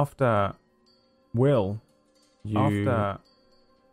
after 0.00 0.54
Will, 1.34 1.80
you 2.44 2.58
After 2.58 3.18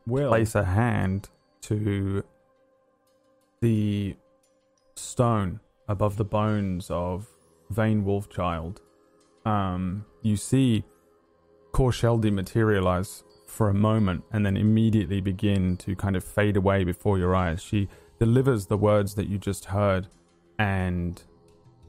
Will 0.05 0.29
place 0.29 0.55
a 0.55 0.65
hand 0.65 1.29
to 1.61 2.23
the 3.61 4.15
stone 4.95 5.61
above 5.87 6.17
the 6.17 6.25
bones 6.25 6.89
of 6.89 7.27
Vane 7.69 8.03
Wolfchild. 8.03 8.77
Um, 9.45 10.05
you 10.21 10.35
see 10.35 10.83
Korsheldi 11.73 12.31
materialize 12.31 13.23
for 13.47 13.69
a 13.69 13.73
moment 13.73 14.23
and 14.31 14.45
then 14.45 14.57
immediately 14.57 15.21
begin 15.21 15.77
to 15.77 15.95
kind 15.95 16.15
of 16.15 16.23
fade 16.23 16.57
away 16.57 16.83
before 16.83 17.17
your 17.17 17.33
eyes. 17.33 17.61
She 17.61 17.87
delivers 18.19 18.65
the 18.65 18.77
words 18.77 19.15
that 19.15 19.27
you 19.27 19.37
just 19.37 19.65
heard 19.65 20.07
and 20.59 21.21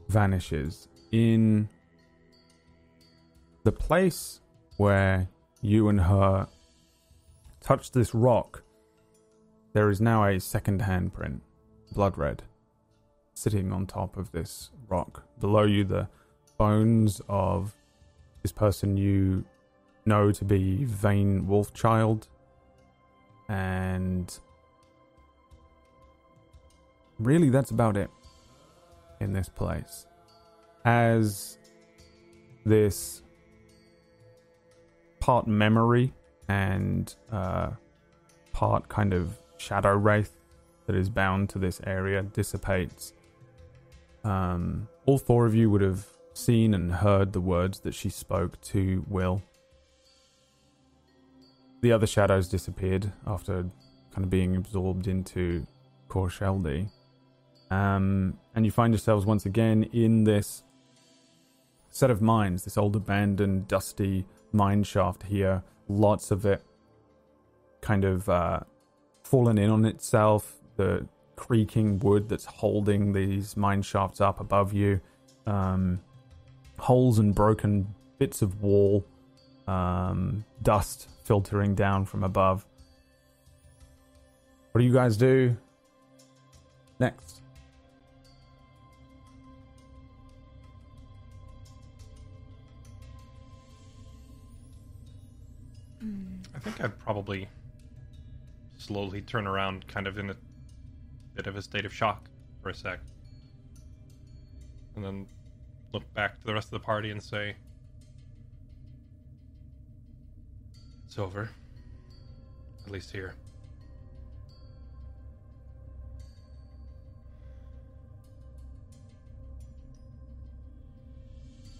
vanishes 0.07 0.87
in 1.11 1.69
the 3.65 3.71
place 3.71 4.41
where 4.77 5.27
you 5.59 5.89
and 5.89 5.99
her 5.99 6.47
touched 7.61 7.93
this 7.93 8.13
rock. 8.13 8.61
There 9.73 9.89
is 9.89 9.99
now 9.99 10.23
a 10.23 10.39
second 10.39 10.83
handprint, 10.83 11.39
blood 11.91 12.15
red, 12.15 12.43
sitting 13.33 13.73
on 13.73 13.87
top 13.87 14.17
of 14.17 14.31
this 14.31 14.69
rock. 14.87 15.23
Below 15.39 15.63
you, 15.63 15.83
the 15.83 16.07
bones 16.59 17.21
of 17.27 17.75
this 18.43 18.51
person 18.51 18.97
you 18.97 19.43
know 20.05 20.31
to 20.31 20.45
be 20.45 20.85
Vane 20.85 21.47
Wolfchild. 21.47 22.27
And 23.49 24.31
really, 27.17 27.49
that's 27.49 27.71
about 27.71 27.97
it 27.97 28.11
in 29.19 29.33
this 29.33 29.49
place. 29.49 30.05
As 30.85 31.57
this 32.63 33.23
part 35.25 35.47
memory 35.47 36.13
and 36.49 37.15
uh, 37.31 37.71
part 38.53 38.87
kind 38.89 39.11
of 39.11 39.39
shadow 39.57 39.95
wraith 39.95 40.37
that 40.85 40.95
is 40.95 41.09
bound 41.09 41.49
to 41.49 41.57
this 41.57 41.81
area 41.87 42.21
dissipates, 42.21 43.11
um, 44.23 44.87
all 45.07 45.17
four 45.17 45.47
of 45.47 45.55
you 45.55 45.67
would 45.71 45.81
have 45.81 46.05
seen 46.35 46.75
and 46.75 46.91
heard 46.91 47.33
the 47.33 47.41
words 47.41 47.79
that 47.79 47.95
she 47.95 48.07
spoke 48.07 48.61
to 48.61 49.03
Will. 49.09 49.41
The 51.81 51.91
other 51.91 52.05
shadows 52.05 52.47
disappeared 52.47 53.11
after 53.25 53.63
kind 54.13 54.25
of 54.25 54.29
being 54.29 54.55
absorbed 54.55 55.07
into 55.07 55.65
Korsheldi. 56.07 56.87
Um, 57.71 58.37
and 58.53 58.63
you 58.63 58.71
find 58.71 58.93
yourselves 58.93 59.25
once 59.25 59.47
again 59.47 59.89
in 59.91 60.23
this 60.23 60.61
set 61.89 62.11
of 62.11 62.21
mines, 62.21 62.63
this 62.63 62.77
old 62.77 62.95
abandoned, 62.95 63.67
dusty 63.67 64.27
mine 64.55 64.83
shaft 64.83 65.23
here. 65.23 65.63
Lots 65.87 66.31
of 66.31 66.45
it 66.45 66.63
kind 67.81 68.03
of 68.03 68.27
uh, 68.27 68.61
fallen 69.23 69.57
in 69.57 69.69
on 69.69 69.85
itself. 69.85 70.55
The 70.77 71.07
creaking 71.35 71.99
wood 71.99 72.29
that's 72.29 72.45
holding 72.45 73.13
these 73.13 73.55
mine 73.55 73.83
shafts 73.83 74.19
up 74.19 74.39
above 74.39 74.73
you. 74.73 75.01
Um, 75.45 75.99
holes 76.79 77.19
and 77.19 77.35
broken 77.35 77.93
bits 78.17 78.41
of 78.41 78.61
wall. 78.61 79.05
Um, 79.67 80.45
dust 80.61 81.09
filtering 81.23 81.75
down 81.75 82.05
from 82.05 82.23
above. 82.23 82.65
What 84.71 84.79
do 84.79 84.85
you 84.85 84.93
guys 84.93 85.17
do 85.17 85.55
next? 86.99 87.34
Think 96.65 96.83
I'd 96.83 96.97
probably 96.97 97.47
slowly 98.79 99.21
turn 99.21 99.45
around, 99.45 99.87
kind 99.87 100.07
of 100.07 100.17
in 100.17 100.31
a 100.31 100.35
bit 101.35 101.45
of 101.45 101.55
a 101.55 101.61
state 101.61 101.85
of 101.85 101.93
shock 101.93 102.27
for 102.63 102.69
a 102.69 102.73
sec. 102.73 102.99
And 104.95 105.05
then 105.05 105.27
look 105.93 106.11
back 106.15 106.39
to 106.39 106.43
the 106.43 106.55
rest 106.55 106.69
of 106.69 106.71
the 106.71 106.79
party 106.79 107.11
and 107.11 107.21
say, 107.21 107.55
It's 111.05 111.19
over. 111.19 111.51
At 112.87 112.91
least 112.91 113.11
here. 113.11 113.35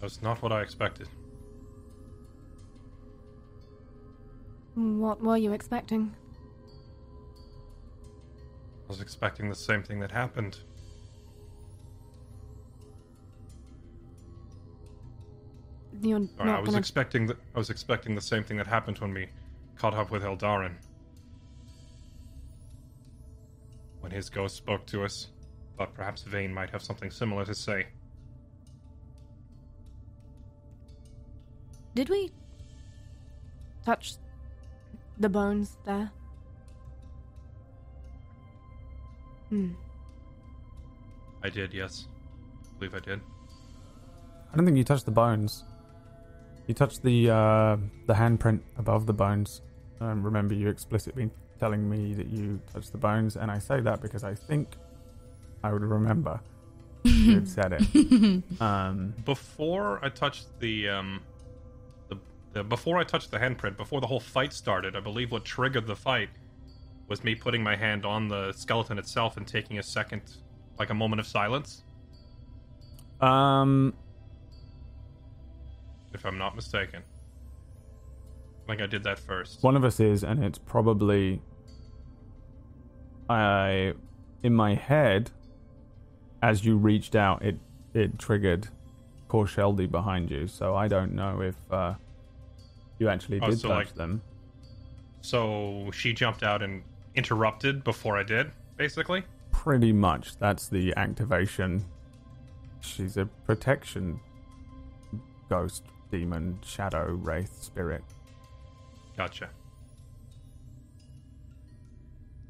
That's 0.00 0.22
not 0.22 0.40
what 0.42 0.52
I 0.52 0.60
expected. 0.60 1.08
What 4.76 5.22
were 5.22 5.38
you 5.38 5.54
expecting? 5.54 6.14
I 8.84 8.88
was 8.88 9.00
expecting 9.00 9.48
the 9.48 9.54
same 9.54 9.82
thing 9.82 9.98
that 10.00 10.10
happened. 10.12 10.58
You're 16.02 16.18
not 16.18 16.30
I 16.40 16.60
was 16.60 16.68
gonna. 16.68 16.78
expecting 16.78 17.26
the, 17.26 17.36
I 17.54 17.58
was 17.58 17.70
expecting 17.70 18.14
the 18.14 18.20
same 18.20 18.44
thing 18.44 18.58
that 18.58 18.66
happened 18.66 18.98
when 18.98 19.14
we 19.14 19.28
caught 19.76 19.94
up 19.94 20.10
with 20.10 20.22
Eldarin. 20.22 20.74
When 24.00 24.12
his 24.12 24.28
ghost 24.28 24.56
spoke 24.56 24.84
to 24.88 25.04
us, 25.04 25.28
thought 25.78 25.94
perhaps 25.94 26.22
Vane 26.22 26.52
might 26.52 26.68
have 26.68 26.82
something 26.82 27.10
similar 27.10 27.46
to 27.46 27.54
say. 27.54 27.86
Did 31.94 32.10
we 32.10 32.30
touch 33.82 34.16
the 35.18 35.28
bones 35.28 35.76
there? 35.84 36.10
Hmm. 39.48 39.72
I 41.42 41.48
did, 41.48 41.72
yes. 41.72 42.06
I 42.64 42.78
believe 42.78 42.94
I 42.94 42.98
did. 42.98 43.20
I 44.52 44.56
don't 44.56 44.64
think 44.64 44.76
you 44.76 44.84
touched 44.84 45.04
the 45.04 45.10
bones. 45.10 45.64
You 46.66 46.74
touched 46.74 47.02
the 47.02 47.30
uh, 47.30 47.76
the 48.06 48.14
handprint 48.14 48.60
above 48.76 49.06
the 49.06 49.12
bones. 49.12 49.62
I 50.00 50.06
remember 50.10 50.54
you 50.54 50.68
explicitly 50.68 51.30
telling 51.60 51.88
me 51.88 52.12
that 52.14 52.26
you 52.26 52.60
touched 52.72 52.92
the 52.92 52.98
bones, 52.98 53.36
and 53.36 53.50
I 53.50 53.58
say 53.58 53.80
that 53.80 54.00
because 54.00 54.24
I 54.24 54.34
think 54.34 54.68
I 55.62 55.72
would 55.72 55.82
remember 55.82 56.40
you 57.04 57.34
had 57.34 57.48
said 57.48 57.72
it. 57.72 58.42
Um, 58.60 59.14
Before 59.24 60.04
I 60.04 60.08
touched 60.08 60.46
the 60.60 60.88
um 60.88 61.20
the, 62.56 62.62
the 62.62 62.68
before 62.68 62.98
I 62.98 63.04
touched 63.04 63.30
the 63.30 63.38
handprint, 63.38 63.76
before 63.76 64.00
the 64.00 64.06
whole 64.06 64.20
fight 64.20 64.52
started, 64.52 64.96
I 64.96 65.00
believe 65.00 65.30
what 65.30 65.44
triggered 65.44 65.86
the 65.86 65.96
fight 65.96 66.28
was 67.08 67.22
me 67.22 67.34
putting 67.34 67.62
my 67.62 67.76
hand 67.76 68.04
on 68.04 68.28
the 68.28 68.52
skeleton 68.52 68.98
itself 68.98 69.36
and 69.36 69.46
taking 69.46 69.78
a 69.78 69.82
second 69.82 70.22
like 70.78 70.90
a 70.90 70.94
moment 70.94 71.20
of 71.20 71.26
silence, 71.26 71.84
um, 73.20 73.94
if 76.12 76.24
I'm 76.26 76.38
not 76.38 76.54
mistaken. 76.56 77.02
I 78.64 78.72
think 78.72 78.82
I 78.82 78.86
did 78.86 79.04
that 79.04 79.18
first. 79.18 79.62
one 79.62 79.76
of 79.76 79.84
us 79.84 80.00
is, 80.00 80.24
and 80.24 80.44
it's 80.44 80.58
probably 80.58 81.40
I 83.28 83.94
in 84.42 84.54
my 84.54 84.74
head. 84.74 85.30
As 86.42 86.64
you 86.64 86.76
reached 86.76 87.16
out, 87.16 87.42
it 87.44 87.56
it 87.94 88.18
triggered 88.18 88.68
Korsheldi 89.28 89.90
behind 89.90 90.30
you. 90.30 90.46
So 90.46 90.74
I 90.74 90.88
don't 90.88 91.14
know 91.14 91.40
if 91.40 91.56
uh, 91.70 91.94
you 92.98 93.08
actually 93.08 93.40
Oh, 93.40 93.50
did 93.50 93.58
so, 93.60 93.68
touch 93.68 93.86
like- 93.88 93.94
them. 93.94 94.22
So 95.22 95.90
she 95.92 96.12
jumped 96.12 96.42
out 96.42 96.62
and 96.62 96.82
interrupted 97.16 97.82
before 97.82 98.16
I 98.16 98.22
did, 98.22 98.52
basically. 98.76 99.24
Pretty 99.50 99.92
much, 99.92 100.36
that's 100.36 100.68
the 100.68 100.94
activation. 100.96 101.84
She's 102.80 103.16
a 103.16 103.26
protection 103.44 104.20
ghost, 105.48 105.82
demon, 106.10 106.58
shadow, 106.64 107.12
wraith, 107.12 107.60
spirit. 107.62 108.04
Gotcha. 109.16 109.48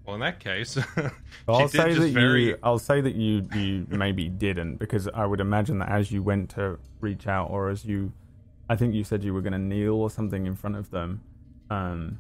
Well, 0.05 0.15
in 0.15 0.21
that 0.21 0.39
case, 0.41 0.77
I'll 1.49 1.69
say 1.69 1.93
that 1.95 2.11
very. 2.11 2.45
you. 2.49 2.59
I'll 2.63 2.79
say 2.79 3.01
that 3.01 3.15
you 3.17 3.49
you 3.55 3.87
maybe 3.89 4.29
didn't 4.29 4.77
because 4.77 5.09
I 5.09 5.27
would 5.27 5.41
imagine 5.41 5.79
that 5.81 5.89
as 5.89 6.13
you 6.13 6.23
went 6.23 6.51
to 6.51 6.79
reach 7.01 7.27
out, 7.27 7.51
or 7.51 7.71
as 7.71 7.85
you, 7.85 8.13
I 8.69 8.77
think 8.77 8.95
you 8.95 9.05
said 9.05 9.23
you 9.23 9.33
were 9.33 9.43
going 9.43 9.53
to 9.53 9.59
kneel 9.59 9.95
or 9.95 10.11
something 10.11 10.47
in 10.47 10.57
front 10.57 10.77
of 10.77 10.91
them, 10.91 11.23
um, 11.71 12.19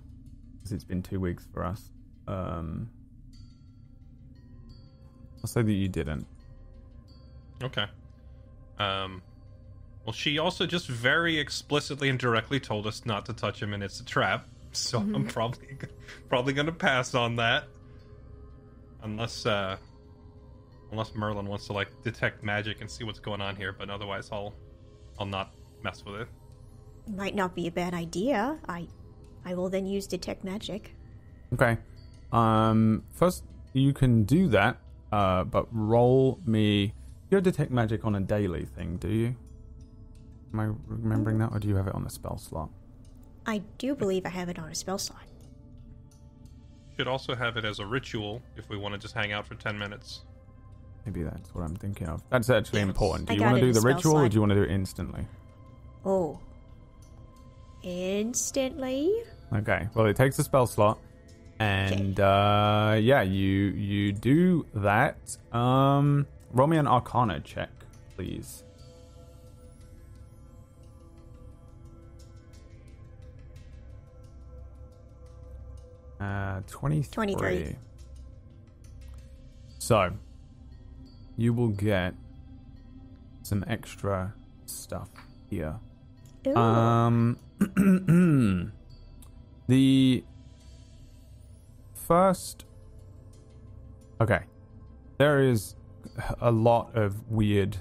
because 0.56 0.72
it's 0.72 0.84
been 0.84 1.02
two 1.02 1.18
weeks 1.18 1.46
for 1.52 1.64
us. 1.64 1.90
Um, 2.28 2.90
I'll 5.42 5.48
say 5.48 5.62
that 5.62 5.72
you 5.72 5.88
didn't. 5.88 6.26
Okay. 7.62 7.86
Um. 8.78 9.22
Well, 10.04 10.12
she 10.12 10.38
also 10.38 10.66
just 10.66 10.86
very 10.86 11.38
explicitly 11.38 12.08
and 12.08 12.18
directly 12.18 12.60
told 12.60 12.86
us 12.86 13.04
not 13.04 13.26
to 13.26 13.32
touch 13.32 13.60
him, 13.60 13.72
and 13.72 13.82
it's 13.82 14.00
a 14.00 14.04
trap. 14.04 14.46
So 14.72 14.98
I'm 14.98 15.26
probably 15.26 15.78
probably 16.28 16.52
gonna 16.52 16.70
pass 16.70 17.14
on 17.14 17.36
that, 17.36 17.64
unless 19.02 19.46
uh, 19.46 19.78
unless 20.90 21.14
Merlin 21.14 21.46
wants 21.46 21.66
to 21.68 21.72
like 21.72 21.88
detect 22.02 22.44
magic 22.44 22.82
and 22.82 22.90
see 22.90 23.02
what's 23.02 23.18
going 23.18 23.40
on 23.40 23.56
here. 23.56 23.72
But 23.72 23.88
otherwise, 23.88 24.28
I'll 24.30 24.52
I'll 25.18 25.24
not 25.24 25.54
mess 25.82 26.04
with 26.04 26.16
it. 26.16 26.28
Might 27.08 27.34
not 27.34 27.54
be 27.54 27.66
a 27.66 27.70
bad 27.70 27.94
idea. 27.94 28.58
I 28.68 28.88
I 29.44 29.54
will 29.54 29.68
then 29.68 29.86
use 29.86 30.06
detect 30.06 30.44
magic. 30.44 30.92
Okay. 31.54 31.78
Um, 32.32 33.04
first 33.12 33.44
you 33.72 33.92
can 33.92 34.24
do 34.24 34.48
that, 34.48 34.78
uh, 35.12 35.44
but 35.44 35.66
roll 35.70 36.40
me. 36.46 36.94
You 37.30 37.40
detect 37.40 37.70
magic 37.70 38.04
on 38.04 38.14
a 38.14 38.20
daily 38.20 38.64
thing, 38.64 38.96
do 38.96 39.08
you? 39.08 39.36
Am 40.52 40.60
I 40.60 40.70
remembering 40.86 41.38
that, 41.38 41.50
or 41.52 41.58
do 41.58 41.68
you 41.68 41.76
have 41.76 41.86
it 41.86 41.94
on 41.94 42.06
a 42.06 42.10
spell 42.10 42.38
slot? 42.38 42.70
I 43.46 43.62
do 43.78 43.94
believe 43.94 44.24
I 44.26 44.30
have 44.30 44.48
it 44.48 44.58
on 44.58 44.68
a 44.68 44.74
spell 44.74 44.98
slot. 44.98 45.22
Should 46.96 47.08
also 47.08 47.34
have 47.34 47.56
it 47.56 47.64
as 47.64 47.78
a 47.78 47.86
ritual 47.86 48.40
if 48.56 48.68
we 48.68 48.76
want 48.76 48.94
to 48.94 48.98
just 48.98 49.14
hang 49.14 49.32
out 49.32 49.46
for 49.46 49.54
10 49.54 49.78
minutes. 49.78 50.22
Maybe 51.04 51.22
that's 51.22 51.54
what 51.54 51.62
I'm 51.62 51.76
thinking 51.76 52.08
of. 52.08 52.22
That's 52.30 52.48
actually 52.48 52.80
Yes. 52.80 52.88
important. 52.88 53.28
Do 53.28 53.34
I 53.34 53.36
you 53.36 53.42
want 53.42 53.54
to 53.56 53.60
do 53.60 53.72
the 53.72 53.80
spell 53.80 53.94
ritual, 53.94 54.16
or 54.16 54.28
do 54.28 54.34
you 54.34 54.40
want 54.40 54.50
to 54.50 54.56
do 54.56 54.62
it 54.62 54.70
instantly? 54.70 55.26
Oh. 56.04 56.38
Instantly? 57.86 59.12
Okay. 59.54 59.88
Well, 59.94 60.06
it 60.06 60.16
takes 60.16 60.36
a 60.40 60.42
spell 60.42 60.66
slot, 60.66 60.98
and 61.60 62.18
uh, 62.18 62.96
yeah, 63.00 63.22
you 63.22 63.46
you 63.46 64.12
do 64.12 64.66
that. 64.74 65.16
Um, 65.52 66.26
roll 66.50 66.66
me 66.66 66.78
an 66.78 66.88
Arcana 66.88 67.38
check, 67.40 67.70
please. 68.16 68.64
Uh, 76.18 76.62
23. 76.66 77.34
23. 77.34 77.76
So, 79.78 80.10
you 81.36 81.52
will 81.52 81.68
get 81.68 82.14
some 83.42 83.64
extra 83.68 84.34
stuff 84.64 85.08
here. 85.48 85.76
Ooh. 86.48 86.56
Um, 86.56 87.38
the 89.68 90.24
first. 91.94 92.64
Okay, 94.20 94.40
there 95.18 95.40
is 95.40 95.74
a 96.40 96.50
lot 96.50 96.94
of 96.94 97.30
weird 97.30 97.78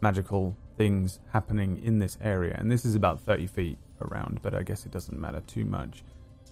magical 0.00 0.56
things 0.76 1.20
happening 1.32 1.80
in 1.82 1.98
this 1.98 2.18
area, 2.22 2.56
and 2.58 2.70
this 2.70 2.84
is 2.84 2.94
about 2.94 3.20
thirty 3.20 3.46
feet 3.46 3.78
around, 4.00 4.40
but 4.42 4.54
I 4.54 4.62
guess 4.62 4.86
it 4.86 4.92
doesn't 4.92 5.18
matter 5.18 5.42
too 5.46 5.64
much. 5.64 6.02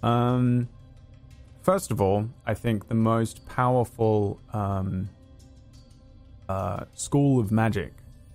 Um, 0.03 0.69
first 1.63 1.91
of 1.91 2.01
all, 2.01 2.29
I 2.47 2.55
think 2.55 2.89
the 2.89 2.95
most 2.95 3.47
powerful 3.47 4.41
um, 4.53 5.11
uh, 6.49 6.85
school 6.95 7.41
of 7.41 7.51
magic 7.51 7.93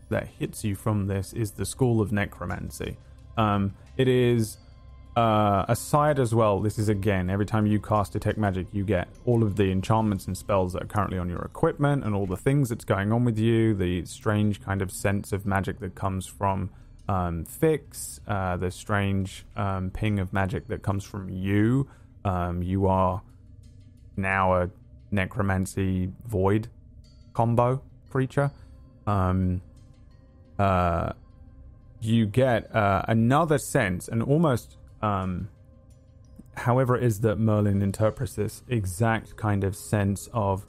that 0.09 0.27
hits 0.27 0.63
you 0.63 0.75
from 0.75 1.07
this 1.07 1.33
is 1.33 1.51
the 1.51 1.65
School 1.65 2.01
of 2.01 2.11
Necromancy. 2.11 2.97
Um, 3.37 3.73
it 3.97 4.07
is 4.07 4.57
uh, 5.15 5.65
a 5.67 5.75
side 5.75 6.19
as 6.19 6.33
well. 6.33 6.59
This 6.59 6.79
is 6.79 6.89
again, 6.89 7.29
every 7.29 7.45
time 7.45 7.65
you 7.65 7.79
cast 7.79 8.13
Detect 8.13 8.37
Magic, 8.37 8.67
you 8.71 8.83
get 8.83 9.07
all 9.25 9.43
of 9.43 9.55
the 9.55 9.71
enchantments 9.71 10.25
and 10.27 10.37
spells 10.37 10.73
that 10.73 10.83
are 10.83 10.87
currently 10.87 11.17
on 11.17 11.29
your 11.29 11.41
equipment 11.41 12.03
and 12.03 12.15
all 12.15 12.25
the 12.25 12.37
things 12.37 12.69
that's 12.69 12.85
going 12.85 13.11
on 13.11 13.23
with 13.23 13.37
you, 13.37 13.73
the 13.75 14.05
strange 14.05 14.61
kind 14.61 14.81
of 14.81 14.91
sense 14.91 15.31
of 15.31 15.45
magic 15.45 15.79
that 15.79 15.93
comes 15.93 16.25
from 16.25 16.69
um, 17.07 17.45
Fix, 17.45 18.21
uh, 18.27 18.57
the 18.57 18.71
strange 18.71 19.45
um, 19.55 19.91
ping 19.91 20.19
of 20.19 20.33
magic 20.33 20.67
that 20.67 20.81
comes 20.81 21.03
from 21.03 21.29
you. 21.29 21.87
Um, 22.25 22.63
you 22.63 22.87
are 22.87 23.21
now 24.15 24.55
a 24.55 24.69
necromancy 25.11 26.11
void 26.25 26.69
combo 27.33 27.81
creature. 28.09 28.51
Um, 29.05 29.61
uh, 30.57 31.13
you 32.03 32.25
get 32.25 32.73
uh, 32.75 33.03
another 33.07 33.57
sense, 33.57 34.07
and 34.07 34.21
almost, 34.23 34.77
um, 35.01 35.49
however, 36.55 36.95
it 36.95 37.03
is 37.03 37.19
that 37.21 37.37
Merlin 37.37 37.81
interprets 37.81 38.35
this 38.35 38.63
exact 38.67 39.37
kind 39.37 39.63
of 39.63 39.75
sense 39.75 40.29
of 40.33 40.65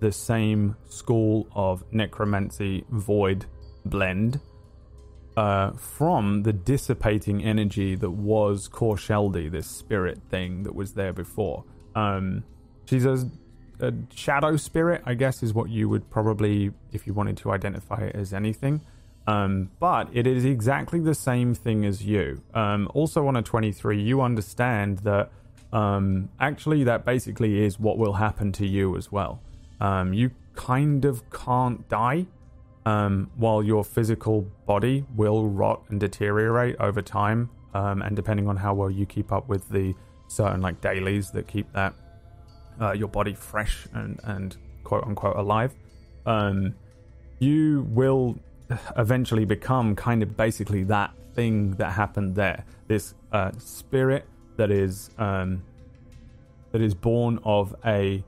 the 0.00 0.12
same 0.12 0.76
school 0.88 1.48
of 1.54 1.84
necromancy 1.92 2.84
void 2.90 3.46
blend 3.84 4.40
uh, 5.36 5.70
from 5.72 6.42
the 6.42 6.52
dissipating 6.52 7.44
energy 7.44 7.94
that 7.94 8.10
was 8.10 8.68
Korsheldi, 8.68 9.50
this 9.50 9.66
spirit 9.66 10.18
thing 10.30 10.64
that 10.64 10.74
was 10.74 10.94
there 10.94 11.12
before. 11.12 11.64
Um, 11.94 12.44
she's 12.86 13.04
a, 13.04 13.30
a 13.80 13.92
shadow 14.14 14.56
spirit, 14.56 15.02
I 15.06 15.14
guess, 15.14 15.42
is 15.42 15.54
what 15.54 15.70
you 15.70 15.88
would 15.88 16.10
probably, 16.10 16.72
if 16.92 17.06
you 17.06 17.14
wanted 17.14 17.36
to 17.38 17.52
identify 17.52 18.06
it 18.06 18.16
as 18.16 18.32
anything. 18.32 18.80
Um, 19.28 19.70
but 19.78 20.08
it 20.14 20.26
is 20.26 20.46
exactly 20.46 21.00
the 21.00 21.14
same 21.14 21.54
thing 21.54 21.84
as 21.84 22.02
you. 22.02 22.40
Um, 22.54 22.90
also, 22.94 23.26
on 23.28 23.36
a 23.36 23.42
23, 23.42 24.00
you 24.00 24.22
understand 24.22 25.00
that 25.00 25.30
um, 25.70 26.30
actually 26.40 26.84
that 26.84 27.04
basically 27.04 27.62
is 27.62 27.78
what 27.78 27.98
will 27.98 28.14
happen 28.14 28.52
to 28.52 28.66
you 28.66 28.96
as 28.96 29.12
well. 29.12 29.42
Um, 29.82 30.14
you 30.14 30.30
kind 30.54 31.04
of 31.04 31.28
can't 31.28 31.86
die, 31.90 32.24
um, 32.86 33.30
while 33.36 33.62
your 33.62 33.84
physical 33.84 34.46
body 34.64 35.04
will 35.14 35.50
rot 35.50 35.82
and 35.90 36.00
deteriorate 36.00 36.76
over 36.80 37.02
time. 37.02 37.50
Um, 37.74 38.00
and 38.00 38.16
depending 38.16 38.48
on 38.48 38.56
how 38.56 38.72
well 38.72 38.90
you 38.90 39.04
keep 39.04 39.30
up 39.30 39.46
with 39.46 39.68
the 39.68 39.94
certain 40.28 40.62
like 40.62 40.80
dailies 40.80 41.30
that 41.32 41.46
keep 41.46 41.70
that 41.74 41.92
uh, 42.80 42.92
your 42.92 43.08
body 43.08 43.34
fresh 43.34 43.86
and, 43.92 44.18
and 44.24 44.56
quote 44.84 45.04
unquote 45.04 45.36
alive, 45.36 45.74
you 47.40 47.86
will 47.90 48.38
eventually 48.96 49.44
become 49.44 49.96
kind 49.96 50.22
of 50.22 50.36
basically 50.36 50.84
that 50.84 51.12
thing 51.34 51.72
that 51.72 51.92
happened 51.92 52.34
there. 52.34 52.64
This 52.86 53.14
uh, 53.32 53.52
spirit 53.58 54.26
that 54.56 54.70
is 54.70 55.10
um, 55.18 55.62
that 56.72 56.80
is 56.80 56.94
born 56.94 57.38
of 57.44 57.74
a 57.84 58.24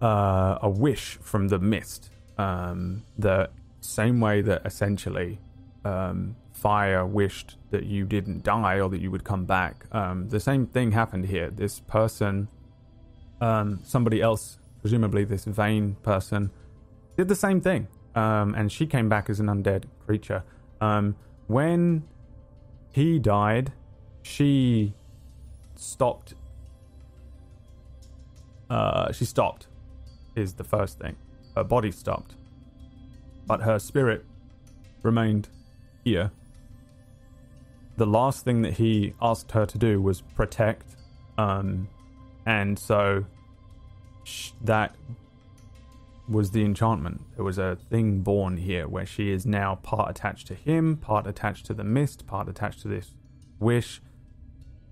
uh, 0.00 0.58
a 0.62 0.68
wish 0.68 1.18
from 1.22 1.48
the 1.48 1.58
mist. 1.58 2.10
Um, 2.38 3.04
the 3.18 3.50
same 3.80 4.20
way 4.20 4.40
that 4.42 4.62
essentially 4.64 5.38
um, 5.84 6.36
fire 6.52 7.06
wished 7.06 7.56
that 7.70 7.84
you 7.84 8.04
didn't 8.04 8.42
die 8.42 8.80
or 8.80 8.88
that 8.88 9.00
you 9.00 9.10
would 9.10 9.24
come 9.24 9.44
back. 9.44 9.86
Um, 9.92 10.28
the 10.28 10.40
same 10.40 10.66
thing 10.66 10.92
happened 10.92 11.26
here. 11.26 11.50
This 11.50 11.80
person, 11.80 12.48
um, 13.40 13.80
somebody 13.84 14.20
else, 14.20 14.58
presumably 14.80 15.24
this 15.24 15.44
Vane 15.44 15.96
person, 16.02 16.50
did 17.16 17.28
the 17.28 17.36
same 17.36 17.60
thing. 17.60 17.88
Um, 18.14 18.54
and 18.54 18.70
she 18.70 18.86
came 18.86 19.08
back 19.08 19.30
as 19.30 19.40
an 19.40 19.46
undead 19.46 19.84
creature. 20.04 20.44
Um, 20.80 21.16
when 21.46 22.04
he 22.90 23.18
died, 23.18 23.72
she 24.22 24.94
stopped. 25.76 26.34
Uh, 28.68 29.12
she 29.12 29.24
stopped, 29.24 29.66
is 30.34 30.54
the 30.54 30.64
first 30.64 30.98
thing. 30.98 31.16
Her 31.54 31.64
body 31.64 31.90
stopped, 31.90 32.36
but 33.46 33.62
her 33.62 33.78
spirit 33.78 34.24
remained 35.02 35.48
here. 36.04 36.30
The 37.96 38.06
last 38.06 38.44
thing 38.44 38.62
that 38.62 38.74
he 38.74 39.14
asked 39.20 39.52
her 39.52 39.66
to 39.66 39.78
do 39.78 40.00
was 40.00 40.22
protect, 40.34 40.96
um, 41.36 41.88
and 42.46 42.78
so 42.78 43.24
sh- 44.24 44.52
that 44.62 44.96
was 46.28 46.52
the 46.52 46.64
enchantment. 46.64 47.22
There 47.36 47.44
was 47.44 47.58
a 47.58 47.78
thing 47.90 48.20
born 48.20 48.56
here 48.56 48.86
where 48.86 49.06
she 49.06 49.30
is 49.30 49.44
now 49.44 49.76
part 49.76 50.10
attached 50.10 50.46
to 50.48 50.54
him, 50.54 50.96
part 50.96 51.26
attached 51.26 51.66
to 51.66 51.74
the 51.74 51.84
mist, 51.84 52.26
part 52.26 52.48
attached 52.48 52.82
to 52.82 52.88
this 52.88 53.12
wish, 53.58 54.00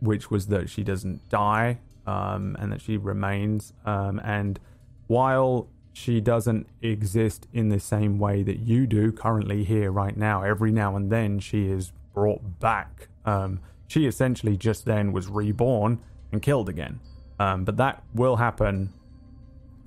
which 0.01 0.31
was 0.31 0.49
that 0.49 0.69
she 0.69 0.83
doesn't 0.83 1.29
die 1.29 1.79
um, 2.07 2.57
and 2.59 2.73
that 2.73 2.81
she 2.81 2.97
remains. 2.97 3.73
Um, 3.85 4.21
and 4.25 4.59
while 5.07 5.69
she 5.93 6.21
doesn't 6.21 6.67
exist 6.83 7.47
in 7.53 7.69
the 7.69 7.81
same 7.81 8.19
way 8.19 8.43
that 8.43 8.61
you 8.61 8.87
do 8.87 9.13
currently 9.13 9.65
here 9.65 9.91
right 9.91 10.17
now, 10.17 10.43
every 10.43 10.73
now 10.73 10.97
and 10.97 11.11
then 11.11 11.39
she 11.39 11.69
is 11.69 11.93
brought 12.15 12.59
back. 12.61 13.09
Um, 13.25 13.61
she 13.87 14.07
essentially 14.07 14.57
just 14.57 14.85
then 14.85 15.13
was 15.13 15.29
reborn 15.29 16.01
and 16.33 16.41
killed 16.41 16.69
again. 16.69 17.01
Um, 17.39 17.65
but 17.65 17.77
that 17.79 18.03
will 18.15 18.37
happen 18.37 18.93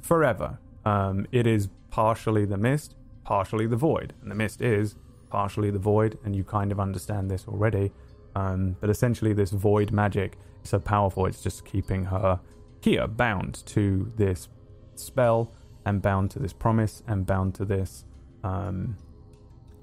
forever. 0.01 0.59
Um, 0.85 1.27
it 1.31 1.47
is 1.47 1.69
partially 1.89 2.45
the 2.45 2.57
mist, 2.57 2.95
partially 3.23 3.67
the 3.67 3.75
void, 3.75 4.13
and 4.21 4.29
the 4.29 4.35
mist 4.35 4.61
is 4.61 4.95
partially 5.29 5.71
the 5.71 5.79
void, 5.79 6.17
and 6.23 6.35
you 6.35 6.43
kind 6.43 6.71
of 6.71 6.79
understand 6.79 7.29
this 7.29 7.47
already. 7.47 7.91
Um, 8.35 8.75
but 8.79 8.89
essentially, 8.89 9.33
this 9.33 9.51
void 9.51 9.91
magic 9.91 10.37
is 10.63 10.69
so 10.69 10.79
powerful; 10.79 11.25
it's 11.25 11.41
just 11.41 11.65
keeping 11.65 12.05
her 12.05 12.39
here, 12.81 13.07
bound 13.07 13.65
to 13.67 14.11
this 14.17 14.49
spell, 14.95 15.51
and 15.85 16.01
bound 16.01 16.31
to 16.31 16.39
this 16.39 16.53
promise, 16.53 17.03
and 17.07 17.25
bound 17.25 17.55
to 17.55 17.65
this 17.65 18.05
um, 18.43 18.97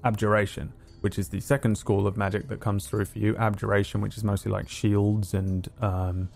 abjuration, 0.03 0.73
which 1.01 1.17
is 1.17 1.29
the 1.29 1.39
second 1.39 1.77
school 1.77 2.05
of 2.07 2.17
magic 2.17 2.47
that 2.49 2.59
comes 2.59 2.87
through 2.87 3.05
for 3.05 3.19
you. 3.19 3.35
Abjuration, 3.37 4.01
which 4.01 4.17
is 4.17 4.23
mostly 4.23 4.51
like 4.51 4.69
shields 4.69 5.33
and 5.33 5.69
um, 5.81 6.29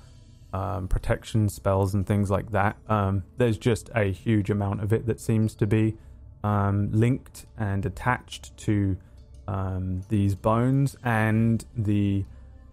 um, 0.56 0.88
protection 0.88 1.50
spells 1.50 1.94
and 1.94 2.08
things 2.08 2.32
like 2.32 2.52
that. 2.52 2.78
Um, 2.88 3.24
there's 3.38 3.58
just 3.58 3.90
a 3.94 4.06
huge 4.06 4.50
amount 4.50 4.82
of 4.82 4.94
it 4.94 5.06
that 5.06 5.20
seems 5.20 5.54
to 5.56 5.68
be 5.68 5.98
um, 6.46 6.90
linked 6.94 7.46
and 7.58 7.86
attached 7.86 8.56
to 8.60 8.96
um, 9.50 10.04
these 10.08 10.34
bones 10.34 10.96
and 11.04 11.66
the 11.76 12.24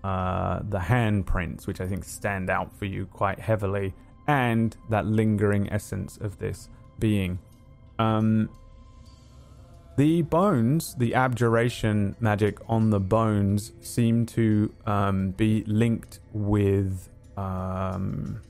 uh, 0.04 0.60
the 0.68 0.78
handprints, 0.78 1.66
which 1.66 1.80
I 1.80 1.86
think 1.86 2.04
stand 2.04 2.50
out 2.50 2.72
for 2.76 2.84
you 2.84 3.06
quite 3.06 3.40
heavily, 3.40 3.94
and 4.28 4.76
that 4.90 5.06
lingering 5.06 5.72
essence 5.72 6.16
of 6.18 6.38
this 6.38 6.68
being. 7.00 7.40
Um, 7.98 8.48
the 9.96 10.22
bones, 10.22 10.94
the 10.94 11.14
abjuration 11.14 12.16
magic 12.20 12.58
on 12.68 12.90
the 12.90 13.00
bones, 13.00 13.72
seem 13.80 14.26
to 14.26 14.72
um, 14.86 15.32
be 15.32 15.64
linked 15.66 16.20
with 16.32 17.08
um, 17.36 18.40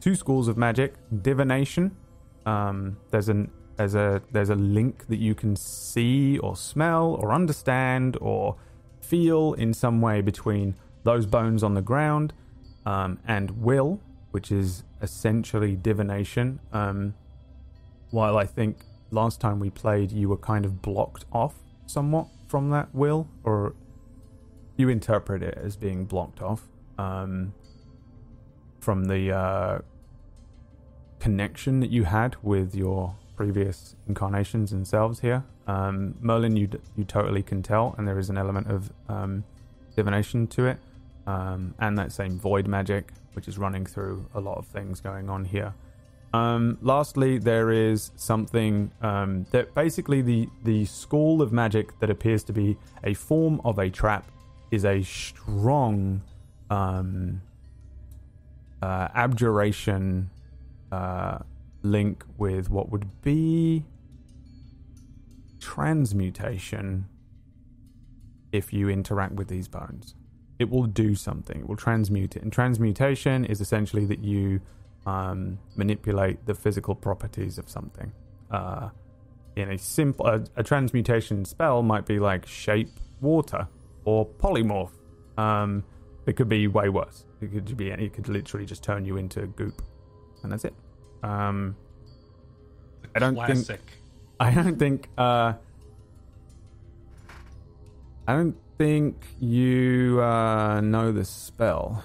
two 0.00 0.14
schools 0.14 0.48
of 0.48 0.56
magic: 0.56 0.94
divination. 1.22 1.96
Um, 2.44 2.96
there's 3.10 3.28
an 3.28 3.50
there's 3.76 3.94
a 3.94 4.22
there's 4.30 4.50
a 4.50 4.54
link 4.54 5.06
that 5.08 5.18
you 5.18 5.34
can 5.34 5.56
see 5.56 6.38
or 6.38 6.56
smell 6.56 7.16
or 7.20 7.32
understand 7.32 8.16
or 8.20 8.56
feel 9.00 9.54
in 9.54 9.74
some 9.74 10.00
way 10.00 10.20
between 10.20 10.74
those 11.04 11.26
bones 11.26 11.62
on 11.62 11.74
the 11.74 11.82
ground 11.82 12.32
um, 12.86 13.18
and 13.26 13.62
will, 13.62 14.00
which 14.30 14.52
is 14.52 14.84
essentially 15.00 15.76
divination. 15.76 16.60
Um, 16.72 17.14
while 18.10 18.36
I 18.36 18.44
think 18.44 18.78
last 19.10 19.40
time 19.40 19.58
we 19.58 19.70
played, 19.70 20.12
you 20.12 20.28
were 20.28 20.36
kind 20.36 20.64
of 20.64 20.82
blocked 20.82 21.24
off 21.32 21.54
somewhat 21.86 22.28
from 22.46 22.70
that 22.70 22.94
will, 22.94 23.28
or 23.44 23.74
you 24.76 24.88
interpret 24.88 25.42
it 25.42 25.58
as 25.58 25.76
being 25.76 26.04
blocked 26.04 26.40
off 26.40 26.68
um, 26.98 27.54
from 28.82 29.04
the 29.04 29.32
uh, 29.32 29.78
connection 31.20 31.78
that 31.80 31.90
you 31.90 32.02
had 32.02 32.36
with 32.42 32.74
your 32.74 33.14
previous 33.36 33.94
incarnations 34.08 34.72
and 34.72 34.86
selves 34.86 35.20
here. 35.20 35.44
Um, 35.68 36.16
Merlin, 36.20 36.56
you 36.56 36.66
d- 36.66 36.78
you 36.96 37.04
totally 37.04 37.44
can 37.44 37.62
tell, 37.62 37.94
and 37.96 38.06
there 38.06 38.18
is 38.18 38.28
an 38.28 38.36
element 38.36 38.66
of 38.68 38.92
um, 39.08 39.44
divination 39.94 40.48
to 40.48 40.66
it, 40.66 40.78
um, 41.28 41.74
and 41.78 41.96
that 41.96 42.10
same 42.10 42.38
void 42.40 42.66
magic, 42.66 43.12
which 43.34 43.46
is 43.46 43.56
running 43.56 43.86
through 43.86 44.28
a 44.34 44.40
lot 44.40 44.58
of 44.58 44.66
things 44.66 45.00
going 45.00 45.30
on 45.30 45.44
here. 45.44 45.72
Um, 46.34 46.78
lastly, 46.82 47.38
there 47.38 47.70
is 47.70 48.10
something 48.16 48.90
um, 49.00 49.46
that 49.52 49.74
basically 49.76 50.22
the 50.22 50.48
the 50.64 50.86
school 50.86 51.40
of 51.40 51.52
magic 51.52 51.98
that 52.00 52.10
appears 52.10 52.42
to 52.44 52.52
be 52.52 52.76
a 53.04 53.14
form 53.14 53.60
of 53.64 53.78
a 53.78 53.90
trap 53.90 54.26
is 54.72 54.84
a 54.84 55.02
strong 55.02 56.22
um, 56.68 57.42
uh, 58.82 59.08
abjuration 59.14 60.28
uh, 60.90 61.38
link 61.82 62.24
with 62.36 62.68
what 62.68 62.90
would 62.90 63.22
be 63.22 63.84
transmutation 65.60 67.06
if 68.50 68.72
you 68.72 68.88
interact 68.88 69.34
with 69.34 69.48
these 69.48 69.68
bones. 69.68 70.14
It 70.58 70.68
will 70.68 70.86
do 70.86 71.14
something. 71.14 71.60
It 71.60 71.68
will 71.68 71.76
transmute 71.76 72.36
it. 72.36 72.42
And 72.42 72.52
transmutation 72.52 73.44
is 73.44 73.60
essentially 73.60 74.04
that 74.06 74.22
you 74.22 74.60
um, 75.06 75.58
manipulate 75.76 76.44
the 76.46 76.54
physical 76.54 76.94
properties 76.94 77.58
of 77.58 77.68
something. 77.68 78.12
Uh, 78.50 78.90
in 79.56 79.70
a 79.70 79.78
simple, 79.78 80.26
a, 80.26 80.44
a, 80.56 80.62
transmutation 80.62 81.44
spell 81.44 81.82
might 81.82 82.06
be 82.06 82.18
like 82.18 82.46
shape 82.46 82.90
water 83.20 83.66
or 84.04 84.26
polymorph. 84.26 84.92
Um, 85.38 85.84
it 86.26 86.36
could 86.36 86.48
be 86.48 86.66
way 86.68 86.88
worse. 86.88 87.24
It 87.42 87.50
could 87.52 87.76
be. 87.76 87.90
It 87.90 88.12
could 88.12 88.28
literally 88.28 88.64
just 88.66 88.82
turn 88.84 89.04
you 89.04 89.16
into 89.16 89.42
a 89.42 89.46
goop, 89.46 89.82
and 90.42 90.52
that's 90.52 90.64
it. 90.64 90.74
Um, 91.22 91.76
I 93.14 93.18
don't 93.18 93.34
Classic. 93.34 93.66
think. 93.66 93.80
I 94.40 94.54
don't 94.54 94.78
think. 94.78 95.08
Uh, 95.18 95.54
I 98.26 98.34
don't 98.34 98.56
think 98.78 99.16
you 99.40 100.20
uh, 100.22 100.80
know 100.80 101.12
the 101.12 101.24
spell. 101.24 102.04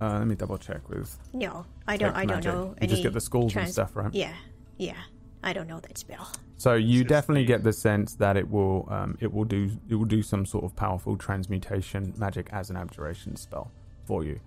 Uh, 0.00 0.18
let 0.18 0.26
me 0.26 0.34
double 0.34 0.58
check 0.58 0.88
with. 0.90 1.16
No, 1.32 1.64
I 1.86 1.96
don't. 1.96 2.14
Fake 2.14 2.22
I 2.22 2.26
don't 2.26 2.44
know 2.44 2.64
You 2.72 2.74
any. 2.82 2.86
just 2.88 3.02
get 3.02 3.12
the 3.14 3.20
schools 3.20 3.56
and 3.56 3.68
stuff, 3.68 3.96
right? 3.96 4.12
Yeah, 4.12 4.34
yeah. 4.76 4.96
I 5.42 5.52
don't 5.52 5.66
know 5.68 5.80
that 5.80 5.96
spell. 5.98 6.30
So 6.56 6.74
you 6.74 7.00
just 7.00 7.08
definitely 7.08 7.42
the- 7.42 7.48
get 7.48 7.64
the 7.64 7.72
sense 7.72 8.14
that 8.16 8.36
it 8.36 8.50
will 8.50 8.86
um, 8.90 9.16
it 9.20 9.32
will 9.32 9.44
do 9.44 9.70
it 9.88 9.94
will 9.94 10.04
do 10.04 10.22
some 10.22 10.44
sort 10.46 10.64
of 10.64 10.76
powerful 10.76 11.16
transmutation 11.16 12.12
magic 12.16 12.48
as 12.52 12.70
an 12.70 12.76
abjuration 12.76 13.36
spell 13.36 13.70
for 14.04 14.24
you. 14.24 14.40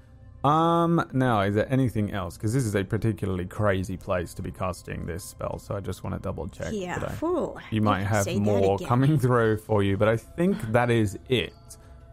Um, 0.47 1.07
now 1.13 1.41
is 1.41 1.55
there 1.55 1.71
anything 1.71 2.11
else? 2.11 2.37
Because 2.37 2.53
this 2.53 2.65
is 2.65 2.75
a 2.75 2.83
particularly 2.83 3.45
crazy 3.45 3.97
place 3.97 4.33
to 4.35 4.41
be 4.41 4.51
casting 4.51 5.05
this 5.05 5.23
spell, 5.23 5.59
so 5.59 5.75
I 5.75 5.79
just 5.79 6.03
want 6.03 6.15
to 6.15 6.21
double 6.21 6.47
check. 6.47 6.73
yeah. 6.73 7.03
I- 7.05 7.11
Fool. 7.13 7.57
you 7.71 7.81
might 7.81 8.03
have 8.03 8.27
more 8.37 8.77
coming 8.79 9.17
through 9.19 9.57
for 9.57 9.83
you, 9.83 9.97
but 9.97 10.07
I 10.07 10.17
think 10.17 10.61
that 10.71 10.89
is 10.89 11.17
it. 11.29 11.53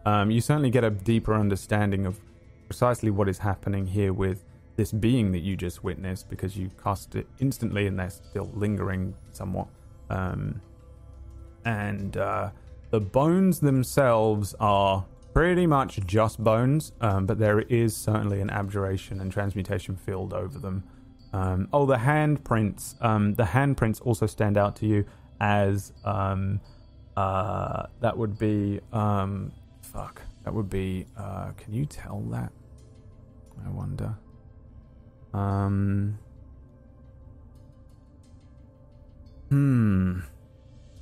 Um, 0.05 0.29
you 0.31 0.41
certainly 0.41 0.69
get 0.69 0.83
a 0.83 0.89
deeper 0.91 1.33
understanding 1.33 2.05
of 2.05 2.19
precisely 2.67 3.09
what 3.11 3.27
is 3.29 3.39
happening 3.39 3.85
here 3.87 4.13
with 4.13 4.43
this 4.75 4.91
being 4.91 5.31
that 5.31 5.39
you 5.39 5.55
just 5.55 5.83
witnessed 5.83 6.29
because 6.29 6.57
you 6.57 6.69
cast 6.83 7.15
it 7.15 7.27
instantly 7.39 7.87
and 7.87 7.97
they're 7.97 8.09
still 8.09 8.51
lingering 8.53 9.15
somewhat. 9.31 9.67
Um, 10.09 10.61
and 11.63 12.17
uh, 12.17 12.51
the 12.91 12.99
bones 12.99 13.59
themselves 13.59 14.53
are 14.59 15.05
pretty 15.35 15.67
much 15.67 15.99
just 16.07 16.41
bones, 16.41 16.93
um, 17.01 17.25
but 17.25 17.37
there 17.37 17.59
is 17.59 17.95
certainly 17.95 18.39
an 18.39 18.49
abjuration 18.49 19.19
and 19.19 19.29
transmutation 19.33 19.97
field 19.97 20.33
over 20.33 20.57
them. 20.57 20.81
Um, 21.33 21.67
oh, 21.73 21.85
the 21.85 21.97
handprints. 21.97 22.95
Um, 23.03 23.33
the 23.35 23.43
handprints 23.43 24.01
also 24.01 24.27
stand 24.27 24.57
out 24.57 24.77
to 24.77 24.85
you 24.85 25.05
as 25.41 25.91
um, 26.05 26.61
uh, 27.17 27.87
that 27.99 28.17
would 28.17 28.39
be 28.39 28.79
um, 28.93 29.51
fuck. 29.81 30.21
That 30.45 30.53
would 30.53 30.69
be. 30.69 31.05
Uh, 31.17 31.51
can 31.57 31.73
you 31.73 31.85
tell 31.85 32.21
that? 32.31 32.53
I 33.65 33.69
wonder. 33.69 34.15
Um. 35.33 36.17
Hmm. 39.49 40.19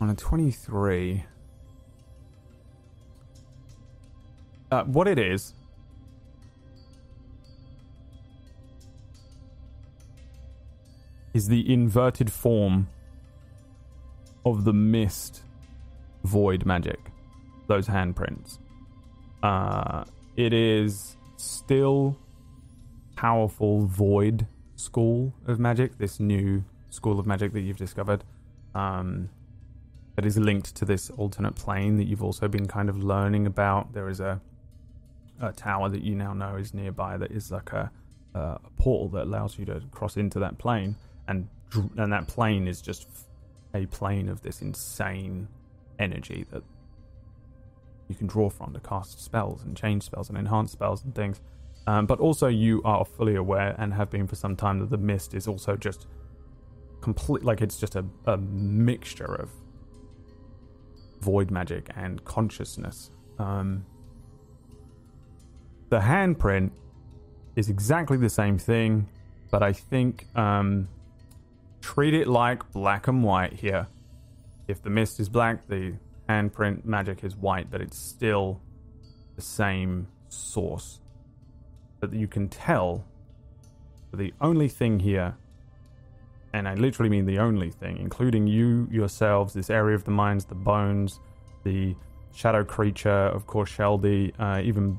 On 0.01 0.09
a 0.09 0.15
twenty-three. 0.15 1.25
Uh, 4.73 4.83
what 4.85 5.07
it 5.07 5.19
is 5.19 5.53
is 11.35 11.47
the 11.47 11.71
inverted 11.71 12.31
form 12.31 12.87
of 14.47 14.65
the 14.65 14.73
mist 14.73 15.43
void 16.23 16.65
magic 16.65 16.99
those 17.67 17.87
handprints. 17.87 18.57
Uh 19.43 20.05
it 20.37 20.53
is 20.53 21.17
still 21.37 22.17
powerful 23.15 23.85
void 23.85 24.47
school 24.75 25.31
of 25.45 25.59
magic 25.59 25.99
this 25.99 26.19
new 26.19 26.63
school 26.89 27.19
of 27.19 27.27
magic 27.27 27.53
that 27.53 27.61
you've 27.61 27.77
discovered 27.77 28.23
um 28.73 29.29
that 30.15 30.25
is 30.25 30.35
linked 30.35 30.73
to 30.73 30.83
this 30.83 31.11
alternate 31.11 31.55
plane 31.55 31.97
that 31.97 32.05
you've 32.05 32.23
also 32.23 32.47
been 32.47 32.67
kind 32.67 32.89
of 32.89 33.03
learning 33.03 33.45
about. 33.45 33.93
There 33.93 34.09
is 34.09 34.19
a 34.19 34.41
a 35.49 35.53
tower 35.53 35.89
that 35.89 36.01
you 36.01 36.15
now 36.15 36.33
know 36.33 36.55
is 36.55 36.73
nearby 36.73 37.17
that 37.17 37.31
is 37.31 37.51
like 37.51 37.71
a, 37.71 37.91
uh, 38.35 38.57
a 38.63 38.69
portal 38.77 39.09
that 39.09 39.23
allows 39.23 39.57
you 39.57 39.65
to 39.65 39.81
cross 39.91 40.17
into 40.17 40.39
that 40.39 40.57
plane, 40.57 40.95
and 41.27 41.47
and 41.97 42.11
that 42.11 42.27
plane 42.27 42.67
is 42.67 42.81
just 42.81 43.07
a 43.73 43.85
plane 43.87 44.29
of 44.29 44.41
this 44.41 44.61
insane 44.61 45.47
energy 45.99 46.45
that 46.51 46.63
you 48.07 48.15
can 48.15 48.27
draw 48.27 48.49
from 48.49 48.73
to 48.73 48.79
cast 48.79 49.23
spells 49.23 49.63
and 49.63 49.75
change 49.75 50.03
spells 50.03 50.29
and 50.29 50.37
enhance 50.37 50.71
spells 50.71 51.03
and 51.03 51.15
things. 51.15 51.41
Um, 51.85 52.05
but 52.05 52.19
also, 52.19 52.47
you 52.47 52.81
are 52.85 53.03
fully 53.03 53.35
aware 53.35 53.75
and 53.77 53.93
have 53.93 54.09
been 54.09 54.27
for 54.27 54.35
some 54.35 54.55
time 54.55 54.79
that 54.79 54.89
the 54.89 54.97
mist 54.97 55.33
is 55.33 55.47
also 55.47 55.75
just 55.75 56.07
complete, 57.01 57.43
like 57.43 57.61
it's 57.61 57.77
just 57.77 57.95
a, 57.95 58.05
a 58.25 58.37
mixture 58.37 59.35
of 59.35 59.49
void 61.19 61.51
magic 61.51 61.89
and 61.95 62.23
consciousness. 62.23 63.11
Um, 63.39 63.85
the 65.93 65.99
handprint 65.99 66.71
is 67.55 67.69
exactly 67.69 68.17
the 68.17 68.27
same 68.27 68.57
thing, 68.57 69.07
but 69.51 69.61
I 69.61 69.73
think 69.73 70.25
um, 70.35 70.87
treat 71.81 72.15
it 72.15 72.27
like 72.27 72.71
black 72.71 73.07
and 73.07 73.23
white 73.23 73.53
here. 73.53 73.85
If 74.67 74.81
the 74.81 74.89
mist 74.89 75.19
is 75.19 75.29
black, 75.29 75.67
the 75.67 75.93
handprint 76.27 76.83
magic 76.83 77.23
is 77.23 77.35
white, 77.35 77.69
but 77.69 77.79
it's 77.79 77.95
still 77.95 78.59
the 79.35 79.43
same 79.43 80.07
source. 80.29 80.99
But 81.99 82.11
you 82.11 82.27
can 82.27 82.49
tell 82.49 83.05
the 84.11 84.33
only 84.41 84.69
thing 84.69 84.99
here, 84.99 85.37
and 86.53 86.67
I 86.67 86.73
literally 86.73 87.11
mean 87.11 87.27
the 87.27 87.37
only 87.37 87.69
thing, 87.69 87.97
including 87.97 88.47
you 88.47 88.87
yourselves, 88.89 89.53
this 89.53 89.69
area 89.69 89.95
of 89.95 90.05
the 90.05 90.11
mines, 90.11 90.45
the 90.45 90.55
bones, 90.55 91.19
the 91.63 91.95
shadow 92.33 92.63
creature, 92.63 93.27
of 93.27 93.45
Korsheldi, 93.45 94.33
uh, 94.39 94.59
even 94.63 94.97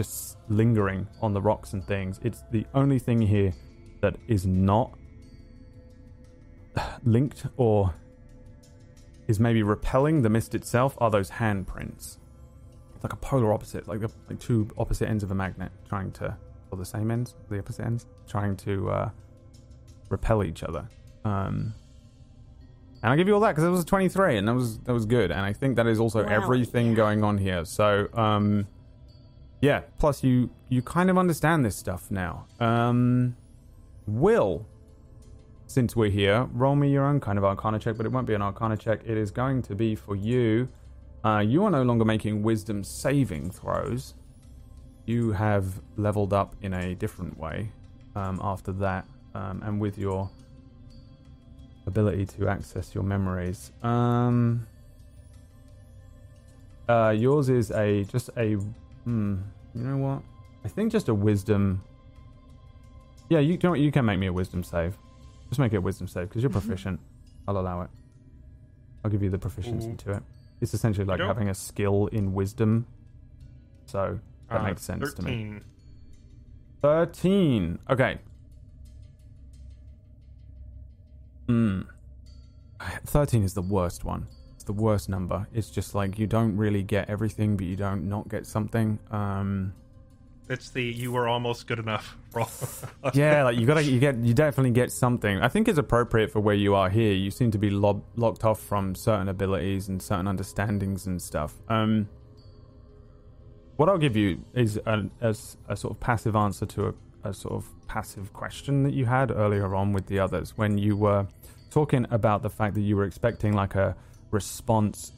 just 0.00 0.38
lingering 0.48 1.06
on 1.20 1.34
the 1.34 1.40
rocks 1.42 1.74
and 1.74 1.84
things. 1.86 2.18
It's 2.22 2.42
the 2.50 2.64
only 2.74 2.98
thing 2.98 3.20
here 3.20 3.52
that 4.00 4.16
is 4.28 4.46
not 4.46 4.96
linked 7.04 7.44
or 7.58 7.94
is 9.28 9.38
maybe 9.38 9.62
repelling 9.62 10.22
the 10.22 10.30
mist 10.30 10.54
itself 10.54 10.96
are 11.02 11.10
those 11.10 11.30
handprints. 11.32 12.16
It's 12.94 13.04
like 13.04 13.12
a 13.12 13.16
polar 13.16 13.52
opposite, 13.52 13.86
like 13.88 14.00
the 14.00 14.10
like 14.30 14.40
two 14.40 14.68
opposite 14.78 15.08
ends 15.08 15.22
of 15.22 15.30
a 15.30 15.34
magnet 15.34 15.70
trying 15.86 16.12
to, 16.12 16.34
or 16.70 16.78
the 16.78 16.84
same 16.86 17.10
ends, 17.10 17.34
the 17.50 17.58
opposite 17.58 17.84
ends, 17.84 18.06
trying 18.26 18.56
to 18.58 18.90
uh, 18.90 19.10
repel 20.08 20.42
each 20.42 20.62
other. 20.62 20.88
Um, 21.26 21.74
and 23.02 23.12
I 23.12 23.16
give 23.16 23.28
you 23.28 23.34
all 23.34 23.40
that 23.40 23.50
because 23.50 23.64
it 23.64 23.68
was 23.68 23.80
a 23.80 23.86
23, 23.86 24.38
and 24.38 24.48
that 24.48 24.54
was 24.54 24.78
that 24.80 24.94
was 24.94 25.04
good. 25.04 25.30
And 25.30 25.40
I 25.40 25.52
think 25.52 25.76
that 25.76 25.86
is 25.86 26.00
also 26.00 26.24
Wow, 26.24 26.30
everything 26.30 26.94
going 26.94 27.22
on 27.22 27.36
here. 27.36 27.66
So, 27.66 28.08
um, 28.14 28.66
yeah. 29.60 29.80
Plus, 29.98 30.22
you 30.24 30.50
you 30.68 30.82
kind 30.82 31.10
of 31.10 31.18
understand 31.18 31.64
this 31.64 31.76
stuff 31.76 32.10
now. 32.10 32.46
Um, 32.58 33.36
Will, 34.06 34.66
since 35.66 35.94
we're 35.94 36.10
here, 36.10 36.48
roll 36.52 36.74
me 36.74 36.90
your 36.90 37.04
own 37.04 37.20
kind 37.20 37.38
of 37.38 37.44
Arcana 37.44 37.78
check, 37.78 37.96
but 37.96 38.06
it 38.06 38.12
won't 38.12 38.26
be 38.26 38.34
an 38.34 38.42
Arcana 38.42 38.76
check. 38.76 39.00
It 39.04 39.16
is 39.16 39.30
going 39.30 39.62
to 39.62 39.74
be 39.74 39.94
for 39.94 40.16
you. 40.16 40.68
Uh, 41.24 41.38
you 41.46 41.64
are 41.64 41.70
no 41.70 41.82
longer 41.82 42.04
making 42.04 42.42
Wisdom 42.42 42.82
saving 42.82 43.50
throws. 43.50 44.14
You 45.06 45.32
have 45.32 45.80
leveled 45.96 46.32
up 46.32 46.56
in 46.62 46.72
a 46.72 46.94
different 46.94 47.38
way 47.38 47.72
um, 48.16 48.40
after 48.42 48.72
that, 48.72 49.06
um, 49.34 49.62
and 49.64 49.80
with 49.80 49.98
your 49.98 50.30
ability 51.86 52.26
to 52.26 52.48
access 52.48 52.94
your 52.94 53.04
memories. 53.04 53.72
Um, 53.82 54.66
uh, 56.88 57.10
yours 57.10 57.48
is 57.48 57.70
a 57.70 58.04
just 58.04 58.30
a. 58.36 58.58
Hmm, 59.04 59.36
you 59.74 59.82
know 59.82 59.96
what? 59.96 60.22
I 60.64 60.68
think 60.68 60.92
just 60.92 61.08
a 61.08 61.14
wisdom. 61.14 61.82
Yeah, 63.28 63.38
you 63.38 63.56
can. 63.58 63.74
You 63.76 63.90
can 63.92 64.04
make 64.04 64.18
me 64.18 64.26
a 64.26 64.32
wisdom 64.32 64.62
save. 64.62 64.96
Just 65.48 65.58
make 65.58 65.72
it 65.72 65.76
a 65.76 65.80
wisdom 65.80 66.06
save 66.08 66.28
because 66.28 66.42
you're 66.42 66.50
proficient. 66.50 67.00
I'll 67.48 67.58
allow 67.58 67.82
it. 67.82 67.90
I'll 69.04 69.10
give 69.10 69.22
you 69.22 69.30
the 69.30 69.38
proficiency 69.38 69.90
Ooh. 69.90 69.96
to 69.96 70.12
it. 70.12 70.22
It's 70.60 70.74
essentially 70.74 71.06
like 71.06 71.20
Okey-doke. 71.20 71.36
having 71.36 71.48
a 71.48 71.54
skill 71.54 72.08
in 72.08 72.34
wisdom. 72.34 72.86
So 73.86 74.20
that 74.50 74.60
Uh, 74.60 74.64
makes 74.64 74.82
sense 74.82 75.14
to 75.14 75.22
me. 75.22 75.60
13. 76.82 77.78
13. 77.78 77.78
Okay. 77.88 78.18
Hmm. 81.48 81.80
13 83.06 83.42
is 83.42 83.54
the 83.54 83.62
worst 83.62 84.04
one. 84.04 84.26
It's 84.60 84.66
the 84.66 84.74
worst 84.74 85.08
number. 85.08 85.46
It's 85.54 85.70
just 85.70 85.94
like 85.94 86.18
you 86.18 86.26
don't 86.26 86.54
really 86.54 86.82
get 86.82 87.08
everything, 87.08 87.56
but 87.56 87.64
you 87.64 87.76
don't 87.76 88.06
not 88.10 88.28
get 88.28 88.44
something. 88.44 88.98
Um. 89.10 89.72
It's 90.50 90.68
the 90.68 90.82
you 90.82 91.12
were 91.12 91.26
almost 91.28 91.66
good 91.66 91.78
enough. 91.78 92.18
yeah, 93.14 93.44
like 93.44 93.56
you 93.56 93.64
gotta, 93.64 93.82
you 93.82 93.98
get, 93.98 94.18
you 94.18 94.34
definitely 94.34 94.72
get 94.72 94.92
something. 94.92 95.40
I 95.40 95.48
think 95.48 95.66
it's 95.66 95.78
appropriate 95.78 96.30
for 96.30 96.40
where 96.40 96.54
you 96.54 96.74
are 96.74 96.90
here. 96.90 97.14
You 97.14 97.30
seem 97.30 97.50
to 97.52 97.58
be 97.58 97.70
lob- 97.70 98.02
locked 98.16 98.44
off 98.44 98.60
from 98.60 98.94
certain 98.94 99.30
abilities 99.30 99.88
and 99.88 100.02
certain 100.02 100.28
understandings 100.28 101.06
and 101.06 101.22
stuff. 101.22 101.54
Um, 101.70 102.06
what 103.76 103.88
I'll 103.88 103.96
give 103.96 104.14
you 104.14 104.44
is 104.52 104.78
a 104.84 105.34
sort 105.34 105.90
of 105.90 106.00
passive 106.00 106.36
answer 106.36 106.66
to 106.66 106.88
a, 106.88 107.30
a 107.30 107.32
sort 107.32 107.54
of 107.54 107.66
passive 107.88 108.34
question 108.34 108.82
that 108.82 108.92
you 108.92 109.06
had 109.06 109.30
earlier 109.30 109.74
on 109.74 109.94
with 109.94 110.04
the 110.04 110.18
others 110.18 110.58
when 110.58 110.76
you 110.76 110.98
were 110.98 111.26
talking 111.70 112.06
about 112.10 112.42
the 112.42 112.50
fact 112.50 112.74
that 112.74 112.82
you 112.82 112.94
were 112.94 113.04
expecting 113.04 113.54
like 113.54 113.74
a 113.74 113.96
response 114.30 115.12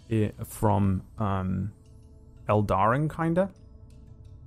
from 0.45 1.03
um, 1.19 1.73
Eldarin, 2.49 3.15
kinda 3.15 3.51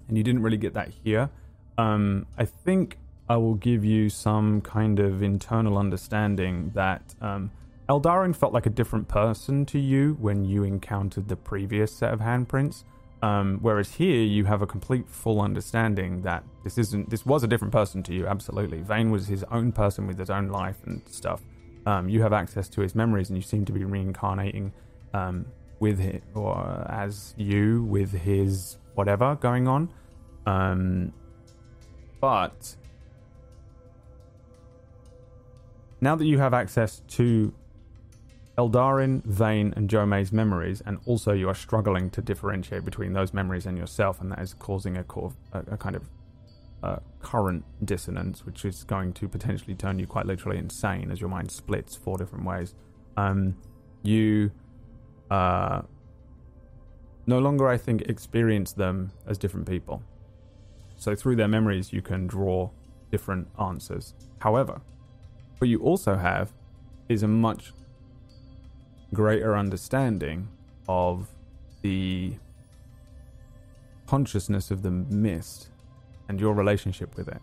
and 0.07 0.17
you 0.17 0.23
didn't 0.23 0.41
really 0.41 0.57
get 0.57 0.73
that 0.73 0.89
here. 1.03 1.29
Um, 1.77 2.25
I 2.37 2.45
think 2.45 2.97
I 3.27 3.37
will 3.37 3.55
give 3.55 3.83
you 3.83 4.09
some 4.09 4.61
kind 4.61 4.99
of 4.99 5.23
internal 5.23 5.77
understanding 5.77 6.71
that 6.75 7.15
um, 7.21 7.51
Eldarin 7.89 8.35
felt 8.35 8.53
like 8.53 8.65
a 8.65 8.69
different 8.69 9.07
person 9.07 9.65
to 9.67 9.79
you 9.79 10.17
when 10.19 10.45
you 10.45 10.63
encountered 10.63 11.27
the 11.27 11.35
previous 11.35 11.91
set 11.91 12.13
of 12.13 12.19
handprints. 12.19 12.83
Um, 13.21 13.59
whereas 13.61 13.93
here 13.93 14.21
you 14.21 14.45
have 14.45 14.61
a 14.61 14.67
complete 14.67 15.09
full 15.09 15.41
understanding 15.41 16.21
that 16.21 16.43
this 16.63 16.77
isn't 16.77 17.09
this 17.09 17.25
was 17.25 17.43
a 17.43 17.47
different 17.47 17.71
person 17.71 18.03
to 18.03 18.13
you. 18.13 18.27
Absolutely, 18.27 18.81
Vane 18.81 19.09
was 19.09 19.27
his 19.27 19.43
own 19.45 19.71
person 19.71 20.05
with 20.05 20.19
his 20.19 20.29
own 20.29 20.49
life 20.49 20.77
and 20.85 21.01
stuff. 21.09 21.41
Um, 21.85 22.09
you 22.09 22.21
have 22.21 22.33
access 22.33 22.67
to 22.69 22.81
his 22.81 22.95
memories, 22.95 23.29
and 23.29 23.37
you 23.37 23.43
seem 23.43 23.65
to 23.65 23.71
be 23.71 23.83
reincarnating 23.85 24.73
um, 25.13 25.45
with 25.79 25.99
him 25.99 26.21
or 26.33 26.85
as 26.89 27.33
you 27.37 27.83
with 27.83 28.11
his 28.11 28.77
whatever 28.95 29.35
going 29.35 29.67
on. 29.67 29.89
Um, 30.45 31.13
but 32.19 32.75
now 36.01 36.15
that 36.15 36.25
you 36.25 36.39
have 36.39 36.53
access 36.53 37.01
to 37.09 37.53
Eldarin, 38.57 39.23
Vane, 39.25 39.73
and 39.75 39.89
Jomay's 39.89 40.31
memories, 40.31 40.81
and 40.85 40.99
also 41.05 41.33
you 41.33 41.49
are 41.49 41.55
struggling 41.55 42.09
to 42.11 42.21
differentiate 42.21 42.85
between 42.85 43.13
those 43.13 43.33
memories 43.33 43.65
and 43.65 43.77
yourself, 43.77 44.21
and 44.21 44.31
that 44.31 44.39
is 44.39 44.53
causing 44.53 44.97
a, 44.97 45.03
co- 45.03 45.33
a, 45.51 45.59
a 45.71 45.77
kind 45.77 45.95
of 45.95 46.03
uh, 46.85 46.99
current 47.21 47.63
dissonance, 47.83 48.45
which 48.45 48.65
is 48.65 48.83
going 48.83 49.13
to 49.13 49.27
potentially 49.27 49.75
turn 49.75 49.97
you 49.97 50.05
quite 50.05 50.25
literally 50.25 50.57
insane 50.57 51.11
as 51.11 51.19
your 51.19 51.29
mind 51.29 51.51
splits 51.51 51.95
four 51.95 52.17
different 52.17 52.45
ways. 52.45 52.75
Um, 53.17 53.57
you 54.03 54.51
uh, 55.31 55.81
no 57.25 57.39
longer, 57.39 57.67
I 57.67 57.77
think, 57.77 58.03
experience 58.03 58.73
them 58.73 59.11
as 59.25 59.37
different 59.37 59.67
people. 59.67 60.03
So 60.97 61.15
through 61.15 61.37
their 61.37 61.47
memories, 61.47 61.91
you 61.91 62.01
can 62.01 62.27
draw 62.27 62.69
different 63.11 63.47
answers. 63.59 64.13
However, 64.39 64.81
what 65.57 65.67
you 65.67 65.79
also 65.81 66.15
have 66.15 66.53
is 67.09 67.23
a 67.23 67.27
much 67.27 67.73
greater 69.13 69.57
understanding 69.57 70.47
of 70.87 71.29
the 71.81 72.33
consciousness 74.05 74.69
of 74.69 74.83
the 74.83 74.91
mist 74.91 75.69
and 76.27 76.39
your 76.39 76.53
relationship 76.53 77.15
with 77.15 77.27
it. 77.27 77.41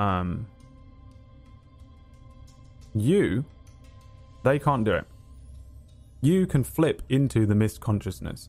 Um, 0.00 0.46
you, 2.94 3.44
they 4.44 4.58
can't 4.58 4.84
do 4.84 4.92
it. 4.92 5.04
You 6.20 6.46
can 6.46 6.64
flip 6.64 7.02
into 7.08 7.46
the 7.46 7.54
mist 7.54 7.80
consciousness. 7.80 8.48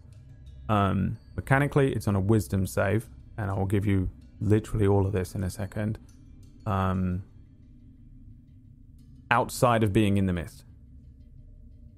Um, 0.69 1.17
mechanically, 1.36 1.93
it's 1.93 2.08
on 2.08 2.15
a 2.15 2.19
wisdom 2.19 2.65
save, 2.65 3.10
and 3.38 3.51
I 3.51 3.53
will 3.53 3.65
give 3.65 3.86
you 3.86 4.10
literally 4.39 4.88
all 4.88 5.06
of 5.06 5.12
this 5.12 5.36
in 5.36 5.43
a 5.43 5.49
second. 5.49 5.99
Um, 6.65 7.23
outside 9.32 9.84
of 9.84 9.93
being 9.93 10.17
in 10.17 10.25
the 10.25 10.34
mist, 10.34 10.63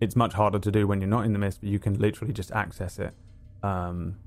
it's 0.01 0.15
much 0.15 0.33
harder 0.33 0.59
to 0.59 0.71
do 0.71 0.87
when 0.87 1.01
you're 1.01 1.09
not 1.09 1.25
in 1.25 1.33
the 1.33 1.39
mist, 1.39 1.61
but 1.61 1.69
you 1.69 1.79
can 1.79 1.99
literally 1.99 2.33
just 2.33 2.51
access 2.51 2.99
it. 2.99 3.13
Um, 3.63 4.17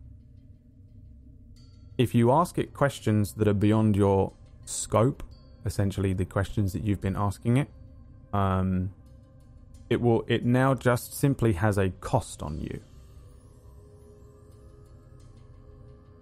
if 2.02 2.16
you 2.16 2.32
ask 2.32 2.58
it 2.58 2.74
questions 2.74 3.34
that 3.34 3.46
are 3.46 3.54
beyond 3.54 3.94
your 3.96 4.32
scope, 4.64 5.22
essentially 5.64 6.12
the 6.12 6.24
questions 6.24 6.72
that 6.72 6.82
you've 6.82 7.00
been 7.00 7.16
asking 7.16 7.56
it, 7.58 7.68
um, 8.32 8.92
it 9.88 10.00
will. 10.00 10.24
It 10.26 10.44
now 10.44 10.74
just 10.74 11.14
simply 11.14 11.52
has 11.52 11.78
a 11.78 11.90
cost 12.00 12.42
on 12.42 12.58
you. 12.58 12.80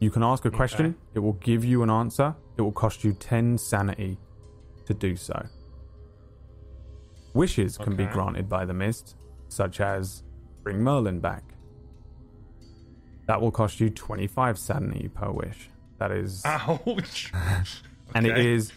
You 0.01 0.11
can 0.11 0.23
ask 0.23 0.45
a 0.45 0.51
question, 0.51 0.87
Okay. 0.87 0.97
it 1.15 1.19
will 1.21 1.35
give 1.35 1.65
you 1.65 1.83
an 1.83 1.91
answer. 1.91 2.35
It 2.59 2.63
will 2.63 2.73
cost 2.73 3.05
you 3.05 3.13
10 3.15 3.57
sanity 3.59 4.19
to 4.87 4.93
do 4.93 5.17
so. 5.17 5.47
Wishes 7.33 7.79
can 7.79 7.97
be 7.97 8.07
granted 8.07 8.49
by 8.49 8.65
the 8.65 8.75
mist, 8.75 9.17
such 9.49 9.81
as 9.81 10.25
bring 10.63 10.83
Merlin 10.83 11.21
back. 11.21 11.45
That 13.31 13.41
will 13.41 13.53
cost 13.53 13.79
you 13.79 13.91
25 13.91 14.59
sanity 14.59 15.07
per 15.07 15.31
wish. 15.31 15.71
That 15.99 16.11
is. 16.11 16.43
Ouch. 16.45 17.33
And 18.17 18.27
it 18.27 18.33
Okay. 18.33 18.53
is 18.55 18.73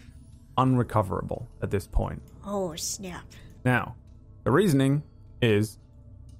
unrecoverable 0.59 1.47
at 1.63 1.71
this 1.71 1.87
point. 1.87 2.21
Oh, 2.45 2.75
snap. 2.75 3.25
Now, 3.65 3.95
the 4.43 4.51
reasoning 4.51 5.01
is 5.41 5.79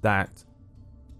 that 0.02 0.44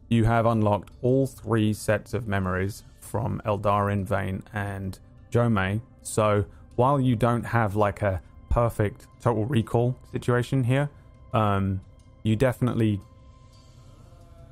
you 0.09 0.23
have 0.23 0.47
unlocked 0.47 0.93
all 1.03 1.27
three 1.27 1.73
sets 1.73 2.15
of 2.15 2.29
memories 2.29 2.85
from 3.01 3.43
Eldarin, 3.45 4.05
Vane, 4.07 4.45
and 4.53 4.97
Jomei. 5.33 5.81
So 6.03 6.45
while 6.77 7.01
you 7.01 7.17
don't 7.17 7.43
have 7.43 7.75
like 7.75 8.03
a 8.03 8.23
perfect 8.51 9.09
total 9.21 9.47
recall 9.47 9.97
situation 10.13 10.63
here, 10.63 10.89
um, 11.33 11.81
you 12.23 12.37
definitely. 12.37 13.01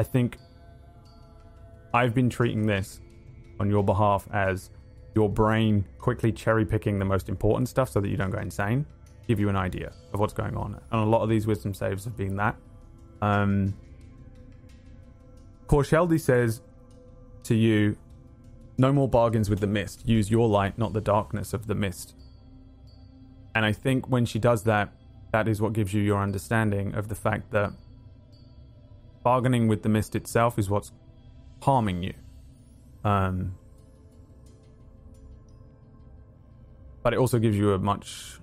I 0.00 0.02
think 0.02 0.38
I've 1.94 2.14
been 2.14 2.30
treating 2.30 2.66
this 2.66 3.00
on 3.60 3.70
your 3.70 3.84
behalf 3.84 4.26
as 4.32 4.70
your 5.14 5.28
brain 5.28 5.84
quickly 5.98 6.32
cherry 6.32 6.64
picking 6.64 6.98
the 6.98 7.04
most 7.04 7.28
important 7.28 7.68
stuff 7.68 7.90
so 7.90 8.00
that 8.00 8.08
you 8.08 8.16
don't 8.16 8.30
go 8.30 8.38
insane 8.38 8.86
give 9.26 9.40
you 9.40 9.48
an 9.48 9.56
idea 9.56 9.92
of 10.12 10.20
what's 10.20 10.32
going 10.32 10.56
on. 10.56 10.80
And 10.90 11.00
a 11.00 11.04
lot 11.04 11.22
of 11.22 11.28
these 11.28 11.46
wisdom 11.46 11.74
saves 11.74 12.04
have 12.04 12.16
been 12.16 12.36
that. 12.36 12.56
Um, 13.20 13.74
Korsheldi 15.66 16.20
says 16.20 16.60
to 17.44 17.54
you, 17.54 17.96
no 18.78 18.92
more 18.92 19.08
bargains 19.08 19.48
with 19.48 19.60
the 19.60 19.66
mist. 19.66 20.06
Use 20.06 20.30
your 20.30 20.48
light, 20.48 20.76
not 20.76 20.92
the 20.92 21.00
darkness 21.00 21.52
of 21.52 21.66
the 21.66 21.74
mist. 21.74 22.14
And 23.54 23.64
I 23.64 23.72
think 23.72 24.08
when 24.08 24.24
she 24.26 24.38
does 24.38 24.64
that, 24.64 24.92
that 25.32 25.46
is 25.46 25.60
what 25.60 25.72
gives 25.72 25.94
you 25.94 26.02
your 26.02 26.20
understanding 26.20 26.94
of 26.94 27.08
the 27.08 27.14
fact 27.14 27.52
that 27.52 27.72
bargaining 29.22 29.68
with 29.68 29.82
the 29.82 29.88
mist 29.88 30.16
itself 30.16 30.58
is 30.58 30.68
what's 30.68 30.92
harming 31.62 32.02
you. 32.02 32.14
Um, 33.04 33.54
but 37.02 37.12
it 37.12 37.18
also 37.18 37.38
gives 37.38 37.56
you 37.56 37.72
a 37.72 37.78
much 37.78 38.38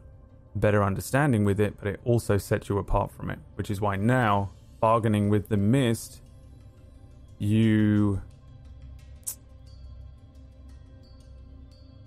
better 0.55 0.83
understanding 0.83 1.45
with 1.45 1.59
it, 1.59 1.75
but 1.79 1.87
it 1.87 1.99
also 2.03 2.37
sets 2.37 2.69
you 2.69 2.77
apart 2.77 3.11
from 3.11 3.29
it, 3.29 3.39
which 3.55 3.69
is 3.69 3.79
why 3.79 3.95
now, 3.95 4.49
bargaining 4.79 5.29
with 5.29 5.49
the 5.49 5.57
mist, 5.57 6.21
you. 7.37 8.21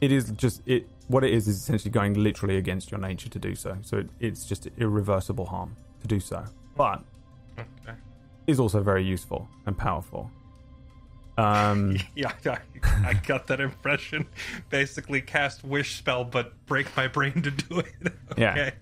It 0.01 0.13
is 0.13 0.31
just 0.33 0.63
it. 0.67 0.89
What 1.09 1.25
it 1.25 1.33
is 1.33 1.47
is 1.47 1.57
essentially 1.57 1.91
going 1.91 2.15
literally 2.15 2.57
against 2.57 2.91
your 2.91 3.01
nature 3.01 3.29
to 3.29 3.39
do 3.39 3.55
so. 3.55 3.77
So 3.83 3.99
it, 3.99 4.09
it's 4.19 4.45
just 4.47 4.67
irreversible 4.79 5.47
harm 5.47 5.77
to 6.01 6.09
do 6.09 6.21
so. 6.21 6.45
But 6.77 7.03
Okay. 7.59 7.99
is 8.47 8.59
also 8.59 8.83
very 8.83 9.05
useful 9.05 9.47
and 9.67 9.77
powerful. 9.77 10.31
Um, 11.39 11.97
Yeah, 12.15 12.33
I, 12.45 12.59
I 13.07 13.15
got 13.15 13.47
that 13.47 13.61
impression. 13.61 14.27
Basically, 14.71 15.21
cast 15.23 15.65
wish 15.65 15.97
spell, 15.97 16.25
but 16.25 16.53
break 16.67 16.95
my 16.97 17.09
brain 17.09 17.43
to 17.43 17.51
do 17.51 17.81
it. 17.81 17.93
Yeah. 18.37 18.51
okay. 18.53 18.73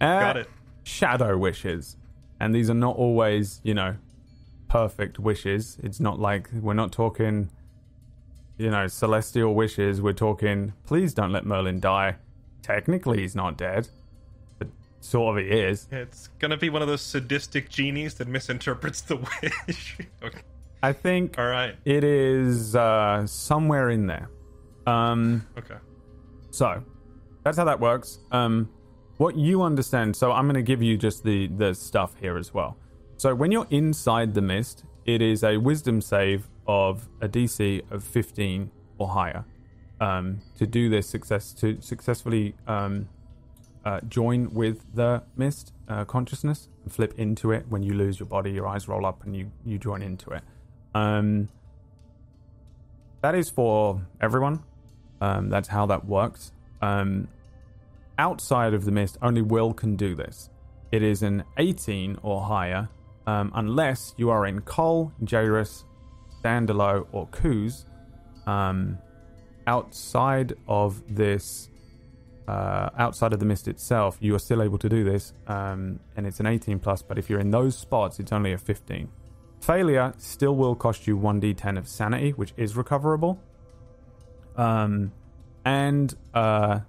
uh, 0.00 0.20
Got 0.20 0.36
it. 0.38 0.50
Shadow 0.84 1.36
wishes, 1.36 1.96
and 2.40 2.54
these 2.54 2.70
are 2.70 2.74
not 2.74 2.96
always, 2.96 3.60
you 3.62 3.74
know, 3.74 3.96
perfect 4.68 5.18
wishes. 5.18 5.78
It's 5.82 6.00
not 6.00 6.18
like 6.18 6.48
we're 6.52 6.74
not 6.74 6.92
talking, 6.92 7.50
you 8.56 8.70
know, 8.70 8.86
celestial 8.86 9.54
wishes. 9.54 10.00
We're 10.00 10.12
talking, 10.14 10.72
please 10.86 11.12
don't 11.14 11.32
let 11.32 11.44
Merlin 11.46 11.80
die. 11.80 12.16
Technically, 12.62 13.20
he's 13.20 13.34
not 13.34 13.56
dead, 13.58 13.88
but 14.58 14.68
sort 15.00 15.38
of 15.38 15.44
he 15.44 15.50
is. 15.50 15.88
It's 15.90 16.28
gonna 16.38 16.56
be 16.56 16.68
one 16.70 16.80
of 16.82 16.88
those 16.88 17.02
sadistic 17.02 17.68
genies 17.70 18.14
that 18.14 18.28
misinterprets 18.28 19.00
the 19.02 19.16
wish. 19.66 19.98
okay. 20.22 20.40
I 20.82 20.92
think 20.92 21.38
All 21.38 21.46
right. 21.46 21.74
it 21.84 22.04
is 22.04 22.76
uh, 22.76 23.26
somewhere 23.26 23.90
in 23.90 24.06
there. 24.06 24.30
Um, 24.86 25.46
Okay. 25.56 25.76
So 26.50 26.82
that's 27.44 27.56
how 27.58 27.64
that 27.64 27.80
works. 27.80 28.18
Um, 28.32 28.68
what 29.18 29.36
you 29.36 29.62
understand. 29.62 30.16
So 30.16 30.32
I'm 30.32 30.44
going 30.46 30.54
to 30.54 30.62
give 30.62 30.82
you 30.82 30.96
just 30.96 31.24
the 31.24 31.48
the 31.48 31.74
stuff 31.74 32.16
here 32.20 32.38
as 32.38 32.54
well. 32.54 32.76
So 33.16 33.34
when 33.34 33.50
you're 33.52 33.66
inside 33.70 34.34
the 34.34 34.40
mist, 34.42 34.84
it 35.04 35.20
is 35.20 35.42
a 35.42 35.56
Wisdom 35.56 36.00
save 36.00 36.48
of 36.66 37.08
a 37.20 37.28
DC 37.28 37.82
of 37.90 38.04
15 38.04 38.70
or 38.98 39.08
higher. 39.08 39.44
Um, 40.00 40.38
to 40.58 40.66
do 40.66 40.88
this 40.88 41.08
success 41.08 41.52
to 41.54 41.80
successfully 41.80 42.54
um, 42.68 43.08
uh, 43.84 44.00
join 44.08 44.54
with 44.54 44.94
the 44.94 45.22
mist 45.36 45.72
uh, 45.88 46.04
consciousness 46.04 46.68
and 46.84 46.92
flip 46.92 47.14
into 47.18 47.50
it. 47.50 47.66
When 47.68 47.82
you 47.82 47.94
lose 47.94 48.20
your 48.20 48.28
body, 48.28 48.52
your 48.52 48.68
eyes 48.68 48.86
roll 48.86 49.04
up 49.04 49.24
and 49.24 49.34
you 49.36 49.50
you 49.64 49.76
join 49.78 50.02
into 50.02 50.30
it. 50.30 50.42
Um, 50.98 51.48
that 53.20 53.34
is 53.34 53.50
for 53.50 54.02
everyone. 54.20 54.62
Um, 55.20 55.48
that's 55.48 55.68
how 55.68 55.86
that 55.86 56.04
works. 56.06 56.52
Um, 56.82 57.28
outside 58.18 58.74
of 58.74 58.84
the 58.84 58.92
mist, 58.92 59.18
only 59.22 59.42
Will 59.42 59.72
can 59.72 59.96
do 59.96 60.14
this. 60.14 60.50
It 60.90 61.02
is 61.02 61.22
an 61.22 61.44
18 61.56 62.18
or 62.22 62.42
higher, 62.42 62.88
um, 63.26 63.52
unless 63.54 64.14
you 64.16 64.30
are 64.30 64.46
in 64.46 64.60
Cole, 64.62 65.12
Jairus, 65.28 65.84
Dandelo, 66.44 67.06
or 67.12 67.26
Kuz. 67.28 67.84
Um, 68.46 68.98
outside 69.66 70.54
of 70.66 71.02
this, 71.14 71.68
uh, 72.46 72.90
outside 72.96 73.32
of 73.32 73.40
the 73.40 73.44
mist 73.44 73.68
itself, 73.68 74.16
you 74.20 74.34
are 74.34 74.38
still 74.38 74.62
able 74.62 74.78
to 74.78 74.88
do 74.88 75.04
this, 75.04 75.34
um, 75.46 76.00
and 76.16 76.26
it's 76.26 76.40
an 76.40 76.46
18 76.46 76.78
plus. 76.78 77.02
But 77.02 77.18
if 77.18 77.28
you're 77.28 77.40
in 77.40 77.50
those 77.50 77.76
spots, 77.76 78.18
it's 78.18 78.32
only 78.32 78.52
a 78.52 78.58
15. 78.58 79.08
Failure 79.60 80.14
still 80.18 80.54
will 80.56 80.74
cost 80.74 81.06
you 81.06 81.16
1d10 81.18 81.76
of 81.78 81.88
sanity, 81.88 82.30
which 82.30 82.52
is 82.56 82.76
recoverable. 82.76 83.40
Um, 84.56 85.12
and 85.64 86.14
uh, 86.34 86.80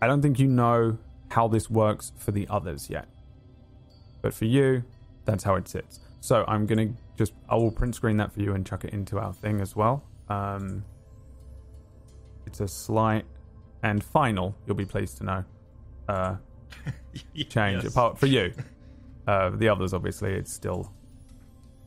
I 0.00 0.06
don't 0.06 0.22
think 0.22 0.38
you 0.38 0.46
know 0.48 0.98
how 1.30 1.48
this 1.48 1.68
works 1.70 2.12
for 2.16 2.30
the 2.32 2.46
others 2.48 2.88
yet. 2.88 3.06
But 4.22 4.34
for 4.34 4.44
you, 4.46 4.84
that's 5.24 5.44
how 5.44 5.54
it 5.56 5.68
sits. 5.68 6.00
So 6.20 6.44
I'm 6.48 6.66
gonna 6.66 6.90
just 7.16 7.32
I 7.48 7.56
will 7.56 7.70
print 7.70 7.94
screen 7.94 8.16
that 8.18 8.32
for 8.32 8.40
you 8.40 8.54
and 8.54 8.66
chuck 8.66 8.84
it 8.84 8.92
into 8.92 9.18
our 9.18 9.32
thing 9.32 9.60
as 9.60 9.74
well. 9.76 10.02
Um, 10.28 10.84
it's 12.46 12.60
a 12.60 12.68
slight 12.68 13.24
and 13.82 14.02
final. 14.02 14.54
You'll 14.66 14.76
be 14.76 14.84
pleased 14.84 15.18
to 15.18 15.24
know. 15.24 15.44
Uh, 16.08 16.36
change 17.48 17.84
Yes. 17.84 17.92
apart 17.92 18.18
for 18.18 18.26
you. 18.26 18.52
Uh, 19.26 19.50
the 19.50 19.68
others, 19.68 19.92
obviously, 19.94 20.32
it's 20.32 20.52
still 20.52 20.90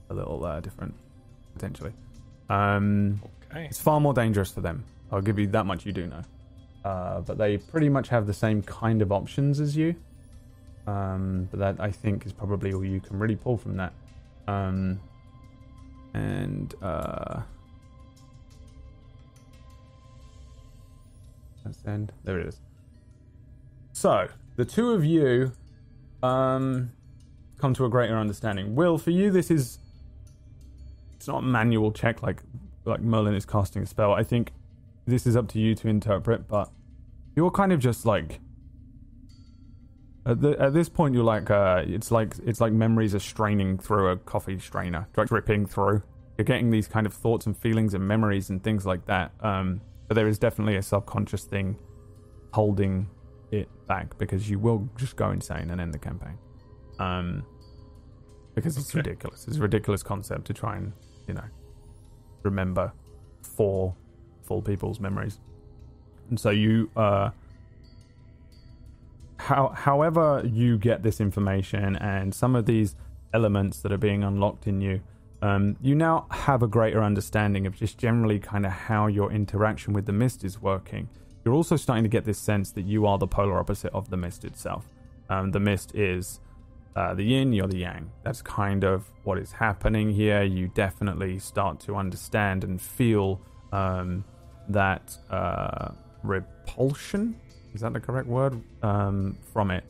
a 0.09 0.13
little 0.13 0.43
uh, 0.45 0.59
different 0.59 0.93
potentially. 1.53 1.91
Um, 2.49 3.21
Okay. 3.51 3.65
it's 3.65 3.79
far 3.79 3.99
more 3.99 4.13
dangerous 4.13 4.51
for 4.51 4.61
them. 4.61 4.83
I'll 5.11 5.21
give 5.21 5.37
you 5.37 5.45
that 5.47 5.65
much. 5.65 5.85
You 5.85 5.91
do 5.91 6.07
know, 6.07 6.21
uh, 6.83 7.21
but 7.21 7.37
they 7.37 7.57
pretty 7.57 7.87
much 7.89 8.09
have 8.09 8.25
the 8.25 8.33
same 8.33 8.61
kind 8.63 9.01
of 9.01 9.11
options 9.11 9.59
as 9.59 9.75
you. 9.77 9.95
Um, 10.87 11.47
but 11.51 11.59
that 11.59 11.79
I 11.79 11.91
think 11.91 12.25
is 12.25 12.33
probably 12.33 12.73
all 12.73 12.83
you 12.83 12.99
can 12.99 13.17
really 13.19 13.35
pull 13.35 13.57
from 13.57 13.77
that. 13.77 13.93
Um, 14.47 14.99
and 16.15 16.73
uh, 16.81 17.41
let's 21.65 21.79
end. 21.85 22.11
There 22.23 22.39
it 22.39 22.47
is. 22.47 22.59
So 23.93 24.27
the 24.55 24.65
two 24.65 24.91
of 24.91 25.05
you 25.05 25.51
um, 26.21 26.91
come 27.63 27.73
to 27.73 27.85
a 27.85 27.89
greater 27.89 28.17
understanding. 28.17 28.75
Will, 28.75 28.97
for 28.97 29.11
you, 29.11 29.31
this 29.31 29.49
is 29.49 29.79
it's 31.15 31.29
not 31.29 31.37
a 31.37 31.45
manual 31.45 31.93
check 31.93 32.21
like 32.21 32.43
like 32.83 32.99
Merlin 32.99 33.35
is 33.35 33.45
casting 33.45 33.83
a 33.83 33.85
spell. 33.85 34.11
I 34.11 34.21
think 34.21 34.51
this 35.07 35.25
is 35.25 35.37
up 35.37 35.47
to 35.53 35.59
you 35.59 35.73
to 35.75 35.87
interpret, 35.87 36.45
but 36.49 36.69
you're 37.37 37.51
kind 37.51 37.71
of 37.71 37.79
just 37.79 38.05
like 38.05 38.41
at, 40.25 40.41
the, 40.41 40.59
at 40.59 40.73
this 40.73 40.89
point 40.89 41.15
you're 41.15 41.23
like 41.23 41.49
uh, 41.49 41.83
it's 41.87 42.11
like 42.11 42.33
it's 42.45 42.59
like 42.59 42.73
memories 42.73 43.15
are 43.15 43.21
straining 43.21 43.77
through 43.77 44.09
a 44.09 44.17
coffee 44.17 44.59
strainer, 44.59 45.07
like 45.15 45.29
dripping 45.29 45.65
through. 45.65 46.03
You're 46.37 46.43
getting 46.43 46.69
these 46.69 46.89
kind 46.89 47.05
of 47.05 47.13
thoughts 47.13 47.45
and 47.45 47.55
feelings 47.55 47.93
and 47.93 48.05
memories 48.05 48.49
and 48.49 48.61
things 48.61 48.85
like 48.85 49.05
that. 49.05 49.31
Um, 49.39 49.79
but 50.09 50.15
there 50.15 50.27
is 50.27 50.37
definitely 50.37 50.75
a 50.75 50.83
subconscious 50.83 51.45
thing 51.45 51.77
holding 52.51 53.07
it 53.51 53.69
back 53.87 54.17
because 54.17 54.49
you 54.49 54.59
will 54.59 54.89
just 54.97 55.15
go 55.15 55.31
insane 55.31 55.69
and 55.69 55.79
end 55.79 55.93
the 55.93 55.99
campaign. 55.99 56.37
Um, 56.99 57.45
because 58.55 58.77
it's 58.77 58.89
Okay. 58.91 58.99
ridiculous. 58.99 59.47
It's 59.47 59.57
a 59.57 59.61
ridiculous 59.61 60.03
concept 60.03 60.45
to 60.47 60.53
try 60.53 60.77
and 60.77 60.93
you 61.27 61.33
know 61.33 61.43
remember 62.43 62.91
four 63.41 63.95
full 64.41 64.61
people's 64.61 64.99
memories. 64.99 65.39
And 66.29 66.39
so 66.39 66.49
you 66.49 66.89
uh 66.95 67.31
how 69.37 69.69
however 69.69 70.41
you 70.45 70.77
get 70.77 71.03
this 71.03 71.19
information 71.19 71.95
and 71.97 72.33
some 72.33 72.55
of 72.55 72.65
these 72.65 72.95
elements 73.33 73.79
that 73.81 73.91
are 73.91 73.97
being 73.97 74.23
unlocked 74.23 74.67
in 74.67 74.79
you 74.79 75.01
um, 75.41 75.75
you 75.81 75.93
now 75.93 76.25
have 76.31 76.63
a 76.63 76.67
greater 76.67 77.03
understanding 77.03 77.67
of 77.67 77.75
just 77.75 77.97
generally 77.97 78.39
kind 78.39 78.65
of 78.65 78.71
how 78.71 79.07
your 79.07 79.29
interaction 79.29 79.91
with 79.91 80.05
the 80.05 80.13
mist 80.13 80.45
is 80.45 80.61
working. 80.61 81.09
You're 81.43 81.53
also 81.53 81.75
starting 81.75 82.05
to 82.05 82.09
get 82.09 82.23
this 82.23 82.39
sense 82.39 82.71
that 82.71 82.83
you 82.83 83.05
are 83.05 83.17
the 83.17 83.27
polar 83.27 83.59
opposite 83.59 83.91
of 83.93 84.09
the 84.09 84.15
mist 84.15 84.45
itself. 84.45 84.87
Um, 85.29 85.51
the 85.51 85.59
mist 85.59 85.93
is 85.95 86.39
uh, 86.95 87.13
the 87.13 87.23
yin, 87.23 87.53
you're 87.53 87.67
the 87.67 87.79
yang. 87.79 88.11
That's 88.23 88.41
kind 88.41 88.83
of 88.83 89.05
what 89.23 89.37
is 89.37 89.51
happening 89.51 90.11
here. 90.11 90.43
You 90.43 90.67
definitely 90.69 91.39
start 91.39 91.79
to 91.81 91.95
understand 91.95 92.63
and 92.63 92.81
feel 92.81 93.41
um, 93.71 94.23
that 94.69 95.17
uh, 95.29 95.89
repulsion. 96.23 97.39
Is 97.73 97.81
that 97.81 97.93
the 97.93 97.99
correct 97.99 98.27
word? 98.27 98.61
Um, 98.83 99.37
from 99.51 99.71
it. 99.71 99.83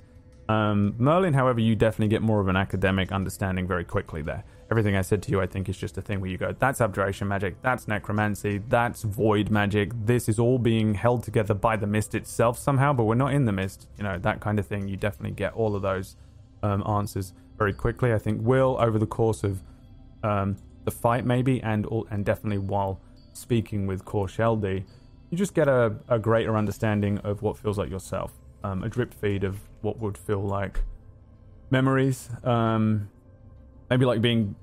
Um, 0.50 0.96
Merlin, 0.98 1.34
however, 1.34 1.60
you 1.60 1.76
definitely 1.76 2.10
get 2.10 2.22
more 2.22 2.39
of 2.39 2.48
an 2.48 2.56
academic 2.56 3.12
understanding 3.12 3.68
very 3.68 3.84
quickly 3.84 4.22
there. 4.22 4.44
Everything 4.72 4.96
I 4.96 5.02
said 5.02 5.22
to 5.24 5.32
you, 5.32 5.42
I 5.42 5.46
think, 5.46 5.70
is 5.70 5.78
just 5.78 5.98
a 5.98 6.02
thing 6.02 6.20
where 6.20 6.30
you 6.30 6.38
go, 6.38 6.54
that's 6.58 6.82
abjuration 6.82 7.28
magic, 7.28 7.62
that's 7.62 7.88
necromancy, 7.88 8.62
that's 8.70 9.04
void 9.04 9.52
magic. 9.52 9.92
This 10.06 10.28
is 10.28 10.39
all 10.39 10.58
being 10.58 10.96
held 10.96 11.24
together 11.24 11.54
by 11.54 11.76
the 11.76 11.88
mist 11.88 12.16
itself 12.16 12.58
somehow, 12.58 12.92
but 12.94 13.04
we're 13.04 13.16
not 13.16 13.34
in 13.34 13.46
the 13.46 13.52
mist. 13.52 13.88
You 13.98 14.04
know, 14.04 14.18
that 14.20 14.39
kind 14.39 14.60
of 14.60 14.66
thing. 14.66 14.88
You 14.88 14.98
definitely 14.98 15.36
get 15.36 15.54
all 15.54 15.76
of 15.76 15.82
those 15.82 16.16
um, 16.63 16.84
answers 16.88 17.34
very 17.58 17.73
quickly. 17.73 18.13
I 18.13 18.17
think 18.17 18.41
Will, 18.41 18.78
over 18.80 18.97
the 18.97 19.06
course 19.06 19.43
of 19.43 19.62
um, 20.23 20.58
the 20.86 20.91
fight, 20.91 21.26
maybe, 21.26 21.62
and 21.62 21.86
and 22.10 22.26
definitely 22.26 22.58
while 22.58 22.99
speaking 23.34 23.86
with 23.86 24.04
Korsheldi, 24.06 24.84
you 25.30 25.38
just 25.38 25.54
get 25.54 25.67
a, 25.67 25.95
a 26.08 26.17
greater 26.17 26.58
understanding 26.58 27.19
of 27.19 27.41
what 27.41 27.58
feels 27.58 27.78
like 27.78 27.89
yourself. 27.89 28.32
Um, 28.63 28.84
a 28.84 28.89
drip 28.89 29.13
feed 29.13 29.43
of 29.43 29.60
what 29.82 29.99
would 29.99 30.17
feel 30.17 30.41
like 30.41 30.82
memories. 31.69 32.30
Um, 32.43 33.10
maybe 33.89 34.06
like 34.06 34.21
being 34.21 34.56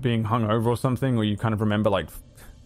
being 0.00 0.24
hungover 0.24 0.66
or 0.66 0.76
something, 0.76 1.16
or 1.16 1.24
you 1.24 1.36
kind 1.36 1.52
of 1.52 1.60
remember 1.60 1.90
like 1.90 2.08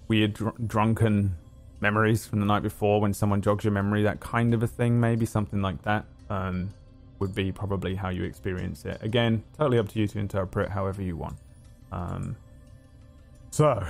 weird 0.09 0.35
dr- 0.35 0.68
drunken 0.68 1.37
memories 1.81 2.27
from 2.27 2.40
the 2.40 2.46
night 2.46 2.62
before 2.62 3.01
when 3.01 3.12
someone 3.12 3.42
jogs 3.42 3.64
your 3.64 3.72
memory, 3.72 4.03
that 4.05 4.20
kind 4.20 4.55
of 4.55 4.62
a 4.62 4.66
thing. 4.66 5.01
Maybe 5.01 5.27
something 5.27 5.61
like 5.61 5.83
that. 5.83 6.05
Um, 6.31 6.72
would 7.19 7.35
be 7.35 7.53
probably 7.53 7.95
how 7.95 8.09
you 8.09 8.25
experience 8.25 8.85
it. 8.85 8.99
Again, 9.03 9.43
totally 9.57 9.79
up 9.79 9.89
to 9.89 9.99
you 9.99 10.07
to 10.09 10.19
interpret 10.19 10.71
however 10.71 11.03
you 11.03 11.17
want. 11.17 11.37
Um, 11.93 12.37
so, 13.51 13.87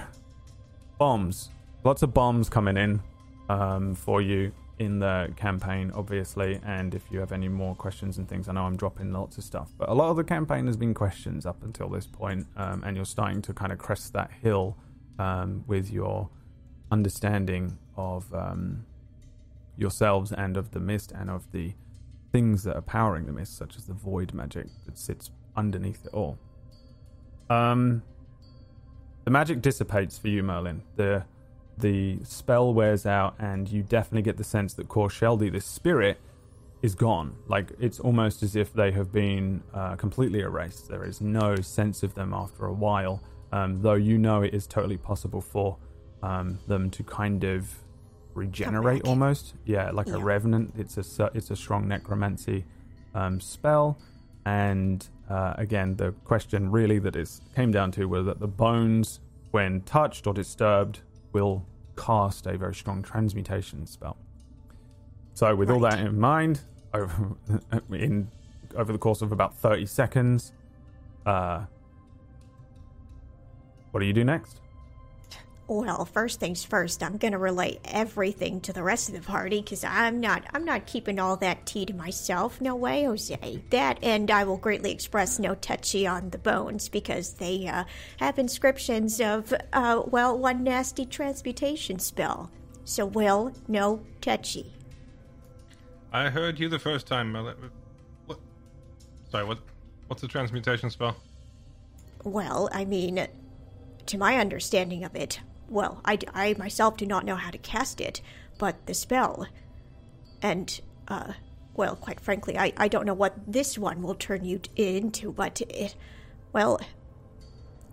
bombs. 0.99 1.51
Lots 1.85 2.03
of 2.03 2.15
bombs 2.15 2.49
coming 2.49 2.77
in 2.77 3.01
um, 3.49 3.95
for 3.95 4.21
you 4.23 4.53
in 4.79 4.99
the 4.99 5.33
campaign, 5.37 5.91
obviously. 5.95 6.61
And 6.65 6.95
if 6.95 7.03
you 7.11 7.21
have 7.21 7.33
any 7.33 7.49
more 7.49 7.75
questions 7.75 8.19
and 8.19 8.29
things, 8.29 8.49
I 8.49 8.53
know 8.53 8.65
I'm 8.65 8.77
dropping 8.77 9.13
lots 9.13 9.39
of 9.39 9.45
stuff, 9.45 9.71
but 9.79 9.89
a 9.89 9.95
lot 9.95 10.11
of 10.11 10.17
the 10.17 10.25
campaign 10.25 10.67
has 10.67 10.77
been 10.77 10.95
questions 10.95 11.47
up 11.47 11.63
until 11.63 11.89
this 11.89 12.07
point, 12.07 12.47
um, 12.57 12.83
and 12.85 12.97
you're 12.97 13.05
starting 13.05 13.43
to 13.43 13.55
kind 13.55 13.73
of 13.73 13.79
crest 13.79 14.13
that 14.13 14.31
hill 14.43 14.77
um, 15.19 15.65
with 15.67 15.91
your 15.91 16.29
understanding 16.91 17.79
of 17.97 18.33
um, 18.35 18.85
yourselves 19.77 20.33
and 20.33 20.57
of 20.57 20.71
the 20.73 20.81
mist 20.81 21.13
and 21.13 21.31
of 21.31 21.51
the 21.53 21.73
things 22.37 22.65
that 22.65 22.77
are 22.77 22.83
powering 22.83 23.25
the 23.25 23.33
mist, 23.33 23.57
such 23.57 23.79
as 23.79 23.87
the 23.87 23.95
void 23.95 24.35
magic 24.35 24.67
that 24.85 24.99
sits 24.99 25.31
underneath 25.57 26.05
it 26.05 26.13
all. 26.13 26.37
Um, 27.49 28.03
the 29.25 29.31
magic 29.31 29.63
dissipates 29.63 30.19
for 30.19 30.29
you, 30.29 30.43
Merlin. 30.43 30.83
The 30.97 31.25
the 31.79 32.19
spell 32.25 32.75
wears 32.75 33.07
out, 33.07 33.37
and 33.39 33.67
you 33.71 33.83
definitely 33.83 34.21
get 34.21 34.37
the 34.37 34.45
sense 34.45 34.75
that 34.75 34.87
Korsheldi, 34.87 35.51
this 35.51 35.65
spirit, 35.65 36.19
is 36.83 36.95
gone. 36.95 37.37
Like 37.49 37.73
it's 37.81 38.01
almost 38.01 38.43
as 38.43 38.55
if 38.55 38.71
they 38.75 38.91
have 38.91 39.11
been 39.11 39.63
uh, 39.73 39.97
completely 39.97 40.41
erased. 40.41 40.91
There 40.91 41.05
is 41.07 41.23
no 41.23 41.57
sense 41.57 42.03
of 42.03 42.13
them 42.13 42.35
after 42.35 42.67
a 42.67 42.73
while. 42.75 43.23
Um, 43.51 43.81
though 43.81 43.95
you 43.95 44.19
know 44.19 44.43
it 44.43 44.53
is 44.53 44.67
totally 44.67 44.99
possible 44.99 45.41
for 45.41 45.79
um, 46.23 46.59
them 46.69 46.91
to 46.91 47.03
kind 47.03 47.45
of 47.45 47.71
regenerate 48.37 49.03
almost. 49.05 49.55
Yeah, 49.65 49.91
like 49.91 50.09
a 50.09 50.19
revenant. 50.19 50.75
It's 50.77 50.97
a 50.97 51.31
it's 51.35 51.51
a 51.51 51.57
strong 51.57 51.89
necromancy 51.89 52.65
um, 53.15 53.41
spell. 53.41 53.99
And 54.45 55.07
uh, 55.29 55.55
again, 55.57 55.97
the 55.97 56.13
question 56.25 56.71
really 56.71 56.99
that 57.01 57.17
it 57.17 57.29
came 57.57 57.73
down 57.73 57.91
to 57.93 58.07
was 58.07 58.27
that 58.27 58.39
the 58.39 58.47
bones, 58.47 59.21
when 59.51 59.81
touched 59.81 60.27
or 60.27 60.35
disturbed, 60.35 61.01
will 61.33 61.67
cast 61.97 62.47
a 62.47 62.57
very 62.57 62.75
strong 62.75 63.03
transmutation 63.03 63.87
spell. 63.87 64.17
So, 65.35 65.55
with 65.57 65.71
all 65.71 65.81
that 65.81 65.99
in 65.99 66.19
mind, 66.21 66.61
over, 66.95 67.37
in 67.91 68.29
over 68.77 68.93
the 68.93 68.99
course 68.99 69.23
of 69.23 69.33
about 69.33 69.57
thirty 69.57 69.87
seconds, 69.87 70.53
uh, 71.25 71.65
what 73.91 74.01
do 74.01 74.07
you 74.07 74.13
do 74.13 74.25
next? 74.25 74.61
Well, 75.69 76.05
first 76.05 76.39
things 76.39 76.65
first, 76.65 77.03
I'm 77.03 77.17
gonna 77.17 77.39
relay 77.39 77.81
everything 77.85 78.61
to 78.63 78.73
the 78.73 78.85
rest 78.85 79.09
of 79.09 79.17
the 79.17 79.21
party 79.21 79.61
because 79.61 79.83
I'm 79.83 80.21
not 80.21 80.45
I'm 80.55 80.65
not 80.65 80.87
keeping 80.87 81.19
all 81.19 81.37
that 81.39 81.67
tea 81.67 81.85
to 81.87 81.93
myself. 81.95 82.61
No 82.61 82.77
way, 82.77 83.03
Jose. 83.03 83.65
That 83.71 83.99
and 84.01 84.31
I 84.31 84.45
will 84.45 84.59
greatly 84.59 84.93
express 84.93 85.41
no 85.41 85.57
touchy 85.57 86.07
on 86.07 86.31
the 86.31 86.39
bones 86.39 86.89
because 86.89 87.35
they 87.35 87.67
uh, 87.67 87.83
have 88.19 88.39
inscriptions 88.39 89.21
of 89.21 89.53
uh, 89.73 90.03
well 90.07 90.39
one 90.39 90.63
nasty 90.63 91.05
transmutation 91.05 91.99
spell. 91.99 92.49
So 92.85 93.05
will 93.05 93.53
no 93.67 94.05
touchy. 94.21 94.73
I 96.13 96.31
heard 96.31 96.61
you 96.61 96.69
the 96.69 96.79
first 96.79 97.09
time. 97.09 97.35
uh, 97.35 97.55
What? 98.27 98.39
Sorry, 99.33 99.45
what? 99.45 99.59
What's 100.07 100.23
the 100.23 100.29
transmutation 100.29 100.91
spell? 100.91 101.17
Well, 102.23 102.69
I 102.73 102.85
mean, 102.85 103.27
to 104.07 104.19
my 104.19 104.37
understanding 104.39 105.03
of 105.03 105.17
it, 105.17 105.41
well, 105.69 106.01
I, 106.05 106.19
I 106.33 106.55
myself 106.59 106.97
do 106.97 107.07
not 107.07 107.25
know 107.25 107.37
how 107.37 107.51
to 107.51 107.59
cast 107.59 108.01
it, 108.01 108.21
but 108.59 108.87
the 108.87 108.95
spell. 108.95 109.47
And, 110.43 110.81
uh, 111.09 111.33
well, 111.75 111.97
quite 111.97 112.21
frankly, 112.21 112.59
I, 112.59 112.73
I 112.77 112.89
don't 112.89 113.07
know 113.07 113.15
what 113.15 113.35
this 113.47 113.79
one 113.79 114.03
will 114.03 114.15
turn 114.15 114.45
you 114.45 114.61
into, 114.77 115.33
but 115.33 115.61
it. 115.63 115.95
Well, 116.53 116.81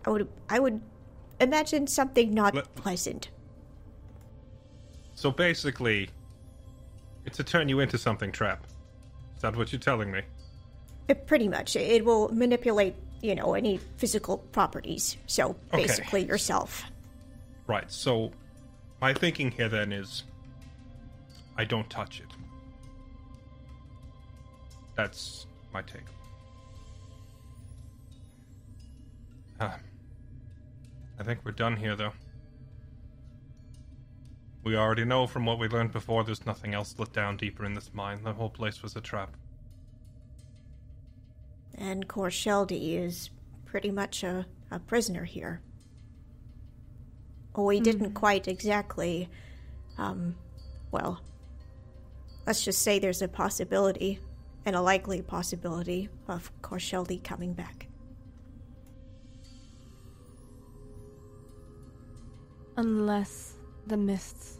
I 0.05 0.09
would, 0.09 0.27
I 0.49 0.59
would 0.59 0.81
imagine 1.39 1.87
something 1.87 2.33
not 2.33 2.75
pleasant. 2.75 3.29
So 5.15 5.31
basically, 5.31 6.09
it's 7.25 7.37
to 7.37 7.43
turn 7.43 7.69
you 7.69 7.79
into 7.79 7.97
something. 7.97 8.31
Trap. 8.31 8.65
Is 9.35 9.41
that 9.41 9.55
what 9.55 9.71
you're 9.71 9.79
telling 9.79 10.11
me? 10.11 10.21
Uh, 11.09 11.13
pretty 11.13 11.47
much. 11.47 11.75
It 11.75 12.05
will 12.05 12.29
manipulate, 12.29 12.95
you 13.21 13.35
know, 13.35 13.53
any 13.53 13.79
physical 13.97 14.37
properties. 14.37 15.17
So, 15.27 15.55
Okay. 15.73 15.83
basically, 15.83 16.25
yourself. 16.25 16.83
Right. 17.67 17.91
So, 17.91 18.31
my 19.01 19.13
thinking 19.13 19.51
here 19.51 19.69
then 19.69 19.91
is, 19.91 20.23
I 21.57 21.65
don't 21.65 21.89
touch 21.89 22.19
it. 22.19 22.27
That's 24.95 25.47
my 25.73 25.81
take. 25.81 26.01
Ah. 29.59 29.79
I 31.19 31.23
think 31.23 31.39
we're 31.43 31.51
done 31.51 31.77
here, 31.77 31.95
though. 31.95 32.13
We 34.63 34.77
already 34.77 35.03
know 35.05 35.27
from 35.27 35.45
what 35.45 35.59
we 35.59 35.67
learned 35.67 35.91
before 35.91 36.23
there's 36.23 36.45
nothing 36.45 36.73
else 36.73 36.95
lit 36.97 37.11
down 37.11 37.37
deeper 37.37 37.65
in 37.65 37.73
this 37.73 37.91
mine. 37.93 38.23
The 38.23 38.33
whole 38.33 38.49
place 38.49 38.81
was 38.81 38.95
a 38.95 39.01
trap. 39.01 39.35
And 41.75 42.07
Korsheldi 42.07 42.97
is 42.97 43.29
pretty 43.65 43.91
much 43.91 44.23
a, 44.23 44.45
a 44.71 44.79
prisoner 44.79 45.25
here. 45.25 45.61
Or 47.53 47.65
we 47.65 47.79
didn't 47.79 48.13
quite 48.13 48.47
exactly, 48.47 49.29
um, 49.97 50.35
well, 50.91 51.21
let's 52.47 52.63
just 52.63 52.81
say 52.81 52.97
there's 52.99 53.21
a 53.21 53.27
possibility, 53.27 54.19
and 54.65 54.75
a 54.75 54.81
likely 54.81 55.21
possibility, 55.21 56.09
of 56.27 56.51
Korsheldi 56.61 57.23
coming 57.23 57.53
back. 57.53 57.87
Unless 62.75 63.53
the 63.85 63.97
mists 63.97 64.59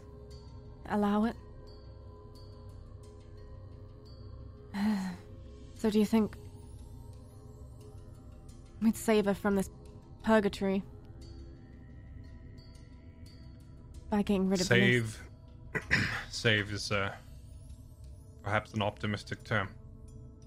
allow 0.88 1.24
it. 1.24 1.36
so 5.74 5.90
do 5.90 5.98
you 5.98 6.06
think 6.06 6.36
we'd 8.82 8.96
save 8.96 9.24
her 9.24 9.34
from 9.34 9.56
this 9.56 9.70
purgatory 10.22 10.82
by 14.14 14.22
getting 14.22 14.48
rid 14.48 14.60
of? 14.60 14.66
Save. 14.68 15.20
Save 16.30 16.72
is 16.72 16.92
uh, 16.92 17.10
perhaps 18.44 18.72
an 18.74 18.80
optimistic 18.82 19.42
term, 19.42 19.68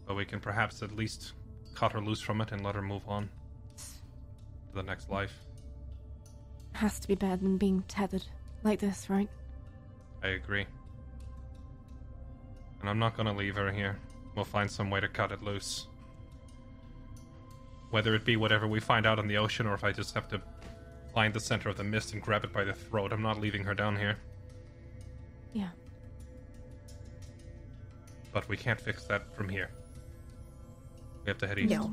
but 0.05 0.15
we 0.15 0.23
can 0.23 0.39
perhaps 0.39 0.81
at 0.81 0.95
least 0.95 1.33
cut 1.75 1.91
her 1.91 1.99
loose 1.99 2.21
from 2.21 2.39
it 2.39 2.53
and 2.53 2.63
let 2.63 2.75
her 2.75 2.81
move 2.81 3.01
on 3.09 3.29
to 3.75 4.75
the 4.75 4.83
next 4.83 5.09
life. 5.09 5.33
Has 6.73 6.97
to 6.99 7.09
be 7.09 7.15
better 7.15 7.35
than 7.35 7.57
being 7.57 7.83
tethered 7.89 8.23
like 8.63 8.79
this, 8.79 9.09
right? 9.09 9.29
I 10.23 10.29
agree. 10.29 10.65
And 12.79 12.89
I'm 12.89 12.99
not 12.99 13.17
gonna 13.17 13.35
leave 13.35 13.55
her 13.55 13.69
here. 13.69 13.99
We'll 14.33 14.45
find 14.45 14.71
some 14.71 14.89
way 14.89 15.01
to 15.01 15.09
cut 15.09 15.33
it 15.33 15.43
loose. 15.43 15.87
Whether 17.89 18.15
it 18.15 18.23
be 18.23 18.37
whatever 18.37 18.65
we 18.65 18.79
find 18.79 19.05
out 19.05 19.19
in 19.19 19.27
the 19.27 19.37
ocean 19.37 19.67
or 19.67 19.73
if 19.73 19.83
I 19.83 19.91
just 19.91 20.13
have 20.15 20.29
to 20.29 20.41
find 21.13 21.33
the 21.33 21.39
center 21.39 21.69
of 21.69 21.77
the 21.77 21.83
mist 21.83 22.13
and 22.13 22.21
grab 22.21 22.43
it 22.43 22.53
by 22.53 22.63
the 22.63 22.73
throat, 22.73 23.11
I'm 23.11 23.21
not 23.21 23.39
leaving 23.39 23.63
her 23.63 23.73
down 23.73 23.95
here. 23.95 24.17
Yeah. 25.53 25.69
But 28.31 28.47
we 28.49 28.57
can't 28.57 28.79
fix 28.79 29.03
that 29.05 29.33
from 29.35 29.49
here. 29.49 29.69
We 31.25 31.29
have 31.29 31.37
to 31.39 31.47
head 31.47 31.59
east. 31.59 31.71
No. 31.71 31.91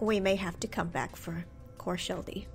We 0.00 0.20
may 0.20 0.36
have 0.36 0.58
to 0.60 0.66
come 0.66 0.88
back 0.88 1.16
for 1.16 1.44
Korsheldi. 1.78 2.46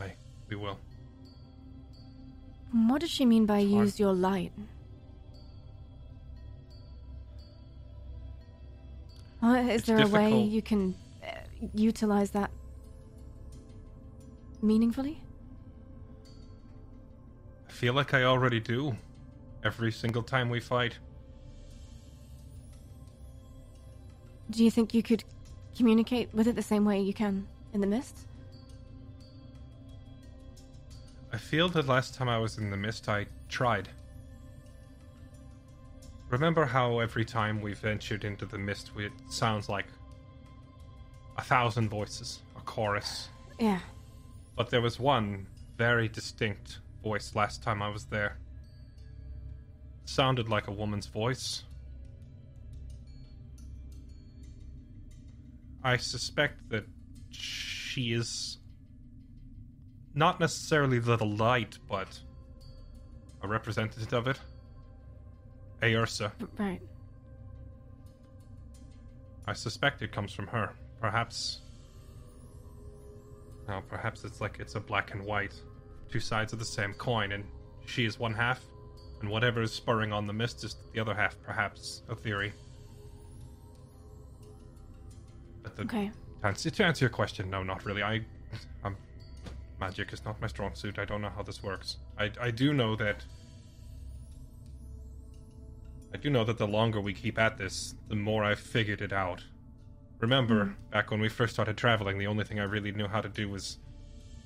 Aye, 0.00 0.12
we 0.48 0.56
will. 0.56 0.78
What 2.72 3.00
does 3.00 3.10
she 3.10 3.24
mean 3.26 3.46
by 3.46 3.60
It's 3.60 3.70
hard. 3.72 3.84
use 3.86 4.00
your 4.00 4.12
light? 4.14 4.52
Uh, 9.42 9.54
is 9.56 9.68
It's 9.80 9.86
there 9.86 10.02
a 10.02 10.06
way 10.08 10.40
you 10.40 10.62
can 10.62 10.94
utilize 11.74 12.30
that 12.32 12.50
meaningfully? 14.60 15.22
I 17.68 17.72
feel 17.72 17.94
like 17.94 18.14
I 18.14 18.24
already 18.24 18.60
do. 18.60 18.96
Every 19.64 19.92
single 19.92 20.22
time 20.22 20.50
we 20.50 20.60
fight. 20.60 20.98
Do 24.50 24.64
you 24.64 24.70
think 24.70 24.92
you 24.92 25.02
could 25.02 25.24
communicate 25.76 26.34
with 26.34 26.46
it 26.46 26.56
the 26.56 26.62
same 26.62 26.84
way 26.84 27.00
you 27.00 27.14
can 27.14 27.46
in 27.72 27.80
the 27.80 27.86
mist? 27.86 28.26
I 31.32 31.38
feel 31.38 31.68
that 31.70 31.86
last 31.86 32.14
time 32.14 32.28
I 32.28 32.38
was 32.38 32.58
in 32.58 32.70
the 32.70 32.76
mist, 32.76 33.08
I 33.08 33.26
tried. 33.48 33.88
Remember 36.28 36.66
how 36.66 36.98
every 36.98 37.24
time 37.24 37.60
we 37.60 37.72
ventured 37.72 38.24
into 38.24 38.44
the 38.44 38.58
mist, 38.58 38.94
we, 38.94 39.06
it 39.06 39.12
sounds 39.28 39.68
like 39.68 39.86
a 41.36 41.42
thousand 41.42 41.88
voices, 41.88 42.40
a 42.56 42.60
chorus. 42.60 43.28
Yeah. 43.58 43.80
But 44.56 44.70
there 44.70 44.80
was 44.80 44.98
one 44.98 45.46
very 45.76 46.08
distinct 46.08 46.78
voice 47.02 47.34
last 47.34 47.62
time 47.62 47.82
I 47.82 47.88
was 47.88 48.04
there. 48.06 48.38
It 50.02 50.08
sounded 50.08 50.48
like 50.48 50.68
a 50.68 50.72
woman's 50.72 51.06
voice. 51.06 51.64
I 55.84 55.96
suspect 55.96 56.68
that 56.70 56.84
she 57.30 58.12
is 58.12 58.58
not 60.14 60.38
necessarily 60.38 60.98
the 60.98 61.16
light, 61.24 61.78
but 61.88 62.20
a 63.42 63.48
representative 63.48 64.12
of 64.12 64.28
it. 64.28 64.38
Ayrsa. 65.82 66.30
Right. 66.58 66.80
I 69.46 69.52
suspect 69.54 70.02
it 70.02 70.12
comes 70.12 70.32
from 70.32 70.46
her. 70.48 70.74
Perhaps. 71.02 71.62
Now, 73.66 73.82
perhaps 73.88 74.22
it's 74.22 74.40
like 74.40 74.58
it's 74.60 74.76
a 74.76 74.80
black 74.80 75.12
and 75.12 75.24
white, 75.24 75.52
two 76.08 76.20
sides 76.20 76.52
of 76.52 76.60
the 76.60 76.64
same 76.64 76.94
coin, 76.94 77.32
and 77.32 77.44
she 77.86 78.04
is 78.04 78.20
one 78.20 78.32
half, 78.32 78.60
and 79.20 79.28
whatever 79.28 79.62
is 79.62 79.72
spurring 79.72 80.12
on 80.12 80.28
the 80.28 80.32
mist 80.32 80.62
is 80.62 80.76
the 80.94 81.00
other 81.00 81.12
half. 81.12 81.36
Perhaps 81.42 82.02
a 82.08 82.14
theory. 82.14 82.52
But 85.64 85.74
the, 85.74 85.82
Okay. 85.82 86.12
to 86.42 86.46
answer, 86.46 86.70
to 86.70 86.84
answer 86.84 87.04
your 87.04 87.10
question, 87.10 87.50
no, 87.50 87.64
not 87.64 87.84
really. 87.84 88.04
I, 88.04 88.24
I'm, 88.84 88.96
magic 89.80 90.12
is 90.12 90.24
not 90.24 90.40
my 90.40 90.46
strong 90.46 90.72
suit. 90.76 91.00
I 91.00 91.04
don't 91.04 91.20
know 91.20 91.30
how 91.34 91.42
this 91.42 91.64
works. 91.64 91.96
I, 92.16 92.30
I 92.40 92.52
do 92.52 92.72
know 92.72 92.94
that. 92.94 93.24
I 96.14 96.18
do 96.18 96.30
know 96.30 96.44
that 96.44 96.58
the 96.58 96.68
longer 96.68 97.00
we 97.00 97.12
keep 97.12 97.40
at 97.40 97.58
this, 97.58 97.96
the 98.08 98.14
more 98.14 98.44
I've 98.44 98.60
figured 98.60 99.00
it 99.00 99.12
out. 99.12 99.42
Remember, 100.22 100.72
back 100.92 101.10
when 101.10 101.20
we 101.20 101.28
first 101.28 101.52
started 101.52 101.76
traveling, 101.76 102.16
the 102.16 102.28
only 102.28 102.44
thing 102.44 102.60
I 102.60 102.62
really 102.62 102.92
knew 102.92 103.08
how 103.08 103.20
to 103.20 103.28
do 103.28 103.48
was 103.48 103.78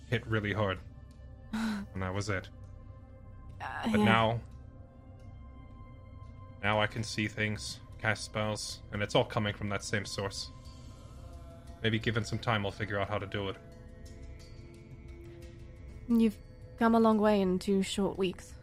hit 0.09 0.27
really 0.27 0.55
hard, 0.55 0.79
and 1.53 2.03
that 2.03 2.15
was 2.15 2.31
it. 2.31 2.49
Uh, 3.61 3.67
But 3.85 3.99
yeah. 3.99 4.05
now, 4.05 4.41
now 6.63 6.81
I 6.81 6.87
can 6.87 7.03
see 7.03 7.29
things, 7.29 7.79
cast 8.01 8.25
spells, 8.25 8.81
and 8.91 9.03
it's 9.03 9.15
all 9.15 9.25
coming 9.27 9.53
from 9.53 9.69
that 9.69 9.85
same 9.85 10.07
source. 10.07 10.51
Maybe 11.83 11.99
given 11.99 12.25
some 12.25 12.39
time, 12.39 12.65
I'll 12.65 12.73
figure 12.73 12.99
out 12.99 13.11
how 13.11 13.19
to 13.19 13.27
do 13.27 13.51
it. 13.51 13.57
You've 16.09 16.39
come 16.79 16.95
a 16.95 17.01
long 17.01 17.19
way 17.19 17.43
in 17.43 17.59
two 17.59 17.83
short 17.83 18.17
weeks. 18.17 18.55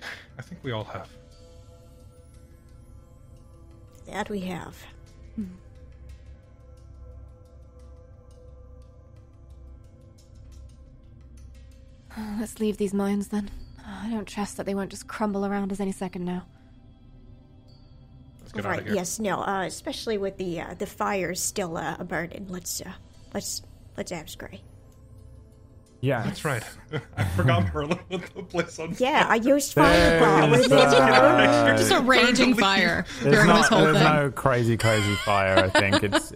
I 0.38 0.40
think 0.40 0.64
we 0.64 0.72
all 0.72 0.84
have. 0.84 1.10
That 4.06 4.30
we 4.30 4.40
have. 4.40 4.82
Let's 12.38 12.60
leave 12.60 12.76
these 12.76 12.94
mines 12.94 13.28
then. 13.28 13.50
I 13.84 14.10
don't 14.10 14.26
trust 14.26 14.56
that 14.56 14.66
they 14.66 14.74
won't 14.74 14.90
just 14.90 15.06
crumble 15.08 15.46
around 15.46 15.72
us 15.72 15.80
any 15.80 15.92
second 15.92 16.24
now. 16.24 16.44
Let's 18.40 18.52
get 18.52 18.66
out 18.66 18.78
of 18.80 18.84
here. 18.86 18.94
Yes. 18.94 19.18
No. 19.18 19.40
Uh, 19.40 19.64
especially 19.66 20.18
with 20.18 20.36
the 20.36 20.60
uh, 20.60 20.74
the 20.74 20.86
fires 20.86 21.42
still 21.42 21.76
uh, 21.76 22.02
burning. 22.04 22.46
Let's 22.48 22.80
uh, 22.80 22.92
let's 23.32 23.62
let's 23.96 24.12
abscray. 24.12 24.60
Yeah. 26.04 26.24
That's 26.24 26.44
right. 26.44 26.62
I 27.16 27.24
forgot 27.36 27.72
Merlin 27.72 27.98
with 28.10 28.34
the 28.34 28.42
place 28.42 28.76
on. 28.80 28.94
Yeah, 28.98 29.24
I 29.28 29.36
used 29.36 29.46
There's, 29.46 30.20
fireball. 30.20 30.52
and 30.52 30.54
it's- 30.56 30.70
uh, 30.72 31.74
Just 31.78 31.92
a 31.92 32.00
raging 32.00 32.54
fire 32.54 33.06
during 33.22 33.46
not, 33.46 33.58
this 33.58 33.68
whole 33.68 33.82
there's 33.84 33.96
thing. 33.98 34.04
no 34.12 34.30
crazy, 34.32 34.76
crazy 34.76 35.14
fire. 35.24 35.56
I 35.56 35.68
think 35.68 36.02
it's. 36.02 36.32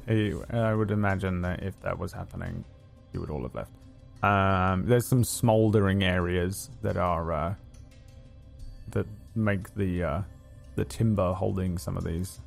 I 0.50 0.72
would 0.72 0.92
imagine 0.92 1.42
that 1.42 1.64
if 1.64 1.78
that 1.82 1.98
was 1.98 2.12
happening, 2.12 2.64
you 3.12 3.18
would 3.20 3.28
all 3.28 3.42
have 3.42 3.54
left. 3.56 3.72
Um, 4.22 4.86
there's 4.86 5.04
some 5.06 5.24
smoldering 5.24 6.04
areas 6.04 6.70
that 6.82 6.96
are 6.96 7.32
uh, 7.32 7.54
that 8.92 9.06
make 9.34 9.74
the 9.74 10.02
uh, 10.04 10.22
the 10.76 10.84
timber 10.84 11.32
holding 11.32 11.76
some 11.76 11.96
of 11.96 12.04
these 12.04 12.38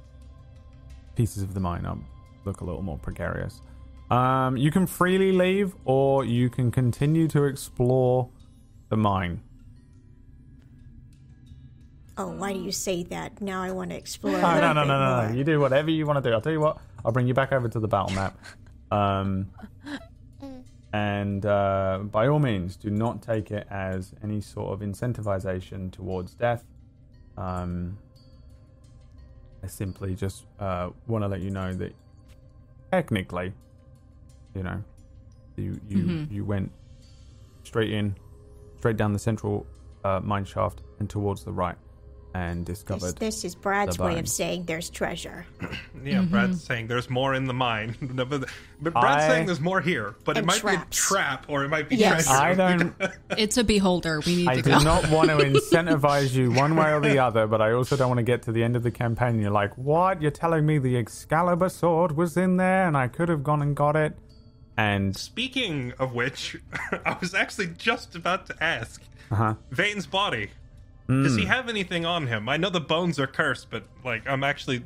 pieces 1.16 1.44
of 1.44 1.54
the 1.54 1.60
mine 1.60 1.86
up 1.86 1.98
look 2.46 2.62
a 2.62 2.64
little 2.64 2.82
more 2.82 2.98
precarious. 2.98 3.62
Um, 4.12 4.58
you 4.58 4.72
can 4.72 4.88
freely 4.88 5.32
leave, 5.32 5.76
or 5.86 6.26
you 6.26 6.50
can 6.50 6.72
continue 6.72 7.28
to 7.30 7.44
explore 7.44 8.30
the 8.90 8.98
mine. 8.98 9.42
oh, 12.20 12.28
why 12.28 12.52
do 12.54 12.60
you 12.60 12.72
say 12.72 13.04
that? 13.04 13.42
Now 13.42 13.62
I 13.62 13.72
want 13.72 13.92
to 13.92 13.96
explore. 13.96 14.34
No, 14.34 14.60
no, 14.60 14.74
no, 14.74 14.84
no, 14.84 15.00
no, 15.00 15.28
no. 15.28 15.34
You 15.34 15.44
do 15.44 15.60
whatever 15.60 15.90
you 15.90 16.06
want 16.06 16.22
to 16.22 16.30
do. 16.30 16.34
I'll 16.34 16.42
tell 16.42 16.52
you 16.52 16.60
what. 16.60 16.78
I'll 17.06 17.14
bring 17.14 17.28
you 17.28 17.34
back 17.34 17.52
over 17.54 17.70
to 17.70 17.80
the 17.80 17.88
battle 17.88 18.12
map. 18.12 18.38
Um, 18.92 19.52
and 20.92 21.46
uh, 21.46 22.00
by 22.02 22.28
all 22.28 22.40
means, 22.40 22.76
do 22.76 22.90
not 22.90 23.22
take 23.22 23.52
it 23.52 23.68
as 23.70 24.16
any 24.24 24.42
sort 24.42 24.74
of 24.74 24.80
incentivization 24.80 25.92
towards 25.92 26.34
death. 26.34 26.64
Um, 27.38 28.00
I 29.64 29.68
simply 29.68 30.16
just 30.16 30.46
uh, 30.60 30.90
want 31.06 31.24
to 31.24 31.28
let 31.28 31.42
you 31.42 31.52
know 31.52 31.72
that 31.76 31.94
technically, 32.92 33.54
you 34.56 34.64
know, 34.64 34.84
you 35.56 35.80
you 35.88 36.28
you 36.32 36.46
went 36.46 36.72
straight 37.64 37.92
in, 37.92 38.16
straight 38.78 38.98
down 38.98 39.14
the 39.14 39.20
central 39.20 39.66
uh, 40.04 40.20
mine 40.24 40.46
shaft 40.46 40.82
and 41.00 41.10
towards 41.10 41.44
the 41.44 41.52
right, 41.52 41.76
and 42.34 42.66
discovered. 42.66 43.16
this 43.18 43.44
is 43.44 43.56
Brad's 43.56 44.00
way 44.00 44.18
of 44.20 44.28
saying 44.30 44.66
there's 44.66 44.90
treasure. 44.90 45.46
Yeah, 46.02 46.22
Brad's 46.22 46.64
saying 46.64 46.88
there's 46.88 47.10
more 47.10 47.34
in 47.36 47.44
the 47.46 47.54
mine. 47.54 47.94
But, 48.16 48.30
but 48.30 48.94
Brad's 48.94 49.26
I- 49.26 49.28
saying 49.28 49.46
there's 49.48 49.60
more 49.60 49.82
here, 49.82 50.16
but 50.24 50.38
it 50.38 50.40
And 50.40 50.48
might 50.48 50.64
be 50.64 50.70
a 50.76 50.86
trap 50.90 51.46
or 51.50 51.66
it 51.66 51.68
might 51.70 51.90
be 51.90 51.98
Yes. 51.98 52.26
treasure. 52.28 52.42
I 52.42 52.54
don't. 52.56 52.96
It's 53.38 53.58
a 53.58 53.64
beholder. 53.66 54.22
We 54.26 54.38
need 54.38 54.46
to 54.46 54.46
go 54.46 54.52
I 54.52 54.56
to 54.56 54.62
do 54.62 54.72
go. 54.72 54.80
not 54.80 55.10
want 55.12 55.30
to 55.30 55.36
incentivize 55.52 56.34
you 56.34 56.52
one 56.54 56.78
way 56.78 56.94
or 56.94 57.02
the 57.02 57.20
other, 57.20 57.48
but 57.48 57.62
I 57.62 57.74
also 57.74 57.98
don't 57.98 58.08
want 58.08 58.20
to 58.20 58.24
get 58.24 58.44
to 58.44 58.54
the 58.54 58.64
end 58.64 58.78
of 58.78 58.84
the 58.84 58.92
campaign. 58.92 59.30
and 59.36 59.42
You're 59.42 59.52
like, 59.52 59.78
what? 59.78 60.22
You're 60.22 60.32
telling 60.32 60.66
me 60.66 60.78
the 60.78 60.96
Excalibur 60.98 61.68
sword 61.68 62.14
was 62.16 62.38
in 62.38 62.56
there, 62.56 62.88
and 62.88 62.96
I 62.96 63.10
could 63.10 63.28
have 63.28 63.44
gone 63.44 63.62
and 63.62 63.76
got 63.76 63.98
it, 63.98 64.18
and 64.80 65.16
Speaking 65.16 65.94
of 66.00 66.14
which, 66.14 66.58
I 67.06 67.18
was 67.20 67.34
actually 67.34 67.68
just 67.68 68.16
about 68.16 68.46
to 68.48 68.64
ask 68.64 69.02
uh-huh. 69.30 69.56
Vane's 69.72 70.08
body. 70.08 70.52
Does 71.08 71.36
he 71.36 71.46
have 71.46 71.68
anything 71.68 72.06
on 72.06 72.28
him? 72.28 72.48
I 72.48 72.58
know 72.58 72.70
the 72.70 72.80
bones 72.80 73.20
are 73.20 73.26
cursed, 73.26 73.72
but 73.72 73.84
like 74.06 74.28
I'm 74.28 74.44
actually 74.44 74.84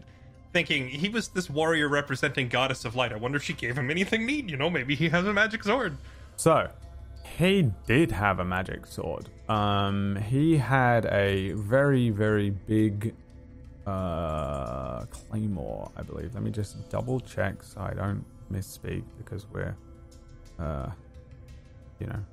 thinking 0.54 0.88
he 0.88 1.10
was 1.10 1.28
this 1.28 1.50
warrior 1.50 1.90
representing 1.90 2.48
goddess 2.48 2.86
of 2.86 2.96
light. 2.96 3.12
I 3.12 3.18
wonder 3.18 3.36
if 3.36 3.44
she 3.44 3.52
gave 3.52 3.78
him 3.78 3.92
anything 3.92 4.26
neat. 4.26 4.50
You 4.50 4.56
know, 4.56 4.70
maybe 4.70 4.96
he 4.96 5.10
has 5.10 5.26
a 5.26 5.34
magic 5.34 5.66
sword. 5.66 5.98
So, 6.38 6.70
he 7.38 7.74
did 7.86 8.12
have 8.12 8.40
a 8.40 8.46
magic 8.46 8.86
sword. 8.86 9.28
Um, 9.50 10.16
he 10.16 10.56
had 10.56 11.06
a 11.08 11.52
very, 11.52 12.10
very 12.10 12.52
big 12.52 13.14
uh, 13.86 15.04
claymore, 15.06 15.92
I 15.98 16.04
believe. 16.04 16.34
Let 16.34 16.44
me 16.44 16.52
just 16.52 16.90
double 16.90 17.20
check 17.20 17.64
so 17.64 17.82
I 17.82 17.94
don't 17.94 18.24
misspeak 18.52 19.04
because 19.18 19.46
we're, 19.52 19.76
uh, 20.63 20.91
you 21.99 22.08
know, 22.08 22.23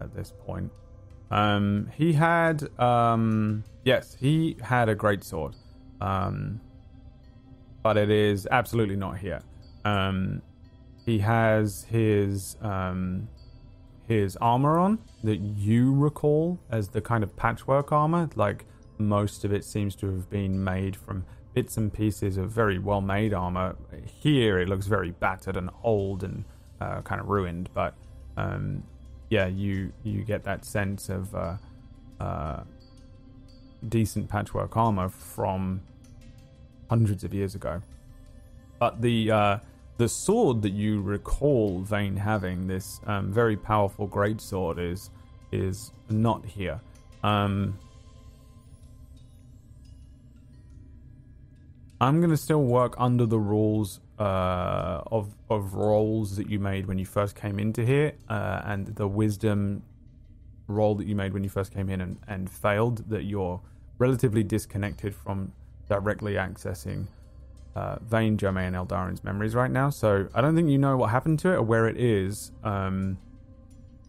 at 0.00 0.14
this 0.14 0.32
point. 0.46 0.70
Um, 1.30 1.90
he 1.96 2.12
had, 2.14 2.68
um, 2.80 3.64
yes, 3.84 4.16
he 4.18 4.56
had 4.62 4.88
a 4.88 4.94
great 4.94 5.24
sword. 5.24 5.54
Um, 6.00 6.60
but 7.82 7.96
it 7.96 8.10
is 8.10 8.46
absolutely 8.50 8.96
not 8.96 9.18
here. 9.18 9.40
Um, 9.84 10.42
he 11.04 11.18
has 11.20 11.84
his 11.84 12.56
um, 12.60 13.28
his 14.06 14.36
armor 14.36 14.78
on 14.78 14.98
that 15.24 15.38
you 15.38 15.94
recall 15.94 16.58
as 16.70 16.88
the 16.88 17.00
kind 17.00 17.24
of 17.24 17.34
patchwork 17.36 17.92
armor. 17.92 18.28
Like 18.34 18.66
most 18.98 19.44
of 19.44 19.52
it 19.52 19.64
seems 19.64 19.94
to 19.96 20.06
have 20.06 20.28
been 20.28 20.62
made 20.62 20.96
from 20.96 21.24
bits 21.54 21.76
and 21.76 21.92
pieces 21.92 22.36
of 22.36 22.50
very 22.50 22.78
well 22.78 23.00
made 23.00 23.32
armor. 23.32 23.76
Here 24.04 24.58
it 24.58 24.68
looks 24.68 24.86
very 24.86 25.12
battered 25.12 25.56
and 25.56 25.70
old 25.82 26.22
and 26.22 26.44
uh, 26.80 27.02
kind 27.02 27.20
of 27.20 27.28
ruined, 27.28 27.68
but 27.74 27.94
um, 28.36 28.82
yeah, 29.30 29.46
you 29.46 29.92
you 30.04 30.22
get 30.22 30.44
that 30.44 30.64
sense 30.64 31.08
of 31.08 31.34
uh, 31.34 31.56
uh, 32.20 32.62
decent 33.88 34.28
patchwork 34.28 34.76
armor 34.76 35.08
from 35.08 35.82
hundreds 36.88 37.24
of 37.24 37.34
years 37.34 37.54
ago. 37.54 37.82
But 38.78 39.02
the 39.02 39.30
uh, 39.30 39.58
the 39.98 40.08
sword 40.08 40.62
that 40.62 40.72
you 40.72 41.02
recall 41.02 41.80
Vane 41.80 42.16
having, 42.16 42.66
this 42.66 43.00
um, 43.06 43.32
very 43.32 43.56
powerful 43.56 44.06
great 44.06 44.40
sword, 44.40 44.78
is 44.78 45.10
is 45.52 45.92
not 46.08 46.44
here. 46.44 46.80
Um, 47.22 47.78
I'm 52.00 52.20
gonna 52.20 52.36
still 52.36 52.62
work 52.62 52.94
under 52.96 53.26
the 53.26 53.40
rules 53.40 54.00
uh, 54.18 55.02
of 55.10 55.34
of 55.48 55.74
rolls 55.74 56.36
that 56.36 56.48
you 56.50 56.58
made 56.58 56.86
when 56.86 56.98
you 56.98 57.06
first 57.06 57.34
came 57.36 57.58
into 57.58 57.84
here, 57.84 58.12
uh, 58.28 58.62
and 58.64 58.86
the 58.96 59.06
wisdom 59.06 59.82
roll 60.66 60.94
that 60.96 61.06
you 61.06 61.14
made 61.16 61.32
when 61.32 61.42
you 61.44 61.50
first 61.50 61.72
came 61.72 61.88
in 61.88 62.00
and, 62.00 62.18
and 62.26 62.50
failed. 62.50 63.08
That 63.08 63.24
you're 63.24 63.60
relatively 63.98 64.42
disconnected 64.42 65.14
from 65.14 65.52
directly 65.88 66.34
accessing 66.34 67.06
uh, 67.74 67.96
Vane, 68.02 68.36
Jome, 68.36 68.58
and 68.58 68.76
Eldarin's 68.76 69.24
memories 69.24 69.54
right 69.54 69.70
now. 69.70 69.90
So 69.90 70.28
I 70.34 70.40
don't 70.40 70.54
think 70.54 70.68
you 70.68 70.78
know 70.78 70.96
what 70.96 71.10
happened 71.10 71.38
to 71.40 71.52
it 71.52 71.56
or 71.56 71.62
where 71.62 71.88
it 71.88 71.96
is. 71.96 72.52
Um, 72.64 73.18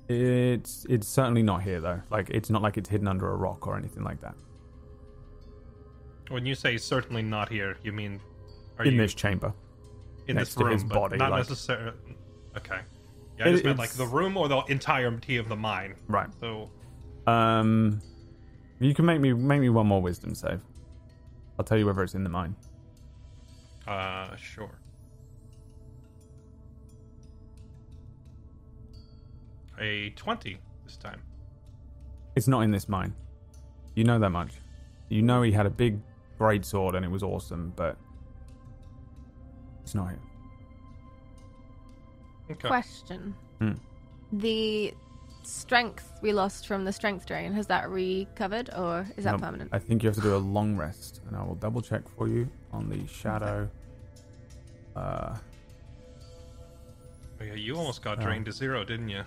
It's 0.10 0.86
it's 0.90 1.08
certainly 1.08 1.44
not 1.44 1.62
here 1.62 1.80
though. 1.80 2.02
Like 2.10 2.32
it's 2.32 2.50
not 2.50 2.62
like 2.64 2.78
it's 2.80 2.90
hidden 2.90 3.08
under 3.08 3.30
a 3.30 3.36
rock 3.36 3.68
or 3.68 3.78
anything 3.78 4.04
like 4.04 4.22
that. 4.22 4.36
When 6.30 6.46
you 6.46 6.56
say 6.56 6.78
certainly 6.78 7.22
not 7.22 7.50
here, 7.50 7.78
you 7.84 7.92
mean 7.92 8.20
are 8.80 8.86
in 8.86 8.96
you 8.96 9.02
this 9.02 9.14
chamber. 9.14 9.54
In 10.30 10.36
next 10.38 10.56
this 10.56 10.64
room, 10.64 10.74
his 10.74 10.84
body, 10.84 11.18
not 11.18 11.32
like- 11.32 11.40
necessarily. 11.50 11.98
Okay. 12.58 12.80
Yeah, 13.38 13.46
I 13.46 13.50
It- 13.50 13.52
just 13.54 13.64
meant 13.66 13.80
like 13.80 13.92
the 13.92 14.06
room 14.06 14.38
or 14.38 14.48
the 14.48 14.60
entirety 14.68 15.38
of 15.38 15.50
the 15.50 15.56
mine. 15.56 15.96
Right. 16.08 16.30
So 16.40 16.70
Um 17.28 18.02
you 18.80 18.94
can 18.94 19.06
make 19.06 19.20
me 19.20 19.34
make 19.34 19.60
me 19.62 19.70
one 19.70 19.88
more 19.88 20.02
wisdom 20.02 20.34
save. 20.36 20.62
I'll 21.58 21.66
tell 21.66 21.78
you 21.78 21.86
whether 21.86 22.04
it's 22.04 22.16
in 22.16 22.24
the 22.24 22.30
mine. 22.30 22.56
Uh, 23.88 24.36
sure. 24.36 24.80
A 29.80 30.10
20 30.12 30.58
this 30.86 30.98
time. 30.98 31.22
It's 32.36 32.48
not 32.48 32.62
in 32.62 32.72
this 32.72 32.88
mine. 32.90 33.14
You 33.96 34.04
know 34.04 34.20
that 34.20 34.30
much. 34.30 34.52
You 35.10 35.22
know 35.22 35.42
he 35.42 35.52
had 35.52 35.66
a 35.66 35.70
big 35.70 36.00
great 36.38 36.64
sword 36.66 36.96
and 36.96 37.04
it 37.06 37.10
was 37.12 37.24
awesome, 37.24 37.74
but 37.76 37.98
it's 39.90 39.96
not 39.96 40.10
here. 40.10 40.20
Okay. 42.52 42.68
Question. 42.68 43.34
Hmm. 43.60 43.72
The 44.34 44.94
strength 45.42 46.12
we 46.22 46.32
lost 46.32 46.68
from 46.68 46.86
the 46.86 46.94
strength 46.94 47.26
drain, 47.26 47.54
has 47.54 47.66
that 47.68 47.90
recovered 47.90 48.70
or 48.78 49.08
is 49.18 49.24
that 49.24 49.34
Um, 49.36 49.40
permanent? 49.42 49.70
I 49.74 49.80
think 49.80 50.04
you 50.04 50.10
have 50.10 50.16
to 50.18 50.22
do 50.22 50.36
a 50.36 50.38
long 50.38 50.78
rest, 50.78 51.22
and 51.28 51.36
I 51.36 51.42
will 51.44 51.56
double 51.56 51.82
check 51.82 52.08
for 52.08 52.28
you 52.28 52.48
on 52.72 52.88
the 52.90 53.08
shadow. 53.08 53.68
Uh, 54.96 55.36
Oh, 57.42 57.46
yeah, 57.46 57.54
you 57.54 57.76
almost 57.78 58.02
got 58.04 58.20
Oh. 58.20 58.22
drained 58.22 58.46
to 58.46 58.52
zero, 58.52 58.84
didn't 58.84 59.08
you? 59.10 59.24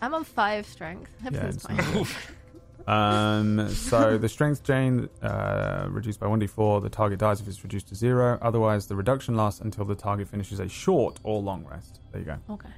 I'm 0.00 0.14
on 0.14 0.24
five 0.24 0.66
strength. 0.66 1.10
yeah, 1.20 1.26
Everything's 1.26 1.56
it's 1.56 1.66
fine. 1.66 2.06
um, 2.86 3.68
so 3.70 4.18
the 4.18 4.28
strength 4.28 4.62
drain 4.62 5.08
uh, 5.22 5.86
reduced 5.88 6.20
by 6.20 6.26
1d4. 6.26 6.82
The 6.82 6.88
target 6.88 7.18
dies 7.18 7.40
if 7.40 7.48
it's 7.48 7.62
reduced 7.62 7.88
to 7.88 7.94
zero. 7.94 8.38
Otherwise, 8.42 8.86
the 8.86 8.96
reduction 8.96 9.34
lasts 9.34 9.60
until 9.60 9.84
the 9.84 9.94
target 9.94 10.28
finishes 10.28 10.60
a 10.60 10.68
short 10.68 11.18
or 11.22 11.40
long 11.40 11.64
rest. 11.64 12.00
There 12.12 12.20
you 12.20 12.26
go. 12.26 12.38
Okay. 12.50 12.68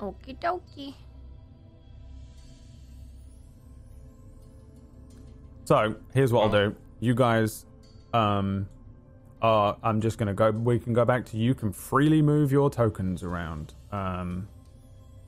Okie 0.00 0.38
dokie. 0.38 0.94
So 5.64 5.96
here's 6.12 6.32
what 6.32 6.42
I'll 6.42 6.50
do. 6.50 6.76
You 7.00 7.14
guys, 7.14 7.64
um, 8.12 8.68
are 9.40 9.76
I'm 9.82 10.00
just 10.00 10.18
gonna 10.18 10.34
go. 10.34 10.50
We 10.50 10.78
can 10.78 10.92
go 10.92 11.04
back 11.04 11.24
to 11.26 11.36
you. 11.36 11.54
Can 11.54 11.72
freely 11.72 12.22
move 12.22 12.52
your 12.52 12.70
tokens 12.70 13.22
around. 13.22 13.74
Um, 13.92 14.48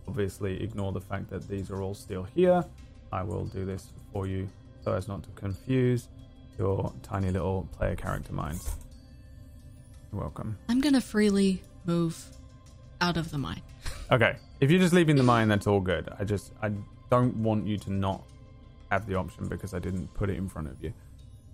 obviously, 0.08 0.62
ignore 0.62 0.92
the 0.92 1.00
fact 1.00 1.30
that 1.30 1.48
these 1.48 1.70
are 1.70 1.82
all 1.82 1.94
still 1.94 2.24
here. 2.34 2.64
I 3.12 3.22
will 3.22 3.44
do 3.46 3.64
this 3.64 3.88
for 4.12 4.26
you 4.26 4.48
so 4.84 4.92
as 4.92 5.08
not 5.08 5.22
to 5.24 5.28
confuse 5.30 6.08
your 6.58 6.92
tiny 7.02 7.30
little 7.30 7.68
player 7.76 7.94
character 7.96 8.32
minds. 8.32 8.76
You're 10.12 10.20
welcome. 10.22 10.58
I'm 10.68 10.80
gonna 10.80 11.00
freely 11.00 11.62
move 11.84 12.24
out 13.00 13.16
of 13.16 13.30
the 13.30 13.38
mine. 13.38 13.62
Okay, 14.10 14.36
if 14.60 14.70
you're 14.70 14.78
just 14.80 14.92
leaving 14.94 15.16
the 15.16 15.22
mine, 15.24 15.48
that's 15.48 15.66
all 15.66 15.80
good. 15.80 16.08
I 16.18 16.22
just 16.24 16.52
I 16.62 16.70
don't 17.10 17.36
want 17.38 17.66
you 17.66 17.76
to 17.78 17.92
not 17.92 18.22
have 18.90 19.06
the 19.06 19.16
option 19.16 19.48
because 19.48 19.74
I 19.74 19.80
didn't 19.80 20.12
put 20.14 20.30
it 20.30 20.36
in 20.36 20.48
front 20.48 20.68
of 20.68 20.80
you. 20.82 20.92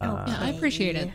Uh, 0.01 0.25
Yeah, 0.29 0.37
I 0.39 0.49
appreciate 0.51 0.97
it. 0.97 1.11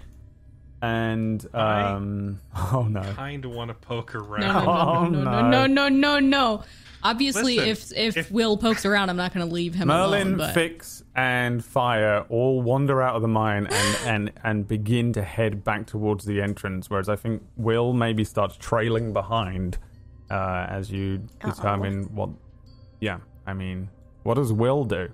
And 0.81 1.45
I- 1.53 1.81
um, 1.93 2.39
oh 2.55 2.87
no, 2.89 3.01
Kind 3.13 3.45
of 3.45 3.51
want 3.51 3.69
to 3.69 3.73
poke 3.73 4.13
around. 4.15 4.41
no, 4.65 4.71
Oh, 4.71 5.05
no, 5.07 5.23
no, 5.23 5.41
no. 5.41 5.49
no, 5.49 5.67
no, 5.67 5.89
no, 5.89 6.19
no. 6.19 6.63
Obviously, 7.03 7.57
Listen, 7.57 7.97
if, 7.97 8.15
if 8.17 8.17
if- 8.17 8.31
Will 8.31 8.57
pokes 8.57 8.85
around, 8.85 9.09
I'm 9.09 9.17
not 9.17 9.33
gonna 9.33 9.45
leave 9.45 9.73
him 9.75 9.87
Merlin, 9.87 10.27
alone. 10.27 10.37
But 10.37 10.53
Fix, 10.53 11.03
and 11.15 11.63
Fire 11.63 12.25
all 12.29 12.61
wander 12.61 13.01
out 13.01 13.15
of 13.15 13.21
the 13.21 13.27
mine 13.27 13.67
and, 13.71 13.97
and, 14.05 14.31
and 14.43 14.67
begin 14.67 15.13
to 15.13 15.23
head 15.23 15.63
back 15.63 15.85
towards 15.87 16.25
the 16.25 16.41
entrance. 16.41 16.89
Whereas 16.89 17.07
I 17.07 17.15
think 17.15 17.43
Will 17.55 17.93
maybe 17.93 18.23
starts 18.23 18.57
trailing 18.57 19.13
behind 19.13 19.77
uh, 20.29 20.65
as 20.69 20.91
you 20.91 21.27
Uh-oh. 21.43 21.51
determine 21.51 22.03
what. 22.15 22.29
Yeah, 22.99 23.19
I 23.45 23.53
mean, 23.53 23.89
what 24.23 24.33
does 24.35 24.51
Will 24.51 24.83
do? 24.83 25.09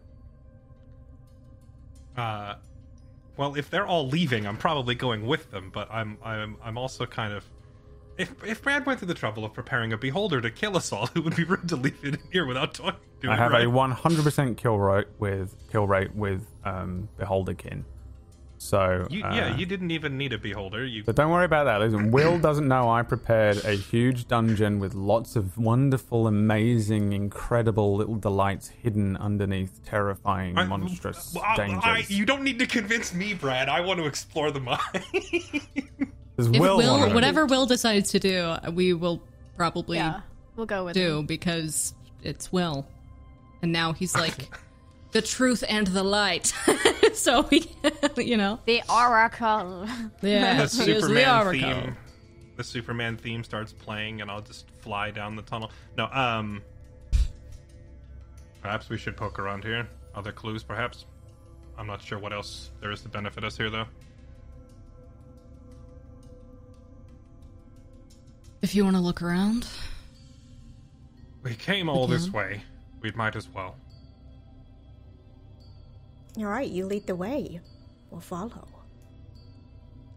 Uh, 2.17 2.55
well, 3.37 3.55
if 3.55 3.69
they're 3.69 3.85
all 3.85 4.07
leaving, 4.07 4.45
I'm 4.45 4.57
probably 4.57 4.95
going 4.95 5.25
with 5.25 5.51
them. 5.51 5.71
But 5.73 5.89
I'm 5.91 6.17
I'm 6.23 6.57
I'm 6.63 6.77
also 6.77 7.05
kind 7.05 7.33
of. 7.33 7.45
If 8.17 8.31
if 8.43 8.61
Brad 8.61 8.85
went 8.85 8.99
through 8.99 9.07
the 9.07 9.15
trouble 9.15 9.43
of 9.43 9.53
preparing 9.53 9.91
a 9.91 9.97
beholder 9.97 10.39
to 10.41 10.51
kill 10.51 10.77
us 10.77 10.91
all, 10.91 11.09
it 11.15 11.23
would 11.23 11.35
be 11.35 11.43
rude 11.43 11.69
to 11.69 11.75
leave 11.75 11.97
it 12.03 12.15
in 12.15 12.19
here 12.31 12.45
without 12.45 12.73
talking 12.73 12.99
to 13.21 13.27
him. 13.27 13.31
I 13.31 13.35
it. 13.35 13.39
have 13.39 13.51
right? 13.51 13.65
a 13.65 13.69
100% 13.69 14.57
kill 14.57 14.77
rate 14.77 15.07
with 15.17 15.55
kill 15.71 15.87
rate 15.87 16.13
with 16.13 16.45
um, 16.63 17.09
Beholderkin. 17.19 17.83
So 18.63 19.05
You, 19.09 19.23
uh, 19.25 19.35
yeah, 19.35 19.57
you 19.57 19.65
didn't 19.65 19.91
even 19.91 20.17
need 20.17 20.31
a 20.31 20.37
beholder. 20.37 20.85
You 20.85 21.03
But 21.03 21.15
don't 21.17 21.31
worry 21.31 21.43
about 21.45 21.65
that. 21.65 21.81
Listen, 21.81 22.11
Will 22.11 22.39
doesn't 22.39 22.67
know 22.67 22.89
I 22.89 23.01
prepared 23.03 23.57
a 23.65 23.73
huge 23.73 24.27
dungeon 24.27 24.79
with 24.79 24.93
lots 24.93 25.35
of 25.35 25.57
wonderful, 25.57 26.27
amazing, 26.27 27.11
incredible 27.11 27.95
little 27.97 28.15
delights 28.15 28.69
hidden 28.69 29.17
underneath 29.17 29.81
terrifying, 29.85 30.57
I- 30.57 30.63
monstrous 30.63 31.35
I- 31.35 31.53
I- 31.53 31.55
dangers. 31.57 32.09
you 32.09 32.25
don't 32.25 32.43
need 32.43 32.57
to 32.59 32.65
convince 32.65 33.13
me, 33.13 33.33
Brad. 33.33 33.67
I 33.67 33.81
want 33.81 33.99
to 33.99 34.05
explore 34.05 34.49
the 34.51 34.61
mine. 34.61 34.79
Does 36.37 36.47
if 36.47 36.59
Will 36.59 36.77
Will, 36.77 37.13
whatever 37.13 37.45
Will 37.45 37.65
decides 37.65 38.11
to 38.11 38.19
do, 38.19 38.55
we 38.71 38.93
will 38.93 39.21
probably 39.57 39.97
Yeah, 39.97 40.21
we'll 40.55 40.65
go 40.65 40.85
with 40.85 40.93
do 40.95 41.19
him. 41.19 41.25
because 41.25 41.93
it's 42.23 42.51
Will, 42.51 42.87
and 43.61 43.71
now 43.71 43.93
he's 43.93 44.15
like 44.15 44.49
the 45.13 45.21
truth 45.21 45.63
and 45.69 45.87
the 45.87 46.03
light. 46.03 46.53
so 47.13 47.47
we, 47.49 47.63
you 48.17 48.35
know, 48.37 48.59
The 48.65 48.81
Oracle. 48.89 49.87
yeah, 50.21 50.53
the 50.53 50.57
he 50.57 50.63
is 50.63 50.77
the 50.77 50.83
Superman 50.83 51.45
Oracle. 51.45 51.81
theme. 51.81 51.97
The 52.57 52.63
Superman 52.63 53.17
theme 53.17 53.43
starts 53.43 53.73
playing, 53.73 54.21
and 54.21 54.29
I'll 54.29 54.41
just 54.41 54.69
fly 54.81 55.11
down 55.11 55.35
the 55.35 55.41
tunnel. 55.41 55.71
No, 55.97 56.07
um, 56.11 56.61
perhaps 58.61 58.89
we 58.89 58.97
should 58.97 59.17
poke 59.17 59.39
around 59.39 59.63
here. 59.63 59.87
Other 60.13 60.31
clues, 60.31 60.61
perhaps. 60.63 61.05
I'm 61.77 61.87
not 61.87 62.01
sure 62.01 62.19
what 62.19 62.31
else 62.33 62.69
there 62.81 62.91
is 62.91 63.01
to 63.01 63.09
benefit 63.09 63.43
us 63.43 63.57
here, 63.57 63.71
though. 63.71 63.85
If 68.61 68.75
you 68.75 68.83
want 68.83 68.95
to 68.95 69.01
look 69.01 69.21
around, 69.21 69.67
We 71.43 71.55
came 71.55 71.89
all 71.89 72.07
this 72.07 72.29
way. 72.29 72.63
We 73.01 73.11
might 73.11 73.35
as 73.35 73.49
well. 73.49 73.75
All 76.37 76.45
right, 76.45 76.69
you 76.69 76.85
lead 76.85 77.05
the 77.05 77.15
way. 77.15 77.59
We'll 78.09 78.21
follow. 78.21 78.67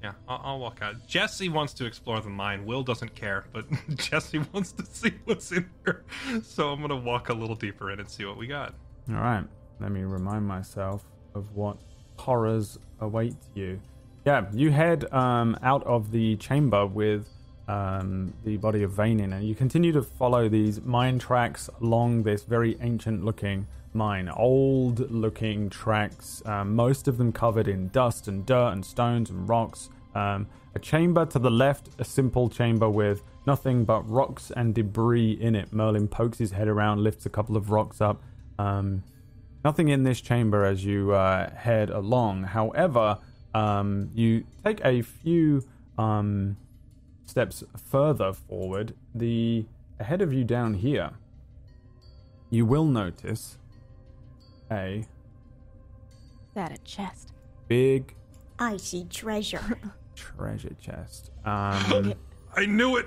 Yeah, 0.02 0.12
I'll, 0.28 0.40
I'll 0.44 0.58
walk 0.58 0.80
out. 0.82 1.06
Jesse 1.06 1.48
wants 1.48 1.72
to 1.74 1.86
explore 1.86 2.20
the 2.20 2.30
mine. 2.30 2.64
Will 2.64 2.82
doesn't 2.82 3.14
care, 3.14 3.46
but 3.52 3.66
Jesse 3.96 4.38
wants 4.52 4.72
to 4.72 4.86
see 4.86 5.12
what's 5.24 5.50
in 5.52 5.68
here. 5.84 6.04
So 6.42 6.70
I'm 6.70 6.80
gonna 6.80 6.96
walk 6.96 7.28
a 7.28 7.34
little 7.34 7.56
deeper 7.56 7.90
in 7.90 8.00
and 8.00 8.08
see 8.08 8.24
what 8.24 8.36
we 8.36 8.46
got. 8.46 8.74
All 9.08 9.16
right, 9.16 9.44
let 9.80 9.90
me 9.90 10.02
remind 10.02 10.46
myself 10.46 11.04
of 11.34 11.54
what 11.54 11.78
horrors 12.18 12.78
await 13.00 13.36
you. 13.54 13.80
Yeah, 14.24 14.46
you 14.52 14.70
head 14.70 15.12
um, 15.12 15.56
out 15.62 15.84
of 15.84 16.10
the 16.10 16.36
chamber 16.36 16.86
with 16.86 17.28
um, 17.68 18.32
the 18.44 18.56
body 18.56 18.82
of 18.82 18.92
Vanin, 18.92 19.34
and 19.34 19.46
you 19.46 19.54
continue 19.54 19.92
to 19.92 20.02
follow 20.02 20.48
these 20.48 20.80
mine 20.82 21.18
tracks 21.18 21.68
along 21.80 22.22
this 22.22 22.42
very 22.42 22.76
ancient-looking 22.80 23.66
mine. 23.96 24.28
Old-looking 24.28 25.70
tracks, 25.70 26.42
um, 26.46 26.74
most 26.74 27.08
of 27.08 27.18
them 27.18 27.32
covered 27.32 27.66
in 27.66 27.88
dust 27.88 28.28
and 28.28 28.46
dirt 28.46 28.72
and 28.72 28.84
stones 28.84 29.30
and 29.30 29.48
rocks. 29.48 29.88
Um, 30.14 30.46
a 30.74 30.78
chamber 30.78 31.24
to 31.26 31.38
the 31.38 31.50
left, 31.50 31.88
a 31.98 32.04
simple 32.04 32.48
chamber 32.48 32.88
with 32.88 33.22
nothing 33.46 33.84
but 33.84 34.08
rocks 34.08 34.52
and 34.54 34.74
debris 34.74 35.32
in 35.32 35.54
it. 35.54 35.72
Merlin 35.72 36.06
pokes 36.06 36.38
his 36.38 36.52
head 36.52 36.68
around, 36.68 37.02
lifts 37.02 37.26
a 37.26 37.30
couple 37.30 37.56
of 37.56 37.70
rocks 37.70 38.00
up. 38.00 38.22
Um, 38.58 39.02
nothing 39.64 39.88
in 39.88 40.04
this 40.04 40.20
chamber 40.20 40.64
as 40.64 40.84
you 40.84 41.12
uh, 41.12 41.50
head 41.50 41.90
along. 41.90 42.44
However, 42.44 43.18
um, 43.54 44.10
you 44.14 44.44
take 44.64 44.84
a 44.84 45.02
few 45.02 45.66
um, 45.96 46.56
steps 47.24 47.64
further 47.90 48.32
forward. 48.32 48.94
The 49.14 49.64
ahead 49.98 50.20
of 50.20 50.32
you 50.32 50.44
down 50.44 50.74
here, 50.74 51.12
you 52.50 52.66
will 52.66 52.84
notice 52.84 53.58
a 54.70 55.04
that 56.54 56.72
a 56.72 56.78
chest? 56.78 57.32
big 57.68 58.14
I 58.58 58.76
see 58.78 59.04
treasure. 59.04 59.78
treasure 60.14 60.74
chest. 60.80 61.30
Um, 61.44 62.14
I 62.56 62.64
knew 62.66 62.96
it. 62.96 63.06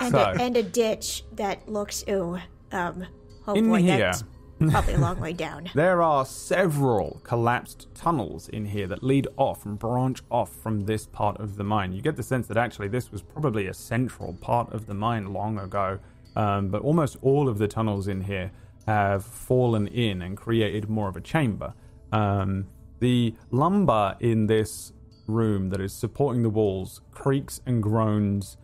and, 0.00 0.10
So- 0.12 0.18
a, 0.18 0.34
and 0.38 0.56
a 0.58 0.62
ditch 0.62 1.24
that 1.32 1.66
looks, 1.68 2.04
ooh, 2.08 2.38
um, 2.72 3.06
hopefully 3.44 3.82
here. 3.82 3.98
that's 3.98 4.24
probably 4.70 4.94
a 4.94 4.98
long 4.98 5.18
way 5.20 5.32
down. 5.32 5.70
There 5.74 6.02
are 6.02 6.26
several 6.26 7.20
collapsed 7.24 7.88
tunnels 7.94 8.48
in 8.50 8.66
here 8.66 8.86
that 8.88 9.02
lead 9.02 9.26
off 9.38 9.64
and 9.64 9.78
branch 9.78 10.20
off 10.30 10.54
from 10.54 10.80
this 10.84 11.06
part 11.06 11.40
of 11.40 11.56
the 11.56 11.64
mine. 11.64 11.92
You 11.92 12.02
get 12.02 12.16
the 12.16 12.22
sense 12.22 12.46
that 12.48 12.58
actually 12.58 12.88
this 12.88 13.10
was 13.10 13.22
probably 13.22 13.66
a 13.68 13.74
central 13.74 14.34
part 14.34 14.70
of 14.72 14.86
the 14.86 14.94
mine 14.94 15.32
long 15.32 15.58
ago, 15.58 15.98
um, 16.36 16.68
but 16.68 16.82
almost 16.82 17.16
all 17.22 17.48
of 17.48 17.56
the 17.56 17.68
tunnels 17.68 18.06
in 18.06 18.20
here 18.20 18.52
have 18.86 19.24
fallen 19.24 19.86
in 19.88 20.22
and 20.22 20.36
created 20.36 20.88
more 20.88 21.08
of 21.08 21.16
a 21.16 21.20
chamber. 21.20 21.74
Um, 22.12 22.66
the 23.00 23.34
lumber 23.50 24.16
in 24.20 24.46
this 24.46 24.92
room 25.26 25.70
that 25.70 25.80
is 25.80 25.92
supporting 25.92 26.42
the 26.42 26.50
walls 26.50 27.00
creaks 27.10 27.60
and 27.66 27.82
groans 27.82 28.56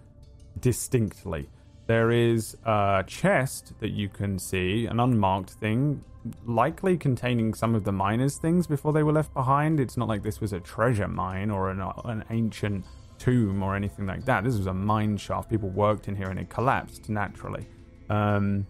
distinctly. 0.59 1.49
There 1.87 2.11
is 2.11 2.57
a 2.65 3.03
chest 3.07 3.73
that 3.81 3.91
you 3.91 4.09
can 4.09 4.39
see, 4.39 4.87
an 4.87 5.01
unmarked 5.01 5.51
thing, 5.51 6.05
likely 6.47 6.97
containing 6.97 7.55
some 7.55 7.75
of 7.75 7.85
the 7.85 7.93
miners' 7.93 8.37
things 8.37 8.67
before 8.67 8.93
they 8.93 9.03
were 9.03 9.13
left 9.13 9.35
behind. 9.35 9.81
It's 9.81 9.97
not 9.97 10.07
like 10.07 10.23
this 10.23 10.41
was 10.41 10.53
a 10.53 10.61
treasure 10.61 11.09
mine 11.09 11.51
or 11.51 11.71
an, 11.71 11.81
an 12.05 12.25
ancient 12.31 12.85
tomb 13.19 13.63
or 13.63 13.75
anything 13.75 14.07
like 14.07 14.25
that. 14.27 14.45
This 14.45 14.57
was 14.57 14.67
a 14.67 14.75
mine 14.75 15.17
shaft. 15.17 15.51
People 15.51 15.71
worked 15.71 16.09
in 16.09 16.15
here 16.15 16.29
and 16.29 16.39
it 16.39 16.49
collapsed 16.49 17.09
naturally. 17.09 17.67
Um, 18.09 18.67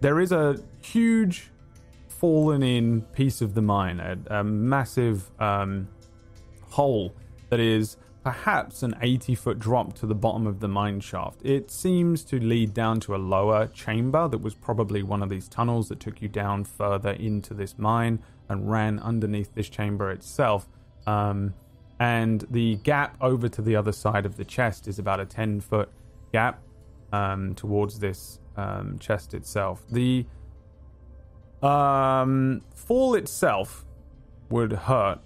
there 0.00 0.20
is 0.20 0.32
a 0.32 0.58
huge 0.82 1.50
fallen 2.08 2.62
in 2.62 3.02
piece 3.02 3.40
of 3.40 3.54
the 3.54 3.62
mine, 3.62 4.00
a, 4.00 4.38
a 4.38 4.44
massive 4.44 5.30
um, 5.40 5.88
hole 6.70 7.14
that 7.50 7.60
is 7.60 7.96
perhaps 8.22 8.82
an 8.82 8.94
80 9.00 9.36
foot 9.36 9.58
drop 9.58 9.92
to 9.94 10.06
the 10.06 10.14
bottom 10.14 10.46
of 10.46 10.58
the 10.58 10.66
mine 10.66 10.98
shaft. 10.98 11.40
It 11.44 11.70
seems 11.70 12.24
to 12.24 12.40
lead 12.40 12.74
down 12.74 12.98
to 13.00 13.14
a 13.14 13.18
lower 13.18 13.68
chamber 13.68 14.26
that 14.26 14.38
was 14.38 14.54
probably 14.54 15.02
one 15.04 15.22
of 15.22 15.28
these 15.28 15.48
tunnels 15.48 15.88
that 15.90 16.00
took 16.00 16.20
you 16.20 16.28
down 16.28 16.64
further 16.64 17.10
into 17.10 17.54
this 17.54 17.78
mine 17.78 18.18
and 18.48 18.68
ran 18.68 18.98
underneath 18.98 19.54
this 19.54 19.68
chamber 19.68 20.10
itself. 20.10 20.68
Um, 21.06 21.54
and 22.00 22.44
the 22.50 22.76
gap 22.76 23.16
over 23.20 23.48
to 23.48 23.62
the 23.62 23.76
other 23.76 23.92
side 23.92 24.26
of 24.26 24.36
the 24.36 24.44
chest 24.44 24.88
is 24.88 24.98
about 24.98 25.20
a 25.20 25.24
10 25.24 25.60
foot 25.60 25.88
gap 26.32 26.60
um, 27.12 27.54
towards 27.54 27.98
this 27.98 28.40
um, 28.56 28.98
chest 28.98 29.34
itself. 29.34 29.84
The 29.90 30.26
um, 31.62 32.62
fall 32.74 33.14
itself 33.14 33.84
would 34.50 34.72
hurt 34.72 35.20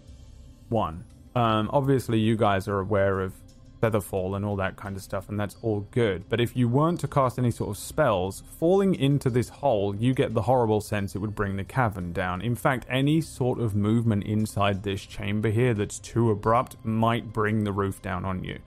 one. 0.69 1.05
Um, 1.35 1.71
obviously, 1.73 2.19
you 2.19 2.37
guys 2.37 2.67
are 2.69 2.81
aware 2.81 3.21
of 3.21 3.35
Featherfall 3.81 4.37
and 4.37 4.45
all 4.45 4.57
that 4.57 4.77
kind 4.77 4.97
of 4.97 5.03
stuff, 5.03 5.29
and 5.29 5.41
that's 5.41 5.57
all 5.63 5.87
good. 5.91 6.29
But 6.29 6.41
if 6.41 6.57
you 6.57 6.69
weren't 6.69 7.01
to 7.01 7.09
cast 7.09 7.39
any 7.39 7.51
sort 7.51 7.71
of 7.71 7.79
spells, 7.79 8.43
falling 8.59 8.95
into 8.95 9.31
this 9.31 9.49
hole, 9.49 9.97
you 9.97 10.13
get 10.13 10.35
the 10.35 10.43
horrible 10.43 10.81
sense 10.81 11.15
it 11.15 11.19
would 11.19 11.35
bring 11.35 11.57
the 11.57 11.65
cavern 11.65 12.13
down. 12.13 12.43
In 12.43 12.55
fact, 12.55 12.85
any 12.89 13.21
sort 13.21 13.59
of 13.59 13.75
movement 13.75 14.25
inside 14.25 14.83
this 14.83 15.03
chamber 15.03 15.51
here 15.51 15.73
that's 15.73 15.99
too 15.99 16.31
abrupt 16.31 16.77
might 16.85 17.33
bring 17.33 17.65
the 17.65 17.73
roof 17.73 18.03
down 18.03 18.25
on 18.25 18.45
you. 18.45 18.59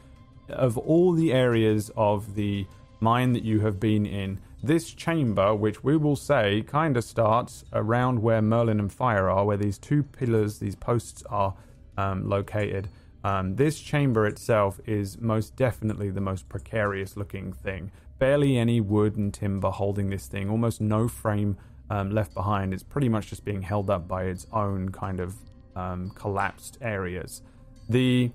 Of 0.50 0.78
all 0.78 1.14
the 1.14 1.32
areas 1.32 1.92
of 1.96 2.36
the 2.36 2.66
mine 3.04 3.34
that 3.34 3.44
you 3.44 3.60
have 3.60 3.80
been 3.80 4.06
in, 4.06 4.40
this 4.64 4.94
chamber, 4.94 5.54
which 5.54 5.84
we 5.84 5.98
will 5.98 6.16
say 6.16 6.62
kind 6.62 6.96
of 6.96 7.04
starts 7.04 7.66
around 7.74 8.22
where 8.22 8.42
Merlin 8.42 8.80
and 8.80 8.92
Fire 8.92 9.30
are, 9.30 9.46
where 9.46 9.58
these 9.58 9.78
two 9.78 10.04
pillars, 10.04 10.60
these 10.60 10.76
posts 10.76 11.22
are 11.30 11.54
um, 11.98 12.30
located. 12.30 12.88
Um, 13.26 13.58
this 13.58 13.80
chamber 13.80 14.26
itself 14.26 14.80
is 14.86 15.20
most 15.20 15.56
definitely 15.58 16.10
the 16.10 16.22
most 16.22 16.48
precarious 16.48 17.18
looking 17.18 17.52
thing. 17.52 17.92
Barely 18.20 18.58
any 18.58 18.80
wood 18.80 19.18
and 19.18 19.34
timber 19.34 19.70
holding 19.70 20.10
this 20.10 20.28
thing, 20.28 20.50
almost 20.50 20.80
no 20.80 21.10
frame 21.10 21.58
um, 21.90 22.12
left 22.12 22.34
behind. 22.34 22.74
It's 22.74 22.84
pretty 22.84 23.10
much 23.10 23.28
just 23.28 23.44
being 23.44 23.62
held 23.62 23.90
up 23.90 24.08
by 24.08 24.24
its 24.24 24.48
own 24.54 24.90
kind 24.90 25.20
of 25.20 25.36
um, 25.76 26.10
collapsed 26.12 26.78
areas. 26.82 27.42
The 27.90 28.32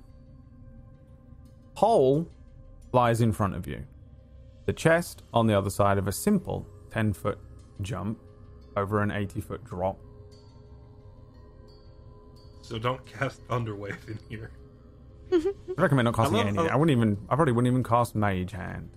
hole 1.74 2.28
lies 2.92 3.20
in 3.22 3.32
front 3.32 3.54
of 3.54 3.66
you. 3.66 3.84
The 4.68 4.74
chest 4.74 5.22
on 5.32 5.46
the 5.46 5.54
other 5.56 5.70
side 5.70 5.96
of 5.96 6.08
a 6.08 6.12
simple 6.12 6.66
10 6.90 7.14
foot 7.14 7.38
jump 7.80 8.18
over 8.76 9.00
an 9.00 9.10
80 9.10 9.40
foot 9.40 9.64
drop. 9.64 9.98
So 12.60 12.78
don't 12.78 13.02
cast 13.06 13.40
Thunderwave 13.48 14.06
in 14.08 14.18
here. 14.28 14.50
I 15.32 15.40
recommend 15.78 16.04
not 16.04 16.14
casting 16.16 16.34
I 16.34 16.38
love- 16.40 16.46
anything. 16.48 16.68
I- 16.68 16.74
I 16.74 16.76
wouldn't 16.76 16.94
even. 16.98 17.16
I 17.30 17.36
probably 17.36 17.52
wouldn't 17.54 17.72
even 17.72 17.82
cast 17.82 18.14
Mage 18.14 18.52
Hand. 18.52 18.90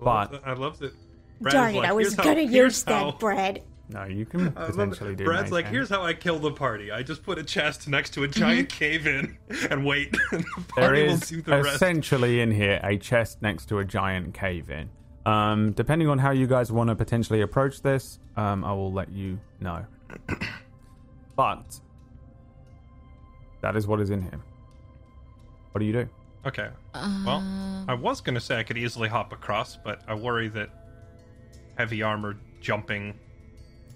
But- 0.00 0.40
I 0.46 0.52
love 0.52 0.78
that. 0.78 0.92
Brad's 1.40 1.54
Darn 1.54 1.74
it, 1.74 1.78
like, 1.78 1.88
I 1.88 1.92
was 1.92 2.14
gonna 2.14 2.34
here's 2.42 2.52
use 2.76 2.84
how- 2.84 3.10
that, 3.10 3.18
Brad. 3.18 3.62
No, 3.92 4.04
you 4.04 4.24
can 4.24 4.48
I 4.56 4.66
potentially 4.66 5.16
do. 5.16 5.24
Brad's 5.24 5.50
like, 5.50 5.64
Hand. 5.64 5.74
here's 5.74 5.88
how 5.88 6.02
I 6.02 6.14
kill 6.14 6.38
the 6.38 6.52
party. 6.52 6.92
I 6.92 7.02
just 7.02 7.22
put 7.24 7.38
a 7.38 7.42
chest 7.42 7.88
next 7.88 8.10
to 8.14 8.22
a 8.24 8.28
Mm-hmm. 8.28 8.38
giant 8.40 8.68
cave 8.68 9.06
in 9.06 9.36
and 9.70 9.84
wait. 9.84 10.16
and 10.32 10.44
the 10.56 10.64
There 10.76 10.84
party 10.86 11.02
will 11.04 11.10
is 11.14 11.20
do 11.28 11.42
the 11.42 11.52
rest. 11.62 11.74
essentially 11.76 12.40
in 12.40 12.52
here 12.52 12.78
a 12.84 12.96
chest 12.98 13.42
next 13.42 13.66
to 13.66 13.78
a 13.78 13.84
giant 13.84 14.32
cave 14.34 14.70
in. 14.70 14.88
Um, 15.26 15.72
depending 15.72 16.08
on 16.08 16.18
how 16.18 16.30
you 16.30 16.46
guys 16.46 16.70
want 16.72 16.88
to 16.88 16.94
potentially 16.94 17.40
approach 17.40 17.82
this, 17.82 18.20
um, 18.36 18.64
I 18.64 18.72
will 18.72 18.92
let 18.92 19.10
you 19.10 19.38
know. 19.60 19.84
but 21.36 21.80
that 23.62 23.76
is 23.76 23.86
what 23.86 24.00
is 24.00 24.10
in 24.10 24.22
here. 24.22 24.40
What 25.72 25.80
do 25.80 25.84
you 25.84 25.92
do? 25.92 26.08
Okay. 26.46 26.68
Well, 26.94 27.42
I 27.88 27.94
was 27.94 28.20
going 28.20 28.34
to 28.34 28.40
say 28.40 28.58
I 28.58 28.62
could 28.62 28.78
easily 28.78 29.08
hop 29.08 29.32
across, 29.32 29.76
but 29.76 30.00
I 30.08 30.14
worry 30.14 30.48
that 30.48 30.70
heavy 31.76 32.02
armor 32.02 32.36
jumping. 32.60 33.18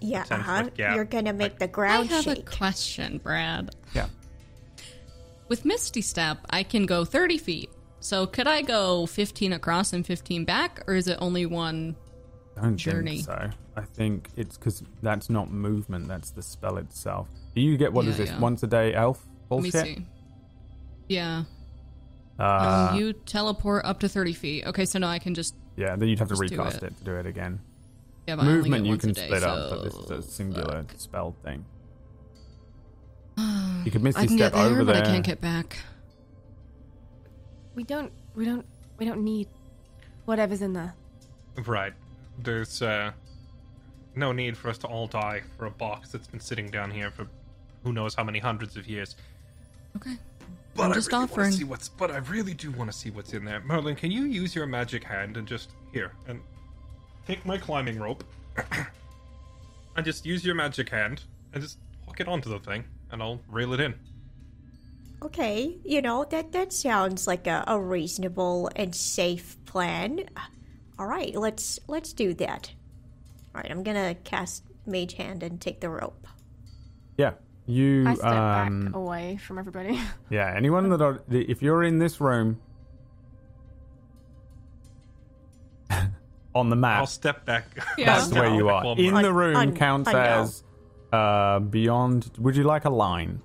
Yeah, 0.01 0.25
uh-huh. 0.29 0.63
foot 0.65 0.75
gap. 0.75 0.95
You're 0.95 1.05
gonna 1.05 1.33
make 1.33 1.59
the 1.59 1.67
ground. 1.67 2.05
I 2.05 2.07
ground 2.07 2.25
have 2.25 2.37
a 2.37 2.41
question, 2.41 3.17
Brad. 3.19 3.75
Yeah. 3.93 4.07
With 5.47 5.65
Misty 5.65 6.01
Step, 6.01 6.39
I 6.49 6.63
can 6.63 6.85
go 6.85 7.05
30 7.05 7.37
feet. 7.37 7.69
So 7.99 8.27
could 8.27 8.47
I 8.47 8.61
go 8.61 9.05
15 9.05 9.53
across 9.53 9.93
and 9.93 10.05
15 10.05 10.45
back, 10.45 10.83
or 10.87 10.95
is 10.95 11.07
it 11.07 11.17
only 11.21 11.45
one? 11.45 11.95
I 12.57 12.61
don't 12.61 12.77
Journey. 12.77 13.21
think 13.21 13.25
so. 13.25 13.49
I 13.75 13.81
think 13.81 14.29
it's 14.37 14.57
because 14.57 14.83
that's 15.01 15.29
not 15.29 15.51
movement. 15.51 16.07
That's 16.07 16.31
the 16.31 16.41
spell 16.41 16.77
itself. 16.77 17.27
Do 17.55 17.61
you 17.61 17.77
get 17.77 17.91
what 17.93 18.05
is 18.05 18.17
Yeah, 18.17 18.25
this 18.25 18.29
yeah. 18.33 18.39
once 18.39 18.63
a 18.63 18.67
day 18.67 18.93
elf 18.93 19.25
Let 19.49 19.61
me 19.63 19.71
bullshit? 19.71 19.97
see. 19.97 20.05
Yeah. 21.09 21.43
Uh, 22.39 22.89
um, 22.91 22.97
you 22.99 23.13
teleport 23.13 23.85
up 23.85 23.99
to 24.01 24.09
30 24.09 24.33
feet. 24.33 24.65
Okay, 24.67 24.85
so 24.85 24.99
now 24.99 25.07
I 25.09 25.19
can 25.19 25.33
just. 25.33 25.55
yeah, 25.75 25.95
then 25.95 26.07
you'd 26.09 26.19
have 26.19 26.29
to 26.29 26.35
recast 26.35 26.77
it. 26.77 26.83
it. 26.83 26.97
to 26.97 27.03
do 27.03 27.15
it 27.15 27.25
again. 27.25 27.59
Yeah, 28.27 28.35
but 28.37 28.43
I 28.43 28.47
only 28.47 28.57
movement 28.69 28.83
get 28.83 28.85
you 28.85 28.91
once 28.91 29.03
a 29.03 29.07
can 29.07 29.13
day, 29.13 29.25
split 29.25 29.43
up, 29.43 29.69
but 29.69 29.83
this 29.83 29.93
is 29.93 30.09
a 30.11 30.21
singular 30.23 30.83
fuck. 30.83 30.93
spell 30.97 31.35
thing. 31.43 31.65
You 33.85 33.91
could 33.91 34.01
misty 34.01 34.21
I 34.21 34.25
can 34.25 34.37
step 34.37 34.53
get 34.53 34.57
there, 34.57 34.71
over 34.71 34.83
but 34.83 34.93
there. 34.93 35.03
I 35.03 35.05
can't 35.05 35.23
get 35.23 35.39
back. 35.41 35.77
We 37.75 37.83
don't. 37.83 38.11
We 38.33 38.43
don't. 38.45 38.65
We 38.97 39.05
don't 39.05 39.23
need 39.23 39.47
whatever's 40.25 40.63
in 40.63 40.73
there. 40.73 40.95
Right. 41.67 41.93
There's 42.41 42.81
uh, 42.81 43.11
no 44.15 44.31
need 44.31 44.57
for 44.57 44.69
us 44.69 44.79
to 44.79 44.87
all 44.87 45.05
die 45.05 45.43
for 45.57 45.67
a 45.67 45.69
box 45.69 46.09
that's 46.09 46.27
been 46.27 46.39
sitting 46.39 46.71
down 46.71 46.89
here 46.89 47.11
for 47.11 47.27
who 47.83 47.93
knows 47.93 48.15
how 48.15 48.23
many 48.23 48.39
hundreds 48.39 48.75
of 48.75 48.87
years. 48.87 49.15
Okay. 49.97 50.17
But 50.73 50.83
I'm 50.85 50.91
I 50.91 50.95
just 50.95 51.11
really 51.11 51.23
offering. 51.25 51.51
see 51.51 51.63
what's. 51.63 51.87
But 51.87 52.09
I 52.09 52.17
really 52.17 52.55
do 52.55 52.71
want 52.71 52.91
to 52.91 52.97
see 52.97 53.11
what's 53.11 53.33
in 53.33 53.45
there. 53.45 53.61
Merlin, 53.61 53.95
can 53.95 54.09
you 54.09 54.23
use 54.23 54.55
your 54.55 54.65
magic 54.65 55.03
hand 55.03 55.37
and 55.37 55.47
just 55.47 55.69
here 55.93 56.11
and 56.27 56.41
take 57.25 57.45
my 57.45 57.57
climbing 57.57 57.99
rope 57.99 58.23
and 59.95 60.05
just 60.05 60.25
use 60.25 60.45
your 60.45 60.55
magic 60.55 60.89
hand 60.89 61.23
and 61.53 61.61
just 61.61 61.79
hook 62.05 62.19
it 62.19 62.27
onto 62.27 62.49
the 62.49 62.59
thing, 62.59 62.83
and 63.11 63.21
I'll 63.21 63.41
reel 63.49 63.73
it 63.73 63.79
in. 63.79 63.93
Okay, 65.23 65.77
you 65.83 66.01
know 66.01 66.25
that 66.25 66.51
that 66.51 66.71
sounds 66.71 67.25
like 67.25 67.47
a, 67.47 67.63
a 67.67 67.79
reasonable 67.79 68.69
and 68.75 68.93
safe 68.93 69.57
plan. 69.65 70.25
All 70.99 71.07
right, 71.07 71.35
let's 71.35 71.79
let's 71.87 72.13
do 72.13 72.33
that. 72.35 72.71
All 73.53 73.61
right, 73.61 73.71
I'm 73.71 73.83
gonna 73.83 74.15
cast 74.23 74.63
Mage 74.85 75.13
Hand 75.13 75.41
and 75.41 75.59
take 75.59 75.79
the 75.79 75.89
rope. 75.89 76.27
Yeah, 77.17 77.33
you. 77.65 78.07
I 78.07 78.13
step 78.15 78.31
um, 78.31 78.85
back 78.85 78.95
away 78.95 79.37
from 79.37 79.57
everybody. 79.57 79.99
Yeah, 80.29 80.53
anyone 80.55 80.89
that 80.89 81.01
are, 81.01 81.21
if 81.29 81.61
you're 81.61 81.83
in 81.83 81.99
this 81.99 82.19
room 82.19 82.59
on 86.55 86.69
the 86.69 86.75
map, 86.75 87.01
I'll 87.01 87.05
step 87.07 87.45
back. 87.45 87.65
Yeah. 87.97 88.17
that's 88.17 88.31
where 88.31 88.53
you 88.55 88.69
are. 88.69 88.97
In 88.97 89.13
the 89.13 89.33
room 89.33 89.55
I- 89.57 89.67
counts 89.71 90.07
I 90.09 90.13
know. 90.13 90.19
as 90.19 90.63
uh, 91.11 91.59
beyond. 91.59 92.31
Would 92.39 92.55
you 92.55 92.63
like 92.63 92.85
a 92.85 92.89
line? 92.89 93.41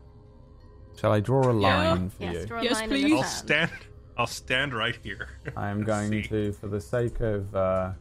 Shall 0.99 1.13
I 1.13 1.21
draw 1.21 1.51
a 1.51 1.53
line 1.53 2.11
for 2.11 2.23
yes, 2.25 2.35
you? 2.35 2.47
draw 2.47 2.61
a 2.61 2.63
Yes, 2.65 2.73
line 2.75 2.89
please. 2.89 3.13
I'll 3.15 3.23
stand. 3.25 3.71
I'll 4.17 4.27
stand 4.27 4.75
right 4.75 4.97
here. 5.03 5.29
I 5.57 5.69
am 5.71 5.83
going 5.83 6.11
see. 6.11 6.23
to, 6.25 6.53
for 6.53 6.69
the 6.69 6.81
sake 6.81 7.21
of 7.21 7.55
uh, 7.57 7.93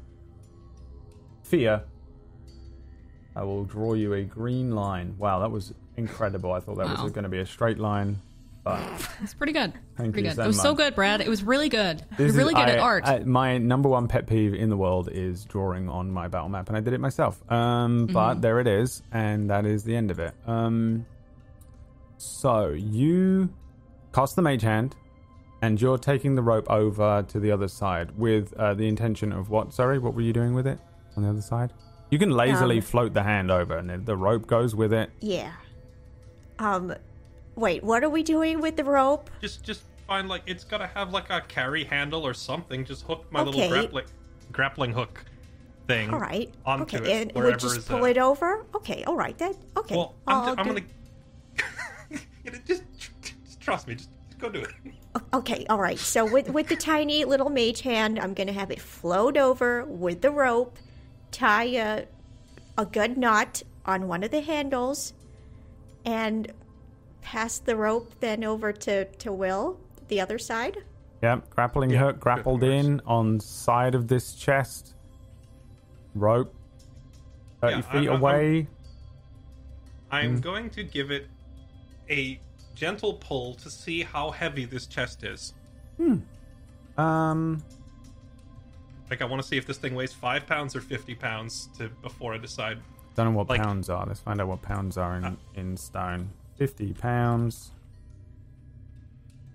fear, 1.43 1.81
I 3.35 3.43
will 3.43 3.63
draw 3.63 3.93
you 3.93 4.13
a 4.13 4.23
green 4.23 4.75
line. 4.75 5.15
Wow, 5.17 5.39
that 5.39 5.49
was 5.51 5.73
incredible. 5.97 6.51
I 6.51 6.59
thought 6.59 6.77
that 6.77 6.87
Wow. 6.87 7.03
was 7.03 7.11
going 7.13 7.23
to 7.23 7.29
be 7.29 7.39
a 7.39 7.45
straight 7.45 7.79
line, 7.79 8.19
but 8.69 9.09
It's 9.23 9.33
pretty 9.33 9.53
good. 9.53 9.73
Thank 9.97 10.13
pretty 10.13 10.27
you 10.27 10.29
good. 10.29 10.35
so 10.35 10.43
it 10.43 10.47
was 10.47 10.61
so 10.61 10.73
good, 10.73 10.95
Brad. 10.95 11.21
It 11.21 11.27
was 11.29 11.43
really 11.43 11.69
good. 11.69 11.99
This 12.11 12.19
You're 12.19 12.27
is- 12.29 12.35
really 12.35 12.53
good 12.53 12.67
I- 12.69 12.71
at 12.73 12.79
art. 12.79 13.07
I- 13.07 13.19
my 13.19 13.57
number 13.57 13.89
one 13.89 14.07
pet 14.07 14.27
peeve 14.27 14.53
in 14.53 14.69
the 14.69 14.77
world 14.77 15.09
is 15.11 15.45
drawing 15.45 15.89
on 15.89 16.11
my 16.11 16.27
battle 16.27 16.49
map, 16.49 16.67
and 16.69 16.77
I 16.77 16.81
did 16.81 16.93
it 16.93 16.99
myself. 16.99 17.41
Um, 17.51 18.07
Mm-hmm. 18.07 18.13
But 18.13 18.41
there 18.41 18.59
it 18.59 18.67
is, 18.67 19.01
and 19.11 19.49
that 19.49 19.65
is 19.65 19.83
the 19.83 19.95
end 19.95 20.11
of 20.11 20.19
it. 20.19 20.33
Um, 20.47 21.05
so 22.17 22.69
you 22.69 23.49
cast 24.13 24.35
the 24.35 24.41
mage 24.41 24.61
hand. 24.61 24.95
and 25.61 25.81
you're 25.81 25.97
taking 25.97 26.35
the 26.35 26.41
rope 26.41 26.69
over 26.69 27.21
to 27.27 27.37
the 27.37 27.51
other 27.51 27.67
side 27.67 28.11
with 28.17 28.53
uh, 28.53 28.73
the 28.73 28.87
intention 28.87 29.33
of 29.33 29.49
what? 29.49 29.73
Sorry, 29.73 29.99
what 29.99 30.13
were 30.13 30.21
you 30.21 30.31
doing 30.31 30.53
with 30.53 30.65
it 30.65 30.79
on 31.17 31.23
the 31.23 31.29
other 31.29 31.41
side? 31.41 31.73
You 32.11 32.17
can 32.17 32.29
lazily 32.31 32.77
Um, 32.77 32.81
float 32.81 33.13
the 33.13 33.23
hand 33.23 33.51
over, 33.51 33.77
and 33.77 34.05
the 34.05 34.15
rope 34.15 34.47
goes 34.47 34.73
with 34.73 34.93
it. 34.93 35.09
Yeah. 35.19 35.51
Um, 36.59 36.93
wait, 37.59 37.83
what 37.83 38.03
are 38.03 38.09
we 38.09 38.23
doing 38.23 38.61
with 38.61 38.75
the 38.75 38.83
rope? 38.83 39.29
Just 39.41 39.63
just 39.63 39.83
find 40.07 40.27
like 40.27 40.41
it's 40.45 40.63
gotta 40.63 40.87
have 40.87 41.11
like 41.13 41.29
a 41.29 41.41
carry 41.41 41.83
handle 41.83 42.25
or 42.25 42.33
something. 42.33 42.85
Just 42.85 43.05
hook 43.05 43.25
my 43.29 43.41
little 43.43 43.69
grappling 43.69 44.05
grappling 44.51 44.93
hook 44.93 45.23
thing. 45.87 46.13
All 46.13 46.19
right. 46.19 46.53
Onto 46.65 46.97
okay, 46.97 47.21
it, 47.21 47.35
and 47.35 47.43
we'll 47.43 47.55
just 47.55 47.87
pull 47.87 48.05
it 48.05 48.17
over. 48.17 48.65
Okay, 48.75 49.03
all 49.03 49.15
right 49.15 49.37
then. 49.37 49.53
Okay. 49.77 49.95
Well, 49.95 50.15
I'm, 50.27 50.35
I'll 50.35 50.55
ju- 50.55 50.61
I'm 50.61 50.67
gonna 50.67 50.81
just, 52.65 52.83
just 53.21 53.59
trust 53.59 53.87
me. 53.87 53.95
Just 53.95 54.09
go 54.37 54.49
do 54.49 54.61
it. 54.61 54.69
Okay, 55.33 55.65
all 55.69 55.79
right. 55.79 55.99
So 55.99 56.31
with 56.31 56.49
with 56.49 56.67
the 56.67 56.75
tiny 56.75 57.25
little 57.25 57.49
mage 57.49 57.81
hand, 57.81 58.19
I'm 58.19 58.33
gonna 58.33 58.53
have 58.53 58.71
it 58.71 58.79
float 58.79 59.37
over 59.37 59.83
with 59.85 60.21
the 60.21 60.31
rope, 60.31 60.77
tie 61.31 61.65
a 61.65 62.05
a 62.77 62.85
good 62.85 63.17
knot 63.17 63.61
on 63.85 64.07
one 64.07 64.23
of 64.23 64.31
the 64.31 64.41
handles, 64.41 65.13
and 66.05 66.51
pass 67.21 67.59
the 67.59 67.75
rope 67.75 68.13
then 68.19 68.43
over 68.43 68.71
to 68.71 69.05
to 69.05 69.31
Will, 69.31 69.79
the 70.07 70.19
other 70.21 70.37
side. 70.39 70.77
Yep, 71.21 71.49
grappling 71.49 71.89
Yeah, 71.91 71.99
hook 71.99 72.19
grappled 72.19 72.63
in 72.63 73.01
on 73.05 73.39
side 73.39 73.93
of 73.95 74.07
this 74.07 74.33
chest. 74.35 74.93
Rope, 76.15 76.53
thirty 77.61 77.75
Yeah, 77.77 77.81
feet 77.81 78.07
I- 78.09 78.11
I'm- 78.11 78.21
away. 78.21 78.67
I'm 80.11 80.35
Hmm. 80.35 80.39
going 80.41 80.69
to 80.71 80.83
give 80.83 81.11
it 81.11 81.27
a 82.09 82.39
gentle 82.73 83.13
pull 83.15 83.53
to 83.55 83.69
see 83.69 84.01
how 84.03 84.31
heavy 84.31 84.65
this 84.65 84.87
chest 84.87 85.23
is. 85.23 85.53
Hmm. 85.97 86.19
Um, 86.97 87.63
Like 89.09 89.21
I 89.23 89.25
want 89.25 89.41
to 89.41 89.47
see 89.47 89.57
if 89.57 89.65
this 89.65 89.77
thing 89.79 89.95
weighs 89.95 90.13
five 90.13 90.45
pounds 90.45 90.75
or 90.75 90.81
fifty 90.81 91.15
pounds 91.15 91.67
to 91.77 91.89
before 91.89 92.33
I 92.33 92.37
decide. 92.37 92.79
don't 93.15 93.25
know 93.25 93.37
what 93.37 93.49
Like- 93.49 93.61
pounds 93.61 93.89
are. 93.89 94.05
Let's 94.05 94.19
find 94.21 94.39
out 94.39 94.47
what 94.47 94.61
pounds 94.61 94.97
are 94.97 95.17
in 95.17 95.37
in 95.55 95.77
stone. 95.77 96.29
Fifty 96.59 96.93
pounds. 96.93 97.71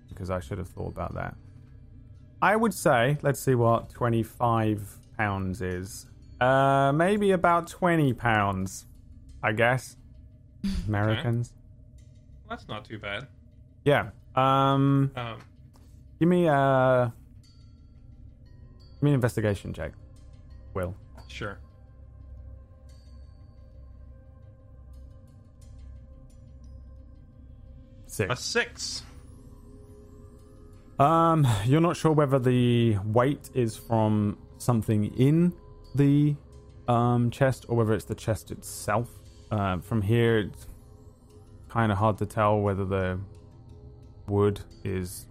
Because 0.09 0.31
I 0.31 0.41
should 0.41 0.59
have 0.59 0.69
thought 0.69 0.89
about 0.89 1.15
that. 1.15 1.37
I 2.43 2.57
would 2.57 2.75
say, 2.75 3.19
let's 3.23 3.39
see 3.41 3.55
what 3.55 3.91
twenty-five 3.91 4.99
pounds 5.17 5.63
is. 5.63 6.07
Uh, 6.41 6.91
maybe 6.93 7.31
about 7.31 7.69
twenty 7.69 8.13
pounds. 8.13 8.87
I 9.43 9.53
guess. 9.53 9.97
Americans. 10.89 11.53
That's 12.49 12.67
not 12.67 12.85
too 12.85 12.99
bad. 12.99 13.27
Yeah. 13.85 14.11
Um. 14.35 15.13
Um, 15.15 15.39
Give 16.19 16.29
me 16.29 16.47
a 16.47 17.13
give 18.95 19.03
me 19.03 19.11
an 19.11 19.15
investigation 19.15 19.73
check. 19.75 19.93
Will. 20.73 20.95
sure. 21.29 21.59
A 28.21 28.37
Six. 28.37 28.41
six. 28.41 29.03
Um, 30.99 31.47
you're 31.65 31.81
not 31.81 31.97
sure 31.97 32.13
whether 32.13 32.39
the 32.39 32.97
weight 33.05 33.51
is 33.55 33.77
from 33.77 34.39
something 34.59 35.07
in 35.19 35.53
the 35.95 36.37
um 36.87 37.31
chest 37.31 37.67
or 37.69 37.77
whether 37.77 37.93
it's 37.95 38.05
the 38.05 38.15
chest 38.15 38.51
itself. 38.51 39.09
Uh, 39.51 39.79
from 39.79 40.03
here, 40.03 40.39
it's 40.39 40.67
kind 41.69 41.91
of 41.91 41.99
hard 41.99 42.19
to 42.19 42.27
tell 42.27 42.61
whether 42.61 42.85
the 42.85 43.19
wood 44.29 44.61
is, 44.85 45.27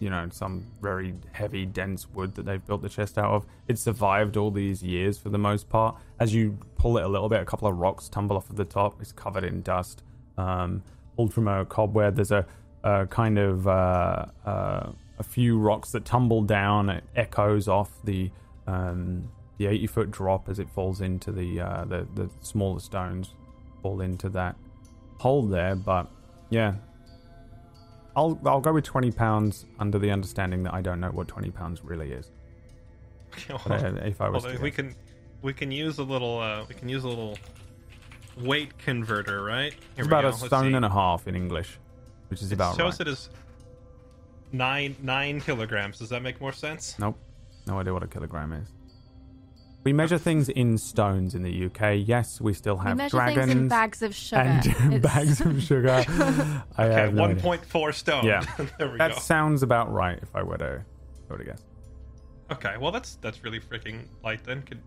you 0.00 0.10
know, 0.10 0.28
some 0.32 0.66
very 0.82 1.14
heavy, 1.32 1.64
dense 1.66 2.08
wood 2.10 2.34
that 2.34 2.44
they've 2.44 2.64
built 2.66 2.82
the 2.82 2.88
chest 2.88 3.16
out 3.18 3.30
of. 3.30 3.46
It's 3.68 3.80
survived 3.80 4.36
all 4.36 4.50
these 4.50 4.82
years 4.82 5.18
for 5.18 5.28
the 5.28 5.38
most 5.38 5.68
part. 5.68 5.96
As 6.18 6.34
you 6.34 6.58
pull 6.76 6.98
it 6.98 7.04
a 7.04 7.08
little 7.08 7.28
bit, 7.28 7.40
a 7.40 7.44
couple 7.44 7.68
of 7.68 7.76
rocks 7.76 8.08
tumble 8.08 8.36
off 8.36 8.50
of 8.50 8.56
the 8.56 8.64
top. 8.64 9.00
It's 9.00 9.12
covered 9.12 9.44
in 9.44 9.62
dust. 9.62 10.02
Um, 10.36 10.82
pulled 11.16 11.32
from 11.32 11.48
a 11.48 11.64
cobweb. 11.64 12.16
There's 12.16 12.32
a, 12.32 12.46
a 12.84 13.06
kind 13.06 13.38
of 13.38 13.66
uh, 13.66 14.26
uh, 14.44 14.90
a 15.18 15.22
few 15.22 15.58
rocks 15.58 15.92
that 15.92 16.04
tumble 16.04 16.42
down. 16.42 16.90
It 16.90 17.04
echoes 17.14 17.68
off 17.68 17.90
the 18.04 18.30
um, 18.66 19.30
the 19.58 19.66
80 19.66 19.86
foot 19.86 20.10
drop 20.10 20.48
as 20.48 20.58
it 20.58 20.68
falls 20.70 21.00
into 21.00 21.32
the 21.32 21.60
uh, 21.60 21.84
the 21.84 22.06
the 22.14 22.30
smaller 22.40 22.80
stones 22.80 23.34
fall 23.82 24.00
into 24.00 24.28
that 24.30 24.56
hole 25.18 25.42
there. 25.42 25.74
But 25.74 26.08
yeah, 26.50 26.74
I'll 28.14 28.38
I'll 28.44 28.60
go 28.60 28.72
with 28.72 28.84
20 28.84 29.10
pounds 29.12 29.66
under 29.78 29.98
the 29.98 30.10
understanding 30.10 30.62
that 30.64 30.74
I 30.74 30.80
don't 30.80 31.00
know 31.00 31.10
what 31.10 31.28
20 31.28 31.50
pounds 31.50 31.82
really 31.84 32.12
is. 32.12 32.30
But, 33.66 33.84
uh, 33.84 33.92
if 34.04 34.20
I 34.20 34.30
was 34.30 34.44
Well, 34.44 34.54
to 34.54 34.62
we 34.62 34.70
can 34.70 34.94
we 35.42 35.52
can 35.52 35.70
use 35.70 35.98
a 35.98 36.02
little 36.02 36.38
uh, 36.38 36.64
we 36.68 36.74
can 36.74 36.88
use 36.88 37.04
a 37.04 37.08
little 37.08 37.36
weight 38.36 38.76
converter, 38.78 39.42
right? 39.42 39.72
Here 39.72 39.80
it's 39.98 40.06
about 40.06 40.22
go. 40.22 40.28
a 40.28 40.32
stone 40.34 40.74
and 40.74 40.84
a 40.84 40.90
half 40.90 41.26
in 41.26 41.34
English, 41.36 41.78
which 42.28 42.42
is 42.42 42.50
It 42.52 42.54
about 42.54 42.76
shows 42.76 42.98
right. 43.00 43.08
it 43.08 43.10
as 43.10 43.30
nine 44.52 44.96
nine 45.02 45.40
kilograms. 45.40 45.98
Does 45.98 46.08
that 46.10 46.22
make 46.22 46.40
more 46.40 46.52
sense? 46.52 46.96
Nope. 46.98 47.18
No 47.66 47.80
idea 47.80 47.92
what 47.92 48.02
a 48.02 48.06
kilogram 48.06 48.52
is. 48.52 48.68
We 49.84 49.92
measure 49.92 50.18
things 50.18 50.48
in 50.48 50.78
stones 50.78 51.36
in 51.36 51.44
the 51.44 51.66
UK. 51.66 51.94
Yes, 52.04 52.40
we 52.40 52.52
still 52.54 52.76
We 52.76 52.82
have 52.86 52.96
measure 52.96 53.16
dragons 53.18 53.46
things 53.46 53.52
in 53.60 53.68
bags 53.68 54.02
of 54.02 54.14
sugar. 54.16 54.60
and 54.80 55.00
bags 55.02 55.40
of 55.40 55.62
sugar. 55.62 55.90
I 56.76 56.84
Okay, 56.86 56.92
have 56.92 57.14
no 57.14 57.22
one 57.22 57.30
idea. 57.32 57.42
point 57.42 57.64
four 57.64 57.92
stone. 57.92 58.24
Yeah. 58.24 58.42
there 58.78 58.90
we 58.90 58.98
That 58.98 59.12
go. 59.12 59.18
sounds 59.20 59.62
about 59.62 59.92
right 59.92 60.18
if 60.20 60.34
I 60.34 60.42
were 60.42 60.58
to, 60.58 60.74
if 60.74 61.30
I 61.30 61.32
were 61.32 61.38
to 61.38 61.44
guess. 61.44 61.62
Okay, 62.50 62.76
well 62.80 62.90
that's 62.92 63.16
that's 63.16 63.44
really 63.44 63.60
freaking 63.60 64.06
light. 64.24 64.42
Then 64.44 64.62
could 64.62 64.80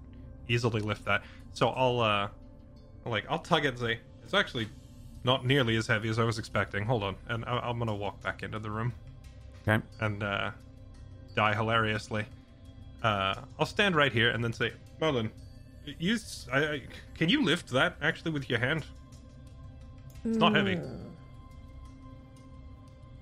easily 0.50 0.82
lift 0.82 1.06
that. 1.06 1.24
So 1.54 1.70
I'll 1.70 2.00
uh, 2.02 2.28
like 3.06 3.26
I'll 3.30 3.40
tug 3.40 3.66
it 3.66 3.70
and 3.70 3.80
say 3.80 4.00
it's 4.24 4.34
actually 4.34 4.68
not 5.24 5.46
nearly 5.46 5.76
as 5.76 5.88
heavy 5.88 6.10
as 6.10 6.20
I 6.20 6.24
was 6.24 6.38
expecting. 6.40 6.86
Hold 6.86 7.04
on, 7.04 7.16
and 7.28 7.44
I- 7.46 7.60
I'm 7.60 7.78
gonna 7.80 7.96
walk 7.96 8.22
back 8.22 8.44
into 8.44 8.60
the 8.60 8.70
room 8.72 8.94
Okay. 9.68 9.84
and 10.00 10.24
uh, 10.24 10.52
die 11.36 11.54
hilariously. 11.54 12.26
Uh, 13.04 13.36
I'll 13.60 13.66
stand 13.66 13.96
right 13.96 14.12
here 14.12 14.30
and 14.30 14.44
then 14.44 14.54
say, 14.54 14.74
Merlin, 15.00 15.32
use. 15.98 16.48
I, 16.52 16.60
I, 16.66 16.82
can 17.16 17.30
you 17.30 17.44
lift 17.44 17.70
that 17.70 17.96
actually 18.02 18.32
with 18.32 18.50
your 18.50 18.60
hand? 18.60 18.86
It's 20.26 20.38
not 20.38 20.54
heavy. 20.56 20.76
Hmm. 20.76 20.96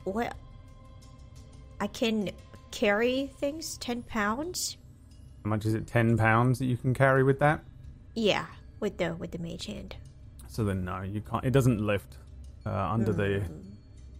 Well, 0.05 0.34
I 1.80 1.88
can 1.88 2.30
carry 2.71 3.30
things 3.39 3.78
10 3.78 4.03
pounds. 4.03 4.78
How 5.43 5.49
much 5.49 5.65
is 5.65 5.73
it? 5.73 5.86
Ten 5.88 6.17
pounds 6.17 6.59
that 6.59 6.65
you 6.65 6.78
can 6.78 6.93
carry 6.93 7.23
with 7.23 7.39
that. 7.39 7.63
Yeah, 8.15 8.45
with 8.80 8.97
the 8.97 9.15
with 9.15 9.32
the 9.32 9.38
mage 9.39 9.65
hand. 9.65 9.95
So 10.47 10.63
then, 10.63 10.86
no, 10.86 11.01
you 11.01 11.21
can't. 11.21 11.43
It 11.45 11.51
doesn't 11.51 11.80
lift 11.86 12.17
uh, 12.65 12.69
under 12.71 13.13
the 13.13 13.43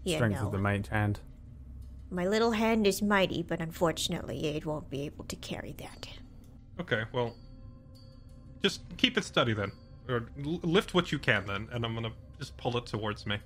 Yeah, 0.04 0.18
strength 0.18 0.40
no. 0.40 0.48
of 0.48 0.52
the 0.52 0.58
mage 0.60 0.88
hand. 0.90 1.20
My 2.10 2.26
little 2.28 2.52
hand 2.52 2.88
is 2.88 3.02
mighty, 3.02 3.44
but 3.44 3.60
unfortunately, 3.60 4.46
it 4.56 4.66
won't 4.66 4.90
be 4.90 5.02
able 5.02 5.26
to 5.26 5.36
carry 5.38 5.74
that. 5.80 6.08
Okay, 6.80 7.04
well, 7.12 7.36
just 8.64 8.82
keep 8.98 9.18
it 9.18 9.24
steady 9.24 9.54
then, 9.54 9.72
or 10.08 10.28
l- 10.46 10.60
lift 10.64 10.94
what 10.94 11.12
you 11.12 11.20
can 11.20 11.46
then, 11.46 11.68
and 11.72 11.84
I'm 11.86 11.94
gonna 11.96 12.12
just 12.38 12.56
pull 12.58 12.78
it 12.78 12.86
towards 12.86 13.26
me 13.26 13.38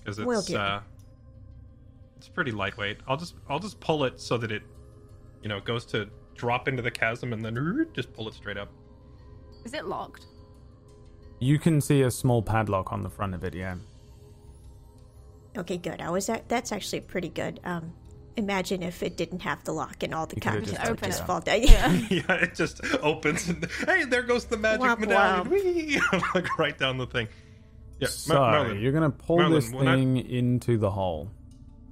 because 0.00 0.18
Will 0.18 0.40
it's 0.40 0.48
do. 0.48 0.56
uh, 0.56 0.80
it's 2.16 2.28
pretty 2.28 2.50
lightweight. 2.50 2.98
I'll 3.06 3.16
just 3.16 3.34
I'll 3.48 3.58
just 3.60 3.78
pull 3.80 4.04
it 4.04 4.20
so 4.20 4.36
that 4.38 4.50
it, 4.52 4.62
you 5.42 5.48
know, 5.48 5.60
goes 5.60 5.84
to 5.86 6.08
drop 6.34 6.68
into 6.68 6.82
the 6.82 6.90
chasm 6.90 7.32
and 7.32 7.42
then 7.44 7.86
just 7.94 8.12
pull 8.12 8.28
it 8.28 8.34
straight 8.34 8.56
up. 8.58 8.68
Is 9.64 9.72
it 9.74 9.86
locked? 9.86 10.26
You 11.38 11.58
can 11.58 11.80
see 11.80 12.02
a 12.02 12.10
small 12.10 12.42
padlock 12.42 12.92
on 12.92 13.02
the 13.02 13.10
front 13.10 13.34
of 13.34 13.44
it. 13.44 13.54
Yeah. 13.54 13.76
Okay, 15.56 15.76
good. 15.76 16.00
I 16.00 16.10
was 16.10 16.28
at, 16.28 16.48
that's 16.48 16.72
actually 16.72 17.00
pretty 17.00 17.28
good. 17.28 17.60
Um, 17.64 17.92
imagine 18.36 18.82
if 18.82 19.02
it 19.02 19.16
didn't 19.16 19.40
have 19.40 19.64
the 19.64 19.72
lock 19.72 20.02
and 20.02 20.14
all 20.14 20.26
the 20.26 20.36
You 20.36 20.42
could've 20.42 20.64
contents 20.64 20.72
just 20.72 20.82
would 20.90 20.98
opened 20.98 21.12
just 21.12 21.26
fall 21.26 21.40
down. 21.40 21.62
Yeah. 21.62 21.90
yeah, 22.10 22.32
it 22.44 22.54
just 22.54 22.80
opens 23.02 23.48
and 23.48 23.66
hey, 23.86 24.04
there 24.04 24.22
goes 24.22 24.44
the 24.44 24.56
magic 24.58 24.82
Womp 24.82 24.98
medallion, 25.00 25.46
womp. 25.46 25.50
Whee! 25.64 26.00
like 26.34 26.58
right 26.58 26.76
down 26.78 26.98
the 26.98 27.06
thing. 27.06 27.28
Yeah, 27.98 28.08
Mer- 28.08 28.10
So 28.12 28.34
Merlin. 28.34 28.80
you're 28.80 28.92
gonna 28.92 29.10
pull 29.10 29.38
Merlin, 29.38 29.52
this 29.52 29.70
when 29.72 29.88
I- 29.88 29.96
thing 29.96 30.16
into 30.18 30.76
the 30.76 30.90
hole. 30.90 31.30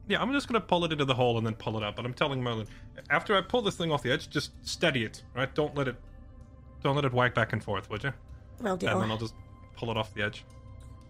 Yeah, 0.06 0.20
I'm 0.20 0.32
just 0.34 0.48
gonna 0.48 0.60
pull 0.60 0.84
it 0.84 0.92
into 0.92 1.06
the 1.06 1.14
hole 1.14 1.38
and 1.38 1.46
then 1.46 1.54
pull 1.54 1.78
it 1.78 1.82
up. 1.82 1.96
But 1.96 2.04
I'm 2.04 2.12
telling 2.12 2.42
Merlin, 2.42 2.66
after 3.08 3.34
I 3.34 3.40
pull 3.40 3.62
this 3.62 3.76
thing 3.76 3.90
off 3.90 4.02
the 4.02 4.12
edge, 4.12 4.28
just 4.28 4.50
steady 4.66 5.04
it, 5.04 5.22
right? 5.34 5.54
Don't 5.54 5.74
let 5.74 5.88
it, 5.88 5.96
don't 6.82 6.94
let 6.94 7.06
it 7.06 7.14
wag 7.14 7.32
back 7.32 7.54
and 7.54 7.64
forth, 7.64 7.88
would 7.88 8.04
you? 8.04 8.12
Well, 8.60 8.76
do. 8.76 8.86
And 8.88 9.02
then 9.02 9.10
I'll 9.10 9.18
just 9.18 9.34
pull 9.76 9.90
it 9.90 9.96
off 9.96 10.12
the 10.14 10.22
edge. 10.22 10.44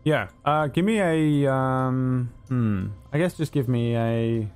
Yeah. 0.04 0.28
Uh, 0.44 0.66
give 0.66 0.84
me 0.84 1.00
a 1.00 1.50
um. 1.52 2.32
Hmm. 2.48 2.88
I 3.12 3.18
guess 3.18 3.34
just 3.34 3.52
give 3.52 3.68
me 3.68 3.96
a 3.96 4.48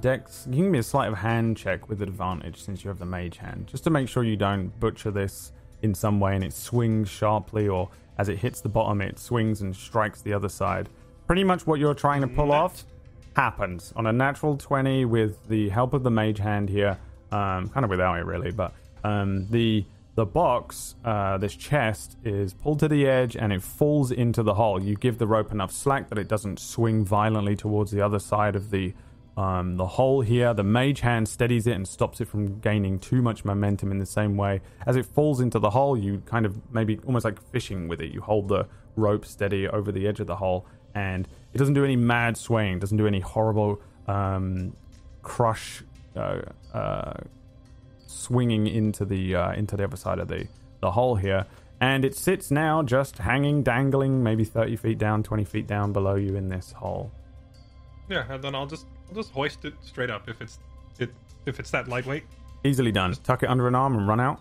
dex. 0.00 0.46
Give 0.50 0.66
me 0.66 0.78
a 0.78 0.82
sleight 0.82 1.08
of 1.08 1.18
hand 1.18 1.56
check 1.56 1.88
with 1.88 2.02
advantage 2.02 2.62
since 2.62 2.84
you 2.84 2.88
have 2.88 2.98
the 2.98 3.06
mage 3.06 3.38
hand, 3.38 3.68
just 3.68 3.84
to 3.84 3.90
make 3.90 4.08
sure 4.08 4.24
you 4.24 4.36
don't 4.36 4.68
butcher 4.80 5.10
this 5.10 5.52
in 5.82 5.94
some 5.94 6.18
way 6.20 6.34
and 6.34 6.42
it 6.42 6.52
swings 6.52 7.08
sharply, 7.08 7.68
or 7.68 7.88
as 8.18 8.28
it 8.28 8.38
hits 8.38 8.60
the 8.60 8.68
bottom, 8.68 9.00
it 9.00 9.18
swings 9.18 9.60
and 9.60 9.74
strikes 9.74 10.22
the 10.22 10.32
other 10.32 10.48
side. 10.48 10.88
Pretty 11.26 11.44
much 11.44 11.66
what 11.66 11.78
you're 11.78 11.94
trying 11.94 12.22
to 12.22 12.28
pull 12.28 12.46
Net. 12.46 12.56
off. 12.56 12.84
happens 13.34 13.92
on 13.96 14.06
a 14.06 14.12
natural 14.12 14.56
20 14.56 15.04
with 15.04 15.46
the 15.48 15.68
help 15.68 15.92
of 15.92 16.02
the 16.02 16.10
mage 16.10 16.38
hand 16.38 16.68
here. 16.68 16.98
Um, 17.30 17.68
kind 17.68 17.84
of 17.84 17.90
without 17.90 18.18
it, 18.18 18.24
really, 18.24 18.52
but 18.52 18.72
um, 19.04 19.46
the 19.50 19.84
the 20.16 20.24
box, 20.24 20.94
uh, 21.04 21.36
this 21.36 21.54
chest, 21.54 22.16
is 22.24 22.54
pulled 22.54 22.80
to 22.80 22.88
the 22.88 23.06
edge 23.06 23.36
and 23.36 23.52
it 23.52 23.62
falls 23.62 24.10
into 24.10 24.42
the 24.42 24.54
hole. 24.54 24.82
You 24.82 24.96
give 24.96 25.18
the 25.18 25.26
rope 25.26 25.52
enough 25.52 25.70
slack 25.70 26.08
that 26.08 26.18
it 26.18 26.26
doesn't 26.26 26.58
swing 26.58 27.04
violently 27.04 27.54
towards 27.54 27.90
the 27.90 28.00
other 28.00 28.18
side 28.18 28.56
of 28.56 28.70
the 28.70 28.94
um, 29.36 29.76
the 29.76 29.86
hole 29.86 30.22
here. 30.22 30.54
The 30.54 30.64
mage 30.64 31.00
hand 31.00 31.28
steadies 31.28 31.66
it 31.66 31.72
and 31.72 31.86
stops 31.86 32.22
it 32.22 32.28
from 32.28 32.58
gaining 32.60 32.98
too 32.98 33.20
much 33.20 33.44
momentum 33.44 33.90
in 33.90 33.98
the 33.98 34.06
same 34.06 34.38
way. 34.38 34.62
As 34.86 34.96
it 34.96 35.04
falls 35.04 35.42
into 35.42 35.58
the 35.58 35.68
hole, 35.68 35.98
you 35.98 36.22
kind 36.24 36.46
of 36.46 36.58
maybe 36.72 36.98
almost 37.06 37.26
like 37.26 37.38
fishing 37.52 37.86
with 37.86 38.00
it. 38.00 38.10
You 38.14 38.22
hold 38.22 38.48
the 38.48 38.66
rope 38.96 39.26
steady 39.26 39.68
over 39.68 39.92
the 39.92 40.08
edge 40.08 40.20
of 40.20 40.26
the 40.26 40.36
hole, 40.36 40.66
and 40.94 41.28
it 41.52 41.58
doesn't 41.58 41.74
do 41.74 41.84
any 41.84 41.96
mad 41.96 42.38
swaying, 42.38 42.78
doesn't 42.78 42.96
do 42.96 43.06
any 43.06 43.20
horrible 43.20 43.82
um, 44.08 44.74
crush. 45.20 45.82
Uh, 46.16 46.40
uh, 46.72 47.12
swinging 48.16 48.66
into 48.66 49.04
the 49.04 49.34
uh, 49.34 49.52
into 49.52 49.76
the 49.76 49.84
other 49.84 49.96
side 49.96 50.18
of 50.18 50.28
the 50.28 50.46
the 50.80 50.92
hole 50.92 51.16
here, 51.16 51.46
and 51.80 52.04
it 52.04 52.14
sits 52.14 52.50
now 52.50 52.82
just 52.82 53.18
hanging, 53.18 53.62
dangling, 53.62 54.22
maybe 54.22 54.44
thirty 54.44 54.76
feet 54.76 54.98
down, 54.98 55.22
twenty 55.22 55.44
feet 55.44 55.66
down 55.66 55.92
below 55.92 56.14
you 56.14 56.36
in 56.36 56.48
this 56.48 56.72
hole. 56.72 57.12
Yeah, 58.08 58.24
and 58.28 58.42
then 58.42 58.54
I'll 58.54 58.66
just 58.66 58.86
I'll 59.08 59.14
just 59.14 59.30
hoist 59.32 59.64
it 59.64 59.74
straight 59.82 60.10
up 60.10 60.28
if 60.28 60.40
it's 60.40 60.58
it 60.98 61.10
if 61.46 61.60
it's 61.60 61.70
that 61.70 61.88
lightweight. 61.88 62.24
Easily 62.64 62.92
done. 62.92 63.14
Tuck 63.22 63.42
it 63.42 63.48
under 63.48 63.68
an 63.68 63.74
arm 63.74 63.96
and 63.96 64.08
run 64.08 64.20
out. 64.20 64.40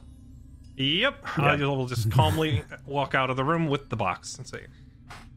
Yep, 0.77 1.37
I 1.37 1.55
will 1.55 1.85
just 1.85 2.11
calmly 2.11 2.63
walk 2.85 3.15
out 3.15 3.29
of 3.29 3.37
the 3.37 3.43
room 3.43 3.67
with 3.67 3.89
the 3.89 3.95
box 3.95 4.37
and 4.37 4.47
say, 4.47 4.65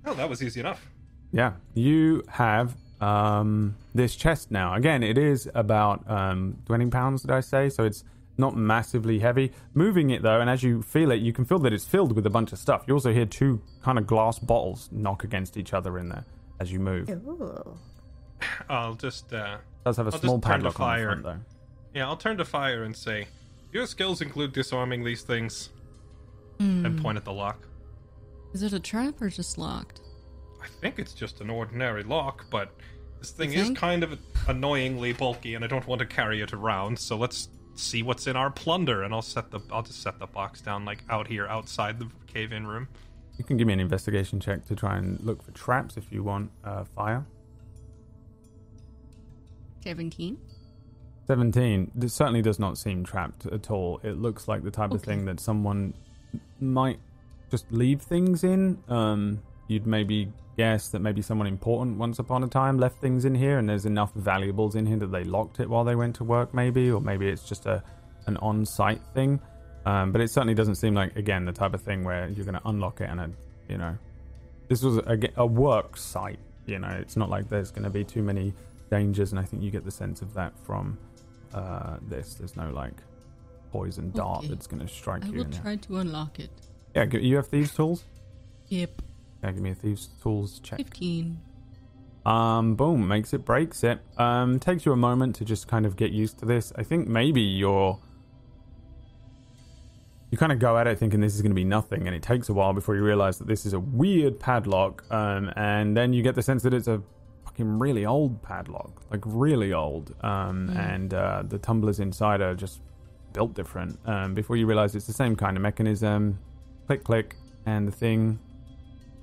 "Oh, 0.04 0.14
that 0.14 0.28
was 0.28 0.42
easy 0.42 0.60
enough." 0.60 0.88
Yeah, 1.32 1.52
you 1.74 2.24
have 2.28 2.76
um, 3.00 3.76
this 3.94 4.16
chest 4.16 4.50
now. 4.50 4.74
Again, 4.74 5.02
it 5.02 5.16
is 5.16 5.48
about 5.54 6.08
um, 6.10 6.58
twenty 6.66 6.86
pounds. 6.86 7.22
Did 7.22 7.30
I 7.30 7.40
say? 7.40 7.68
So 7.68 7.84
it's 7.84 8.02
not 8.38 8.56
massively 8.56 9.18
heavy. 9.18 9.52
Moving 9.74 10.10
it 10.10 10.22
though, 10.22 10.40
and 10.40 10.48
as 10.48 10.62
you 10.62 10.82
feel 10.82 11.10
it, 11.10 11.16
you 11.20 11.32
can 11.32 11.44
feel 11.44 11.58
that 11.60 11.72
it's 11.72 11.84
filled 11.84 12.14
with 12.14 12.24
a 12.26 12.30
bunch 12.30 12.52
of 12.52 12.58
stuff. 12.58 12.84
You 12.86 12.94
also 12.94 13.12
hear 13.12 13.26
two 13.26 13.60
kind 13.82 13.98
of 13.98 14.06
glass 14.06 14.38
bottles 14.38 14.88
knock 14.92 15.24
against 15.24 15.56
each 15.56 15.72
other 15.74 15.98
in 15.98 16.08
there 16.08 16.24
as 16.60 16.72
you 16.72 16.78
move. 16.80 17.08
Ooh. 17.10 17.78
I'll 18.68 18.94
just 18.94 19.32
uh, 19.32 19.58
does 19.84 19.96
have 19.96 20.06
a 20.06 20.12
I'll 20.12 20.18
small 20.20 20.38
just 20.38 20.46
turn 20.46 20.62
padlock 20.62 20.78
on 20.80 20.86
the 20.86 20.94
fire. 20.96 21.06
front 21.08 21.22
though. 21.24 21.38
yeah, 21.98 22.06
I'll 22.06 22.16
turn 22.16 22.36
to 22.38 22.44
fire 22.44 22.84
and 22.84 22.96
say, 22.96 23.26
"Your 23.72 23.86
skills 23.86 24.20
include 24.22 24.52
disarming 24.52 25.02
these 25.04 25.22
things," 25.22 25.70
and 26.60 27.00
point 27.02 27.16
at 27.18 27.24
the 27.24 27.32
lock. 27.32 27.66
Is 28.52 28.62
it 28.62 28.72
a 28.72 28.80
trap 28.80 29.20
or 29.20 29.28
just 29.28 29.58
locked? 29.58 30.00
I 30.62 30.66
think 30.80 30.98
it's 30.98 31.12
just 31.12 31.40
an 31.40 31.50
ordinary 31.50 32.02
lock, 32.02 32.46
but 32.50 32.70
this 33.20 33.30
thing 33.30 33.52
is 33.52 33.70
kind 33.76 34.02
of 34.02 34.18
annoyingly 34.48 35.12
bulky, 35.12 35.54
and 35.54 35.64
I 35.64 35.68
don't 35.68 35.86
want 35.86 35.98
to 36.00 36.06
carry 36.06 36.40
it 36.40 36.52
around. 36.52 36.98
So 36.98 37.16
let's 37.16 37.48
see 37.78 38.02
what's 38.02 38.26
in 38.26 38.36
our 38.36 38.50
plunder, 38.50 39.02
and 39.02 39.14
I'll 39.14 39.22
set 39.22 39.50
the 39.50 39.60
I'll 39.72 39.82
just 39.82 40.02
set 40.02 40.18
the 40.18 40.26
box 40.26 40.60
down 40.60 40.84
like 40.84 41.04
out 41.08 41.26
here 41.26 41.46
outside 41.46 41.98
the 41.98 42.08
cave-in 42.26 42.66
room. 42.66 42.88
You 43.36 43.44
can 43.44 43.56
give 43.56 43.66
me 43.66 43.72
an 43.72 43.80
investigation 43.80 44.40
check 44.40 44.64
to 44.66 44.74
try 44.74 44.96
and 44.96 45.20
look 45.20 45.42
for 45.42 45.52
traps 45.52 45.96
if 45.96 46.10
you 46.10 46.22
want 46.24 46.50
uh, 46.64 46.84
fire. 46.84 47.24
17? 49.84 50.36
17. 51.28 51.92
This 51.94 52.14
certainly 52.14 52.42
does 52.42 52.58
not 52.58 52.76
seem 52.78 53.04
trapped 53.04 53.46
at 53.46 53.70
all. 53.70 54.00
It 54.02 54.18
looks 54.18 54.48
like 54.48 54.64
the 54.64 54.72
type 54.72 54.90
of 54.90 55.02
thing 55.02 55.24
that 55.26 55.38
someone 55.38 55.94
might 56.58 56.98
just 57.50 57.70
leave 57.70 58.02
things 58.02 58.42
in. 58.42 58.82
Um, 58.88 59.40
you'd 59.68 59.86
maybe 59.86 60.30
guess 60.56 60.88
that 60.88 60.98
maybe 60.98 61.22
someone 61.22 61.46
important 61.46 61.96
once 61.98 62.18
upon 62.18 62.42
a 62.42 62.48
time 62.48 62.78
left 62.78 63.00
things 63.00 63.24
in 63.24 63.34
here 63.34 63.58
and 63.58 63.68
there's 63.68 63.86
enough 63.86 64.12
valuables 64.14 64.74
in 64.74 64.84
here 64.86 64.96
that 64.96 65.12
they 65.12 65.22
locked 65.22 65.60
it 65.60 65.70
while 65.70 65.84
they 65.84 65.94
went 65.94 66.16
to 66.16 66.24
work, 66.24 66.52
maybe, 66.52 66.90
or 66.90 67.00
maybe 67.00 67.28
it's 67.28 67.48
just 67.48 67.66
a 67.66 67.82
an 68.26 68.36
on 68.38 68.66
site 68.66 69.00
thing. 69.14 69.40
Um, 69.86 70.10
but 70.12 70.20
it 70.20 70.30
certainly 70.30 70.54
doesn't 70.54 70.74
seem 70.74 70.94
like, 70.94 71.16
again, 71.16 71.44
the 71.46 71.52
type 71.52 71.72
of 71.72 71.80
thing 71.80 72.04
where 72.04 72.28
you're 72.28 72.44
going 72.44 72.58
to 72.60 72.68
unlock 72.68 73.00
it 73.00 73.08
and, 73.08 73.20
a, 73.20 73.30
you 73.68 73.78
know, 73.78 73.96
this 74.68 74.82
was 74.82 74.98
a, 74.98 75.18
a 75.36 75.46
work 75.46 75.96
site. 75.96 76.38
You 76.66 76.78
know, 76.78 76.88
it's 77.00 77.16
not 77.16 77.30
like 77.30 77.48
there's 77.48 77.70
going 77.70 77.84
to 77.84 77.90
be 77.90 78.04
too 78.04 78.22
many 78.22 78.52
dangers, 78.90 79.30
and 79.30 79.38
I 79.40 79.44
think 79.44 79.62
you 79.62 79.70
get 79.70 79.84
the 79.86 79.90
sense 79.90 80.20
of 80.20 80.34
that 80.34 80.52
from 80.66 80.98
uh, 81.54 81.96
this. 82.02 82.34
There's 82.34 82.54
no 82.56 82.68
like 82.70 82.92
poison 83.72 84.10
dart 84.10 84.40
Okay. 84.40 84.48
that's 84.48 84.66
going 84.66 84.86
to 84.86 84.92
strike 84.92 85.24
I 85.24 85.28
you. 85.28 85.32
will 85.34 85.40
in 85.44 85.50
there. 85.52 85.60
try 85.62 85.76
to 85.76 85.96
unlock 85.98 86.38
it. 86.40 86.50
Yeah, 86.94 87.04
you 87.04 87.36
have 87.36 87.46
thieves' 87.46 87.74
tools. 87.74 88.04
Yep. 88.68 89.00
Yeah, 89.42 89.52
give 89.52 89.62
me 89.62 89.70
a 89.70 89.74
thieves' 89.74 90.08
tools 90.20 90.60
check. 90.60 90.78
15. 90.78 91.38
Um, 92.26 92.74
boom, 92.74 93.08
makes 93.08 93.32
it, 93.32 93.44
breaks 93.44 93.84
it. 93.84 94.00
Um, 94.18 94.58
takes 94.58 94.84
you 94.84 94.92
a 94.92 94.96
moment 94.96 95.36
to 95.36 95.44
just 95.44 95.68
kind 95.68 95.86
of 95.86 95.96
get 95.96 96.10
used 96.10 96.38
to 96.38 96.44
this. 96.44 96.72
I 96.76 96.82
think 96.82 97.08
maybe 97.08 97.40
you're. 97.40 97.98
You 100.30 100.36
kind 100.36 100.52
of 100.52 100.58
go 100.58 100.76
at 100.76 100.86
it 100.86 100.98
thinking 100.98 101.20
this 101.20 101.34
is 101.34 101.40
going 101.40 101.52
to 101.52 101.56
be 101.56 101.64
nothing, 101.64 102.06
and 102.06 102.14
it 102.14 102.22
takes 102.22 102.50
a 102.50 102.52
while 102.52 102.74
before 102.74 102.94
you 102.94 103.02
realize 103.02 103.38
that 103.38 103.46
this 103.46 103.64
is 103.64 103.72
a 103.72 103.80
weird 103.80 104.38
padlock. 104.38 105.04
Um, 105.10 105.50
and 105.56 105.96
then 105.96 106.12
you 106.12 106.22
get 106.22 106.34
the 106.34 106.42
sense 106.42 106.62
that 106.64 106.74
it's 106.74 106.88
a 106.88 107.00
fucking 107.46 107.78
really 107.78 108.04
old 108.04 108.42
padlock, 108.42 109.02
like 109.10 109.22
really 109.24 109.72
old. 109.72 110.14
Um, 110.22 110.68
and 110.76 111.14
uh, 111.14 111.44
the 111.48 111.56
tumblers 111.56 111.98
inside 111.98 112.42
are 112.42 112.54
just 112.54 112.82
built 113.32 113.54
different. 113.54 113.98
Um, 114.04 114.34
before 114.34 114.56
you 114.56 114.66
realize 114.66 114.94
it's 114.94 115.06
the 115.06 115.14
same 115.14 115.34
kind 115.34 115.56
of 115.56 115.62
mechanism, 115.62 116.38
click, 116.86 117.04
click, 117.04 117.36
and 117.64 117.88
the 117.88 117.92
thing 117.92 118.38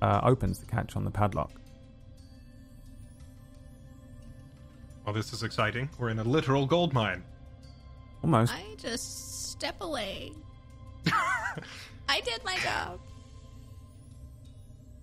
uh, 0.02 0.20
opens 0.24 0.58
the 0.58 0.66
catch 0.66 0.96
on 0.96 1.04
the 1.04 1.10
padlock. 1.10 1.50
Well, 5.04 5.14
this 5.14 5.32
is 5.32 5.42
exciting. 5.42 5.88
We're 5.98 6.08
in 6.10 6.18
a 6.18 6.24
literal 6.24 6.66
gold 6.66 6.92
mine. 6.92 7.22
Almost. 8.22 8.52
I 8.52 8.62
just 8.76 9.50
step 9.52 9.76
away. 9.80 10.32
I 12.08 12.20
did 12.22 12.42
my 12.44 12.56
job. 12.58 12.98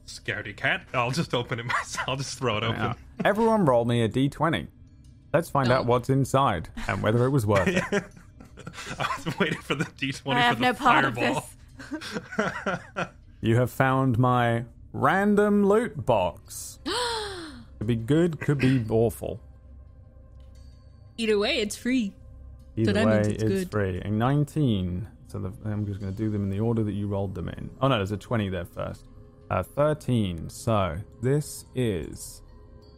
Scaredy 0.05 0.55
cat. 0.55 0.83
I'll 0.93 1.11
just 1.11 1.33
open 1.33 1.59
it 1.59 1.65
myself. 1.67 2.09
I'll 2.09 2.15
just 2.17 2.37
throw 2.37 2.57
it 2.57 2.63
open. 2.63 2.81
Yeah. 2.81 2.93
Everyone 3.23 3.65
roll 3.65 3.85
me 3.85 4.01
a 4.03 4.09
d20. 4.09 4.67
Let's 5.33 5.49
find 5.49 5.71
Oh. 5.71 5.75
out 5.75 5.85
what's 5.85 6.09
inside 6.09 6.69
and 6.87 7.01
whether 7.01 7.25
it 7.25 7.29
was 7.29 7.45
worth 7.45 7.67
it. 7.67 7.83
I 8.99 9.21
was 9.25 9.39
waiting 9.39 9.61
for 9.61 9.75
the 9.75 9.85
d20 9.85 10.11
I 10.15 10.33
for 10.33 10.33
have 10.33 10.59
the 10.59 10.65
no 10.65 10.73
part 10.73 11.05
of 11.05 11.15
this. 11.15 11.39
You 13.41 13.55
have 13.55 13.71
found 13.71 14.19
my 14.19 14.65
random 14.93 15.65
loot 15.65 16.05
box. 16.05 16.79
could 17.77 17.87
be 17.87 17.95
good, 17.95 18.39
could 18.39 18.59
be 18.59 18.85
awful. 18.89 19.41
Either 21.17 21.37
way, 21.37 21.57
it's 21.57 21.75
free. 21.75 22.13
Either 22.77 22.93
that 22.93 23.05
way, 23.05 23.19
it's, 23.19 23.43
it's 23.43 23.69
free. 23.69 24.01
A 24.01 24.09
19. 24.09 25.07
So 25.27 25.39
the, 25.39 25.51
I'm 25.65 25.85
just 25.85 25.99
going 25.99 26.11
to 26.11 26.17
do 26.17 26.29
them 26.29 26.43
in 26.43 26.49
the 26.49 26.59
order 26.59 26.83
that 26.83 26.93
you 26.93 27.07
rolled 27.07 27.35
them 27.35 27.49
in. 27.49 27.69
Oh 27.81 27.87
no, 27.87 27.97
there's 27.97 28.11
a 28.11 28.17
20 28.17 28.49
there 28.49 28.65
first. 28.65 29.05
Uh, 29.49 29.63
13. 29.63 30.49
So 30.49 30.97
this 31.21 31.65
is 31.75 32.41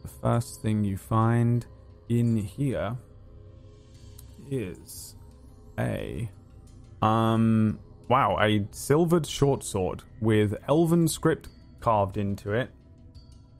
the 0.02 0.08
first 0.08 0.62
thing 0.62 0.84
you 0.84 0.96
find 0.96 1.66
in 2.08 2.36
here 2.36 2.96
is 4.48 5.16
a 5.78 6.30
um 7.02 7.78
wow 8.08 8.38
a 8.40 8.64
silvered 8.70 9.26
short 9.26 9.64
sword 9.64 10.04
with 10.20 10.54
elven 10.68 11.08
script 11.08 11.48
carved 11.86 12.16
into 12.16 12.50
it, 12.50 12.68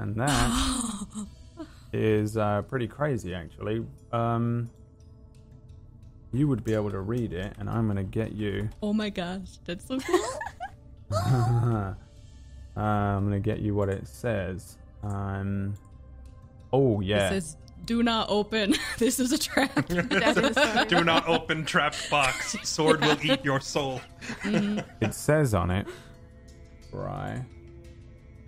and 0.01 0.17
that 0.17 1.17
is 1.93 2.37
uh, 2.37 2.61
pretty 2.63 2.89
crazy 2.89 3.33
actually. 3.33 3.87
Um, 4.13 4.69
you 6.33 6.49
would 6.49 6.65
be 6.65 6.75
able 6.75 6.91
to 6.91 6.99
read 6.99 7.33
it, 7.33 7.55
and 7.61 7.71
I'm 7.71 7.87
gonna 7.87 8.03
get 8.03 8.33
you. 8.33 8.69
Oh 8.83 8.93
my 8.93 9.11
gosh, 9.11 9.59
that's 9.65 9.87
so 9.87 10.01
cool. 10.01 10.21
Uh, 12.77 12.81
I'm 12.81 13.25
gonna 13.25 13.41
get 13.41 13.61
you 13.61 13.75
what 13.75 13.89
it 13.89 14.07
says. 14.07 14.77
Um, 15.03 15.75
oh 16.75 17.01
yeah, 17.01 17.29
It 17.29 17.31
says, 17.31 17.57
do 17.87 18.03
not 18.03 18.29
open. 18.29 18.75
this 18.99 19.19
is 19.19 19.33
a 19.33 19.39
trap. 19.39 19.73
That 19.87 20.85
is 20.85 20.89
Do 20.89 21.03
not 21.05 21.27
open 21.27 21.65
trapped 21.65 22.11
box. 22.11 22.57
Sword 22.65 23.01
will 23.01 23.17
eat 23.25 23.43
your 23.45 23.61
soul. 23.61 24.03
it 24.45 25.15
says 25.15 25.55
on 25.55 25.71
it, 25.71 25.87
right? 26.93 27.45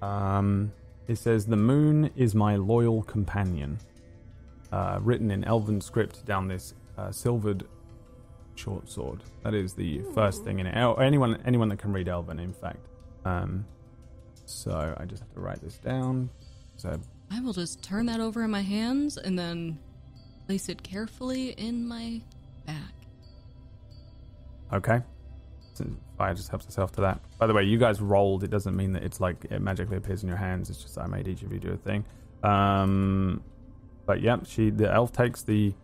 Um, 0.02 0.72
it 1.06 1.16
says 1.16 1.46
the 1.46 1.56
moon 1.56 2.10
is 2.16 2.34
my 2.34 2.56
loyal 2.56 3.02
companion. 3.02 3.78
Uh, 4.70 4.98
written 5.00 5.30
in 5.30 5.44
Elven 5.44 5.80
script 5.80 6.26
down 6.26 6.46
this 6.46 6.74
uh, 6.98 7.10
silvered 7.10 7.66
short 8.54 8.90
sword. 8.90 9.22
That 9.42 9.54
is 9.54 9.72
the 9.72 10.02
first 10.14 10.44
thing 10.44 10.58
in 10.58 10.66
it. 10.66 10.76
Oh, 10.76 10.94
anyone, 10.94 11.40
anyone 11.46 11.68
that 11.70 11.78
can 11.78 11.92
read 11.92 12.08
Elven, 12.08 12.38
in 12.38 12.52
fact. 12.52 12.86
Um, 13.24 13.64
so 14.44 14.94
I 14.98 15.04
just 15.04 15.22
have 15.22 15.32
to 15.34 15.40
write 15.40 15.62
this 15.62 15.78
down. 15.78 16.28
So 16.76 17.00
I 17.30 17.40
will 17.40 17.52
just 17.52 17.82
turn 17.82 18.06
that 18.06 18.20
over 18.20 18.44
in 18.44 18.50
my 18.50 18.62
hands 18.62 19.16
and 19.16 19.38
then 19.38 19.78
place 20.46 20.68
it 20.68 20.82
carefully 20.82 21.50
in 21.50 21.86
my 21.86 22.20
bag. 22.66 22.76
Okay. 24.72 25.00
So 25.74 25.86
Fire 26.18 26.34
just 26.34 26.48
helps 26.50 26.66
itself 26.66 26.90
to 26.92 27.00
that. 27.02 27.20
By 27.38 27.46
the 27.46 27.54
way, 27.54 27.62
you 27.62 27.78
guys 27.78 28.00
rolled. 28.00 28.42
It 28.42 28.50
doesn't 28.50 28.76
mean 28.76 28.92
that 28.92 29.04
it's 29.04 29.20
like 29.20 29.46
it 29.50 29.62
magically 29.62 29.96
appears 29.96 30.24
in 30.24 30.28
your 30.28 30.36
hands. 30.36 30.68
It's 30.68 30.82
just 30.82 30.98
I 30.98 31.06
made 31.06 31.28
each 31.28 31.42
of 31.42 31.52
you 31.52 31.60
do 31.60 31.70
a 31.70 31.76
thing. 31.76 32.04
Um, 32.42 33.42
but 34.04 34.20
yep, 34.20 34.44
she 34.44 34.70
the 34.70 34.92
elf 34.92 35.12
takes 35.12 35.42
the 35.42 35.74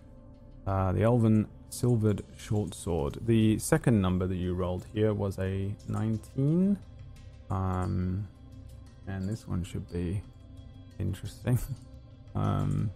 uh, 0.67 0.91
the 0.93 1.03
elven 1.03 1.47
silvered 1.71 2.25
short 2.37 2.75
sword. 2.75 3.19
The 3.27 3.59
second 3.59 4.01
number 4.01 4.27
that 4.27 4.37
you 4.37 4.55
rolled 4.55 4.87
here 4.93 5.15
was 5.15 5.39
a 5.39 5.75
19. 5.89 6.79
Um, 7.51 8.29
and 9.07 9.29
this 9.29 9.47
one 9.47 9.63
should 9.63 9.91
be 9.93 10.23
interesting. 10.99 11.59
um, 12.35 12.91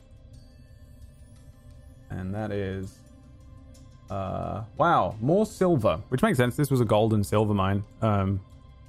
and 2.11 2.35
that 2.35 2.51
is 2.51 2.99
uh, 4.11 4.63
wow, 4.77 5.15
more 5.21 5.47
silver, 5.47 6.01
which 6.09 6.23
makes 6.23 6.39
sense. 6.39 6.57
This 6.57 6.71
was 6.71 6.81
a 6.81 6.85
gold 6.85 7.13
and 7.13 7.25
silver 7.25 7.55
mine. 7.55 7.85
Um, 8.03 8.41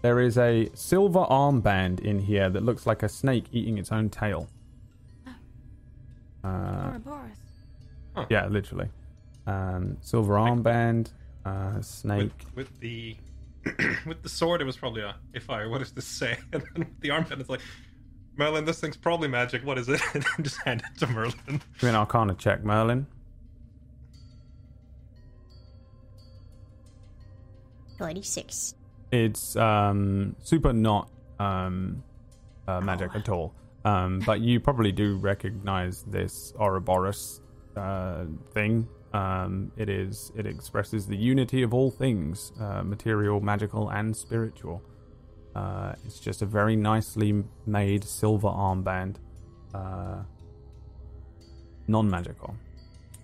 there 0.01 0.19
is 0.19 0.37
a 0.37 0.69
silver 0.73 1.25
armband 1.29 1.99
in 2.01 2.19
here 2.19 2.49
that 2.49 2.63
looks 2.63 2.87
like 2.87 3.03
a 3.03 3.09
snake 3.09 3.45
eating 3.51 3.77
its 3.77 3.91
own 3.91 4.09
tail. 4.09 4.47
Uh, 6.43 6.47
Ouroboros. 6.47 8.27
yeah, 8.29 8.47
literally. 8.47 8.87
Um, 9.45 9.97
silver 10.01 10.35
armband, 10.35 11.11
uh, 11.45 11.81
snake. 11.81 12.31
With, 12.55 12.69
with 12.69 12.79
the 12.79 13.17
with 14.05 14.23
the 14.23 14.29
sword, 14.29 14.61
it 14.61 14.65
was 14.65 14.77
probably 14.77 15.01
a 15.01 15.15
if 15.33 15.49
I 15.49 15.65
what 15.67 15.79
does 15.79 15.91
this 15.91 16.05
say? 16.05 16.37
And 16.53 16.61
then 16.61 16.69
with 16.87 16.99
the 17.01 17.09
armband, 17.09 17.41
it's 17.41 17.49
like 17.49 17.61
Merlin, 18.37 18.63
this 18.63 18.79
thing's 18.79 18.95
probably 18.95 19.27
magic. 19.27 19.65
What 19.65 19.77
is 19.77 19.89
it? 19.89 20.01
And 20.13 20.23
then 20.23 20.43
just 20.43 20.61
hand 20.61 20.81
it 20.89 20.99
to 20.99 21.07
Merlin. 21.07 21.61
Do 21.79 21.87
an 21.87 21.95
Arcana 21.95 22.35
check, 22.35 22.63
Merlin. 22.63 23.05
Twenty-six. 27.99 28.75
It's 29.11 29.57
um, 29.57 30.33
super 30.41 30.71
not 30.71 31.09
um, 31.37 32.01
uh, 32.65 32.79
magic 32.79 33.13
at 33.13 33.27
all. 33.27 33.53
Um, 33.83 34.19
but 34.25 34.39
you 34.39 34.61
probably 34.61 34.93
do 34.93 35.17
recognize 35.17 36.03
this 36.03 36.53
Ouroboros 36.57 37.41
uh, 37.75 38.23
thing. 38.53 38.87
Um, 39.11 39.73
it 39.75 39.89
is. 39.89 40.31
It 40.37 40.45
expresses 40.45 41.07
the 41.07 41.17
unity 41.17 41.61
of 41.61 41.73
all 41.73 41.91
things, 41.91 42.53
uh, 42.61 42.83
material, 42.83 43.41
magical, 43.41 43.89
and 43.89 44.15
spiritual. 44.15 44.81
Uh, 45.53 45.95
it's 46.05 46.21
just 46.21 46.41
a 46.41 46.45
very 46.45 46.77
nicely 46.77 47.43
made 47.65 48.05
silver 48.05 48.47
armband, 48.47 49.17
uh, 49.73 50.23
non-magical. 51.87 52.55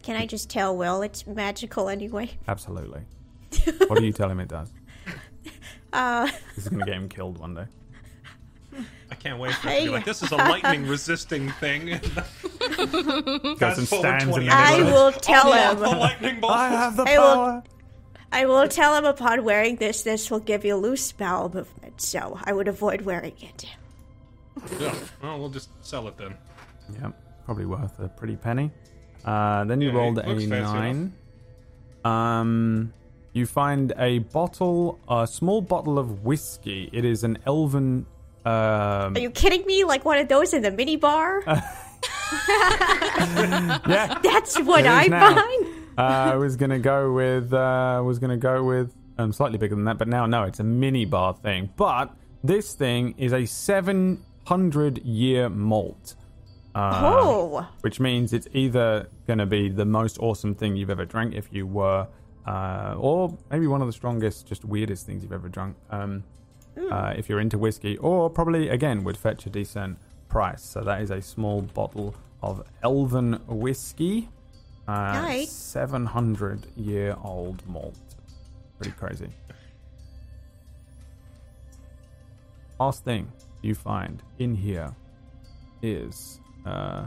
Can 0.04 0.18
I 0.18 0.26
just 0.26 0.50
tell 0.50 0.76
Will 0.76 1.02
it's 1.02 1.26
magical 1.26 1.88
anyway? 1.88 2.32
Absolutely. 2.50 3.04
what 3.88 4.00
do 4.00 4.06
you 4.06 4.14
tell 4.14 4.30
him 4.30 4.40
it 4.40 4.48
does? 4.50 4.72
Uh, 5.94 6.26
This 6.56 6.66
is 6.66 6.68
gonna 6.70 6.86
get 6.86 6.96
him 6.96 7.08
killed 7.08 7.38
one 7.38 7.56
day. 7.56 7.66
I 9.10 9.16
can't 9.16 9.40
wait 9.40 9.54
for 9.54 9.70
it 9.70 9.78
to 9.80 9.84
be 9.86 9.90
like 9.90 10.04
this 10.04 10.22
is 10.22 10.32
a 10.34 10.36
lightning 10.36 10.86
resisting 10.88 11.50
thing. 11.52 11.86
Goes 11.88 12.00
Fast 13.60 13.78
and 13.80 13.88
stands 13.88 14.24
in 14.36 14.46
the 14.46 14.50
I 14.52 14.82
will 14.84 15.14
tell 15.14 15.54
Unlock 15.54 15.72
him. 15.74 15.80
the 15.80 15.90
lightning 15.98 16.40
bolt. 16.42 16.52
I 16.54 16.68
have 16.70 16.98
the 16.98 17.04
I 17.04 17.18
will- 17.18 17.36
power. 17.36 17.64
I 18.34 18.46
will 18.46 18.68
tell 18.68 18.98
him 18.98 19.06
upon 19.06 19.46
wearing 19.46 19.78
this, 19.78 20.02
this 20.04 20.30
will 20.30 20.42
give 20.42 20.66
you 20.66 20.76
loose 20.76 21.10
bowel 21.14 21.48
movement, 21.54 22.02
so 22.02 22.38
I 22.44 22.52
would 22.52 22.68
avoid 22.68 23.02
wearing 23.04 23.36
it. 23.40 23.66
Yeah. 24.78 24.94
Well, 25.24 25.40
we'll 25.40 25.50
just 25.50 25.70
sell 25.86 26.10
it 26.10 26.18
then. 26.18 26.36
Yep, 27.02 27.14
probably 27.46 27.66
worth 27.66 27.98
a 28.00 28.10
pretty 28.10 28.36
penny. 28.36 28.72
Uh, 29.24 29.64
then 29.64 29.80
you 29.80 29.92
Yeah, 29.92 29.96
rolled 29.98 30.18
it 30.20 30.26
a 30.26 30.30
looks 30.30 30.44
fancy 30.46 30.74
nine. 30.74 31.14
Um, 32.04 32.92
you 33.36 33.46
find 33.46 33.94
a 33.98 34.20
bottle, 34.20 35.00
a 35.10 35.28
small 35.28 35.62
bottle 35.62 36.00
of 36.00 36.24
whiskey. 36.24 36.90
It 36.92 37.06
is 37.06 37.24
an 37.24 37.38
elven. 37.46 38.06
Um, 38.46 39.16
Are 39.16 39.20
you 39.20 39.30
kidding 39.30 39.66
me? 39.66 39.84
Like 39.84 40.06
one 40.06 40.18
of 40.18 40.28
those 40.28 40.54
in 40.54 40.62
the 40.62 40.72
mini 40.72 40.96
bar? 40.96 41.44
yeah, 41.48 41.62
That's 44.24 44.60
what 44.62 44.86
I 44.86 45.10
find. 45.10 45.66
uh, 45.98 46.02
I 46.02 46.36
was 46.36 46.56
gonna 46.56 46.80
go 46.80 47.12
with. 47.14 47.54
Uh, 47.54 48.02
was 48.06 48.20
gonna 48.20 48.38
go 48.38 48.64
with 48.64 48.94
um, 49.18 49.34
slightly 49.34 49.58
bigger 49.58 49.76
than 49.76 49.86
that, 49.86 49.98
but 49.98 50.08
now 50.08 50.26
no, 50.26 50.44
it's 50.44 50.60
a 50.60 50.64
mini 50.64 51.06
bar 51.06 51.34
thing. 51.34 51.70
But 51.76 52.14
this 52.44 52.74
thing 52.74 53.16
is 53.18 53.34
a 53.34 53.46
seven 53.46 54.24
hundred 54.46 55.00
year 55.00 55.50
malt. 55.50 56.16
Uh, 56.74 57.02
Oh, 57.04 57.68
which 57.82 58.00
means 58.02 58.34
it's 58.34 58.50
either 58.54 59.08
going 59.28 59.40
to 59.40 59.46
be 59.46 59.70
the 59.70 59.86
most 59.86 60.20
awesome 60.20 60.54
thing 60.54 60.76
you've 60.76 60.90
ever 60.90 61.06
drank 61.06 61.34
if 61.34 61.48
you 61.54 61.66
were, 61.66 62.06
uh, 62.46 62.96
or 62.98 63.38
maybe 63.50 63.68
one 63.68 63.82
of 63.82 63.88
the 63.88 63.94
strongest, 63.94 64.48
just 64.48 64.64
weirdest 64.66 65.06
things 65.06 65.24
you've 65.24 65.32
ever 65.34 65.50
drunk. 65.50 65.76
Um, 65.90 66.24
uh, 66.92 67.14
if 67.18 67.30
you're 67.30 67.40
into 67.40 67.58
whiskey, 67.58 67.98
or 67.98 68.30
probably 68.30 68.68
again 68.70 69.04
would 69.06 69.18
fetch 69.18 69.46
a 69.46 69.50
decent 69.50 69.98
price. 70.28 70.62
So 70.62 70.82
that 70.82 71.02
is 71.02 71.10
a 71.10 71.22
small 71.22 71.62
bottle 71.62 72.14
of 72.44 72.62
Elven 72.84 73.34
whiskey, 73.48 74.28
uh, 74.88 74.92
Nice. 75.14 75.52
700 75.52 76.68
year 76.76 77.16
old 77.24 77.66
malt. 77.68 77.98
Pretty 78.78 78.92
crazy. 78.92 79.30
Last 82.80 83.04
thing 83.06 83.32
you 83.62 83.74
find 83.74 84.22
in 84.40 84.54
here 84.54 84.94
is 85.82 86.40
uh, 86.66 87.06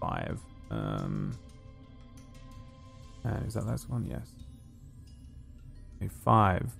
five. 0.00 0.40
Um, 0.70 1.36
and 3.24 3.46
is 3.46 3.54
that 3.54 3.66
last 3.66 3.90
one? 3.90 4.06
Yes. 4.08 4.28
A 6.00 6.08
five. 6.08 6.72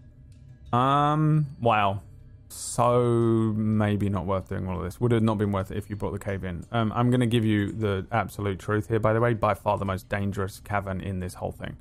Um. 0.73 1.47
Wow. 1.61 2.03
So 2.51 3.53
maybe 3.57 4.09
not 4.09 4.25
worth 4.27 4.49
doing 4.49 4.69
all 4.69 4.79
of 4.79 4.85
this. 4.85 5.01
Would 5.01 5.13
have 5.13 5.23
not 5.23 5.37
been 5.39 5.53
worth 5.53 5.71
it 5.71 5.77
if 5.77 5.91
you 5.91 5.97
brought 5.97 6.13
the 6.13 6.19
cave 6.19 6.45
in. 6.45 6.65
Um. 6.73 6.93
I'm 6.95 7.11
going 7.11 7.21
to 7.21 7.27
give 7.27 7.45
you 7.45 7.73
the 7.73 8.07
absolute 8.13 8.59
truth 8.59 8.89
here. 8.89 8.99
By 9.01 9.13
the 9.13 9.21
way, 9.21 9.35
by 9.35 9.55
far 9.55 9.77
the 9.79 9.85
most 9.85 10.09
dangerous 10.09 10.61
cavern 10.61 11.01
in 11.01 11.21
this 11.21 11.35
whole 11.35 11.53
thing. 11.53 11.77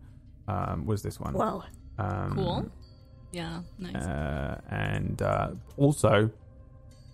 Um. 0.48 0.86
Was 0.86 1.02
this 1.04 1.20
one? 1.20 1.34
whoa. 1.34 1.64
Um, 2.00 2.32
Cool. 2.36 2.72
Yeah, 3.32 3.62
nice. 3.78 3.96
uh, 3.96 4.62
and 4.70 5.22
uh, 5.22 5.50
also, 5.76 6.30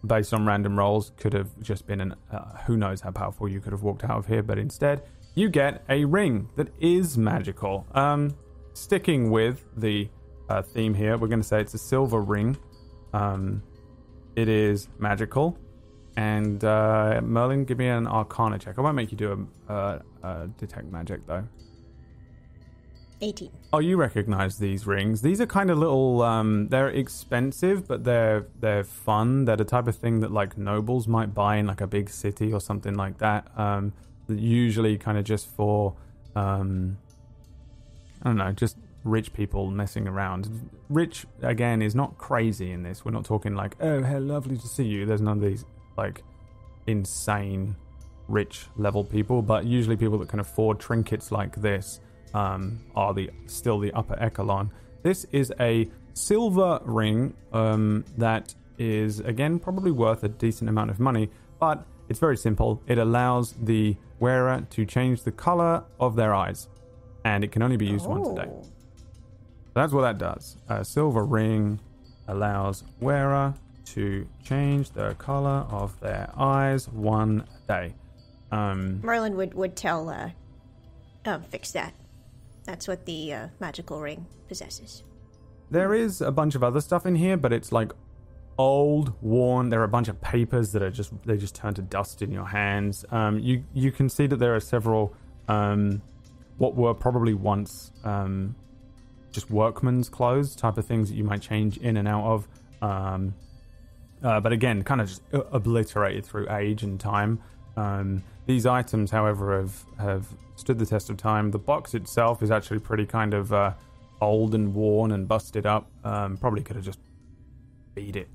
based 0.06 0.34
on 0.34 0.46
random 0.46 0.78
rolls, 0.78 1.12
could 1.18 1.34
have 1.34 1.50
just 1.62 1.88
been 1.88 2.02
an 2.02 2.16
uh, 2.32 2.58
who 2.66 2.78
knows 2.78 3.02
how 3.02 3.12
powerful 3.12 3.48
you 3.50 3.60
could 3.60 3.72
have 3.72 3.82
walked 3.82 4.04
out 4.04 4.18
of 4.18 4.28
here, 4.28 4.44
but 4.44 4.60
instead, 4.60 5.02
you 5.36 5.50
get 5.50 5.84
a 5.90 6.06
ring 6.06 6.50
that 6.56 6.68
is 6.80 7.18
magical. 7.18 7.88
Um, 7.96 8.36
sticking 8.74 9.32
with 9.32 9.64
the 9.78 10.10
uh, 10.50 10.62
theme 10.62 10.94
here, 10.94 11.18
we're 11.18 11.28
going 11.28 11.42
to 11.42 11.48
say 11.48 11.62
it's 11.62 11.74
a 11.74 11.80
silver 11.80 12.22
ring. 12.22 12.58
Um, 13.14 13.64
it 14.36 14.50
is 14.50 14.88
magical. 15.00 15.58
And 16.16 16.64
uh, 16.64 17.22
Merlin, 17.24 17.66
give 17.66 17.78
me 17.78 17.88
an 17.88 18.08
Arcana 18.08 18.60
check. 18.60 18.78
I 18.78 18.82
won't 18.82 18.96
make 18.96 19.12
you 19.12 19.18
do 19.18 19.48
a, 19.68 19.72
uh, 19.72 20.00
uh, 20.24 20.48
detect 20.58 20.92
magic 20.92 21.26
though. 21.26 21.48
18. 23.22 23.50
Oh, 23.72 23.80
you 23.80 23.96
recognize 23.96 24.58
these 24.58 24.86
rings? 24.86 25.22
These 25.22 25.40
are 25.40 25.46
kind 25.46 25.72
of 25.72 25.78
little. 25.78 26.22
Um, 26.22 26.68
they're 26.68 26.90
expensive, 26.90 27.88
but 27.88 28.04
they're 28.04 28.48
they're 28.60 28.84
fun. 28.84 29.46
They're 29.46 29.56
the 29.56 29.64
type 29.64 29.88
of 29.88 29.96
thing 29.96 30.20
that 30.20 30.32
like 30.32 30.58
nobles 30.58 31.08
might 31.08 31.34
buy 31.34 31.56
in 31.56 31.66
like 31.66 31.80
a 31.80 31.88
big 31.88 32.10
city 32.10 32.52
or 32.52 32.60
something 32.60 32.96
like 32.96 33.20
that. 33.20 33.48
Um, 33.58 33.94
usually 34.28 34.98
kind 34.98 35.18
of 35.18 35.24
just 35.24 35.48
for, 35.48 35.96
um, 36.36 36.98
I 38.24 38.30
don't 38.30 38.38
know, 38.38 38.52
just 38.52 38.78
rich 39.04 39.34
people 39.34 39.70
messing 39.70 40.08
around. 40.08 40.70
Rich 40.90 41.26
again 41.42 41.82
is 41.82 41.94
not 41.94 42.18
crazy 42.18 42.72
in 42.72 42.84
this. 42.84 43.04
We're 43.04 43.12
not 43.12 43.26
talking 43.26 43.54
like, 43.54 43.76
oh, 43.82 44.02
hey, 44.02 44.20
lovely 44.20 44.58
to 44.58 44.68
see 44.68 44.86
you. 44.86 45.06
There's 45.06 45.22
none 45.22 45.38
of 45.38 45.44
these 45.44 45.66
like 45.98 46.24
insane 46.88 47.76
rich 48.28 48.66
level 48.78 49.04
people, 49.04 49.42
but 49.42 49.66
usually 49.66 49.98
people 49.98 50.18
that 50.20 50.30
can 50.30 50.40
afford 50.40 50.80
trinkets 50.80 51.32
like 51.32 51.56
this 51.62 52.00
um, 52.34 52.80
are 52.96 53.14
the 53.14 53.30
still 53.46 53.80
the 53.80 53.92
upper 53.92 54.18
echelon. 54.22 54.72
This 55.04 55.26
is 55.32 55.52
a 55.60 55.90
silver 56.14 56.80
ring 56.86 57.34
um, 57.52 58.06
that 58.18 58.56
is 58.78 59.20
again 59.20 59.60
probably 59.60 59.92
worth 59.92 60.24
a 60.24 60.30
decent 60.30 60.70
amount 60.70 60.90
of 60.90 61.00
money, 61.00 61.30
but 61.60 61.86
it's 62.10 62.20
very 62.20 62.38
simple. 62.38 62.82
It 62.88 62.98
allows 62.98 63.54
the 63.54 63.98
wearer 64.20 64.66
to 64.70 64.86
change 64.86 65.24
the 65.24 65.32
color 65.32 65.84
of 66.00 66.16
their 66.16 66.34
eyes, 66.34 66.68
and 67.24 67.44
it 67.44 67.52
can 67.52 67.62
only 67.62 67.78
be 67.78 67.86
used 67.86 68.06
once 68.06 68.28
a 68.30 68.36
day. 68.36 68.48
Oh. 68.48 68.66
That's 69.74 69.92
what 69.92 70.02
that 70.02 70.18
does. 70.18 70.58
A 70.70 70.86
silver 70.86 71.26
ring 71.26 71.80
allows 72.28 72.84
wearer 73.00 73.54
to 73.86 74.28
change 74.44 74.92
the 74.92 75.16
color 75.16 75.66
of 75.70 76.00
their 76.00 76.30
eyes 76.38 76.88
one 76.88 77.46
day. 77.68 77.94
Um, 78.52 79.02
Merlin 79.02 79.36
would, 79.36 79.54
would 79.56 79.76
tell, 79.76 80.10
uh, 80.10 80.30
um, 81.26 81.44
fix 81.44 81.72
that. 81.72 81.94
That's 82.66 82.88
what 82.88 83.06
the 83.06 83.34
uh, 83.34 83.48
magical 83.60 84.00
ring 84.00 84.26
possesses. 84.48 85.04
There 85.72 85.94
is 85.94 86.22
a 86.22 86.32
bunch 86.32 86.56
of 86.56 86.64
other 86.64 86.82
stuff 86.82 87.06
in 87.06 87.16
here, 87.16 87.36
but 87.36 87.52
it's 87.52 87.72
like 87.72 87.92
old, 88.58 89.14
worn. 89.22 89.70
There 89.70 89.82
are 89.82 89.86
a 89.86 89.90
bunch 89.90 90.08
of 90.08 90.22
papers 90.22 90.72
that 90.74 90.84
are 90.84 90.92
just 90.92 91.12
they 91.26 91.38
just 91.38 91.56
turn 91.56 91.74
to 91.74 91.82
dust 91.82 92.22
in 92.22 92.32
your 92.32 92.46
hands. 92.46 93.06
Um, 93.12 93.40
you 93.40 93.64
you 93.74 93.92
can 93.92 94.08
see 94.08 94.28
that 94.28 94.38
there 94.38 94.56
are 94.56 94.60
several 94.60 95.16
um, 95.48 96.02
what 96.58 96.76
were 96.76 96.94
probably 96.94 97.34
once 97.34 97.92
um, 98.04 98.56
just 99.32 99.50
workman's 99.50 100.10
clothes 100.10 100.56
type 100.56 100.78
of 100.78 100.86
things 100.86 101.10
that 101.10 101.16
you 101.16 101.24
might 101.24 101.42
change 101.42 101.78
in 101.78 101.98
and 101.98 102.08
out 102.08 102.24
of. 102.24 102.48
Um, 102.82 103.34
uh, 104.24 104.40
but 104.40 104.54
again, 104.54 104.84
kind 104.84 105.02
of 105.02 105.08
just 105.08 105.22
obliterated 105.32 106.26
through 106.26 106.50
age 106.50 106.84
and 106.84 107.00
time. 107.00 107.40
Um, 107.76 108.24
these 108.46 108.66
items, 108.66 109.12
however, 109.12 109.58
have 109.58 109.86
have 109.98 110.28
stood 110.56 110.80
the 110.80 110.86
test 110.86 111.10
of 111.10 111.18
time. 111.18 111.52
The 111.52 111.60
box 111.60 111.94
itself 111.94 112.44
is 112.44 112.52
actually 112.52 112.80
pretty 112.80 113.06
kind 113.06 113.34
of 113.34 113.52
uh, 113.52 113.74
old 114.22 114.54
and 114.56 114.74
worn 114.74 115.12
and 115.12 115.28
busted 115.28 115.66
up. 115.66 115.90
Um, 116.04 116.38
probably 116.38 116.62
could 116.62 116.76
have 116.76 116.86
just 116.86 117.00
beat 117.96 118.16
it 118.16 118.30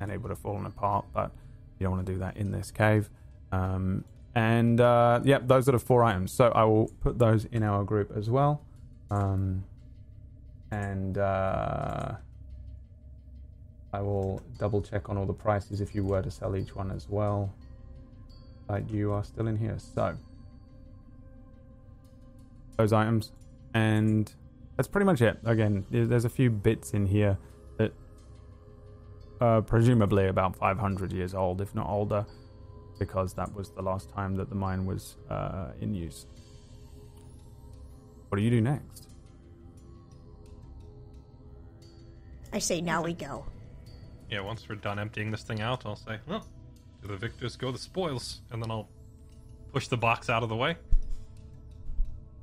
and 0.00 0.10
it 0.10 0.20
would 0.20 0.30
have 0.30 0.38
fallen 0.38 0.66
apart, 0.66 1.04
but 1.12 1.32
you 1.78 1.84
don't 1.84 1.92
want 1.92 2.06
to 2.06 2.12
do 2.12 2.18
that 2.20 2.36
in 2.36 2.50
this 2.50 2.70
cave. 2.70 3.08
Um, 3.52 4.04
and 4.38 4.80
uh, 4.80 5.20
yep, 5.24 5.48
those 5.48 5.68
are 5.68 5.72
the 5.72 5.80
four 5.80 6.04
items. 6.04 6.30
So 6.30 6.52
I 6.54 6.62
will 6.62 6.92
put 7.00 7.18
those 7.18 7.46
in 7.46 7.64
our 7.64 7.82
group 7.82 8.16
as 8.16 8.30
well. 8.30 8.62
Um, 9.10 9.64
and 10.70 11.18
uh, 11.18 12.12
I 13.92 14.00
will 14.00 14.40
double 14.56 14.80
check 14.80 15.08
on 15.08 15.18
all 15.18 15.26
the 15.26 15.32
prices 15.32 15.80
if 15.80 15.92
you 15.92 16.04
were 16.04 16.22
to 16.22 16.30
sell 16.30 16.54
each 16.54 16.76
one 16.76 16.92
as 16.92 17.08
well. 17.08 17.52
But 18.68 18.88
you 18.88 19.10
are 19.10 19.24
still 19.24 19.48
in 19.48 19.56
here. 19.56 19.76
So 19.76 20.16
those 22.76 22.92
items. 22.92 23.32
And 23.74 24.32
that's 24.76 24.86
pretty 24.86 25.06
much 25.06 25.20
it. 25.20 25.40
Again, 25.44 25.84
there's 25.90 26.24
a 26.24 26.30
few 26.30 26.48
bits 26.48 26.92
in 26.92 27.06
here 27.06 27.38
that 27.78 27.92
are 29.40 29.62
presumably 29.62 30.28
about 30.28 30.54
500 30.54 31.12
years 31.12 31.34
old, 31.34 31.60
if 31.60 31.74
not 31.74 31.88
older, 31.88 32.24
because 32.98 33.34
that 33.34 33.54
was 33.54 33.70
the 33.70 33.82
last 33.82 34.10
time 34.10 34.36
that 34.36 34.48
the 34.48 34.54
mine 34.54 34.86
was 34.86 35.16
uh, 35.30 35.68
in 35.80 35.94
use. 35.94 36.26
What 38.28 38.38
do 38.38 38.42
you 38.44 38.50
do 38.50 38.60
next? 38.60 39.08
I 42.52 42.58
say 42.58 42.80
now 42.80 43.02
we 43.02 43.14
go. 43.14 43.44
Yeah, 44.30 44.40
once 44.40 44.68
we're 44.68 44.76
done 44.76 44.98
emptying 44.98 45.30
this 45.30 45.42
thing 45.42 45.60
out, 45.60 45.86
I'll 45.86 45.96
say, 45.96 46.18
well, 46.26 46.46
to 47.02 47.08
the 47.08 47.16
victors 47.16 47.56
go 47.56 47.70
the 47.70 47.78
spoils, 47.78 48.42
and 48.50 48.62
then 48.62 48.70
I'll 48.70 48.88
push 49.72 49.88
the 49.88 49.96
box 49.96 50.28
out 50.28 50.42
of 50.42 50.48
the 50.48 50.56
way. 50.56 50.76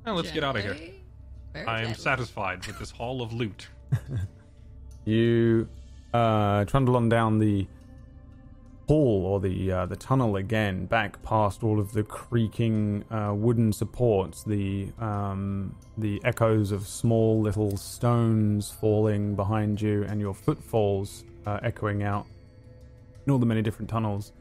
Now 0.04 0.14
let's 0.14 0.30
get 0.30 0.44
out 0.44 0.56
of 0.56 0.62
here. 0.62 0.74
Gently. 0.74 1.02
I 1.66 1.82
am 1.82 1.94
satisfied 1.94 2.66
with 2.66 2.78
this 2.78 2.90
haul 2.98 3.22
of 3.22 3.32
loot. 3.32 3.68
You 5.06 5.68
uh, 6.12 6.64
trundle 6.64 6.96
on 6.96 7.08
down 7.08 7.38
the 7.38 7.68
hall 8.86 9.24
or 9.26 9.40
the 9.40 9.72
uh, 9.72 9.86
the 9.86 9.96
tunnel 9.96 10.36
again, 10.36 10.86
back 10.86 11.22
past 11.22 11.62
all 11.64 11.80
of 11.80 11.92
the 11.92 12.02
creaking 12.02 13.04
uh, 13.10 13.34
wooden 13.34 13.72
supports, 13.72 14.44
the 14.44 14.88
um, 14.98 15.74
the 15.98 16.20
echoes 16.24 16.70
of 16.72 16.86
small 16.86 17.40
little 17.40 17.76
stones 17.76 18.70
falling 18.70 19.34
behind 19.34 19.80
you, 19.80 20.04
and 20.04 20.20
your 20.20 20.34
footfalls 20.34 21.24
uh, 21.46 21.58
echoing 21.62 22.02
out 22.02 22.26
in 23.26 23.32
all 23.32 23.38
the 23.38 23.46
many 23.46 23.62
different 23.62 23.90
tunnels. 23.90 24.32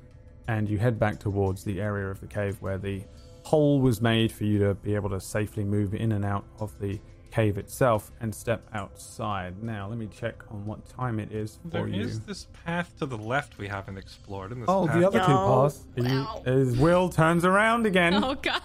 And 0.47 0.69
you 0.69 0.77
head 0.77 0.99
back 0.99 1.19
towards 1.19 1.63
the 1.63 1.81
area 1.81 2.07
of 2.07 2.21
the 2.21 2.27
cave 2.27 2.57
where 2.59 2.77
the 2.77 3.01
hole 3.41 3.79
was 3.79 3.99
made 3.99 4.31
for 4.31 4.43
you 4.43 4.59
to 4.59 4.75
be 4.75 4.93
able 4.93 5.09
to 5.09 5.19
safely 5.19 5.63
move 5.63 5.95
in 5.95 6.11
and 6.11 6.23
out 6.23 6.45
of 6.59 6.79
the 6.79 6.99
cave 7.35 7.57
itself 7.57 8.11
and 8.21 8.33
step 8.33 8.65
outside. 8.73 9.61
Now, 9.61 9.89
let 9.89 9.97
me 9.97 10.07
check 10.07 10.41
on 10.49 10.65
what 10.65 10.87
time 10.87 11.19
it 11.19 11.33
is 11.33 11.59
for 11.63 11.67
There 11.69 11.87
you. 11.87 12.01
is 12.03 12.21
this 12.21 12.47
path 12.65 12.97
to 12.99 13.05
the 13.05 13.17
left 13.17 13.57
we 13.57 13.67
haven't 13.67 13.97
explored. 13.97 14.53
And 14.53 14.61
this 14.61 14.69
Oh, 14.69 14.87
path 14.87 14.97
the 15.01 15.05
other 15.05 15.19
two 15.19 15.27
No. 15.33 15.63
pass. 15.63 15.83
Are 15.97 16.03
Wow. 16.03 16.43
As 16.45 16.77
Will 16.77 17.09
turns 17.09 17.43
around 17.43 17.85
again. 17.85 18.13
Oh 18.23 18.35
god, 18.35 18.61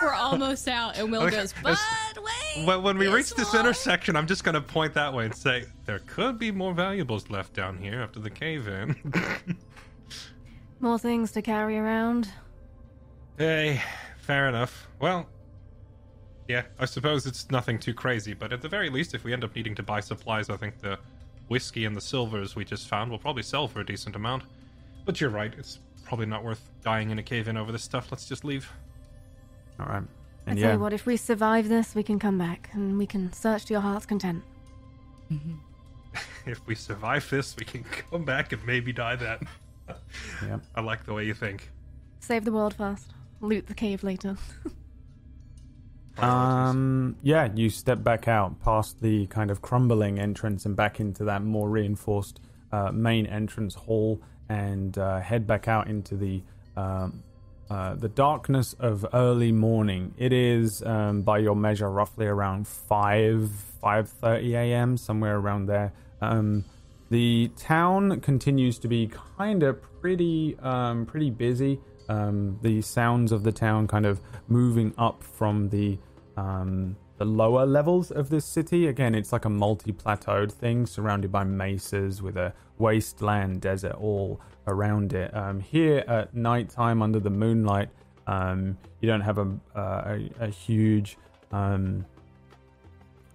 we're 0.00 0.12
almost 0.14 0.68
out, 0.68 0.96
and 0.96 1.10
Will 1.10 1.28
goes, 1.28 1.52
"But 1.64 1.76
wait." 2.16 2.64
When, 2.64 2.82
when 2.84 2.96
we 2.98 3.08
reach 3.08 3.34
this 3.34 3.52
way." 3.52 3.58
intersection, 3.60 4.14
I'm 4.14 4.28
just 4.28 4.44
going 4.44 4.54
to 4.54 4.60
point 4.60 4.94
that 4.94 5.12
way 5.12 5.24
and 5.24 5.34
say 5.34 5.64
there 5.86 5.98
could 6.06 6.38
be 6.38 6.52
more 6.52 6.72
valuables 6.74 7.28
left 7.28 7.54
down 7.54 7.76
here 7.78 8.00
after 8.00 8.20
the 8.20 8.30
cave 8.30 8.68
in. 8.68 8.94
More 10.80 10.98
things 10.98 11.30
to 11.32 11.42
carry 11.42 11.76
around. 11.78 12.28
hey, 13.38 13.82
fair 14.18 14.48
enough. 14.48 14.88
Well, 15.00 15.26
yeah, 16.48 16.62
I 16.78 16.84
suppose 16.84 17.26
it's 17.26 17.50
nothing 17.50 17.78
too 17.78 17.94
crazy, 17.94 18.34
but 18.34 18.52
at 18.52 18.60
the 18.62 18.68
very 18.68 18.90
least, 18.90 19.14
if 19.14 19.24
we 19.24 19.32
end 19.32 19.44
up 19.44 19.54
needing 19.54 19.74
to 19.76 19.82
buy 19.82 20.00
supplies, 20.00 20.50
I 20.50 20.56
think 20.56 20.78
the 20.78 20.98
whiskey 21.48 21.84
and 21.84 21.96
the 21.96 22.00
silvers 22.00 22.56
we 22.56 22.64
just 22.64 22.88
found 22.88 23.10
will 23.10 23.18
probably 23.18 23.42
sell 23.42 23.68
for 23.68 23.80
a 23.80 23.86
decent 23.86 24.16
amount. 24.16 24.44
But 25.04 25.20
you're 25.20 25.30
right, 25.30 25.52
it's 25.56 25.78
probably 26.04 26.26
not 26.26 26.44
worth 26.44 26.68
dying 26.82 27.10
in 27.10 27.18
a 27.18 27.22
cave 27.22 27.48
in 27.48 27.56
over 27.56 27.72
this 27.72 27.82
stuff. 27.82 28.08
Let's 28.10 28.26
just 28.26 28.44
leave. 28.44 28.70
All 29.78 29.86
right. 29.86 30.02
I 30.46 30.50
And 30.50 30.58
tell 30.58 30.68
yeah, 30.68 30.72
you 30.74 30.80
what, 30.80 30.92
if 30.92 31.06
we 31.06 31.16
survive 31.16 31.68
this, 31.68 31.94
we 31.94 32.02
can 32.02 32.18
come 32.18 32.38
back 32.38 32.70
and 32.72 32.98
we 32.98 33.06
can 33.06 33.32
search 33.32 33.66
to 33.66 33.74
your 33.74 33.80
heart's 33.80 34.06
content. 34.06 34.42
Mm-hmm. 35.32 35.54
If 36.44 36.66
we 36.66 36.74
survive 36.74 37.30
this, 37.30 37.54
we 37.56 37.64
can 37.64 37.84
come 37.84 38.24
back 38.24 38.52
and 38.52 38.64
maybe 38.66 38.92
die 38.92 39.16
then. 39.16 39.38
yeah. 40.42 40.58
I 40.74 40.80
like 40.80 41.04
the 41.04 41.14
way 41.14 41.24
you 41.24 41.34
think. 41.34 41.70
Save 42.20 42.44
the 42.44 42.52
world 42.52 42.74
first. 42.74 43.14
Loot 43.40 43.66
the 43.68 43.74
cave 43.74 44.02
later. 44.02 44.36
Um, 46.18 47.16
yeah, 47.22 47.48
you 47.54 47.70
step 47.70 48.02
back 48.02 48.28
out 48.28 48.60
past 48.60 49.00
the 49.00 49.26
kind 49.26 49.50
of 49.50 49.62
crumbling 49.62 50.18
entrance 50.18 50.66
and 50.66 50.76
back 50.76 51.00
into 51.00 51.24
that 51.24 51.42
more 51.42 51.68
reinforced 51.68 52.40
uh, 52.70 52.92
main 52.92 53.26
entrance 53.26 53.74
hall 53.74 54.20
and 54.48 54.96
uh, 54.98 55.20
head 55.20 55.46
back 55.46 55.68
out 55.68 55.88
into 55.88 56.16
the 56.16 56.42
um, 56.76 57.22
uh, 57.70 57.94
the 57.94 58.08
darkness 58.08 58.74
of 58.78 59.06
early 59.14 59.50
morning. 59.50 60.14
It 60.18 60.32
is, 60.32 60.82
um, 60.82 61.22
by 61.22 61.38
your 61.38 61.56
measure, 61.56 61.90
roughly 61.90 62.26
around 62.26 62.68
five 62.68 63.50
five 63.80 64.08
thirty 64.08 64.54
a.m. 64.54 64.98
somewhere 64.98 65.38
around 65.38 65.66
there. 65.66 65.92
Um, 66.20 66.64
the 67.10 67.50
town 67.56 68.20
continues 68.20 68.78
to 68.80 68.88
be 68.88 69.10
kind 69.38 69.62
of 69.62 69.80
pretty 70.00 70.56
um, 70.60 71.06
pretty 71.06 71.30
busy. 71.30 71.80
Um, 72.12 72.58
the 72.60 72.82
sounds 72.82 73.32
of 73.32 73.42
the 73.42 73.52
town 73.52 73.86
kind 73.86 74.06
of 74.06 74.20
moving 74.46 74.92
up 74.98 75.22
from 75.22 75.70
the 75.70 75.98
um, 76.36 76.96
the 77.16 77.24
lower 77.24 77.64
levels 77.64 78.10
of 78.10 78.28
this 78.28 78.44
city. 78.44 78.86
Again, 78.86 79.14
it's 79.14 79.32
like 79.32 79.46
a 79.46 79.50
multi-plateaued 79.50 80.52
thing 80.52 80.86
surrounded 80.86 81.30
by 81.30 81.44
mesas 81.44 82.20
with 82.20 82.36
a 82.36 82.52
wasteland 82.78 83.60
desert 83.60 83.96
all 84.08 84.40
around 84.66 85.12
it. 85.12 85.34
Um, 85.34 85.60
here 85.60 86.04
at 86.06 86.34
nighttime 86.34 87.00
under 87.00 87.20
the 87.20 87.30
moonlight, 87.30 87.88
um, 88.26 88.76
you 89.00 89.06
don't 89.08 89.22
have 89.22 89.38
a 89.38 89.48
uh, 89.74 90.02
a, 90.14 90.30
a 90.40 90.48
huge 90.48 91.16
um, 91.50 92.04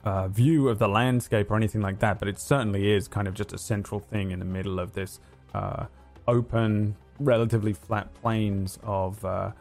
uh, 0.03 0.27
view 0.27 0.69
of 0.69 0.77
the 0.77 0.87
landscape 0.87 1.49
or 1.49 1.55
anything 1.55 1.81
like 1.81 1.99
that, 1.99 2.19
but 2.19 2.27
it 2.27 2.39
certainly 2.39 2.91
is 2.91 3.07
kind 3.07 3.27
of 3.27 3.33
just 3.33 3.53
a 3.53 3.57
central 3.57 3.99
thing 3.99 4.31
in 4.31 4.39
the 4.39 4.51
middle 4.57 4.79
of 4.79 4.93
this 4.93 5.19
uh, 5.55 5.85
open, 6.27 6.95
relatively 7.19 7.73
flat 7.73 8.13
plains 8.15 8.79
of 8.83 9.23
uh, 9.25 9.51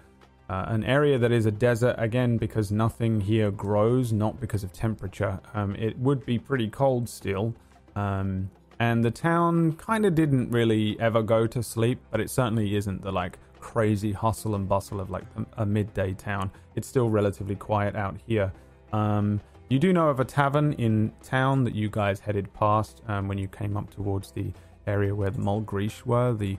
uh, 0.48 0.64
an 0.68 0.84
area 0.84 1.18
that 1.18 1.32
is 1.32 1.46
a 1.46 1.50
desert 1.50 1.96
again 1.98 2.36
because 2.36 2.70
nothing 2.70 3.20
here 3.20 3.50
grows, 3.50 4.12
not 4.12 4.40
because 4.40 4.62
of 4.62 4.72
temperature. 4.72 5.40
Um, 5.54 5.74
it 5.76 5.98
would 5.98 6.24
be 6.24 6.38
pretty 6.38 6.68
cold 6.68 7.08
still. 7.08 7.54
Um, 7.96 8.50
and 8.78 9.04
the 9.04 9.10
town 9.10 9.72
kind 9.72 10.04
of 10.04 10.14
didn't 10.14 10.50
really 10.50 10.98
ever 11.00 11.22
go 11.22 11.46
to 11.46 11.62
sleep, 11.62 11.98
but 12.10 12.20
it 12.20 12.30
certainly 12.30 12.76
isn't 12.76 13.02
the 13.02 13.10
like 13.10 13.38
crazy 13.58 14.12
hustle 14.12 14.54
and 14.54 14.68
bustle 14.68 15.00
of 15.00 15.10
like 15.10 15.24
a, 15.56 15.66
midday 15.66 16.12
town. 16.12 16.50
It's 16.76 16.86
still 16.86 17.08
relatively 17.08 17.56
quiet 17.56 17.96
out 17.96 18.16
here. 18.26 18.52
Um, 18.92 19.40
you 19.68 19.80
do 19.80 19.92
know 19.92 20.08
of 20.08 20.20
a 20.20 20.24
tavern 20.24 20.74
in 20.74 21.12
town 21.22 21.64
that 21.64 21.74
you 21.74 21.88
guys 21.88 22.20
headed 22.20 22.52
past 22.54 23.02
um, 23.08 23.26
when 23.26 23.38
you 23.38 23.48
came 23.48 23.76
up 23.76 23.90
towards 23.90 24.30
the 24.30 24.52
area 24.86 25.12
where 25.12 25.30
the 25.30 25.40
Mulgreesh 25.40 26.04
were, 26.06 26.32
the 26.32 26.56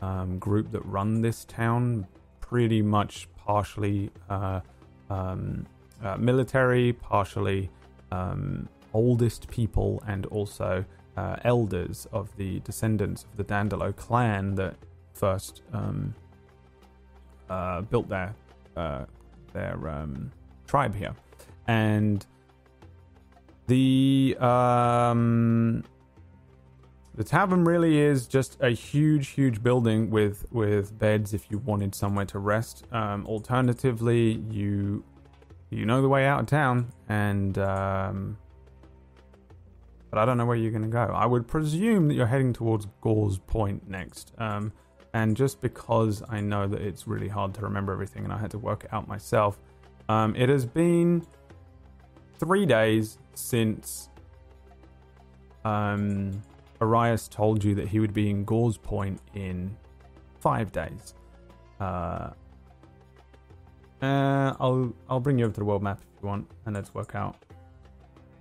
um, 0.00 0.38
group 0.38 0.70
that 0.72 0.84
run 0.84 1.22
this 1.22 1.44
town, 1.44 2.06
pretty 2.40 2.82
much 2.82 3.28
partially 3.36 4.10
uh, 4.28 4.60
um, 5.08 5.66
uh, 6.02 6.16
military, 6.16 6.92
partially 6.92 7.70
um, 8.10 8.68
oldest 8.92 9.48
people, 9.48 10.02
and 10.06 10.26
also 10.26 10.84
uh, 11.16 11.36
elders 11.44 12.06
of 12.12 12.34
the 12.36 12.60
descendants 12.60 13.24
of 13.24 13.36
the 13.36 13.44
Dandelo 13.44 13.94
clan 13.94 14.54
that 14.54 14.74
first 15.12 15.62
um, 15.72 16.14
uh, 17.48 17.82
built 17.82 18.08
their 18.08 18.34
uh, 18.76 19.04
their 19.52 19.88
um, 19.88 20.30
tribe 20.66 20.94
here, 20.94 21.14
and 21.66 22.24
the 23.66 24.36
um, 24.40 25.84
the 27.14 27.24
tavern 27.24 27.64
really 27.64 27.98
is 27.98 28.26
just 28.26 28.56
a 28.60 28.70
huge, 28.70 29.28
huge 29.28 29.62
building 29.62 30.10
with 30.10 30.46
with 30.52 30.98
beds 30.98 31.34
if 31.34 31.50
you 31.50 31.58
wanted 31.58 31.94
somewhere 31.94 32.26
to 32.26 32.38
rest. 32.38 32.84
Um, 32.92 33.26
alternatively, 33.26 34.42
you 34.50 35.04
you 35.70 35.86
know 35.86 36.02
the 36.02 36.08
way 36.08 36.26
out 36.26 36.40
of 36.40 36.46
town, 36.46 36.92
and 37.08 37.58
um, 37.58 38.38
but 40.10 40.18
I 40.18 40.24
don't 40.24 40.36
know 40.36 40.46
where 40.46 40.56
you're 40.56 40.72
going 40.72 40.82
to 40.82 40.88
go. 40.88 41.12
I 41.14 41.26
would 41.26 41.46
presume 41.46 42.08
that 42.08 42.14
you're 42.14 42.26
heading 42.26 42.52
towards 42.52 42.86
Gauze 43.00 43.38
Point 43.38 43.88
next. 43.88 44.32
Um, 44.38 44.72
and 45.12 45.36
just 45.36 45.60
because 45.60 46.22
I 46.28 46.40
know 46.40 46.68
that 46.68 46.80
it's 46.80 47.06
really 47.08 47.28
hard 47.28 47.54
to 47.54 47.62
remember 47.62 47.92
everything, 47.92 48.24
and 48.24 48.32
I 48.32 48.38
had 48.38 48.50
to 48.52 48.58
work 48.58 48.84
it 48.84 48.92
out 48.92 49.08
myself, 49.08 49.58
um, 50.08 50.36
it 50.36 50.48
has 50.48 50.64
been 50.64 51.26
three 52.38 52.66
days 52.66 53.18
since 53.34 54.08
um, 55.64 56.42
Arias 56.80 57.28
told 57.28 57.62
you 57.62 57.74
that 57.74 57.88
he 57.88 58.00
would 58.00 58.12
be 58.14 58.30
in 58.30 58.44
Gauze 58.44 58.78
Point 58.78 59.20
in 59.34 59.76
five 60.40 60.72
days. 60.72 61.14
Uh, 61.80 62.30
Uh, 64.02 64.54
I'll 64.58 64.92
I'll 65.10 65.20
bring 65.20 65.38
you 65.38 65.44
over 65.44 65.52
to 65.54 65.60
the 65.60 65.64
world 65.66 65.82
map 65.82 66.00
if 66.00 66.22
you 66.22 66.28
want, 66.28 66.46
and 66.64 66.74
let's 66.74 66.94
work 66.94 67.14
out 67.14 67.36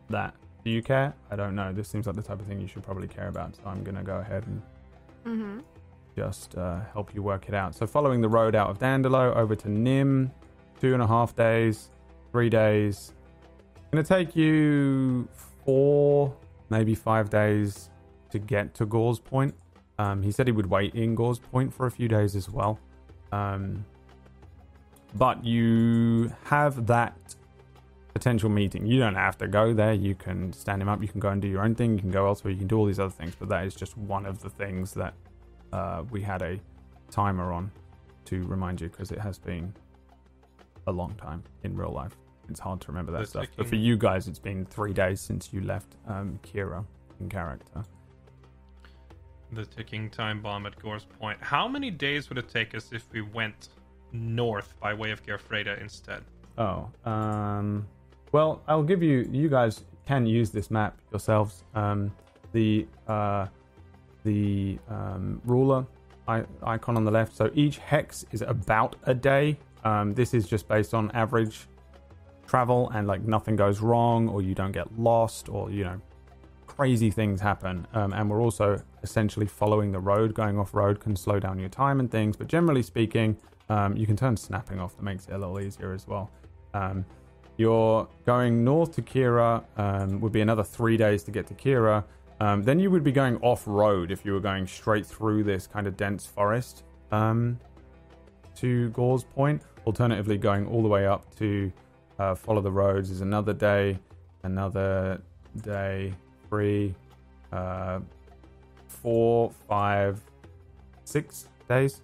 that. 0.09 0.33
Do 0.63 0.69
you 0.71 0.81
care? 0.81 1.13
I 1.31 1.35
don't 1.35 1.53
know. 1.55 1.73
This 1.73 1.87
seems 1.89 2.05
like 2.07 2.15
the 2.15 2.21
type 2.21 2.39
of 2.39 2.47
thing 2.47 2.59
you 2.61 2.67
should 2.67 2.83
probably 2.83 3.07
care 3.07 3.27
about, 3.27 3.55
so 3.57 3.61
I'm 3.65 3.83
gonna 3.83 4.03
go 4.03 4.17
ahead 4.17 4.43
and 4.47 4.61
Mm-hmm. 5.25 5.59
just 6.15 6.57
uh, 6.57 6.79
help 6.93 7.13
you 7.13 7.21
work 7.21 7.49
it 7.49 7.53
out. 7.53 7.75
So, 7.75 7.85
following 7.85 8.21
the 8.21 8.29
road 8.29 8.55
out 8.55 8.69
of 8.69 8.79
Dandelo 8.79 9.35
over 9.35 9.53
to 9.55 9.69
Nim, 9.69 10.31
two 10.79 10.93
and 10.93 11.03
a 11.03 11.07
half 11.07 11.35
days, 11.35 11.89
three 12.31 12.49
days. 12.49 13.13
Gonna 13.91 14.03
take 14.03 14.35
you 14.37 15.27
four, 15.65 16.33
maybe 16.69 16.95
five 16.95 17.29
days 17.29 17.89
to 18.31 18.39
get 18.39 18.73
to 18.75 18.85
Gore's 18.85 19.19
Point. 19.19 19.55
Um, 19.97 20.21
he 20.23 20.31
said 20.31 20.47
he 20.47 20.53
would 20.53 20.67
wait 20.67 20.95
in 20.95 21.15
Gore's 21.15 21.39
Point 21.39 21.73
for 21.73 21.85
a 21.85 21.91
few 21.91 22.07
days 22.07 22.35
as 22.35 22.49
well. 22.49 22.79
Um, 23.31 23.85
but 25.15 25.43
you 25.43 26.31
have 26.45 26.87
that 26.87 27.35
potential 28.13 28.49
meeting. 28.49 28.85
You 28.85 28.99
don't 28.99 29.15
have 29.15 29.37
to 29.39 29.47
go 29.47 29.73
there. 29.73 29.93
You 29.93 30.15
can 30.15 30.53
stand 30.53 30.81
him 30.81 30.89
up. 30.89 31.01
You 31.01 31.07
can 31.07 31.19
go 31.19 31.29
and 31.29 31.41
do 31.41 31.47
your 31.47 31.63
own 31.63 31.75
thing. 31.75 31.93
You 31.93 31.99
can 31.99 32.11
go 32.11 32.27
elsewhere. 32.27 32.51
You 32.51 32.59
can 32.59 32.67
do 32.67 32.77
all 32.77 32.85
these 32.85 32.99
other 32.99 33.11
things. 33.11 33.35
But 33.37 33.49
that 33.49 33.65
is 33.65 33.75
just 33.75 33.97
one 33.97 34.25
of 34.25 34.41
the 34.41 34.49
things 34.49 34.93
that 34.93 35.13
uh, 35.71 36.03
we 36.11 36.21
had 36.21 36.41
a 36.41 36.59
timer 37.11 37.51
on 37.51 37.71
to 38.25 38.43
remind 38.43 38.81
you 38.81 38.89
because 38.89 39.11
it 39.11 39.19
has 39.19 39.37
been 39.39 39.73
a 40.87 40.91
long 40.91 41.15
time 41.15 41.43
in 41.63 41.75
real 41.75 41.91
life. 41.91 42.15
It's 42.49 42.59
hard 42.59 42.81
to 42.81 42.87
remember 42.87 43.11
that 43.11 43.27
stuff. 43.27 43.45
But 43.55 43.67
for 43.67 43.75
you 43.75 43.95
guys, 43.97 44.27
it's 44.27 44.39
been 44.39 44.65
three 44.65 44.93
days 44.93 45.21
since 45.21 45.53
you 45.53 45.61
left 45.61 45.95
um, 46.07 46.39
Kira 46.43 46.83
in 47.19 47.29
character. 47.29 47.83
The 49.51 49.65
ticking 49.65 50.09
time 50.09 50.41
bomb 50.41 50.65
at 50.65 50.77
Gore's 50.79 51.05
Point. 51.05 51.39
How 51.41 51.67
many 51.67 51.89
days 51.89 52.29
would 52.29 52.37
it 52.37 52.49
take 52.49 52.75
us 52.75 52.91
if 52.91 53.05
we 53.11 53.21
went 53.21 53.69
north 54.11 54.73
by 54.79 54.93
way 54.93 55.11
of 55.11 55.25
Gerfreda 55.25 55.81
instead? 55.81 56.23
Oh, 56.57 56.89
um, 57.05 57.87
well, 58.31 58.61
I'll 58.67 58.83
give 58.83 59.01
you. 59.01 59.27
You 59.31 59.49
guys 59.49 59.83
can 60.05 60.25
use 60.25 60.51
this 60.51 60.69
map 60.69 60.97
yourselves. 61.11 61.63
Um, 61.73 62.11
the 62.51 62.87
uh, 63.07 63.47
the 64.23 64.77
um, 64.89 65.41
ruler 65.45 65.85
icon 66.27 66.95
on 66.95 67.03
the 67.03 67.11
left. 67.11 67.35
So 67.35 67.49
each 67.55 67.77
hex 67.79 68.25
is 68.31 68.41
about 68.41 68.95
a 69.03 69.13
day. 69.13 69.57
Um, 69.83 70.13
this 70.13 70.33
is 70.33 70.47
just 70.47 70.67
based 70.67 70.93
on 70.93 71.09
average 71.11 71.67
travel, 72.45 72.89
and 72.93 73.07
like 73.07 73.21
nothing 73.21 73.55
goes 73.55 73.81
wrong, 73.81 74.27
or 74.27 74.41
you 74.41 74.53
don't 74.53 74.71
get 74.71 74.99
lost, 74.99 75.49
or 75.49 75.71
you 75.71 75.83
know, 75.85 76.01
crazy 76.67 77.09
things 77.09 77.41
happen. 77.41 77.87
Um, 77.93 78.13
and 78.13 78.29
we're 78.29 78.41
also 78.41 78.81
essentially 79.03 79.45
following 79.45 79.91
the 79.91 79.99
road. 79.99 80.33
Going 80.33 80.57
off 80.57 80.73
road 80.73 80.99
can 80.99 81.15
slow 81.15 81.39
down 81.39 81.59
your 81.59 81.69
time 81.69 81.99
and 81.99 82.09
things, 82.09 82.35
but 82.35 82.47
generally 82.47 82.83
speaking, 82.83 83.37
um, 83.69 83.95
you 83.95 84.05
can 84.05 84.15
turn 84.15 84.35
snapping 84.35 84.79
off. 84.79 84.95
That 84.95 85.03
makes 85.03 85.27
it 85.27 85.33
a 85.33 85.37
little 85.37 85.59
easier 85.59 85.93
as 85.93 86.07
well. 86.07 86.29
Um, 86.73 87.05
you're 87.57 88.07
going 88.25 88.63
north 88.63 88.93
to 88.95 89.01
Kira, 89.01 89.63
um, 89.77 90.21
would 90.21 90.31
be 90.31 90.41
another 90.41 90.63
three 90.63 90.95
days 90.95 91.23
to 91.23 91.31
get 91.31 91.45
to 91.47 91.53
Kira. 91.53 92.03
Um, 92.39 92.63
then 92.63 92.79
you 92.79 92.89
would 92.89 93.03
be 93.03 93.11
going 93.11 93.37
off 93.41 93.63
road 93.67 94.11
if 94.11 94.23
you 94.23 94.31
were 94.31 94.39
going 94.39 94.65
straight 94.65 95.05
through 95.05 95.43
this 95.43 95.67
kind 95.67 95.85
of 95.85 95.97
dense 95.97 96.25
forest 96.25 96.83
um, 97.11 97.59
to 98.55 98.89
Gore's 98.91 99.25
Point. 99.25 99.61
Alternatively, 99.85 100.37
going 100.37 100.67
all 100.67 100.81
the 100.81 100.87
way 100.87 101.05
up 101.05 101.35
to 101.35 101.71
uh, 102.17 102.35
follow 102.35 102.61
the 102.61 102.71
roads 102.71 103.09
is 103.09 103.21
another 103.21 103.53
day, 103.53 103.99
another 104.43 105.21
day, 105.61 106.13
three, 106.47 106.95
uh, 107.51 107.99
four, 108.89 109.51
five, 109.67 110.19
six 111.05 111.47
days. 111.69 112.01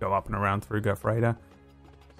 Go 0.00 0.12
up 0.12 0.26
and 0.26 0.34
around 0.34 0.64
through 0.64 0.82
Gerfreda. 0.82 1.36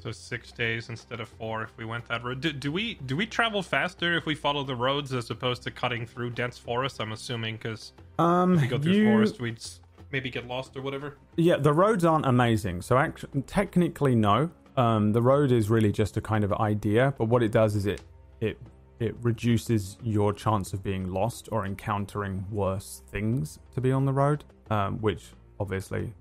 So 0.02 0.12
six 0.12 0.50
days 0.52 0.88
instead 0.88 1.20
of 1.20 1.28
four 1.28 1.62
if 1.62 1.76
we 1.76 1.84
went 1.84 2.06
that 2.08 2.24
road. 2.24 2.40
Do, 2.40 2.52
do 2.52 2.72
we 2.72 2.94
do 3.06 3.16
we 3.16 3.26
travel 3.26 3.62
faster 3.62 4.16
if 4.16 4.24
we 4.24 4.34
follow 4.34 4.64
the 4.64 4.74
roads 4.74 5.12
as 5.12 5.30
opposed 5.30 5.62
to 5.64 5.70
cutting 5.70 6.06
through 6.06 6.30
dense 6.30 6.56
forest? 6.56 7.00
I'm 7.00 7.12
assuming 7.12 7.56
because 7.56 7.92
Um, 8.18 8.54
if 8.54 8.62
we 8.62 8.66
go 8.68 8.78
through 8.78 8.92
you- 8.92 9.04
forest, 9.10 9.40
we'd 9.40 9.62
maybe 10.10 10.30
get 10.30 10.46
lost 10.46 10.74
or 10.76 10.82
whatever. 10.82 11.18
Yeah, 11.36 11.56
the 11.56 11.72
roads 11.72 12.04
aren't 12.04 12.24
amazing. 12.26 12.80
So 12.82 12.96
actually, 12.96 13.42
technically, 13.42 14.14
no. 14.14 14.50
Um, 14.76 15.12
the 15.12 15.20
road 15.20 15.52
is 15.52 15.68
really 15.68 15.92
just 15.92 16.16
a 16.16 16.20
kind 16.22 16.44
of 16.44 16.52
idea, 16.54 17.12
but 17.18 17.26
what 17.26 17.42
it 17.42 17.52
does 17.52 17.76
is 17.76 17.84
it 17.86 18.00
it 18.40 18.58
it 19.00 19.16
reduces 19.22 19.96
your 20.02 20.32
chance 20.32 20.72
of 20.72 20.82
being 20.82 21.10
lost 21.10 21.48
or 21.50 21.64
encountering 21.64 22.44
worse 22.50 23.02
things 23.08 23.58
to 23.74 23.80
be 23.80 23.90
on 23.90 24.04
the 24.04 24.12
road, 24.12 24.44
um, 24.70 24.98
which 24.98 25.30
obviously 25.58 26.12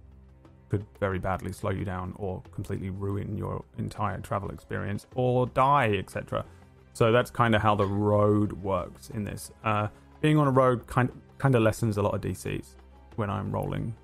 could 0.69 0.85
very 0.99 1.19
badly 1.19 1.51
slow 1.51 1.71
you 1.71 1.83
down 1.83 2.13
or 2.17 2.41
completely 2.51 2.89
ruin 2.89 3.37
your 3.37 3.63
entire 3.77 4.19
travel 4.21 4.49
experience 4.49 5.05
or 5.15 5.47
die, 5.47 5.95
etc. 5.97 6.45
So 6.93 7.11
that's 7.11 7.29
kind 7.29 7.53
of 7.53 7.61
how 7.61 7.75
the 7.75 7.85
road 7.85 8.53
works 8.63 9.09
in 9.09 9.25
this. 9.25 9.51
Uh, 9.63 9.89
being 10.21 10.37
on 10.37 10.47
a 10.47 10.51
road 10.51 10.87
kind 10.87 11.09
kind 11.37 11.55
of 11.55 11.61
lessens 11.61 11.97
a 11.97 12.01
lot 12.01 12.13
of 12.13 12.21
DCs 12.21 12.75
when 13.15 13.29
I'm 13.29 13.51
rolling 13.51 13.95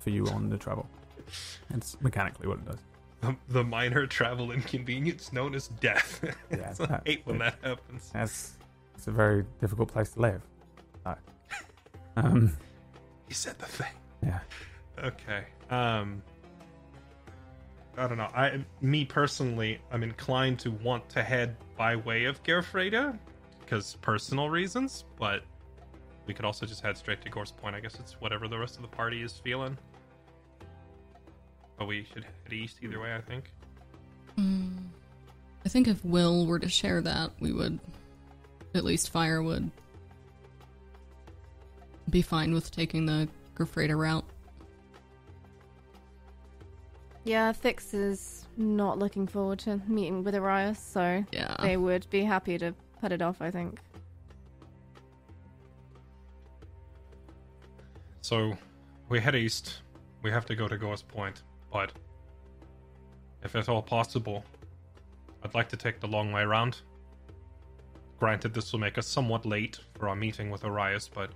for 0.00 0.10
you 0.10 0.26
on 0.28 0.48
the 0.48 0.56
travel. 0.56 0.88
It's 1.70 2.00
mechanically 2.00 2.48
what 2.48 2.58
it 2.58 2.66
does. 2.66 2.78
The, 3.20 3.36
the 3.48 3.64
minor 3.64 4.06
travel 4.06 4.52
inconvenience 4.52 5.32
known 5.32 5.54
as 5.54 5.68
death. 5.68 6.22
Yeah, 6.50 6.70
I 6.80 6.86
that- 6.86 7.02
hate 7.04 7.22
when 7.24 7.38
that 7.38 7.56
happens. 7.62 8.10
That's 8.12 8.52
it's 8.94 9.06
a 9.06 9.10
very 9.10 9.44
difficult 9.60 9.92
place 9.92 10.10
to 10.12 10.20
live. 10.20 10.42
So, 11.04 11.14
um, 12.16 12.56
He 13.28 13.34
said 13.34 13.58
the 13.58 13.66
thing. 13.66 13.92
yeah. 14.22 14.40
Okay. 15.02 15.44
Um 15.70 16.22
I 17.96 18.06
don't 18.06 18.16
know. 18.18 18.30
I 18.34 18.64
me 18.80 19.04
personally, 19.04 19.80
I'm 19.90 20.02
inclined 20.04 20.60
to 20.60 20.70
want 20.70 21.08
to 21.10 21.22
head 21.22 21.56
by 21.76 21.96
way 21.96 22.24
of 22.24 22.40
Gerfreda 22.44 23.18
because 23.60 23.96
personal 24.00 24.48
reasons, 24.48 25.04
but 25.18 25.42
we 26.26 26.34
could 26.34 26.44
also 26.44 26.64
just 26.66 26.80
head 26.82 26.96
straight 26.96 27.20
to 27.22 27.28
Gore's 27.30 27.50
Point. 27.50 27.74
I 27.74 27.80
guess 27.80 27.96
it's 27.98 28.20
whatever 28.20 28.46
the 28.46 28.58
rest 28.58 28.76
of 28.76 28.82
the 28.82 28.88
party 28.88 29.22
is 29.22 29.32
feeling. 29.32 29.76
But 31.78 31.88
we 31.88 32.04
should 32.12 32.24
head 32.24 32.52
east 32.52 32.78
either 32.82 32.96
hmm. 32.96 33.02
way, 33.02 33.14
I 33.14 33.20
think. 33.20 33.52
Hmm. 34.36 34.68
I 35.64 35.68
think 35.68 35.88
if 35.88 36.04
Will 36.04 36.46
were 36.46 36.58
to 36.58 36.68
share 36.68 37.00
that, 37.02 37.32
we 37.40 37.52
would, 37.52 37.78
at 38.74 38.84
least 38.84 39.10
Fire 39.10 39.42
would, 39.42 39.70
be 42.08 42.22
fine 42.22 42.54
with 42.54 42.70
taking 42.70 43.06
the 43.06 43.28
Gerfreda 43.54 43.96
route. 43.96 44.24
Yeah, 47.24 47.52
Fix 47.52 47.92
is 47.92 48.46
not 48.56 48.98
looking 48.98 49.26
forward 49.26 49.58
to 49.60 49.80
meeting 49.86 50.24
with 50.24 50.34
Arias, 50.34 50.78
so 50.78 51.24
Yeah. 51.32 51.56
they 51.60 51.76
would 51.76 52.08
be 52.08 52.22
happy 52.22 52.56
to 52.58 52.74
put 53.00 53.12
it 53.12 53.20
off, 53.20 53.42
I 53.42 53.50
think. 53.50 53.78
So 58.22 58.56
we 59.08 59.20
head 59.20 59.34
east. 59.34 59.82
We 60.22 60.30
have 60.30 60.46
to 60.46 60.54
go 60.54 60.68
to 60.68 60.76
Gore's 60.76 61.02
Point, 61.02 61.42
but 61.72 61.92
if 63.42 63.54
at 63.54 63.68
all 63.68 63.82
possible, 63.82 64.44
I'd 65.42 65.54
like 65.54 65.68
to 65.70 65.76
take 65.76 66.00
the 66.00 66.08
long 66.08 66.32
way 66.32 66.42
around. 66.42 66.78
Granted, 68.18 68.52
this 68.52 68.72
will 68.72 68.80
make 68.80 68.98
us 68.98 69.06
somewhat 69.06 69.46
late 69.46 69.78
for 69.94 70.08
our 70.08 70.16
meeting 70.16 70.50
with 70.50 70.64
Arias, 70.64 71.08
but 71.08 71.30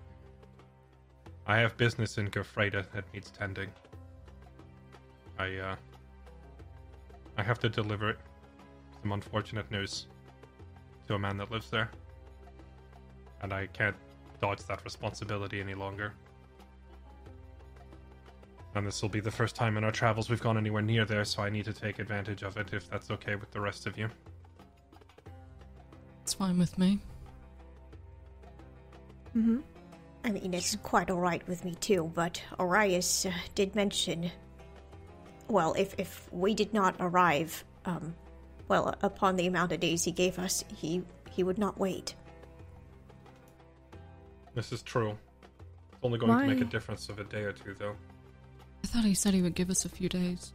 I 1.47 1.59
have 1.59 1.77
business 1.77 2.19
in 2.19 2.29
Gerfreda 2.29 2.85
that 2.93 3.05
needs 3.15 3.31
tending. 3.31 3.71
I, 5.39 5.57
uh, 5.57 5.77
I 7.37 7.43
have 7.43 7.59
to 7.61 7.69
deliver 7.69 8.17
some 9.01 9.13
unfortunate 9.13 9.71
news 9.71 10.07
to 11.09 11.15
a 11.15 11.19
man 11.19 11.37
that 11.39 11.51
lives 11.51 11.71
there. 11.71 11.91
And 13.43 13.53
I 13.53 13.67
can't 13.67 13.97
dodge 14.41 14.65
that 14.65 14.85
responsibility 14.85 15.61
any 15.61 15.75
longer. 15.75 16.15
And 18.75 18.87
this 18.87 19.03
will 19.03 19.11
be 19.11 19.21
the 19.21 19.31
first 19.31 19.55
time 19.55 19.77
in 19.77 19.85
our 19.85 19.93
travels 19.93 20.31
we've 20.31 20.41
gone 20.41 20.57
anywhere 20.57 20.83
near 20.83 21.05
there, 21.05 21.25
so 21.25 21.43
I 21.43 21.51
need 21.51 21.67
to 21.67 21.73
take 21.73 21.99
advantage 21.99 22.43
of 22.43 22.57
it 22.57 22.73
if 22.73 22.89
that's 22.89 23.11
okay 23.11 23.35
with 23.35 23.51
the 23.51 23.61
rest 23.61 23.87
of 23.87 23.99
you. 23.99 24.09
It's 26.23 26.35
fine 26.35 26.59
with 26.59 26.79
me. 26.79 27.01
Mm-hmm. 29.37 29.61
I 30.25 30.31
mean, 30.31 30.55
it's 30.55 30.77
quite 30.77 31.11
alright 31.11 31.47
with 31.49 31.65
me 31.65 31.75
too, 31.75 32.11
but 32.15 32.43
Arias 32.59 33.27
uh, 33.27 33.33
did 33.55 33.75
mention. 33.75 34.31
Well, 35.49 35.75
if, 35.75 35.95
if 35.99 36.33
we 36.33 36.55
did 36.55 36.73
not 36.73 36.95
arrive, 37.01 37.65
um, 37.85 38.15
well, 38.69 38.95
upon 39.03 39.37
the 39.37 39.47
amount 39.47 39.73
of 39.73 39.81
days 39.81 40.05
he 40.05 40.13
gave 40.13 40.39
us, 40.39 40.65
he, 40.75 41.03
he 41.31 41.43
would 41.43 41.59
not 41.59 41.79
wait. 41.79 42.15
This 44.55 44.73
is 44.73 44.83
true. 44.83 45.19
It's 45.91 45.99
only 46.03 46.19
going 46.19 46.39
to 46.39 46.47
make 46.47 46.61
a 46.61 46.71
difference 46.71 47.09
of 47.09 47.19
a 47.19 47.25
day 47.25 47.43
or 47.43 47.53
two, 47.53 47.75
though. 47.79 47.97
I 48.83 48.87
thought 48.87 49.05
he 49.05 49.15
said 49.15 49.35
he 49.35 49.43
would 49.43 49.55
give 49.55 49.71
us 49.71 49.85
a 49.85 49.89
few 49.89 50.09
days. 50.09 50.53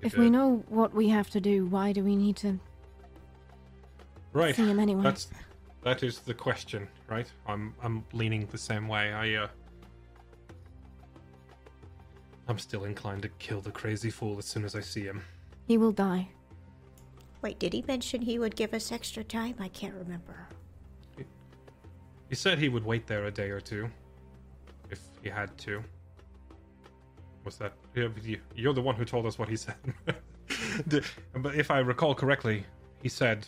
He 0.00 0.06
If 0.06 0.16
we 0.16 0.30
know 0.30 0.64
what 0.68 0.94
we 0.94 1.08
have 1.08 1.30
to 1.30 1.40
do, 1.40 1.66
why 1.66 1.92
do 1.92 2.02
we 2.02 2.16
need 2.16 2.36
to 2.36 2.58
right, 4.32 4.54
see 4.54 4.66
him 4.66 4.78
anyway? 4.78 5.02
that's 5.02 5.28
that 5.84 6.02
is 6.02 6.20
the 6.20 6.34
question, 6.34 6.88
right? 7.08 7.30
I'm 7.46 7.74
I'm 7.82 8.04
leaning 8.12 8.46
the 8.50 8.58
same 8.58 8.88
way. 8.88 9.12
I 9.12 9.34
uh, 9.34 9.48
I'm 12.48 12.58
still 12.58 12.84
inclined 12.84 13.22
to 13.22 13.28
kill 13.38 13.60
the 13.60 13.70
crazy 13.70 14.10
fool 14.10 14.38
as 14.38 14.46
soon 14.46 14.64
as 14.64 14.74
I 14.74 14.80
see 14.80 15.02
him. 15.02 15.22
He 15.66 15.78
will 15.78 15.92
die. 15.92 16.28
Wait, 17.40 17.58
did 17.58 17.72
he 17.72 17.84
mention 17.86 18.22
he 18.22 18.38
would 18.38 18.54
give 18.56 18.72
us 18.72 18.92
extra 18.92 19.24
time? 19.24 19.56
I 19.58 19.68
can't 19.68 19.94
remember. 19.94 20.48
He 22.28 22.34
said 22.36 22.58
he 22.58 22.68
would 22.68 22.84
wait 22.84 23.06
there 23.06 23.26
a 23.26 23.30
day 23.30 23.50
or 23.50 23.60
two, 23.60 23.90
if 24.90 25.00
he 25.22 25.28
had 25.28 25.56
to. 25.58 25.82
Was 27.44 27.56
that 27.58 27.72
you- 27.94 28.40
you're 28.54 28.74
the 28.74 28.82
one 28.82 28.94
who 28.94 29.04
told 29.04 29.26
us 29.26 29.38
what 29.38 29.48
he 29.48 29.56
said? 29.56 29.76
But 31.34 31.54
if 31.54 31.70
I 31.70 31.78
recall 31.78 32.14
correctly, 32.14 32.64
he 33.02 33.08
said 33.08 33.46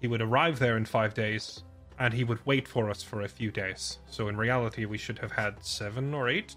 he 0.00 0.06
would 0.08 0.22
arrive 0.22 0.58
there 0.58 0.76
in 0.76 0.84
five 0.84 1.14
days, 1.14 1.62
and 1.98 2.14
he 2.14 2.24
would 2.24 2.44
wait 2.46 2.66
for 2.68 2.88
us 2.90 3.02
for 3.02 3.22
a 3.22 3.28
few 3.28 3.50
days. 3.50 3.98
So 4.08 4.28
in 4.28 4.36
reality, 4.36 4.84
we 4.84 4.98
should 4.98 5.18
have 5.18 5.32
had 5.32 5.62
seven 5.64 6.14
or 6.14 6.28
8 6.28 6.54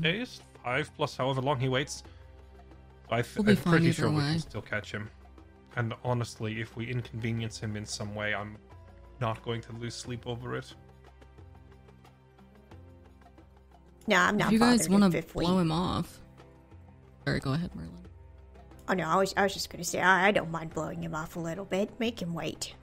days, 0.00 0.40
five 0.64 0.90
plus 0.96 1.16
however 1.16 1.40
long 1.40 1.58
he 1.60 1.68
waits. 1.68 2.02
I 3.10 3.22
th- 3.22 3.36
we'll 3.36 3.56
I'm 3.58 3.62
pretty 3.72 3.86
sure 3.92 4.08
we 4.10 4.16
can 4.32 4.38
still 4.40 4.62
catch 4.62 4.90
him. 4.92 5.10
And 5.76 5.94
honestly, 6.04 6.60
if 6.60 6.74
we 6.76 6.90
inconvenience 6.90 7.58
him 7.60 7.76
in 7.76 7.86
some 7.86 8.14
way, 8.14 8.34
I'm 8.34 8.56
not 9.20 9.42
going 9.44 9.60
to 9.62 9.72
lose 9.74 9.94
sleep 9.94 10.26
over 10.26 10.56
it. 10.56 10.72
No, 14.06 14.16
I'm 14.16 14.36
not 14.36 14.48
if 14.48 14.52
you 14.52 14.58
guys 14.58 14.88
want 14.88 15.10
to 15.12 15.18
if 15.18 15.34
we- 15.34 15.44
blow 15.44 15.58
him 15.58 15.72
off. 15.72 16.20
Sorry, 17.24 17.40
go 17.40 17.52
ahead, 17.54 17.74
Merlin. 17.74 17.90
Oh 18.88 18.94
no, 18.94 19.04
I 19.08 19.16
was 19.16 19.34
I 19.36 19.42
was 19.42 19.52
just 19.52 19.68
gonna 19.68 19.82
say 19.82 20.00
I, 20.00 20.28
I 20.28 20.30
don't 20.30 20.50
mind 20.50 20.72
blowing 20.72 21.02
him 21.02 21.14
off 21.14 21.34
a 21.36 21.40
little 21.40 21.64
bit. 21.64 21.90
Make 21.98 22.22
him 22.22 22.34
wait. 22.34 22.74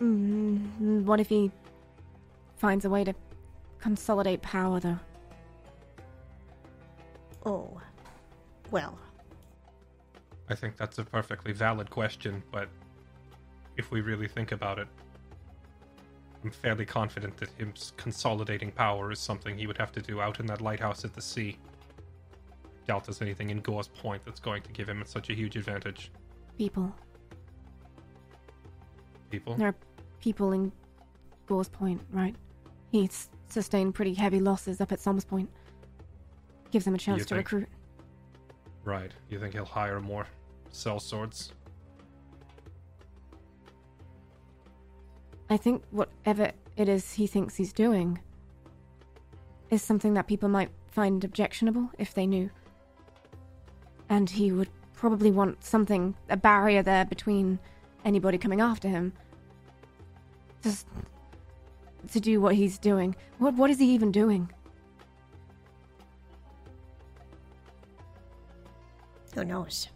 Mm, 0.00 1.04
what 1.04 1.20
if 1.20 1.28
he 1.28 1.50
finds 2.56 2.84
a 2.84 2.90
way 2.90 3.04
to 3.04 3.14
consolidate 3.78 4.42
power, 4.42 4.80
though? 4.80 4.98
Oh, 7.44 7.80
well, 8.72 8.98
I 10.50 10.54
think 10.56 10.76
that's 10.76 10.98
a 10.98 11.04
perfectly 11.04 11.52
valid 11.52 11.88
question, 11.88 12.42
but 12.50 12.68
if 13.76 13.90
we 13.92 14.00
really 14.00 14.26
think 14.28 14.50
about 14.52 14.78
it, 14.80 14.88
I'm 16.46 16.52
fairly 16.52 16.86
confident 16.86 17.36
that 17.38 17.48
him 17.58 17.74
consolidating 17.96 18.70
power 18.70 19.10
is 19.10 19.18
something 19.18 19.58
he 19.58 19.66
would 19.66 19.78
have 19.78 19.90
to 19.90 20.00
do 20.00 20.20
out 20.20 20.38
in 20.38 20.46
that 20.46 20.60
lighthouse 20.60 21.04
at 21.04 21.12
the 21.12 21.20
sea. 21.20 21.58
Doubt 22.86 23.04
there's 23.04 23.20
anything 23.20 23.50
in 23.50 23.58
Gore's 23.62 23.88
Point 23.88 24.24
that's 24.24 24.38
going 24.38 24.62
to 24.62 24.70
give 24.70 24.88
him 24.88 25.02
such 25.04 25.28
a 25.28 25.34
huge 25.34 25.56
advantage. 25.56 26.12
People. 26.56 26.94
People? 29.28 29.56
There 29.56 29.66
are 29.66 29.74
people 30.20 30.52
in 30.52 30.70
Gore's 31.48 31.68
Point, 31.68 32.00
right? 32.12 32.36
He's 32.92 33.28
sustained 33.48 33.96
pretty 33.96 34.14
heavy 34.14 34.38
losses 34.38 34.80
up 34.80 34.92
at 34.92 35.00
Somers 35.00 35.24
Point. 35.24 35.50
Gives 36.70 36.86
him 36.86 36.94
a 36.94 36.98
chance 36.98 37.18
You 37.18 37.24
to 37.24 37.34
think- 37.34 37.50
recruit. 37.50 37.68
Right. 38.84 39.10
You 39.30 39.40
think 39.40 39.52
he'll 39.54 39.64
hire 39.64 39.98
more 40.00 40.28
cell 40.70 41.00
I 45.48 45.56
think 45.56 45.82
whatever 45.90 46.52
it 46.76 46.88
is 46.88 47.14
he 47.14 47.26
thinks 47.26 47.56
he's 47.56 47.72
doing 47.72 48.20
is 49.70 49.82
something 49.82 50.14
that 50.14 50.26
people 50.26 50.48
might 50.48 50.70
find 50.90 51.22
objectionable 51.24 51.90
if 51.98 52.14
they 52.14 52.26
knew. 52.26 52.50
And 54.08 54.30
he 54.30 54.52
would 54.52 54.70
probably 54.94 55.30
want 55.30 55.64
something, 55.64 56.14
a 56.28 56.36
barrier 56.36 56.82
there 56.82 57.04
between 57.04 57.58
anybody 58.04 58.38
coming 58.38 58.60
after 58.60 58.88
him. 58.88 59.12
Just 60.62 60.86
to 62.12 62.20
do 62.20 62.40
what 62.40 62.54
he's 62.54 62.78
doing. 62.78 63.14
What 63.38 63.54
what 63.54 63.70
is 63.70 63.78
he 63.78 63.92
even 63.92 64.12
doing? 64.12 64.50
who 69.36 69.44
knows? 69.44 69.88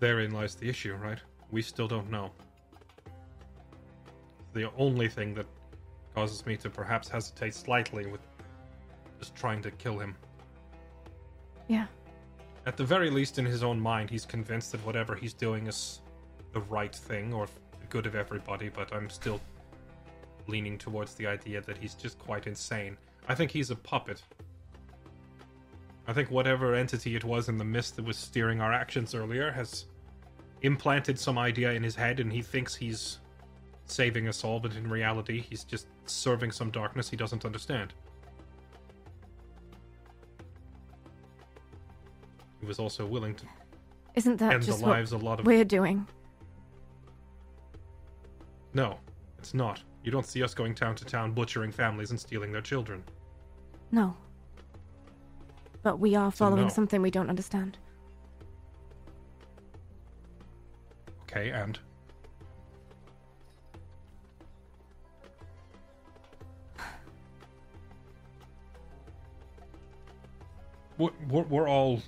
Therein 0.00 0.30
lies 0.30 0.54
the 0.54 0.68
issue, 0.68 0.94
right? 0.94 1.18
We 1.50 1.60
still 1.60 1.86
don't 1.86 2.10
know. 2.10 2.30
The 4.56 4.72
only 4.78 5.06
thing 5.06 5.34
that 5.34 5.44
causes 6.14 6.46
me 6.46 6.56
to 6.56 6.70
perhaps 6.70 7.10
hesitate 7.10 7.54
slightly 7.54 8.06
with 8.06 8.22
just 9.18 9.34
trying 9.34 9.60
to 9.60 9.70
kill 9.70 9.98
him. 9.98 10.14
Yeah. 11.68 11.84
At 12.64 12.78
the 12.78 12.84
very 12.84 13.10
least, 13.10 13.38
in 13.38 13.44
his 13.44 13.62
own 13.62 13.78
mind, 13.78 14.08
he's 14.08 14.24
convinced 14.24 14.72
that 14.72 14.80
whatever 14.86 15.14
he's 15.14 15.34
doing 15.34 15.66
is 15.66 16.00
the 16.54 16.60
right 16.62 16.94
thing 16.94 17.34
or 17.34 17.48
the 17.78 17.86
good 17.90 18.06
of 18.06 18.14
everybody, 18.14 18.70
but 18.70 18.94
I'm 18.94 19.10
still 19.10 19.42
leaning 20.46 20.78
towards 20.78 21.12
the 21.16 21.26
idea 21.26 21.60
that 21.60 21.76
he's 21.76 21.92
just 21.92 22.18
quite 22.18 22.46
insane. 22.46 22.96
I 23.28 23.34
think 23.34 23.50
he's 23.50 23.70
a 23.70 23.76
puppet. 23.76 24.22
I 26.06 26.14
think 26.14 26.30
whatever 26.30 26.74
entity 26.74 27.14
it 27.14 27.24
was 27.24 27.50
in 27.50 27.58
the 27.58 27.64
mist 27.64 27.96
that 27.96 28.06
was 28.06 28.16
steering 28.16 28.62
our 28.62 28.72
actions 28.72 29.14
earlier 29.14 29.50
has 29.50 29.84
implanted 30.62 31.18
some 31.18 31.36
idea 31.36 31.72
in 31.72 31.82
his 31.82 31.94
head 31.94 32.20
and 32.20 32.32
he 32.32 32.40
thinks 32.40 32.74
he's 32.74 33.18
saving 33.86 34.28
us 34.28 34.44
all, 34.44 34.60
but 34.60 34.74
in 34.74 34.88
reality, 34.88 35.40
he's 35.40 35.64
just 35.64 35.86
serving 36.06 36.50
some 36.52 36.70
darkness 36.70 37.08
he 37.08 37.16
doesn't 37.16 37.44
understand. 37.44 37.94
He 42.60 42.66
was 42.66 42.78
also 42.78 43.06
willing 43.06 43.34
to 43.36 43.44
Isn't 44.14 44.38
that 44.38 44.52
end 44.52 44.62
the 44.62 44.66
just 44.66 44.82
lives 44.82 45.12
what 45.12 45.22
a 45.22 45.24
lot 45.24 45.40
of. 45.40 45.46
we're 45.46 45.64
doing? 45.64 46.06
No, 48.74 48.98
it's 49.38 49.54
not. 49.54 49.82
You 50.02 50.10
don't 50.10 50.26
see 50.26 50.42
us 50.42 50.54
going 50.54 50.74
town 50.74 50.94
to 50.96 51.04
town 51.04 51.32
butchering 51.32 51.72
families 51.72 52.10
and 52.10 52.20
stealing 52.20 52.52
their 52.52 52.60
children. 52.60 53.02
No. 53.90 54.16
But 55.82 55.98
we 55.98 56.14
are 56.14 56.30
following 56.30 56.64
no. 56.64 56.68
something 56.68 57.00
we 57.00 57.10
don't 57.10 57.30
understand. 57.30 57.78
Okay, 61.22 61.50
and 61.50 61.78
we're, 70.98 71.10
we're, 71.28 71.42
we're 71.42 71.68
all 71.68 72.00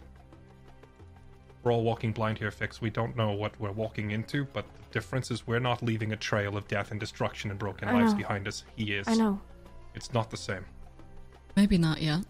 we're 1.63 1.73
all 1.73 1.83
walking 1.83 2.13
blind 2.13 2.39
here, 2.39 2.51
Fix. 2.51 2.81
We 2.81 2.91
don't 2.91 3.17
know 3.17 3.33
what 3.33 3.59
we're 3.61 3.73
walking 3.73 4.13
into, 4.13 4.45
but 4.53 4.65
the 4.65 4.93
difference 4.93 5.31
is 5.31 5.47
we're 5.47 5.59
not 5.59 5.83
leaving 5.83 6.13
a 6.13 6.17
trail 6.17 6.57
of 6.57 6.67
death 6.69 6.91
and 6.91 7.01
destruction 7.01 7.51
and 7.51 7.59
broken 7.59 7.89
I 7.89 7.93
lives 7.95 8.13
know. 8.13 8.19
behind 8.19 8.49
us. 8.49 8.65
He 8.77 8.95
is. 8.95 9.07
I 9.09 9.15
know. 9.15 9.41
It's 9.95 10.13
not 10.13 10.31
the 10.31 10.37
same. 10.37 10.65
Maybe 11.57 11.77
not 11.77 12.01
yet. 12.01 12.25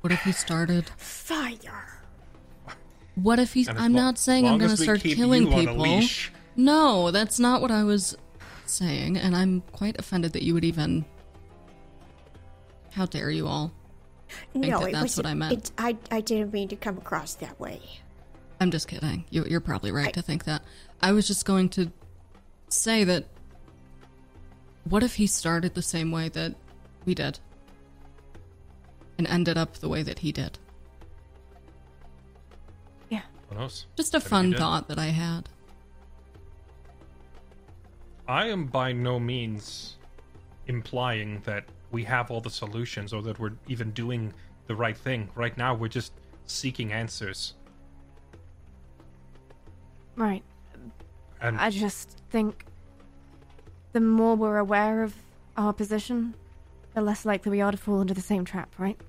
What 0.00 0.12
if 0.12 0.22
he 0.22 0.32
started? 0.32 0.88
Fire. 0.96 2.02
What 3.14 3.38
if 3.38 3.52
he's? 3.52 3.68
I'm 3.68 3.92
lo- 3.92 4.00
not 4.00 4.18
saying 4.18 4.46
I'm 4.46 4.58
going 4.58 4.70
to 4.70 4.76
start 4.76 5.00
killing 5.00 5.42
you 5.46 5.52
on 5.52 5.68
a 5.68 5.72
people. 5.72 6.02
No, 6.56 7.10
that's 7.10 7.38
not 7.38 7.60
what 7.60 7.70
I 7.70 7.84
was 7.84 8.16
saying, 8.66 9.18
and 9.18 9.36
I'm 9.36 9.60
quite 9.72 9.98
offended 9.98 10.32
that 10.32 10.42
you 10.42 10.54
would 10.54 10.64
even. 10.64 11.04
How 12.92 13.06
dare 13.06 13.30
you 13.30 13.46
all? 13.46 13.72
No, 14.54 14.80
that 14.80 14.88
it 14.88 14.92
that's 14.92 15.02
was. 15.02 15.16
what 15.18 15.26
I 15.26 15.34
meant. 15.34 15.52
It, 15.52 15.70
I 15.78 15.96
I 16.10 16.20
didn't 16.20 16.52
mean 16.52 16.68
to 16.68 16.76
come 16.76 16.98
across 16.98 17.34
that 17.36 17.58
way. 17.60 17.80
I'm 18.60 18.70
just 18.70 18.88
kidding. 18.88 19.24
You, 19.30 19.44
you're 19.48 19.60
probably 19.60 19.90
right 19.92 20.08
I- 20.08 20.12
to 20.12 20.22
think 20.22 20.44
that. 20.44 20.62
I 21.02 21.12
was 21.12 21.26
just 21.26 21.44
going 21.46 21.68
to 21.70 21.90
say 22.68 23.04
that. 23.04 23.24
What 24.84 25.02
if 25.02 25.14
he 25.14 25.26
started 25.26 25.74
the 25.74 25.82
same 25.82 26.10
way 26.10 26.28
that 26.30 26.54
we 27.04 27.14
did? 27.14 27.38
And 29.18 29.26
ended 29.26 29.56
up 29.58 29.74
the 29.74 29.88
way 29.88 30.02
that 30.02 30.20
he 30.20 30.32
did? 30.32 30.58
Yeah. 33.10 33.22
Who 33.48 33.56
knows? 33.56 33.86
Just 33.96 34.14
a 34.14 34.18
Maybe 34.18 34.28
fun 34.28 34.54
thought 34.54 34.88
that 34.88 34.98
I 34.98 35.06
had. 35.06 35.48
I 38.28 38.46
am 38.48 38.66
by 38.66 38.92
no 38.92 39.18
means 39.18 39.96
implying 40.66 41.40
that 41.44 41.64
we 41.90 42.04
have 42.04 42.30
all 42.30 42.40
the 42.40 42.50
solutions 42.50 43.12
or 43.12 43.22
that 43.22 43.38
we're 43.38 43.52
even 43.68 43.90
doing 43.90 44.32
the 44.66 44.74
right 44.74 44.96
thing. 44.96 45.28
Right 45.34 45.56
now, 45.56 45.74
we're 45.74 45.88
just 45.88 46.12
seeking 46.46 46.92
answers. 46.92 47.54
Right. 50.16 50.42
And 51.40 51.58
I 51.58 51.70
just 51.70 52.20
think 52.30 52.66
the 53.92 54.00
more 54.00 54.36
we're 54.36 54.58
aware 54.58 55.02
of 55.02 55.14
our 55.56 55.72
position, 55.72 56.34
the 56.94 57.00
less 57.00 57.24
likely 57.24 57.50
we 57.50 57.60
are 57.60 57.70
to 57.70 57.78
fall 57.78 58.00
into 58.00 58.14
the 58.14 58.20
same 58.20 58.44
trap, 58.44 58.72
right? 58.78 59.00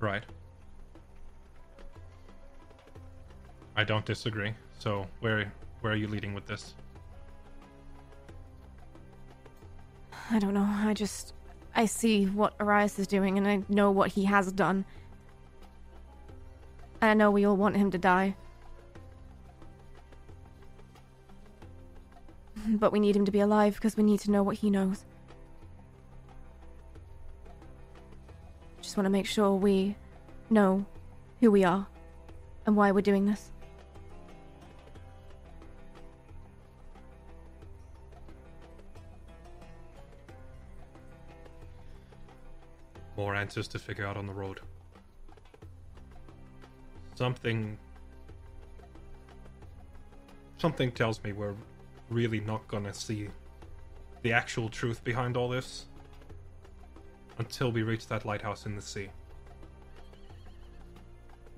right. 0.00 0.24
I 3.76 3.84
don't 3.84 4.04
disagree. 4.04 4.52
So, 4.78 5.06
where 5.20 5.50
where 5.80 5.92
are 5.92 5.96
you 5.96 6.08
leading 6.08 6.34
with 6.34 6.46
this? 6.46 6.74
I 10.30 10.38
don't 10.38 10.54
know. 10.54 10.66
I 10.68 10.94
just. 10.94 11.34
I 11.74 11.86
see 11.86 12.26
what 12.26 12.54
Arias 12.60 12.98
is 12.98 13.06
doing, 13.06 13.38
and 13.38 13.48
I 13.48 13.62
know 13.68 13.90
what 13.90 14.12
he 14.12 14.24
has 14.24 14.52
done. 14.52 14.84
And 17.00 17.10
I 17.10 17.14
know 17.14 17.30
we 17.30 17.46
all 17.46 17.56
want 17.56 17.76
him 17.76 17.90
to 17.90 17.98
die. 17.98 18.36
But 22.66 22.92
we 22.92 23.00
need 23.00 23.16
him 23.16 23.24
to 23.24 23.32
be 23.32 23.40
alive 23.40 23.74
because 23.74 23.96
we 23.96 24.04
need 24.04 24.20
to 24.20 24.30
know 24.30 24.42
what 24.42 24.56
he 24.58 24.70
knows. 24.70 25.04
just 28.92 28.98
want 28.98 29.06
to 29.06 29.10
make 29.10 29.24
sure 29.24 29.54
we 29.54 29.96
know 30.50 30.84
who 31.40 31.50
we 31.50 31.64
are 31.64 31.86
and 32.66 32.76
why 32.76 32.92
we're 32.92 33.00
doing 33.00 33.24
this. 33.24 33.51
More 43.22 43.36
answers 43.36 43.68
to 43.68 43.78
figure 43.78 44.04
out 44.04 44.16
on 44.16 44.26
the 44.26 44.32
road. 44.32 44.58
Something. 47.14 47.78
Something 50.58 50.90
tells 50.90 51.22
me 51.22 51.30
we're 51.32 51.54
really 52.10 52.40
not 52.40 52.66
gonna 52.66 52.92
see 52.92 53.28
the 54.22 54.32
actual 54.32 54.68
truth 54.68 55.04
behind 55.04 55.36
all 55.36 55.48
this 55.48 55.86
until 57.38 57.70
we 57.70 57.84
reach 57.84 58.08
that 58.08 58.24
lighthouse 58.24 58.66
in 58.66 58.74
the 58.74 58.82
sea. 58.82 59.08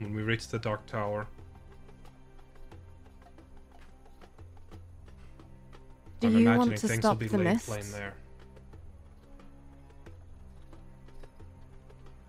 When 0.01 0.13
we 0.13 0.21
reach 0.21 0.49
the 0.49 0.59
Dark 0.59 0.85
Tower, 0.85 1.27
Do 6.21 6.27
I'm 6.27 6.35
you 6.35 6.41
imagining 6.41 6.59
want 6.59 6.77
to 6.77 6.89
things 6.89 7.01
stop 7.01 7.15
will 7.15 7.21
be 7.21 7.29
the 7.29 7.39
mist? 7.39 7.71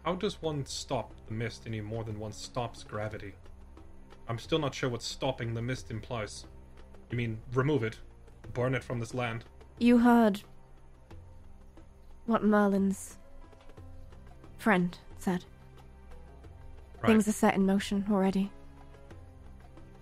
How 0.05 0.13
does 0.13 0.39
one 0.39 0.67
stop 0.67 1.11
the 1.25 1.33
mist 1.33 1.63
any 1.65 1.81
more 1.81 2.03
than 2.03 2.19
one 2.19 2.31
stops 2.31 2.83
gravity? 2.83 3.33
I'm 4.29 4.37
still 4.37 4.59
not 4.59 4.75
sure 4.75 4.87
what 4.87 5.01
stopping 5.01 5.55
the 5.55 5.63
mist 5.63 5.89
implies. 5.89 6.45
You 7.09 7.17
mean 7.17 7.39
remove 7.55 7.83
it? 7.83 7.97
Burn 8.53 8.75
it 8.75 8.83
from 8.83 8.99
this 8.99 9.15
land? 9.15 9.45
You 9.79 9.97
heard 9.97 10.41
what 12.27 12.43
Merlin's 12.43 13.17
friend 14.59 14.95
said. 15.17 15.43
Right. 17.01 17.07
Things 17.07 17.27
are 17.27 17.31
set 17.31 17.55
in 17.55 17.65
motion 17.65 18.05
already. 18.11 18.51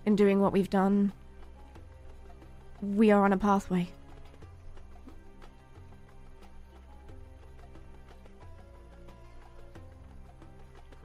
In 0.05 0.17
doing 0.17 0.41
what 0.41 0.51
we've 0.51 0.69
done, 0.69 1.13
we 2.81 3.09
are 3.09 3.23
on 3.23 3.31
a 3.31 3.38
pathway. 3.38 3.88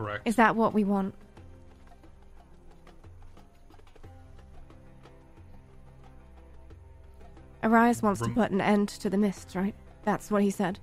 Correct. 0.09 0.27
Is 0.27 0.37
that 0.37 0.57
what 0.57 0.73
we 0.73 0.85
want? 0.85 1.15
Arias 7.63 8.03
wants 8.03 8.23
to 8.23 8.31
put 8.31 8.51
an 8.51 8.63
end 8.63 8.89
to 8.89 9.11
the 9.11 9.19
mist, 9.19 9.55
right? 9.55 9.75
That's 10.05 10.31
what 10.31 10.43
he 10.43 10.51
said. 10.51 10.79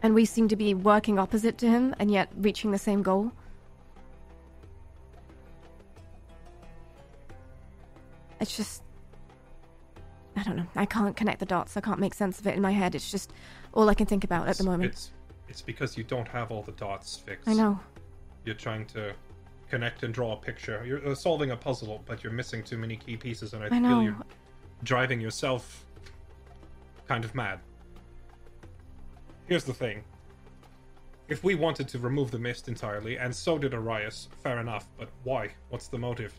And 0.00 0.14
we 0.14 0.24
seem 0.24 0.46
to 0.46 0.54
be 0.54 0.74
working 0.74 1.18
opposite 1.18 1.58
to 1.58 1.66
him 1.66 1.92
and 1.98 2.08
yet 2.08 2.28
reaching 2.36 2.70
the 2.70 2.78
same 2.78 3.02
goal. 3.02 3.32
It's 8.38 8.56
just. 8.56 8.82
I 10.36 10.44
don't 10.44 10.56
know. 10.56 10.66
I 10.76 10.86
can't 10.86 11.16
connect 11.16 11.40
the 11.40 11.46
dots. 11.46 11.76
I 11.76 11.80
can't 11.80 11.98
make 11.98 12.14
sense 12.14 12.38
of 12.38 12.46
it 12.46 12.54
in 12.54 12.62
my 12.62 12.70
head. 12.70 12.94
It's 12.94 13.10
just 13.10 13.32
all 13.72 13.88
I 13.88 13.94
can 13.94 14.06
think 14.06 14.22
about 14.22 14.46
at 14.46 14.56
the 14.56 14.64
moment. 14.64 14.92
It's 14.92 15.10
it's 15.48 15.62
because 15.62 15.96
you 15.96 16.04
don't 16.04 16.28
have 16.28 16.50
all 16.50 16.62
the 16.62 16.72
dots 16.72 17.16
fixed. 17.16 17.48
I 17.48 17.52
know. 17.54 17.78
You're 18.44 18.54
trying 18.54 18.86
to 18.86 19.14
connect 19.68 20.02
and 20.02 20.12
draw 20.12 20.32
a 20.32 20.36
picture. 20.36 20.84
You're 20.86 21.14
solving 21.14 21.50
a 21.50 21.56
puzzle, 21.56 22.02
but 22.06 22.22
you're 22.22 22.32
missing 22.32 22.62
too 22.62 22.78
many 22.78 22.96
key 22.96 23.16
pieces, 23.16 23.54
and 23.54 23.62
I, 23.62 23.66
I 23.66 23.70
feel 23.70 23.80
know. 23.80 24.00
you're 24.00 24.16
driving 24.82 25.20
yourself 25.20 25.84
kind 27.08 27.24
of 27.24 27.34
mad. 27.34 27.60
Here's 29.46 29.64
the 29.64 29.74
thing. 29.74 30.02
If 31.28 31.42
we 31.42 31.54
wanted 31.54 31.88
to 31.88 31.98
remove 31.98 32.30
the 32.30 32.38
mist 32.38 32.68
entirely, 32.68 33.18
and 33.18 33.34
so 33.34 33.58
did 33.58 33.74
Arias, 33.74 34.28
fair 34.42 34.60
enough, 34.60 34.86
but 34.98 35.08
why? 35.22 35.50
What's 35.70 35.88
the 35.88 35.98
motive? 35.98 36.38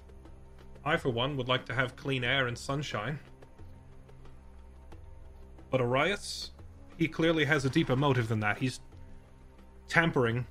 I, 0.83 0.97
for 0.97 1.09
one, 1.09 1.35
would 1.37 1.47
like 1.47 1.65
to 1.65 1.73
have 1.73 1.95
clean 1.95 2.23
air 2.23 2.47
and 2.47 2.57
sunshine. 2.57 3.17
But 5.71 5.81
Arias, 5.81 6.51
he 6.97 7.07
clearly 7.07 7.45
has 7.45 7.65
a 7.65 7.69
deeper 7.69 7.95
motive 7.95 8.27
than 8.27 8.39
that. 8.41 8.59
He's 8.59 8.79
tampering 9.87 10.45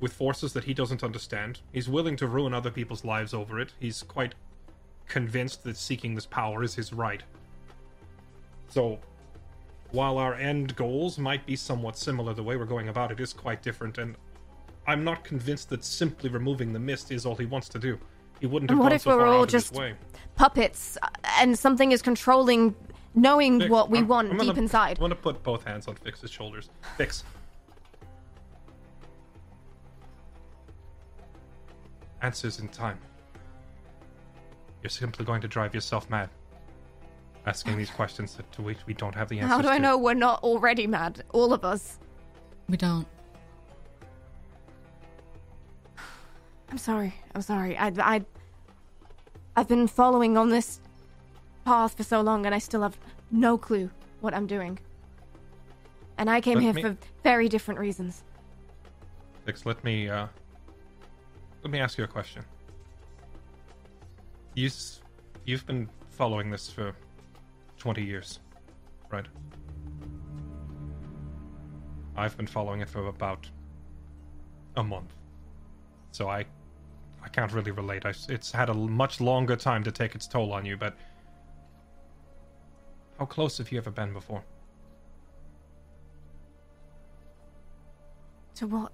with 0.00 0.12
forces 0.12 0.52
that 0.52 0.64
he 0.64 0.74
doesn't 0.74 1.02
understand. 1.02 1.60
He's 1.72 1.88
willing 1.88 2.16
to 2.16 2.26
ruin 2.26 2.54
other 2.54 2.70
people's 2.70 3.04
lives 3.04 3.34
over 3.34 3.58
it. 3.58 3.72
He's 3.80 4.02
quite 4.02 4.34
convinced 5.08 5.64
that 5.64 5.76
seeking 5.76 6.14
this 6.14 6.26
power 6.26 6.62
is 6.62 6.74
his 6.74 6.92
right. 6.92 7.22
So, 8.68 8.98
while 9.90 10.18
our 10.18 10.34
end 10.34 10.76
goals 10.76 11.18
might 11.18 11.46
be 11.46 11.56
somewhat 11.56 11.96
similar, 11.96 12.34
the 12.34 12.42
way 12.42 12.56
we're 12.56 12.66
going 12.66 12.88
about 12.88 13.10
it 13.10 13.18
is 13.20 13.32
quite 13.32 13.62
different, 13.62 13.96
and 13.98 14.16
I'm 14.86 15.02
not 15.02 15.24
convinced 15.24 15.70
that 15.70 15.82
simply 15.84 16.28
removing 16.28 16.72
the 16.72 16.78
mist 16.78 17.10
is 17.10 17.24
all 17.26 17.34
he 17.36 17.46
wants 17.46 17.68
to 17.70 17.78
do. 17.78 17.98
He 18.40 18.46
wouldn't 18.46 18.70
have 18.70 18.76
And 18.76 18.80
what 18.80 18.90
gone 18.90 18.96
if 18.96 19.02
so 19.02 19.10
we're 19.10 19.18
far 19.22 19.26
all 19.26 19.40
out 19.40 19.48
of 19.48 19.52
his 19.52 19.70
just 19.70 19.80
puppets 20.36 20.96
uh, 21.02 21.08
and 21.40 21.58
something 21.58 21.90
is 21.90 22.02
controlling 22.02 22.74
knowing 23.14 23.58
Fix, 23.58 23.70
what 23.70 23.90
we 23.90 23.98
I'm- 23.98 24.08
want 24.08 24.30
I'm 24.30 24.36
gonna- 24.36 24.50
deep 24.52 24.58
inside? 24.58 24.98
I'm 24.98 25.02
gonna 25.02 25.14
put 25.16 25.42
both 25.42 25.64
hands 25.64 25.88
on 25.88 25.96
Fix's 25.96 26.30
shoulders. 26.30 26.70
Fix. 26.96 27.24
Answers 32.22 32.58
in 32.58 32.68
time. 32.68 32.98
You're 34.82 34.90
simply 34.90 35.24
going 35.24 35.40
to 35.42 35.48
drive 35.48 35.74
yourself 35.74 36.08
mad. 36.10 36.30
Asking 37.46 37.76
these 37.78 37.90
questions 37.90 38.34
that 38.36 38.50
to 38.52 38.62
which 38.62 38.78
we 38.86 38.94
don't 38.94 39.14
have 39.14 39.28
the 39.28 39.38
answers 39.38 39.50
How 39.50 39.62
do 39.62 39.68
I 39.68 39.76
to. 39.76 39.82
know 39.82 39.96
we're 39.98 40.14
not 40.14 40.42
already 40.42 40.86
mad? 40.86 41.24
All 41.32 41.52
of 41.52 41.64
us. 41.64 41.98
We 42.68 42.76
don't. 42.76 43.06
I'm 46.70 46.78
sorry. 46.78 47.14
I'm 47.34 47.42
sorry. 47.42 47.76
I, 47.78 47.92
I, 47.98 48.24
I've 49.56 49.68
been 49.68 49.86
following 49.86 50.36
on 50.36 50.50
this 50.50 50.80
path 51.64 51.96
for 51.96 52.02
so 52.02 52.20
long, 52.20 52.44
and 52.46 52.54
I 52.54 52.58
still 52.58 52.82
have 52.82 52.98
no 53.30 53.56
clue 53.56 53.90
what 54.20 54.34
I'm 54.34 54.46
doing. 54.46 54.78
And 56.18 56.28
I 56.28 56.40
came 56.40 56.54
Let 56.56 56.62
here 56.64 56.72
me- 56.74 56.82
for 56.82 56.96
very 57.22 57.48
different 57.48 57.80
reasons. 57.80 58.24
Fix, 59.44 59.64
let 59.64 59.82
me 59.84 60.08
uh 60.10 60.26
let 61.62 61.70
me 61.70 61.80
ask 61.80 61.98
you 61.98 62.04
a 62.04 62.08
question. 62.08 62.44
You 64.54 64.70
you've 65.44 65.66
been 65.66 65.88
following 66.10 66.50
this 66.50 66.68
for 66.68 66.94
20 67.78 68.02
years, 68.02 68.40
right? 69.10 69.26
I've 72.16 72.36
been 72.36 72.46
following 72.46 72.80
it 72.80 72.88
for 72.88 73.06
about 73.06 73.48
a 74.76 74.82
month. 74.82 75.12
So 76.10 76.28
I 76.28 76.44
I 77.22 77.28
can't 77.28 77.52
really 77.52 77.72
relate. 77.72 78.06
I, 78.06 78.12
it's 78.28 78.50
had 78.50 78.68
a 78.68 78.74
much 78.74 79.20
longer 79.20 79.56
time 79.56 79.84
to 79.84 79.92
take 79.92 80.14
its 80.14 80.26
toll 80.26 80.52
on 80.52 80.64
you, 80.64 80.76
but 80.76 80.96
how 83.18 83.26
close 83.26 83.58
have 83.58 83.70
you 83.72 83.78
ever 83.78 83.90
been 83.90 84.12
before? 84.12 84.42
To 88.56 88.66
what? 88.66 88.92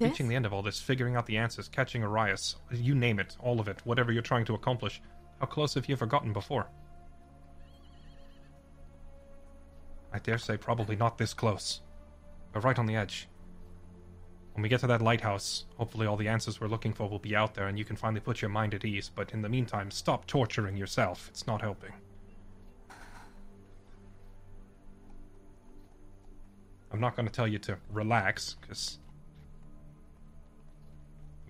This? 0.00 0.08
Reaching 0.08 0.28
the 0.28 0.34
end 0.34 0.46
of 0.46 0.54
all 0.54 0.62
this, 0.62 0.80
figuring 0.80 1.14
out 1.14 1.26
the 1.26 1.36
answers, 1.36 1.68
catching 1.68 2.02
Arias, 2.02 2.56
you 2.72 2.94
name 2.94 3.18
it, 3.18 3.36
all 3.38 3.60
of 3.60 3.68
it, 3.68 3.80
whatever 3.84 4.12
you're 4.12 4.22
trying 4.22 4.46
to 4.46 4.54
accomplish. 4.54 5.02
How 5.40 5.44
close 5.44 5.74
have 5.74 5.90
you 5.90 5.92
ever 5.92 6.06
gotten 6.06 6.32
before? 6.32 6.66
I 10.10 10.18
dare 10.18 10.38
say 10.38 10.56
probably 10.56 10.96
not 10.96 11.18
this 11.18 11.34
close. 11.34 11.82
We're 12.54 12.62
right 12.62 12.78
on 12.78 12.86
the 12.86 12.96
edge. 12.96 13.28
When 14.54 14.62
we 14.62 14.70
get 14.70 14.80
to 14.80 14.86
that 14.86 15.02
lighthouse, 15.02 15.66
hopefully 15.76 16.06
all 16.06 16.16
the 16.16 16.28
answers 16.28 16.62
we're 16.62 16.68
looking 16.68 16.94
for 16.94 17.06
will 17.06 17.18
be 17.18 17.36
out 17.36 17.54
there 17.54 17.68
and 17.68 17.78
you 17.78 17.84
can 17.84 17.96
finally 17.96 18.20
put 18.20 18.40
your 18.40 18.48
mind 18.48 18.72
at 18.72 18.86
ease, 18.86 19.10
but 19.14 19.32
in 19.32 19.42
the 19.42 19.50
meantime, 19.50 19.90
stop 19.90 20.26
torturing 20.26 20.78
yourself. 20.78 21.28
It's 21.28 21.46
not 21.46 21.60
helping. 21.60 21.92
I'm 26.90 27.00
not 27.00 27.16
going 27.16 27.28
to 27.28 27.32
tell 27.32 27.46
you 27.46 27.58
to 27.58 27.76
relax, 27.92 28.56
because 28.62 28.98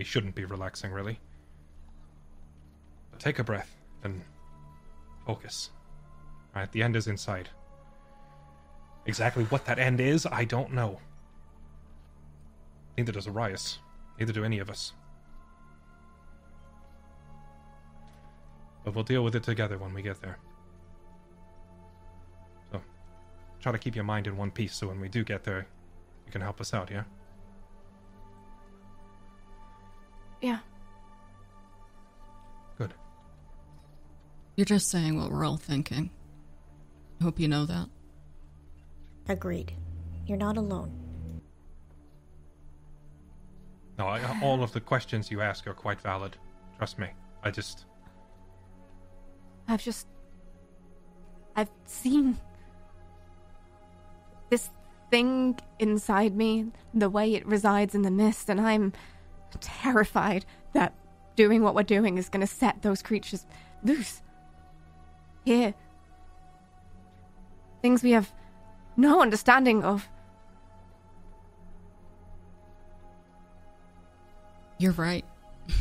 we 0.01 0.05
shouldn't 0.05 0.35
be 0.35 0.47
relaxing, 0.47 0.93
really. 0.93 1.21
But 3.11 3.21
take 3.21 3.39
a 3.39 3.45
breath 3.45 3.77
and 4.03 4.23
focus. 5.27 5.69
Alright, 6.55 6.73
the 6.73 6.83
end 6.83 6.97
is 6.97 7.07
in 7.07 7.19
sight. 7.19 7.51
Exactly 9.05 9.45
what 9.45 9.67
that 9.67 9.79
end 9.79 10.01
is, 10.01 10.25
I 10.25 10.47
don't 10.47 10.73
know. 10.73 11.01
Neither 12.97 13.13
does 13.13 13.29
Arias. 13.29 13.81
Neither 14.19 14.33
do 14.33 14.43
any 14.43 14.59
of 14.59 14.71
us. 14.71 14.95
But 18.83 18.95
we'll 18.95 19.05
deal 19.05 19.23
with 19.23 19.37
it 19.37 19.43
together 19.43 19.77
when 19.77 19.93
we 19.93 20.01
get 20.01 20.23
there. 20.23 20.39
So, 22.73 22.81
try 23.61 23.71
to 23.71 23.79
keep 23.79 23.95
your 23.95 24.05
mind 24.05 24.27
in 24.27 24.39
one 24.39 24.51
piece 24.51 24.75
so 24.75 24.89
when 24.89 24.99
we 24.99 25.11
do 25.11 25.25
get 25.25 25.45
there, 25.45 25.67
you 26.25 26.33
can 26.33 26.41
help 26.41 26.59
us 26.59 26.73
out, 26.73 26.91
yeah? 26.91 27.03
Yeah. 30.41 30.59
Good. 32.79 32.95
You're 34.57 34.65
just 34.65 34.91
saying 34.91 35.19
what 35.19 35.31
we're 35.31 35.45
all 35.45 35.57
thinking. 35.57 36.11
I 37.21 37.25
hope 37.25 37.39
you 37.39 37.49
know 37.49 37.67
that. 37.67 37.89
Agreed. 39.29 39.73
You're 40.27 40.39
not 40.39 40.57
alone. 40.57 40.93
No, 43.99 44.07
I, 44.07 44.41
all 44.43 44.63
of 44.63 44.73
the 44.73 44.81
questions 44.81 45.31
you 45.31 45.43
ask 45.43 45.67
are 45.67 45.75
quite 45.75 46.01
valid. 46.01 46.37
Trust 46.79 46.99
me. 46.99 47.09
I 47.43 47.51
just. 47.51 47.85
I've 49.69 49.83
just. 49.83 50.07
I've 51.55 51.71
seen 51.85 52.39
this 54.49 54.71
thing 55.11 55.59
inside 55.79 56.35
me, 56.35 56.67
the 56.95 57.11
way 57.11 57.35
it 57.35 57.47
resides 57.47 57.95
in 57.95 58.03
the 58.03 58.11
mist, 58.11 58.49
and 58.49 58.61
I'm 58.61 58.93
terrified 59.59 60.45
that 60.73 60.95
doing 61.37 61.63
what 61.63 61.75
we're 61.75 61.83
doing 61.83 62.19
is 62.19 62.29
going 62.29 62.41
to 62.41 62.47
set 62.47 62.83
those 62.83 63.03
creatures 63.03 63.47
loose. 63.83 64.23
Here. 65.45 65.75
Things 67.83 68.03
we 68.03 68.11
have 68.13 68.33
no 68.97 69.23
understanding 69.23 69.83
of. 69.85 70.09
You're 74.79 74.93
right. 74.93 75.25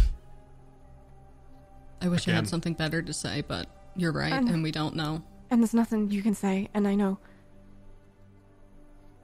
I 2.01 2.07
wish 2.07 2.27
I 2.27 2.31
had 2.31 2.47
something 2.47 2.73
better 2.73 3.01
to 3.01 3.13
say, 3.13 3.43
but 3.47 3.67
you're 3.95 4.11
right, 4.11 4.33
I 4.33 4.39
know. 4.39 4.53
and 4.53 4.63
we 4.63 4.71
don't 4.71 4.95
know. 4.95 5.23
And 5.51 5.61
there's 5.61 5.73
nothing 5.73 6.11
you 6.11 6.21
can 6.21 6.35
say, 6.35 6.69
and 6.73 6.87
I 6.87 6.95
know. 6.95 7.17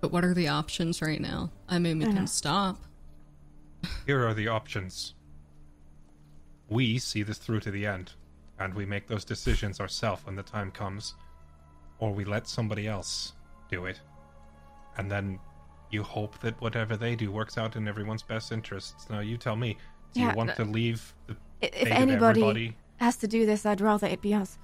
But 0.01 0.11
what 0.11 0.25
are 0.25 0.33
the 0.33 0.47
options 0.49 1.01
right 1.01 1.21
now? 1.21 1.51
I 1.67 1.79
mean, 1.79 1.99
we 1.99 2.05
I 2.05 2.09
know. 2.09 2.15
can 2.15 2.27
stop. 2.27 2.77
Here 4.05 4.27
are 4.27 4.33
the 4.33 4.47
options. 4.47 5.13
We 6.69 6.97
see 6.97 7.23
this 7.23 7.37
through 7.37 7.59
to 7.61 7.71
the 7.71 7.85
end, 7.85 8.13
and 8.59 8.73
we 8.73 8.85
make 8.85 9.07
those 9.07 9.25
decisions 9.25 9.79
ourselves 9.79 10.25
when 10.25 10.35
the 10.35 10.43
time 10.43 10.71
comes, 10.71 11.15
or 11.99 12.11
we 12.11 12.25
let 12.25 12.47
somebody 12.47 12.87
else 12.87 13.33
do 13.69 13.85
it, 13.85 13.99
and 14.97 15.09
then 15.09 15.39
you 15.91 16.03
hope 16.03 16.39
that 16.39 16.59
whatever 16.61 16.97
they 16.97 17.15
do 17.15 17.31
works 17.31 17.57
out 17.57 17.75
in 17.75 17.87
everyone's 17.87 18.23
best 18.23 18.51
interests. 18.51 19.09
Now, 19.09 19.19
you 19.19 19.37
tell 19.37 19.55
me. 19.55 19.77
Do 20.13 20.21
Yeah, 20.21 20.31
you 20.31 20.37
want 20.37 20.55
to 20.55 20.63
leave 20.63 21.13
the 21.27 21.35
If 21.61 21.87
anybody 21.87 22.75
has 22.97 23.17
to 23.17 23.27
do 23.27 23.45
this, 23.45 23.65
I'd 23.65 23.81
rather 23.81 24.07
it 24.07 24.21
be 24.21 24.33
us. 24.33 24.57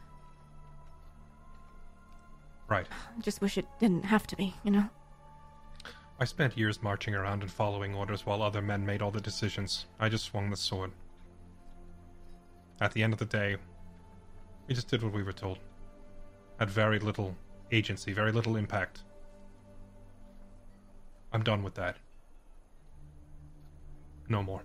Right. 2.70 2.88
Just 3.20 3.42
wish 3.42 3.58
it 3.58 3.66
didn't 3.80 4.06
have 4.06 4.26
to 4.28 4.38
be, 4.38 4.56
you 4.64 4.72
know? 4.72 4.90
I 6.22 6.26
spent 6.26 6.56
years 6.56 6.84
marching 6.84 7.16
around 7.16 7.42
and 7.42 7.52
following 7.52 7.96
orders 7.96 8.28
while 8.28 8.44
other 8.44 8.62
men 8.62 8.86
made 8.86 9.02
all 9.02 9.10
the 9.10 9.20
decisions. 9.20 9.88
I 10.00 10.08
just 10.08 10.26
swung 10.26 10.52
the 10.52 10.56
sword. 10.56 10.92
At 12.80 12.94
the 12.94 13.02
end 13.02 13.14
of 13.14 13.18
the 13.18 13.26
day, 13.26 13.56
we 14.68 14.76
just 14.76 14.88
did 14.88 15.02
what 15.02 15.14
we 15.14 15.24
were 15.24 15.34
told. 15.34 15.58
Had 16.60 16.70
very 16.70 17.00
little 17.00 17.36
agency, 17.72 18.14
very 18.14 18.32
little 18.32 18.56
impact. 18.56 19.02
I'm 21.34 21.42
done 21.42 21.64
with 21.64 21.74
that. 21.74 21.98
No 24.30 24.44
more. 24.44 24.62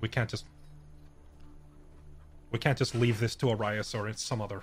We 0.00 0.08
can't 0.08 0.28
just. 0.28 0.46
We 2.50 2.58
can't 2.58 2.76
just 2.76 2.96
leave 2.96 3.20
this 3.20 3.36
to 3.36 3.50
Arias 3.50 3.94
or 3.94 4.12
some 4.14 4.42
other 4.42 4.62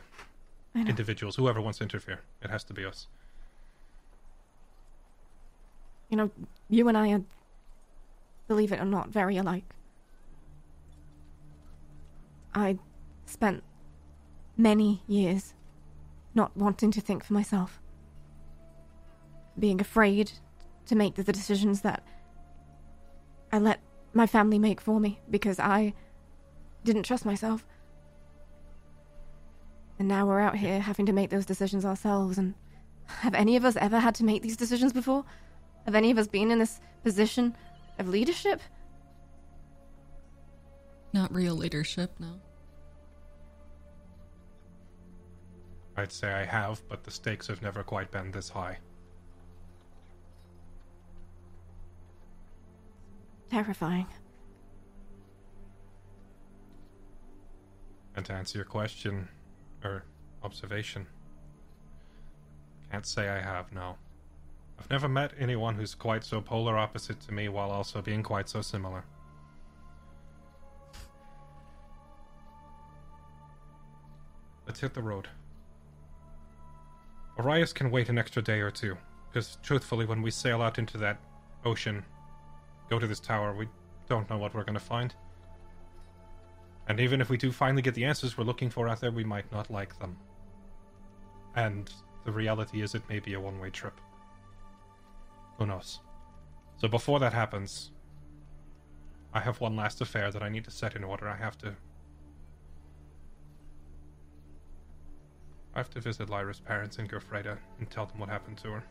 individuals, 0.76 1.38
whoever 1.38 1.62
wants 1.62 1.78
to 1.78 1.86
interfere. 1.86 2.20
It 2.42 2.50
has 2.50 2.66
to 2.66 2.74
be 2.74 2.84
us. 2.84 3.08
You 6.10 6.18
know, 6.18 6.32
you 6.70 6.88
and 6.88 6.98
I 6.98 7.12
are, 7.14 7.22
believe 8.48 8.72
it 8.72 8.80
or 8.80 8.86
not, 8.86 9.10
very 9.10 9.38
alike. 9.38 9.66
I 12.54 12.78
spent 13.26 13.64
many 14.58 15.02
years 15.08 15.54
not 16.34 16.56
wanting 16.58 16.92
to 16.92 17.02
think 17.02 17.24
for 17.24 17.34
myself, 17.34 17.80
being 19.58 19.80
afraid 19.80 20.32
to 20.88 20.96
make 20.96 21.16
the 21.16 21.32
decisions 21.32 21.82
that 21.82 22.04
I 23.52 23.60
let 23.60 23.80
my 24.14 24.26
family 24.26 24.60
make 24.60 24.82
for 24.82 25.00
me 25.00 25.20
because 25.30 25.60
I 25.60 25.94
didn't 26.84 27.04
trust 27.04 27.26
myself. 27.26 27.66
And 30.00 30.08
now 30.08 30.26
we're 30.26 30.40
out 30.40 30.56
here 30.56 30.80
having 30.80 31.06
to 31.08 31.14
make 31.14 31.30
those 31.30 31.46
decisions 31.46 31.86
ourselves. 31.86 32.38
And 32.38 32.56
have 33.06 33.36
any 33.36 33.56
of 33.56 33.66
us 33.66 33.76
ever 33.76 34.00
had 34.00 34.16
to 34.16 34.24
make 34.24 34.42
these 34.42 34.58
decisions 34.58 34.94
before? 34.94 35.26
Have 35.90 35.96
any 35.96 36.12
of 36.12 36.20
us 36.20 36.28
been 36.28 36.52
in 36.52 36.60
this 36.60 36.82
position 37.04 37.58
of 37.98 38.08
leadership? 38.08 38.62
Not 41.14 41.34
real 41.34 41.56
leadership, 41.56 42.12
no. 42.20 42.40
I'd 45.98 46.12
say 46.12 46.32
I 46.32 46.46
have, 46.46 46.88
but 46.88 47.04
the 47.04 47.10
stakes 47.10 47.48
have 47.48 47.64
never 47.64 47.82
quite 47.82 48.12
been 48.12 48.30
this 48.30 48.50
high. 48.50 48.78
Terrifying. 53.50 54.06
And 58.16 58.24
to 58.28 58.34
answer 58.34 58.60
your 58.60 58.66
question, 58.66 59.28
or 59.84 60.04
observation, 60.44 61.08
can't 62.92 63.08
say 63.08 63.28
I 63.28 63.40
have, 63.42 63.74
no. 63.74 63.98
I've 64.80 64.90
never 64.90 65.10
met 65.10 65.34
anyone 65.38 65.76
who's 65.76 65.94
quite 65.94 66.24
so 66.24 66.40
polar 66.40 66.78
opposite 66.78 67.20
to 67.22 67.34
me 67.34 67.50
while 67.50 67.70
also 67.70 68.02
being 68.02 68.24
quite 68.24 68.48
so 68.48 68.62
similar. 68.62 69.04
Let's 74.66 74.80
hit 74.80 74.94
the 74.94 75.02
road. 75.02 75.28
Arias 77.38 77.74
can 77.74 77.92
wait 77.92 78.10
an 78.10 78.18
extra 78.18 78.42
day 78.42 78.60
or 78.62 78.72
two, 78.72 78.98
because 79.30 79.58
truthfully, 79.64 80.06
when 80.06 80.22
we 80.22 80.32
sail 80.32 80.62
out 80.62 80.78
into 80.78 80.98
that 81.00 81.20
ocean, 81.66 82.04
go 82.90 83.00
to 83.00 83.08
this 83.08 83.20
tower, 83.20 83.54
we 83.54 83.68
don't 84.08 84.30
know 84.30 84.38
what 84.38 84.54
we're 84.54 84.64
going 84.64 84.74
to 84.76 84.80
find. 84.80 85.14
And 86.88 87.00
even 87.00 87.22
if 87.22 87.30
we 87.30 87.38
do 87.38 87.52
finally 87.52 87.82
get 87.82 87.96
the 87.96 88.06
answers 88.06 88.38
we're 88.38 88.44
looking 88.44 88.70
for 88.70 88.88
out 88.88 89.00
there, 89.02 89.12
we 89.12 89.24
might 89.24 89.52
not 89.52 89.70
like 89.70 89.98
them. 90.00 90.18
And 91.56 91.92
the 92.26 92.32
reality 92.32 92.82
is, 92.82 92.96
it 92.96 93.04
may 93.10 93.20
be 93.20 93.34
a 93.34 93.40
one 93.40 93.60
way 93.60 93.70
trip. 93.70 94.00
Who 95.60 95.66
knows? 95.66 96.00
So 96.78 96.88
before 96.88 97.20
that 97.20 97.34
happens, 97.34 97.92
I 99.34 99.42
have 99.42 99.60
one 99.60 99.76
last 99.76 100.00
affair 100.00 100.32
that 100.32 100.42
I 100.42 100.48
need 100.48 100.64
to 100.64 100.72
set 100.72 100.96
in 100.96 101.04
order. 101.04 101.28
I 101.28 101.36
have 101.36 101.58
to. 101.60 101.76
I 105.76 105.78
have 105.78 105.90
to 105.92 106.00
visit 106.00 106.30
Lyra's 106.30 106.62
parents 106.62 106.98
in 106.98 107.08
Gerfreda 107.08 107.58
and 107.78 107.90
tell 107.90 108.06
them 108.06 108.20
what 108.20 108.30
happened 108.30 108.58
to 108.60 108.72
her. 108.72 108.84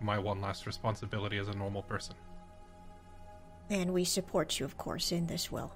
My 0.00 0.18
one 0.18 0.40
last 0.40 0.66
responsibility 0.66 1.38
as 1.38 1.48
a 1.48 1.54
normal 1.54 1.82
person. 1.82 2.14
And 3.70 3.92
we 3.92 4.04
support 4.04 4.58
you, 4.58 4.64
of 4.64 4.76
course, 4.76 5.12
in 5.12 5.26
this 5.26 5.52
will. 5.52 5.72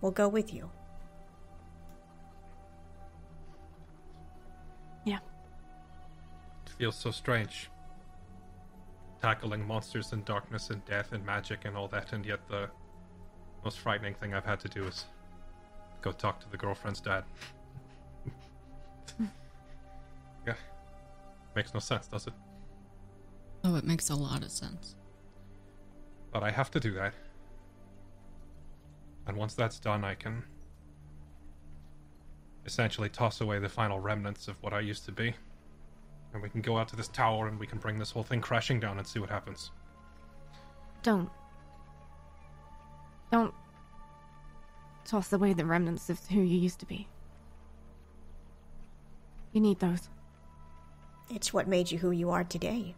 We'll 0.00 0.12
go 0.12 0.28
with 0.28 0.52
you. 0.52 0.70
Feels 6.78 6.96
so 6.96 7.10
strange. 7.10 7.70
Tackling 9.20 9.66
monsters 9.66 10.12
and 10.12 10.24
darkness 10.24 10.70
and 10.70 10.84
death 10.84 11.12
and 11.12 11.24
magic 11.24 11.64
and 11.64 11.76
all 11.76 11.88
that, 11.88 12.12
and 12.12 12.24
yet 12.24 12.40
the 12.48 12.68
most 13.64 13.78
frightening 13.78 14.14
thing 14.14 14.34
I've 14.34 14.44
had 14.44 14.60
to 14.60 14.68
do 14.68 14.84
is 14.84 15.06
go 16.02 16.12
talk 16.12 16.40
to 16.40 16.50
the 16.50 16.56
girlfriend's 16.56 17.00
dad. 17.00 17.24
yeah. 20.46 20.54
Makes 21.54 21.72
no 21.74 21.80
sense, 21.80 22.06
does 22.06 22.26
it? 22.26 22.34
Oh, 23.64 23.74
it 23.76 23.84
makes 23.84 24.10
a 24.10 24.14
lot 24.14 24.42
of 24.42 24.50
sense. 24.50 24.94
But 26.30 26.42
I 26.42 26.50
have 26.50 26.70
to 26.72 26.80
do 26.80 26.92
that. 26.92 27.14
And 29.26 29.36
once 29.36 29.54
that's 29.54 29.80
done, 29.80 30.04
I 30.04 30.14
can 30.14 30.44
essentially 32.64 33.08
toss 33.08 33.40
away 33.40 33.58
the 33.58 33.68
final 33.68 33.98
remnants 33.98 34.46
of 34.48 34.62
what 34.62 34.72
I 34.72 34.80
used 34.80 35.04
to 35.06 35.12
be. 35.12 35.34
And 36.36 36.42
we 36.42 36.50
can 36.50 36.60
go 36.60 36.76
out 36.76 36.86
to 36.88 36.96
this 36.96 37.08
tower 37.08 37.48
and 37.48 37.58
we 37.58 37.66
can 37.66 37.78
bring 37.78 37.98
this 37.98 38.10
whole 38.10 38.22
thing 38.22 38.42
crashing 38.42 38.78
down 38.78 38.98
and 38.98 39.06
see 39.06 39.18
what 39.18 39.30
happens. 39.30 39.70
Don't. 41.02 41.30
Don't 43.32 43.54
toss 45.06 45.32
away 45.32 45.54
the 45.54 45.64
remnants 45.64 46.10
of 46.10 46.20
who 46.26 46.42
you 46.42 46.58
used 46.58 46.78
to 46.80 46.86
be. 46.86 47.08
You 49.54 49.62
need 49.62 49.80
those. 49.80 50.10
It's 51.30 51.54
what 51.54 51.68
made 51.68 51.90
you 51.90 51.96
who 51.96 52.10
you 52.10 52.28
are 52.28 52.44
today. 52.44 52.94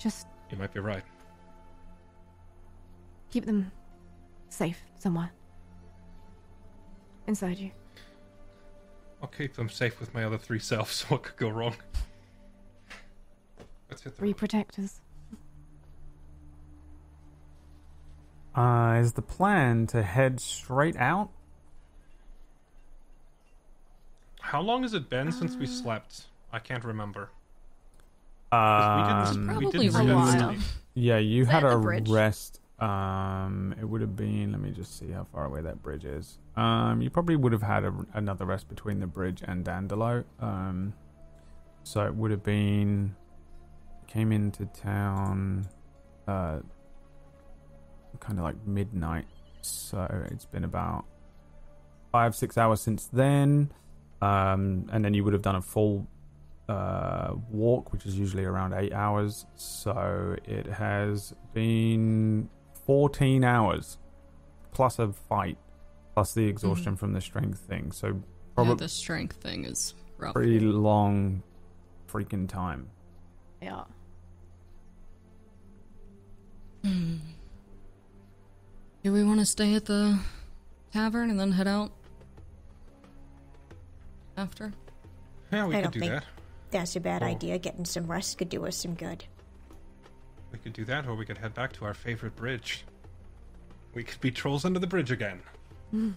Just 0.00 0.26
You 0.50 0.58
might 0.58 0.74
be 0.74 0.80
right. 0.80 1.04
keep 3.30 3.46
them 3.46 3.70
safe 4.48 4.82
somewhere. 4.98 5.30
Inside 7.26 7.58
you. 7.58 7.70
I'll 9.22 9.28
keep 9.28 9.54
them 9.54 9.68
safe 9.68 9.98
with 10.00 10.12
my 10.14 10.24
other 10.24 10.38
three 10.38 10.58
selves. 10.58 11.02
What 11.08 11.22
could 11.22 11.36
go 11.36 11.48
wrong? 11.48 11.74
Let's 13.90 14.02
hit 14.02 14.12
the 14.12 14.18
Three 14.18 14.28
road. 14.30 14.36
protectors. 14.36 15.00
Uh, 18.54 18.98
is 19.00 19.12
the 19.12 19.22
plan 19.22 19.86
to 19.88 20.02
head 20.02 20.40
straight 20.40 20.96
out? 20.96 21.30
How 24.40 24.60
long 24.62 24.82
has 24.82 24.94
it 24.94 25.10
been 25.10 25.30
since 25.32 25.56
we 25.56 25.66
slept? 25.66 26.26
I 26.52 26.58
can't 26.58 26.84
remember. 26.84 27.30
'Cause 28.50 28.96
we 28.96 29.02
didn't- 29.34 29.50
Um, 29.50 29.56
we 29.56 29.62
Probably 29.64 29.88
didn't 29.88 30.10
a 30.10 30.14
while. 30.14 30.54
sleep. 30.54 30.60
yeah, 30.94 31.18
you 31.18 31.42
Is 31.42 31.48
had 31.48 31.64
that 31.64 31.72
a 31.72 31.76
the 31.76 31.82
bridge? 31.82 32.08
rest. 32.08 32.60
Um, 32.78 33.74
it 33.80 33.84
would 33.84 34.00
have 34.02 34.16
been. 34.16 34.52
Let 34.52 34.60
me 34.60 34.70
just 34.70 34.98
see 34.98 35.10
how 35.10 35.24
far 35.32 35.46
away 35.46 35.62
that 35.62 35.82
bridge 35.82 36.04
is. 36.04 36.38
Um, 36.56 37.00
you 37.00 37.10
probably 37.10 37.36
would 37.36 37.52
have 37.52 37.62
had 37.62 37.84
a, 37.84 37.94
another 38.14 38.44
rest 38.44 38.68
between 38.68 39.00
the 39.00 39.06
bridge 39.06 39.42
and 39.46 39.64
Dandelo. 39.64 40.24
Um, 40.40 40.92
so 41.84 42.04
it 42.04 42.14
would 42.14 42.30
have 42.30 42.42
been. 42.42 43.14
Came 44.08 44.30
into 44.30 44.66
town, 44.66 45.66
uh, 46.28 46.60
kind 48.20 48.38
of 48.38 48.44
like 48.44 48.54
midnight. 48.66 49.26
So 49.62 50.06
it's 50.30 50.46
been 50.46 50.64
about 50.64 51.04
five, 52.12 52.36
six 52.36 52.56
hours 52.56 52.80
since 52.80 53.08
then. 53.12 53.72
Um, 54.22 54.88
and 54.92 55.04
then 55.04 55.12
you 55.12 55.24
would 55.24 55.32
have 55.32 55.42
done 55.42 55.56
a 55.56 55.60
full 55.60 56.06
uh, 56.68 57.34
walk, 57.50 57.92
which 57.92 58.06
is 58.06 58.18
usually 58.18 58.44
around 58.44 58.74
eight 58.74 58.92
hours. 58.92 59.44
So 59.56 60.36
it 60.44 60.66
has 60.66 61.34
been 61.52 62.48
14 62.86 63.44
hours 63.44 63.98
plus 64.72 64.98
a 64.98 65.12
fight, 65.12 65.58
plus 66.14 66.34
the 66.34 66.42
mm-hmm. 66.42 66.50
exhaustion 66.50 66.96
from 66.96 67.12
the 67.12 67.20
strength 67.20 67.58
thing. 67.60 67.92
So 67.92 68.20
yeah, 68.56 68.74
the 68.74 68.88
strength 68.88 69.36
thing 69.36 69.64
is 69.64 69.94
rough. 70.18 70.34
pretty 70.34 70.60
long 70.60 71.42
freaking 72.08 72.48
time. 72.48 72.88
Yeah. 73.60 73.84
Hmm. 76.84 77.16
Do 79.02 79.12
we 79.12 79.24
want 79.24 79.40
to 79.40 79.46
stay 79.46 79.74
at 79.74 79.84
the 79.84 80.18
tavern 80.92 81.30
and 81.30 81.38
then 81.38 81.52
head 81.52 81.66
out 81.68 81.92
after? 84.36 84.72
Yeah, 85.52 85.66
we 85.66 85.74
I 85.74 85.78
could 85.78 85.82
don't 85.84 85.92
do 85.94 86.00
think- 86.00 86.12
that. 86.12 86.24
That's 86.72 86.96
a 86.96 87.00
bad 87.00 87.22
Oh. 87.22 87.26
idea. 87.26 87.58
Getting 87.58 87.84
some 87.84 88.10
rest 88.10 88.38
could 88.38 88.48
do 88.48 88.66
us 88.66 88.76
some 88.76 88.94
good. 88.94 89.24
We 90.52 90.58
could 90.58 90.72
do 90.72 90.84
that, 90.86 91.06
or 91.06 91.14
we 91.14 91.24
could 91.26 91.38
head 91.38 91.54
back 91.54 91.72
to 91.74 91.84
our 91.84 91.94
favorite 91.94 92.36
bridge. 92.36 92.84
We 93.94 94.04
could 94.04 94.20
be 94.20 94.30
trolls 94.30 94.64
under 94.64 94.78
the 94.78 94.86
bridge 94.86 95.10
again. 95.10 95.40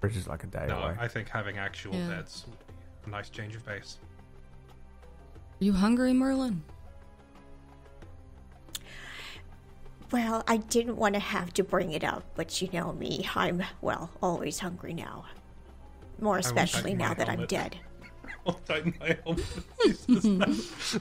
Bridge 0.00 0.16
is 0.18 0.28
like 0.28 0.44
a 0.44 0.46
day 0.48 0.66
No, 0.68 0.80
away. 0.80 0.96
I 1.00 1.08
think 1.08 1.28
having 1.30 1.56
actual 1.56 1.94
Yeah. 1.94 2.08
beds 2.08 2.44
would 2.46 2.58
be 2.58 2.64
a 3.06 3.08
nice 3.10 3.30
change 3.30 3.54
of 3.56 3.64
pace. 3.64 3.96
Are 5.60 5.64
you 5.64 5.72
hungry, 5.72 6.12
Merlin? 6.12 6.62
Well, 10.10 10.44
I 10.46 10.58
didn't 10.58 10.96
want 10.96 11.14
to 11.14 11.20
have 11.20 11.54
to 11.54 11.64
bring 11.64 11.92
it 11.92 12.04
up, 12.04 12.22
but 12.36 12.60
you 12.60 12.68
know 12.72 12.92
me. 12.92 13.26
I'm, 13.34 13.62
well, 13.80 14.10
always 14.22 14.58
hungry 14.58 14.92
now. 14.92 15.24
More 16.20 16.36
especially 16.38 16.94
my 16.94 17.06
now 17.06 17.14
that 17.14 17.28
I'm 17.28 17.34
helmet. 17.36 17.48
dead. 17.48 17.76
I'll 18.46 18.54
tighten 18.66 18.94
my 19.00 19.16
helmet. 19.24 19.46
Jesus. 19.82 20.98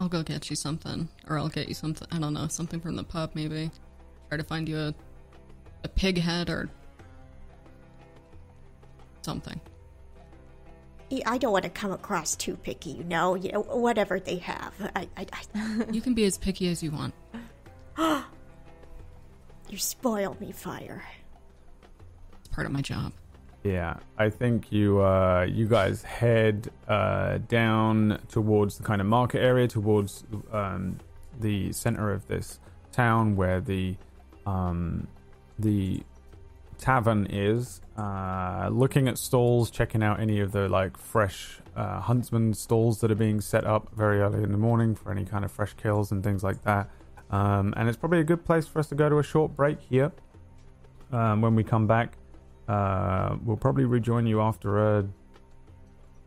I'll 0.00 0.08
go 0.08 0.22
get 0.22 0.48
you 0.50 0.56
something, 0.56 1.08
or 1.28 1.38
I'll 1.38 1.48
get 1.48 1.68
you 1.68 1.74
something. 1.74 2.06
I 2.12 2.18
don't 2.18 2.34
know, 2.34 2.46
something 2.48 2.80
from 2.80 2.96
the 2.96 3.04
pub, 3.04 3.32
maybe. 3.34 3.70
Try 4.28 4.36
to 4.36 4.44
find 4.44 4.68
you 4.68 4.78
a 4.78 4.94
a 5.84 5.88
pig 5.88 6.18
head 6.18 6.50
or 6.50 6.68
something. 9.22 9.60
I 11.24 11.38
don't 11.38 11.52
want 11.52 11.64
to 11.64 11.70
come 11.70 11.90
across 11.90 12.36
too 12.36 12.56
picky, 12.56 12.90
you 12.90 13.04
know. 13.04 13.34
You 13.34 13.52
know, 13.52 13.62
whatever 13.62 14.20
they 14.20 14.36
have. 14.36 14.74
I, 14.94 15.08
I, 15.16 15.26
I, 15.32 15.84
You 15.90 16.02
can 16.02 16.12
be 16.14 16.24
as 16.24 16.36
picky 16.36 16.68
as 16.68 16.82
you 16.82 16.90
want. 16.90 17.14
you 17.98 19.78
spoil 19.78 20.36
me, 20.38 20.52
fire. 20.52 21.02
It's 22.40 22.48
part 22.48 22.66
of 22.66 22.72
my 22.72 22.82
job. 22.82 23.12
Yeah, 23.68 23.98
I 24.16 24.30
think 24.30 24.72
you 24.72 25.02
uh, 25.02 25.46
you 25.46 25.68
guys 25.68 26.02
head 26.02 26.70
uh, 26.88 27.36
down 27.48 28.18
towards 28.30 28.78
the 28.78 28.82
kind 28.82 29.02
of 29.02 29.06
market 29.06 29.40
area, 29.40 29.68
towards 29.68 30.24
um, 30.50 31.00
the 31.38 31.70
center 31.72 32.10
of 32.10 32.26
this 32.28 32.60
town 32.92 33.36
where 33.36 33.60
the 33.60 33.96
um, 34.46 35.06
the 35.58 36.02
tavern 36.78 37.26
is. 37.26 37.82
Uh, 37.98 38.70
looking 38.72 39.06
at 39.06 39.18
stalls, 39.18 39.70
checking 39.70 40.02
out 40.02 40.18
any 40.18 40.40
of 40.40 40.52
the 40.52 40.66
like 40.70 40.96
fresh 40.96 41.58
uh, 41.76 42.00
huntsman 42.00 42.54
stalls 42.54 43.00
that 43.00 43.10
are 43.10 43.16
being 43.16 43.38
set 43.38 43.66
up 43.66 43.90
very 43.94 44.20
early 44.20 44.42
in 44.42 44.50
the 44.50 44.56
morning 44.58 44.94
for 44.94 45.12
any 45.12 45.26
kind 45.26 45.44
of 45.44 45.52
fresh 45.52 45.74
kills 45.74 46.10
and 46.10 46.24
things 46.24 46.42
like 46.42 46.62
that. 46.62 46.88
Um, 47.30 47.74
and 47.76 47.86
it's 47.86 47.98
probably 47.98 48.20
a 48.20 48.24
good 48.24 48.46
place 48.46 48.66
for 48.66 48.78
us 48.78 48.88
to 48.88 48.94
go 48.94 49.10
to 49.10 49.18
a 49.18 49.22
short 49.22 49.54
break 49.54 49.78
here. 49.78 50.10
Um, 51.12 51.42
when 51.42 51.54
we 51.54 51.64
come 51.64 51.86
back, 51.86 52.16
uh, 52.68 53.36
we'll 53.44 53.56
probably 53.56 53.84
rejoin 53.84 54.26
you 54.26 54.40
after 54.40 54.98
a 54.98 55.04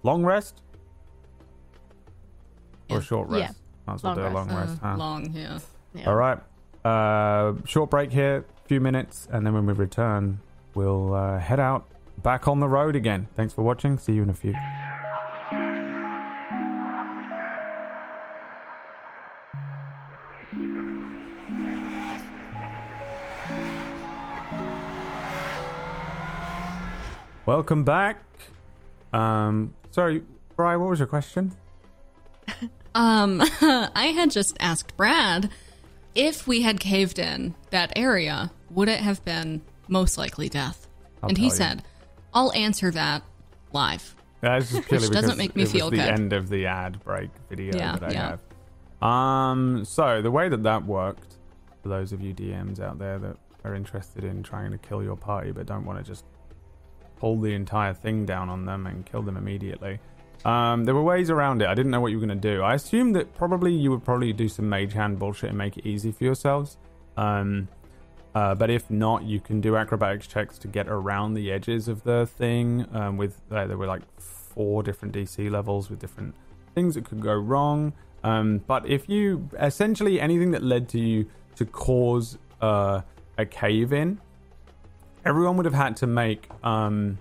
long 0.04 0.24
rest 0.26 0.62
or 2.90 2.96
Yeah. 2.96 2.98
a 2.98 3.02
short 3.02 3.30
Yeah. 3.30 3.38
rest. 3.46 3.60
Might 3.88 3.94
as 3.96 4.04
well 4.04 4.16
Long 4.16 4.16
do 4.16 4.22
a 4.22 4.26
rest. 4.26 4.36
long 4.36 4.50
Uh, 4.50 4.60
rest. 4.62 4.80
Huh? 4.82 4.96
Long, 4.98 5.32
yeah. 5.34 5.60
yeah. 5.94 6.10
All 6.10 6.16
right. 6.16 6.40
Uh, 6.84 7.54
short 7.66 7.90
break 7.92 8.12
here, 8.12 8.46
few 8.66 8.82
minutes, 8.82 9.28
and 9.32 9.46
then 9.46 9.54
when 9.54 9.66
we 9.66 9.74
return, 9.74 10.40
we'll 10.74 11.14
uh, 11.14 11.38
head 11.40 11.60
out 11.60 11.86
back 12.24 12.48
on 12.48 12.60
the 12.60 12.68
road 12.70 12.96
again. 12.96 13.28
Thanks 13.36 13.54
for 13.54 13.62
watching. 13.64 13.98
See 13.98 14.14
you 14.14 14.24
in 14.24 14.30
a 14.30 14.34
few. 14.34 14.54
Welcome 27.52 27.84
back. 27.84 28.24
Um, 29.12 29.74
sorry, 29.90 30.24
Bri, 30.56 30.78
what 30.78 30.90
was 30.90 31.00
your 31.00 31.08
question? 31.08 31.52
Um, 32.94 33.42
I 33.62 34.14
had 34.16 34.32
just 34.32 34.58
asked 34.60 34.98
Brad 34.98 35.50
if 36.14 36.46
we 36.46 36.62
had 36.62 36.78
caved 36.82 37.20
in 37.20 37.56
that 37.70 37.94
area, 37.96 38.52
would 38.70 38.90
it 38.90 39.00
have 39.00 39.24
been 39.24 39.62
most 39.88 40.18
likely 40.18 40.50
death? 40.50 40.88
I'll 41.24 41.30
and 41.30 41.38
he 41.38 41.46
you. 41.46 41.52
said, 41.52 41.84
I'll 42.34 42.52
answer 42.52 42.92
that 42.92 43.24
live. 43.72 44.14
That's 44.42 44.72
just 44.72 44.90
purely 44.90 45.08
Which 45.08 45.14
doesn't 45.14 45.38
make 45.38 45.56
me 45.56 45.62
it 45.62 45.66
was 45.66 45.72
feel 45.72 45.90
the 45.90 45.96
good. 45.98 46.06
end 46.06 46.34
of 46.34 46.50
the 46.50 46.66
ad 46.66 47.02
break 47.06 47.30
video 47.50 47.78
Yeah, 47.78 47.96
that 47.96 48.10
I 48.10 48.12
yeah. 48.12 48.38
have. 49.02 49.10
Um, 49.10 49.86
so 49.86 50.22
the 50.22 50.32
way 50.32 50.50
that 50.50 50.64
that 50.64 50.86
worked, 50.86 51.36
for 51.82 51.88
those 51.88 52.12
of 52.12 52.22
you 52.22 52.34
DMs 52.34 52.82
out 52.82 53.00
there 53.00 53.20
that 53.20 53.38
are 53.64 53.74
interested 53.74 54.26
in 54.26 54.44
trying 54.44 54.72
to 54.72 54.78
kill 54.78 55.02
your 55.02 55.16
party 55.16 55.52
but 55.52 55.66
don't 55.66 55.86
want 55.86 55.98
to 55.98 56.04
just 56.04 56.26
pull 57.22 57.40
the 57.40 57.54
entire 57.54 57.94
thing 57.94 58.26
down 58.26 58.50
on 58.50 58.66
them 58.66 58.88
and 58.88 59.06
kill 59.06 59.22
them 59.22 59.38
immediately, 59.38 60.00
um, 60.44 60.86
there 60.86 60.96
were 60.96 61.04
ways 61.04 61.30
around 61.30 61.62
it. 61.62 61.68
I 61.68 61.76
didn't 61.76 61.92
know 61.92 62.02
what 62.02 62.12
you 62.12 62.20
were 62.20 62.26
going 62.26 62.42
to 62.42 62.56
do. 62.56 62.64
I 62.64 62.74
assumed 62.74 63.16
that 63.16 63.36
probably 63.36 63.72
you 63.72 63.92
would 63.92 64.04
probably 64.04 64.34
do 64.34 64.50
some 64.50 64.68
mage 64.68 64.94
hand 64.94 65.20
bullshit 65.20 65.50
and 65.50 65.58
make 65.58 65.78
it 65.78 65.86
easy 65.86 66.12
for 66.12 66.24
yourselves. 66.24 66.78
Um, 67.16 67.68
uh, 68.34 68.56
but 68.56 68.72
if 68.72 68.90
not, 68.90 69.24
you 69.24 69.40
can 69.40 69.62
do 69.62 69.76
acrobatics 69.76 70.26
checks 70.26 70.58
to 70.60 70.68
get 70.68 70.88
around 70.88 71.36
the 71.36 71.52
edges 71.52 71.88
of 71.88 72.04
the 72.04 72.26
thing. 72.26 72.88
Um, 72.92 73.18
with 73.18 73.40
uh, 73.52 73.68
there 73.68 73.78
were 73.78 73.86
like 73.86 74.02
four 74.20 74.82
different 74.82 75.14
DC 75.14 75.52
levels 75.52 75.92
with 75.92 76.00
different 76.00 76.34
things 76.74 76.96
that 76.96 77.06
could 77.06 77.22
go 77.22 77.36
wrong. 77.36 77.94
Um, 78.24 78.64
but 78.66 78.90
if 78.90 79.08
you 79.08 79.48
essentially 79.60 80.20
anything 80.20 80.52
that 80.52 80.64
led 80.64 80.90
to 80.90 81.00
you 81.00 81.28
to 81.58 81.66
cause 81.66 82.40
uh, 82.62 83.02
a 83.38 83.46
cave 83.46 83.94
in, 83.94 84.20
everyone 85.26 85.58
would 85.58 85.66
have 85.66 85.74
had 85.74 85.96
to 85.98 86.08
make 86.08 86.48
um, 86.64 87.18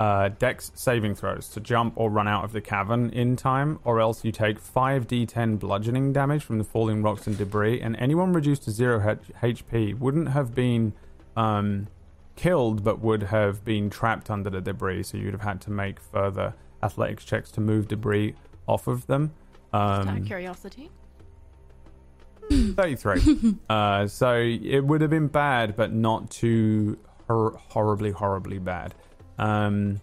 uh, 0.00 0.28
dex 0.38 0.72
saving 0.74 1.14
throws 1.14 1.48
to 1.48 1.60
jump 1.60 1.94
or 1.96 2.10
run 2.10 2.26
out 2.26 2.44
of 2.44 2.52
the 2.52 2.60
cavern 2.60 3.10
in 3.10 3.36
time, 3.36 3.78
or 3.84 4.00
else 4.00 4.24
you 4.24 4.32
take 4.32 4.60
5d10 4.62 5.58
bludgeoning 5.58 6.12
damage 6.12 6.42
from 6.44 6.58
the 6.58 6.64
falling 6.64 7.02
rocks 7.02 7.26
and 7.26 7.38
debris, 7.38 7.80
and 7.80 7.94
anyone 7.96 8.32
reduced 8.32 8.64
to 8.64 8.70
0 8.70 9.18
H- 9.42 9.56
HP 9.60 9.98
wouldn't 9.98 10.30
have 10.30 10.54
been 10.54 10.92
um, 11.36 11.86
killed, 12.36 12.82
but 12.82 12.98
would 13.00 13.22
have 13.24 13.64
been 13.64 13.90
trapped 13.90 14.30
under 14.30 14.50
the 14.50 14.60
debris, 14.60 15.04
so 15.04 15.16
you'd 15.18 15.32
have 15.34 15.42
had 15.42 15.60
to 15.62 15.70
make 15.70 16.00
further 16.00 16.54
athletics 16.82 17.24
checks 17.24 17.50
to 17.52 17.60
move 17.60 17.86
debris 17.86 18.34
off 18.66 18.86
of 18.88 19.06
them. 19.06 19.32
Out 19.72 20.08
Um, 20.08 20.16
of 20.18 20.26
curiosity. 20.26 20.90
33. 22.50 23.54
uh, 23.70 24.06
so 24.08 24.34
it 24.36 24.80
would 24.84 25.00
have 25.00 25.10
been 25.10 25.28
bad, 25.28 25.76
but 25.76 25.92
not 25.92 26.30
too 26.30 26.98
hor- 27.32 27.60
horribly, 27.70 28.10
horribly 28.10 28.58
bad. 28.58 28.94
Um, 29.38 30.00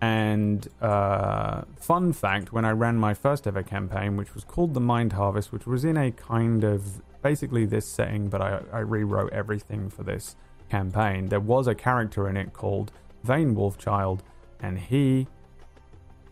and 0.00 0.66
uh, 0.80 1.62
fun 1.76 2.12
fact 2.12 2.52
when 2.52 2.64
I 2.64 2.70
ran 2.70 2.96
my 2.96 3.14
first 3.14 3.46
ever 3.46 3.62
campaign, 3.62 4.16
which 4.16 4.34
was 4.34 4.42
called 4.42 4.74
The 4.74 4.80
Mind 4.80 5.12
Harvest, 5.12 5.52
which 5.52 5.66
was 5.66 5.84
in 5.84 5.96
a 5.96 6.10
kind 6.10 6.64
of 6.64 7.00
basically 7.22 7.66
this 7.66 7.86
setting, 7.86 8.28
but 8.28 8.42
I, 8.42 8.60
I 8.72 8.78
rewrote 8.80 9.32
everything 9.32 9.88
for 9.88 10.02
this 10.02 10.34
campaign. 10.70 11.28
There 11.28 11.40
was 11.40 11.68
a 11.68 11.74
character 11.74 12.28
in 12.28 12.36
it 12.36 12.52
called 12.52 12.90
Vane 13.22 13.54
Wolfchild, 13.54 14.20
and 14.60 14.78
he 14.78 15.28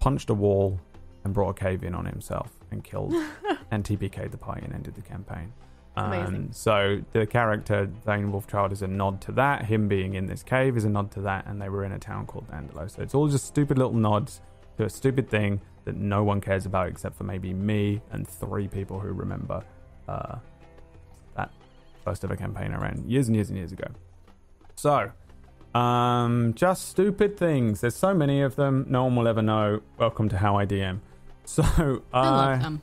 punched 0.01 0.31
a 0.31 0.35
wall 0.35 0.81
and 1.23 1.33
brought 1.33 1.51
a 1.51 1.55
cave 1.55 1.85
in 1.85 1.95
on 1.95 2.07
himself 2.07 2.51
and 2.73 2.83
killed 2.83 3.15
and 3.71 3.85
TPK'd 3.85 4.33
the 4.33 4.39
party 4.39 4.62
and 4.65 4.75
ended 4.75 4.95
the 4.97 5.03
campaign. 5.03 5.53
Um, 5.97 6.51
so 6.53 7.03
the 7.12 7.27
character 7.27 7.91
Vane 8.07 8.33
Wolfchild 8.33 8.73
is 8.73 8.83
a 8.83 8.87
nod 8.87 9.21
to 9.23 9.33
that. 9.33 9.65
Him 9.67 9.89
being 9.89 10.15
in 10.15 10.27
this 10.27 10.43
cave 10.43 10.77
is 10.77 10.85
a 10.85 10.89
nod 10.89 11.11
to 11.12 11.21
that, 11.23 11.47
and 11.47 11.61
they 11.61 11.69
were 11.69 11.85
in 11.85 11.93
a 11.93 11.99
town 11.99 12.27
called 12.27 12.49
Dandelo. 12.49 12.91
So 12.91 13.03
it's 13.03 13.15
all 13.15 13.29
just 13.29 13.47
stupid 13.47 13.77
little 13.77 13.93
nods 13.95 14.41
to 14.79 14.85
a 14.85 14.91
stupid 14.91 15.29
thing 15.29 15.61
that 15.85 15.97
no 15.97 16.23
one 16.23 16.41
cares 16.41 16.67
about 16.67 16.89
except 16.89 17.17
for 17.17 17.25
maybe 17.25 17.53
me 17.53 18.01
and 18.12 18.27
three 18.27 18.69
people 18.69 19.01
who 19.01 19.09
remember 19.09 19.62
uh, 20.09 20.37
that 21.37 21.51
first 22.05 22.25
ever 22.25 22.37
campaign 22.37 22.73
I 22.73 22.81
ran 22.81 23.05
years 23.07 23.27
and 23.29 23.35
years 23.35 23.49
and 23.49 23.59
years 23.59 23.73
ago. 23.73 23.89
So, 24.77 25.11
um, 25.79 26.55
just 26.55 26.89
stupid 26.89 27.37
things. 27.37 27.81
There's 27.81 27.97
so 27.97 28.15
many 28.15 28.43
of 28.43 28.57
them. 28.57 28.87
No 28.89 29.05
one 29.05 29.17
will 29.17 29.29
ever 29.29 29.43
know. 29.43 29.81
Welcome 29.99 30.29
to 30.31 30.39
How 30.39 30.57
I 30.57 30.67
DM. 30.67 31.01
So, 31.47 31.65
uh, 31.65 32.17
I 32.17 32.31
love 32.31 32.62
them. 32.62 32.83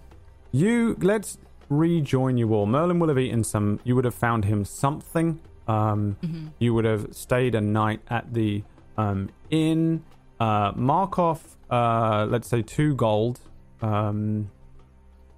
you 0.52 0.98
let's 1.00 1.38
rejoin 1.70 2.38
you 2.38 2.54
all. 2.54 2.66
Merlin 2.66 3.00
will 3.00 3.08
have 3.10 3.20
eaten 3.20 3.44
some. 3.44 3.80
You 3.84 3.96
would 3.96 4.06
have 4.06 4.16
found 4.16 4.46
him 4.46 4.66
something. 4.66 5.40
Um, 5.68 6.52
You 6.60 6.74
would 6.74 6.86
have 6.86 7.14
stayed 7.16 7.56
a 7.56 7.62
night 7.62 8.02
at 8.10 8.34
the 8.34 8.64
um, 8.98 9.30
inn. 9.50 10.04
Uh, 10.40 10.72
mark 10.76 11.20
off, 11.20 11.58
uh, 11.70 12.26
let's 12.30 12.48
say, 12.48 12.62
two 12.62 12.96
gold 12.96 13.40
um, 13.82 14.50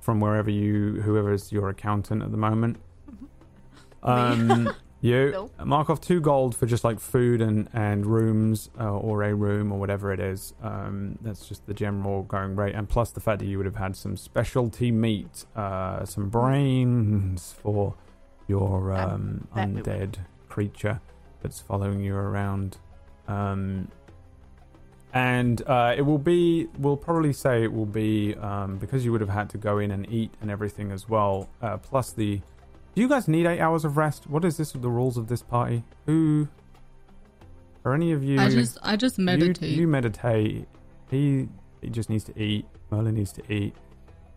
from 0.01 0.19
wherever 0.19 0.49
you, 0.51 1.01
whoever 1.01 1.33
is 1.33 1.51
your 1.51 1.69
accountant 1.69 2.21
at 2.23 2.31
the 2.31 2.37
moment. 2.37 2.77
Um, 4.01 4.71
you 5.01 5.49
mark 5.63 5.89
off 5.89 6.01
two 6.01 6.19
gold 6.19 6.55
for 6.55 6.65
just 6.65 6.83
like 6.83 6.99
food 6.99 7.41
and 7.41 7.69
and 7.73 8.05
rooms 8.05 8.69
uh, 8.79 8.91
or 8.91 9.23
a 9.23 9.33
room 9.33 9.71
or 9.71 9.79
whatever 9.79 10.11
it 10.11 10.19
is. 10.19 10.53
Um, 10.61 11.17
that's 11.21 11.47
just 11.47 11.65
the 11.67 11.73
general 11.73 12.23
going 12.23 12.55
rate, 12.55 12.75
and 12.75 12.87
plus 12.87 13.11
the 13.11 13.21
fact 13.21 13.39
that 13.39 13.45
you 13.45 13.57
would 13.57 13.65
have 13.65 13.77
had 13.77 13.95
some 13.95 14.17
specialty 14.17 14.91
meat, 14.91 15.45
uh, 15.55 16.05
some 16.05 16.29
brains 16.29 17.53
for 17.61 17.95
your 18.47 18.91
um, 18.93 19.47
that 19.55 19.69
would. 19.69 19.83
undead 19.83 20.15
creature 20.49 20.99
that's 21.41 21.59
following 21.59 22.01
you 22.01 22.15
around. 22.15 22.77
Um, 23.27 23.89
and 25.13 25.61
uh, 25.67 25.95
it 25.97 26.01
will 26.01 26.19
be, 26.19 26.67
we'll 26.77 26.97
probably 26.97 27.33
say 27.33 27.63
it 27.63 27.73
will 27.73 27.85
be 27.85 28.35
um, 28.35 28.77
because 28.77 29.05
you 29.05 29.11
would 29.11 29.21
have 29.21 29.29
had 29.29 29.49
to 29.51 29.57
go 29.57 29.79
in 29.79 29.91
and 29.91 30.11
eat 30.11 30.33
and 30.41 30.51
everything 30.51 30.91
as 30.91 31.09
well. 31.09 31.49
Uh, 31.61 31.77
plus 31.77 32.11
the, 32.11 32.41
do 32.99 33.03
you 33.03 33.07
guys 33.07 33.29
need 33.29 33.45
eight 33.45 33.61
hours 33.61 33.85
of 33.85 33.95
rest? 33.95 34.29
What 34.29 34.43
is 34.43 34.57
this? 34.57 34.73
With 34.73 34.81
the 34.81 34.89
rules 34.89 35.15
of 35.15 35.29
this 35.29 35.41
party? 35.41 35.85
Who? 36.05 36.49
Are 37.85 37.93
any 37.93 38.11
of 38.11 38.25
you? 38.25 38.37
I 38.41 38.49
just 38.49 38.77
I 38.83 38.97
just 38.97 39.17
meditate. 39.17 39.69
You, 39.69 39.87
meditate. 39.87 40.67
He, 41.09 41.47
he 41.81 41.89
just 41.89 42.09
needs 42.09 42.25
to 42.25 42.37
eat. 42.37 42.65
Merlin 42.91 43.15
needs 43.15 43.31
to 43.31 43.53
eat. 43.53 43.73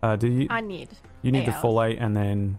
Uh, 0.00 0.14
do 0.14 0.28
you? 0.28 0.46
I 0.48 0.60
need. 0.60 0.90
you 1.22 1.32
need 1.32 1.40
eight 1.40 1.46
the 1.46 1.52
full 1.54 1.82
eight, 1.82 1.98
and 1.98 2.16
then 2.16 2.56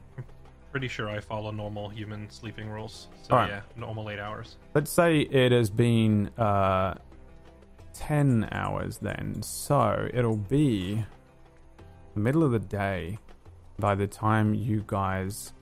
Pretty 0.72 0.90
sure 0.90 1.10
I 1.10 1.22
follow 1.22 1.52
normal 1.52 1.88
human 1.88 2.30
sleeping 2.30 2.68
rules. 2.68 3.08
So 3.22 3.36
Alright. 3.36 3.52
yeah, 3.52 3.62
normal 3.78 4.10
eight 4.10 4.20
hours. 4.20 4.58
let's 4.74 4.92
say 4.92 5.20
it 5.20 5.54
has 5.54 5.70
been 5.70 6.32
uh, 6.38 6.96
10 7.94 8.50
hours 8.52 8.98
then. 8.98 9.42
So 9.42 10.10
it'll 10.14 10.36
be 10.36 11.06
the 12.14 12.20
middle 12.20 12.44
of 12.44 12.52
the 12.52 12.60
day 12.60 13.20
by 13.80 13.96
the 13.96 14.08
time 14.08 14.54
you 14.54 14.84
guys 14.86 15.54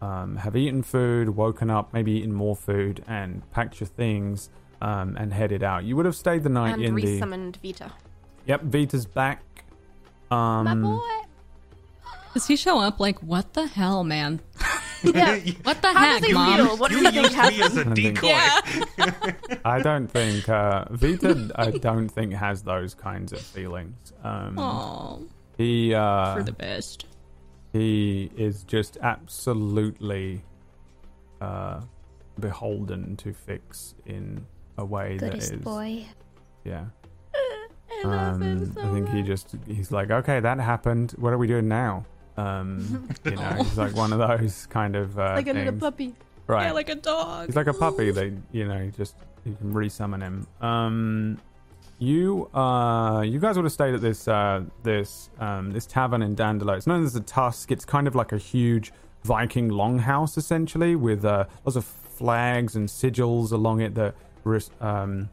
um, 0.00 0.36
have 0.36 0.56
eaten 0.56 0.82
food, 0.82 1.30
woken 1.30 1.70
up, 1.70 1.92
maybe 1.92 2.12
eaten 2.12 2.32
more 2.32 2.56
food, 2.56 3.02
and 3.06 3.48
packed 3.52 3.80
your 3.80 3.86
things 3.88 4.50
um, 4.80 5.16
and 5.18 5.32
headed 5.32 5.62
out. 5.62 5.84
You 5.84 5.96
would 5.96 6.06
have 6.06 6.16
stayed 6.16 6.42
the 6.42 6.48
night 6.48 6.74
and 6.74 6.82
in 6.84 6.94
the. 6.94 7.02
resummoned 7.02 7.56
Vita. 7.62 7.92
Yep, 8.46 8.62
Vita's 8.62 9.06
back. 9.06 9.42
Um, 10.30 10.64
My 10.64 10.74
boy. 10.74 11.26
Does 12.34 12.46
he 12.46 12.56
show 12.56 12.78
up 12.80 13.00
like 13.00 13.22
what 13.22 13.54
the 13.54 13.66
hell, 13.66 14.04
man? 14.04 14.40
Yeah. 15.02 15.38
What 15.62 15.82
the 15.82 15.92
How 15.92 16.00
heck, 16.00 16.20
does 16.20 16.26
he 16.28 16.32
mom? 16.32 16.56
feel? 16.56 16.76
What 16.78 16.90
do 16.90 16.96
you 16.96 17.04
you 17.04 17.10
think 17.12 17.26
used 17.26 17.36
me 17.36 17.62
as 17.62 17.76
a 17.76 17.84
decoy. 17.84 18.26
Yeah. 18.28 19.32
I 19.64 19.80
don't 19.80 20.08
think 20.08 20.48
uh, 20.48 20.86
Vita. 20.90 21.50
I 21.54 21.70
don't 21.70 22.08
think 22.08 22.32
has 22.32 22.62
those 22.62 22.94
kinds 22.94 23.32
of 23.32 23.40
feelings. 23.40 24.12
Um, 24.24 24.58
Aw, 24.58 25.18
he 25.58 25.94
uh, 25.94 26.34
for 26.36 26.42
the 26.42 26.52
best. 26.52 27.06
He 27.80 28.30
is 28.36 28.64
just 28.64 28.98
absolutely 29.02 30.42
uh, 31.40 31.80
beholden 32.40 33.16
to 33.16 33.32
fix 33.32 33.94
in 34.06 34.46
a 34.78 34.84
way 34.84 35.16
Goodest 35.18 35.50
that 35.50 35.58
is 35.58 35.64
boy. 35.64 36.06
yeah. 36.64 36.84
I 38.04 38.08
Um, 38.08 38.72
so 38.74 38.82
I 38.82 38.92
think 38.92 39.08
he 39.08 39.22
just 39.22 39.56
he's 39.66 39.90
like, 39.90 40.10
okay, 40.10 40.40
that 40.40 40.58
happened. 40.60 41.12
What 41.18 41.32
are 41.32 41.38
we 41.38 41.46
doing 41.46 41.68
now? 41.68 42.04
Um, 42.36 43.08
you 43.24 43.32
know, 43.32 43.50
he's 43.58 43.78
like 43.78 43.94
one 43.94 44.12
of 44.12 44.18
those 44.18 44.66
kind 44.66 44.96
of 44.96 45.18
uh, 45.18 45.34
like 45.36 45.46
a 45.46 45.52
little 45.52 45.72
things. 45.72 45.80
puppy. 45.80 46.14
right? 46.46 46.66
Yeah, 46.66 46.72
like 46.72 46.90
a 46.90 46.94
dog. 46.94 47.46
He's 47.46 47.56
like 47.56 47.66
a 47.66 47.72
puppy. 47.74 48.10
They, 48.10 48.34
you 48.52 48.68
know, 48.68 48.90
just 48.96 49.14
you 49.44 49.54
can 49.54 49.72
resummon 49.72 50.20
him. 50.22 50.46
Um, 50.60 51.38
you, 51.98 52.46
uh, 52.54 53.22
you 53.22 53.38
guys 53.38 53.56
would 53.56 53.64
have 53.64 53.72
stayed 53.72 53.94
at 53.94 54.00
this, 54.00 54.28
uh, 54.28 54.62
this, 54.82 55.30
um, 55.38 55.72
this 55.72 55.86
tavern 55.86 56.22
in 56.22 56.36
Dandelo. 56.36 56.76
It's 56.76 56.86
known 56.86 57.04
as 57.04 57.12
the 57.12 57.20
Tusk. 57.20 57.70
It's 57.70 57.84
kind 57.84 58.06
of 58.06 58.14
like 58.14 58.32
a 58.32 58.38
huge 58.38 58.92
Viking 59.24 59.70
longhouse, 59.70 60.36
essentially, 60.36 60.94
with 60.94 61.24
uh, 61.24 61.46
lots 61.64 61.76
of 61.76 61.84
flags 61.84 62.76
and 62.76 62.88
sigils 62.88 63.50
along 63.50 63.80
it 63.80 63.94
that, 63.94 64.14
um, 64.80 65.28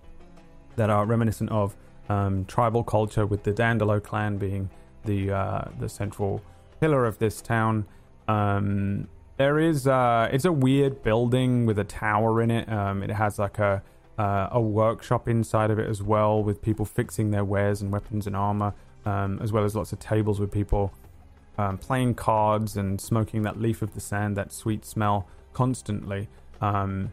that 0.75 0.89
are 0.89 1.05
reminiscent 1.05 1.51
of 1.51 1.75
um, 2.09 2.45
tribal 2.45 2.83
culture, 2.83 3.25
with 3.25 3.43
the 3.43 3.51
Dandelo 3.51 4.01
clan 4.01 4.37
being 4.37 4.69
the 5.05 5.31
uh, 5.31 5.65
the 5.79 5.89
central 5.89 6.41
pillar 6.79 7.05
of 7.05 7.17
this 7.19 7.41
town. 7.41 7.85
Um, 8.27 9.07
there 9.37 9.59
is 9.59 9.87
uh, 9.87 10.29
it's 10.31 10.45
a 10.45 10.51
weird 10.51 11.03
building 11.03 11.65
with 11.65 11.79
a 11.79 11.83
tower 11.83 12.41
in 12.41 12.51
it. 12.51 12.71
Um, 12.71 13.03
it 13.03 13.11
has 13.11 13.39
like 13.39 13.59
a 13.59 13.83
uh, 14.17 14.49
a 14.51 14.61
workshop 14.61 15.27
inside 15.27 15.71
of 15.71 15.79
it 15.79 15.89
as 15.89 16.01
well, 16.01 16.43
with 16.43 16.61
people 16.61 16.85
fixing 16.85 17.31
their 17.31 17.43
wares 17.43 17.81
and 17.81 17.91
weapons 17.91 18.27
and 18.27 18.35
armor, 18.35 18.73
um, 19.05 19.39
as 19.41 19.51
well 19.51 19.63
as 19.63 19.75
lots 19.75 19.91
of 19.91 19.99
tables 19.99 20.39
with 20.39 20.51
people 20.51 20.93
um, 21.57 21.77
playing 21.77 22.15
cards 22.15 22.77
and 22.77 22.99
smoking 22.99 23.43
that 23.43 23.59
leaf 23.59 23.81
of 23.81 23.93
the 23.93 23.99
sand, 23.99 24.35
that 24.37 24.51
sweet 24.51 24.85
smell 24.85 25.27
constantly. 25.53 26.27
Um, 26.61 27.11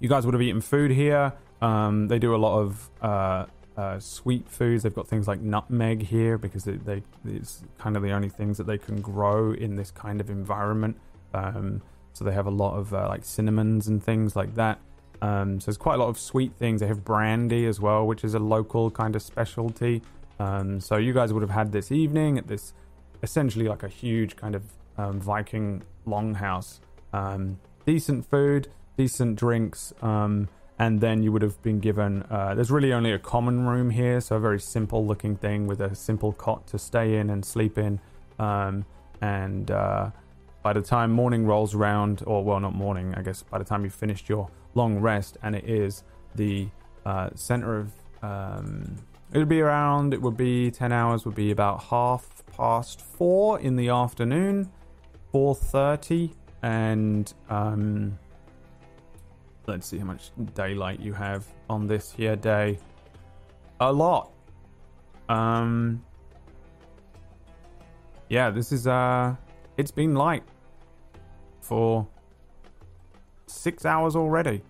you 0.00 0.08
guys 0.08 0.24
would 0.24 0.34
have 0.34 0.42
eaten 0.42 0.60
food 0.60 0.90
here. 0.90 1.32
Um, 1.60 2.08
they 2.08 2.18
do 2.18 2.34
a 2.34 2.36
lot 2.38 2.58
of 2.58 2.90
uh, 3.00 3.46
uh, 3.76 4.00
sweet 4.00 4.48
foods. 4.48 4.82
They've 4.82 4.94
got 4.94 5.06
things 5.06 5.28
like 5.28 5.40
nutmeg 5.40 6.02
here 6.02 6.38
because 6.38 6.64
they, 6.64 6.72
they 6.72 7.02
it's 7.24 7.62
kind 7.78 7.96
of 7.96 8.02
the 8.02 8.10
only 8.10 8.28
things 8.28 8.58
that 8.58 8.66
they 8.66 8.78
can 8.78 9.00
grow 9.00 9.52
in 9.52 9.76
this 9.76 9.90
kind 9.90 10.20
of 10.20 10.28
environment. 10.28 10.96
Um, 11.32 11.82
so 12.14 12.24
they 12.24 12.32
have 12.32 12.46
a 12.46 12.50
lot 12.50 12.76
of 12.76 12.92
uh, 12.92 13.06
like 13.08 13.24
cinnamons 13.24 13.86
and 13.86 14.02
things 14.02 14.34
like 14.34 14.56
that. 14.56 14.80
Um, 15.22 15.60
so 15.60 15.66
there's 15.66 15.78
quite 15.78 15.94
a 15.94 15.98
lot 15.98 16.08
of 16.08 16.18
sweet 16.18 16.52
things. 16.56 16.80
They 16.80 16.88
have 16.88 17.04
brandy 17.04 17.64
as 17.66 17.80
well, 17.80 18.06
which 18.06 18.24
is 18.24 18.34
a 18.34 18.40
local 18.40 18.90
kind 18.90 19.16
of 19.16 19.22
specialty. 19.22 20.02
Um, 20.38 20.80
so 20.80 20.96
you 20.96 21.14
guys 21.14 21.32
would 21.32 21.42
have 21.42 21.50
had 21.50 21.70
this 21.72 21.92
evening 21.92 22.36
at 22.36 22.48
this 22.48 22.74
essentially 23.22 23.68
like 23.68 23.84
a 23.84 23.88
huge 23.88 24.34
kind 24.34 24.56
of 24.56 24.64
um, 24.98 25.20
Viking 25.20 25.82
longhouse. 26.06 26.80
Um, 27.12 27.60
decent 27.86 28.28
food, 28.28 28.68
decent 28.96 29.36
drinks, 29.36 29.92
um, 30.02 30.48
and 30.78 31.00
then 31.00 31.22
you 31.22 31.30
would 31.30 31.42
have 31.42 31.62
been 31.62 31.78
given. 31.78 32.24
Uh, 32.28 32.56
there's 32.56 32.72
really 32.72 32.92
only 32.92 33.12
a 33.12 33.18
common 33.18 33.66
room 33.66 33.90
here, 33.90 34.20
so 34.20 34.36
a 34.36 34.40
very 34.40 34.58
simple 34.58 35.06
looking 35.06 35.36
thing 35.36 35.68
with 35.68 35.80
a 35.80 35.94
simple 35.94 36.32
cot 36.32 36.66
to 36.68 36.78
stay 36.78 37.16
in 37.16 37.30
and 37.30 37.44
sleep 37.44 37.78
in. 37.78 38.00
Um, 38.40 38.84
and 39.20 39.70
uh, 39.70 40.10
by 40.62 40.72
the 40.72 40.82
time 40.82 41.10
morning 41.10 41.44
rolls 41.44 41.74
around, 41.74 42.22
or 42.26 42.44
well, 42.44 42.60
not 42.60 42.74
morning, 42.74 43.14
I 43.16 43.22
guess, 43.22 43.42
by 43.42 43.58
the 43.58 43.64
time 43.64 43.84
you've 43.84 43.94
finished 43.94 44.28
your 44.28 44.48
long 44.74 44.98
rest, 44.98 45.36
and 45.42 45.56
it 45.56 45.64
is 45.64 46.04
the 46.34 46.68
uh, 47.04 47.30
center 47.34 47.78
of. 47.78 47.92
Um, 48.22 48.96
it 49.32 49.38
would 49.38 49.48
be 49.48 49.60
around. 49.60 50.14
It 50.14 50.22
would 50.22 50.36
be 50.36 50.70
ten 50.70 50.92
hours. 50.92 51.24
Would 51.24 51.34
be 51.34 51.50
about 51.50 51.82
half 51.84 52.44
past 52.56 53.00
four 53.00 53.58
in 53.58 53.76
the 53.76 53.88
afternoon, 53.88 54.70
four 55.32 55.54
thirty, 55.54 56.32
and 56.62 57.32
um, 57.48 58.18
let's 59.66 59.86
see 59.86 59.98
how 59.98 60.04
much 60.04 60.30
daylight 60.54 61.00
you 61.00 61.12
have 61.12 61.46
on 61.68 61.86
this 61.86 62.12
here 62.12 62.36
day. 62.36 62.78
A 63.80 63.92
lot. 63.92 64.30
Um. 65.28 66.04
Yeah, 68.28 68.48
this 68.48 68.72
is 68.72 68.86
uh, 68.86 69.34
it's 69.76 69.90
been 69.90 70.14
light 70.14 70.44
for 71.62 72.06
six 73.46 73.84
hours 73.84 74.14
already 74.16 74.62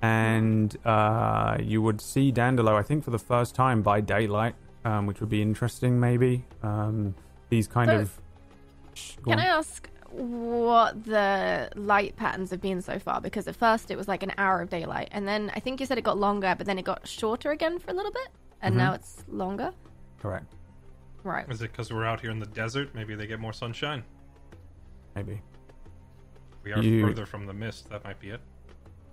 and 0.00 0.76
uh, 0.84 1.56
you 1.60 1.80
would 1.80 2.00
see 2.00 2.32
Dandelo, 2.32 2.74
I 2.74 2.82
think, 2.82 3.04
for 3.04 3.12
the 3.12 3.20
first 3.20 3.54
time 3.54 3.82
by 3.82 4.00
daylight, 4.00 4.56
um, 4.84 5.06
which 5.06 5.20
would 5.20 5.28
be 5.28 5.40
interesting, 5.40 6.00
maybe. 6.00 6.44
Um, 6.64 7.14
these 7.50 7.68
kind 7.68 7.86
But- 7.88 8.00
of. 8.00 8.18
Can. 9.24 9.38
I 9.38 9.46
ask 9.46 9.88
what 10.10 11.04
the 11.04 11.70
light 11.76 12.16
patterns 12.16 12.50
have 12.50 12.60
been 12.60 12.82
so 12.82 12.98
far? 12.98 13.20
Because 13.20 13.46
at 13.46 13.54
first 13.54 13.92
it 13.92 13.96
was 13.96 14.08
like 14.08 14.24
an 14.24 14.32
hour 14.38 14.60
of 14.60 14.70
daylight, 14.70 15.08
and 15.12 15.26
then 15.28 15.52
I 15.54 15.60
think 15.60 15.78
you 15.78 15.86
said 15.86 15.98
it 15.98 16.02
got 16.04 16.18
longer, 16.18 16.54
but 16.58 16.66
then 16.66 16.78
it 16.80 16.84
got 16.84 17.06
shorter 17.06 17.52
again 17.52 17.78
for 17.78 17.92
a 17.92 17.94
little 17.94 18.10
bit, 18.12 18.28
and 18.60 18.74
Mhm. 18.74 18.78
now 18.78 18.92
it's 18.94 19.22
longer. 19.28 19.72
Correct, 20.20 20.52
Right. 21.22 21.48
Is 21.48 21.62
it 21.62 21.70
because 21.70 21.92
we're 21.92 22.04
out 22.04 22.20
here 22.20 22.32
in 22.32 22.40
the 22.40 22.46
desert? 22.46 22.92
Maybe 22.92 23.14
they 23.14 23.28
get 23.28 23.38
more 23.38 23.52
sunshine. 23.52 24.02
maybe. 25.14 25.40
We 26.64 26.72
are 26.72 26.82
You- 26.82 27.06
further 27.06 27.26
from 27.26 27.46
the 27.46 27.52
mist. 27.52 27.90
That 27.90 28.04
might 28.04 28.20
be 28.20 28.30
it. 28.30 28.40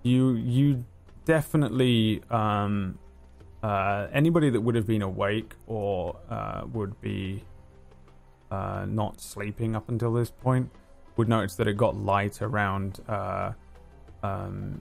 you 0.02 0.30
you 0.32 0.84
definitely 1.26 2.22
um 2.30 2.98
uh 3.62 4.06
anybody 4.12 4.48
that 4.50 4.60
would 4.60 4.74
have 4.74 4.86
been 4.86 5.02
awake 5.02 5.54
or 5.66 6.16
uh 6.30 6.62
would 6.72 6.98
be 7.02 7.44
uh 8.50 8.86
not 8.88 9.20
sleeping 9.20 9.76
up 9.76 9.88
until 9.90 10.12
this 10.14 10.30
point 10.30 10.70
would 11.16 11.28
notice 11.28 11.54
that 11.56 11.68
it 11.68 11.76
got 11.76 11.94
light 11.96 12.40
around 12.40 13.00
uh 13.08 13.52
um 14.22 14.80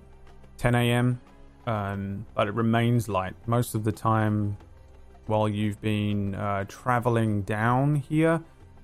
10 0.57 0.75
a.m 0.75 1.19
um 1.67 2.25
but 2.33 2.47
it 2.47 2.53
remains 2.53 3.09
light 3.09 3.35
most 3.45 3.75
of 3.75 3.83
the 3.83 3.91
time 3.91 4.55
while 5.25 5.49
you've 5.49 5.81
been 5.81 6.33
uh 6.35 6.63
traveling 6.69 7.41
down 7.41 7.95
here 7.95 8.41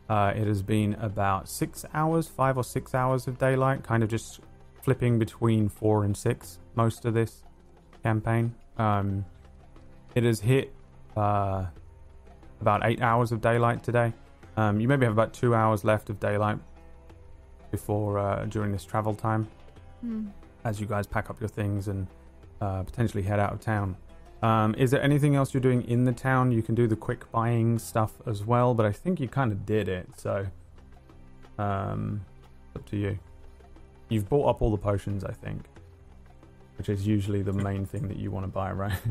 uh 0.09 0.31
it 0.35 0.45
has 0.47 0.61
been 0.61 0.93
about 0.95 1.47
six 1.49 1.85
hours 1.93 2.27
five 2.27 2.57
or 2.57 2.63
six 2.63 2.93
hours 2.93 3.27
of 3.27 3.37
daylight 3.39 3.83
kind 3.83 4.03
of 4.03 4.09
just 4.09 4.39
flipping 4.81 5.17
between 5.17 5.67
four 5.69 6.03
and 6.03 6.15
six 6.15 6.59
most 6.75 7.05
of 7.05 7.13
this 7.13 7.43
campaign. 8.03 8.53
Um, 8.77 9.25
it 10.13 10.23
has 10.23 10.39
hit 10.39 10.71
uh, 11.17 11.65
about 12.61 12.81
eight 12.85 13.01
hours 13.01 13.31
of 13.31 13.41
daylight 13.41 13.83
today. 13.83 14.13
Um, 14.57 14.79
you 14.79 14.87
maybe 14.87 15.05
have 15.05 15.13
about 15.13 15.33
two 15.33 15.55
hours 15.55 15.83
left 15.83 16.09
of 16.09 16.19
daylight 16.19 16.59
before 17.71 18.19
uh, 18.19 18.45
during 18.45 18.71
this 18.71 18.85
travel 18.85 19.13
time 19.15 19.47
Hmm. 20.01 20.27
as 20.65 20.79
you 20.79 20.85
guys 20.85 21.07
pack 21.07 21.29
up 21.29 21.39
your 21.39 21.49
things 21.49 21.87
and 21.87 22.05
uh, 22.61 22.83
potentially 22.83 23.23
head 23.23 23.39
out 23.39 23.53
of 23.53 23.59
town. 23.61 23.97
Um, 24.45 24.75
is 24.77 24.91
there 24.91 25.01
anything 25.01 25.35
else 25.35 25.53
you're 25.53 25.61
doing 25.61 25.81
in 25.87 26.03
the 26.03 26.11
town? 26.11 26.51
You 26.51 26.61
can 26.61 26.75
do 26.75 26.85
the 26.87 26.95
quick 26.95 27.31
buying 27.31 27.79
stuff 27.79 28.11
as 28.27 28.43
well, 28.43 28.73
but 28.75 28.85
I 28.85 28.91
think 28.91 29.19
you 29.19 29.27
kind 29.27 29.51
of 29.51 29.65
did 29.65 29.87
it, 29.87 30.07
so 30.17 30.45
um, 31.57 32.21
up 32.75 32.85
to 32.89 32.97
you. 32.97 33.17
You've 34.09 34.29
bought 34.29 34.47
up 34.49 34.61
all 34.61 34.69
the 34.69 34.77
potions, 34.77 35.23
I 35.23 35.31
think, 35.31 35.63
which 36.77 36.89
is 36.89 37.07
usually 37.07 37.41
the 37.41 37.53
main 37.53 37.85
thing 37.87 38.07
that 38.07 38.17
you 38.17 38.29
want 38.29 38.43
to 38.45 38.51
buy, 38.51 38.71
right? 38.71 38.93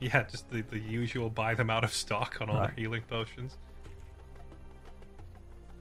Yeah, 0.00 0.24
just 0.24 0.50
the, 0.50 0.60
the 0.62 0.78
usual 0.78 1.30
buy 1.30 1.54
them 1.54 1.70
out 1.70 1.82
of 1.84 1.92
stock 1.94 2.36
on 2.40 2.50
all 2.50 2.56
Right. 2.56 2.66
their 2.66 2.74
healing 2.76 3.02
potions. 3.08 3.56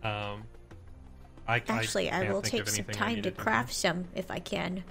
Um, 0.04 0.44
I 1.48 1.62
Actually, 1.68 2.08
I, 2.10 2.22
can't 2.22 2.34
will 2.34 2.42
take 2.42 2.68
some 2.70 2.86
time 2.86 3.16
need 3.16 3.24
to 3.24 3.32
craft 3.32 3.74
some 3.74 4.06
if 4.16 4.32
I 4.32 4.40
can. 4.40 4.84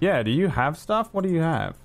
yeah. 0.00 0.22
Do 0.22 0.30
you 0.32 0.48
have 0.48 0.76
stuff? 0.78 1.10
What 1.12 1.22
do 1.22 1.30
you 1.30 1.40
have? 1.40 1.76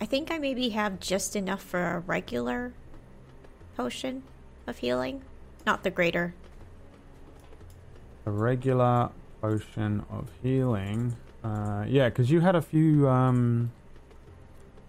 I 0.00 0.06
think 0.06 0.30
I 0.30 0.38
maybe 0.38 0.68
have 0.70 1.00
just 1.00 1.34
enough 1.34 1.62
for 1.62 1.96
a 1.96 1.98
regular 2.00 2.72
potion 3.76 4.22
of 4.66 4.78
healing, 4.78 5.22
not 5.66 5.82
the 5.82 5.90
greater. 5.90 6.34
A 8.26 8.30
regular 8.30 9.10
potion 9.40 10.04
of 10.10 10.28
healing. 10.42 11.16
Uh, 11.42 11.84
yeah, 11.88 12.08
because 12.08 12.30
you 12.30 12.40
had 12.40 12.54
a 12.54 12.62
few 12.62 13.08
um, 13.08 13.70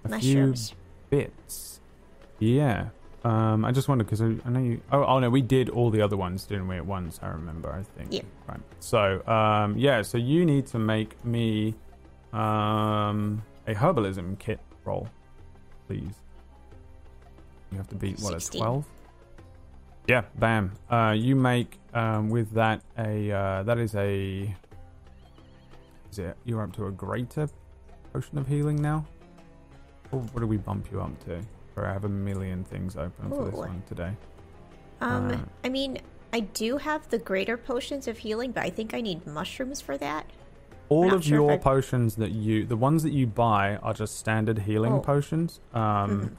a 0.03 0.09
Mushrooms. 0.09 0.69
few 1.09 1.19
bits. 1.19 1.79
Yeah. 2.39 2.89
Um, 3.23 3.65
I 3.65 3.71
just 3.71 3.87
wondered 3.87 4.05
because 4.05 4.21
I, 4.21 4.35
I 4.45 4.49
know 4.49 4.59
you. 4.59 4.81
Oh, 4.91 5.03
oh 5.03 5.19
no, 5.19 5.29
we 5.29 5.41
did 5.41 5.69
all 5.69 5.89
the 5.89 6.01
other 6.01 6.15
ones, 6.17 6.45
didn't 6.45 6.67
we? 6.67 6.77
At 6.77 6.85
once, 6.85 7.19
I 7.21 7.27
remember. 7.27 7.71
I 7.71 7.83
think. 7.97 8.13
Yeah. 8.13 8.21
Right. 8.47 8.61
So, 8.79 9.25
um, 9.27 9.77
yeah. 9.77 10.01
So 10.03 10.17
you 10.17 10.45
need 10.45 10.67
to 10.67 10.79
make 10.79 11.23
me 11.25 11.75
um 12.31 13.41
a 13.67 13.73
herbalism 13.73 14.37
kit 14.37 14.59
roll, 14.89 15.07
please. 15.87 16.15
You 17.71 17.77
have 17.77 17.87
to 17.89 17.95
beat 17.95 18.19
what 18.19 18.33
a 18.33 18.57
twelve. 18.57 18.85
Yeah, 20.07 20.23
bam. 20.39 20.71
Uh, 20.89 21.13
you 21.15 21.35
make 21.35 21.77
um, 21.93 22.29
with 22.29 22.51
that 22.53 22.81
a 22.97 23.31
uh, 23.31 23.63
that 23.63 23.77
is 23.77 23.93
a 23.95 24.55
is 26.11 26.19
it 26.19 26.35
you're 26.45 26.63
up 26.63 26.73
to 26.73 26.87
a 26.87 26.91
greater 26.91 27.47
potion 28.11 28.37
of 28.39 28.47
healing 28.47 28.81
now? 28.81 29.05
Or 30.11 30.19
what 30.19 30.39
do 30.41 30.47
we 30.47 30.57
bump 30.57 30.91
you 30.91 30.99
up 31.01 31.13
to? 31.25 31.39
Or 31.75 31.85
I 31.85 31.93
have 31.93 32.05
a 32.05 32.09
million 32.09 32.63
things 32.63 32.97
open 32.97 33.29
for 33.29 33.45
this 33.45 33.53
one 33.53 33.83
today. 33.87 34.13
Um, 35.01 35.31
Uh. 35.31 35.37
I 35.63 35.69
mean, 35.69 35.99
I 36.33 36.39
do 36.39 36.77
have 36.77 37.07
the 37.09 37.19
greater 37.19 37.57
potions 37.57 38.07
of 38.07 38.17
healing, 38.17 38.51
but 38.51 38.63
I 38.63 38.71
think 38.71 38.95
I 38.95 39.01
need 39.01 39.27
mushrooms 39.27 39.79
for 39.79 39.95
that. 39.99 40.25
All 40.89 41.13
of 41.13 41.23
sure 41.23 41.35
your 41.35 41.51
I- 41.53 41.57
potions 41.57 42.15
that 42.15 42.31
you 42.31 42.65
the 42.65 42.75
ones 42.77 43.03
that 43.03 43.11
you 43.13 43.27
buy 43.27 43.77
are 43.77 43.93
just 43.93 44.17
standard 44.17 44.59
healing 44.59 44.93
Oh. 44.93 44.99
potions. 44.99 45.59
Um 45.73 45.81
Mhm. 45.81 46.31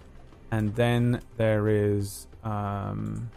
and 0.52 0.74
then 0.74 1.20
there 1.36 1.68
is 1.68 2.27
um 2.44 3.31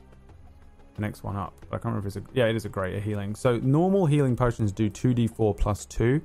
the 0.95 1.02
next 1.02 1.23
one 1.23 1.35
up. 1.35 1.53
I 1.72 1.76
can't 1.77 1.85
remember 1.85 2.07
if 2.07 2.15
it's 2.18 2.26
a 2.27 2.30
yeah, 2.34 2.45
it 2.45 2.56
is 2.56 2.65
a 2.65 2.69
greater 2.69 2.99
healing. 2.99 3.35
So 3.35 3.57
normal 3.57 4.06
healing 4.06 4.35
potions 4.35 4.72
do 4.72 4.90
2d4 4.90 5.53
plus 5.57 5.85
2. 5.85 6.22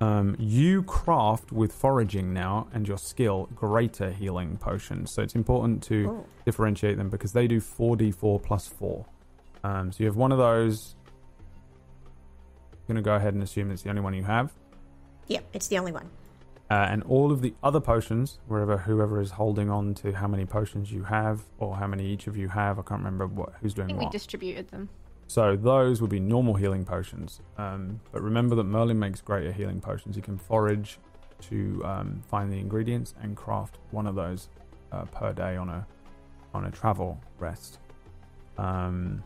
Um, 0.00 0.34
you 0.40 0.82
craft 0.82 1.52
with 1.52 1.72
foraging 1.72 2.32
now 2.32 2.66
and 2.74 2.88
your 2.88 2.98
skill 2.98 3.48
greater 3.54 4.10
healing 4.10 4.56
potions. 4.56 5.12
So 5.12 5.22
it's 5.22 5.36
important 5.36 5.80
to 5.84 6.08
Oh. 6.10 6.24
differentiate 6.44 6.96
them 6.96 7.08
because 7.08 7.32
they 7.32 7.46
do 7.46 7.60
4d4 7.60 8.40
plus 8.40 8.66
4. 8.66 9.04
Um, 9.62 9.92
so 9.92 9.98
you 10.02 10.06
have 10.06 10.16
one 10.16 10.32
of 10.32 10.38
those. 10.38 10.96
I'm 12.82 12.94
going 12.94 13.02
to 13.02 13.08
go 13.08 13.14
ahead 13.14 13.34
and 13.34 13.42
assume 13.42 13.70
it's 13.70 13.82
the 13.82 13.90
only 13.90 14.02
one 14.02 14.14
you 14.14 14.24
have. 14.24 14.52
Yep, 15.28 15.44
it's 15.52 15.68
the 15.68 15.78
only 15.78 15.92
one. 15.92 16.10
Uh, 16.70 16.86
and 16.90 17.02
all 17.04 17.30
of 17.30 17.42
the 17.42 17.54
other 17.62 17.80
potions, 17.80 18.38
wherever 18.48 18.78
whoever 18.78 19.20
is 19.20 19.30
holding 19.32 19.70
on 19.70 19.94
to 19.94 20.12
how 20.12 20.26
many 20.26 20.46
potions 20.46 20.90
you 20.90 21.04
have 21.04 21.42
or 21.58 21.76
how 21.76 21.86
many 21.86 22.06
each 22.06 22.26
of 22.26 22.36
you 22.36 22.48
have, 22.48 22.78
I 22.78 22.82
can't 22.82 23.00
remember 23.00 23.26
what 23.26 23.52
who's 23.60 23.74
doing 23.74 23.86
I 23.86 23.88
doing 23.90 24.00
think 24.00 24.12
we 24.12 24.18
distributed 24.18 24.68
them. 24.68 24.88
So 25.26 25.54
those 25.54 26.00
would 26.00 26.10
be 26.10 26.20
normal 26.20 26.54
healing 26.54 26.84
potions. 26.84 27.40
Um, 27.58 28.00
but 28.10 28.22
remember 28.22 28.54
that 28.56 28.64
Merlin 28.64 28.98
makes 28.98 29.20
greater 29.20 29.52
healing 29.52 29.80
potions. 29.80 30.16
You 30.16 30.22
can 30.22 30.38
forage 30.38 30.98
to 31.42 31.82
um, 31.84 32.22
find 32.28 32.50
the 32.50 32.58
ingredients 32.58 33.14
and 33.20 33.36
craft 33.36 33.78
one 33.90 34.06
of 34.06 34.14
those 34.14 34.48
uh, 34.92 35.04
per 35.04 35.32
day 35.32 35.56
on 35.56 35.68
a 35.68 35.86
on 36.54 36.64
a 36.64 36.70
travel 36.70 37.20
rest. 37.38 37.78
Um, 38.58 39.22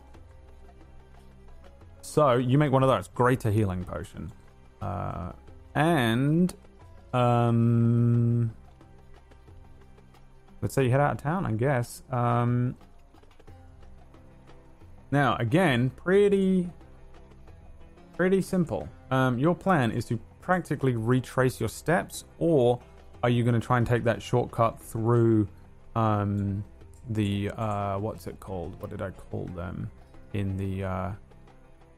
so 2.07 2.35
you 2.37 2.57
make 2.57 2.71
one 2.71 2.83
of 2.83 2.89
those 2.89 3.09
greater 3.09 3.51
healing 3.51 3.83
potion, 3.83 4.31
uh, 4.81 5.33
and 5.75 6.53
um, 7.13 8.49
let's 10.61 10.73
say 10.73 10.85
you 10.85 10.89
head 10.89 11.01
out 11.01 11.11
of 11.11 11.21
town. 11.21 11.45
I 11.45 11.51
guess. 11.51 12.03
Um, 12.09 12.77
now, 15.11 15.35
again, 15.35 15.89
pretty, 15.89 16.69
pretty 18.15 18.41
simple. 18.41 18.87
Um, 19.11 19.37
your 19.37 19.53
plan 19.53 19.91
is 19.91 20.05
to 20.05 20.17
practically 20.41 20.95
retrace 20.95 21.59
your 21.59 21.69
steps, 21.69 22.23
or 22.39 22.79
are 23.21 23.29
you 23.29 23.43
going 23.43 23.59
to 23.59 23.65
try 23.65 23.77
and 23.77 23.85
take 23.85 24.05
that 24.05 24.21
shortcut 24.21 24.81
through 24.81 25.45
um, 25.97 26.63
the 27.09 27.51
uh, 27.51 27.97
what's 27.97 28.27
it 28.27 28.39
called? 28.39 28.81
What 28.81 28.91
did 28.91 29.01
I 29.01 29.11
call 29.11 29.45
them? 29.47 29.91
In 30.33 30.55
the 30.55 30.83
uh, 30.85 31.11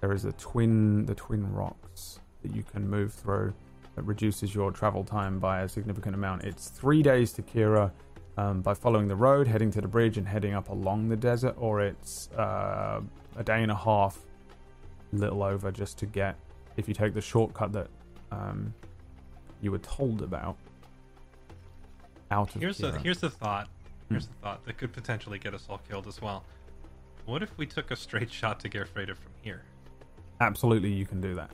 there 0.01 0.13
is 0.13 0.25
a 0.25 0.31
twin, 0.33 1.05
the 1.05 1.15
twin 1.15 1.51
rocks 1.53 2.19
that 2.41 2.55
you 2.55 2.63
can 2.63 2.87
move 2.87 3.13
through 3.13 3.53
that 3.95 4.03
reduces 4.03 4.55
your 4.55 4.71
travel 4.71 5.03
time 5.03 5.39
by 5.39 5.61
a 5.61 5.69
significant 5.69 6.15
amount. 6.15 6.43
It's 6.43 6.69
three 6.69 7.03
days 7.03 7.33
to 7.33 7.41
Kira 7.41 7.91
um, 8.37 8.61
by 8.61 8.73
following 8.73 9.07
the 9.07 9.15
road, 9.15 9.47
heading 9.47 9.71
to 9.71 9.81
the 9.81 9.87
bridge, 9.87 10.17
and 10.17 10.27
heading 10.27 10.53
up 10.53 10.69
along 10.69 11.09
the 11.09 11.17
desert, 11.17 11.55
or 11.57 11.81
it's 11.81 12.29
uh, 12.31 13.01
a 13.35 13.43
day 13.43 13.61
and 13.61 13.71
a 13.71 13.75
half, 13.75 14.17
little 15.11 15.43
over, 15.43 15.71
just 15.71 15.97
to 15.97 16.05
get 16.05 16.35
if 16.77 16.87
you 16.87 16.93
take 16.93 17.13
the 17.13 17.21
shortcut 17.21 17.73
that 17.73 17.87
um, 18.31 18.73
you 19.61 19.71
were 19.71 19.79
told 19.79 20.21
about 20.21 20.55
out 22.31 22.55
of 22.55 22.61
Here's 22.61 22.77
the 22.77 22.97
here's 22.99 23.19
the 23.19 23.29
thought. 23.29 23.67
Hmm. 24.07 24.15
Here's 24.15 24.27
the 24.27 24.33
thought 24.35 24.65
that 24.65 24.77
could 24.77 24.93
potentially 24.93 25.39
get 25.39 25.53
us 25.53 25.65
all 25.69 25.81
killed 25.89 26.07
as 26.07 26.21
well. 26.21 26.45
What 27.25 27.43
if 27.43 27.57
we 27.57 27.65
took 27.65 27.91
a 27.91 27.95
straight 27.95 28.31
shot 28.39 28.59
to 28.61 28.69
Gerfreda 28.69 29.15
from 29.17 29.33
here? 29.41 29.63
Absolutely, 30.41 30.91
you 30.91 31.05
can 31.05 31.21
do 31.21 31.35
that. 31.35 31.51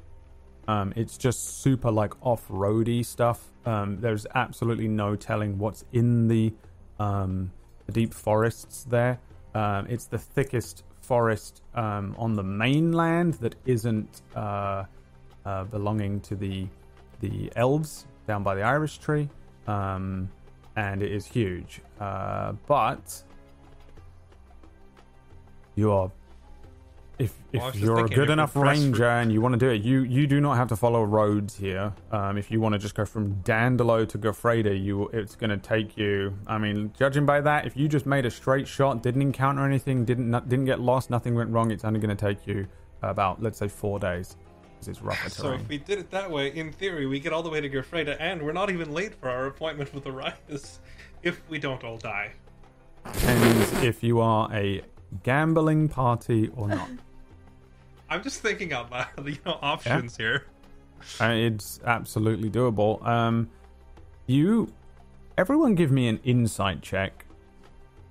Um, 0.67 0.93
it's 0.95 1.17
just 1.17 1.61
super 1.61 1.91
like 1.91 2.13
off-roady 2.21 3.03
stuff. 3.03 3.51
Um, 3.65 3.99
there's 3.99 4.25
absolutely 4.35 4.87
no 4.87 5.15
telling 5.15 5.57
what's 5.57 5.85
in 5.91 6.27
the, 6.27 6.53
um, 6.99 7.51
the 7.85 7.91
deep 7.91 8.13
forests 8.13 8.83
there. 8.83 9.19
Um, 9.53 9.85
it's 9.89 10.05
the 10.05 10.17
thickest 10.17 10.83
forest 11.01 11.61
um, 11.75 12.15
on 12.17 12.33
the 12.33 12.43
mainland 12.43 13.35
that 13.35 13.55
isn't 13.65 14.21
uh, 14.35 14.85
uh, 15.45 15.63
belonging 15.65 16.19
to 16.21 16.35
the 16.35 16.67
the 17.21 17.49
elves 17.55 18.07
down 18.27 18.43
by 18.43 18.55
the 18.55 18.61
Irish 18.61 18.97
tree, 18.97 19.29
um, 19.67 20.29
and 20.75 21.01
it 21.01 21.11
is 21.11 21.25
huge. 21.25 21.81
Uh, 21.99 22.53
but 22.67 23.23
you're 25.75 26.11
if 27.17 27.33
if 27.51 27.59
Well, 27.59 27.61
I 27.61 27.65
was 27.67 27.73
just 27.73 27.85
you're 27.85 28.05
a 28.05 28.09
good 28.09 28.29
enough 28.29 28.55
ranger 28.55 29.05
and 29.09 29.31
you 29.31 29.41
want 29.41 29.53
to 29.53 29.59
do 29.59 29.69
it, 29.69 29.81
you 29.81 30.01
you 30.03 30.27
do 30.27 30.41
not 30.41 30.57
have 30.57 30.67
to 30.69 30.75
follow 30.75 31.03
roads 31.03 31.55
here. 31.55 31.93
Um, 32.11 32.37
if 32.37 32.51
you 32.51 32.59
want 32.59 32.73
to 32.73 32.79
just 32.79 32.95
go 32.95 33.05
from 33.05 33.35
Dandelo 33.43 34.07
to 34.09 34.17
Gerfreda, 34.17 34.81
you 34.81 35.07
it's 35.09 35.35
going 35.35 35.49
to 35.49 35.57
take 35.57 35.97
you. 35.97 36.37
I 36.47 36.57
mean, 36.57 36.91
judging 36.97 37.25
by 37.25 37.41
that, 37.41 37.65
if 37.65 37.77
you 37.77 37.87
just 37.87 38.05
made 38.05 38.25
a 38.25 38.31
straight 38.31 38.67
shot, 38.67 39.01
didn't 39.01 39.21
encounter 39.21 39.65
anything, 39.65 40.03
didn't 40.05 40.31
didn't 40.49 40.65
get 40.65 40.79
lost, 40.81 41.09
nothing 41.09 41.35
went 41.35 41.51
wrong, 41.51 41.71
it's 41.71 41.85
only 41.85 41.99
going 41.99 42.15
to 42.15 42.25
take 42.25 42.45
you 42.45 42.67
about 43.01 43.41
let's 43.41 43.59
say 43.59 43.67
four 43.67 43.99
days. 43.99 44.35
it's 44.85 45.01
rougher 45.01 45.29
So 45.29 45.53
if 45.53 45.67
we 45.69 45.77
did 45.77 45.99
it 45.99 46.11
that 46.11 46.29
way, 46.29 46.49
in 46.49 46.71
theory, 46.71 47.05
we 47.05 47.19
get 47.19 47.31
all 47.33 47.43
the 47.43 47.49
way 47.49 47.61
to 47.61 47.69
Gerfreda, 47.69 48.17
and 48.19 48.41
we're 48.41 48.51
not 48.51 48.69
even 48.69 48.91
late 48.91 49.15
for 49.15 49.29
our 49.29 49.45
appointment 49.47 49.93
with 49.93 50.05
Arias 50.05 50.79
if 51.23 51.41
we 51.49 51.59
don't 51.59 51.83
all 51.83 51.97
die. 51.97 52.33
and 53.05 53.83
if 53.83 54.03
you 54.03 54.19
are 54.19 54.49
a 54.53 54.81
gambling 55.23 55.89
party 55.89 56.49
or 56.55 56.67
not. 56.67 56.89
I'm 58.09 58.21
just 58.21 58.41
thinking 58.41 58.71
out 58.73 58.91
loud, 58.91 59.07
you 59.25 59.37
know, 59.45 59.57
options 59.61 60.15
here. 60.15 60.45
Uh, 61.19 61.33
it's 61.33 61.79
absolutely 61.85 62.49
doable. 62.49 63.05
Um, 63.05 63.49
you, 64.27 64.71
everyone, 65.37 65.75
give 65.75 65.91
me 65.91 66.07
an 66.07 66.19
insight 66.23 66.81
check, 66.81 67.25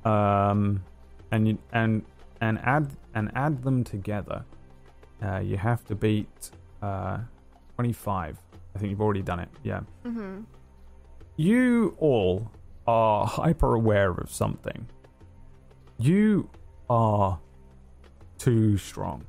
um, 0.04 0.82
and 1.30 1.48
you, 1.48 1.58
and 1.72 2.02
and 2.40 2.58
add 2.62 2.90
and 3.14 3.30
add 3.34 3.62
them 3.62 3.84
together. 3.84 4.44
Uh, 5.22 5.38
you 5.38 5.56
have 5.56 5.84
to 5.86 5.94
beat 5.94 6.50
uh, 6.82 7.18
twenty-five. 7.74 8.38
I 8.74 8.78
think 8.78 8.90
you've 8.90 9.00
already 9.00 9.22
done 9.22 9.40
it. 9.40 9.48
Yeah. 9.62 9.80
Mm-hmm. 10.04 10.42
You 11.36 11.96
all 11.98 12.50
are 12.86 13.26
hyper 13.26 13.74
aware 13.74 14.10
of 14.10 14.30
something. 14.30 14.86
You 15.98 16.48
are 16.88 17.38
too 18.38 18.76
strong. 18.78 19.24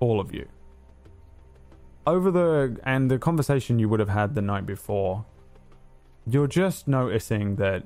All 0.00 0.20
of 0.20 0.34
you. 0.34 0.48
Over 2.06 2.30
the 2.30 2.80
and 2.84 3.10
the 3.10 3.18
conversation 3.18 3.78
you 3.78 3.88
would 3.88 4.00
have 4.00 4.08
had 4.08 4.34
the 4.34 4.42
night 4.42 4.66
before, 4.66 5.24
you're 6.26 6.48
just 6.48 6.88
noticing 6.88 7.56
that 7.56 7.84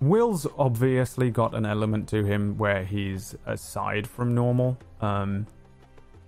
Will's 0.00 0.46
obviously 0.58 1.30
got 1.30 1.54
an 1.54 1.64
element 1.64 2.08
to 2.10 2.24
him 2.24 2.58
where 2.58 2.84
he's 2.84 3.34
aside 3.46 4.06
from 4.06 4.34
normal. 4.34 4.76
Um, 5.00 5.46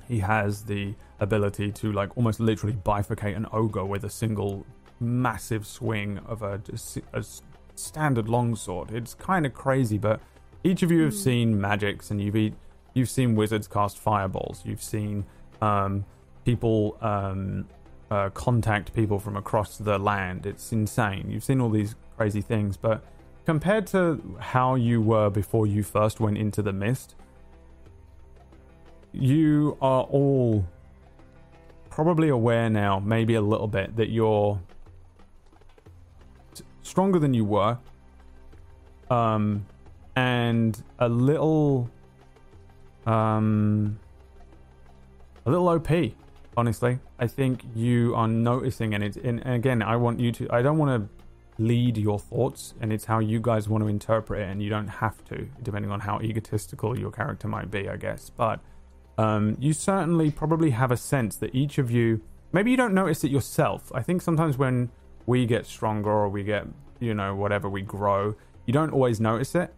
he 0.09 0.20
has 0.20 0.62
the 0.62 0.94
ability 1.20 1.72
to 1.72 1.93
like 1.93 2.16
almost 2.16 2.40
literally 2.40 2.76
bifurcate 2.76 3.36
an 3.36 3.47
ogre 3.52 3.84
with 3.84 4.05
a 4.05 4.10
single 4.10 4.64
massive 5.01 5.66
swing 5.66 6.18
of 6.26 6.43
a, 6.43 6.60
a 7.12 7.24
standard 7.78 8.28
longsword. 8.28 8.90
It's 8.93 9.15
kind 9.15 9.47
of 9.47 9.55
crazy, 9.55 9.98
but 9.98 10.20
each 10.65 10.82
of 10.82 10.90
you 10.90 11.03
have 11.03 11.15
seen 11.15 11.61
magics 11.61 12.11
and 12.11 12.20
you've 12.20 12.55
you've 12.94 13.11
seen 13.11 13.35
wizards 13.35 13.69
cast 13.69 13.98
fireballs. 13.98 14.62
You've 14.65 14.82
seen 14.82 15.24
um, 15.61 16.05
people 16.44 16.97
um, 17.01 17.66
uh, 18.11 18.31
contact 18.31 18.94
people 18.94 19.19
from 19.19 19.36
across 19.36 19.78
the 19.78 19.98
land. 19.98 20.47
It's 20.47 20.73
insane. 20.73 21.31
You've 21.31 21.44
seen 21.44 21.61
all 21.61 21.70
these 21.70 21.94
crazy 22.16 22.40
things, 22.40 22.77
but 22.77 23.05
compared 23.44 23.86
to 23.89 24.36
how 24.40 24.74
you 24.74 25.01
were 25.01 25.31
before 25.31 25.66
you 25.66 25.82
first 25.82 26.20
went 26.20 26.39
into 26.39 26.62
the 26.62 26.73
mist, 26.73 27.15
you 29.12 29.77
are 29.81 30.03
all 30.05 30.66
probably 31.90 32.28
aware 32.28 32.69
now, 32.69 32.98
maybe 32.98 33.35
a 33.35 33.40
little 33.40 33.69
bit, 33.69 33.97
that 33.97 34.11
you're 34.11 34.61
stronger 36.86 37.18
than 37.18 37.34
you 37.34 37.44
were, 37.44 37.78
um, 39.10 39.66
and 40.14 40.82
a 40.98 41.08
little, 41.08 41.90
um, 43.06 43.98
a 45.44 45.50
little 45.50 45.68
OP. 45.68 45.88
Honestly, 46.56 46.98
I 47.18 47.26
think 47.26 47.64
you 47.74 48.14
are 48.14 48.28
noticing, 48.28 48.94
and 48.94 49.04
it's 49.04 49.18
and 49.18 49.42
again, 49.46 49.82
I 49.82 49.96
want 49.96 50.20
you 50.20 50.32
to. 50.32 50.48
I 50.50 50.62
don't 50.62 50.78
want 50.78 51.02
to 51.02 51.62
lead 51.62 51.98
your 51.98 52.18
thoughts, 52.18 52.74
and 52.80 52.92
it's 52.92 53.04
how 53.04 53.18
you 53.18 53.40
guys 53.40 53.68
want 53.68 53.84
to 53.84 53.88
interpret 53.88 54.40
it, 54.40 54.48
and 54.48 54.62
you 54.62 54.70
don't 54.70 54.88
have 54.88 55.22
to, 55.26 55.48
depending 55.62 55.90
on 55.90 56.00
how 56.00 56.20
egotistical 56.20 56.98
your 56.98 57.10
character 57.10 57.48
might 57.48 57.70
be, 57.70 57.88
I 57.88 57.96
guess. 57.96 58.30
But 58.30 58.60
um, 59.18 59.56
you 59.60 59.72
certainly 59.72 60.30
probably 60.30 60.70
have 60.70 60.90
a 60.90 60.96
sense 60.96 61.36
that 61.36 61.54
each 61.54 61.78
of 61.78 61.90
you, 61.90 62.22
maybe 62.52 62.70
you 62.70 62.76
don't 62.76 62.94
notice 62.94 63.24
it 63.24 63.30
yourself. 63.30 63.90
I 63.94 64.02
think 64.02 64.22
sometimes 64.22 64.56
when 64.58 64.90
we 65.27 65.44
get 65.47 65.66
stronger 65.66 66.11
or 66.11 66.28
we 66.28 66.43
get, 66.43 66.66
you 67.01 67.15
know, 67.15 67.35
whatever, 67.35 67.69
we 67.69 67.82
grow, 67.82 68.35
you 68.65 68.73
don't 68.73 68.93
always 68.93 69.20
notice 69.20 69.55
it. 69.55 69.74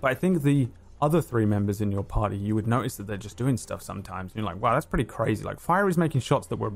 But 0.00 0.12
I 0.12 0.14
think 0.14 0.42
the 0.42 0.68
other 1.02 1.20
three 1.20 1.46
members 1.46 1.80
in 1.80 1.92
your 1.92 2.04
party, 2.04 2.36
you 2.36 2.54
would 2.54 2.66
notice 2.66 2.96
that 2.96 3.06
they're 3.06 3.16
just 3.16 3.36
doing 3.36 3.56
stuff 3.56 3.82
sometimes. 3.82 4.32
And 4.32 4.38
you're 4.38 4.46
like, 4.46 4.60
wow, 4.62 4.74
that's 4.74 4.86
pretty 4.86 5.04
crazy. 5.04 5.44
Like, 5.44 5.60
Fire 5.60 5.88
is 5.88 5.98
making 5.98 6.22
shots 6.22 6.46
that 6.48 6.56
were. 6.56 6.72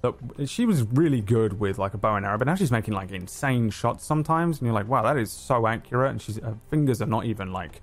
That 0.00 0.14
she 0.48 0.64
was 0.64 0.84
really 0.84 1.20
good 1.20 1.58
with 1.58 1.76
like 1.76 1.92
a 1.92 1.98
bow 1.98 2.14
and 2.14 2.24
arrow, 2.24 2.38
but 2.38 2.46
now 2.46 2.54
she's 2.54 2.70
making 2.70 2.94
like 2.94 3.10
insane 3.10 3.68
shots 3.68 4.04
sometimes, 4.04 4.58
and 4.58 4.66
you're 4.66 4.72
like, 4.72 4.86
wow, 4.86 5.02
that 5.02 5.16
is 5.16 5.32
so 5.32 5.66
accurate. 5.66 6.12
And 6.12 6.22
she's 6.22 6.36
her 6.36 6.56
fingers 6.70 7.02
are 7.02 7.06
not 7.06 7.24
even 7.24 7.52
like 7.52 7.82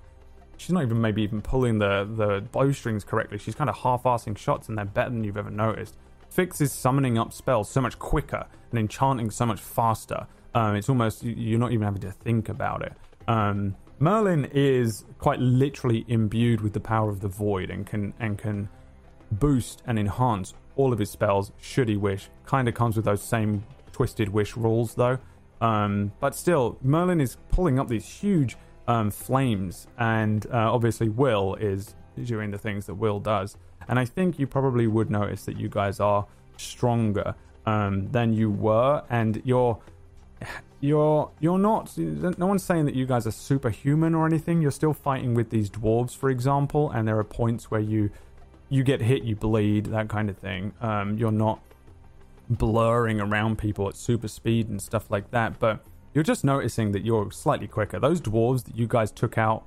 she's 0.56 0.72
not 0.72 0.82
even 0.82 0.98
maybe 0.98 1.20
even 1.20 1.42
pulling 1.42 1.78
the 1.78 2.08
the 2.16 2.40
bowstrings 2.52 3.04
correctly. 3.04 3.36
She's 3.36 3.54
kind 3.54 3.68
of 3.68 3.76
half-assing 3.76 4.38
shots, 4.38 4.70
and 4.70 4.78
they're 4.78 4.86
better 4.86 5.10
than 5.10 5.24
you've 5.24 5.36
ever 5.36 5.50
noticed. 5.50 5.98
Fix 6.36 6.60
is 6.60 6.70
summoning 6.70 7.16
up 7.16 7.32
spells 7.32 7.70
so 7.70 7.80
much 7.80 7.98
quicker 7.98 8.46
and 8.70 8.78
enchanting 8.78 9.30
so 9.30 9.46
much 9.46 9.58
faster. 9.58 10.26
Um, 10.54 10.76
it's 10.76 10.90
almost 10.90 11.24
you're 11.24 11.58
not 11.58 11.72
even 11.72 11.86
having 11.86 12.02
to 12.02 12.12
think 12.12 12.50
about 12.50 12.82
it. 12.82 12.92
Um, 13.26 13.74
Merlin 14.00 14.44
is 14.52 15.06
quite 15.18 15.40
literally 15.40 16.04
imbued 16.08 16.60
with 16.60 16.74
the 16.74 16.80
power 16.80 17.08
of 17.08 17.20
the 17.20 17.28
void 17.28 17.70
and 17.70 17.86
can 17.86 18.12
and 18.20 18.36
can 18.36 18.68
boost 19.32 19.82
and 19.86 19.98
enhance 19.98 20.52
all 20.74 20.92
of 20.92 20.98
his 20.98 21.08
spells 21.08 21.52
should 21.58 21.88
he 21.88 21.96
wish. 21.96 22.28
Kind 22.44 22.68
of 22.68 22.74
comes 22.74 22.96
with 22.96 23.06
those 23.06 23.22
same 23.22 23.64
twisted 23.92 24.28
wish 24.28 24.58
rules 24.58 24.94
though. 24.94 25.18
Um, 25.62 26.12
but 26.20 26.34
still, 26.34 26.76
Merlin 26.82 27.22
is 27.22 27.38
pulling 27.48 27.78
up 27.78 27.88
these 27.88 28.06
huge 28.06 28.58
um, 28.86 29.10
flames, 29.10 29.86
and 29.96 30.44
uh, 30.52 30.70
obviously 30.70 31.08
Will 31.08 31.54
is 31.54 31.94
doing 32.22 32.50
the 32.50 32.58
things 32.58 32.84
that 32.84 32.94
Will 32.96 33.20
does. 33.20 33.56
And 33.88 33.98
I 33.98 34.04
think 34.04 34.38
you 34.38 34.46
probably 34.46 34.86
would 34.86 35.10
notice 35.10 35.44
that 35.44 35.56
you 35.56 35.68
guys 35.68 36.00
are 36.00 36.26
stronger 36.56 37.34
um, 37.66 38.10
than 38.10 38.32
you 38.32 38.50
were, 38.50 39.02
and 39.10 39.42
you're 39.44 39.78
you're 40.80 41.30
you're 41.40 41.58
not. 41.58 41.96
No 41.96 42.46
one's 42.46 42.62
saying 42.62 42.84
that 42.86 42.94
you 42.94 43.06
guys 43.06 43.26
are 43.26 43.32
superhuman 43.32 44.14
or 44.14 44.26
anything. 44.26 44.60
You're 44.60 44.70
still 44.70 44.94
fighting 44.94 45.34
with 45.34 45.50
these 45.50 45.70
dwarves, 45.70 46.16
for 46.16 46.30
example, 46.30 46.90
and 46.90 47.06
there 47.06 47.18
are 47.18 47.24
points 47.24 47.70
where 47.70 47.80
you 47.80 48.10
you 48.68 48.82
get 48.82 49.00
hit, 49.00 49.22
you 49.22 49.36
bleed, 49.36 49.86
that 49.86 50.08
kind 50.08 50.28
of 50.28 50.36
thing. 50.38 50.72
Um, 50.80 51.16
you're 51.16 51.32
not 51.32 51.60
blurring 52.48 53.20
around 53.20 53.58
people 53.58 53.88
at 53.88 53.96
super 53.96 54.28
speed 54.28 54.68
and 54.68 54.80
stuff 54.80 55.10
like 55.10 55.30
that, 55.30 55.58
but 55.58 55.84
you're 56.14 56.24
just 56.24 56.44
noticing 56.44 56.92
that 56.92 57.04
you're 57.04 57.30
slightly 57.30 57.66
quicker. 57.66 57.98
Those 57.98 58.20
dwarves 58.20 58.64
that 58.64 58.76
you 58.76 58.86
guys 58.86 59.10
took 59.10 59.38
out, 59.38 59.64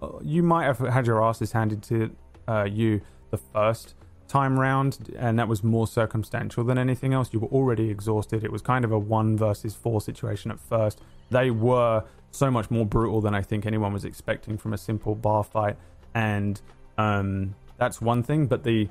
uh, 0.00 0.18
you 0.22 0.42
might 0.42 0.64
have 0.64 0.78
had 0.78 1.06
your 1.06 1.22
asses 1.22 1.52
handed 1.52 1.82
to 1.84 2.14
uh, 2.46 2.64
you 2.64 3.00
the 3.30 3.38
first 3.38 3.94
time 4.28 4.58
round, 4.58 5.14
and 5.18 5.38
that 5.38 5.48
was 5.48 5.64
more 5.64 5.86
circumstantial 5.86 6.62
than 6.62 6.78
anything 6.78 7.14
else. 7.14 7.32
You 7.32 7.40
were 7.40 7.48
already 7.48 7.90
exhausted. 7.90 8.44
It 8.44 8.52
was 8.52 8.62
kind 8.62 8.84
of 8.84 8.92
a 8.92 8.98
one 8.98 9.36
versus 9.36 9.74
four 9.74 10.00
situation 10.00 10.50
at 10.50 10.60
first. 10.60 11.00
They 11.30 11.50
were 11.50 12.04
so 12.30 12.50
much 12.50 12.70
more 12.70 12.84
brutal 12.84 13.20
than 13.20 13.34
I 13.34 13.42
think 13.42 13.64
anyone 13.64 13.92
was 13.92 14.04
expecting 14.04 14.58
from 14.58 14.74
a 14.74 14.78
simple 14.78 15.14
bar 15.14 15.42
fight, 15.42 15.76
and 16.14 16.60
um, 16.98 17.54
that's 17.78 18.00
one 18.00 18.22
thing. 18.22 18.46
But 18.46 18.64
the 18.64 18.88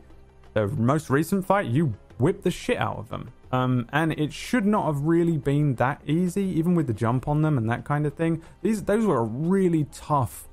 the 0.54 0.68
most 0.68 1.10
recent 1.10 1.46
fight, 1.46 1.68
you 1.68 1.94
whipped 2.18 2.44
the 2.44 2.52
shit 2.52 2.78
out 2.78 2.98
of 2.98 3.10
them. 3.10 3.32
Um, 3.52 3.88
and 3.94 4.12
it 4.14 4.34
should 4.34 4.66
not 4.66 4.86
have 4.88 5.04
really 5.04 5.38
been 5.38 5.76
that 5.76 6.02
easy, 6.06 6.44
even 6.44 6.76
with 6.76 6.88
the 6.88 6.94
jump 6.94 7.28
on 7.28 7.44
them 7.44 7.58
and 7.58 7.70
that 7.70 7.86
kind 7.86 8.06
of 8.06 8.16
thing. 8.16 8.42
These 8.62 8.84
those 8.84 9.06
were 9.06 9.20
a 9.20 9.24
really 9.24 9.86
tough 9.92 10.48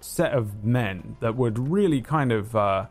set 0.00 0.32
of 0.32 0.64
men 0.64 1.16
that 1.20 1.36
would 1.36 1.58
really 1.58 2.00
kind 2.02 2.32
of 2.32 2.54
uh, 2.54 2.86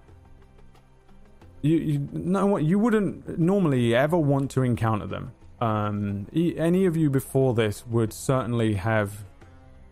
you 1.66 1.78
you 1.78 2.10
know 2.12 2.46
what 2.46 2.64
you 2.64 2.78
wouldn't 2.78 3.40
normally 3.40 3.96
ever 3.96 4.18
want 4.18 4.52
to 4.52 4.62
encounter 4.62 5.08
them. 5.08 5.32
Um, 5.60 6.28
any 6.34 6.86
of 6.86 6.96
you 6.96 7.10
before 7.10 7.54
this 7.54 7.88
would 7.88 8.14
certainly 8.14 8.76
have 8.76 9.24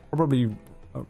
probably 0.10 0.56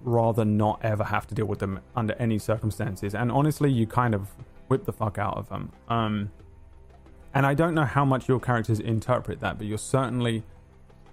rather 0.02 0.45
not 0.45 0.80
ever 0.84 1.03
have 1.03 1.27
to 1.27 1.35
deal 1.35 1.45
with 1.45 1.60
them 1.60 1.81
under 1.95 2.14
any 2.14 2.40
circumstances. 2.40 3.14
And 3.14 3.31
honestly, 3.31 3.69
you 3.69 3.85
kind 3.85 4.15
of 4.15 4.30
whip 4.69 4.85
the 4.85 4.94
fuck 4.94 5.18
out 5.18 5.38
of 5.38 5.49
them. 5.49 5.73
Um, 5.90 6.31
and 7.34 7.45
I 7.45 7.53
don't 7.53 7.73
know 7.73 7.84
how 7.84 8.06
much 8.06 8.30
your 8.30 8.40
characters 8.40 8.80
interpret 8.80 9.41
that, 9.41 9.57
but 9.57 9.68
you're 9.68 9.77
certainly 9.77 10.44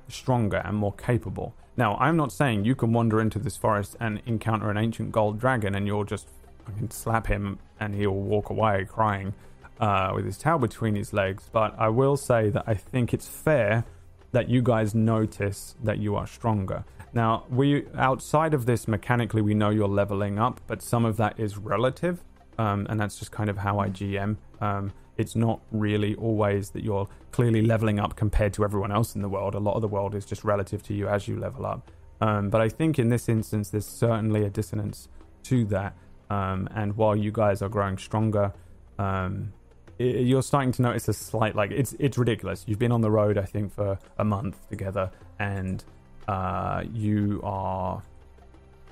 stronger 0.07 0.59
and 0.59 0.77
more 0.77 0.93
capable. 0.93 1.55
Now, 1.77 1.97
I'm 1.97 2.17
not 2.17 2.31
saying 2.31 2.67
you 2.67 2.77
can 2.77 2.93
wander 2.93 3.21
into 3.21 3.39
this 3.39 3.57
forest 3.57 3.97
and 3.99 4.21
encounter 4.27 4.71
an 4.71 4.77
ancient 4.77 5.11
gold 5.11 5.41
dragon 5.41 5.75
and 5.75 5.87
you'll 5.87 6.05
just 6.05 6.29
fucking 6.67 6.91
slap 6.91 7.27
him 7.27 7.59
and 7.81 7.95
he'll 7.95 8.11
walk 8.13 8.51
away 8.51 8.87
crying 8.89 9.35
uh, 9.81 10.13
with 10.15 10.25
his 10.25 10.39
tail 10.39 10.59
between 10.59 10.95
his 10.95 11.13
legs. 11.13 11.49
But 11.53 11.75
I 11.79 11.89
will 11.89 12.17
say 12.17 12.51
that 12.51 12.65
I 12.67 12.75
think 12.75 13.13
it's 13.15 13.27
fair 13.27 13.85
that 14.33 14.49
you 14.49 14.63
guys 14.63 14.95
notice 14.95 15.75
that 15.83 15.99
you 15.99 16.15
are 16.17 16.27
stronger. 16.27 16.85
Now, 17.13 17.45
we 17.51 17.87
outside 17.97 18.55
of 18.55 18.67
this 18.67 18.87
mechanically, 18.87 19.43
we 19.43 19.55
know 19.55 19.71
you're 19.71 19.89
leveling 19.89 20.39
up, 20.39 20.61
but 20.67 20.83
some 20.83 21.05
of 21.05 21.17
that 21.17 21.41
is 21.41 21.59
relative, 21.59 22.23
um, 22.59 22.87
and 22.89 23.01
that's 23.01 23.19
just 23.19 23.33
kind 23.33 23.51
of 23.51 23.59
how 23.59 23.81
I 23.81 23.89
GM. 23.89 24.37
Um, 24.61 24.93
it's 25.17 25.35
not 25.35 25.61
really 25.73 26.15
always 26.15 26.71
that 26.71 26.85
you're 26.85 27.09
clearly 27.33 27.63
leveling 27.63 27.99
up 27.99 28.17
compared 28.17 28.55
to 28.55 28.65
everyone 28.65 28.93
else 28.93 29.15
in 29.15 29.23
the 29.23 29.29
world. 29.29 29.55
A 29.55 29.59
lot 29.59 29.75
of 29.75 29.83
the 29.83 29.89
world 29.89 30.15
is 30.15 30.25
just 30.25 30.45
relative 30.45 30.83
to 30.85 30.95
you 30.95 31.09
as 31.09 31.27
you 31.27 31.39
level 31.39 31.67
up. 31.67 31.91
Um, 32.21 32.49
but 32.49 32.61
I 32.61 32.69
think 32.69 32.99
in 32.99 33.09
this 33.09 33.29
instance, 33.29 33.71
there's 33.71 33.87
certainly 33.87 34.45
a 34.45 34.51
dissonance 34.51 35.09
to 35.45 35.65
that. 35.67 35.97
Um, 36.31 36.69
and 36.75 36.97
while 36.97 37.17
you 37.17 37.33
guys 37.33 37.61
are 37.61 37.69
growing 37.69 37.99
stronger, 37.99 38.53
um, 38.99 39.53
i 39.99 40.05
you're 40.05 40.43
starting 40.43 40.73
to 40.73 40.83
notice 40.83 41.09
a 41.09 41.13
slight 41.13 41.55
like 41.55 41.73
it's 41.73 41.95
it's 41.99 42.17
ridiculous. 42.17 42.65
You've 42.67 42.79
been 42.79 42.93
on 42.93 43.01
the 43.01 43.11
road, 43.11 43.37
I 43.37 43.45
think, 43.45 43.75
for 43.75 43.99
a 44.19 44.25
month 44.25 44.57
together, 44.71 45.11
and 45.39 45.85
uh, 46.29 46.85
you 46.93 47.41
are 47.43 48.03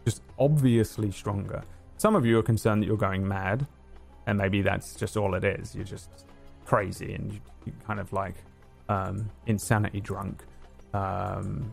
just 0.04 0.22
obviously 0.38 1.10
stronger. 1.12 1.62
Some 1.96 2.14
of 2.14 2.26
you 2.26 2.38
are 2.38 2.42
concerned 2.42 2.82
that 2.82 2.86
you're 2.86 2.96
going 2.96 3.26
mad, 3.26 3.66
and 4.26 4.36
maybe 4.36 4.60
that's 4.60 4.96
just 4.96 5.16
all 5.16 5.34
it 5.34 5.44
is. 5.44 5.74
You're 5.74 5.84
just 5.84 6.10
crazy 6.66 7.14
and 7.14 7.32
you, 7.32 7.40
kind 7.86 8.00
of 8.00 8.12
like 8.12 8.34
um, 8.88 9.30
insanity 9.46 10.00
drunk. 10.00 10.42
Um, 10.92 11.72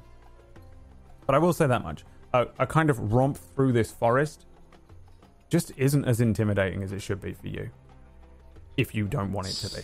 but 1.26 1.36
I 1.36 1.40
will 1.40 1.54
say 1.54 1.66
that 1.66 1.84
much: 1.84 2.06
a 2.34 2.68
kind 2.68 2.90
of 2.90 3.12
romp 3.12 3.38
through 3.38 3.72
this 3.72 3.92
forest 3.92 4.46
just 5.56 5.72
isn't 5.78 6.04
as 6.04 6.20
intimidating 6.20 6.84
as 6.84 6.92
it 6.92 7.02
should 7.02 7.22
be 7.22 7.32
for 7.32 7.48
you 7.48 7.70
if 8.76 8.94
you 8.94 9.06
don't 9.08 9.32
want 9.32 9.48
it 9.48 9.54
to 9.54 9.74
be. 9.74 9.82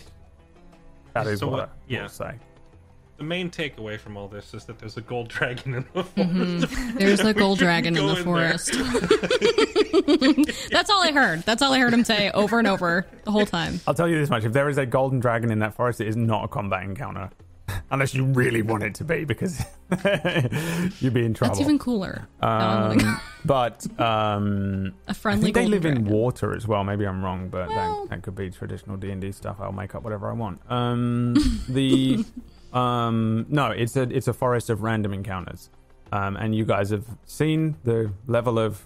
That 1.14 1.26
is 1.26 1.40
So 1.40 1.46
what, 1.46 1.52
what- 1.60 1.68
I 1.70 1.72
yeah. 1.88 2.02
will 2.02 2.08
say. 2.10 2.34
The 3.16 3.24
main 3.24 3.50
takeaway 3.50 3.98
from 4.00 4.16
all 4.18 4.26
this 4.28 4.52
is 4.52 4.64
that 4.64 4.78
there's 4.80 4.96
a 4.96 5.00
gold 5.00 5.28
dragon 5.28 5.74
in 5.74 5.86
the 5.94 6.02
forest. 6.02 6.66
Mm-hmm. 6.74 6.98
There's 6.98 7.20
a 7.20 7.32
gold 7.42 7.58
dragon 7.58 7.96
in 7.96 8.04
the 8.06 8.16
in 8.16 8.24
forest. 8.24 8.72
That's 10.70 10.90
all 10.90 11.02
I 11.02 11.12
heard. 11.12 11.42
That's 11.42 11.62
all 11.62 11.72
I 11.72 11.78
heard 11.78 11.92
him 11.94 12.04
say 12.04 12.30
over 12.32 12.58
and 12.58 12.66
over 12.66 13.06
the 13.24 13.30
whole 13.30 13.46
time. 13.46 13.80
I'll 13.86 13.94
tell 13.94 14.08
you 14.08 14.18
this 14.18 14.28
much: 14.28 14.44
if 14.44 14.52
there 14.52 14.68
is 14.68 14.76
a 14.78 14.86
golden 14.86 15.20
dragon 15.20 15.50
in 15.52 15.60
that 15.60 15.74
forest, 15.74 16.00
it 16.00 16.08
is 16.08 16.16
not 16.16 16.44
a 16.44 16.48
combat 16.48 16.82
encounter, 16.82 17.30
unless 17.92 18.14
you 18.14 18.24
really 18.24 18.62
want 18.62 18.82
it 18.82 18.94
to 18.96 19.04
be, 19.04 19.24
because 19.24 19.60
you'd 21.00 21.14
be 21.14 21.24
in 21.24 21.34
trouble. 21.34 21.54
That's 21.54 21.60
even 21.60 21.78
cooler. 21.78 22.26
Now 22.40 22.48
I 22.58 22.88
wanna 22.88 22.96
go- 23.02 23.08
Um, 23.08 23.20
but 23.44 24.00
um, 24.00 24.94
a 25.08 25.14
friendly 25.14 25.52
they 25.52 25.66
live 25.66 25.84
in 25.84 26.04
water 26.06 26.56
as 26.56 26.66
well. 26.66 26.82
Maybe 26.82 27.06
I'm 27.06 27.22
wrong, 27.24 27.48
but 27.48 27.68
Well- 27.68 28.02
that, 28.06 28.10
that 28.10 28.22
could 28.22 28.34
be 28.34 28.50
traditional 28.50 28.96
D 28.96 29.10
and 29.10 29.20
D 29.20 29.30
stuff. 29.30 29.56
I'll 29.60 29.72
make 29.72 29.94
up 29.94 30.02
whatever 30.02 30.28
I 30.28 30.32
want. 30.32 30.60
Um, 30.70 31.34
the 31.68 32.24
um, 32.72 33.46
no, 33.48 33.70
it's 33.70 33.96
a 33.96 34.02
it's 34.02 34.26
a 34.28 34.32
forest 34.32 34.70
of 34.70 34.82
random 34.82 35.12
encounters, 35.12 35.68
um, 36.10 36.36
and 36.36 36.54
you 36.54 36.64
guys 36.64 36.90
have 36.90 37.04
seen 37.26 37.76
the 37.84 38.10
level 38.26 38.58
of 38.58 38.82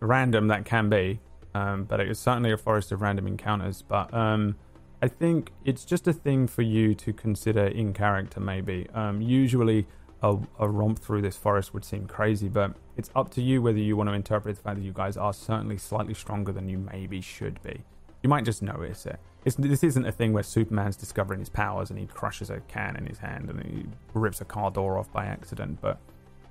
random 0.00 0.48
that 0.48 0.64
can 0.64 0.88
be. 0.88 1.18
Um, 1.52 1.82
but 1.82 1.98
it 1.98 2.08
is 2.08 2.18
certainly 2.20 2.52
a 2.52 2.56
forest 2.56 2.92
of 2.92 3.00
random 3.02 3.26
encounters. 3.26 3.82
But 3.82 4.14
um, 4.14 4.54
I 5.02 5.08
think 5.08 5.52
it's 5.64 5.84
just 5.84 6.06
a 6.06 6.12
thing 6.12 6.46
for 6.46 6.62
you 6.62 6.94
to 6.96 7.12
consider 7.12 7.66
in 7.66 7.94
character. 7.94 8.38
Maybe 8.38 8.86
um, 8.92 9.22
usually 9.22 9.86
a, 10.22 10.36
a 10.58 10.68
romp 10.68 10.98
through 10.98 11.22
this 11.22 11.36
forest 11.36 11.72
would 11.72 11.84
seem 11.84 12.06
crazy, 12.06 12.48
but 12.48 12.74
it's 12.96 13.10
up 13.16 13.30
to 13.32 13.42
you 13.42 13.62
whether 13.62 13.78
you 13.78 13.96
want 13.96 14.10
to 14.10 14.14
interpret 14.14 14.56
the 14.56 14.62
fact 14.62 14.76
that 14.76 14.84
you 14.84 14.92
guys 14.92 15.16
are 15.16 15.32
certainly 15.32 15.78
slightly 15.78 16.12
stronger 16.12 16.52
than 16.52 16.68
you 16.68 16.78
maybe 16.78 17.22
should 17.22 17.62
be. 17.62 17.80
You 18.22 18.28
might 18.28 18.44
just 18.44 18.62
notice 18.62 19.06
it. 19.06 19.18
It's, 19.46 19.56
this 19.56 19.82
isn't 19.82 20.04
a 20.04 20.12
thing 20.12 20.34
where 20.34 20.42
Superman's 20.42 20.96
discovering 20.96 21.40
his 21.40 21.48
powers 21.48 21.88
and 21.88 21.98
he 21.98 22.04
crushes 22.04 22.50
a 22.50 22.60
can 22.68 22.96
in 22.96 23.06
his 23.06 23.18
hand 23.18 23.48
and 23.48 23.62
he 23.62 23.86
rips 24.12 24.42
a 24.42 24.44
car 24.44 24.70
door 24.70 24.98
off 24.98 25.10
by 25.10 25.24
accident. 25.24 25.78
But 25.80 25.98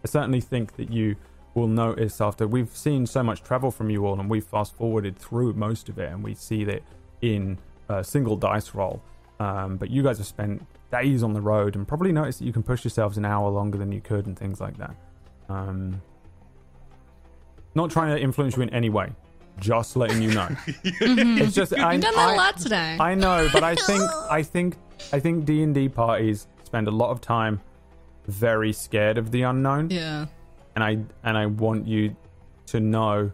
I 0.04 0.08
certainly 0.08 0.42
think 0.42 0.76
that 0.78 0.92
you 0.92 1.16
will 1.54 1.68
notice 1.68 2.20
after 2.20 2.48
we've 2.48 2.76
seen 2.76 3.06
so 3.06 3.22
much 3.22 3.44
travel 3.44 3.70
from 3.70 3.92
you 3.92 4.08
all 4.08 4.20
and 4.20 4.28
we've 4.28 4.44
fast 4.44 4.76
forwarded 4.76 5.20
through 5.20 5.54
most 5.54 5.88
of 5.90 6.00
it 6.00 6.12
and 6.12 6.24
we 6.24 6.34
see 6.34 6.64
that 6.64 6.82
in 7.22 7.60
a 7.90 8.04
single 8.04 8.36
dice 8.38 8.74
roll. 8.74 9.02
Um, 9.40 9.78
but 9.78 9.90
you 9.90 10.04
guys 10.04 10.18
have 10.18 10.28
spent 10.28 10.66
days 10.92 11.24
on 11.24 11.34
the 11.34 11.42
road 11.42 11.76
and 11.76 11.88
probably 11.88 12.12
noticed 12.12 12.40
that 12.40 12.46
you 12.46 12.54
can 12.54 12.64
push 12.64 12.84
yourselves 12.84 13.18
an 13.18 13.26
hour 13.26 13.50
longer 13.50 13.78
than 13.78 13.92
you 13.92 14.02
could 14.02 14.26
and 14.28 14.38
things 14.38 14.60
like 14.60 14.78
that. 14.78 14.96
Um, 15.48 16.02
not 17.76 17.90
trying 17.92 18.16
to 18.16 18.22
influence 18.22 18.58
you 18.58 18.64
in 18.64 18.70
any 18.72 18.90
way, 18.90 19.12
just 19.60 19.96
letting 19.96 20.22
you 20.22 20.34
know. 20.34 20.48
it's 20.84 21.54
just 21.56 21.74
I, 21.74 21.94
You've 21.94 22.02
done 22.02 22.16
that 22.16 22.30
I- 22.30 22.34
a 22.34 22.38
lot 22.38 22.58
today. 22.58 22.98
I 23.00 23.16
know, 23.16 23.50
but 23.54 23.64
I 23.64 23.76
think 23.76 24.02
I 24.30 24.44
think 24.44 24.76
I 25.14 25.20
think 25.20 25.46
D 25.46 25.64
and 25.64 25.74
D 25.74 25.88
parties 25.90 26.48
spend 26.64 26.88
a 26.88 26.92
lot 26.92 27.10
of 27.12 27.22
time 27.22 27.62
very 28.28 28.74
scared 28.74 29.18
of 29.18 29.32
the 29.32 29.44
unknown, 29.44 29.90
yeah. 29.90 30.26
and 30.76 30.84
I 30.84 31.00
and 31.24 31.38
I 31.38 31.46
want 31.48 31.88
you 31.88 32.16
to 32.68 32.80
know 32.80 33.32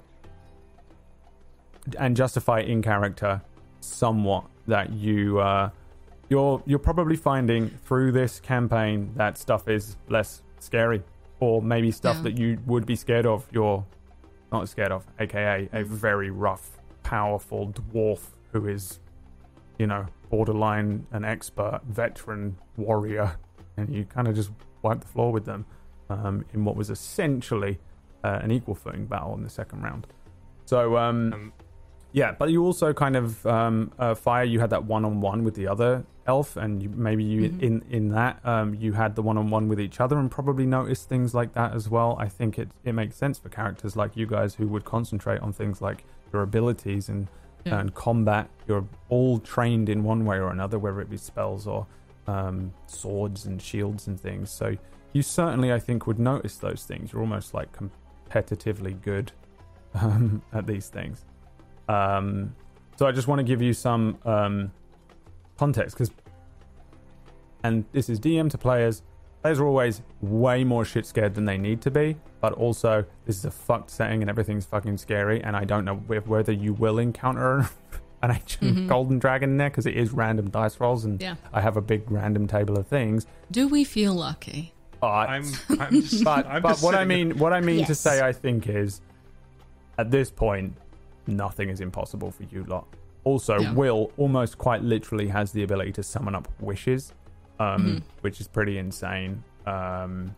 and 2.00 2.16
justify 2.16 2.62
in 2.62 2.82
character 2.82 3.42
somewhat 3.86 4.46
that 4.68 4.92
you 4.94 5.40
uh, 5.40 5.70
you're 6.30 6.62
you're 6.66 6.80
probably 6.80 7.16
finding 7.16 7.70
through 7.86 8.12
this 8.12 8.40
campaign 8.40 9.12
that 9.16 9.38
stuff 9.38 9.68
is 9.68 9.98
less 10.10 10.42
scary, 10.60 11.04
or 11.40 11.62
maybe 11.62 11.92
stuff 11.92 12.18
Yeah. 12.18 12.24
that 12.24 12.38
you 12.38 12.58
would 12.66 12.86
be 12.86 12.96
scared 12.96 13.26
of. 13.26 13.46
You're 13.52 13.86
not 14.52 14.68
scared 14.70 14.92
of, 14.92 15.06
aka 15.20 15.70
a 15.74 15.84
very 15.84 16.30
rough, 16.30 16.80
powerful 17.04 17.68
dwarf 17.74 18.22
who 18.52 18.68
is, 18.68 19.00
you 19.78 19.86
know, 19.88 20.06
borderline 20.30 21.06
an 21.12 21.26
expert, 21.26 21.82
veteran 21.88 22.58
warrior, 22.78 23.36
and 23.78 23.94
you 23.94 24.06
kind 24.06 24.28
of 24.28 24.36
just 24.36 24.52
wipe 24.82 25.02
the 25.02 25.08
floor 25.08 25.32
with 25.32 25.46
them 25.46 25.66
um, 26.10 26.46
in 26.54 26.64
what 26.66 26.76
was 26.76 26.90
essentially 26.90 27.80
uh, 28.24 28.40
an 28.42 28.52
equal 28.52 28.76
footing 28.76 29.06
battle 29.06 29.34
in 29.36 29.44
the 29.44 29.50
second 29.50 29.82
round. 29.84 30.08
So, 30.66 30.98
um, 30.98 31.34
Um, 31.34 31.54
yeah, 32.16 32.32
but 32.32 32.50
you 32.50 32.64
also 32.64 32.94
kind 32.94 33.16
of 33.18 33.46
um, 33.46 33.92
uh, 34.00 34.16
fire. 34.16 34.46
You 34.46 34.60
had 34.62 34.70
that 34.70 34.86
one 34.86 35.04
on 35.04 35.20
one 35.20 35.44
with 35.44 35.56
the 35.56 35.68
other 35.68 36.06
elf, 36.26 36.56
and 36.56 36.82
you, 36.82 36.90
maybe 36.90 37.24
you 37.24 37.50
Mhm. 37.50 37.62
in 37.62 37.84
in 37.90 38.10
that 38.10 38.40
um, 38.46 38.74
you 38.74 38.94
had 38.94 39.16
the 39.16 39.22
one 39.22 39.38
on 39.38 39.50
one 39.50 39.68
with 39.68 39.80
each 39.82 40.00
other, 40.00 40.18
and 40.18 40.32
probably 40.32 40.66
noticed 40.66 41.10
things 41.10 41.34
like 41.36 41.52
that 41.54 41.74
as 41.76 41.90
well. 41.90 42.16
I 42.18 42.30
think 42.30 42.58
it 42.58 42.70
it 42.86 42.94
makes 42.94 43.16
sense 43.18 43.38
for 43.38 43.50
characters 43.50 43.96
like 43.98 44.16
you 44.16 44.26
guys 44.26 44.56
who 44.56 44.68
would 44.70 44.86
concentrate 44.86 45.42
on 45.42 45.52
things 45.52 45.82
like 45.82 46.06
your 46.32 46.42
abilities 46.42 47.10
and 47.10 47.28
Yeah. 47.66 47.80
and 47.80 47.94
combat. 47.94 48.50
You're 48.68 48.86
all 49.10 49.40
trained 49.40 49.90
in 49.90 50.04
one 50.06 50.24
way 50.24 50.38
or 50.40 50.50
another, 50.52 50.80
whether 50.80 51.02
it 51.02 51.10
be 51.10 51.18
spells 51.18 51.68
or 51.68 51.86
um, 52.28 52.72
swords 52.88 53.46
and 53.46 53.62
shields 53.62 54.08
and 54.08 54.18
things. 54.20 54.50
So 54.50 54.76
you 55.14 55.22
certainly, 55.22 55.72
I 55.74 55.80
think, 55.80 56.08
would 56.08 56.18
notice 56.20 56.58
those 56.58 56.84
things. 56.86 57.12
You're 57.12 57.22
almost 57.22 57.54
like 57.54 57.70
competitively 58.30 59.00
good 59.02 59.32
um, 59.94 60.42
at 60.54 60.66
these 60.68 60.88
things. 60.90 61.24
Um, 61.88 62.56
so 62.98 63.06
I 63.06 63.12
just 63.12 63.28
want 63.28 63.40
to 63.40 63.44
give 63.44 63.62
you 63.62 63.74
some 63.74 64.18
um, 64.26 64.72
context 65.58 65.96
because, 65.96 66.12
and 67.64 67.86
this 67.92 68.10
is 68.10 68.20
DM 68.20 68.50
to 68.52 68.58
players. 68.58 69.02
Players 69.42 69.60
are 69.60 69.68
always 69.68 70.02
way 70.22 70.64
more 70.64 70.86
shit 70.86 71.06
scared 71.06 71.36
than 71.36 71.46
they 71.46 71.58
need 71.58 71.82
to 71.82 71.92
be, 71.92 72.18
but 72.42 72.54
also 72.54 73.06
this 73.26 73.38
is 73.38 73.46
a 73.46 73.52
fucked 73.52 73.92
setting 73.92 74.22
and 74.22 74.30
everything's 74.30 74.66
fucking 74.66 74.98
scary. 74.98 75.44
And 75.44 75.56
I 75.56 75.66
don't 75.66 75.86
know 75.86 75.96
wh- 75.96 76.28
whether 76.28 76.52
you 76.52 76.74
will 76.74 76.98
encounter 76.98 77.70
an 78.24 78.32
ancient 78.36 78.76
Mhm. 78.78 78.88
golden 78.88 79.20
dragon 79.20 79.52
in 79.52 79.58
there 79.58 79.70
because 79.70 79.86
it 79.86 79.96
is 79.96 80.12
random 80.12 80.50
dice 80.50 80.80
rolls, 80.80 81.06
and 81.06 81.22
Yeah. 81.22 81.36
I 81.54 81.62
have 81.62 81.78
a 81.78 81.82
big 81.82 82.10
random 82.10 82.48
table 82.48 82.78
of 82.80 82.88
things. 82.88 83.28
Do 83.52 83.68
we 83.68 83.84
feel 83.84 84.14
lucky? 84.16 84.74
But 85.00 85.30
I'm, 85.30 85.46
I'm 85.80 86.02
just, 86.02 86.24
but, 86.24 86.48
I'm 86.48 86.62
but 86.64 86.70
just 86.70 86.84
what 86.84 86.96
I 86.96 87.06
mean 87.06 87.38
what 87.38 87.54
I 87.54 87.62
mean 87.62 87.86
to 87.86 87.94
say 87.94 88.22
I 88.26 88.32
think 88.34 88.68
is 88.68 89.02
at 90.00 90.10
this 90.10 90.32
point 90.32 90.74
nothing 91.28 91.70
is 91.70 91.82
impossible 91.82 92.32
for 92.32 92.44
you 92.44 92.64
lot. 92.66 92.86
Also, 93.24 93.60
Yeah. 93.60 93.74
Will 93.74 94.12
almost 94.18 94.58
quite 94.58 94.84
literally 94.84 95.28
has 95.30 95.52
the 95.52 95.64
ability 95.64 95.92
to 95.94 96.04
summon 96.04 96.36
up 96.36 96.48
wishes, 96.60 97.14
um, 97.60 97.86
Mhm. 97.86 98.02
which 98.22 98.40
is 98.40 98.48
pretty 98.48 98.78
insane. 98.78 99.44
Um, 99.66 100.36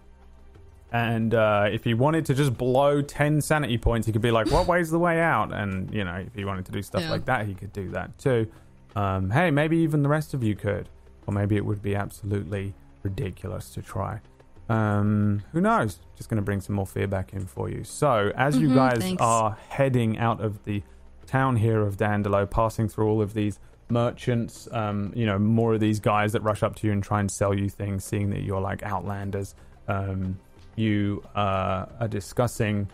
and 0.93 1.34
uh, 1.34 1.68
if 1.69 1.84
he 1.84 1.93
wanted 1.93 2.26
to 2.27 2.34
just 2.34 2.57
blow 2.57 3.01
10 3.01 3.41
sanity 3.41 3.77
points, 3.77 4.07
he 4.07 4.14
could 4.14 4.22
be 4.22 4.31
like, 4.31 4.49
What 4.49 4.68
way's 4.68 4.89
the 4.89 4.99
way 4.99 5.19
out? 5.19 5.51
And, 5.53 5.93
you 5.93 6.03
know, 6.05 6.15
if 6.15 6.34
he 6.34 6.45
wanted 6.45 6.65
to 6.65 6.72
do 6.72 6.81
stuff 6.81 7.01
Yeah. 7.01 7.09
like 7.11 7.26
that, 7.26 7.45
he 7.45 7.53
could 7.53 7.73
do 7.73 7.89
that 7.89 8.18
too. 8.18 8.47
Um, 8.95 9.30
hey, 9.31 9.51
maybe 9.51 9.77
even 9.77 10.01
the 10.01 10.09
rest 10.09 10.34
of 10.34 10.41
you 10.43 10.55
could. 10.55 10.88
Or 11.27 11.34
maybe 11.34 11.57
it 11.57 11.65
would 11.65 11.81
be 11.81 11.93
absolutely 11.93 12.73
ridiculous 13.03 13.69
to 13.72 13.81
try. 13.81 14.22
Um, 14.69 15.44
who 15.53 15.61
knows? 15.61 15.99
Just 16.15 16.30
going 16.30 16.38
to 16.38 16.41
bring 16.44 16.61
some 16.61 16.76
more 16.76 16.88
fear 16.88 17.07
back 17.07 17.34
in 17.34 17.45
for 17.45 17.69
you. 17.69 17.84
So, 17.84 18.31
as 18.35 18.57
you 18.57 18.69
Mhm, 18.69 18.76
guys 18.76 18.98
thanks. 18.99 19.22
are 19.22 19.57
heading 19.69 20.18
out 20.18 20.41
of 20.41 20.64
the 20.65 20.84
town 21.26 21.56
here 21.57 21.81
of 21.81 21.98
Dandelo, 21.98 22.49
passing 22.49 22.88
through 22.89 23.07
all 23.07 23.22
of 23.22 23.34
these 23.34 23.60
merchants, 23.89 24.68
um, 24.73 25.14
you 25.15 25.26
know, 25.26 25.39
more 25.39 25.73
of 25.73 25.80
these 25.80 25.99
guys 25.99 26.34
that 26.34 26.41
rush 26.41 26.64
up 26.64 26.76
to 26.76 26.88
you 26.88 26.94
and 26.94 27.02
try 27.02 27.19
and 27.19 27.31
sell 27.31 27.53
you 27.53 27.69
things, 27.69 28.03
seeing 28.03 28.30
that 28.31 28.41
you're 28.44 28.60
like 28.61 28.84
outlanders. 28.84 29.56
Um, 29.88 30.38
you 30.76 31.23
uh, 31.35 31.85
are 31.99 32.07
discussing 32.10 32.88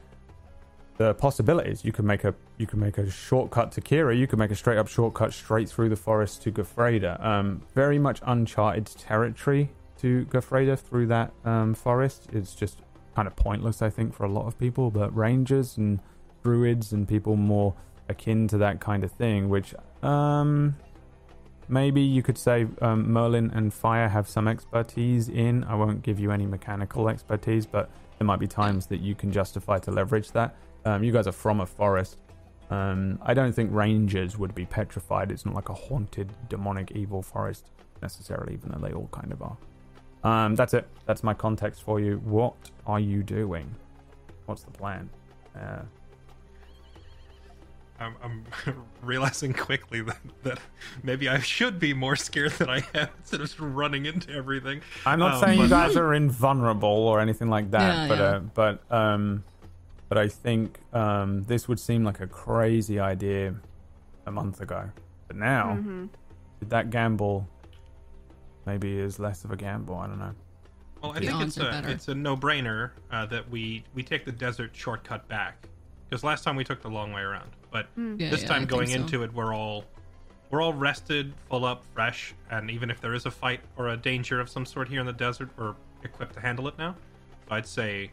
the 0.97 1.15
possibilities. 1.15 1.83
You 1.83 1.91
can 1.91 2.05
make 2.05 2.23
a 2.23 2.35
you 2.57 2.67
can 2.67 2.79
make 2.79 2.99
a 2.99 3.09
shortcut 3.09 3.71
to 3.73 3.81
Kira. 3.81 4.15
You 4.17 4.27
can 4.27 4.37
make 4.37 4.51
a 4.51 4.55
straight 4.55 4.77
up 4.77 4.87
shortcut 4.87 5.33
straight 5.33 5.67
through 5.67 5.89
the 5.89 5.95
forest 5.95 6.43
to 6.43 6.51
Gerfreda. 6.51 7.21
Um, 7.25 7.63
very 7.73 7.97
much 7.97 8.21
uncharted 8.23 8.85
territory 8.85 9.71
to 10.03 10.25
Gerfreda 10.25 10.77
through 10.77 11.07
that 11.07 11.31
um, 11.45 11.73
forest. 11.73 12.27
It's 12.33 12.53
just 12.53 12.79
kind 13.15 13.25
of 13.25 13.35
pointless, 13.37 13.81
I 13.81 13.89
think, 13.89 14.13
for 14.13 14.25
a 14.25 14.29
lot 14.29 14.47
of 14.47 14.59
people. 14.59 14.91
But 14.91 15.15
rangers 15.15 15.77
and 15.77 16.01
druids 16.43 16.91
and 16.91 17.07
people 17.07 17.37
more 17.37 17.73
akin 18.09 18.49
to 18.49 18.57
that 18.57 18.81
kind 18.81 19.05
of 19.05 19.11
thing, 19.13 19.47
which 19.47 19.73
um, 20.03 20.75
maybe 21.69 22.01
you 22.01 22.21
could 22.21 22.37
say 22.37 22.67
um, 22.81 23.09
Merlin 23.13 23.49
and 23.51 23.73
Fire 23.73 24.09
have 24.09 24.27
some 24.27 24.45
expertise 24.45 25.29
in. 25.29 25.63
I 25.63 25.75
won't 25.75 26.01
give 26.01 26.19
you 26.19 26.31
any 26.31 26.45
mechanical 26.45 27.07
expertise, 27.07 27.65
but 27.65 27.89
there 28.19 28.25
might 28.25 28.41
be 28.41 28.47
times 28.47 28.87
that 28.87 28.99
you 28.99 29.15
can 29.15 29.31
justify 29.31 29.79
to 29.79 29.91
leverage 29.91 30.31
that. 30.31 30.53
Um, 30.83 31.01
you 31.01 31.13
guys 31.13 31.27
are 31.27 31.31
from 31.31 31.61
a 31.61 31.65
forest. 31.65 32.17
Um, 32.69 33.19
I 33.21 33.33
don't 33.33 33.53
think 33.53 33.71
rangers 33.71 34.37
would 34.37 34.53
be 34.53 34.65
petrified. 34.65 35.31
It's 35.31 35.45
not 35.45 35.55
like 35.55 35.69
a 35.69 35.73
haunted, 35.73 36.33
demonic, 36.49 36.91
evil 36.91 37.21
forest 37.21 37.69
necessarily, 38.01 38.55
even 38.55 38.69
though 38.73 38.85
they 38.85 38.93
all 38.93 39.07
kind 39.13 39.31
of 39.31 39.41
are. 39.41 39.57
Um, 40.23 40.55
that's 40.55 40.73
it. 40.73 40.87
That's 41.05 41.23
my 41.23 41.33
context 41.33 41.83
for 41.83 41.99
you. 41.99 42.17
What 42.23 42.55
are 42.87 42.99
you 42.99 43.23
doing? 43.23 43.73
What's 44.45 44.63
the 44.63 44.71
plan? 44.71 45.09
Uh, 45.55 45.81
I'm, 47.99 48.15
I'm 48.23 48.45
realizing 49.01 49.53
quickly 49.53 50.01
that, 50.01 50.17
that 50.43 50.59
maybe 51.03 51.29
I 51.29 51.39
should 51.39 51.79
be 51.79 51.93
more 51.93 52.15
scared 52.15 52.51
than 52.53 52.69
I 52.69 52.77
am 52.93 53.07
instead 53.19 53.39
of 53.41 53.47
just 53.47 53.59
running 53.59 54.05
into 54.05 54.31
everything. 54.33 54.81
I'm 55.05 55.19
not 55.19 55.35
Um, 55.35 55.39
saying 55.41 55.59
you 55.61 55.69
guys 55.69 55.95
are 55.95 56.13
invulnerable 56.13 56.87
or 56.89 57.19
anything 57.19 57.49
like 57.49 57.71
that, 57.71 57.81
Yeah, 57.81 58.07
but 58.07 58.17
yeah. 58.19 58.23
Uh, 58.25 58.39
but 58.39 58.91
um, 58.91 59.43
but 60.09 60.17
I 60.17 60.27
think 60.27 60.79
um, 60.93 61.43
this 61.43 61.67
would 61.67 61.79
seem 61.79 62.03
like 62.03 62.19
a 62.19 62.27
crazy 62.27 62.99
idea 62.99 63.55
a 64.25 64.31
month 64.31 64.59
ago, 64.61 64.89
but 65.27 65.35
now 65.37 65.77
Mhm. 65.81 66.09
with 66.59 66.69
that 66.69 66.89
gamble 66.89 67.47
maybe 68.65 68.97
is 68.97 69.19
less 69.19 69.43
of 69.45 69.51
a 69.51 69.55
gamble. 69.55 69.95
I 69.95 70.07
don't 70.07 70.19
know. 70.19 70.33
Well, 71.01 71.11
I 71.11 71.19
The 71.19 71.27
think 71.27 71.41
it's 71.43 71.57
a 71.57 71.89
it's 71.89 72.07
a 72.07 72.15
no 72.15 72.37
brainer 72.37 72.91
uh, 73.11 73.25
that 73.27 73.49
we 73.49 73.83
we 73.93 74.03
take 74.03 74.25
the 74.25 74.31
desert 74.31 74.71
shortcut 74.73 75.27
back 75.27 75.67
because 76.09 76.23
last 76.23 76.43
time 76.43 76.55
we 76.55 76.63
took 76.63 76.81
the 76.81 76.89
long 76.89 77.11
way 77.11 77.21
around, 77.21 77.49
but 77.71 77.87
Yeah, 77.97 78.29
this 78.29 78.41
yeah, 78.41 78.47
time 78.47 78.61
I 78.63 78.65
going 78.65 78.87
so. 78.89 78.95
into 78.95 79.23
it, 79.23 79.33
we're 79.33 79.53
all 79.53 79.83
we're 80.49 80.61
all 80.61 80.73
rested, 80.73 81.33
full 81.49 81.65
up, 81.65 81.83
fresh, 81.93 82.33
and 82.51 82.69
even 82.69 82.89
if 82.91 83.01
there 83.01 83.13
is 83.15 83.25
a 83.25 83.31
fight 83.31 83.59
or 83.75 83.89
a 83.89 83.97
danger 83.97 84.39
of 84.39 84.49
some 84.49 84.65
sort 84.65 84.87
here 84.87 84.99
in 84.99 85.05
the 85.05 85.11
desert, 85.13 85.49
we're 85.57 85.73
equipped 86.03 86.35
to 86.35 86.39
handle 86.39 86.67
it 86.67 86.77
now. 86.77 86.95
So 87.49 87.55
I'd 87.55 87.65
say 87.67 88.11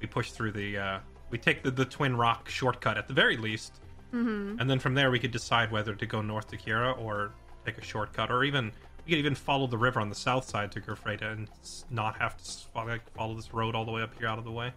we 0.00 0.06
push 0.08 0.32
through 0.32 0.52
the 0.52 0.76
uh, 0.78 0.98
we 1.30 1.38
take 1.38 1.62
the 1.62 1.70
the 1.70 1.84
Twin 1.86 2.16
Rock 2.16 2.48
shortcut 2.50 2.98
at 2.98 3.08
the 3.08 3.14
very 3.14 3.36
least, 3.36 3.80
Mm-hmm. 4.12 4.58
and 4.58 4.68
then 4.70 4.78
from 4.78 4.94
there 4.94 5.10
we 5.10 5.18
could 5.18 5.30
decide 5.32 5.70
whether 5.70 5.94
to 5.94 6.06
go 6.06 6.22
north 6.22 6.48
to 6.48 6.56
Kira 6.56 6.98
or 6.98 7.30
take 7.66 7.76
a 7.78 7.82
shortcut, 7.84 8.30
or 8.30 8.42
even 8.42 8.72
we 9.08 9.12
could 9.14 9.18
even 9.20 9.34
follow 9.34 9.66
the 9.66 9.78
river 9.78 10.00
on 10.00 10.10
the 10.10 10.14
south 10.14 10.46
side 10.46 10.70
to 10.72 10.82
Gerfreda 10.82 11.32
and 11.32 11.48
not 11.90 12.18
have 12.18 12.36
to 12.36 12.42
s- 12.42 12.68
like, 12.74 13.00
follow 13.14 13.34
this 13.34 13.54
road 13.54 13.74
all 13.74 13.86
the 13.86 13.90
way 13.90 14.02
up 14.02 14.10
here 14.18 14.28
out 14.28 14.36
of 14.38 14.44
the 14.44 14.50
way. 14.52 14.70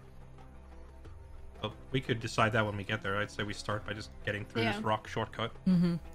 But 1.61 1.73
we 1.91 1.99
could 1.99 2.21
decide 2.21 2.53
that 2.53 2.65
when 2.65 2.77
we 2.77 2.85
get 2.85 3.03
there. 3.03 3.17
I'd 3.17 3.29
say 3.29 3.43
we 3.43 3.51
start 3.53 3.85
by 3.85 3.91
just 3.91 4.09
getting 4.25 4.45
through 4.45 4.61
Yeah. 4.63 4.71
this 4.71 4.81
rock 4.83 5.05
shortcut. 5.09 5.51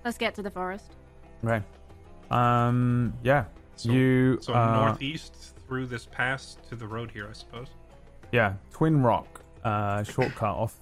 Let's 0.02 0.16
get 0.16 0.34
to 0.36 0.42
the 0.42 0.50
forest. 0.50 0.92
Right. 1.42 1.62
Um. 2.30 3.12
Yeah. 3.22 3.44
So- 3.76 3.92
you. 3.92 4.38
So 4.40 4.54
uh, 4.54 4.74
northeast 4.86 5.54
through 5.68 5.86
this 5.86 6.06
pass 6.06 6.56
to 6.70 6.74
the 6.74 6.86
road 6.86 7.10
here, 7.10 7.26
I 7.28 7.34
suppose. 7.34 7.68
Yeah, 8.32 8.54
Twin 8.72 9.02
Rock, 9.02 9.42
uh, 9.62 10.02
shortcut 10.04 10.56
off 10.56 10.74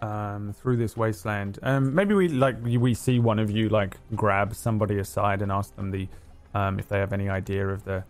um, 0.00 0.54
through 0.54 0.78
this 0.78 0.96
wasteland. 0.96 1.58
Um, 1.62 1.94
maybe 1.94 2.14
we 2.14 2.28
like 2.28 2.56
we 2.64 2.94
see 2.94 3.18
one 3.20 3.38
of 3.38 3.50
you 3.50 3.68
like 3.68 3.98
grab 4.16 4.54
somebody 4.54 4.98
aside 4.98 5.42
and 5.42 5.52
ask 5.52 5.76
them 5.76 5.90
the 5.90 6.08
um, 6.54 6.78
if 6.78 6.88
they 6.88 6.98
have 6.98 7.12
any 7.12 7.28
idea 7.28 7.66
of 7.68 7.84
the 7.84 8.04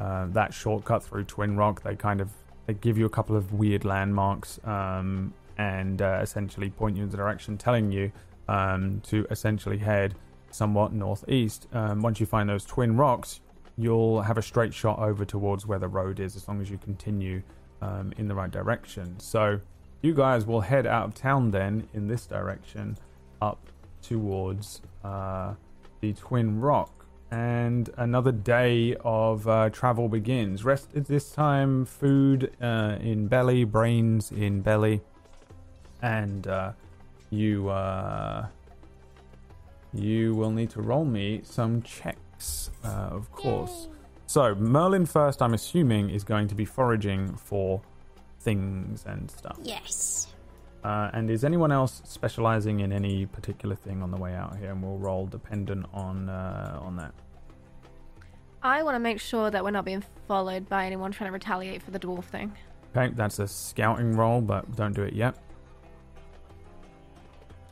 uh, 0.00 0.26
that 0.26 0.54
shortcut 0.54 1.02
through 1.02 1.24
Twin 1.24 1.56
Rock. 1.56 1.82
They 1.82 1.96
kind 1.96 2.20
of 2.20 2.30
they 2.66 2.74
give 2.74 2.98
you 2.98 3.06
a 3.06 3.10
couple 3.10 3.36
of 3.36 3.52
weird 3.52 3.84
landmarks 3.84 4.60
um, 4.64 5.32
and 5.56 6.00
uh, 6.00 6.20
essentially 6.22 6.70
point 6.70 6.96
you 6.96 7.02
in 7.02 7.10
the 7.10 7.16
direction, 7.16 7.58
telling 7.58 7.90
you 7.90 8.12
um, 8.46 9.00
to 9.08 9.26
essentially 9.30 9.78
head 9.78 10.14
somewhat 10.50 10.92
northeast. 10.92 11.66
Um, 11.72 12.02
once 12.02 12.20
you 12.20 12.26
find 12.26 12.48
those 12.48 12.64
Twin 12.64 12.96
Rocks, 12.96 13.40
you'll 13.76 14.22
have 14.22 14.38
a 14.38 14.42
straight 14.42 14.72
shot 14.72 14.98
over 14.98 15.24
towards 15.24 15.66
where 15.66 15.78
the 15.78 15.88
road 15.88 16.20
is, 16.20 16.36
as 16.36 16.46
long 16.46 16.60
as 16.60 16.70
you 16.70 16.78
continue 16.78 17.42
um, 17.82 18.12
in 18.16 18.28
the 18.28 18.34
right 18.34 18.50
direction. 18.50 19.18
So 19.18 19.60
you 20.02 20.14
guys 20.14 20.46
will 20.46 20.60
head 20.60 20.86
out 20.86 21.06
of 21.06 21.14
town 21.14 21.50
then 21.50 21.88
in 21.92 22.06
this 22.06 22.26
direction 22.26 22.96
up 23.40 23.58
towards 24.02 24.80
uh, 25.04 25.54
the 26.00 26.12
Twin 26.12 26.60
Rock. 26.60 26.97
And 27.30 27.90
another 27.98 28.32
day 28.32 28.96
of 29.04 29.46
uh, 29.46 29.68
travel 29.70 30.08
begins. 30.08 30.64
Rest 30.64 30.88
this 30.94 31.30
time, 31.30 31.84
food 31.84 32.52
uh, 32.60 32.96
in 33.00 33.28
belly, 33.28 33.64
brains 33.64 34.32
in 34.32 34.62
belly, 34.62 35.02
and 36.00 36.46
uh, 36.46 36.72
you 37.28 37.68
uh, 37.68 38.46
you 39.92 40.34
will 40.34 40.50
need 40.50 40.70
to 40.70 40.80
roll 40.80 41.04
me 41.04 41.42
some 41.44 41.82
checks, 41.82 42.70
uh, 42.82 43.10
of 43.10 43.30
course. 43.32 43.88
So 44.26 44.54
Merlin 44.54 45.06
first, 45.06 45.42
I'm 45.42 45.54
assuming, 45.54 46.10
is 46.10 46.24
going 46.24 46.48
to 46.48 46.54
be 46.54 46.64
foraging 46.64 47.34
for 47.34 47.80
things 48.40 49.04
and 49.06 49.30
stuff. 49.30 49.58
Yes. 49.62 50.28
Uh, 50.84 51.10
and 51.12 51.30
is 51.30 51.44
anyone 51.44 51.72
else 51.72 52.00
specializing 52.04 52.80
in 52.80 52.92
any 52.92 53.26
particular 53.26 53.74
thing 53.74 54.02
on 54.02 54.10
the 54.10 54.16
way 54.16 54.34
out 54.34 54.56
here? 54.56 54.70
And 54.70 54.82
we'll 54.82 54.98
roll 54.98 55.26
dependent 55.26 55.86
on 55.92 56.28
uh, 56.28 56.78
on 56.80 56.96
that. 56.96 57.12
I 58.62 58.82
want 58.82 58.94
to 58.96 59.00
make 59.00 59.20
sure 59.20 59.50
that 59.50 59.62
we're 59.62 59.70
not 59.70 59.84
being 59.84 60.04
followed 60.26 60.68
by 60.68 60.86
anyone 60.86 61.12
trying 61.12 61.28
to 61.28 61.32
retaliate 61.32 61.82
for 61.82 61.90
the 61.90 61.98
dwarf 61.98 62.24
thing. 62.24 62.52
Okay, 62.96 63.12
that's 63.14 63.38
a 63.38 63.46
scouting 63.46 64.16
roll, 64.16 64.40
but 64.40 64.74
don't 64.76 64.94
do 64.94 65.02
it 65.02 65.12
yet. 65.12 65.36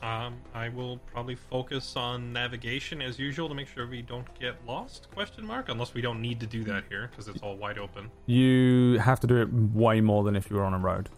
Um, 0.01 0.35
I 0.53 0.69
will 0.69 0.99
probably 1.11 1.35
focus 1.35 1.95
on 1.95 2.31
navigation 2.31 3.01
as 3.01 3.17
usual 3.17 3.49
to 3.49 3.55
make 3.55 3.67
sure 3.67 3.87
we 3.87 4.03
don't 4.03 4.27
get 4.39 4.55
lost. 4.65 5.09
Question 5.11 5.45
mark. 5.45 5.69
Unless 5.69 5.95
we 5.95 6.01
don't 6.01 6.21
need 6.21 6.39
to 6.39 6.45
do 6.45 6.63
that 6.65 6.83
here 6.87 7.09
because 7.09 7.27
it's 7.27 7.41
all 7.41 7.57
wide 7.57 7.79
open. 7.79 8.11
You 8.27 8.99
have 8.99 9.19
to 9.21 9.27
do 9.27 9.41
it 9.41 9.51
way 9.51 9.99
more 9.99 10.23
than 10.23 10.35
if 10.35 10.49
you 10.49 10.57
were 10.57 10.63
on 10.63 10.75
a 10.75 10.79
road. 10.79 11.09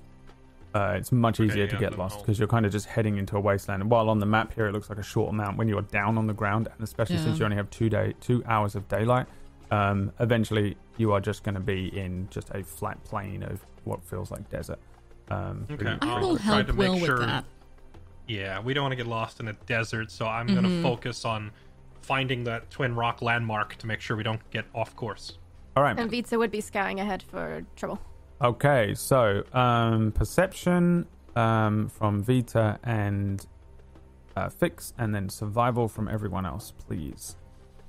Uh, 0.73 0.93
it's 0.97 1.11
much 1.11 1.39
Okay, 1.39 1.47
easier 1.49 1.65
to 1.67 1.73
yeah, 1.75 1.79
get 1.79 1.97
lost 1.97 2.19
because 2.19 2.37
you're 2.37 2.47
kind 2.47 2.65
of 2.65 2.71
just 2.71 2.85
heading 2.85 3.17
into 3.17 3.35
a 3.35 3.39
wasteland. 3.39 3.81
And 3.81 3.89
while 3.89 4.09
on 4.09 4.19
the 4.19 4.25
map 4.27 4.53
here, 4.53 4.67
it 4.67 4.71
looks 4.71 4.89
like 4.89 4.99
a 4.99 5.03
short 5.03 5.29
amount. 5.33 5.57
When 5.57 5.67
you're 5.67 5.81
down 5.81 6.17
on 6.17 6.27
the 6.27 6.33
ground, 6.33 6.67
and 6.71 6.81
especially 6.83 7.15
Yeah. 7.15 7.23
since 7.23 7.39
you 7.39 7.45
only 7.45 7.57
have 7.57 7.69
two 7.71 7.89
day, 7.89 8.13
two 8.21 8.43
hours 8.45 8.75
of 8.75 8.87
daylight, 8.87 9.25
um, 9.71 10.11
eventually 10.19 10.77
you 10.97 11.11
are 11.11 11.19
just 11.19 11.43
going 11.43 11.55
to 11.55 11.61
be 11.61 11.87
in 11.97 12.27
just 12.29 12.51
a 12.51 12.63
flat 12.63 13.03
plain 13.03 13.41
of 13.43 13.65
what 13.83 14.03
feels 14.03 14.29
like 14.29 14.47
desert. 14.49 14.77
Um, 15.29 15.65
Okay. 15.71 15.87
I 15.87 15.97
I'll 16.07 16.19
will 16.21 16.37
try 16.37 16.55
help 16.57 16.67
to 16.67 16.73
make 16.73 16.77
Will 16.91 16.99
sure- 16.99 17.17
with 17.17 17.25
that. 17.27 17.45
Yeah, 18.27 18.59
we 18.59 18.75
don't 18.75 18.83
want 18.83 18.91
to 18.91 18.95
get 18.95 19.07
lost 19.07 19.39
in 19.39 19.47
a 19.47 19.53
desert, 19.65 20.11
so 20.11 20.27
I'm 20.27 20.45
going 20.45 20.61
to 20.63 20.83
focus 20.83 21.25
on 21.25 21.49
finding 22.01 22.43
that 22.43 22.69
Twin 22.69 22.93
Rock 22.93 23.23
landmark 23.23 23.75
to 23.77 23.87
make 23.87 24.01
sure 24.01 24.15
we 24.15 24.21
don't 24.23 24.47
get 24.51 24.65
off 24.75 24.95
course. 24.95 25.39
All 25.75 25.81
right. 25.81 25.97
And 25.97 26.11
Vita 26.11 26.37
would 26.37 26.51
be 26.51 26.61
scouting 26.61 26.99
ahead 26.99 27.23
for 27.23 27.63
trouble. 27.75 27.99
Okay, 28.41 28.93
so 28.95 29.43
um, 29.53 30.11
perception 30.13 31.05
um, 31.35 31.89
from 31.89 32.23
Vita 32.23 32.79
and 32.83 33.45
uh, 34.37 34.47
Fix, 34.49 34.93
and 34.97 35.13
then 35.13 35.27
survival 35.29 35.87
from 35.89 36.07
everyone 36.07 36.45
else, 36.45 36.71
please, 36.87 37.35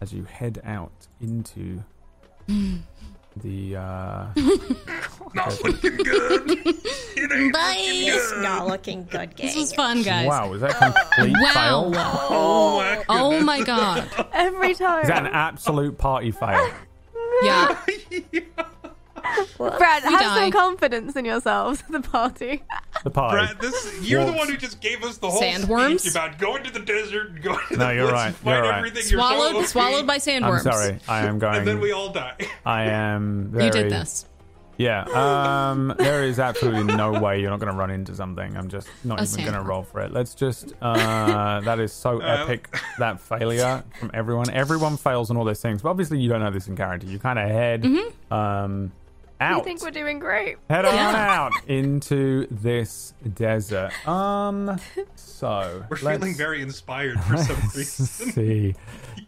as 0.01 0.13
you 0.13 0.25
head 0.25 0.61
out 0.65 1.07
into 1.21 1.85
the. 3.37 3.77
Uh, 3.77 4.27
Not 5.35 5.63
looking 5.63 5.97
good. 5.99 6.51
It 6.51 7.31
ain't 7.33 7.53
Bye. 7.53 7.77
It's 7.79 8.33
not 8.39 8.67
looking 8.67 9.05
good, 9.05 9.37
gang. 9.37 9.47
This 9.47 9.55
was 9.55 9.73
fun, 9.73 10.03
guys. 10.03 10.27
wow, 10.27 10.51
was 10.51 10.63
that 10.63 10.71
a 10.73 10.75
complete 10.75 11.37
Wow. 11.41 11.53
fail? 11.53 11.93
Oh 11.95 12.79
my 12.79 13.05
Oh 13.09 13.41
my 13.43 13.63
god. 13.63 14.11
Every 14.33 14.75
time. 14.75 15.03
Is 15.03 15.09
that 15.09 15.25
an 15.27 15.33
absolute 15.33 15.97
party 15.99 16.33
fail? 16.33 16.69
Yeah. 17.45 17.79
Brad, 19.57 20.03
have 20.03 20.21
die. 20.21 20.35
some 20.41 20.51
confidence 20.53 21.17
in 21.17 21.25
yourselves, 21.25 21.83
the 21.89 22.01
party. 22.01 22.63
The 23.05 23.11
party. 23.11 23.37
Brad, 23.47 23.61
this 23.61 24.01
you're 24.09 24.25
the 24.25 24.33
one 24.33 24.49
who 24.49 24.57
just 24.57 24.81
gave 24.81 25.03
us 25.05 25.19
the 25.19 25.31
whole 25.31 25.41
Sandworms? 25.43 26.01
speech 26.01 26.13
about 26.13 26.39
going 26.39 26.63
to 26.65 26.73
the 26.73 26.81
desert 26.81 27.31
and 27.31 27.43
going 27.43 27.59
to 27.69 27.77
No, 27.77 27.87
the 27.89 27.95
you're 27.95 28.03
woods 28.05 28.13
right, 28.13 28.27
and 28.29 28.37
fight 28.37 28.53
you're 28.55 28.63
right. 28.63 28.79
everything. 28.79 29.03
You're 29.11 29.21
so 29.21 29.27
Swallowed 29.29 29.57
OP, 29.57 29.67
swallowed 29.67 30.07
by 30.07 30.19
sandworms. 30.19 30.67
I'm 30.67 30.73
sorry, 30.73 30.99
I 31.09 31.27
am 31.27 31.39
going. 31.39 31.57
and 31.59 31.67
then 31.67 31.81
we 31.81 31.93
all 31.93 32.13
die. 32.13 32.37
I 32.65 32.85
am 32.85 33.49
very. 33.51 33.65
You 33.67 33.71
did 33.71 33.91
this. 33.91 34.27
Yeah. 34.77 35.03
Um, 35.03 35.95
there 35.99 36.25
is 36.25 36.39
absolutely 36.39 36.95
no 36.97 37.13
way 37.21 37.39
you're 37.39 37.51
not 37.51 37.61
going 37.61 37.71
to 37.71 37.79
run 37.79 37.91
into 37.91 38.15
something. 38.15 38.57
I'm 38.57 38.71
just 38.71 38.89
not 39.05 39.21
A 39.21 39.25
even 39.25 39.41
going 39.45 39.53
to 39.53 39.61
roll 39.63 39.83
for 39.83 40.01
it. 40.01 40.11
Let's 40.11 40.35
just. 40.35 40.73
Uh, 40.81 41.61
that 41.61 41.79
is 41.81 41.93
so 41.93 42.23
Uh, 42.23 42.45
epic. 42.45 42.75
That 42.99 43.21
failure 43.21 43.85
from 43.99 44.11
everyone. 44.15 44.49
Everyone 44.49 44.97
fails 44.97 45.31
on 45.31 45.37
all 45.37 45.45
those 45.45 45.61
things. 45.61 45.83
But 45.83 45.91
obviously, 45.91 46.19
you 46.19 46.31
don't 46.31 46.41
know 46.41 46.51
this 46.51 46.67
in 46.67 46.77
character. 46.77 47.07
You 47.07 47.19
kind 47.19 47.39
of 47.39 47.51
head 47.51 47.87
um, 48.31 48.91
I 49.41 49.45
out. 49.53 49.65
think 49.65 49.83
we're 49.83 49.91
doing 49.91 50.19
great. 50.19 50.57
Head 50.69 50.85
on 50.85 50.95
out 50.95 51.53
into 51.67 52.47
this 52.51 53.15
desert. 53.35 53.91
Um. 54.07 54.79
So 55.15 55.85
We're 55.91 55.97
feeling 55.97 56.35
very 56.35 56.61
inspired 56.61 57.19
for 57.25 57.39
some 57.39 57.57
let's 57.63 57.77
reason. 57.77 58.33
see 58.33 58.75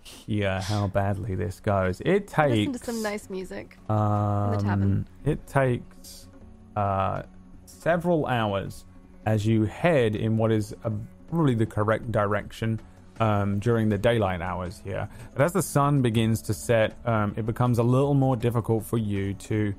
here 0.03 0.61
how 0.61 0.89
badly 0.89 1.35
this 1.35 1.61
goes. 1.61 2.03
It 2.05 2.29
takes. 2.29 2.69
Listen 2.69 2.73
to 2.73 2.79
some 2.79 3.03
nice 3.03 3.31
music. 3.31 3.79
Um, 3.89 4.59
tavern. 4.59 5.09
It 5.25 5.47
takes 5.47 6.29
uh, 6.77 7.23
several 7.65 8.27
hours 8.27 8.85
as 9.25 9.47
you 9.47 9.65
head 9.65 10.15
in 10.17 10.37
what 10.37 10.53
is 10.53 10.75
uh 10.85 10.91
probably 11.31 11.55
the 11.55 11.65
correct 11.65 12.13
direction 12.13 12.79
um, 13.19 13.59
during 13.59 13.89
the 13.89 13.97
daylight 13.97 14.43
hours 14.43 14.83
here. 14.85 15.09
But 15.35 15.43
as 15.45 15.53
the 15.55 15.63
sun 15.63 16.03
begins 16.03 16.43
to 16.43 16.55
set, 16.55 16.95
um, 17.07 17.33
it 17.39 17.47
becomes 17.47 17.79
a 17.79 17.83
little 17.83 18.13
more 18.13 18.37
difficult 18.37 18.85
for 18.85 18.99
you 18.99 19.33
to 19.35 19.75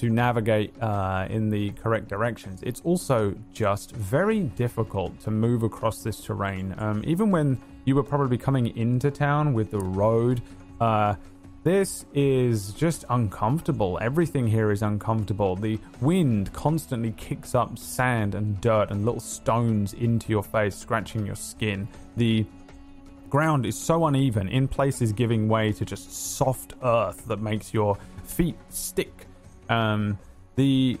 to 0.00 0.08
navigate 0.08 0.72
uh, 0.80 1.26
in 1.28 1.50
the 1.50 1.70
correct 1.72 2.08
directions. 2.08 2.62
It's 2.62 2.80
also 2.84 3.34
just 3.52 3.92
very 3.92 4.40
difficult 4.40 5.20
to 5.20 5.30
move 5.30 5.62
across 5.62 6.02
this 6.02 6.22
terrain. 6.22 6.74
Um, 6.78 7.04
even 7.06 7.30
when 7.30 7.60
you 7.84 7.94
were 7.94 8.02
probably 8.02 8.38
coming 8.38 8.74
into 8.78 9.10
town 9.10 9.52
with 9.52 9.70
the 9.70 9.78
road, 9.78 10.40
uh, 10.80 11.16
this 11.64 12.06
is 12.14 12.72
just 12.72 13.04
uncomfortable. 13.10 13.98
Everything 14.00 14.46
here 14.46 14.70
is 14.70 14.80
uncomfortable. 14.80 15.54
The 15.54 15.78
wind 16.00 16.50
constantly 16.54 17.12
kicks 17.18 17.54
up 17.54 17.78
sand 17.78 18.34
and 18.34 18.58
dirt 18.62 18.90
and 18.90 19.04
little 19.04 19.20
stones 19.20 19.92
into 19.92 20.30
your 20.30 20.42
face, 20.42 20.74
scratching 20.74 21.26
your 21.26 21.36
skin. 21.36 21.86
The 22.16 22.46
ground 23.28 23.66
is 23.66 23.78
so 23.78 24.06
uneven, 24.06 24.48
in 24.48 24.66
places 24.66 25.12
giving 25.12 25.46
way 25.46 25.72
to 25.72 25.84
just 25.84 26.10
soft 26.38 26.72
earth 26.82 27.26
that 27.26 27.42
makes 27.42 27.74
your 27.74 27.98
feet 28.24 28.56
stick. 28.70 29.19
Um, 29.70 30.18
the 30.56 30.98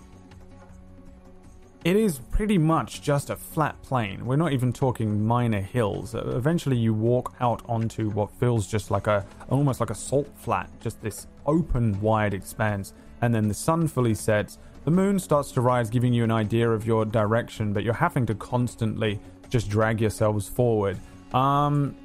it 1.82 1.96
is 1.96 2.18
pretty 2.30 2.58
much 2.58 3.00
just 3.00 3.30
a 3.30 3.36
flat 3.36 3.80
plain. 3.82 4.26
We're 4.26 4.36
not 4.36 4.52
even 4.52 4.72
talking 4.72 5.26
minor 5.26 5.60
hills. 5.62 6.14
Uh, 6.14 6.32
eventually, 6.36 6.76
you 6.76 6.92
walk 6.92 7.34
out 7.40 7.62
onto 7.66 8.10
what 8.10 8.30
feels 8.32 8.66
just 8.66 8.90
like 8.90 9.06
a 9.06 9.26
almost 9.48 9.80
like 9.80 9.90
a 9.90 9.94
salt 9.94 10.28
flat, 10.36 10.70
just 10.80 11.00
this 11.02 11.26
open, 11.46 12.00
wide 12.00 12.34
expanse. 12.34 12.92
And 13.22 13.34
then 13.34 13.48
the 13.48 13.54
sun 13.54 13.88
fully 13.88 14.14
sets. 14.14 14.58
The 14.84 14.90
moon 14.90 15.18
starts 15.18 15.52
to 15.52 15.60
rise, 15.60 15.90
giving 15.90 16.14
you 16.14 16.24
an 16.24 16.30
idea 16.30 16.70
of 16.70 16.86
your 16.86 17.04
direction, 17.04 17.72
but 17.72 17.82
you're 17.82 17.94
having 17.94 18.24
to 18.26 18.34
constantly 18.34 19.18
just 19.50 19.68
drag 19.68 20.00
yourselves 20.00 20.48
forward. 20.48 20.98
Um, 21.34 21.96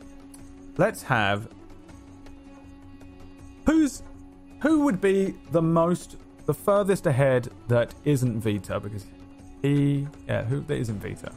let's 0.78 1.04
have 1.04 1.50
who's 3.66 4.04
who 4.62 4.82
would 4.82 5.02
be 5.02 5.36
the 5.52 5.62
most 5.62 6.18
the 6.46 6.54
furthest 6.54 7.06
ahead 7.08 7.50
that 7.68 7.94
isn't 8.04 8.40
Vita 8.42 8.80
because 8.80 9.06
he 9.62 10.08
yeah 10.28 10.44
who 10.44 10.62
that 10.62 10.76
isn't 10.78 11.00
Vita. 11.00 11.32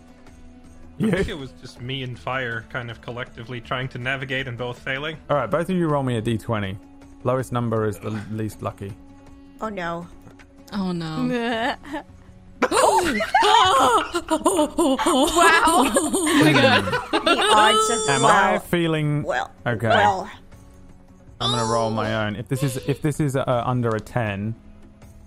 I 1.00 1.10
think 1.10 1.28
it 1.28 1.38
was 1.38 1.52
just 1.60 1.80
me 1.80 2.02
and 2.02 2.18
Fire 2.18 2.64
kind 2.70 2.90
of 2.90 3.00
collectively 3.00 3.60
trying 3.60 3.88
to 3.90 3.98
navigate 3.98 4.48
and 4.48 4.58
both 4.58 4.80
failing. 4.80 5.16
All 5.30 5.36
right, 5.36 5.48
both 5.48 5.70
of 5.70 5.76
you 5.76 5.86
roll 5.86 6.02
me 6.02 6.16
a 6.16 6.22
d20. 6.22 6.76
Lowest 7.24 7.52
number 7.52 7.86
is 7.86 7.98
the 7.98 8.10
least 8.30 8.62
lucky. 8.62 8.92
Oh 9.60 9.68
no. 9.68 10.06
Oh 10.72 10.92
no. 10.92 11.76
Oh 12.70 13.04
my 16.44 16.52
god. 16.52 16.84
The 17.24 17.48
odds 17.54 17.90
of 17.90 18.08
Am 18.10 18.22
well, 18.22 18.54
I 18.54 18.58
feeling 18.58 19.22
well, 19.22 19.52
okay? 19.66 19.88
well, 19.88 20.30
I'm 21.40 21.50
gonna 21.52 21.72
roll 21.72 21.90
my 21.90 22.26
own. 22.26 22.36
If 22.36 22.48
this 22.48 22.62
is 22.62 22.76
if 22.88 23.00
this 23.00 23.20
is 23.20 23.36
uh, 23.36 23.62
under 23.64 23.90
a 23.90 24.00
ten, 24.00 24.54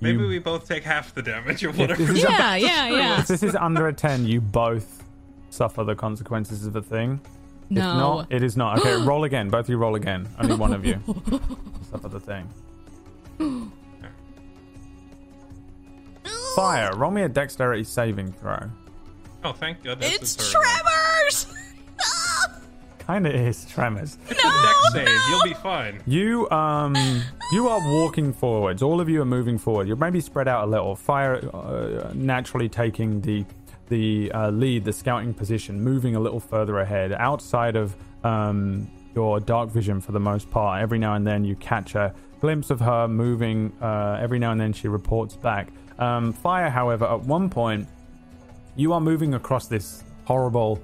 Maybe 0.02 0.20
you, 0.24 0.28
we 0.28 0.40
both 0.40 0.68
take 0.68 0.84
half 0.84 1.14
the 1.14 1.22
damage 1.22 1.64
or 1.64 1.70
if 1.70 1.78
whatever. 1.78 2.04
this 2.04 2.18
is 2.18 2.24
Yeah, 2.24 2.56
yeah, 2.56 2.90
yeah. 2.90 3.20
if 3.20 3.28
this 3.28 3.44
is 3.44 3.56
under 3.56 3.88
a 3.88 3.94
ten, 3.94 4.26
you 4.26 4.42
both 4.42 5.04
suffer 5.52 5.84
the 5.84 5.96
consequences 5.96 6.66
of 6.66 6.74
the 6.74 6.82
thing. 6.82 7.22
If 7.70 7.78
No. 7.78 7.94
not, 7.98 8.32
it 8.32 8.44
is 8.44 8.58
not. 8.58 8.80
Okay, 8.80 8.94
roll 9.06 9.24
again. 9.26 9.50
Both 9.50 9.66
of 9.66 9.70
you 9.70 9.78
roll 9.78 9.96
again. 9.96 10.28
Only 10.40 10.56
one 10.56 10.74
of 10.74 10.84
you 10.86 11.00
suffer 11.92 12.10
the 12.10 12.20
thing. 12.20 12.50
Fire. 16.56 16.96
Roll 16.96 17.12
me 17.12 17.22
a 17.24 17.30
dexterity 17.30 17.84
saving 17.84 18.34
throw. 18.34 18.60
oh, 19.44 19.54
thank 19.54 19.82
goodness. 19.84 20.14
It's 20.16 20.36
a 20.36 20.40
third 20.40 20.54
one. 20.56 20.64
Tremors! 20.84 21.48
Kind 23.02 23.26
of 23.26 23.34
is 23.34 23.66
tremors. 23.66 24.18
It's 24.30 24.40
a 24.40 24.44
dex 24.44 24.94
save. 24.94 25.20
You'll 25.30 25.44
be 25.44 25.54
fine. 25.56 26.02
You 26.06 26.50
um 26.52 26.96
you 27.52 27.68
are 27.68 27.80
walking 27.92 28.32
forwards. 28.32 28.84
All 28.84 29.02
of 29.02 29.10
you 29.10 29.22
are 29.22 29.26
moving 29.26 29.58
forward. 29.58 29.88
You're 29.88 29.98
maybe 29.98 30.22
spread 30.22 30.48
out 30.48 30.66
a 30.66 30.70
little. 30.70 30.96
Fire 30.96 31.38
uh, 31.54 32.12
naturally 32.14 32.70
taking 32.70 33.20
the 33.22 33.44
the 33.90 34.32
uh, 34.34 34.50
lead, 34.52 34.86
the 34.86 34.94
scouting 34.94 35.34
position, 35.34 35.82
moving 35.84 36.16
a 36.16 36.20
little 36.20 36.40
further 36.40 36.80
ahead, 36.80 37.12
outside 37.12 37.76
of 37.76 37.96
um, 38.24 38.90
your 39.16 39.40
dark 39.40 39.70
vision 39.70 40.00
for 40.00 40.12
the 40.14 40.20
most 40.20 40.50
part. 40.52 40.82
Every 40.82 41.00
now 41.00 41.16
and 41.16 41.26
then 41.26 41.44
you 41.44 41.56
catch 41.56 41.96
a 41.96 42.14
glimpse 42.40 42.70
of 42.70 42.80
her 42.80 43.08
moving. 43.08 43.74
Uh, 43.82 44.20
every 44.22 44.40
now 44.40 44.52
and 44.52 44.62
then 44.62 44.74
she 44.74 44.88
reports 44.88 45.36
back. 45.36 45.70
Um, 46.00 46.34
Fire, 46.34 46.70
however, 46.70 47.06
at 47.06 47.22
one 47.22 47.50
point 47.50 47.88
you 48.76 48.94
are 48.94 49.02
moving 49.02 49.34
across 49.34 49.68
this 49.68 50.04
horrible 50.26 50.82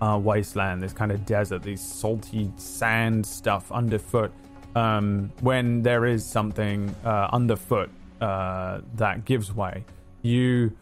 uh, 0.00 0.18
wasteland, 0.22 0.82
this 0.82 0.92
kind 0.92 1.12
of 1.12 1.24
desert, 1.24 1.62
these 1.62 1.80
salty 1.80 2.50
sand 2.56 3.26
stuff 3.26 3.70
underfoot. 3.72 4.32
Um, 4.74 5.30
when 5.40 5.82
there 5.82 6.04
is 6.04 6.26
something 6.26 6.94
uh, 7.04 7.28
underfoot 7.32 7.90
uh, 8.20 8.80
that 8.96 9.24
gives 9.24 9.52
way, 9.54 9.84
you 10.22 10.76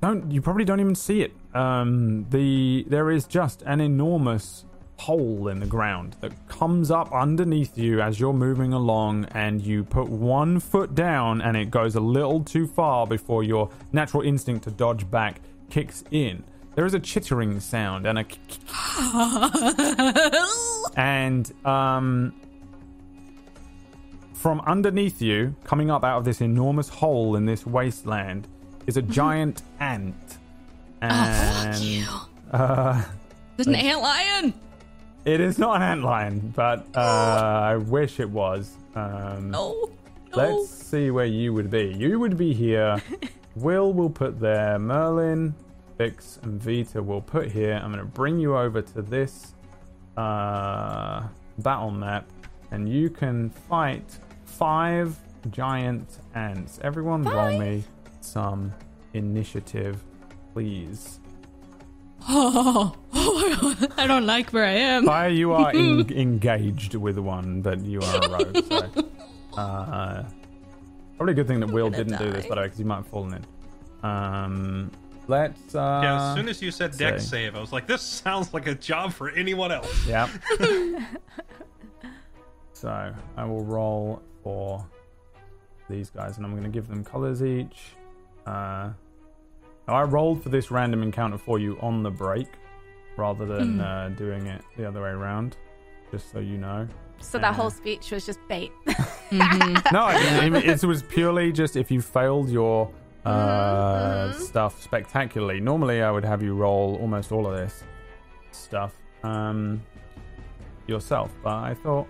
don't. 0.00 0.30
You 0.30 0.40
probably 0.40 0.64
don't 0.64 0.80
even 0.80 0.94
see 0.94 1.22
it. 1.22 1.32
Um, 1.54 2.26
the 2.30 2.84
there 2.88 3.10
is 3.10 3.26
just 3.26 3.62
an 3.62 3.80
enormous 3.80 4.64
hole 4.98 5.48
in 5.48 5.58
the 5.58 5.66
ground 5.66 6.16
that 6.20 6.32
comes 6.46 6.88
up 6.92 7.12
underneath 7.12 7.76
you 7.76 8.00
as 8.00 8.20
you're 8.20 8.32
moving 8.32 8.72
along, 8.72 9.24
and 9.32 9.60
you 9.60 9.82
put 9.82 10.08
one 10.08 10.60
foot 10.60 10.94
down, 10.94 11.40
and 11.40 11.56
it 11.56 11.72
goes 11.72 11.96
a 11.96 12.00
little 12.00 12.40
too 12.44 12.68
far 12.68 13.04
before 13.04 13.42
your 13.42 13.68
natural 13.90 14.22
instinct 14.22 14.62
to 14.62 14.70
dodge 14.70 15.10
back 15.10 15.40
kicks 15.70 16.04
in. 16.12 16.44
There 16.74 16.86
is 16.86 16.94
a 16.94 17.00
chittering 17.00 17.60
sound 17.60 18.06
and 18.06 18.18
a 18.20 18.24
and 20.96 21.52
um 21.66 22.32
from 24.34 24.60
underneath 24.62 25.22
you, 25.22 25.54
coming 25.62 25.88
up 25.90 26.02
out 26.02 26.18
of 26.18 26.24
this 26.24 26.40
enormous 26.40 26.88
hole 26.88 27.36
in 27.36 27.46
this 27.46 27.64
wasteland, 27.64 28.48
is 28.88 28.96
a 28.96 29.02
giant 29.02 29.62
ant. 29.78 30.16
And 31.00 32.04
uh, 32.52 33.04
There's 33.56 33.68
an 33.68 33.76
ant 33.76 34.02
lion. 34.02 34.54
it 35.24 35.40
is 35.40 35.58
not 35.60 35.76
an 35.76 35.82
ant 35.82 36.02
lion, 36.02 36.52
but 36.56 36.84
uh, 36.96 37.00
I 37.00 37.76
wish 37.76 38.18
it 38.18 38.28
was. 38.30 38.76
Um, 38.96 39.50
No. 39.52 39.90
Let's 40.34 40.70
see 40.70 41.10
where 41.12 41.26
you 41.26 41.52
would 41.52 41.70
be. 41.70 41.94
You 41.96 42.18
would 42.18 42.36
be 42.36 42.52
here. 42.54 43.00
Will 43.54 43.92
will 43.92 44.10
put 44.10 44.40
there. 44.40 44.76
Merlin, 44.78 45.54
Fix, 46.02 46.40
and 46.42 46.60
Vita 46.60 47.00
will 47.00 47.20
put 47.20 47.48
here. 47.48 47.74
I'm 47.80 47.92
going 47.92 48.04
to 48.04 48.10
bring 48.10 48.36
you 48.36 48.56
over 48.56 48.82
to 48.82 49.02
this 49.02 49.54
uh, 50.16 51.22
battle 51.58 51.92
map, 51.92 52.28
and 52.72 52.88
you 52.88 53.08
can 53.08 53.50
fight 53.50 54.18
five 54.44 55.16
giant 55.52 56.18
ants. 56.34 56.80
Everyone, 56.82 57.22
roll 57.22 57.56
me 57.56 57.84
some 58.20 58.72
initiative, 59.14 60.02
please. 60.52 61.20
Oh, 62.28 62.94
I 63.96 64.06
don't 64.06 64.26
like 64.26 64.50
where 64.52 64.64
I 64.64 64.74
am. 64.94 65.06
Fire, 65.06 65.28
you 65.28 65.52
are 65.54 65.70
en- 65.74 66.08
engaged 66.12 66.94
with 66.94 67.18
one, 67.18 67.62
but 67.62 67.80
you 67.80 68.00
are 68.00 68.16
a 68.16 68.28
rogue. 68.28 68.64
So, 68.68 69.08
uh, 69.60 70.22
probably 71.16 71.32
a 71.32 71.34
good 71.34 71.48
thing 71.48 71.58
that 71.60 71.70
Will 71.72 71.90
didn't 71.90 72.18
do 72.18 72.30
this, 72.30 72.44
die. 72.44 72.48
by 72.48 72.54
the 72.54 72.60
way, 72.60 72.66
because 72.66 72.78
you 72.78 72.86
might 72.86 72.96
have 72.96 73.08
fallen 73.08 73.34
in. 73.34 74.08
Um, 74.08 74.90
let's. 75.28 75.74
Uh, 75.74 76.00
Yeah, 76.02 76.30
as 76.30 76.36
soon 76.36 76.48
as 76.48 76.62
you 76.62 76.70
said 76.70 76.96
dex 76.96 77.24
say. 77.24 77.44
save, 77.46 77.56
I 77.56 77.60
was 77.60 77.72
like, 77.72 77.86
this 77.86 78.02
sounds 78.24 78.52
like 78.54 78.66
a 78.66 78.74
job 78.74 79.12
for 79.12 79.30
anyone 79.30 79.72
else. 79.72 80.06
Yeah. 80.06 80.28
so 82.72 83.14
I 83.36 83.44
will 83.44 83.64
roll 83.64 84.22
for 84.42 84.84
these 85.88 86.10
guys, 86.10 86.36
and 86.36 86.46
I'm 86.46 86.52
going 86.52 86.64
to 86.64 86.68
give 86.70 86.88
them 86.88 87.04
colors 87.04 87.42
each. 87.42 87.94
Uh, 88.46 88.90
now 89.88 89.94
I 89.94 90.02
rolled 90.02 90.42
for 90.42 90.48
this 90.48 90.70
random 90.70 91.02
encounter 91.02 91.38
for 91.38 91.58
you 91.58 91.78
on 91.80 92.02
the 92.02 92.10
break, 92.10 92.48
rather 93.16 93.44
than 93.46 93.80
uh, 93.80 94.10
doing 94.16 94.46
it 94.46 94.62
the 94.76 94.86
other 94.86 95.02
way 95.02 95.10
around. 95.10 95.56
Just 96.10 96.30
so 96.32 96.38
you 96.40 96.58
know. 96.58 96.86
So 97.20 97.38
that 97.38 97.54
whole 97.54 97.70
speech 97.70 98.10
was 98.10 98.26
just 98.26 98.40
bait. 98.48 98.72
Mhm. 98.86 99.82
No, 99.92 100.08
it, 100.08 100.54
it, 100.54 100.82
it 100.82 100.84
was 100.86 101.02
purely 101.02 101.52
just 101.52 101.76
if 101.76 101.90
you 101.90 102.02
failed 102.02 102.50
your 102.50 102.90
uh, 103.24 104.32
stuff 104.32 104.82
spectacularly. 104.82 105.60
Normally, 105.60 106.02
I 106.02 106.10
would 106.10 106.24
have 106.24 106.42
you 106.42 106.54
roll 106.54 106.96
almost 107.00 107.32
all 107.32 107.46
of 107.46 107.56
this 107.56 107.82
stuff 108.50 108.94
um, 109.22 109.82
yourself, 110.86 111.32
but 111.42 111.54
I 111.54 111.74
thought 111.74 112.08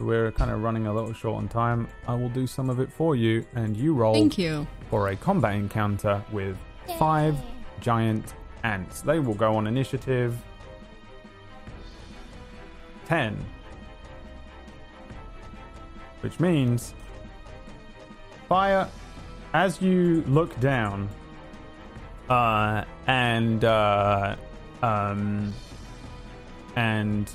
we're 0.00 0.30
kind 0.32 0.50
of 0.50 0.62
running 0.62 0.86
a 0.86 0.94
little 0.94 1.12
short 1.12 1.36
on 1.36 1.48
time. 1.48 1.88
I 2.06 2.14
will 2.14 2.28
do 2.28 2.46
some 2.46 2.70
of 2.70 2.80
it 2.80 2.92
for 2.92 3.16
you, 3.16 3.44
and 3.54 3.76
you 3.76 3.94
roll 3.94 4.14
Thank 4.14 4.38
you. 4.38 4.66
for 4.90 5.08
a 5.08 5.16
combat 5.16 5.54
encounter 5.54 6.22
with 6.32 6.56
five 6.98 7.36
giant 7.80 8.34
ants. 8.64 9.00
They 9.00 9.18
will 9.18 9.34
go 9.34 9.56
on 9.56 9.66
initiative 9.66 10.36
10. 13.06 13.36
Which 16.20 16.40
means, 16.40 16.94
fire, 18.48 18.88
as 19.52 19.80
you 19.80 20.22
look 20.26 20.58
down, 20.60 21.08
uh, 22.28 22.84
and, 23.06 23.64
uh, 23.64 24.36
um, 24.82 25.52
and 26.76 27.30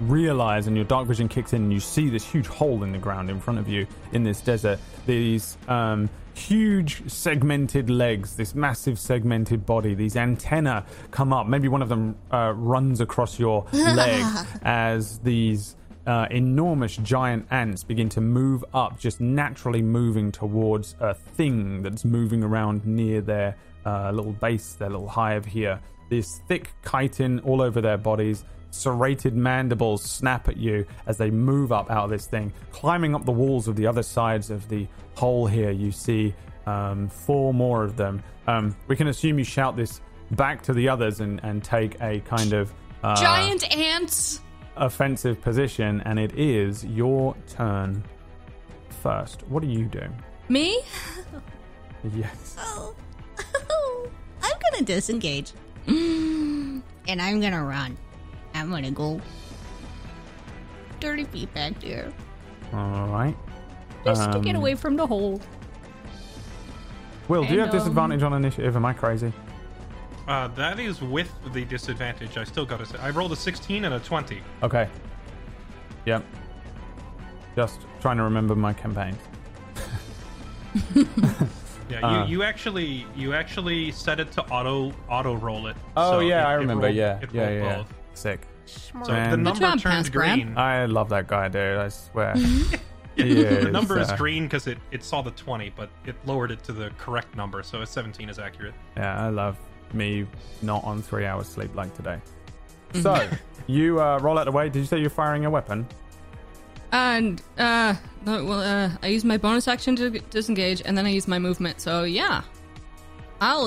realize, 0.00 0.66
and 0.66 0.76
your 0.76 0.84
dark 0.84 1.06
vision 1.06 1.28
kicks 1.28 1.52
in, 1.52 1.62
and 1.62 1.72
you 1.72 1.80
see 1.80 2.08
this 2.08 2.24
huge 2.24 2.46
hole 2.46 2.82
in 2.82 2.92
the 2.92 2.98
ground 2.98 3.30
in 3.30 3.40
front 3.40 3.58
of 3.58 3.68
you 3.68 3.86
in 4.12 4.22
this 4.22 4.40
desert. 4.40 4.78
These 5.06 5.56
um, 5.68 6.10
huge 6.34 7.10
segmented 7.10 7.88
legs, 7.88 8.36
this 8.36 8.54
massive 8.54 8.98
segmented 8.98 9.64
body, 9.64 9.94
these 9.94 10.16
antennae 10.16 10.82
come 11.10 11.32
up. 11.32 11.46
Maybe 11.46 11.68
one 11.68 11.82
of 11.82 11.88
them 11.88 12.16
uh, 12.30 12.52
runs 12.54 13.00
across 13.00 13.38
your 13.38 13.66
leg 13.72 14.24
as 14.62 15.18
these 15.20 15.76
uh, 16.06 16.26
enormous 16.30 16.96
giant 16.96 17.46
ants 17.50 17.82
begin 17.82 18.08
to 18.10 18.20
move 18.20 18.64
up, 18.74 18.98
just 18.98 19.20
naturally 19.20 19.82
moving 19.82 20.30
towards 20.30 20.94
a 21.00 21.14
thing 21.14 21.82
that's 21.82 22.04
moving 22.04 22.42
around 22.42 22.86
near 22.86 23.20
their 23.20 23.56
uh, 23.84 24.10
little 24.12 24.32
base, 24.32 24.74
their 24.74 24.90
little 24.90 25.08
hive 25.08 25.44
here. 25.44 25.80
This 26.08 26.40
thick 26.46 26.70
chitin 26.88 27.40
all 27.40 27.60
over 27.60 27.80
their 27.80 27.96
bodies, 27.96 28.44
serrated 28.70 29.34
mandibles 29.34 30.02
snap 30.02 30.48
at 30.48 30.56
you 30.56 30.86
as 31.06 31.16
they 31.18 31.30
move 31.30 31.72
up 31.72 31.90
out 31.90 32.04
of 32.04 32.10
this 32.10 32.26
thing. 32.26 32.52
Climbing 32.70 33.14
up 33.14 33.24
the 33.24 33.32
walls 33.32 33.68
of 33.68 33.76
the 33.76 33.86
other 33.86 34.02
sides 34.02 34.50
of 34.50 34.68
the 34.68 34.86
hole 35.16 35.46
here, 35.46 35.70
you 35.70 35.90
see 35.90 36.34
um, 36.66 37.08
four 37.08 37.52
more 37.52 37.82
of 37.82 37.96
them. 37.96 38.22
Um, 38.46 38.76
we 38.86 38.96
can 38.96 39.08
assume 39.08 39.38
you 39.38 39.44
shout 39.44 39.76
this 39.76 40.00
back 40.32 40.62
to 40.62 40.72
the 40.72 40.88
others 40.88 41.20
and, 41.20 41.40
and 41.42 41.62
take 41.64 42.00
a 42.00 42.20
kind 42.20 42.52
of. 42.52 42.72
Uh, 43.02 43.16
Giant 43.16 43.76
ants. 43.76 44.40
Offensive 44.76 45.40
position, 45.40 46.00
and 46.04 46.18
it 46.18 46.38
is 46.38 46.84
your 46.84 47.34
turn 47.48 48.04
first. 49.02 49.42
What 49.48 49.62
do 49.62 49.68
you 49.68 49.84
do? 49.86 50.02
Me? 50.48 50.80
Yes. 52.14 52.56
Oh. 52.78 52.94
I'm 54.42 54.52
gonna 54.72 54.84
disengage. 54.84 55.52
and 55.86 56.82
I'm 57.08 57.40
gonna 57.40 57.62
run. 57.64 57.96
I'm 58.54 58.70
gonna 58.70 58.90
go. 58.90 59.20
30 61.00 61.24
feet 61.24 61.52
back 61.54 61.78
there. 61.80 62.12
All 62.72 63.06
right. 63.08 63.36
Just 64.04 64.32
to 64.32 64.40
get 64.40 64.54
Um, 64.54 64.62
away 64.62 64.74
from 64.74 64.96
the 64.96 65.06
hole. 65.06 65.40
Will, 67.28 67.44
do 67.44 67.52
you 67.54 67.60
have 67.60 67.70
um, 67.70 67.76
disadvantage 67.78 68.22
on 68.22 68.32
initiative? 68.32 68.76
Am 68.76 68.84
I 68.84 68.92
crazy? 68.92 69.32
Uh, 70.28 70.48
that 70.48 70.78
is 70.80 71.00
with 71.00 71.32
the 71.52 71.64
disadvantage. 71.64 72.36
I 72.36 72.44
still 72.44 72.66
got 72.66 72.78
to 72.80 72.86
say. 72.86 72.98
I 72.98 73.10
rolled 73.10 73.32
a 73.32 73.36
16 73.36 73.84
and 73.84 73.94
a 73.94 74.00
20. 74.00 74.40
Okay. 74.62 74.88
Yep. 76.04 76.24
Just 77.54 77.80
trying 78.00 78.16
to 78.16 78.22
remember 78.24 78.54
my 78.54 78.72
campaign. 78.72 79.16
Yeah, 81.88 82.00
Uh. 82.04 82.24
you, 82.26 82.38
you 82.38 82.42
actually 82.42 83.06
you 83.14 83.32
actually 83.32 83.92
set 83.92 84.18
it 84.18 84.32
to 84.32 84.42
auto 84.46 84.92
auto 85.08 85.36
roll 85.36 85.68
it. 85.68 85.76
Oh 85.96 86.14
So 86.14 86.18
yeah, 86.18 86.42
it- 86.42 86.46
I 86.46 86.54
it 86.54 86.56
remember. 86.56 86.82
rolled- 86.86 86.96
yeah, 86.96 87.20
it 87.22 87.32
yeah, 87.32 87.42
rolled 87.46 87.54
yeah. 87.62 87.76
both. 87.76 87.94
Sick. 88.14 88.40
So 88.64 89.12
Man. 89.12 89.30
the 89.30 89.36
number 89.36 89.60
job, 89.60 89.78
turned 89.78 89.94
Pass 90.04 90.08
Brad. 90.10 90.34
green. 90.40 90.58
I 90.58 90.86
love 90.86 91.08
that 91.10 91.28
guy, 91.28 91.46
dude. 91.48 91.78
I 91.78 91.88
swear. 91.88 92.34
Yeah, 93.16 93.24
the 93.24 93.58
is, 93.68 93.72
number 93.72 94.00
is 94.00 94.10
uh, 94.10 94.16
green 94.16 94.46
because 94.46 94.66
it, 94.66 94.76
it 94.90 95.02
saw 95.04 95.22
the 95.22 95.30
20, 95.30 95.70
but 95.76 95.88
it 96.04 96.16
lowered 96.26 96.50
it 96.50 96.62
to 96.64 96.72
the 96.72 96.90
correct 96.98 97.34
number, 97.36 97.62
so 97.62 97.80
a 97.80 97.86
17 97.86 98.28
is 98.28 98.38
accurate. 98.40 98.74
Yeah, 98.96 99.24
I 99.24 99.28
love 99.30 99.56
me 99.94 100.26
not 100.62 100.84
on 100.84 101.02
three 101.02 101.26
hours 101.26 101.48
sleep 101.48 101.74
like 101.74 101.94
today. 101.96 102.20
So 102.94 103.28
you 103.66 104.00
uh, 104.00 104.18
roll 104.18 104.38
out 104.38 104.44
the 104.44 104.52
way. 104.52 104.68
Did 104.68 104.80
you 104.80 104.86
say 104.86 104.98
you're 104.98 105.10
firing 105.10 105.44
a 105.44 105.50
weapon? 105.50 105.86
And 106.92 107.42
uh, 107.58 107.94
no, 108.24 108.44
well, 108.44 108.60
uh, 108.60 108.90
I 109.02 109.08
use 109.08 109.24
my 109.24 109.36
bonus 109.36 109.68
action 109.68 109.96
to 109.96 110.10
disengage, 110.10 110.82
and 110.84 110.96
then 110.96 111.04
I 111.04 111.10
use 111.10 111.28
my 111.28 111.38
movement. 111.38 111.80
So 111.80 112.04
yeah, 112.04 112.42
I'll. 113.40 113.66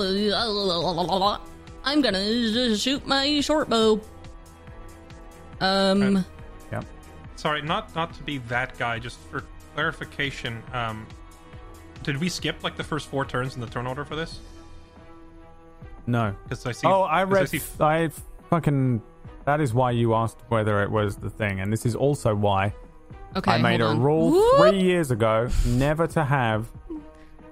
I'm 1.84 2.00
gonna 2.02 2.76
shoot 2.76 3.06
my 3.06 3.40
short 3.40 3.68
bow. 3.68 4.00
Um, 5.60 6.24
Yep. 6.72 6.84
Sorry, 7.36 7.62
not 7.62 7.94
not 7.94 8.14
to 8.14 8.22
be 8.22 8.38
that 8.48 8.78
guy. 8.78 8.98
Just 8.98 9.18
for 9.30 9.44
clarification, 9.74 10.62
um, 10.72 11.06
did 12.02 12.16
we 12.18 12.28
skip 12.28 12.62
like 12.64 12.76
the 12.76 12.84
first 12.84 13.08
four 13.08 13.24
turns 13.24 13.54
in 13.54 13.60
the 13.60 13.66
turn 13.66 13.86
order 13.86 14.04
for 14.04 14.16
this? 14.16 14.40
No. 16.10 16.34
Because 16.44 16.66
I 16.66 16.72
see. 16.72 16.86
Oh, 16.86 17.02
I 17.04 17.24
'cause 17.24 17.32
read. 17.32 17.48
see- 17.62 17.62
I 17.80 18.10
fucking. 18.50 19.02
That 19.46 19.60
is 19.60 19.72
why 19.72 19.92
you 19.92 20.14
asked 20.14 20.38
whether 20.48 20.82
it 20.82 20.90
was 20.90 21.16
the 21.16 21.30
thing, 21.30 21.60
and 21.60 21.72
this 21.72 21.86
is 21.86 21.94
also 21.96 22.34
why 22.34 22.74
okay, 23.36 23.52
I 23.52 23.58
made 23.58 23.80
a 23.80 23.86
on. 23.86 24.00
rule 24.00 24.30
Whoop! 24.32 24.56
three 24.70 24.80
years 24.82 25.10
ago 25.10 25.48
never 25.66 26.06
to 26.08 26.24
have 26.24 26.66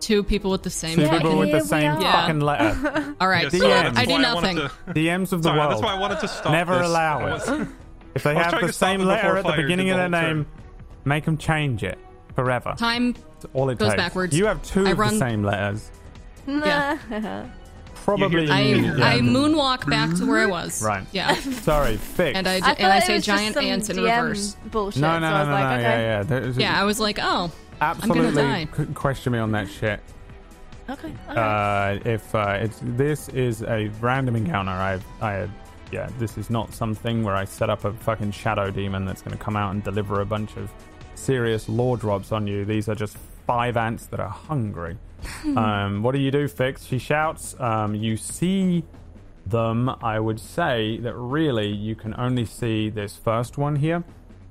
Two 0.00 0.22
people 0.22 0.50
with 0.52 0.62
the 0.62 0.70
same. 0.70 0.94
two 0.96 1.04
fucking- 1.06 1.18
people 1.20 1.38
with 1.38 1.50
the 1.50 1.60
same 1.60 1.90
are. 1.92 2.00
fucking 2.00 2.40
letter. 2.40 3.14
All 3.20 3.26
right, 3.28 3.44
Yeah, 3.44 3.48
so 3.48 3.58
so 3.58 3.70
I 3.96 4.04
do 4.04 4.18
nothing. 4.18 4.58
wanted 4.58 4.70
to- 4.86 4.92
DMs 4.94 5.32
of 5.32 5.42
the 5.42 5.48
Sorry, 5.48 5.58
world 5.58 5.72
that's 5.72 5.82
why 5.82 5.94
I 5.94 5.98
wanted 5.98 6.20
to 6.20 6.28
stop. 6.28 6.52
never 6.52 6.78
this. 6.78 6.86
allow 6.86 7.26
it. 7.26 7.30
was- 7.32 7.68
If 8.14 8.22
they 8.22 8.34
have 8.34 8.60
the 8.60 8.72
same 8.72 9.00
letter 9.00 9.36
at 9.36 9.44
the 9.44 9.52
beginning 9.52 9.90
of 9.90 9.96
their 9.96 10.20
whole 10.20 10.28
name, 10.34 10.46
make 11.04 11.24
them 11.24 11.36
change 11.36 11.82
it 11.84 11.98
forever. 12.34 12.74
Time. 12.76 13.12
That's 13.14 13.46
all 13.54 13.70
it 13.70 13.78
goes 13.78 13.90
takes. 13.90 14.02
backwards. 14.02 14.36
You 14.36 14.46
have 14.46 14.62
two 14.62 14.86
I 14.86 14.90
of 14.90 14.98
the 14.98 15.10
same 15.10 15.42
letters. 15.44 15.90
Yeah. 16.46 17.46
Probably. 18.16 18.48
I 18.50 18.60
yeah. 18.62 18.94
I 19.06 19.18
moonwalk 19.20 19.88
back 19.88 20.16
to 20.16 20.26
where 20.26 20.38
I 20.38 20.46
was. 20.46 20.82
Right. 20.82 21.04
Yeah. 21.12 21.34
Sorry, 21.40 21.98
Fix. 21.98 22.38
And 22.38 22.48
I, 22.48 22.54
I 22.54 22.56
d- 22.56 22.60
thought 22.62 22.80
and 22.80 22.92
I 22.92 23.00
say 23.00 23.20
giant 23.20 23.56
ants 23.58 23.90
in 23.90 23.96
DM 23.98 24.02
reverse. 24.04 24.56
Bullshit. 24.70 25.02
no, 25.02 25.18
no, 25.18 25.26
so 25.26 25.30
no, 25.30 25.36
I 25.36 25.38
was 25.40 25.48
no, 25.48 25.52
like, 25.52 25.62
no, 25.68 25.74
okay. 25.74 25.82
yeah, 25.82 25.98
yeah. 26.00 26.22
There's- 26.22 26.56
Yeah, 26.56 26.80
I 26.80 26.84
was 26.84 27.00
like, 27.00 27.18
oh, 27.20 27.52
absolutely 27.82 28.42
die. 28.42 28.68
c- 28.74 28.86
question 28.94 29.32
me 29.34 29.38
on 29.38 29.52
that 29.52 29.68
shit. 29.68 30.00
Okay. 30.88 31.12
okay. 31.28 31.38
Uh, 31.38 31.98
if 32.10 32.34
uh, 32.34 32.58
it's 32.62 32.80
this 32.82 33.28
is 33.28 33.62
a 33.62 33.88
random 34.00 34.36
encounter, 34.36 34.72
I've 34.72 35.04
I 35.20 35.46
yeah, 35.92 36.08
this 36.18 36.38
is 36.38 36.48
not 36.48 36.72
something 36.72 37.22
where 37.24 37.36
I 37.36 37.44
set 37.44 37.68
up 37.68 37.84
a 37.84 37.92
fucking 37.92 38.30
shadow 38.30 38.70
demon 38.70 39.04
that's 39.04 39.20
going 39.20 39.36
to 39.36 39.42
come 39.42 39.54
out 39.54 39.72
and 39.74 39.84
deliver 39.84 40.22
a 40.22 40.26
bunch 40.26 40.56
of 40.56 40.72
serious 41.14 41.68
lore 41.68 41.98
drops 41.98 42.32
on 42.32 42.46
you. 42.46 42.64
These 42.64 42.88
are 42.88 42.94
just 42.94 43.18
five 43.46 43.76
ants 43.76 44.06
that 44.06 44.20
are 44.20 44.30
hungry. 44.30 44.96
Um, 45.56 46.02
what 46.02 46.12
do 46.12 46.20
you 46.20 46.30
do, 46.30 46.48
Fix? 46.48 46.84
She 46.84 46.98
shouts. 46.98 47.58
Um, 47.58 47.94
you 47.94 48.16
see 48.16 48.84
them. 49.46 49.88
I 50.02 50.20
would 50.20 50.40
say 50.40 50.98
that 50.98 51.14
really 51.14 51.68
you 51.68 51.94
can 51.94 52.14
only 52.18 52.44
see 52.44 52.90
this 52.90 53.16
first 53.16 53.58
one 53.58 53.76
here. 53.76 54.04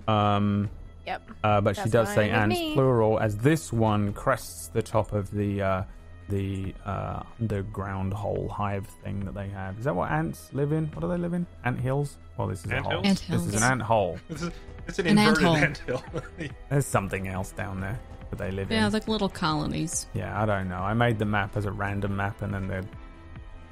Um, 0.08 0.70
yep. 1.06 1.30
uh, 1.44 1.62
but 1.62 1.76
she 1.78 1.90
does 1.90 2.10
say 2.10 2.28
with 2.28 2.36
ants 2.36 2.58
me. 2.58 2.74
plural 2.74 3.20
as 3.20 3.38
this 3.38 3.72
one 3.74 4.14
crests 4.14 4.68
the 4.70 4.82
top 4.82 5.14
of 5.14 5.30
the 5.32 5.62
uh, 5.62 5.84
the 6.30 6.74
uh, 6.86 7.24
underground 7.40 8.14
hole 8.14 8.50
hive 8.50 8.88
thing 9.04 9.22
that 9.26 9.34
they 9.34 9.48
have. 9.50 9.78
Is 9.80 9.86
that 9.86 9.96
what 9.96 10.12
ants 10.12 10.50
live 10.54 10.72
in? 10.72 10.88
What 10.88 11.02
do 11.02 11.08
they 11.08 11.18
live 11.18 11.34
in? 11.34 11.46
Ant 11.64 11.80
hills? 11.80 12.18
Well, 12.38 12.48
this 12.48 12.66
is 12.66 12.72
Ant 12.72 12.86
a 12.86 12.90
hole. 12.90 13.02
Ant 13.06 13.26
This 13.30 13.46
is 13.46 13.56
an 13.56 13.64
ant 13.64 13.82
hole. 13.82 14.18
This 14.30 14.42
is 14.42 14.52
it's 14.88 15.00
an, 15.00 15.08
An 15.08 15.18
inverted 15.18 15.46
anthill. 15.46 16.04
anthill. 16.16 16.48
There's 16.70 16.86
something 16.86 17.28
else 17.28 17.52
down 17.52 17.82
there 17.82 18.00
that 18.30 18.38
they 18.40 18.52
live 18.52 18.70
yeah, 18.72 18.78
in. 18.78 18.84
Yeah, 18.84 18.90
like 18.90 19.08
little 19.08 19.30
colonies. 19.30 20.08
Yeah, 20.14 20.42
I 20.42 20.46
don't 20.46 20.70
know. 20.70 20.78
I 20.80 20.94
made 20.94 21.20
the 21.20 21.26
map 21.26 21.58
as 21.58 21.66
a 21.66 21.72
random 21.72 22.16
map, 22.16 22.42
and 22.42 22.54
then 22.54 22.68
the 22.68 22.86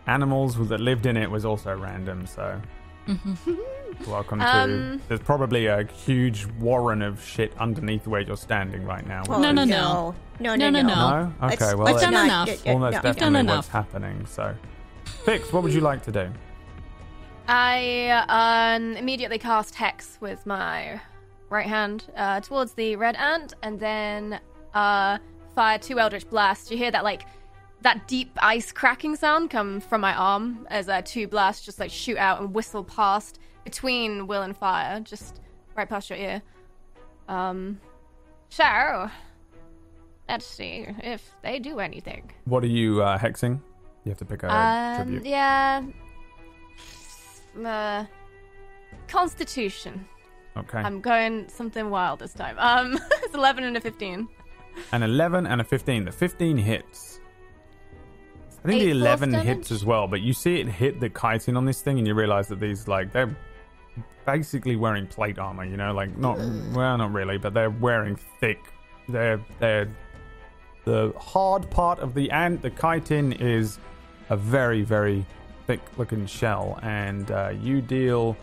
animals 0.07 0.55
that 0.69 0.79
lived 0.79 1.05
in 1.05 1.17
it 1.17 1.29
was 1.29 1.45
also 1.45 1.75
random. 1.77 2.25
So, 2.27 2.61
welcome 4.07 4.39
to. 4.39 4.45
Um, 4.47 5.01
There's 5.07 5.19
probably 5.19 5.67
a 5.67 5.85
huge 5.85 6.45
warren 6.59 7.01
of 7.01 7.23
shit 7.23 7.53
underneath 7.57 8.07
where 8.07 8.21
you're 8.21 8.37
standing 8.37 8.85
right 8.85 9.05
now. 9.05 9.23
Oh, 9.29 9.41
No, 9.41 9.51
no, 9.51 9.63
no. 9.63 10.15
No, 10.39 10.55
no, 10.55 10.69
No, 10.69 10.69
no, 10.69 10.81
no. 10.81 10.87
no. 10.87 10.95
No? 10.95 11.33
Okay, 11.47 11.55
Let's- 11.65 11.75
well, 11.75 11.85
let's 11.85 12.01
done 12.01 12.13
not- 12.13 12.25
enough. 12.25 12.65
Well, 12.65 12.79
that's 12.79 13.03
no. 13.03 13.09
You've 13.09 13.17
done 13.17 13.33
definitely 13.33 13.55
what's 13.55 13.67
happening. 13.67 14.25
So, 14.25 14.55
Fix, 15.23 15.53
what 15.53 15.63
would 15.63 15.73
you 15.73 15.81
like 15.81 16.03
to 16.03 16.11
do? 16.11 16.29
I 17.47 18.09
um, 18.27 18.97
immediately 18.97 19.37
cast 19.37 19.75
Hex 19.75 20.17
with 20.19 20.45
my 20.45 20.99
right 21.55 21.65
hand 21.67 22.05
uh, 22.15 22.39
towards 22.41 22.73
the 22.73 22.95
red 22.95 23.15
ant, 23.15 23.53
and 23.63 23.79
then 23.79 24.39
uh, 24.73 25.17
fire 25.55 25.77
two 25.79 25.99
Eldritch 25.99 26.29
Blasts. 26.29 26.69
You 26.69 26.77
hear 26.77 26.91
that 26.91 27.03
like 27.03 27.23
that 27.81 28.07
deep 28.07 28.31
ice 28.41 28.71
cracking 28.71 29.15
sound 29.15 29.49
come 29.49 29.79
from 29.79 30.01
my 30.01 30.13
arm 30.15 30.65
as 30.69 30.89
uh, 30.89 31.01
two 31.05 31.27
blasts 31.27 31.63
just 31.65 31.79
like 31.79 31.91
shoot 31.91 32.17
out 32.17 32.41
and 32.41 32.53
whistle 32.53 32.83
past 32.83 33.39
between 33.63 34.27
Will 34.27 34.41
and 34.41 34.55
Fire, 34.57 34.99
just 34.99 35.41
right 35.75 35.87
past 35.87 36.09
your 36.09 36.17
ear. 36.19 36.41
Um, 37.27 37.79
so 38.49 39.09
let's 40.29 40.45
see 40.45 40.87
if 41.03 41.29
they 41.43 41.59
do 41.59 41.79
anything. 41.79 42.31
What 42.45 42.63
are 42.63 42.67
you 42.67 43.01
uh, 43.03 43.17
hexing? 43.17 43.61
You 44.03 44.09
have 44.11 44.17
to 44.19 44.25
pick 44.25 44.43
a 44.43 44.51
Um, 44.53 44.95
tribute. 45.07 45.25
yeah. 45.25 45.83
Uh, 47.63 48.05
Constitution. 49.07 50.05
Okay. 50.57 50.79
I'm 50.79 51.01
going 51.01 51.49
something 51.49 51.89
wild 51.89 52.19
this 52.19 52.33
time. 52.33 52.55
Um, 52.59 52.97
it's 53.23 53.33
11 53.33 53.63
and 53.63 53.77
a 53.77 53.81
15. 53.81 54.27
An 54.91 55.03
11 55.03 55.47
and 55.47 55.61
a 55.61 55.63
15. 55.63 56.05
The 56.05 56.11
15 56.11 56.57
hits. 56.57 57.19
I 58.63 58.67
think 58.69 58.81
Eight 58.81 58.85
the 58.85 58.91
force 58.93 59.01
11 59.01 59.31
damage? 59.31 59.47
hits 59.47 59.71
as 59.71 59.85
well, 59.85 60.07
but 60.07 60.21
you 60.21 60.33
see 60.33 60.59
it 60.59 60.67
hit 60.67 60.99
the 60.99 61.09
chitin 61.09 61.55
on 61.55 61.65
this 61.65 61.81
thing, 61.81 61.99
and 61.99 62.07
you 62.07 62.15
realize 62.15 62.47
that 62.47 62.59
these, 62.59 62.87
like, 62.87 63.11
they're 63.11 63.35
basically 64.25 64.75
wearing 64.75 65.05
plate 65.05 65.37
armor, 65.37 65.65
you 65.65 65.77
know? 65.77 65.93
Like, 65.93 66.17
not, 66.17 66.37
well, 66.73 66.97
not 66.97 67.13
really, 67.13 67.37
but 67.37 67.53
they're 67.53 67.69
wearing 67.69 68.15
thick. 68.39 68.59
They're, 69.07 69.39
they're, 69.59 69.87
the 70.83 71.13
hard 71.17 71.69
part 71.69 71.99
of 71.99 72.13
the 72.15 72.31
ant, 72.31 72.63
the 72.63 72.71
chitin, 72.71 73.33
is 73.33 73.77
a 74.29 74.37
very, 74.37 74.81
very 74.81 75.25
thick 75.67 75.81
looking 75.97 76.25
shell, 76.25 76.79
and 76.81 77.29
uh, 77.29 77.53
you 77.61 77.81
deal 77.81 78.35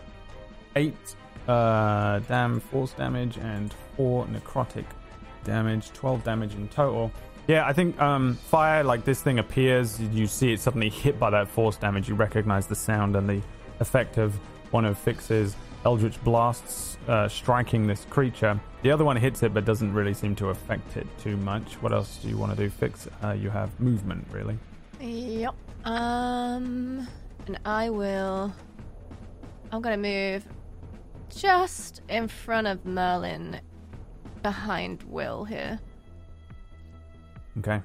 eight 0.77 1.15
uh, 1.47 2.19
damn 2.19 2.59
force 2.59 2.93
damage 2.93 3.37
and 3.37 3.73
four 3.95 4.25
necrotic 4.27 4.85
damage, 5.43 5.91
twelve 5.93 6.23
damage 6.23 6.55
in 6.55 6.67
total. 6.69 7.11
Yeah, 7.47 7.67
I 7.67 7.73
think 7.73 7.99
um, 8.01 8.35
fire 8.35 8.83
like 8.83 9.03
this 9.03 9.21
thing 9.21 9.39
appears. 9.39 9.99
You 9.99 10.27
see 10.27 10.53
it 10.53 10.61
suddenly 10.61 10.89
hit 10.89 11.19
by 11.19 11.29
that 11.31 11.49
force 11.49 11.75
damage. 11.75 12.07
You 12.07 12.15
recognize 12.15 12.67
the 12.67 12.75
sound 12.75 13.15
and 13.15 13.27
the 13.27 13.41
effect 13.79 14.17
of 14.17 14.33
one 14.71 14.85
of 14.85 14.97
Fix's 14.97 15.55
eldritch 15.85 16.23
blasts 16.23 16.97
uh, 17.09 17.27
striking 17.27 17.85
this 17.85 18.05
creature. 18.09 18.57
The 18.81 18.91
other 18.91 19.03
one 19.03 19.17
hits 19.17 19.43
it, 19.43 19.53
but 19.53 19.65
doesn't 19.65 19.93
really 19.93 20.13
seem 20.13 20.35
to 20.37 20.49
affect 20.49 20.95
it 20.95 21.05
too 21.19 21.35
much. 21.37 21.73
What 21.81 21.91
else 21.91 22.17
do 22.17 22.29
you 22.29 22.37
want 22.37 22.55
to 22.55 22.57
do, 22.57 22.69
Fix? 22.69 23.09
Uh, 23.21 23.31
you 23.31 23.49
have 23.49 23.77
movement, 23.79 24.25
really. 24.31 24.57
Yep. 25.01 25.53
Um, 25.83 27.05
and 27.47 27.59
I 27.65 27.89
will. 27.89 28.53
I'm 29.71 29.81
gonna 29.81 29.97
move 29.97 30.45
just 31.35 32.01
in 32.09 32.27
front 32.27 32.67
of 32.67 32.85
Merlin, 32.85 33.59
behind 34.41 35.03
Will 35.03 35.43
here. 35.45 35.79
Okay. 37.59 37.81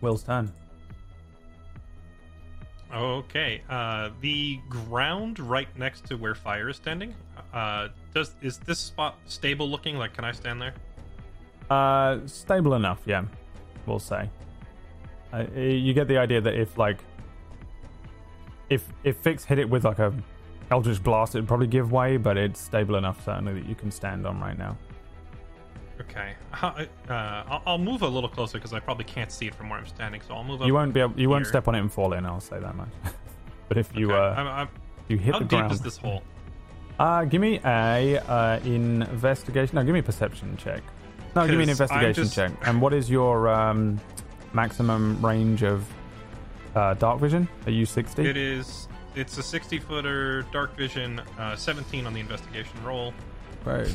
Will's 0.00 0.22
turn. 0.22 0.52
Okay. 2.92 3.62
Uh, 3.68 4.10
the 4.20 4.58
ground 4.68 5.38
right 5.38 5.68
next 5.78 6.06
to 6.06 6.16
where 6.16 6.34
fire 6.34 6.68
is 6.68 6.76
standing. 6.76 7.14
Uh, 7.52 7.88
does 8.14 8.34
is 8.42 8.58
this 8.58 8.78
spot 8.78 9.16
stable 9.26 9.68
looking? 9.68 9.96
Like, 9.96 10.14
can 10.14 10.24
I 10.24 10.32
stand 10.32 10.60
there? 10.60 10.74
Uh, 11.68 12.18
stable 12.26 12.74
enough, 12.74 13.00
yeah. 13.06 13.24
We'll 13.86 14.00
say. 14.00 14.28
Uh, 15.32 15.44
you 15.54 15.94
get 15.94 16.08
the 16.08 16.18
idea 16.18 16.40
that 16.40 16.54
if 16.54 16.76
like, 16.76 16.98
if 18.68 18.84
if 19.04 19.16
Fix 19.18 19.44
hit 19.44 19.58
it 19.58 19.68
with 19.68 19.84
like 19.84 20.00
a 20.00 20.12
Eldritch 20.70 21.02
Blast, 21.02 21.34
it'd 21.34 21.48
probably 21.48 21.66
give 21.66 21.90
way, 21.92 22.16
but 22.16 22.36
it's 22.36 22.60
stable 22.60 22.96
enough 22.96 23.24
certainly 23.24 23.54
that 23.54 23.66
you 23.68 23.74
can 23.74 23.90
stand 23.90 24.26
on 24.26 24.40
right 24.40 24.56
now. 24.56 24.76
Okay. 26.00 26.34
Uh, 26.52 26.84
I'll, 27.08 27.62
I'll 27.66 27.78
move 27.78 28.02
a 28.02 28.08
little 28.08 28.28
closer 28.28 28.58
because 28.58 28.72
I 28.72 28.80
probably 28.80 29.04
can't 29.04 29.30
see 29.30 29.46
it 29.46 29.54
from 29.54 29.68
where 29.68 29.78
I'm 29.78 29.86
standing. 29.86 30.20
So 30.26 30.34
I'll 30.34 30.44
move. 30.44 30.62
You 30.62 30.72
won't 30.74 30.94
be 30.94 31.00
able, 31.00 31.18
you 31.20 31.28
won't 31.28 31.46
step 31.46 31.68
on 31.68 31.74
it 31.74 31.80
and 31.80 31.92
fall 31.92 32.12
in. 32.14 32.24
I'll 32.24 32.40
say 32.40 32.58
that 32.58 32.74
much. 32.74 32.88
but 33.68 33.76
if 33.76 33.94
you 33.94 34.10
Okay. 34.12 34.18
uh, 34.18 34.34
I'm, 34.40 34.46
I'm, 34.46 34.68
you 35.08 35.18
hit 35.18 35.34
how 35.34 35.40
the 35.40 35.44
deep 35.44 35.58
ground, 35.58 35.72
is 35.72 35.80
this 35.80 35.96
hole? 35.96 36.22
uh, 36.98 37.24
give 37.24 37.40
me 37.40 37.60
a 37.64 38.18
uh, 38.18 38.60
investigation. 38.64 39.74
No, 39.76 39.84
give 39.84 39.92
me 39.92 40.00
a 40.00 40.02
perception 40.04 40.56
check. 40.56 40.82
No, 41.36 41.46
give 41.46 41.56
me 41.56 41.64
an 41.64 41.70
investigation 41.70 42.24
just- 42.24 42.34
check. 42.34 42.52
And 42.66 42.80
what 42.80 42.92
is 42.92 43.10
your 43.10 43.48
um, 43.48 44.00
maximum 44.52 45.24
range 45.24 45.62
of 45.62 45.86
uh, 46.74 46.94
dark 46.94 47.20
vision? 47.20 47.48
Are 47.66 47.70
you 47.72 47.84
sixty? 47.86 48.26
It 48.26 48.36
is. 48.36 48.88
It's 49.14 49.36
a 49.38 49.42
60 49.42 49.78
footer, 49.80 50.42
dark 50.52 50.76
vision, 50.76 51.20
uh, 51.38 51.56
17 51.56 52.06
on 52.06 52.14
the 52.14 52.20
investigation 52.20 52.82
roll. 52.84 53.12
Right. 53.64 53.92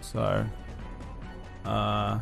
So, 0.00 0.44
uh, 1.64 2.20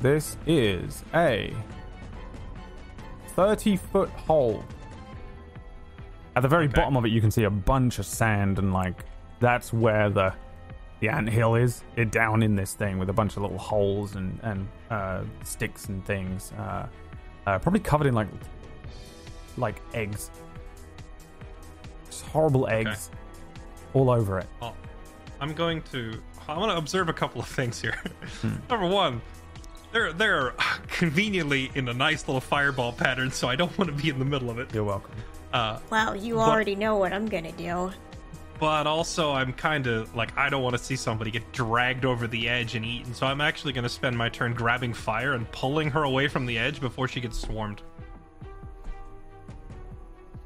this 0.00 0.36
is 0.46 1.04
a 1.14 1.54
30 3.28 3.76
foot 3.76 4.08
hole. 4.10 4.64
At 6.36 6.42
the 6.42 6.48
very 6.48 6.64
Okay. 6.66 6.74
bottom 6.80 6.96
of 6.96 7.04
it, 7.04 7.10
you 7.10 7.20
can 7.20 7.30
see 7.30 7.44
a 7.44 7.50
bunch 7.50 7.98
of 7.98 8.06
sand, 8.06 8.58
and 8.58 8.72
like 8.72 9.04
that's 9.40 9.72
where 9.72 10.10
the 10.10 10.32
the 11.00 11.08
ant 11.10 11.28
hill 11.28 11.54
is. 11.54 11.84
It 11.96 12.10
down 12.10 12.42
in 12.42 12.56
this 12.56 12.72
thing 12.74 12.98
with 12.98 13.10
a 13.10 13.12
bunch 13.12 13.36
of 13.36 13.42
little 13.42 13.58
holes 13.58 14.16
and 14.16 14.40
and 14.42 14.66
uh, 14.90 15.22
sticks 15.44 15.86
and 15.86 16.04
things. 16.04 16.52
Uh, 16.58 16.86
uh, 17.46 17.58
probably 17.58 17.80
covered 17.80 18.06
in 18.06 18.14
like 18.14 18.28
like 19.56 19.76
eggs. 19.94 20.30
Just 22.06 22.24
horrible 22.26 22.66
eggs 22.68 23.10
all 23.92 24.10
over 24.10 24.38
it. 24.38 24.46
Oh, 24.62 24.72
I'm 25.40 25.52
going 25.54 25.82
to. 25.92 26.20
I 26.46 26.58
want 26.58 26.70
to 26.72 26.76
observe 26.76 27.08
a 27.08 27.12
couple 27.12 27.40
of 27.40 27.48
things 27.48 27.80
here. 27.80 27.96
Hmm. 28.40 28.54
Number 28.70 28.86
one, 28.86 29.20
they're 29.92 30.12
they're 30.12 30.52
conveniently 30.88 31.70
in 31.74 31.88
a 31.88 31.94
nice 31.94 32.26
little 32.28 32.40
fireball 32.40 32.92
pattern, 32.92 33.30
so 33.30 33.48
I 33.48 33.56
don't 33.56 33.76
want 33.78 33.90
to 33.96 34.02
be 34.02 34.10
in 34.10 34.18
the 34.18 34.24
middle 34.24 34.50
of 34.50 34.58
it. 34.58 34.72
You're 34.74 34.84
welcome. 34.84 35.14
Uh, 35.52 35.78
Well, 35.90 36.14
you 36.16 36.34
But- 36.36 36.48
already 36.48 36.74
know 36.76 36.96
what 36.96 37.12
I'm 37.12 37.26
gonna 37.26 37.52
do. 37.52 37.92
but 38.60 38.86
also, 38.86 39.32
I'm 39.32 39.52
kind 39.52 39.86
of 39.86 40.14
like 40.14 40.36
I 40.36 40.48
don't 40.50 40.62
want 40.62 40.76
to 40.76 40.82
see 40.82 40.96
somebody 40.96 41.30
get 41.30 41.50
dragged 41.52 42.04
over 42.04 42.26
the 42.26 42.48
edge 42.48 42.74
and 42.74 42.84
eaten. 42.84 43.14
So 43.14 43.26
I'm 43.26 43.40
actually 43.40 43.72
going 43.72 43.82
to 43.84 43.88
spend 43.88 44.16
my 44.16 44.28
turn 44.28 44.52
grabbing 44.54 44.92
fire 44.94 45.32
and 45.34 45.50
pulling 45.52 45.90
her 45.90 46.02
away 46.04 46.28
from 46.28 46.44
the 46.46 46.56
edge 46.58 46.80
before 46.80 47.08
she 47.08 47.20
gets 47.20 47.38
swarmed, 47.40 47.82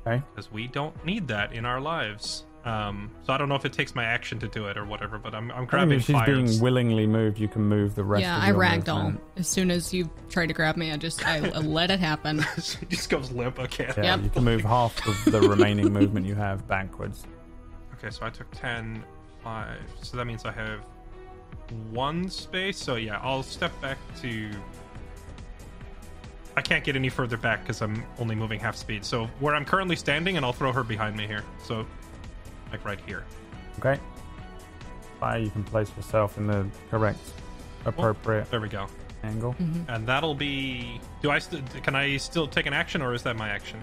Okay. 0.08 0.22
because 0.34 0.50
we 0.52 0.66
don't 0.66 1.04
need 1.04 1.28
that 1.28 1.52
in 1.52 1.64
our 1.64 1.80
lives. 1.80 2.44
Um, 2.64 3.10
so 3.24 3.32
I 3.32 3.38
don't 3.38 3.48
know 3.48 3.54
if 3.54 3.64
it 3.64 3.72
takes 3.72 3.94
my 3.94 4.04
action 4.04 4.38
to 4.40 4.48
do 4.48 4.66
it 4.66 4.76
or 4.76 4.84
whatever, 4.84 5.16
but 5.18 5.34
I'm 5.34 5.50
I'm 5.52 5.56
I 5.56 5.58
think 5.60 5.70
grabbing 5.70 5.98
if 5.98 6.04
she's 6.04 6.12
fire. 6.16 6.26
being 6.26 6.60
willingly 6.60 7.06
moved, 7.06 7.38
you 7.38 7.48
can 7.48 7.62
move 7.62 7.94
the 7.94 8.04
rest 8.04 8.22
yeah, 8.22 8.36
of 8.36 8.42
I 8.42 8.48
your 8.48 8.56
ragdoll. 8.58 9.04
movement. 9.04 9.20
As 9.36 9.48
soon 9.48 9.70
as 9.70 9.94
you 9.94 10.10
tried 10.28 10.46
to 10.48 10.54
grab 10.54 10.76
me, 10.76 10.90
I 10.92 10.96
just 10.96 11.26
I, 11.26 11.36
I 11.38 11.58
let 11.60 11.90
it 11.90 12.00
happen. 12.00 12.44
she 12.62 12.84
just 12.86 13.08
goes 13.10 13.30
limp. 13.30 13.58
Okay. 13.58 13.90
Yeah, 13.96 14.16
Yep. 14.16 14.22
you 14.24 14.30
can 14.30 14.44
move 14.44 14.62
half 14.62 15.06
of 15.06 15.32
the 15.32 15.40
remaining 15.48 15.92
movement 15.92 16.26
you 16.26 16.34
have 16.34 16.66
backwards. 16.66 17.24
Okay, 17.94 18.10
so 18.10 18.26
I 18.26 18.30
took 18.30 18.50
10, 18.50 19.02
5. 19.42 19.78
So 20.02 20.16
that 20.16 20.24
means 20.26 20.44
I 20.44 20.52
have 20.52 20.80
one 21.90 22.28
space. 22.28 22.76
So 22.76 22.96
yeah, 22.96 23.18
I'll 23.22 23.42
step 23.44 23.72
back 23.80 23.98
to. 24.20 24.50
I 26.58 26.60
can't 26.60 26.82
get 26.82 26.96
any 26.96 27.08
further 27.08 27.36
back 27.36 27.62
because 27.62 27.80
I'm 27.82 28.02
only 28.18 28.34
moving 28.34 28.58
half 28.58 28.74
speed. 28.74 29.04
So 29.04 29.26
where 29.38 29.54
I'm 29.54 29.64
currently 29.64 29.94
standing, 29.94 30.36
and 30.36 30.44
I'll 30.44 30.52
throw 30.52 30.72
her 30.72 30.82
behind 30.82 31.16
me 31.16 31.24
here. 31.24 31.44
So, 31.62 31.86
like 32.72 32.84
right 32.84 32.98
here. 33.06 33.24
Okay. 33.78 34.00
Fire, 35.20 35.38
you 35.38 35.50
can 35.50 35.62
place 35.62 35.88
yourself 35.96 36.36
in 36.36 36.48
the 36.48 36.66
correct, 36.90 37.20
appropriate 37.84 38.50
There 38.50 38.60
we 38.60 38.68
go. 38.68 38.88
angle. 39.22 39.54
And 39.86 40.04
that'll 40.04 40.34
be. 40.34 41.00
Do 41.22 41.30
I 41.30 41.38
st- 41.38 41.82
can 41.84 41.94
I 41.94 42.16
still 42.16 42.48
take 42.48 42.66
an 42.66 42.72
action, 42.72 43.02
or 43.02 43.14
is 43.14 43.22
that 43.22 43.36
my 43.36 43.48
action? 43.50 43.80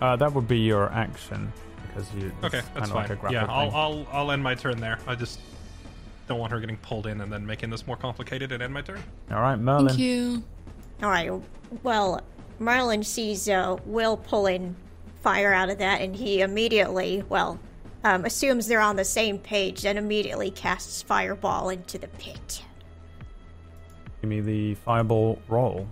Uh, 0.00 0.16
that 0.16 0.32
would 0.32 0.48
be 0.48 0.60
your 0.60 0.90
action 0.92 1.52
because 1.86 2.10
you. 2.14 2.32
Okay, 2.42 2.62
that's 2.74 2.88
of 2.88 2.94
like 2.94 3.08
fine. 3.08 3.18
a 3.18 3.20
grapple 3.20 3.32
yeah, 3.34 3.46
I'll. 3.50 3.70
I'll 3.70 4.06
I'll 4.12 4.30
end 4.32 4.42
my 4.42 4.54
turn 4.54 4.80
there. 4.80 4.98
I 5.06 5.14
just 5.14 5.40
don't 6.26 6.38
want 6.38 6.52
her 6.52 6.60
getting 6.60 6.78
pulled 6.78 7.06
in 7.06 7.20
and 7.20 7.30
then 7.30 7.44
making 7.44 7.68
this 7.68 7.86
more 7.86 7.96
complicated 7.96 8.50
and 8.50 8.62
end 8.62 8.72
my 8.72 8.80
turn. 8.80 9.02
All 9.30 9.42
right, 9.42 9.56
Merlin. 9.56 9.88
Thank 9.88 10.00
you. 10.00 10.42
All 11.02 11.10
right. 11.10 11.32
Well, 11.82 12.20
Merlin 12.58 13.02
sees 13.02 13.48
uh, 13.48 13.76
Will 13.86 14.16
pulling 14.16 14.76
fire 15.20 15.52
out 15.52 15.68
of 15.68 15.78
that, 15.78 16.00
and 16.00 16.14
he 16.14 16.40
immediately, 16.40 17.24
well, 17.28 17.58
um, 18.04 18.24
assumes 18.24 18.68
they're 18.68 18.80
on 18.80 18.96
the 18.96 19.04
same 19.04 19.38
page, 19.38 19.84
and 19.84 19.98
immediately 19.98 20.50
casts 20.50 21.02
fireball 21.02 21.70
into 21.70 21.98
the 21.98 22.08
pit. 22.08 22.62
Give 24.20 24.30
me 24.30 24.40
the 24.40 24.74
fireball 24.76 25.40
roll. 25.48 25.88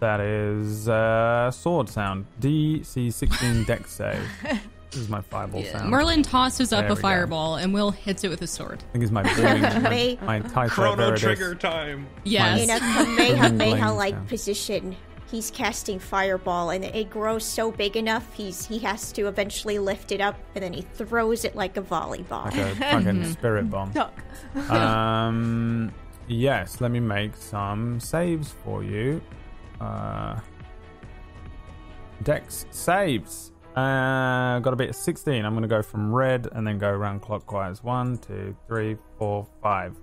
That 0.00 0.20
is 0.20 0.88
uh, 0.88 1.50
sword 1.50 1.88
sound. 1.88 2.26
DC 2.40 3.12
16 3.12 3.64
dex 3.64 3.92
save. 3.92 4.20
This 4.90 5.00
is 5.02 5.08
my 5.08 5.20
fireball 5.20 5.62
sound. 5.64 5.88
Merlin 5.88 6.22
tosses 6.24 6.72
up 6.72 6.80
There 6.80 6.88
a 6.88 6.94
we 6.94 6.96
go. 6.96 7.00
fireball, 7.02 7.54
and 7.56 7.72
Will 7.72 7.92
hits 7.92 8.24
it 8.24 8.28
with 8.28 8.40
his 8.40 8.50
sword. 8.50 8.82
I 8.88 8.92
think 8.92 9.04
it's 9.04 9.12
my 9.12 9.22
booming, 9.36 9.82
May- 9.84 10.18
my 10.22 10.40
Taito 10.40 10.68
Chrono 10.70 11.16
trigger 11.16 11.54
time. 11.54 12.08
Yes. 12.24 12.62
in 12.62 12.70
a 12.70 12.78
Kamehameha 12.80 13.50
Blame 13.56 13.96
like 13.96 14.26
position. 14.28 14.96
He's 15.30 15.52
casting 15.52 16.00
fireball, 16.00 16.70
and 16.70 16.84
it 16.84 17.08
grows 17.08 17.44
so 17.44 17.70
big 17.70 17.96
enough. 17.96 18.34
He's 18.34 18.66
he 18.66 18.80
has 18.80 19.12
to 19.12 19.28
eventually 19.28 19.78
lift 19.78 20.10
it 20.10 20.20
up, 20.20 20.34
and 20.56 20.64
then 20.64 20.72
he 20.72 20.82
throws 20.82 21.44
it 21.44 21.54
like 21.54 21.76
a 21.76 21.82
volleyball. 21.82 22.46
Like 22.46 22.56
a 22.56 22.74
fucking 22.74 23.24
spirit 23.32 23.70
bomb. 23.70 23.92
Um, 24.70 25.92
yes, 26.26 26.80
let 26.80 26.90
me 26.90 26.98
make 26.98 27.36
some 27.36 28.00
saves 28.00 28.50
for 28.64 28.82
you. 28.82 29.22
Uh, 29.80 30.40
Dex 32.24 32.66
saves. 32.72 33.52
Uh, 33.76 34.58
got 34.58 34.72
a 34.72 34.76
bit 34.76 34.90
of 34.90 34.96
16. 34.96 35.44
I'm 35.44 35.52
going 35.52 35.62
to 35.62 35.68
go 35.68 35.82
from 35.82 36.12
red 36.12 36.48
and 36.52 36.66
then 36.66 36.78
go 36.78 36.88
around 36.88 37.20
clockwise. 37.20 37.84
One, 37.84 38.18
two, 38.18 38.56
three, 38.66 38.96
four, 39.18 39.46
five. 39.62 39.94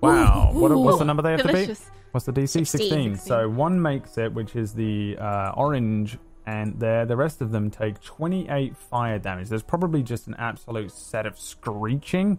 Wow. 0.00 0.50
What, 0.52 0.70
what's 0.70 0.98
the 0.98 1.04
number 1.04 1.22
they 1.22 1.32
have 1.32 1.42
to 1.42 1.52
beat? 1.52 1.78
What's 2.12 2.24
the 2.24 2.32
DC? 2.32 2.66
16. 2.66 3.16
So 3.16 3.48
one 3.48 3.80
makes 3.80 4.16
it, 4.16 4.32
which 4.32 4.56
is 4.56 4.72
the 4.72 5.16
uh, 5.18 5.52
orange 5.56 6.18
and 6.46 6.78
there. 6.80 7.04
The 7.04 7.16
rest 7.16 7.42
of 7.42 7.50
them 7.50 7.70
take 7.70 8.00
28 8.00 8.76
fire 8.76 9.18
damage. 9.18 9.48
There's 9.48 9.62
probably 9.62 10.02
just 10.02 10.26
an 10.26 10.34
absolute 10.38 10.90
set 10.90 11.26
of 11.26 11.38
screeching 11.38 12.38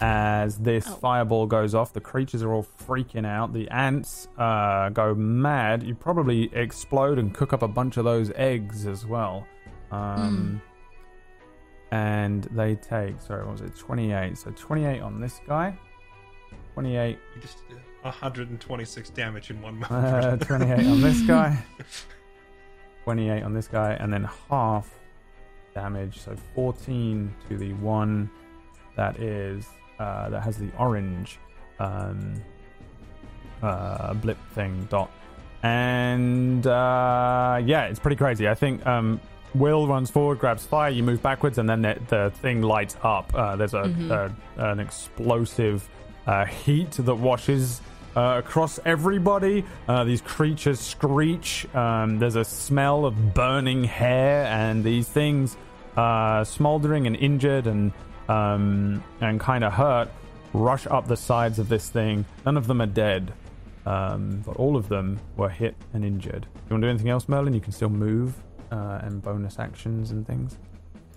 as 0.00 0.58
this 0.58 0.86
fireball 0.86 1.46
goes 1.46 1.74
off. 1.74 1.92
The 1.92 2.00
creatures 2.00 2.42
are 2.42 2.52
all 2.52 2.66
freaking 2.86 3.26
out. 3.26 3.52
The 3.52 3.68
ants 3.68 4.28
uh, 4.38 4.88
go 4.90 5.14
mad. 5.14 5.82
You 5.82 5.94
probably 5.94 6.54
explode 6.54 7.18
and 7.18 7.34
cook 7.34 7.52
up 7.52 7.62
a 7.62 7.68
bunch 7.68 7.96
of 7.96 8.04
those 8.04 8.30
eggs 8.36 8.86
as 8.86 9.04
well. 9.04 9.46
Um, 9.90 10.60
And 11.92 12.44
they 12.44 12.74
take, 12.74 13.20
sorry, 13.20 13.44
what 13.44 13.52
was 13.52 13.60
it? 13.60 13.76
28. 13.76 14.36
So 14.36 14.50
28 14.56 15.00
on 15.00 15.20
this 15.20 15.40
guy. 15.46 15.76
28 16.74 17.18
You 17.34 17.40
just 17.40 17.66
did 17.68 17.78
126 18.02 19.10
damage 19.10 19.50
in 19.50 19.62
one 19.62 19.82
uh, 19.90 20.36
move. 20.38 20.46
28 20.46 20.86
on 20.86 21.00
this 21.00 21.20
guy. 21.22 21.64
28 23.04 23.42
on 23.42 23.54
this 23.54 23.68
guy, 23.68 23.92
and 23.94 24.12
then 24.12 24.28
half 24.50 24.92
damage. 25.74 26.18
So 26.18 26.36
14 26.54 27.34
to 27.48 27.56
the 27.56 27.72
one 27.74 28.28
that 28.96 29.18
is 29.20 29.66
uh, 29.98 30.28
that 30.30 30.42
has 30.42 30.58
the 30.58 30.70
orange 30.78 31.38
um, 31.78 32.34
uh, 33.62 34.12
blip 34.14 34.38
thing 34.54 34.86
dot. 34.90 35.10
And 35.62 36.66
uh, 36.66 37.60
yeah, 37.64 37.84
it's 37.86 38.00
pretty 38.00 38.16
crazy. 38.16 38.48
I 38.48 38.54
think 38.54 38.84
um, 38.86 39.20
Will 39.58 39.86
runs 39.86 40.10
forward, 40.10 40.38
grabs 40.38 40.64
fire, 40.64 40.90
you 40.90 41.02
move 41.02 41.22
backwards, 41.22 41.58
and 41.58 41.68
then 41.68 41.82
the, 41.82 41.98
the 42.08 42.32
thing 42.36 42.62
lights 42.62 42.96
up. 43.02 43.34
Uh, 43.34 43.56
there's 43.56 43.74
a, 43.74 44.32
a 44.56 44.70
an 44.70 44.80
explosive 44.80 45.88
uh, 46.26 46.44
heat 46.44 46.92
that 46.92 47.14
washes 47.14 47.80
uh, 48.16 48.40
across 48.44 48.80
everybody. 48.84 49.64
Uh, 49.88 50.04
these 50.04 50.20
creatures 50.20 50.80
screech. 50.80 51.66
Um, 51.74 52.18
there's 52.18 52.36
a 52.36 52.44
smell 52.44 53.04
of 53.04 53.34
burning 53.34 53.84
hair, 53.84 54.46
and 54.46 54.82
these 54.82 55.08
things, 55.08 55.56
uh, 55.96 56.42
smoldering 56.44 57.06
and 57.06 57.16
injured 57.16 57.66
and 57.66 57.92
um, 58.28 59.04
and 59.20 59.38
kind 59.38 59.62
of 59.64 59.72
hurt, 59.72 60.08
rush 60.52 60.86
up 60.86 61.06
the 61.06 61.16
sides 61.16 61.58
of 61.58 61.68
this 61.68 61.90
thing. 61.90 62.24
None 62.44 62.56
of 62.56 62.66
them 62.66 62.80
are 62.80 62.86
dead, 62.86 63.32
um, 63.84 64.42
but 64.44 64.56
all 64.56 64.76
of 64.76 64.88
them 64.88 65.20
were 65.36 65.48
hit 65.50 65.76
and 65.92 66.04
injured. 66.04 66.46
You 66.54 66.74
want 66.74 66.82
to 66.82 66.86
do 66.86 66.90
anything 66.90 67.10
else, 67.10 67.28
Merlin? 67.28 67.54
You 67.54 67.60
can 67.60 67.72
still 67.72 67.90
move 67.90 68.34
uh, 68.70 69.00
and 69.02 69.22
bonus 69.22 69.58
actions 69.58 70.10
and 70.10 70.26
things. 70.26 70.58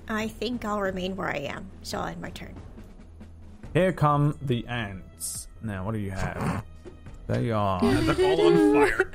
I 0.07 0.27
think 0.27 0.65
I'll 0.65 0.81
remain 0.81 1.15
where 1.15 1.29
I 1.29 1.37
am. 1.39 1.69
So 1.83 1.99
I'll 1.99 2.07
end 2.07 2.21
my 2.21 2.29
turn. 2.31 2.55
Here 3.73 3.91
come 3.93 4.37
the 4.41 4.65
ants. 4.67 5.47
Now, 5.61 5.85
what 5.85 5.93
do 5.93 5.99
you 5.99 6.11
have? 6.11 6.63
They 7.27 7.51
are 7.51 7.79
They're 7.81 8.25
all 8.25 8.47
on 8.47 8.73
fire. 8.89 9.11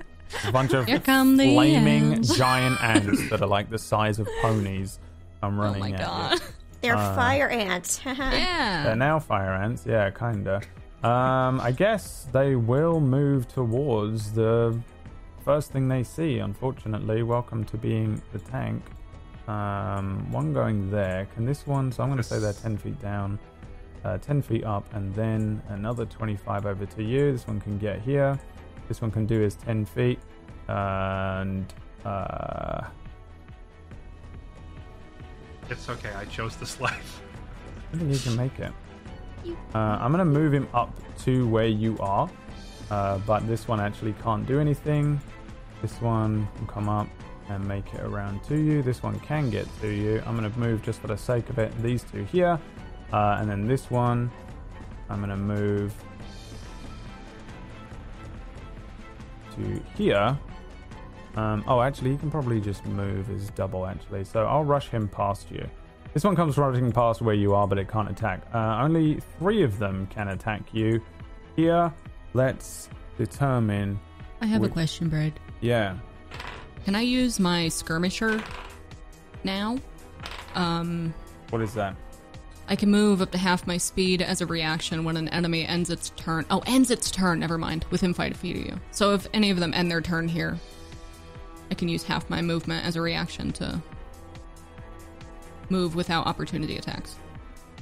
a 0.46 0.52
bunch 0.52 0.72
of 0.72 0.86
Here 0.86 1.00
come 1.00 1.36
the 1.36 1.52
flaming 1.54 2.14
ants. 2.14 2.36
giant 2.36 2.80
ants 2.82 3.28
that 3.30 3.42
are 3.42 3.46
like 3.48 3.70
the 3.70 3.78
size 3.78 4.18
of 4.20 4.28
ponies. 4.42 5.00
I'm 5.42 5.58
Oh 5.58 5.62
running 5.64 5.80
my 5.80 5.90
at 5.90 5.98
you. 5.98 6.06
god. 6.06 6.40
They're 6.80 6.96
Uh, 6.96 7.14
fire 7.16 7.48
ants. 7.48 8.00
Yeah. 8.04 8.14
They're 8.14 8.92
Yeah. 8.92 8.94
now 8.94 9.18
fire 9.18 9.52
ants, 9.54 9.84
yeah, 9.86 10.10
kinda. 10.10 10.60
Um, 11.02 11.60
I 11.60 11.72
guess 11.76 12.28
they 12.32 12.54
will 12.56 13.00
move 13.00 13.48
towards 13.48 14.32
the 14.32 14.78
first 15.44 15.72
thing 15.72 15.88
they 15.88 16.02
see. 16.02 16.38
Unfortunately, 16.38 17.22
welcome 17.22 17.64
to 17.66 17.76
being 17.76 18.20
the 18.32 18.38
tank. 18.38 18.82
Um, 19.46 20.30
one 20.32 20.54
going 20.54 20.90
there. 20.90 21.26
Can 21.34 21.44
this 21.44 21.66
one? 21.66 21.92
So 21.92 22.02
I'm 22.02 22.08
going 22.08 22.16
to 22.16 22.22
say 22.22 22.38
they're 22.38 22.54
10 22.54 22.78
feet 22.78 23.00
down, 23.00 23.38
uh, 24.04 24.16
10 24.18 24.40
feet 24.40 24.64
up, 24.64 24.86
and 24.94 25.14
then 25.14 25.62
another 25.68 26.06
25 26.06 26.64
over 26.64 26.86
to 26.86 27.02
you. 27.02 27.30
This 27.32 27.46
one 27.46 27.60
can 27.60 27.78
get 27.78 28.00
here. 28.00 28.38
This 28.88 29.02
one 29.02 29.10
can 29.10 29.26
do 29.26 29.42
is 29.42 29.54
10 29.56 29.84
feet, 29.84 30.18
and 30.68 31.72
uh, 32.06 32.84
It's 35.68 35.88
okay. 35.90 36.12
I 36.16 36.24
chose 36.24 36.56
this 36.56 36.80
life. 36.86 37.20
I 37.92 37.98
think 37.98 38.10
he 38.10 38.18
can 38.18 38.36
make 38.36 38.58
it. 38.58 38.72
Uh, 39.74 39.78
I'm 39.78 40.10
gonna 40.10 40.24
move 40.24 40.54
him 40.54 40.68
up 40.72 40.90
to 41.24 41.46
where 41.48 41.66
you 41.66 41.98
are, 42.00 42.30
uh, 42.90 43.18
but 43.26 43.46
this 43.46 43.68
one 43.68 43.78
actually 43.78 44.14
can't 44.22 44.46
do 44.46 44.58
anything. 44.58 45.20
This 45.84 46.00
one 46.00 46.48
can 46.56 46.66
come 46.66 46.88
up 46.88 47.08
and 47.50 47.62
make 47.68 47.92
it 47.92 48.00
around 48.00 48.42
to 48.44 48.56
you. 48.56 48.80
This 48.80 49.02
one 49.02 49.20
can 49.20 49.50
get 49.50 49.66
to 49.82 49.88
you. 49.88 50.22
I'm 50.24 50.34
gonna 50.34 50.48
move 50.56 50.80
just 50.82 50.98
for 50.98 51.08
the 51.08 51.16
sake 51.18 51.50
of 51.50 51.58
it. 51.58 51.76
These 51.82 52.04
two 52.04 52.24
here, 52.24 52.58
uh, 53.12 53.36
and 53.38 53.50
then 53.50 53.66
this 53.66 53.90
one. 53.90 54.30
I'm 55.10 55.20
gonna 55.20 55.36
move 55.36 55.92
to 59.56 59.82
here. 59.94 60.38
Um, 61.36 61.62
oh, 61.68 61.82
actually, 61.82 62.12
you 62.12 62.16
can 62.16 62.30
probably 62.30 62.62
just 62.62 62.86
move 62.86 63.28
as 63.28 63.50
double, 63.50 63.84
actually. 63.84 64.24
So 64.24 64.46
I'll 64.46 64.64
rush 64.64 64.88
him 64.88 65.06
past 65.06 65.50
you. 65.50 65.68
This 66.14 66.24
one 66.24 66.34
comes 66.34 66.56
rushing 66.56 66.92
past 66.92 67.20
where 67.20 67.34
you 67.34 67.52
are, 67.52 67.68
but 67.68 67.76
it 67.76 67.88
can't 67.90 68.08
attack. 68.10 68.40
Uh, 68.54 68.80
only 68.82 69.20
three 69.38 69.62
of 69.62 69.78
them 69.78 70.06
can 70.06 70.28
attack 70.28 70.62
you. 70.72 71.02
Here, 71.56 71.92
let's 72.32 72.88
determine. 73.18 74.00
I 74.40 74.46
have 74.46 74.62
Which- 74.62 74.70
a 74.70 74.72
question, 74.72 75.10
Brad. 75.10 75.38
Yeah. 75.64 75.96
Can 76.84 76.94
I 76.94 77.00
use 77.00 77.40
my 77.40 77.68
skirmisher 77.68 78.42
now? 79.44 79.78
Um, 80.54 81.14
What 81.48 81.62
is 81.62 81.72
that? 81.72 81.96
I 82.68 82.76
can 82.76 82.90
move 82.90 83.22
up 83.22 83.30
to 83.30 83.38
half 83.38 83.66
my 83.66 83.78
speed 83.78 84.20
as 84.20 84.42
a 84.42 84.46
reaction 84.46 85.04
when 85.04 85.16
an 85.16 85.28
enemy 85.30 85.66
ends 85.66 85.88
its 85.88 86.10
turn. 86.10 86.44
Oh, 86.50 86.62
ends 86.66 86.90
its 86.90 87.10
turn. 87.10 87.40
Never 87.40 87.56
mind. 87.56 87.86
Within 87.90 88.12
five 88.12 88.36
feet 88.36 88.56
of 88.56 88.66
you. 88.66 88.80
So 88.90 89.14
if 89.14 89.26
any 89.32 89.50
of 89.50 89.58
them 89.58 89.72
end 89.72 89.90
their 89.90 90.02
turn 90.02 90.28
here, 90.28 90.58
I 91.70 91.74
can 91.74 91.88
use 91.88 92.02
half 92.02 92.28
my 92.28 92.42
movement 92.42 92.84
as 92.84 92.96
a 92.96 93.00
reaction 93.00 93.50
to 93.52 93.80
move 95.70 95.94
without 95.94 96.26
opportunity 96.26 96.76
attacks. 96.76 97.16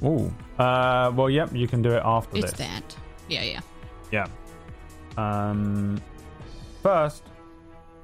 Ooh. 0.05 0.33
Uh, 0.57 1.11
well, 1.13 1.29
yep, 1.29 1.53
you 1.53 1.67
can 1.67 1.81
do 1.81 1.91
it 1.91 2.01
after 2.05 2.37
It's 2.37 2.51
this. 2.51 2.59
that. 2.59 2.95
Yeah, 3.27 3.43
yeah. 3.43 3.59
Yeah. 4.11 4.27
Um, 5.17 6.01
first, 6.81 7.23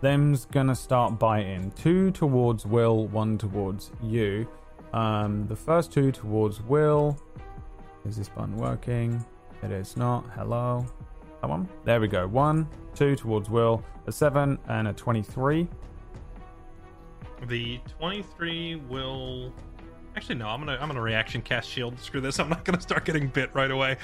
them's 0.02 0.46
gonna 0.46 0.76
start 0.76 1.20
biting. 1.20 1.72
Two 1.72 2.12
towards 2.12 2.66
Will, 2.66 3.08
one 3.08 3.38
towards 3.38 3.92
you. 4.02 4.48
Um, 4.94 5.48
the 5.48 5.56
first 5.56 5.92
two 5.92 6.12
towards 6.12 6.62
Will. 6.62 7.18
Is 8.06 8.18
this 8.18 8.30
button 8.30 8.58
working? 8.58 9.24
It 9.62 9.72
is 9.72 9.98
not. 9.98 10.26
Hello. 10.36 10.86
That 11.42 11.50
one. 11.50 11.68
There 11.86 12.00
we 12.00 12.08
go. 12.08 12.28
One, 12.28 12.68
two 12.96 13.16
towards 13.16 13.50
Will. 13.50 13.84
A 14.08 14.12
seven 14.12 14.58
and 14.68 14.88
a 14.88 14.94
twenty-three. 14.94 15.68
The 17.48 17.80
23 18.00 18.76
will. 18.90 19.54
Actually, 20.16 20.36
no. 20.36 20.48
I'm 20.48 20.60
gonna 20.60 20.78
I'm 20.82 20.88
gonna 20.88 21.02
reaction 21.02 21.42
cast 21.42 21.70
shield. 21.70 22.00
Screw 22.00 22.20
this. 22.20 22.40
I'm 22.40 22.50
not 22.50 22.66
gonna 22.66 22.82
start 22.82 23.06
getting 23.06 23.28
bit 23.28 23.50
right 23.54 23.72
away. 23.72 23.98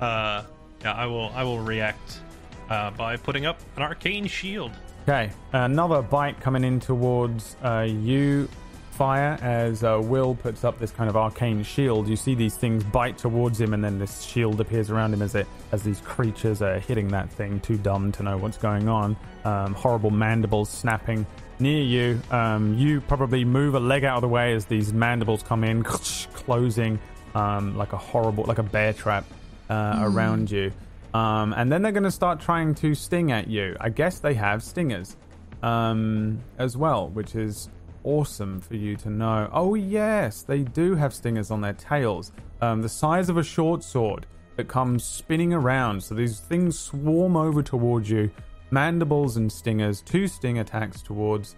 Uh, 0.00 0.42
yeah, 0.82 0.92
I 0.92 1.06
will 1.06 1.30
I 1.34 1.44
will 1.44 1.60
react 1.60 2.20
uh, 2.68 2.90
by 2.90 3.16
putting 3.16 3.46
up 3.46 3.60
an 3.76 3.82
arcane 3.82 4.26
shield. 4.26 4.72
Okay, 5.06 5.30
another 5.52 6.00
bite 6.00 6.40
coming 6.40 6.64
in 6.64 6.80
towards 6.80 7.56
uh, 7.62 7.86
you, 7.86 8.48
Fire, 8.92 9.36
as 9.42 9.84
uh, 9.84 10.00
Will 10.02 10.34
puts 10.34 10.64
up 10.64 10.78
this 10.78 10.92
kind 10.92 11.10
of 11.10 11.16
arcane 11.16 11.62
shield. 11.62 12.08
You 12.08 12.16
see 12.16 12.34
these 12.34 12.56
things 12.56 12.82
bite 12.84 13.18
towards 13.18 13.60
him, 13.60 13.74
and 13.74 13.84
then 13.84 13.98
this 13.98 14.22
shield 14.22 14.62
appears 14.62 14.90
around 14.90 15.12
him 15.12 15.20
as 15.20 15.34
it 15.34 15.46
as 15.72 15.82
these 15.82 16.00
creatures 16.00 16.62
are 16.62 16.78
hitting 16.78 17.08
that 17.08 17.28
thing, 17.28 17.60
too 17.60 17.76
dumb 17.76 18.12
to 18.12 18.22
know 18.22 18.38
what's 18.38 18.56
going 18.56 18.88
on. 18.88 19.14
Um, 19.44 19.74
horrible 19.74 20.10
mandibles 20.10 20.70
snapping 20.70 21.26
near 21.58 21.82
you. 21.82 22.22
Um, 22.30 22.78
you 22.78 23.02
probably 23.02 23.44
move 23.44 23.74
a 23.74 23.80
leg 23.80 24.04
out 24.04 24.16
of 24.16 24.22
the 24.22 24.28
way 24.28 24.54
as 24.54 24.64
these 24.64 24.94
mandibles 24.94 25.42
come 25.42 25.64
in, 25.64 25.82
closing 25.82 26.98
um, 27.34 27.76
like 27.76 27.92
a 27.92 27.98
horrible, 27.98 28.44
like 28.44 28.58
a 28.58 28.62
bear 28.62 28.94
trap 28.94 29.26
uh, 29.68 29.98
around 30.00 30.50
you. 30.50 30.72
Um, 31.14 31.54
and 31.54 31.70
then 31.70 31.80
they're 31.80 31.92
going 31.92 32.02
to 32.02 32.10
start 32.10 32.40
trying 32.40 32.74
to 32.76 32.94
sting 32.94 33.30
at 33.30 33.48
you. 33.48 33.76
I 33.80 33.88
guess 33.88 34.18
they 34.18 34.34
have 34.34 34.62
stingers 34.62 35.16
um, 35.62 36.42
as 36.58 36.76
well, 36.76 37.08
which 37.08 37.36
is 37.36 37.70
awesome 38.02 38.60
for 38.60 38.74
you 38.74 38.96
to 38.96 39.10
know. 39.10 39.48
Oh, 39.52 39.74
yes, 39.74 40.42
they 40.42 40.62
do 40.62 40.96
have 40.96 41.14
stingers 41.14 41.52
on 41.52 41.60
their 41.60 41.72
tails, 41.72 42.32
um, 42.60 42.82
the 42.82 42.88
size 42.88 43.28
of 43.28 43.36
a 43.36 43.44
short 43.44 43.84
sword 43.84 44.26
that 44.56 44.66
comes 44.66 45.04
spinning 45.04 45.52
around. 45.52 46.02
So 46.02 46.16
these 46.16 46.40
things 46.40 46.78
swarm 46.78 47.36
over 47.36 47.62
towards 47.62 48.10
you. 48.10 48.30
Mandibles 48.70 49.36
and 49.36 49.50
stingers, 49.50 50.02
two 50.02 50.26
sting 50.26 50.58
attacks 50.58 51.00
towards 51.00 51.54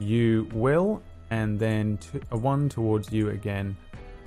you, 0.00 0.48
Will, 0.52 1.00
and 1.30 1.58
then 1.58 1.98
two, 1.98 2.20
uh, 2.32 2.36
one 2.36 2.68
towards 2.68 3.12
you 3.12 3.30
again, 3.30 3.76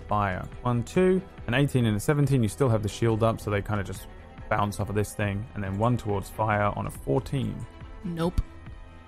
Fire. 0.08 0.48
One, 0.62 0.84
two, 0.84 1.22
an 1.48 1.54
18 1.54 1.86
and 1.86 1.98
a 1.98 2.00
17. 2.00 2.42
You 2.42 2.50
still 2.50 2.70
have 2.70 2.84
the 2.84 2.90
shield 2.90 3.24
up, 3.24 3.42
so 3.42 3.50
they 3.50 3.62
kind 3.62 3.80
of 3.80 3.88
just 3.88 4.08
bounce 4.52 4.80
off 4.80 4.90
of 4.90 4.96
this 4.96 5.14
thing. 5.16 5.44
And 5.56 5.64
then 5.64 5.78
one 5.80 5.98
towards 5.98 6.30
Fire 6.30 6.72
on 6.76 6.86
a 6.86 6.92
14 6.92 7.56
Nope. 8.04 8.40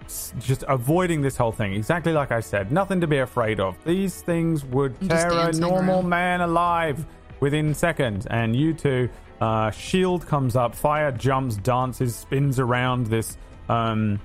s- 0.06 0.34
just 0.40 0.64
avoiding 0.68 1.22
this 1.22 1.38
whole 1.38 1.52
thing. 1.52 1.74
Exactly 1.74 2.14
like 2.14 2.32
I 2.32 2.40
said, 2.40 2.72
nothing 2.72 3.00
to 3.02 3.08
be 3.08 3.20
afraid 3.20 3.60
of. 3.60 3.76
These 3.86 4.22
things 4.22 4.64
would 4.66 4.96
I'm 5.02 5.10
just 5.10 5.22
tear 5.22 5.32
a 5.32 5.36
dancing 5.46 5.62
normal 5.62 5.96
around. 6.00 6.10
man 6.10 6.42
alive 6.42 7.06
within 7.40 7.74
seconds. 7.76 8.26
And 8.28 8.56
you 8.56 8.74
two, 8.74 9.10
uh, 9.42 9.70
shield 9.72 10.26
comes 10.26 10.56
up, 10.56 10.74
fire 10.74 11.12
jumps, 11.12 11.58
dances, 11.58 12.16
spins 12.16 12.60
around 12.60 13.08
this 13.08 13.38
um, 13.70 14.20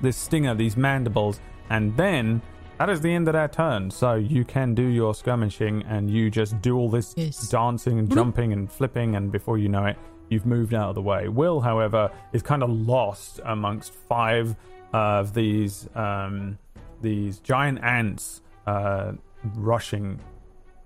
this 0.00 0.16
stinger, 0.16 0.54
these 0.54 0.76
mandibles, 0.76 1.40
and 1.70 1.96
then 1.96 2.42
that 2.78 2.90
is 2.90 3.00
the 3.00 3.10
end 3.14 3.26
of 3.28 3.32
their 3.32 3.48
turn. 3.48 3.90
So 3.90 4.14
you 4.14 4.44
can 4.44 4.74
do 4.74 4.82
your 4.82 5.14
skirmishing, 5.14 5.82
and 5.88 6.10
you 6.10 6.30
just 6.30 6.60
do 6.60 6.76
all 6.76 6.90
this 6.90 7.14
Yes. 7.16 7.48
dancing 7.48 7.98
and 7.98 8.12
jumping 8.12 8.52
and 8.52 8.70
flipping, 8.70 9.16
and 9.16 9.32
before 9.32 9.56
you 9.56 9.68
know 9.70 9.86
it, 9.86 9.96
you've 10.28 10.46
moved 10.46 10.74
out 10.74 10.90
of 10.90 10.94
the 10.94 11.02
way. 11.02 11.28
Will, 11.28 11.60
however, 11.60 12.10
is 12.32 12.42
kind 12.42 12.62
of 12.62 12.70
lost 12.70 13.40
amongst 13.44 13.92
five 13.94 14.56
of 14.92 15.34
these 15.34 15.88
um, 15.94 16.58
these 17.02 17.38
giant 17.40 17.82
ants 17.82 18.40
uh, 18.66 19.12
rushing 19.54 20.18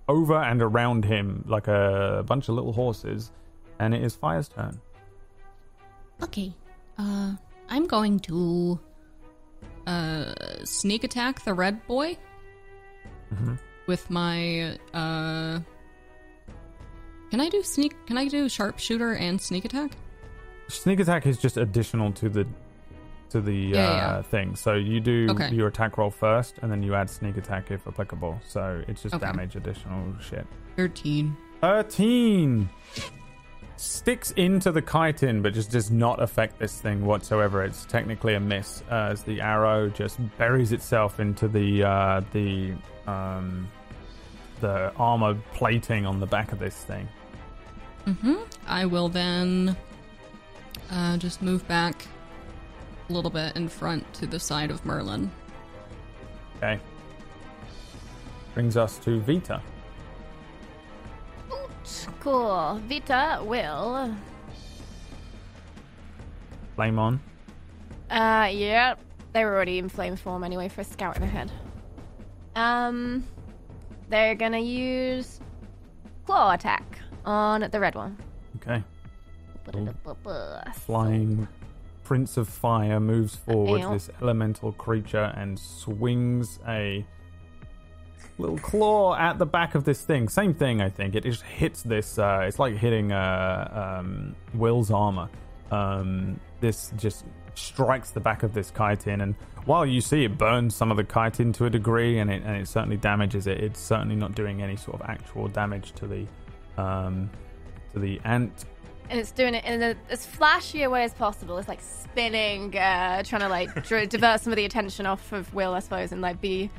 over 0.07 0.35
and 0.35 0.61
around 0.61 1.05
him 1.05 1.43
like 1.47 1.67
a 1.67 2.23
bunch 2.27 2.49
of 2.49 2.55
little 2.55 2.73
horses, 2.73 3.31
and 3.79 3.93
it 3.93 4.03
is 4.03 4.15
Fire's 4.15 4.49
turn. 4.49 4.79
Okay. 6.21 6.53
Uh, 6.97 7.35
I'm 7.69 7.87
going 7.87 8.19
to. 8.21 8.79
Uh, 9.87 10.33
sneak 10.63 11.03
attack 11.03 11.43
the 11.43 11.53
red 11.53 11.85
boy. 11.87 12.15
Mhm. 13.33 13.57
with 13.87 14.09
my 14.11 14.77
uh. 14.93 15.59
Can 17.31 17.39
I 17.39 17.49
do 17.49 17.63
sneak? 17.63 17.95
Can 18.05 18.17
I 18.17 18.27
do 18.27 18.47
sharpshooter 18.49 19.13
and 19.15 19.41
sneak 19.41 19.65
attack? 19.65 19.91
Sneak 20.67 20.99
attack 20.99 21.25
is 21.25 21.37
just 21.37 21.57
additional 21.57 22.11
to 22.13 22.29
the 22.29 22.45
to 23.29 23.39
the 23.39 23.53
Yeah, 23.53 23.77
uh, 23.77 23.95
yeah. 23.95 24.21
thing. 24.23 24.55
So 24.57 24.73
you 24.73 24.99
do 24.99 25.27
Okay. 25.31 25.49
your 25.53 25.69
attack 25.69 25.97
roll 25.97 26.11
first, 26.11 26.57
and 26.61 26.69
then 26.69 26.83
you 26.83 26.93
add 26.95 27.09
sneak 27.09 27.37
attack 27.37 27.71
if 27.71 27.87
applicable. 27.87 28.41
So 28.45 28.83
it's 28.89 29.01
just 29.01 29.15
Okay. 29.15 29.25
damage 29.25 29.55
additional 29.55 30.13
shit. 30.19 30.45
Thirteen. 30.75 31.35
13 31.61 32.67
sticks 33.77 34.31
into 34.31 34.71
the 34.71 34.81
chitin 34.81 35.41
but 35.41 35.53
just 35.53 35.71
does 35.71 35.89
not 35.91 36.21
affect 36.21 36.59
this 36.59 36.79
thing 36.81 37.03
whatsoever 37.05 37.63
it's 37.63 37.85
technically 37.85 38.33
a 38.35 38.39
miss 38.39 38.83
uh, 38.91 39.09
as 39.11 39.23
the 39.23 39.39
arrow 39.41 39.87
just 39.89 40.19
buries 40.37 40.71
itself 40.71 41.19
into 41.19 41.47
the 41.47 41.83
uh, 41.83 42.21
the 42.31 42.73
um, 43.07 43.67
the 44.59 44.91
armor 44.97 45.35
plating 45.53 46.05
on 46.05 46.19
the 46.19 46.25
back 46.27 46.51
of 46.51 46.57
this 46.59 46.75
thing 46.83 47.07
Mm-hmm. 48.05 48.35
I 48.67 48.85
will 48.85 49.09
then 49.09 49.75
uh, 50.89 51.17
just 51.17 51.41
move 51.41 51.67
back 51.67 52.05
a 53.09 53.13
little 53.13 53.31
bit 53.31 53.55
in 53.55 53.67
front 53.67 54.11
to 54.15 54.25
the 54.27 54.39
side 54.39 54.71
of 54.71 54.83
Merlin. 54.85 55.29
okay 56.57 56.79
brings 58.53 58.75
us 58.75 58.97
to 58.99 59.19
Vita 59.21 59.61
Cool. 62.19 62.79
Vita 62.87 63.41
will. 63.43 64.15
flame 66.75 66.99
on 66.99 67.19
Uh, 68.09 68.49
yeah. 68.51 68.95
They 69.33 69.43
were 69.45 69.55
already 69.55 69.79
in 69.79 69.89
flame 69.89 70.15
form 70.15 70.43
anyway 70.43 70.67
for 70.67 70.83
scouting 70.83 71.23
ahead. 71.23 71.51
Um, 72.55 73.25
they're 74.09 74.35
gonna 74.35 74.59
use 74.59 75.39
claw 76.25 76.53
attack 76.53 76.83
on 77.25 77.67
the 77.71 77.79
red 77.79 77.95
one. 77.95 78.17
okay. 78.57 78.83
Flying 80.73 81.47
prince 82.03 82.35
of 82.35 82.49
fire 82.49 82.99
moves 82.99 83.35
forward 83.35 83.81
Ow. 83.81 83.93
this 83.93 84.09
elemental 84.21 84.73
creature 84.73 85.33
and 85.37 85.57
swings 85.57 86.59
a 86.67 87.05
little 88.37 88.57
claw 88.57 89.15
at 89.15 89.37
the 89.37 89.45
back 89.45 89.75
of 89.75 89.85
this 89.85 90.01
thing. 90.01 90.27
Same 90.27 90.53
thing 90.53 90.81
i 90.81 90.89
think. 90.89 91.15
It 91.15 91.23
just 91.23 91.43
hits 91.43 91.83
this 91.83 92.19
uh, 92.19 92.43
it's 92.47 92.59
like 92.59 92.75
hitting 92.75 93.11
uh, 93.11 93.99
um, 93.99 94.35
will's 94.53 94.91
armor. 94.91 95.29
Um, 95.71 96.39
this 96.59 96.91
just 96.97 97.23
strikes 97.55 98.11
the 98.11 98.19
back 98.19 98.43
of 98.43 98.53
this 98.53 98.71
chitin 98.71 99.21
and 99.21 99.35
while 99.65 99.85
you 99.85 100.01
see 100.01 100.23
it 100.23 100.37
burns 100.37 100.75
some 100.75 100.89
of 100.89 100.97
the 100.97 101.03
chitin 101.03 101.53
to 101.53 101.65
a 101.65 101.69
degree 101.69 102.17
and 102.19 102.31
it, 102.31 102.41
and 102.43 102.57
it 102.57 102.67
certainly 102.67 102.97
damages 102.97 103.45
it 103.45 103.59
it's 103.59 103.79
certainly 103.79 104.15
not 104.15 104.33
doing 104.35 104.61
any 104.61 104.75
sort 104.75 104.99
of 104.99 105.09
actual 105.09 105.47
damage 105.49 105.91
to 105.93 106.07
the 106.07 106.25
um, 106.81 107.29
to 107.93 107.99
the 107.99 108.19
ant 108.23 108.65
And 109.09 109.19
it's 109.19 109.31
doing 109.31 109.55
it 109.55 109.65
in 109.65 109.81
a, 109.81 109.95
as 110.09 110.25
flashy 110.25 110.83
a 110.83 110.89
way 110.89 111.03
as 111.03 111.13
possible. 111.13 111.57
It's 111.57 111.67
like 111.67 111.81
spinning, 111.81 112.75
uh, 112.77 113.23
trying 113.23 113.41
to 113.41 113.49
like 113.49 113.87
dr- 113.87 114.09
divert 114.15 114.41
some 114.41 114.53
of 114.53 114.57
the 114.57 114.65
attention 114.65 115.05
off 115.05 115.31
of 115.31 115.53
Will, 115.53 115.73
I 115.73 115.79
suppose, 115.79 116.11
and 116.11 116.21
like 116.21 116.41
be 116.41 116.69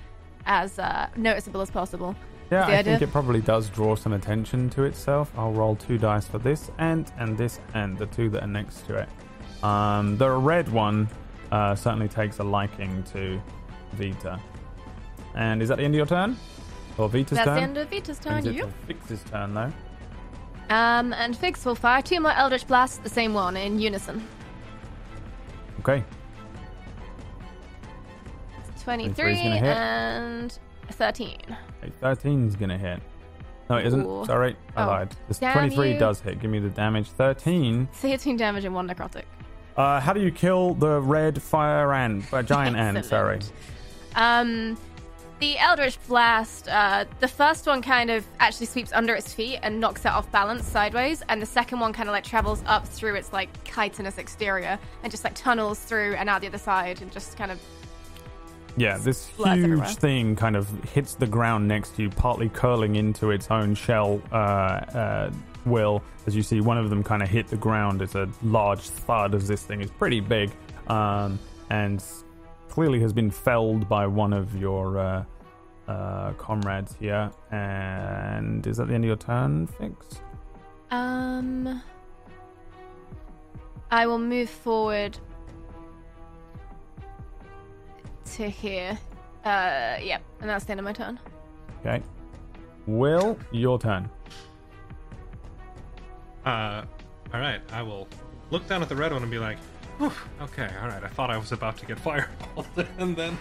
as 0.46 0.78
uh, 0.78 1.08
noticeable 1.16 1.60
as 1.60 1.70
possible. 1.70 2.16
Yeah, 2.50 2.66
I 2.66 2.76
idea. 2.76 2.82
think 2.98 3.02
it 3.02 3.12
probably 3.12 3.40
does 3.40 3.70
draw 3.70 3.94
some 3.94 4.12
attention 4.12 4.68
to 4.70 4.82
itself. 4.82 5.32
I'll 5.38 5.52
roll 5.52 5.74
two 5.74 5.96
dice 5.96 6.26
for 6.26 6.38
this 6.38 6.70
ant 6.78 7.10
and 7.18 7.38
this 7.38 7.60
ant, 7.74 7.98
the 7.98 8.06
two 8.06 8.28
that 8.30 8.42
are 8.42 8.46
next 8.46 8.86
to 8.88 8.96
it. 8.96 9.64
Um, 9.64 10.18
the 10.18 10.30
red 10.30 10.68
one 10.68 11.08
uh, 11.50 11.74
certainly 11.74 12.08
takes 12.08 12.40
a 12.40 12.44
liking 12.44 13.02
to 13.12 13.40
Vita. 13.94 14.38
And 15.34 15.62
is 15.62 15.68
that 15.70 15.78
the 15.78 15.84
end 15.84 15.94
of 15.94 15.96
your 15.98 16.06
turn? 16.06 16.36
Or 16.98 17.08
Vita's 17.08 17.38
That's 17.38 17.46
turn? 17.46 17.56
the 17.56 17.62
end 17.62 17.76
of 17.78 17.88
Vita's 17.88 18.18
turn. 18.18 18.44
Yep. 18.44 18.70
Fix's 18.86 19.22
turn, 19.24 19.54
though. 19.54 19.72
Um, 20.72 21.12
and 21.12 21.36
Fix 21.36 21.64
will 21.66 21.74
fire 21.74 22.00
two 22.00 22.18
more 22.20 22.32
Eldritch 22.32 22.66
Blasts, 22.66 22.98
the 22.98 23.08
same 23.10 23.34
one, 23.34 23.56
in 23.56 23.78
unison. 23.78 24.26
Okay. 25.80 26.02
23 28.82 29.12
23 29.14 29.32
is 29.32 29.38
gonna 29.38 29.56
hit. 29.58 29.64
and 29.76 30.58
13. 30.90 31.38
Okay, 31.82 31.92
13's 32.02 32.56
going 32.56 32.68
to 32.70 32.78
hit. 32.78 33.00
No, 33.70 33.76
it 33.76 33.86
isn't. 33.86 34.04
Ooh. 34.06 34.24
Sorry, 34.26 34.56
I 34.76 34.84
Oh, 34.84 34.86
lied. 34.86 35.16
This 35.28 35.38
damn 35.38 35.52
23 35.52 35.92
you. 35.92 35.98
does 35.98 36.20
hit. 36.20 36.40
Give 36.40 36.50
me 36.50 36.58
the 36.58 36.68
damage. 36.68 37.08
13. 37.10 37.88
13 37.92 38.36
damage 38.36 38.64
and 38.64 38.74
1 38.74 38.88
necrotic. 38.88 39.22
Uh, 39.76 40.00
how 40.00 40.12
do 40.12 40.20
you 40.20 40.30
kill 40.30 40.74
the 40.74 41.00
red 41.00 41.40
fire 41.42 41.92
ant? 41.94 42.24
Uh, 42.32 42.42
giant 42.42 42.76
ant, 42.76 43.04
sorry. 43.04 43.40
Um, 44.16 44.76
the 45.42 45.58
Eldritch 45.58 45.98
Blast, 46.06 46.68
uh, 46.68 47.04
the 47.18 47.26
first 47.26 47.66
one 47.66 47.82
kind 47.82 48.12
of 48.12 48.24
actually 48.38 48.66
sweeps 48.66 48.92
under 48.92 49.12
its 49.12 49.34
feet 49.34 49.58
and 49.64 49.80
knocks 49.80 50.04
it 50.04 50.12
off 50.12 50.30
balance 50.30 50.64
sideways, 50.64 51.20
and 51.28 51.42
the 51.42 51.46
second 51.46 51.80
one 51.80 51.92
kind 51.92 52.08
of 52.08 52.12
like 52.12 52.22
travels 52.22 52.62
up 52.64 52.86
through 52.86 53.16
its 53.16 53.32
like 53.32 53.48
chitinous 53.64 54.18
exterior 54.18 54.78
and 55.02 55.10
just 55.10 55.24
like 55.24 55.34
tunnels 55.34 55.80
through 55.80 56.14
and 56.14 56.28
out 56.28 56.42
the 56.42 56.46
other 56.46 56.58
side 56.58 57.02
and 57.02 57.10
just 57.10 57.36
kind 57.36 57.50
of 57.50 57.58
Yeah, 58.76 58.98
this 58.98 59.26
huge 59.30 59.48
everywhere. 59.48 59.86
thing 59.86 60.36
kind 60.36 60.54
of 60.54 60.68
hits 60.84 61.16
the 61.16 61.26
ground 61.26 61.66
next 61.66 61.96
to 61.96 62.02
you, 62.02 62.10
partly 62.10 62.48
curling 62.48 62.94
into 62.94 63.32
its 63.32 63.50
own 63.50 63.74
shell. 63.74 64.22
Uh, 64.30 64.36
uh, 64.36 65.30
will 65.64 66.04
as 66.28 66.36
you 66.36 66.44
see 66.44 66.60
one 66.60 66.78
of 66.78 66.88
them 66.88 67.02
kind 67.02 67.20
of 67.20 67.28
hit 67.28 67.48
the 67.48 67.56
ground. 67.56 68.00
It's 68.00 68.14
a 68.14 68.28
large 68.44 68.82
thud 68.82 69.34
as 69.34 69.48
this 69.48 69.64
thing 69.64 69.80
is 69.80 69.90
pretty 69.90 70.20
big, 70.20 70.52
um, 70.86 71.40
and 71.68 72.00
clearly 72.72 73.00
has 73.00 73.12
been 73.12 73.30
felled 73.30 73.86
by 73.86 74.06
one 74.06 74.32
of 74.32 74.58
your 74.58 74.98
uh, 74.98 75.24
uh, 75.88 76.32
comrades 76.38 76.96
here. 76.98 77.30
And 77.50 78.66
is 78.66 78.78
that 78.78 78.88
the 78.88 78.94
end 78.94 79.04
of 79.04 79.08
your 79.08 79.16
turn, 79.16 79.66
Fix? 79.66 80.22
Um, 80.90 81.82
I 83.90 84.06
will 84.06 84.18
move 84.18 84.48
forward 84.48 85.18
to 88.36 88.48
here. 88.48 88.98
Uh, 89.44 90.00
yeah, 90.00 90.20
and 90.40 90.48
that's 90.48 90.64
the 90.64 90.70
end 90.70 90.80
of 90.80 90.84
my 90.84 90.94
turn. 90.94 91.20
Okay, 91.80 92.02
Will, 92.86 93.38
your 93.50 93.78
turn. 93.78 94.08
Uh, 96.46 96.84
all 97.34 97.40
right. 97.40 97.60
I 97.70 97.82
will 97.82 98.08
look 98.50 98.66
down 98.66 98.80
at 98.80 98.88
the 98.88 98.96
red 98.96 99.12
one 99.12 99.20
and 99.20 99.30
be 99.30 99.38
like, 99.38 99.58
Whew, 99.98 100.12
okay, 100.40 100.68
all 100.80 100.88
right. 100.88 101.02
I 101.04 101.08
thought 101.08 101.30
I 101.30 101.36
was 101.38 101.52
about 101.52 101.76
to 101.78 101.86
get 101.86 101.98
fireballed, 102.04 102.86
and 102.98 103.16
then 103.16 103.38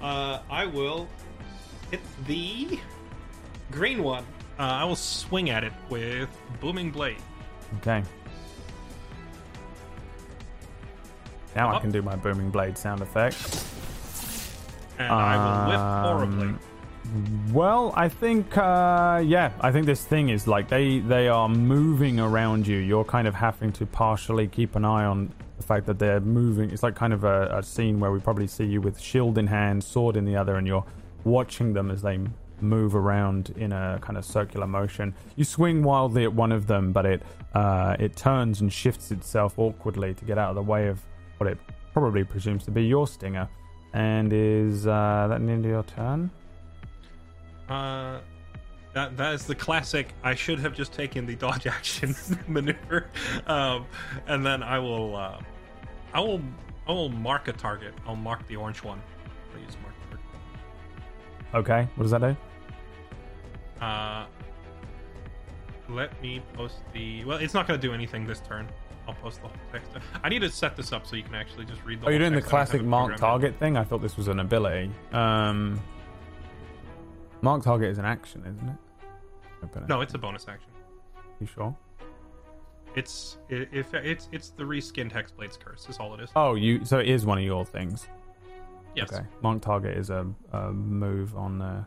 uh, 0.00 0.40
I 0.50 0.66
will 0.66 1.08
hit 1.90 2.00
the 2.26 2.78
green 3.70 4.02
one. 4.02 4.24
Uh, 4.58 4.62
I 4.62 4.84
will 4.84 4.96
swing 4.96 5.50
at 5.50 5.64
it 5.64 5.72
with 5.88 6.28
booming 6.60 6.90
blade. 6.90 7.16
Okay. 7.78 8.02
Now 11.54 11.74
I 11.74 11.80
can 11.80 11.90
do 11.90 12.00
my 12.02 12.16
booming 12.16 12.50
blade 12.50 12.78
sound 12.78 13.00
effect. 13.02 13.36
And 14.98 15.12
I 15.12 15.36
will 15.36 15.70
whiff 15.70 15.80
Um, 15.80 16.02
horribly. 16.04 16.54
Well, 17.52 17.92
I 17.96 18.08
think, 18.08 18.56
uh, 18.56 19.22
yeah, 19.24 19.52
I 19.60 19.70
think 19.72 19.86
this 19.86 20.04
thing 20.04 20.28
is 20.30 20.46
like 20.46 20.68
they 20.68 21.00
they 21.00 21.28
are 21.28 21.48
moving 21.48 22.20
around 22.20 22.66
you. 22.66 22.78
You're 22.78 23.04
kind 23.04 23.26
of 23.28 23.34
having 23.34 23.72
to 23.72 23.86
partially 23.86 24.46
keep 24.46 24.76
an 24.76 24.84
eye 24.84 25.04
on 25.04 25.32
the 25.62 25.66
fact 25.68 25.86
that 25.86 25.98
they're 25.98 26.20
moving. 26.20 26.70
It's 26.70 26.82
like 26.82 26.94
kind 26.94 27.12
of 27.12 27.24
a, 27.24 27.58
a 27.58 27.62
scene 27.62 28.00
where 28.00 28.10
we 28.10 28.20
probably 28.20 28.46
see 28.46 28.64
you 28.64 28.80
with 28.80 29.00
shield 29.00 29.38
in 29.38 29.46
hand, 29.46 29.82
sword 29.82 30.16
in 30.16 30.24
the 30.24 30.36
other, 30.36 30.56
and 30.56 30.66
you're 30.66 30.84
watching 31.24 31.72
them 31.72 31.90
as 31.90 32.02
they 32.02 32.18
move 32.60 32.94
around 32.94 33.52
in 33.56 33.72
a 33.72 33.98
kind 34.00 34.16
of 34.16 34.24
circular 34.24 34.66
motion. 34.66 35.14
You 35.36 35.44
swing 35.44 35.82
wildly 35.82 36.24
at 36.24 36.32
one 36.32 36.52
of 36.52 36.66
them, 36.66 36.92
but 36.92 37.06
it 37.06 37.22
uh, 37.54 37.96
it 37.98 38.16
turns 38.16 38.60
and 38.60 38.72
shifts 38.72 39.10
itself 39.10 39.58
awkwardly 39.58 40.14
to 40.14 40.24
get 40.24 40.38
out 40.38 40.50
of 40.50 40.56
the 40.56 40.62
way 40.62 40.88
of 40.88 41.00
what 41.38 41.50
it 41.50 41.58
probably 41.92 42.24
presumes 42.24 42.64
to 42.64 42.70
be 42.70 42.84
your 42.84 43.06
stinger. 43.06 43.48
And 43.92 44.32
is 44.32 44.86
uh, 44.86 45.26
that 45.28 45.44
the 45.44 45.52
end 45.52 45.64
of 45.64 45.70
your 45.70 45.82
turn? 45.82 46.30
Uh, 47.68 48.20
that 48.94 49.16
that 49.16 49.34
is 49.34 49.44
the 49.44 49.54
classic. 49.54 50.14
I 50.22 50.34
should 50.34 50.58
have 50.60 50.74
just 50.74 50.92
taken 50.92 51.26
the 51.26 51.34
dodge 51.34 51.66
action 51.78 52.14
maneuver, 52.48 53.06
um, 53.46 53.86
and 54.26 54.44
then 54.44 54.62
I 54.62 54.78
will, 54.78 55.16
uh, 55.16 55.38
I 56.14 56.20
will, 56.20 56.40
I 56.86 56.92
will 56.92 57.08
mark 57.08 57.48
a 57.48 57.52
target. 57.52 57.94
I'll 58.06 58.16
mark 58.16 58.46
the 58.48 58.56
orange 58.56 58.82
one. 58.82 59.00
Please 59.52 59.76
mark. 59.82 59.94
target. 60.10 60.26
Okay, 61.54 61.88
what 61.94 62.04
does 62.04 62.10
that 62.12 62.20
do? 62.20 62.36
Uh, 63.84 64.26
let 65.88 66.20
me 66.22 66.42
post 66.54 66.76
the. 66.92 67.24
Well, 67.24 67.38
it's 67.38 67.54
not 67.54 67.66
going 67.66 67.80
to 67.80 67.86
do 67.86 67.92
anything 67.92 68.26
this 68.26 68.40
turn. 68.40 68.68
I'll 69.08 69.14
post 69.14 69.42
the 69.42 69.48
whole 69.48 69.56
text. 69.72 69.90
I 70.22 70.28
need 70.28 70.40
to 70.40 70.50
set 70.50 70.76
this 70.76 70.92
up 70.92 71.06
so 71.06 71.16
you 71.16 71.24
can 71.24 71.34
actually 71.34 71.64
just 71.64 71.84
read 71.84 72.00
the. 72.00 72.06
Oh, 72.06 72.10
you're 72.10 72.20
doing 72.20 72.34
the 72.34 72.42
classic 72.42 72.82
mark 72.82 73.16
target 73.16 73.58
thing? 73.58 73.76
I 73.76 73.84
thought 73.84 74.00
this 74.00 74.16
was 74.16 74.28
an 74.28 74.40
ability. 74.40 74.90
Um, 75.12 75.80
mark 77.40 77.64
target 77.64 77.90
is 77.90 77.98
an 77.98 78.04
action, 78.04 78.42
isn't 78.42 78.68
it. 78.68 79.88
No, 79.88 80.00
it's 80.00 80.14
a 80.14 80.18
bonus 80.18 80.46
action. 80.48 80.70
You 81.40 81.46
sure? 81.46 81.76
It's 82.94 83.38
i- 83.50 83.66
if 83.72 83.94
it's 83.94 84.28
it's 84.32 84.50
the 84.50 84.64
reskinned 84.64 85.12
hexblade's 85.12 85.56
curse. 85.56 85.86
Is 85.88 85.98
all 85.98 86.14
it 86.14 86.20
is. 86.20 86.30
Oh, 86.36 86.54
you. 86.54 86.84
So 86.84 86.98
it 86.98 87.08
is 87.08 87.24
one 87.24 87.38
of 87.38 87.44
your 87.44 87.64
things. 87.64 88.06
yes. 88.94 89.12
Okay. 89.12 89.24
Mark 89.42 89.62
target 89.62 89.96
is 89.96 90.10
a, 90.10 90.26
a 90.52 90.72
move 90.72 91.34
on 91.36 91.58
the 91.58 91.84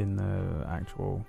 in 0.00 0.16
the 0.16 0.66
actual. 0.68 1.24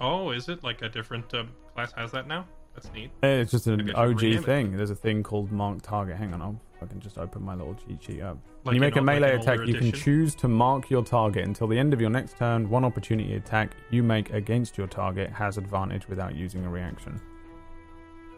Oh, 0.00 0.30
is 0.30 0.48
it 0.48 0.62
like 0.62 0.82
a 0.82 0.88
different 0.88 1.32
um, 1.34 1.48
class 1.74 1.92
has 1.92 2.12
that 2.12 2.26
now? 2.28 2.46
That's 2.74 2.92
neat. 2.92 3.10
It's 3.22 3.50
just 3.50 3.66
an 3.68 3.78
Maybe 3.78 3.94
I 3.94 4.04
should 4.08 4.10
OG 4.16 4.20
rename 4.22 4.38
it. 4.40 4.44
thing. 4.44 4.76
There's 4.76 4.90
a 4.90 4.94
thing 4.94 5.22
called 5.22 5.50
mark 5.50 5.80
target. 5.80 6.16
Hang 6.16 6.34
on, 6.34 6.42
I'll 6.42 6.60
I 6.82 6.84
can 6.84 7.00
just 7.00 7.16
open 7.16 7.42
my 7.42 7.54
little 7.54 7.74
cheat 7.74 8.02
sheet 8.04 8.20
up. 8.20 8.36
Like 8.36 8.64
when 8.66 8.74
you 8.74 8.80
make 8.82 8.96
a 8.96 8.98
old- 8.98 9.06
like 9.06 9.20
melee 9.20 9.36
attack, 9.36 9.60
you 9.66 9.72
can 9.76 9.92
choose 9.92 10.34
to 10.34 10.48
mark 10.48 10.90
your 10.90 11.02
target 11.02 11.46
until 11.46 11.66
the 11.68 11.78
end 11.78 11.94
of 11.94 12.02
your 12.02 12.10
next 12.10 12.36
turn. 12.36 12.68
One 12.68 12.84
opportunity 12.84 13.34
attack 13.36 13.70
you 13.90 14.02
make 14.02 14.30
against 14.34 14.76
your 14.76 14.86
target 14.86 15.30
has 15.30 15.56
advantage 15.56 16.06
without 16.06 16.34
using 16.34 16.66
a 16.66 16.68
reaction. 16.68 17.18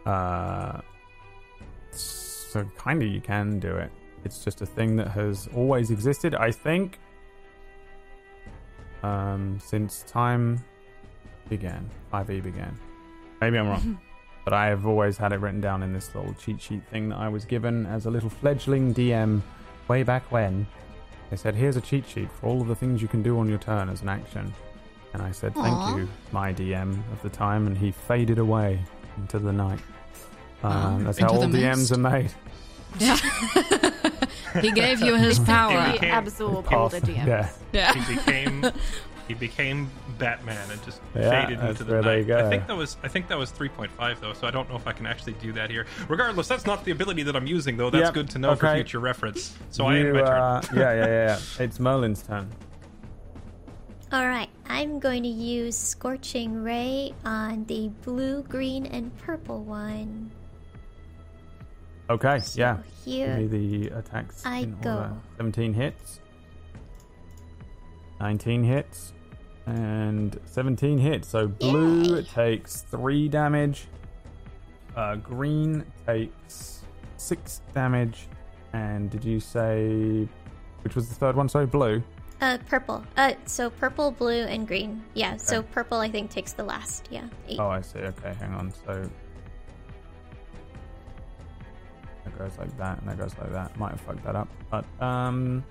Uh, 0.09 0.81
so 1.91 2.65
kind 2.79 3.03
of 3.03 3.09
you 3.09 3.21
can 3.21 3.61
do 3.61 3.77
it. 3.77 3.91
It's 4.25 4.43
just 4.43 4.63
a 4.63 4.67
thing 4.67 4.97
that 4.97 5.09
has 5.09 5.49
always 5.55 5.91
existed, 5.91 6.35
I 6.35 6.51
think, 6.51 6.99
um, 9.03 9.61
since 9.63 10.03
time 10.05 10.65
began. 11.51 11.91
5e 12.11 12.43
began. 12.43 12.79
Maybe 13.43 13.59
I'm 13.59 13.69
wrong. 13.69 14.01
but 14.45 14.55
I 14.55 14.69
have 14.69 14.87
always 14.87 15.19
had 15.19 15.35
it 15.35 15.41
written 15.41 15.61
down 15.61 15.83
in 15.83 15.93
this 15.93 16.15
little 16.15 16.33
cheat 16.35 16.63
sheet 16.63 16.83
thing 16.91 17.11
that 17.11 17.19
I 17.19 17.29
was 17.29 17.45
given 17.45 17.85
as 17.85 18.07
a 18.07 18.11
little 18.11 18.31
fledgling 18.31 18.95
DM 18.95 19.43
way 19.89 20.05
back 20.05 20.33
when. 20.33 20.67
They 21.29 21.37
said, 21.37 21.55
"Here's 21.55 21.77
a 21.77 21.83
cheat 21.83 22.09
sheet 22.09 22.33
for 22.33 22.47
all 22.47 22.63
of 22.63 22.69
the 22.69 22.75
things 22.75 23.03
you 23.03 23.09
can 23.09 23.23
do 23.23 23.39
on 23.39 23.47
your 23.47 23.59
turn 23.59 23.91
as 23.91 24.01
an 24.01 24.09
action." 24.09 24.55
And 25.13 25.21
I 25.21 25.33
said, 25.33 25.55
"Thank 25.55 25.77
Aw. 25.77 25.97
you, 25.97 26.09
my 26.33 26.55
DM 26.55 26.99
of 27.13 27.21
the 27.23 27.29
time," 27.29 27.67
and 27.67 27.77
he 27.77 27.91
faded 27.91 28.39
away 28.39 28.81
into 29.19 29.39
the 29.39 29.53
night. 29.53 29.81
Um, 30.63 30.73
Oh, 30.73 31.05
that's 31.05 31.19
how 31.19 31.29
into 31.29 31.47
all 31.47 31.53
DMs 31.53 31.93
are 31.93 31.99
made. 31.99 32.33
he 34.63 34.73
gave 34.73 35.01
you 35.01 35.15
his 35.15 35.39
power. 35.39 35.91
We 35.91 35.97
Okay. 35.99 36.11
absorb 36.11 36.65
Pass- 36.67 36.95
older 36.95 37.07
DMs. 37.07 37.27
Yeah, 37.27 37.49
Yeah. 37.73 37.95
He 37.95 38.15
became 38.15 38.65
he 39.29 39.35
became 39.35 39.91
Batman 40.19 40.71
and 40.71 40.83
just 40.85 41.01
Yeah, 41.15 41.45
faded 41.47 41.63
into 41.63 41.85
the 41.85 42.01
where 42.01 42.03
night. 42.25 42.31
I 42.31 42.49
think 42.49 42.67
that 42.67 42.77
was 42.77 42.97
I 43.03 43.09
think 43.09 43.29
that 43.29 43.39
was 43.39 43.53
3.5 43.53 44.21
though, 44.21 44.33
so 44.33 44.47
I 44.47 44.51
don't 44.51 44.69
know 44.71 44.77
if 44.77 44.87
I 44.87 44.93
can 44.93 45.07
actually 45.07 45.35
do 45.35 45.53
that 45.53 45.71
here. 45.71 45.87
Regardless, 46.09 46.49
that's 46.49 46.65
not 46.67 46.85
the 46.85 46.93
ability 46.93 47.23
that 47.25 47.37
I'm 47.37 47.47
using 47.47 47.77
though. 47.77 47.91
That's 47.91 48.07
Yep, 48.07 48.15
good 48.15 48.31
to 48.31 48.39
know 48.39 48.57
for 48.57 48.73
future 48.75 49.01
reference. 49.01 49.55
So 49.71 49.87
I 49.87 49.99
end 49.99 50.13
my 50.15 50.21
turn. 50.21 50.29
uh, 50.29 50.63
yeah, 50.75 50.81
yeah, 50.81 50.95
yeah, 50.95 51.07
yeah. 51.07 51.39
It's 51.65 51.79
Merlin's 51.79 52.23
turn. 52.23 52.49
Alright, 54.11 54.49
I'm 54.67 54.99
going 54.99 55.23
to 55.25 55.29
use 55.29 55.77
Scorching 55.77 56.63
Ray 56.65 57.13
on 57.27 57.67
the 57.67 57.91
blue, 58.03 58.43
green, 58.45 58.87
and 58.87 59.15
purple 59.19 59.63
one. 59.63 60.31
Okay, 62.11 62.39
So 62.41 62.59
yeah. 62.59 62.79
Give 63.05 63.15
here. 63.15 63.37
me 63.37 63.47
the 63.47 63.89
attacks. 63.99 64.45
I 64.47 64.65
go. 64.65 64.91
order. 64.97 65.13
17 65.37 65.75
hits. 65.75 66.21
19 68.21 68.65
hits. 68.65 69.13
And 69.67 70.39
17 70.47 70.99
hits. 70.99 71.29
So 71.29 71.47
blue 71.49 72.17
Yay. 72.17 72.23
takes 72.23 72.83
3 72.83 73.29
damage. 73.29 73.87
Uh, 74.97 75.17
green 75.17 75.85
takes 76.07 76.83
6 77.19 77.61
damage. 77.75 78.27
And 78.73 79.11
did 79.11 79.25
you 79.25 79.41
say. 79.41 80.27
Which 80.83 80.95
was 80.95 81.09
the 81.09 81.15
third 81.15 81.37
one? 81.37 81.49
So 81.49 81.67
blue. 81.67 82.03
Uh, 82.41 82.57
purple. 82.69 83.05
Uh, 83.17 83.33
so 83.47 83.69
purple, 83.69 84.13
blue, 84.13 84.45
and 84.45 84.67
green. 84.67 85.03
Yeah, 85.15 85.37
so 85.39 85.61
purple 85.63 85.99
I 85.99 86.09
think 86.09 86.31
takes 86.31 86.53
the 86.53 86.63
last. 86.63 87.09
Yeah, 87.11 87.25
eight. 87.49 87.59
Oh, 87.59 87.67
I 87.69 87.81
see. 87.81 87.99
Okay, 87.99 88.33
hang 88.39 88.53
on. 88.55 88.73
So. 88.87 89.11
That 92.29 92.39
goes 92.39 92.59
like 92.59 92.77
that, 92.79 92.99
and 93.01 93.09
that 93.09 93.19
goes 93.19 93.35
like 93.39 93.53
that. 93.53 93.79
Might 93.79 93.91
have 93.93 94.01
fucked 94.01 94.25
that 94.25 94.37
up. 94.37 94.49
But, 94.71 94.85
um. 95.01 95.65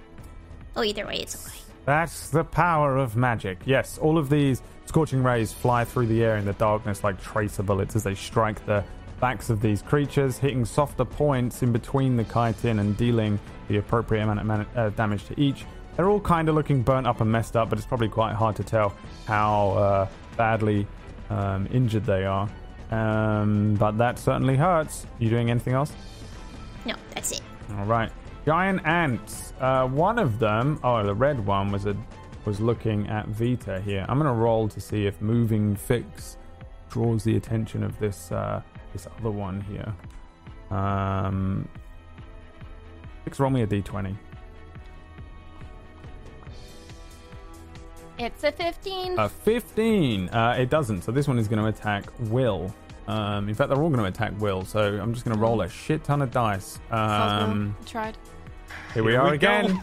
Oh, 0.75 0.83
either 0.83 1.05
way, 1.05 1.17
it's 1.17 1.47
okay. 1.47 1.57
That's 1.85 2.29
the 2.29 2.43
power 2.43 2.97
of 2.97 3.15
magic. 3.15 3.59
Yes, 3.65 3.97
all 3.97 4.17
of 4.17 4.29
these 4.29 4.61
scorching 4.85 5.23
rays 5.23 5.53
fly 5.53 5.85
through 5.85 6.07
the 6.07 6.23
air 6.23 6.37
in 6.37 6.45
the 6.45 6.53
darkness 6.53 7.03
like 7.03 7.21
tracer 7.21 7.63
bullets 7.63 7.95
as 7.95 8.03
they 8.03 8.15
strike 8.15 8.65
the 8.65 8.83
backs 9.19 9.49
of 9.49 9.61
these 9.61 9.81
creatures, 9.81 10.37
hitting 10.37 10.65
softer 10.65 11.05
points 11.05 11.63
in 11.63 11.71
between 11.71 12.17
the 12.17 12.23
chitin 12.25 12.79
and 12.79 12.95
dealing 12.97 13.39
the 13.67 13.77
appropriate 13.77 14.23
amount 14.23 14.39
of 14.39 14.45
man- 14.45 14.67
uh, 14.75 14.89
damage 14.89 15.25
to 15.25 15.39
each. 15.39 15.65
They're 15.95 16.09
all 16.09 16.19
kind 16.19 16.47
of 16.49 16.55
looking 16.55 16.83
burnt 16.83 17.07
up 17.07 17.21
and 17.21 17.31
messed 17.31 17.55
up, 17.55 17.69
but 17.69 17.79
it's 17.79 17.87
probably 17.87 18.09
quite 18.09 18.35
hard 18.35 18.55
to 18.57 18.63
tell 18.63 18.93
how 19.25 19.69
uh, 19.71 20.07
badly 20.35 20.85
um, 21.29 21.67
injured 21.71 22.05
they 22.05 22.25
are. 22.25 22.47
Um, 22.91 23.75
but 23.75 23.97
that 23.97 24.19
certainly 24.19 24.55
hurts. 24.55 25.07
You 25.19 25.29
doing 25.29 25.49
anything 25.49 25.73
else? 25.73 25.91
No, 26.87 26.95
that's 27.13 27.33
it. 27.33 27.41
All 27.77 27.85
right, 27.85 28.11
giant 28.45 28.85
ants. 28.85 29.53
Uh, 29.59 29.87
one 29.87 30.17
of 30.17 30.39
them, 30.39 30.79
oh, 30.83 31.03
the 31.03 31.13
red 31.13 31.45
one 31.45 31.71
was 31.71 31.85
a 31.85 31.95
was 32.45 32.61
looking 32.61 33.07
at 33.09 33.27
Vita 33.27 33.81
here. 33.81 34.05
I'm 34.07 34.17
gonna 34.17 34.33
roll 34.33 34.69
to 34.69 34.79
see 34.79 35.05
if 35.05 35.21
moving 35.21 35.75
Fix 35.75 36.37
draws 36.89 37.25
the 37.25 37.35
attention 37.35 37.83
of 37.83 37.99
this 37.99 38.31
uh, 38.31 38.61
this 38.93 39.05
other 39.19 39.31
one 39.31 39.59
here. 39.61 39.93
Um, 40.75 41.67
Fix, 43.25 43.37
roll 43.39 43.49
me 43.49 43.63
a 43.63 43.67
d20. 43.67 44.15
It's 48.19 48.43
a 48.43 48.51
15. 48.51 49.19
A 49.19 49.29
15. 49.29 50.29
Uh, 50.29 50.55
it 50.57 50.69
doesn't. 50.69 51.03
So 51.03 51.11
this 51.11 51.27
one 51.27 51.37
is 51.37 51.47
going 51.47 51.61
to 51.61 51.67
attack 51.67 52.05
Will. 52.31 52.73
Um, 53.07 53.47
in 53.47 53.55
fact, 53.55 53.69
they're 53.69 53.81
all 53.81 53.89
going 53.89 54.01
to 54.01 54.05
attack 54.05 54.33
Will. 54.39 54.65
So 54.65 54.99
I'm 54.99 55.13
just 55.13 55.25
going 55.25 55.35
to 55.35 55.41
roll 55.41 55.61
a 55.61 55.69
shit 55.69 56.03
ton 56.03 56.21
of 56.21 56.31
dice. 56.31 56.77
Um, 56.91 57.75
I 57.81 57.85
tried. 57.85 58.17
here 58.93 59.03
we 59.03 59.11
Here 59.13 59.21
are 59.21 59.29
we 59.29 59.35
again. 59.35 59.67
go. 59.67 59.79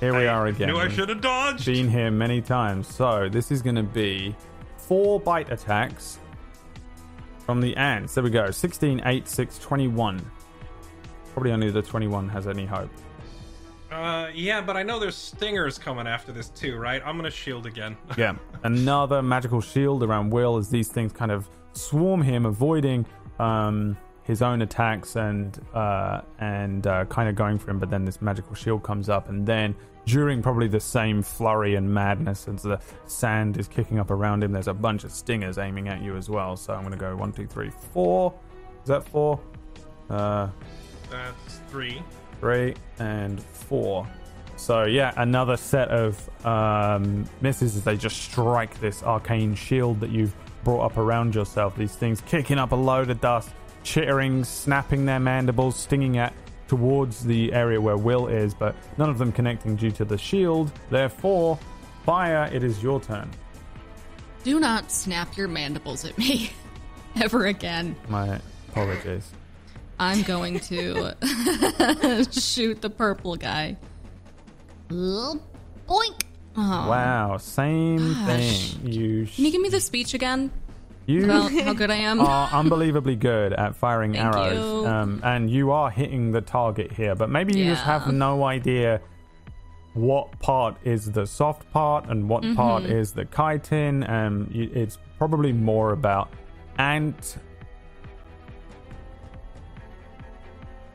Here 0.00 0.12
we 0.14 0.26
I 0.26 0.34
are 0.34 0.46
again. 0.46 0.68
Knew 0.68 0.76
I 0.78 0.88
should 0.88 1.08
have 1.08 1.22
dodged. 1.22 1.64
Been 1.64 1.88
here 1.88 2.10
many 2.10 2.42
times. 2.42 2.86
So 2.94 3.28
this 3.30 3.50
is 3.50 3.62
going 3.62 3.76
to 3.76 3.82
be 3.82 4.34
four 4.76 5.18
bite 5.18 5.50
attacks 5.50 6.18
from 7.46 7.60
the 7.60 7.74
ants. 7.76 8.14
There 8.14 8.22
we 8.24 8.28
go. 8.30 8.50
16, 8.50 9.00
8, 9.04 9.26
6, 9.28 9.58
21. 9.58 10.30
Probably 11.32 11.52
only 11.52 11.70
the 11.70 11.80
21 11.82 12.28
has 12.28 12.46
any 12.46 12.66
hope. 12.66 12.90
Uh, 13.90 14.28
yeah, 14.34 14.60
but 14.60 14.76
I 14.76 14.82
know 14.82 14.98
there's 14.98 15.14
stingers 15.16 15.78
coming 15.78 16.06
after 16.06 16.32
this 16.32 16.48
too, 16.50 16.76
right? 16.76 17.00
I'm 17.06 17.16
gonna 17.16 17.30
shield 17.30 17.66
again. 17.66 17.96
Yeah, 18.18 18.34
another 18.64 19.22
magical 19.22 19.60
shield 19.60 20.02
around 20.02 20.30
Will 20.30 20.56
as 20.56 20.68
these 20.68 20.88
things 20.88 21.12
kind 21.12 21.30
of 21.30 21.48
swarm 21.76 22.22
him, 22.22 22.46
avoiding 22.46 23.06
um, 23.38 23.96
his 24.22 24.42
own 24.42 24.62
attacks 24.62 25.16
and 25.16 25.58
uh, 25.74 26.22
and 26.38 26.86
uh, 26.86 27.04
kind 27.06 27.28
of 27.28 27.34
going 27.34 27.58
for 27.58 27.70
him. 27.70 27.78
But 27.78 27.90
then 27.90 28.04
this 28.04 28.20
magical 28.20 28.54
shield 28.54 28.82
comes 28.82 29.08
up, 29.08 29.28
and 29.28 29.46
then 29.46 29.74
during 30.06 30.40
probably 30.40 30.68
the 30.68 30.80
same 30.80 31.20
flurry 31.20 31.74
and 31.74 31.92
madness 31.92 32.46
as 32.46 32.62
the 32.62 32.80
sand 33.06 33.58
is 33.58 33.66
kicking 33.66 33.98
up 33.98 34.10
around 34.10 34.44
him, 34.44 34.52
there's 34.52 34.68
a 34.68 34.74
bunch 34.74 35.02
of 35.04 35.10
stingers 35.10 35.58
aiming 35.58 35.88
at 35.88 36.00
you 36.00 36.16
as 36.16 36.30
well. 36.30 36.56
So 36.56 36.72
I'm 36.74 36.80
going 36.82 36.92
to 36.92 36.98
go 36.98 37.16
one, 37.16 37.32
two, 37.32 37.46
three, 37.46 37.70
four. 37.92 38.32
Is 38.82 38.88
that 38.88 39.06
four? 39.08 39.40
Uh, 40.08 40.48
That's 41.10 41.60
three. 41.68 42.00
three 42.40 42.74
and 43.00 43.42
four. 43.42 44.06
So 44.56 44.84
yeah, 44.84 45.12
another 45.16 45.56
set 45.56 45.88
of 45.88 46.46
um, 46.46 47.28
misses 47.40 47.76
as 47.76 47.82
they 47.82 47.96
just 47.96 48.16
strike 48.22 48.78
this 48.80 49.02
arcane 49.02 49.54
shield 49.54 50.00
that 50.00 50.10
you've 50.10 50.34
brought 50.66 50.84
up 50.84 50.96
around 50.96 51.32
yourself. 51.32 51.76
These 51.76 51.94
things 51.94 52.20
kicking 52.22 52.58
up 52.58 52.72
a 52.72 52.74
load 52.74 53.08
of 53.08 53.20
dust, 53.20 53.50
chittering, 53.84 54.42
snapping 54.42 55.06
their 55.06 55.20
mandibles, 55.20 55.76
stinging 55.76 56.18
at 56.18 56.34
towards 56.66 57.24
the 57.24 57.52
area 57.52 57.80
where 57.80 57.96
Will 57.96 58.26
is, 58.26 58.52
but 58.52 58.74
none 58.98 59.08
of 59.08 59.16
them 59.16 59.30
connecting 59.30 59.76
due 59.76 59.92
to 59.92 60.04
the 60.04 60.18
shield. 60.18 60.72
Therefore, 60.90 61.56
fire. 62.04 62.50
It 62.52 62.64
is 62.64 62.82
your 62.82 63.00
turn. 63.00 63.30
Do 64.42 64.58
not 64.58 64.90
snap 64.90 65.36
your 65.36 65.46
mandibles 65.46 66.04
at 66.04 66.18
me 66.18 66.50
ever 67.22 67.46
again. 67.46 67.94
My 68.08 68.40
apologies. 68.70 69.30
I'm 70.00 70.22
going 70.22 70.58
to 70.58 71.14
shoot 72.32 72.82
the 72.82 72.90
purple 72.90 73.36
guy. 73.36 73.76
Little 74.90 75.40
boink. 75.88 76.25
Oh. 76.56 76.88
Wow, 76.88 77.36
same 77.38 78.14
Gosh. 78.14 78.26
thing. 78.74 78.86
You 78.92 79.26
Can 79.26 79.44
you 79.44 79.50
give 79.52 79.60
me 79.60 79.68
the 79.68 79.80
speech 79.80 80.14
again? 80.14 80.50
you 81.06 81.24
About 81.24 81.52
how 81.52 81.72
good 81.74 81.90
I 81.90 81.96
am? 81.96 82.20
are 82.20 82.48
unbelievably 82.52 83.16
good 83.16 83.52
at 83.52 83.76
firing 83.76 84.14
Thank 84.14 84.34
arrows, 84.34 84.54
you. 84.84 84.86
Um, 84.88 85.20
and 85.22 85.48
you 85.50 85.70
are 85.70 85.90
hitting 85.90 86.32
the 86.32 86.40
target 86.40 86.90
here. 86.92 87.14
But 87.14 87.30
maybe 87.30 87.56
you 87.58 87.64
just 87.66 87.84
Yeah. 87.86 87.98
have 88.00 88.12
no 88.12 88.42
idea 88.44 89.00
what 89.94 90.38
part 90.40 90.76
is 90.84 91.10
the 91.12 91.26
soft 91.26 91.70
part 91.72 92.08
and 92.08 92.28
what 92.28 92.42
part 92.56 92.82
Mm-hmm. 92.82 92.92
is 92.92 93.12
the 93.12 93.24
chitin. 93.26 94.02
Um, 94.08 94.50
y- 94.54 94.68
it's 94.74 94.98
probably 95.18 95.52
more 95.52 95.92
about 95.92 96.28
ant. 96.78 97.36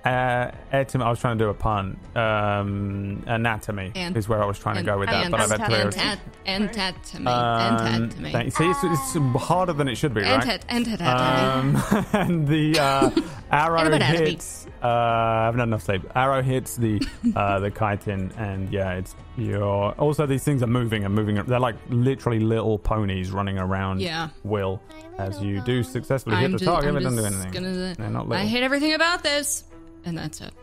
Uh, 0.03 0.49
etim- 0.73 1.03
I 1.03 1.09
was 1.11 1.19
trying 1.19 1.37
to 1.37 1.43
do 1.43 1.49
a 1.49 1.53
pun. 1.53 1.95
Um, 2.15 3.21
anatomy 3.27 3.91
Ant- 3.95 4.17
is 4.17 4.27
where 4.27 4.41
I 4.41 4.45
was 4.45 4.57
trying 4.57 4.75
to 4.77 4.83
go 4.83 4.97
with 4.97 5.09
that, 5.09 5.25
ant- 5.25 5.31
but 5.31 5.39
I've 5.41 5.51
had 5.51 5.65
clear. 5.67 5.91
ant- 5.95 6.19
Anatomy. 6.47 7.27
Um, 7.27 7.75
Anatomy. 7.85 8.31
thank- 8.31 8.55
see, 8.57 8.67
it's, 8.69 8.79
it's 8.83 9.43
harder 9.43 9.73
than 9.73 9.87
it 9.87 9.95
should 9.95 10.13
be, 10.13 10.21
right? 10.21 10.41
Antat- 10.43 10.65
antat- 10.67 10.99
anatomy. 10.99 11.79
Um, 11.79 12.05
and 12.13 12.47
the 12.47 12.79
uh, 12.79 13.11
Arrow 13.51 13.77
Get 13.77 13.87
a 13.87 13.89
bit 13.91 14.01
out 14.01 14.15
of 14.15 14.21
me. 14.21 14.29
hits. 14.31 14.65
Uh, 14.81 14.87
I 14.87 15.45
haven't 15.45 15.59
had 15.59 15.67
enough 15.67 15.83
sleep. 15.83 16.01
Arrow 16.15 16.41
hits 16.41 16.75
the 16.77 16.99
uh, 17.35 17.59
the 17.59 17.69
chitin, 17.69 18.31
and 18.37 18.71
yeah, 18.73 18.93
it's 18.93 19.15
your. 19.37 19.91
Also, 19.99 20.25
these 20.25 20.43
things 20.43 20.63
are 20.63 20.67
moving 20.67 21.03
and 21.05 21.13
moving. 21.13 21.35
They're 21.35 21.59
like 21.59 21.75
literally 21.89 22.39
little 22.39 22.79
ponies 22.79 23.29
running 23.29 23.59
around. 23.59 24.01
Yeah. 24.01 24.29
Will 24.43 24.81
as 25.19 25.39
you 25.43 25.61
do 25.61 25.83
successfly 25.83 26.33
I'm 26.33 26.41
hit 26.41 26.51
the 26.53 26.57
just, 26.57 26.65
target, 26.71 26.87
I'm 26.89 26.93
but 26.95 27.03
don't 27.03 27.15
do 27.17 27.25
anything. 27.25 27.51
gonna. 27.51 27.93
They're 27.95 28.09
not 28.09 28.31
I 28.31 28.45
hate 28.45 28.63
everything 28.63 28.93
about 28.95 29.21
this, 29.21 29.63
and 30.05 30.17
that's 30.17 30.41
it. 30.41 30.53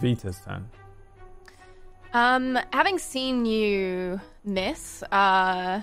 Vita's 0.00 0.40
turn. 0.44 0.68
Um, 2.12 2.58
having 2.72 2.98
seen 2.98 3.46
you 3.46 4.20
miss, 4.44 5.02
uh, 5.12 5.80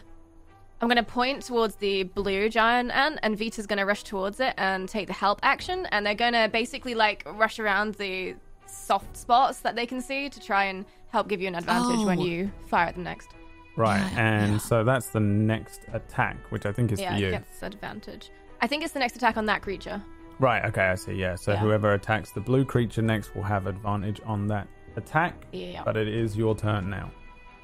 I'm 0.81 0.87
gonna 0.87 1.03
point 1.03 1.43
towards 1.43 1.75
the 1.75 2.03
blue 2.03 2.49
giant 2.49 2.91
ant, 2.91 3.19
and 3.23 3.37
Vita's 3.37 3.65
gonna 3.65 3.85
rush 3.85 4.03
towards 4.03 4.39
it 4.39 4.53
and 4.57 4.89
take 4.89 5.07
the 5.07 5.13
help 5.13 5.39
action, 5.43 5.87
and 5.91 6.05
they're 6.05 6.15
gonna 6.15 6.49
basically 6.49 6.95
like 6.95 7.23
rush 7.33 7.59
around 7.59 7.95
the 7.95 8.35
soft 8.65 9.15
spots 9.15 9.59
that 9.61 9.75
they 9.75 9.85
can 9.85 10.01
see 10.01 10.29
to 10.29 10.39
try 10.39 10.65
and 10.65 10.85
help 11.11 11.29
give 11.29 11.39
you 11.41 11.47
an 11.47 11.55
advantage 11.55 12.05
when 12.05 12.19
Oh. 12.19 12.25
you 12.25 12.51
fire 12.67 12.87
at 12.87 12.95
them 12.95 13.05
next. 13.05 13.29
Right, 13.77 13.99
Yeah, 13.99 14.19
and 14.41 14.51
yeah. 14.53 14.57
so 14.57 14.83
that's 14.83 15.07
the 15.09 15.19
next 15.21 15.81
attack, 15.93 16.35
which 16.49 16.65
I 16.65 16.71
think 16.73 16.91
is 16.91 16.99
yeah, 16.99 17.13
for 17.13 17.19
you. 17.21 17.27
it 17.27 17.31
gets 17.31 17.63
advantage. 17.63 18.31
I 18.59 18.67
think 18.67 18.83
it's 18.83 18.91
the 18.93 18.99
next 18.99 19.15
attack 19.15 19.37
on 19.37 19.45
that 19.45 19.61
creature. 19.61 20.01
Right, 20.39 20.63
okay, 20.65 20.83
I 20.89 20.95
see. 20.95 21.13
Yeah, 21.13 21.35
so 21.35 21.53
Yeah. 21.53 21.57
whoever 21.57 21.93
attacks 21.93 22.31
the 22.31 22.39
blue 22.41 22.63
creature 22.65 23.01
next 23.01 23.35
will 23.35 23.43
have 23.43 23.65
advantage 23.67 24.21
on 24.25 24.47
that 24.47 24.67
attack. 24.95 25.33
Yeah. 25.51 25.81
But 25.83 25.97
it 25.97 26.07
is 26.07 26.37
your 26.37 26.55
turn 26.55 26.89
now. 26.89 27.09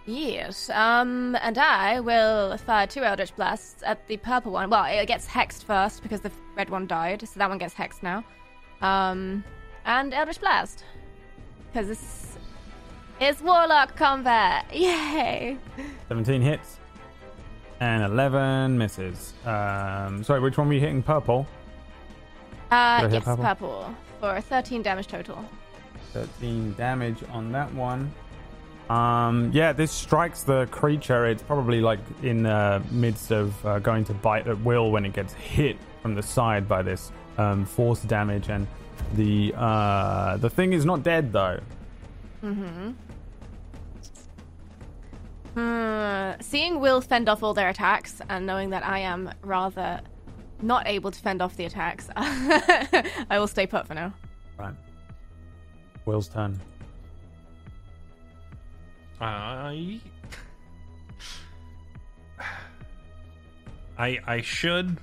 Yes. 0.06 0.70
Um, 0.72 1.38
and 1.42 1.58
I 1.58 2.00
will 2.02 2.58
fire 2.58 2.88
two 2.88 3.04
Eldritch 3.04 3.36
Blasts 3.36 3.84
at 3.86 4.06
the 4.08 4.18
purple 4.18 4.52
one. 4.52 4.70
Well, 4.70 4.84
it 4.86 5.06
gets 5.08 5.28
hexed 5.28 5.64
first 5.64 6.04
because 6.04 6.20
the 6.22 6.32
red 6.58 6.70
one 6.70 6.88
died, 6.88 7.22
so 7.28 7.40
that 7.40 7.48
one 7.48 7.58
gets 7.58 7.74
hexed 7.74 8.04
now. 8.04 8.24
Um, 8.82 9.44
and 9.86 10.14
Eldritch 10.14 10.42
Blast. 10.42 10.84
Because 11.72 11.88
this 11.88 12.38
is 13.22 13.42
Warlock 13.42 13.96
combat. 13.96 14.66
Yay! 14.74 15.58
17 16.10 16.42
hits. 16.42 16.80
And 17.80 18.04
11 18.04 18.78
misses. 18.78 19.34
Um, 19.46 20.24
sorry, 20.24 20.40
which 20.42 20.58
one 20.58 20.68
were 20.68 20.74
you 20.74 20.80
hitting? 20.80 21.02
Purple? 21.04 21.48
Uh, 22.74 23.02
Did 23.02 23.14
yes, 23.14 23.24
purple? 23.24 23.44
purple. 23.44 23.96
For 24.20 24.42
13 24.42 24.82
damage 24.82 25.08
total. 25.08 25.46
13 26.14 26.74
damage 26.74 27.24
on 27.32 27.52
that 27.52 27.72
one. 27.74 28.12
Um, 28.90 29.52
yeah, 29.54 29.74
this 29.74 29.92
strikes 29.92 30.44
the 30.44 30.66
creature. 30.72 31.28
It's 31.28 31.44
probably 31.44 31.82
like 31.82 32.00
in 32.24 32.44
the 32.44 32.82
midst 32.92 33.32
of 33.32 33.66
uh, 33.66 33.80
going 33.80 34.04
to 34.06 34.14
bite 34.14 34.48
at 34.48 34.60
will 34.62 34.92
when 34.92 35.06
it 35.06 35.14
gets 35.14 35.34
hit 35.34 35.78
from 36.02 36.16
the 36.16 36.24
side 36.24 36.68
by 36.68 36.82
this 36.82 37.12
um, 37.38 37.66
force 37.66 38.02
damage, 38.02 38.50
and 38.50 38.68
the 39.14 39.54
uh, 39.56 40.38
the 40.38 40.50
thing 40.50 40.74
is 40.74 40.84
not 40.84 41.04
dead 41.04 41.32
though. 41.32 41.60
Mm-hmm. 42.44 42.92
Seeing 46.42 46.80
Will 46.80 47.02
fend 47.02 47.30
off 47.30 47.42
all 47.42 47.54
their 47.54 47.70
attacks 47.70 48.22
and 48.30 48.46
knowing 48.46 48.72
that 48.72 48.86
I 48.86 49.00
am 49.00 49.32
rather 49.44 50.02
not 50.64 50.88
able 50.88 51.12
to 51.12 51.20
fend 51.20 51.42
off 51.42 51.56
the 51.56 51.66
attacks, 51.66 52.10
I 52.16 53.38
will 53.38 53.48
stay 53.48 53.68
put 53.68 53.88
for 53.88 53.94
now. 53.94 54.14
Right. 54.58 54.76
Will's 56.06 56.28
turn. 56.28 56.60
I. 59.22 60.00
I 63.98 64.20
I 64.26 64.42
should 64.42 64.98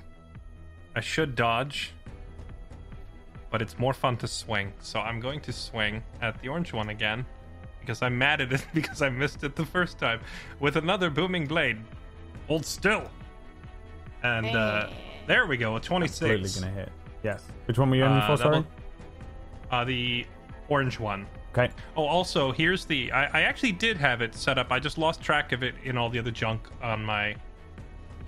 I 0.97 1.01
should 1.01 1.37
dodge, 1.37 1.93
but 3.51 3.63
it's 3.63 3.79
more 3.79 3.95
fun 3.95 4.17
to 4.19 4.29
swing. 4.29 4.73
So 4.81 4.99
I'm 4.99 5.21
going 5.21 5.41
to 5.43 5.53
swing 5.53 6.03
at 6.21 6.41
the 6.43 6.49
orange 6.49 6.73
one 6.73 6.89
again 6.89 7.25
because 7.81 8.03
I'm 8.03 8.19
mad 8.19 8.41
at 8.41 8.53
it 8.53 8.67
because 8.75 9.01
I 9.01 9.09
missed 9.09 9.45
it 9.45 9.57
the 9.57 9.65
first 9.65 9.99
time 9.99 10.21
with 10.59 10.77
another 10.77 11.09
booming 11.11 11.47
blade. 11.47 11.79
Hold 12.49 12.67
still. 12.67 13.09
And 14.23 14.47
uh, 14.47 14.91
there 15.31 15.47
we 15.47 15.57
go, 15.57 15.75
a 15.75 15.77
Absolutely 15.77 16.09
26. 16.09 16.61
gonna 16.61 16.73
hit. 16.73 16.89
Yes. 17.23 17.45
Which 17.67 17.79
one 17.79 17.89
were 17.89 17.95
you 17.97 18.05
aiming 18.05 18.19
Uh, 18.19 18.27
for? 18.27 18.43
Sorry. 18.43 18.65
Uh, 19.71 19.85
the 19.85 20.27
orange 20.69 20.99
one. 20.99 21.25
Okay. 21.53 21.73
Oh, 21.97 22.05
also, 22.05 22.51
here's 22.51 22.85
the. 22.85 23.13
I, 23.13 23.27
I 23.27 23.43
actually 23.43 23.71
did 23.73 23.97
have 23.99 24.23
it 24.23 24.35
set 24.35 24.59
up. 24.59 24.73
I 24.73 24.81
just 24.81 24.99
lost 24.99 25.21
track 25.23 25.53
of 25.53 25.63
it 25.63 25.77
in 25.85 25.97
all 25.97 26.11
the 26.11 26.19
other 26.19 26.33
junk 26.33 26.69
on 26.83 27.05
my 27.05 27.37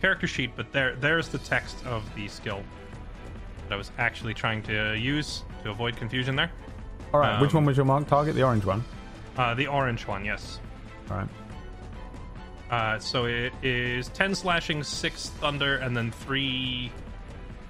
character 0.01 0.29
sheet. 0.29 0.53
But 0.55 0.71
there, 0.73 0.95
there's 0.95 1.27
the 1.29 1.39
text 1.39 1.85
of 1.87 2.03
the 2.15 2.29
skill 2.29 2.63
that 3.69 3.75
I 3.75 3.77
was 3.77 3.91
actually 3.99 4.35
trying 4.35 4.63
to 4.65 4.97
use 4.97 5.43
to 5.65 5.71
avoid 5.71 5.97
confusion. 5.97 6.37
There, 6.37 6.51
All 7.13 7.19
right. 7.19 7.41
which 7.41 7.51
Um, 7.51 7.57
one 7.57 7.65
was 7.65 7.77
your 7.77 7.87
mark 7.87 8.07
target? 8.07 8.37
The 8.37 8.43
orange 8.45 8.65
one. 8.65 8.85
uh, 9.37 9.55
the 9.55 9.67
orange 9.67 10.07
one, 10.07 10.25
yes. 10.25 10.61
All 11.11 11.17
right. 11.17 11.29
Uh, 12.73 12.99
so 12.99 13.27
it 13.27 13.53
is 13.63 14.09
ten 14.09 14.35
slashing, 14.35 14.83
six 14.83 15.29
thunder, 15.29 15.77
and 15.77 15.95
then 15.95 16.11
three, 16.11 16.91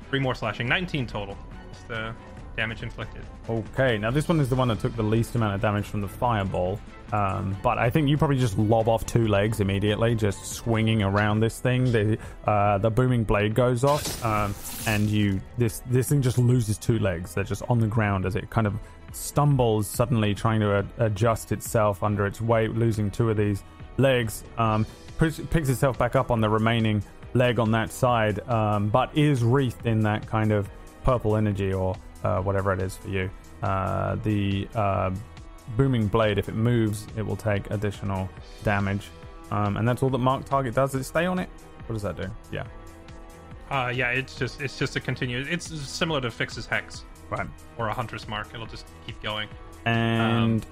three 0.09 0.21
more 0.21 0.35
slashing. 0.35 0.69
Nineteen 0.69 1.07
total. 1.07 1.37
Is 1.73 1.83
the 1.89 2.15
damage 2.57 2.83
inflicted. 2.83 3.23
Okay, 3.49 3.99
now 3.99 4.13
this 4.13 4.29
one 4.29 4.39
is 4.39 4.49
the 4.49 4.55
one 4.55 4.69
that 4.69 4.79
took 4.79 4.95
the 4.95 5.03
least 5.03 5.35
amount 5.35 5.55
of 5.57 5.61
damage 5.61 5.87
from 5.87 6.03
the 6.03 6.09
fireball. 6.09 6.79
Um, 7.13 7.57
but 7.63 7.79
I 7.79 7.91
think 7.91 8.09
you 8.09 8.17
probably 8.17 8.39
just 8.39 8.57
lob 8.57 8.89
off 8.89 9.05
two 9.05 9.27
legs 9.27 9.61
immediately, 9.61 10.15
just 10.15 10.47
swinging 10.47 11.03
around 11.03 11.41
this 11.41 11.59
thing. 11.59 11.91
The 11.91 12.17
uh, 12.47 12.79
the 12.79 12.91
booming 12.91 13.25
blade 13.25 13.55
goes 13.55 13.83
off, 13.83 14.25
um, 14.25 14.55
and 14.87 15.09
you 15.11 15.41
this 15.59 15.83
this 15.91 16.11
thing 16.11 16.23
just 16.23 16.39
loses 16.39 16.79
two 16.79 17.01
legs. 17.01 17.35
They're 17.35 17.43
just 17.43 17.65
on 17.69 17.81
the 17.81 17.89
ground 17.89 18.25
as 18.25 18.37
it 18.37 18.51
kind 18.51 18.69
of 18.69 18.75
stumbles 19.11 19.89
suddenly, 19.89 20.33
trying 20.33 20.61
to 20.61 20.77
uh, 20.77 20.83
adjust 20.99 21.51
itself 21.51 22.05
under 22.05 22.25
its 22.25 22.41
weight, 22.41 22.71
losing 22.77 23.11
two 23.11 23.29
of 23.31 23.37
these 23.37 23.65
legs. 23.97 24.45
Um, 24.59 24.87
picks 25.19 25.39
itself 25.69 25.99
back 25.99 26.17
up 26.17 26.31
on 26.31 26.41
the 26.41 26.49
remaining 26.49 27.03
leg 27.35 27.59
on 27.59 27.71
that 27.73 27.91
side, 27.91 28.41
um, 28.49 28.89
but 28.89 29.17
is 29.17 29.43
wreathed 29.45 29.87
in 29.87 30.01
that 30.01 30.27
kind 30.27 30.53
of 30.53 30.69
purple 31.05 31.37
energy 31.37 31.73
or 31.73 31.95
uh, 32.25 32.41
whatever 32.41 32.73
it 32.73 32.81
is 32.81 32.97
for 32.97 33.09
you. 33.09 33.31
Uh, 33.63 34.17
the 34.17 34.69
uh, 34.75 35.11
booming 35.77 36.07
blade, 36.09 36.39
if 36.39 36.49
it 36.49 36.55
moves, 36.55 37.07
it 37.17 37.23
will 37.23 37.37
take 37.37 37.71
additional 37.71 38.29
damage. 38.65 39.09
Um, 39.51 39.77
and 39.77 39.87
that's 39.87 40.03
all 40.03 40.11
that 40.11 40.19
mark 40.19 40.45
target 40.45 40.75
does. 40.75 40.93
Does 40.93 41.03
it 41.03 41.05
stay 41.05 41.27
on 41.27 41.39
it? 41.39 41.49
What 41.87 41.95
does 41.95 42.03
that 42.03 42.17
do? 42.17 42.29
Yeah. 42.51 42.65
Uh, 43.71 43.93
yeah, 43.95 44.11
it's 44.11 44.35
just 44.35 44.61
it's 44.61 44.79
just 44.79 44.97
a 44.97 45.01
continue. 45.01 45.45
It's 45.49 45.67
similar 45.89 46.21
to 46.21 46.31
Fix's 46.31 46.67
hex 46.67 47.05
Right. 47.31 47.47
or 47.79 47.89
a 47.89 47.95
hunter's 47.95 48.29
mark. 48.29 48.49
It'll 48.53 48.67
just 48.67 48.87
keep 49.07 49.21
going. 49.23 49.49
And 49.87 50.67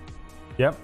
yep. 0.59 0.79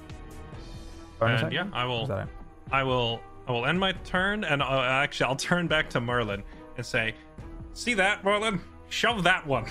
Bonus 1.18 1.42
and 1.42 1.52
action? 1.54 1.70
yeah, 1.72 1.78
I 1.78 1.84
will- 1.84 2.06
that? 2.06 2.28
I 2.72 2.82
will 2.82 3.20
I 3.48 3.52
will 3.52 3.64
end 3.66 3.78
my 3.78 3.92
turn, 3.92 4.42
and 4.42 4.60
uh, 4.60 4.66
actually 4.82 5.26
I'll 5.26 5.36
turn 5.36 5.68
back 5.68 5.88
to 5.90 6.00
Merlin 6.00 6.42
and 6.76 6.84
say, 6.84 7.14
"See 7.74 7.94
that, 7.94 8.24
Merlin? 8.24 8.60
Shove 8.88 9.22
that 9.22 9.46
one," 9.46 9.66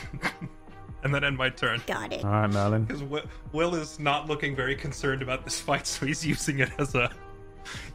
and 1.04 1.14
then 1.14 1.26
end 1.26 1.36
my 1.38 1.50
turn. 1.50 1.82
Got 1.86 2.14
it. 2.14 2.24
All 2.24 2.32
right, 2.32 2.50
Merlin. 2.50 2.86
Because 2.86 3.04
Will 3.52 3.76
is 3.76 4.00
not 4.00 4.28
looking 4.30 4.56
very 4.56 4.76
concerned 4.78 5.22
about 5.22 5.44
this 5.44 5.60
fight, 5.60 5.86
so 5.88 6.06
he's 6.06 6.26
using 6.26 6.60
it 6.60 6.70
as 6.80 6.96
a 6.96 7.12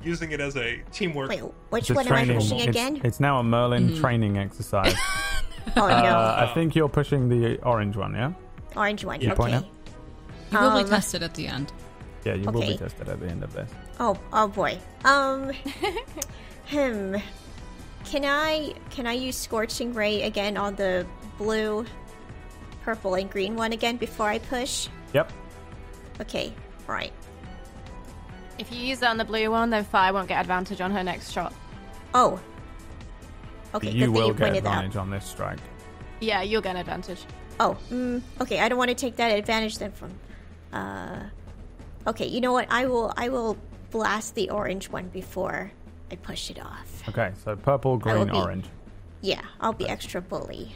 using 0.03 0.33
it 0.33 0.41
as 0.41 0.57
a 0.57 0.83
teamwork. 0.93 1.31
Wait, 1.31 1.41
which 1.71 1.85
It's 1.85 1.91
a 1.91 1.95
one 1.95 2.07
am 2.09 2.13
I 2.13 2.35
pushing 2.35 2.59
it's, 2.59 2.67
again? 2.69 3.01
it's 3.03 3.19
now 3.21 3.39
a 3.39 3.43
Merlin 3.43 3.97
training 3.97 4.37
exercise. 4.37 4.95
oh 5.77 5.87
no, 5.87 5.87
uh, 5.87 6.47
I 6.47 6.53
think 6.55 6.75
you're 6.75 6.89
pushing 6.91 7.29
the 7.31 7.59
orange 7.63 7.97
one, 7.97 8.15
yeah? 8.15 8.33
orange 8.77 9.03
one. 9.05 9.21
you 9.23 9.33
point 9.35 9.55
okay. 9.55 9.67
You 10.53 10.59
will 10.59 10.75
be 10.77 10.83
Um, 10.85 10.89
tested 10.91 11.23
at 11.23 11.33
the 11.35 11.47
end. 11.47 11.73
Yeah, 12.25 12.35
you 12.35 12.51
will 12.51 12.61
be 12.61 12.77
tested 12.77 13.09
at 13.09 13.21
the 13.21 13.27
end 13.27 13.43
of 13.43 13.53
this. 13.53 13.71
Oh, 13.99 14.19
oh 14.33 14.49
boy. 14.49 14.79
Um, 15.05 15.53
hmm. 16.67 17.17
Can 18.05 18.25
I 18.25 18.75
can 18.91 19.07
I 19.07 19.13
use 19.13 19.37
scorching 19.37 19.95
ray 19.95 20.23
again 20.23 20.57
on 20.57 20.75
the 20.75 21.07
blue, 21.39 21.85
purple, 22.83 23.15
and 23.15 23.31
green 23.31 23.57
one 23.57 23.73
again 23.73 23.97
before 23.97 24.29
I 24.29 24.39
push? 24.39 24.89
Yep. 25.13 25.33
Okay, 26.21 26.53
right. 26.87 27.13
If 28.59 28.71
you 28.73 28.79
use 28.79 29.03
it 29.03 29.09
on 29.09 29.17
the 29.17 29.25
blue 29.25 29.51
one, 29.51 29.71
then 29.71 29.85
Fire 29.85 30.13
won't 30.13 30.29
get 30.29 30.41
advantage 30.41 30.81
on 30.81 30.91
her 30.91 31.03
next 31.03 31.33
shot. 31.33 31.55
Oh. 32.13 32.41
Okay, 33.75 33.91
you 33.91 34.07
good 34.07 34.11
will 34.11 34.21
thing 34.21 34.27
you 34.29 34.35
get 34.35 34.45
pointed 34.45 34.65
that 34.65 34.69
out. 34.69 34.75
advantage 34.79 34.97
on 34.97 35.11
this 35.11 35.25
strike. 35.25 35.59
Yeah, 36.21 36.43
you'll 36.43 36.61
get 36.61 36.75
an 36.75 36.81
advantage. 36.81 37.25
Oh, 37.59 37.77
mm, 37.91 38.21
okay. 38.41 38.61
I 38.61 38.69
don't 38.69 38.79
want 38.79 38.89
to 38.89 38.95
take 38.95 39.17
that 39.17 39.29
advantage 39.29 39.79
then 39.79 39.93
from. 39.93 40.13
Uh, 40.73 41.21
okay. 42.11 42.27
You 42.27 42.41
know 42.41 42.53
what? 42.53 42.67
I 42.71 42.87
will. 42.87 43.13
I 43.17 43.29
will 43.29 43.57
blast 43.91 44.35
the 44.35 44.51
orange 44.51 44.89
one 44.89 45.09
before 45.09 45.73
I 46.11 46.17
push 46.17 46.51
it 46.51 46.61
off. 46.61 47.03
Okay, 47.09 47.33
so 47.45 47.57
purple, 47.57 47.97
green, 47.99 48.27
be- 48.27 48.33
orange. 48.33 48.67
Yeah, 49.21 49.43
I'll 49.61 49.73
be 49.73 49.89
extra 49.89 50.21
bully. 50.21 50.73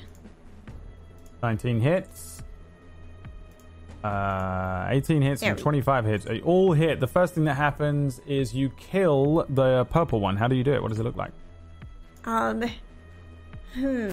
19 1.43 1.81
hits. 1.81 2.43
Uh, 4.03 4.87
18 4.91 5.23
hits 5.23 5.41
There 5.41 5.51
and 5.51 5.59
we- 5.59 5.63
25 5.63 6.05
hits. 6.05 6.25
They 6.27 6.41
all 6.43 6.73
hit. 6.73 7.01
The 7.01 7.07
first 7.07 7.35
thing 7.35 7.45
that 7.45 7.55
happens 7.55 8.21
is 8.27 8.55
you 8.55 8.69
kill 8.71 9.47
the 9.49 9.87
purple 9.87 10.21
one. 10.21 10.37
How 10.37 10.47
do 10.49 10.55
you 10.57 10.65
do 10.65 10.73
it? 10.75 10.83
What 10.83 10.89
does 10.89 11.01
it 11.01 11.05
look 11.05 11.17
like? 11.17 11.33
Um. 12.25 12.65
Hmm. 13.75 14.11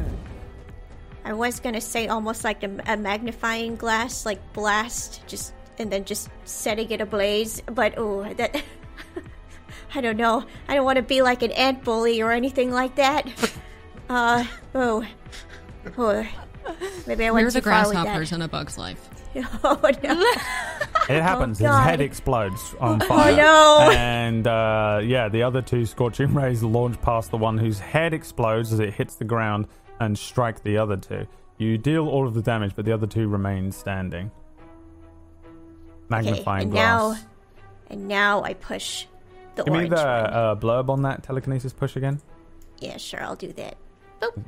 I 1.23 1.33
was 1.33 1.59
gonna 1.59 1.81
say 1.81 2.07
almost 2.07 2.43
like 2.43 2.63
a, 2.63 2.71
a 2.87 2.97
magnifying 2.97 3.75
glass, 3.75 4.25
like 4.25 4.53
blast, 4.53 5.21
just 5.27 5.53
and 5.81 5.91
then 5.91 6.05
just 6.05 6.29
setting 6.45 6.89
it 6.91 7.01
ablaze. 7.01 7.61
But 7.65 7.95
oh, 7.97 8.31
that 8.35 8.63
I 9.95 10.01
don't 10.01 10.17
know. 10.17 10.45
I 10.67 10.75
don't 10.75 10.85
want 10.85 10.97
to 10.97 11.03
be 11.03 11.21
like 11.21 11.41
an 11.41 11.51
ant 11.51 11.83
bully 11.83 12.21
or 12.21 12.31
anything 12.31 12.71
like 12.71 12.95
that. 12.95 13.27
Uh 14.09 14.43
oh, 14.75 15.05
oh. 15.97 16.27
Maybe 17.07 17.25
I 17.25 17.31
went 17.31 17.45
We're 17.45 17.51
the 17.51 17.61
too 17.61 17.69
far 17.69 17.83
with 17.87 17.93
grasshoppers 17.93 18.33
in 18.33 18.41
a 18.41 18.47
bug's 18.49 18.77
life. 18.77 19.09
Oh 19.63 19.79
no! 20.03 20.21
It 21.07 21.21
happens. 21.21 21.59
His 21.59 21.67
God. 21.67 21.83
head 21.83 22.01
explodes 22.01 22.75
on 22.81 22.99
fire. 22.99 23.31
Oh 23.31 23.35
no. 23.37 23.91
And 23.91 24.45
uh, 24.45 24.99
yeah, 25.01 25.29
the 25.29 25.43
other 25.43 25.61
two 25.61 25.85
scorching 25.85 26.33
rays 26.33 26.61
launch 26.61 26.99
past 26.99 27.31
the 27.31 27.37
one 27.37 27.57
whose 27.57 27.79
head 27.79 28.13
explodes 28.13 28.73
as 28.73 28.79
it 28.79 28.93
hits 28.93 29.15
the 29.15 29.23
ground 29.23 29.69
and 30.01 30.19
strike 30.19 30.61
the 30.63 30.77
other 30.77 30.97
two. 30.97 31.25
You 31.57 31.77
deal 31.77 32.09
all 32.09 32.27
of 32.27 32.33
the 32.33 32.41
damage, 32.41 32.73
but 32.75 32.83
the 32.83 32.91
other 32.91 33.07
two 33.07 33.29
remain 33.29 33.71
standing. 33.71 34.29
Magnifying 36.11 36.63
and 36.63 36.71
glass. 36.71 37.13
now, 37.13 37.27
and 37.89 38.07
now 38.07 38.43
I 38.43 38.53
push 38.53 39.05
the 39.55 39.63
Give 39.63 39.73
me 39.73 39.89
the 39.89 39.97
uh, 39.97 40.55
blurb 40.55 40.89
on 40.89 41.01
that 41.03 41.23
telekinesis 41.23 41.73
push 41.73 41.95
again. 41.95 42.21
Yeah, 42.79 42.97
sure, 42.97 43.23
I'll 43.23 43.35
do 43.35 43.51
that. 43.53 43.77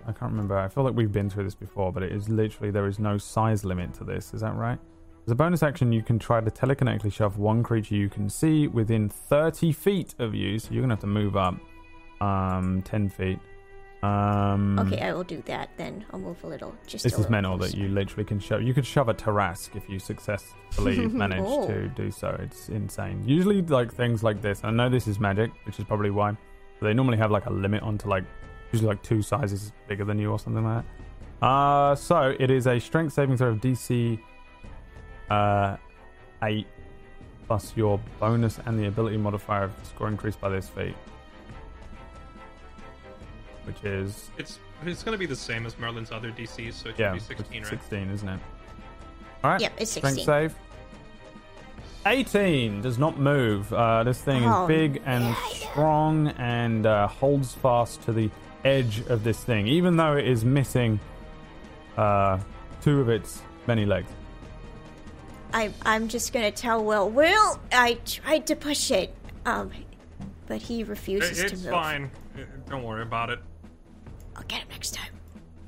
I 0.05 0.11
can't 0.11 0.31
remember. 0.31 0.57
I 0.57 0.67
feel 0.67 0.83
like 0.83 0.93
we've 0.93 1.11
been 1.11 1.29
through 1.29 1.45
this 1.45 1.55
before, 1.55 1.91
but 1.91 2.03
it 2.03 2.11
is 2.11 2.29
literally 2.29 2.69
there 2.71 2.87
is 2.87 2.99
no 2.99 3.17
size 3.17 3.65
limit 3.65 3.93
to 3.95 4.03
this. 4.03 4.33
Is 4.33 4.41
that 4.41 4.55
right? 4.55 4.77
As 5.25 5.31
a 5.31 5.35
bonus 5.35 5.63
action, 5.63 5.91
you 5.91 6.03
can 6.03 6.19
try 6.19 6.41
to 6.41 6.51
telekinetically 6.51 7.11
shove 7.11 7.37
one 7.37 7.63
creature 7.63 7.95
you 7.95 8.09
can 8.09 8.29
see 8.29 8.67
within 8.67 9.09
30 9.09 9.71
feet 9.71 10.15
of 10.19 10.35
you. 10.35 10.59
So 10.59 10.71
you're 10.71 10.81
gonna 10.81 10.93
have 10.93 11.01
to 11.01 11.07
move 11.07 11.35
up, 11.35 11.55
um, 12.21 12.81
10 12.83 13.09
feet. 13.09 13.39
Um, 14.03 14.77
Okay, 14.79 14.99
I 15.01 15.13
will 15.13 15.23
do 15.23 15.41
that 15.45 15.69
then. 15.77 16.03
I'll 16.11 16.19
move 16.19 16.43
a 16.43 16.47
little. 16.47 16.75
Just 16.85 17.03
This 17.05 17.17
is 17.17 17.29
mental 17.29 17.57
that 17.59 17.73
you 17.73 17.87
literally 17.87 18.25
can 18.25 18.39
shove. 18.39 18.61
You 18.61 18.73
could 18.73 18.85
shove 18.85 19.07
a 19.07 19.13
Tarrasque 19.13 19.75
if 19.77 19.87
you 19.89 19.97
successfully 19.97 21.07
manage 21.23 21.39
Oh. 21.45 21.67
to 21.67 21.87
do 21.89 22.11
so. 22.11 22.35
It's 22.41 22.67
insane. 22.69 23.23
Usually, 23.25 23.61
like 23.61 23.93
things 23.93 24.21
like 24.21 24.41
this. 24.41 24.61
I 24.63 24.71
know 24.71 24.89
this 24.89 25.07
is 25.07 25.19
magic, 25.19 25.51
which 25.65 25.79
is 25.79 25.85
probably 25.85 26.09
why. 26.11 26.35
But 26.79 26.87
they 26.87 26.93
normally 26.93 27.17
have 27.17 27.31
like 27.31 27.45
a 27.45 27.53
limit 27.53 27.81
onto 27.81 28.09
like 28.09 28.25
usually 28.73 28.89
like 28.89 29.01
two 29.03 29.21
sizes 29.21 29.71
bigger 29.87 30.03
than 30.03 30.19
you 30.19 30.31
or 30.31 30.39
something 30.39 30.65
like 30.65 30.83
that. 31.39 31.45
Uh, 31.45 31.95
so 31.95 32.35
it 32.39 32.49
is 32.51 32.67
a 32.67 32.79
strength 32.79 33.13
saving 33.13 33.37
throw 33.37 33.49
of 33.49 33.61
DC 33.61 34.19
uh, 35.29 35.77
eight 36.43 36.67
plus 37.47 37.73
your 37.75 37.99
bonus 38.19 38.59
and 38.65 38.77
the 38.79 38.87
ability 38.87 39.17
modifier 39.17 39.63
of 39.63 39.79
the 39.79 39.85
score 39.85 40.07
increased 40.07 40.39
by 40.41 40.49
this 40.49 40.67
feat, 40.69 40.95
which 43.65 43.83
is 43.83 44.29
It's 44.37 44.59
it's 44.85 45.03
going 45.03 45.13
to 45.13 45.17
be 45.19 45.25
the 45.25 45.35
same 45.35 45.65
as 45.65 45.77
Merlin's 45.79 46.11
other 46.11 46.29
DCs, 46.31 46.73
so 46.73 46.89
it 46.89 46.91
should 46.95 46.99
yeah, 46.99 47.11
be 47.11 47.17
it's 47.17 47.27
16, 47.27 47.61
right? 47.61 47.69
16, 47.69 48.09
isn't 48.09 48.29
it? 48.29 48.39
All 49.43 49.51
right. 49.51 49.61
Yep, 49.61 49.73
it's 49.77 49.91
16. 49.91 50.01
Strength 50.01 50.15
16. 50.15 50.25
save. 50.25 50.55
18 52.05 52.81
does 52.81 52.97
not 52.99 53.17
move. 53.17 53.71
Uh, 53.73 54.03
this 54.03 54.21
thing 54.21 54.43
Oh, 54.45 54.63
is 54.63 54.67
big 54.67 55.01
and 55.05 55.35
strong 55.53 56.27
and 56.37 56.85
uh, 56.85 57.07
holds 57.07 57.53
fast 57.53 58.01
to 58.03 58.11
the 58.11 58.29
edge 58.65 58.99
of 59.07 59.23
this 59.23 59.41
thing, 59.43 59.67
even 59.67 59.95
though 59.95 60.17
it 60.17 60.27
is 60.27 60.43
missing 60.43 60.99
uh, 61.95 62.39
two 62.81 62.99
of 62.99 63.07
its 63.09 63.41
many 63.67 63.85
legs. 63.85 64.09
I, 65.53 65.71
I'm 65.85 66.07
just 66.09 66.33
gonna 66.33 66.51
tell 66.51 66.83
Will. 66.83 67.09
Will, 67.09 67.59
I 67.71 67.99
tried 68.05 68.47
to 68.47 68.55
push 68.55 68.91
it, 68.91 69.15
um, 69.45 69.71
but 70.47 70.61
he 70.61 70.83
refuses 70.83 71.39
It- 71.39 71.47
to 71.49 71.53
it's 71.53 71.63
move. 71.63 71.71
fine. 71.71 72.11
Uh, 72.35 72.41
Don't 72.69 72.83
worry 72.83 73.03
about 73.03 73.29
it. 73.29 73.39
I'll 74.35 74.43
get 74.43 74.61
him 74.61 74.67
next 74.69 74.93
time. 74.93 75.11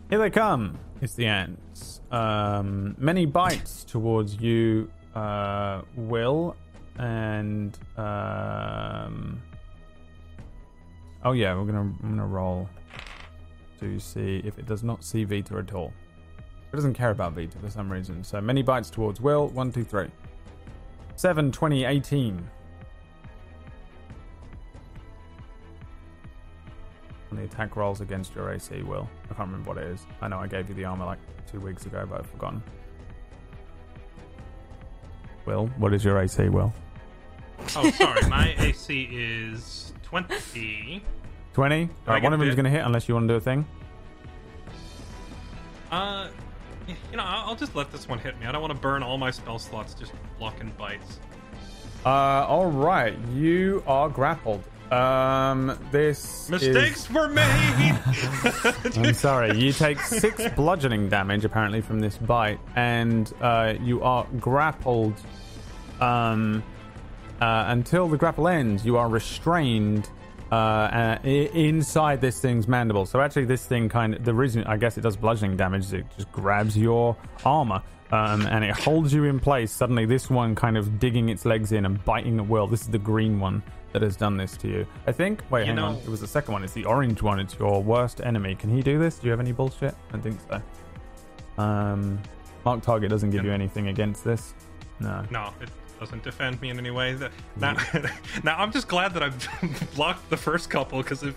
Here 0.10 0.20
they 0.20 0.30
come. 0.30 0.78
It's 1.02 1.16
the 1.16 1.26
ants. 1.28 2.02
Um, 2.12 2.96
many 2.98 3.26
bites 3.26 3.84
towards 3.84 4.40
you, 4.40 4.90
uh, 5.16 5.82
Will, 5.96 6.56
and 6.98 7.78
um, 7.98 9.42
oh 11.24 11.34
yeah, 11.34 11.56
we're 11.56 11.66
gonna 11.66 11.80
I'm 11.82 12.10
gonna 12.10 12.26
roll 12.26 12.70
to 13.80 14.00
see 14.00 14.42
if 14.46 14.58
it 14.58 14.66
does 14.66 14.84
not 14.84 15.04
see 15.04 15.24
Vita 15.24 15.58
at 15.58 15.74
all. 15.74 15.92
It 16.72 16.76
doesn't 16.76 16.94
care 16.94 17.12
about 17.12 17.34
Vita 17.34 17.58
for 17.60 17.70
some 17.70 17.92
reason. 17.92 18.24
So 18.24 18.40
many 18.42 18.62
bites 18.62 18.90
towards 18.90 19.20
Will. 19.22 19.48
One, 19.50 19.72
two, 19.72 19.84
three. 19.84 20.10
7, 21.18 21.52
20, 21.52 21.86
18. 21.86 22.50
On 27.36 27.42
the 27.42 27.48
attack 27.48 27.76
rolls 27.76 28.00
against 28.00 28.34
your 28.34 28.54
AC, 28.54 28.82
Will. 28.84 29.10
I 29.26 29.34
can't 29.34 29.50
remember 29.50 29.68
what 29.68 29.78
it 29.78 29.88
is. 29.88 30.06
I 30.22 30.30
know 30.30 30.40
I 30.40 30.48
gave 30.48 30.70
you 30.70 30.76
the 30.76 30.86
armor 30.86 31.04
like 31.04 31.20
two 31.52 31.60
weeks 31.60 31.86
ago, 31.86 32.08
but 32.10 32.22
I've 32.22 32.30
forgotten. 32.30 32.64
Will, 35.46 35.68
what 35.78 35.94
is 35.94 36.06
your 36.06 36.18
AC, 36.22 36.48
Will? 36.48 36.72
Oh, 37.76 37.92
sorry. 37.92 38.26
My 38.30 38.56
AC 38.58 39.10
is 39.12 39.92
20. 40.04 41.04
20? 41.52 41.76
I 41.76 42.08
Alright, 42.08 42.24
one 42.24 42.32
of 42.32 42.40
them 42.40 42.48
is 42.48 42.56
going 42.56 42.64
to 42.64 42.72
hit 42.72 42.86
unless 42.86 43.10
you 43.10 43.16
want 43.16 43.28
to 43.28 43.34
do 43.34 43.36
a 43.36 43.42
thing. 43.42 43.68
Uh, 45.92 46.30
you 46.88 47.18
know, 47.18 47.24
I'll 47.26 47.50
I'll 47.50 47.56
just 47.56 47.76
let 47.76 47.92
this 47.92 48.08
one 48.08 48.18
hit 48.20 48.40
me. 48.40 48.46
I 48.46 48.54
don't 48.54 48.62
want 48.62 48.74
to 48.74 48.80
burn 48.80 49.04
all 49.04 49.18
my 49.18 49.32
spell 49.32 49.60
slots 49.60 49.94
just 49.94 50.14
blocking 50.40 50.72
bites. 50.78 51.20
Uh, 52.06 52.48
alright, 52.48 53.18
you 53.34 53.84
are 53.88 54.08
grappled. 54.08 54.64
Um, 54.92 55.78
this 55.92 56.50
Mistakes 56.50 57.06
is... 57.06 57.12
were 57.12 57.28
made. 57.28 58.00
I'm 58.96 59.14
sorry. 59.14 59.58
You 59.58 59.74
take 59.74 60.00
six 60.00 60.44
bludgeoning 60.56 61.10
damage 61.10 61.44
apparently 61.44 61.82
from 61.82 62.00
this 62.00 62.18
bite, 62.18 62.60
and 62.76 63.32
uh, 63.42 63.74
you 63.82 64.04
are 64.04 64.28
grappled. 64.40 65.16
Um, 66.00 66.64
uh, 67.42 67.66
until 67.68 68.08
the 68.08 68.18
grapple 68.18 68.48
ends, 68.48 68.86
you 68.86 68.98
are 68.98 69.10
restrained 69.10 70.10
uh, 70.52 70.56
uh, 70.56 71.20
inside 71.24 72.22
this 72.22 72.40
thing's 72.40 72.68
mandible. 72.68 73.06
So 73.06 73.20
actually, 73.20 73.46
this 73.46 73.66
thing 73.66 73.90
kind 73.90 74.14
of 74.14 74.24
the 74.24 74.34
reason 74.34 74.64
I 74.66 74.78
guess 74.78 74.98
it 74.98 75.02
does 75.02 75.18
bludgeoning 75.18 75.58
damage 75.58 75.86
is 75.86 75.94
it 75.94 76.06
just 76.16 76.32
grabs 76.32 76.78
your 76.78 77.18
armor. 77.44 77.82
Um, 78.12 78.46
and 78.46 78.64
it 78.64 78.72
holds 78.72 79.12
you 79.14 79.24
in 79.24 79.40
place. 79.40 79.72
Suddenly, 79.72 80.06
this 80.06 80.30
one 80.30 80.54
kind 80.54 80.78
of 80.78 81.00
digging 81.00 81.30
its 81.30 81.44
legs 81.44 81.72
in 81.72 81.86
and 81.88 82.06
biting 82.06 82.38
the 82.38 82.44
will. 82.44 82.68
This 82.68 82.82
is 82.82 82.88
the 82.88 83.00
green 83.00 83.40
one 83.40 83.64
that 83.96 84.02
has 84.02 84.18
done 84.18 84.36
this 84.36 84.58
to 84.58 84.68
you. 84.68 84.86
I 85.08 85.14
think. 85.14 85.42
Wait, 85.50 85.62
You 85.62 85.66
hang 85.68 85.76
know- 85.78 85.86
on. 85.86 85.96
It 85.96 86.10
was 86.10 86.20
the 86.20 86.28
second 86.28 86.52
one. 86.52 86.64
It's 86.66 86.74
the 86.74 86.84
orange 86.84 87.22
one. 87.22 87.40
It's 87.40 87.58
your 87.58 87.82
worst 87.82 88.20
enemy. 88.22 88.54
Can 88.56 88.70
he 88.70 88.82
do 88.82 89.00
this? 89.00 89.20
Do 89.20 89.28
you 89.28 89.32
have 89.32 89.40
any 89.40 89.54
bullshit? 89.54 89.96
I 90.10 90.12
don't 90.12 90.22
think 90.22 90.40
so. 90.50 91.64
Um, 91.64 92.20
Mark 92.66 92.82
Target 92.82 93.10
doesn't 93.10 93.30
give 93.30 93.46
you 93.46 93.52
anything 93.54 93.88
against 93.88 94.24
this. 94.26 94.54
No. 95.00 95.24
no, 95.32 95.54
it 95.62 95.70
doesn't 96.00 96.24
defend 96.24 96.62
me 96.62 96.70
in 96.72 96.78
any 96.78 96.92
way. 96.92 97.14
That- 97.14 97.32
Now, 97.56 97.78
now 98.44 98.58
I'm 98.58 98.72
just 98.74 98.88
glad 98.90 99.14
that 99.14 99.24
I've 99.24 99.48
blocked 99.96 100.30
the 100.30 100.38
first 100.38 100.70
couple 100.70 101.02
because 101.02 101.24
if 101.24 101.36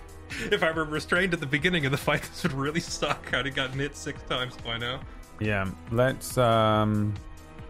if 0.53 0.63
I 0.63 0.73
were 0.73 0.85
restrained 0.85 1.33
at 1.33 1.41
the 1.41 1.47
beginning 1.47 1.87
of 1.87 1.93
the 1.93 1.97
fight, 1.97 2.23
this 2.31 2.43
would 2.43 2.53
really 2.53 2.81
suck. 2.81 3.33
I'd 3.33 3.47
have 3.47 3.55
gotten 3.55 3.79
hit 3.79 3.97
six 3.97 4.21
times 4.25 4.57
by 4.65 4.79
now. 4.79 5.01
Yeah. 5.41 5.71
Let's. 5.93 6.37
Um. 6.37 7.15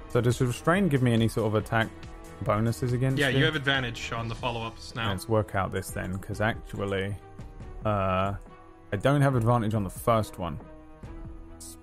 So 0.09 0.23
does 0.23 0.41
restrain 0.41 0.89
give 0.89 1.03
me 1.03 1.13
any 1.13 1.29
sort 1.29 1.47
of 1.49 1.55
attack 1.55 1.89
bonuses 2.45 2.93
against? 2.93 3.19
Yeah, 3.19 3.29
you 3.29 3.39
you 3.39 3.45
have 3.45 3.57
advantage 3.57 4.13
on 4.13 4.29
the 4.29 4.35
follow-ups 4.35 4.95
now. 4.95 5.11
Let's 5.11 5.29
work 5.29 5.55
out 5.55 5.73
this 5.73 5.91
then, 5.91 6.13
because 6.13 6.41
actually, 6.41 7.17
uh, 7.85 8.35
I 8.93 8.97
don't 8.97 9.21
have 9.21 9.35
advantage 9.35 9.75
on 9.75 9.85
the 9.85 9.91
first 9.91 10.39
one. 10.39 10.59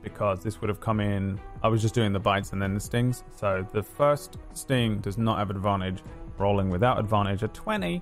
Because 0.01 0.43
this 0.43 0.61
would 0.61 0.69
have 0.69 0.80
come 0.80 1.00
in. 1.00 1.40
I 1.64 1.67
was 1.67 1.82
just 1.82 1.95
doing 1.95 2.14
the 2.14 2.19
bites 2.19 2.53
and 2.53 2.61
then 2.61 2.74
the 2.74 2.80
stings. 2.80 3.24
So 3.35 3.67
the 3.72 3.82
first 3.84 4.38
sting 4.53 5.00
does 5.00 5.17
not 5.17 5.40
have 5.40 5.50
advantage. 5.50 6.03
Rolling 6.38 6.69
without 6.69 7.00
advantage 7.00 7.43
at 7.43 7.53
20. 7.53 8.01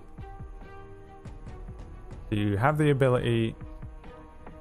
Do 2.29 2.35
you 2.35 2.57
have 2.57 2.77
the 2.77 2.89
ability 2.89 3.55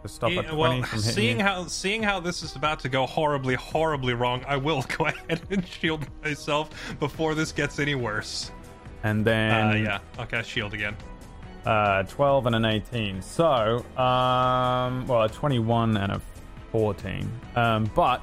to 0.02 0.08
stop 0.08 0.30
Yeah, 0.30 0.40
a 0.40 0.42
20 0.42 0.56
well, 0.56 0.72
from 0.82 0.98
hitting 0.98 1.12
seeing 1.14 1.38
you? 1.38 1.44
how 1.44 1.66
seeing 1.66 2.02
how 2.02 2.20
this 2.20 2.42
is 2.42 2.56
about 2.56 2.80
to 2.80 2.88
go 2.88 3.06
horribly, 3.06 3.54
horribly 3.54 4.14
wrong, 4.14 4.44
I 4.46 4.56
will 4.56 4.82
go 4.98 5.06
ahead 5.06 5.40
and 5.50 5.66
shield 5.66 6.06
myself 6.24 6.70
before 6.98 7.34
this 7.34 7.52
gets 7.52 7.78
any 7.78 7.94
worse. 7.94 8.50
and 9.04 9.24
then 9.24 9.70
Uh, 9.86 9.98
yeah, 10.18 10.24
cast 10.26 10.48
shield 10.50 10.74
again. 10.74 10.96
Uh, 11.64 12.02
12 12.04 12.46
and 12.46 12.56
an 12.56 12.64
18. 12.64 13.22
So, 13.22 13.84
um, 13.96 15.06
well, 15.06 15.22
a 15.22 15.28
21 15.28 15.96
and 15.96 16.12
a 16.12 16.20
14. 16.72 17.30
Um, 17.56 17.90
but. 17.94 18.20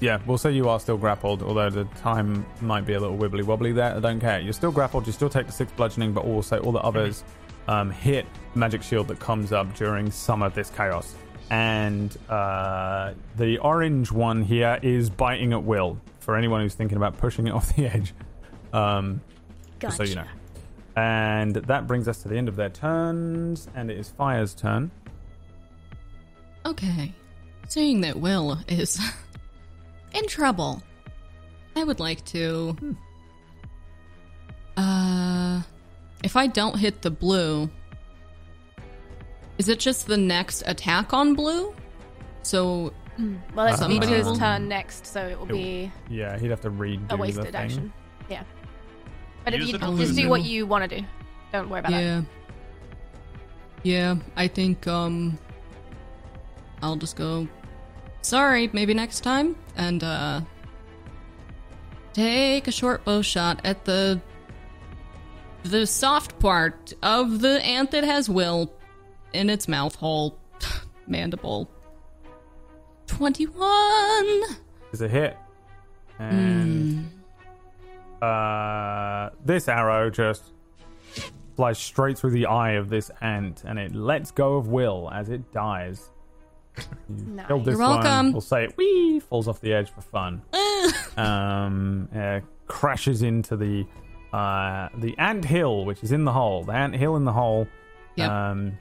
Yeah, 0.00 0.18
we'll 0.26 0.38
say 0.38 0.52
you 0.52 0.68
are 0.68 0.80
still 0.80 0.96
grappled, 0.96 1.42
although 1.42 1.68
the 1.68 1.84
time 2.00 2.46
might 2.62 2.86
be 2.86 2.94
a 2.94 3.00
little 3.00 3.18
wibbly 3.18 3.42
wobbly 3.44 3.72
there. 3.72 3.94
I 3.94 4.00
don't 4.00 4.20
care. 4.20 4.40
You're 4.40 4.54
still 4.54 4.72
grappled, 4.72 5.06
you 5.06 5.12
still 5.12 5.28
take 5.28 5.46
the 5.46 5.52
six 5.52 5.70
bludgeoning, 5.72 6.12
but 6.12 6.24
also 6.24 6.58
all 6.60 6.72
the 6.72 6.80
others 6.80 7.22
um, 7.68 7.90
hit 7.90 8.26
magic 8.54 8.82
shield 8.82 9.08
that 9.08 9.20
comes 9.20 9.52
up 9.52 9.74
during 9.74 10.10
some 10.10 10.42
of 10.42 10.54
this 10.54 10.70
chaos. 10.70 11.14
And 11.50 12.16
uh, 12.28 13.12
the 13.36 13.58
orange 13.58 14.10
one 14.10 14.42
here 14.42 14.78
is 14.82 15.10
biting 15.10 15.52
at 15.52 15.62
will 15.62 15.98
for 16.20 16.36
anyone 16.36 16.62
who's 16.62 16.74
thinking 16.74 16.96
about 16.96 17.18
pushing 17.18 17.46
it 17.46 17.50
off 17.54 17.74
the 17.76 17.86
edge. 17.86 18.14
Um, 18.72 19.20
just 19.80 19.96
so 19.96 20.04
you 20.04 20.14
know. 20.14 20.24
And 20.96 21.54
that 21.54 21.86
brings 21.86 22.08
us 22.08 22.22
to 22.22 22.28
the 22.28 22.36
end 22.36 22.48
of 22.48 22.56
their 22.56 22.68
turns, 22.68 23.68
and 23.74 23.90
it 23.90 23.98
is 23.98 24.08
Fire's 24.10 24.54
turn. 24.54 24.90
Okay. 26.66 27.12
Seeing 27.68 28.00
that 28.02 28.16
Will 28.16 28.58
is 28.68 28.98
in 30.12 30.26
trouble, 30.26 30.82
I 31.76 31.84
would 31.84 32.00
like 32.00 32.24
to. 32.26 32.76
Uh. 34.76 35.62
If 36.22 36.36
I 36.36 36.46
don't 36.48 36.78
hit 36.78 37.00
the 37.00 37.10
blue, 37.10 37.70
is 39.56 39.68
it 39.70 39.78
just 39.78 40.06
the 40.06 40.18
next 40.18 40.62
attack 40.66 41.14
on 41.14 41.34
blue? 41.34 41.74
So, 42.42 42.92
Well, 43.54 43.66
it's 43.68 43.78
Somebody 43.78 44.06
Vita's 44.06 44.26
will- 44.26 44.36
turn 44.36 44.68
next, 44.68 45.06
so 45.06 45.26
it 45.26 45.38
will 45.38 45.46
be 45.46 45.90
Yeah, 46.10 46.38
he'd 46.38 46.50
have 46.50 46.60
to 46.62 46.70
redo 46.70 47.04
a 47.06 47.08
the 47.08 47.16
wasted 47.16 47.44
thing. 47.46 47.54
action. 47.54 47.92
Yeah. 48.28 48.42
But 49.44 49.54
if 49.54 49.60
Use 49.60 49.72
you 49.72 49.78
just 49.78 50.14
do 50.16 50.28
what 50.28 50.42
you 50.44 50.66
want 50.66 50.88
to 50.90 51.00
do, 51.00 51.06
don't 51.52 51.70
worry 51.70 51.80
about 51.80 51.92
that. 51.92 52.02
yeah. 52.02 52.22
Yeah, 53.82 54.16
I 54.36 54.46
think, 54.46 54.86
um. 54.86 55.38
I'll 56.82 56.96
just 56.96 57.16
go. 57.16 57.46
Sorry, 58.22 58.70
maybe 58.72 58.94
next 58.94 59.20
time? 59.20 59.56
And, 59.76 60.02
uh. 60.04 60.40
Take 62.12 62.66
a 62.66 62.72
short 62.72 63.04
bow 63.04 63.22
shot 63.22 63.60
at 63.64 63.84
the. 63.84 64.20
The 65.62 65.86
soft 65.86 66.38
part 66.38 66.94
of 67.02 67.40
the 67.40 67.64
ant 67.64 67.90
that 67.90 68.02
has 68.02 68.30
will 68.30 68.72
in 69.32 69.50
its 69.50 69.68
mouth 69.68 69.94
hole. 69.94 70.38
Mandible. 71.06 71.70
21! 73.06 74.42
Is 74.92 75.02
a 75.02 75.08
hit. 75.08 75.36
And 76.18 77.10
uh, 78.22 79.30
this 79.44 79.68
arrow 79.68 80.10
just 80.10 80.52
flies 81.56 81.78
straight 81.78 82.18
through 82.18 82.30
the 82.30 82.46
eye 82.46 82.72
of 82.72 82.88
this 82.88 83.10
ant, 83.20 83.64
and 83.64 83.78
it 83.78 83.94
lets 83.94 84.30
go 84.30 84.56
of 84.56 84.68
Will 84.68 85.10
as 85.12 85.28
it 85.28 85.52
dies. 85.52 86.10
You 86.76 87.16
Nice. 87.34 87.46
killed 87.48 87.64
this 87.64 87.72
You're 87.72 87.78
welcome. 87.78 88.04
one. 88.10 88.32
We'll 88.32 88.40
say 88.40 88.64
it. 88.64 88.76
Wee 88.76 89.20
falls 89.20 89.48
off 89.48 89.60
the 89.60 89.72
edge 89.72 89.90
for 89.90 90.00
fun. 90.00 90.42
um, 91.16 92.08
uh, 92.14 92.40
crashes 92.66 93.22
into 93.22 93.56
the 93.56 93.84
uh, 94.32 94.88
the 94.98 95.16
ant 95.18 95.44
hill, 95.44 95.84
which 95.84 96.02
is 96.04 96.12
in 96.12 96.24
the 96.24 96.32
hole. 96.32 96.62
The 96.62 96.72
ant 96.72 96.94
hill 96.94 97.16
in 97.16 97.24
the 97.24 97.32
hole. 97.32 97.66
Yep. 98.16 98.30
Um, 98.30 98.78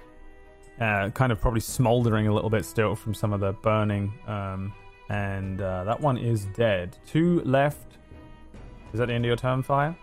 uh, 0.80 1.10
kind 1.10 1.32
of 1.32 1.42
probably 1.42 1.60
smoldering 1.60 2.28
a 2.28 2.34
little 2.34 2.50
bit 2.50 2.64
still 2.66 2.96
from 2.96 3.14
some 3.14 3.34
of 3.34 3.40
the 3.40 3.52
burning. 3.54 4.14
Um, 4.28 4.74
and 5.10 5.60
uh, 5.62 5.84
that 5.86 6.00
one 6.00 6.18
is 6.18 6.46
dead. 6.56 6.96
Two 7.08 7.42
left. 7.42 7.98
Is 8.94 9.00
that 9.00 9.08
the 9.08 9.14
end 9.14 9.26
of 9.26 9.28
your 9.28 9.36
turn, 9.38 9.64
Fire? 9.64 9.96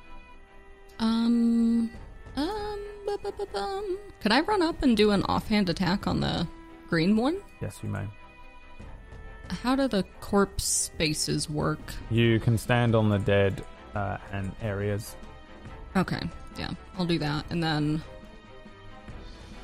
Um, 0.99 1.91
um, 2.37 2.81
bu- 3.07 3.19
bu- 3.19 3.33
bu- 3.33 3.47
bum. 3.53 3.99
Could 4.21 4.33
I 4.33 4.41
run 4.41 4.63
up 4.63 4.83
and 4.83 4.97
do 4.97 5.13
an 5.13 5.23
offhand 5.25 5.69
attack 5.69 6.07
on 6.07 6.21
the 6.21 6.47
green 6.89 7.17
one? 7.17 7.39
Yes, 7.61 7.81
you 7.83 7.89
may. 7.89 8.05
How 9.63 9.77
do 9.77 9.87
the 9.89 10.05
corpse 10.21 10.65
spaces 10.65 11.49
work? 11.49 11.95
You 12.11 12.41
can 12.41 12.59
stand 12.59 12.95
on 12.95 13.09
the 13.09 13.19
dead 13.19 13.65
uh, 13.95 14.19
and 14.33 14.51
areas. 14.63 15.15
Okay, 15.97 16.21
yeah, 16.59 16.71
I'll 16.99 17.07
do 17.07 17.19
that, 17.19 17.47
and 17.51 17.63
then 17.63 18.03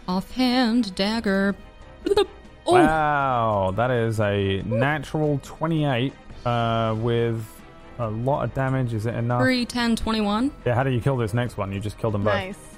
offhand 0.08 0.94
dagger. 0.94 1.54
Oh, 2.64 2.74
Wow, 2.74 3.72
that 3.76 3.90
is 3.90 4.20
a 4.20 4.62
natural 4.62 5.40
28 5.42 6.12
uh, 6.46 6.94
with 6.98 7.44
a 7.98 8.08
lot 8.08 8.44
of 8.44 8.54
damage. 8.54 8.94
Is 8.94 9.04
it 9.04 9.14
enough? 9.16 9.42
3, 9.42 9.66
10, 9.66 9.96
21. 9.96 10.52
Yeah, 10.64 10.74
how 10.76 10.84
do 10.84 10.90
you 10.90 11.00
kill 11.00 11.16
this 11.16 11.34
next 11.34 11.56
one? 11.56 11.72
You 11.72 11.80
just 11.80 11.98
killed 11.98 12.14
them 12.14 12.22
both. 12.24 12.34
Nice. 12.34 12.72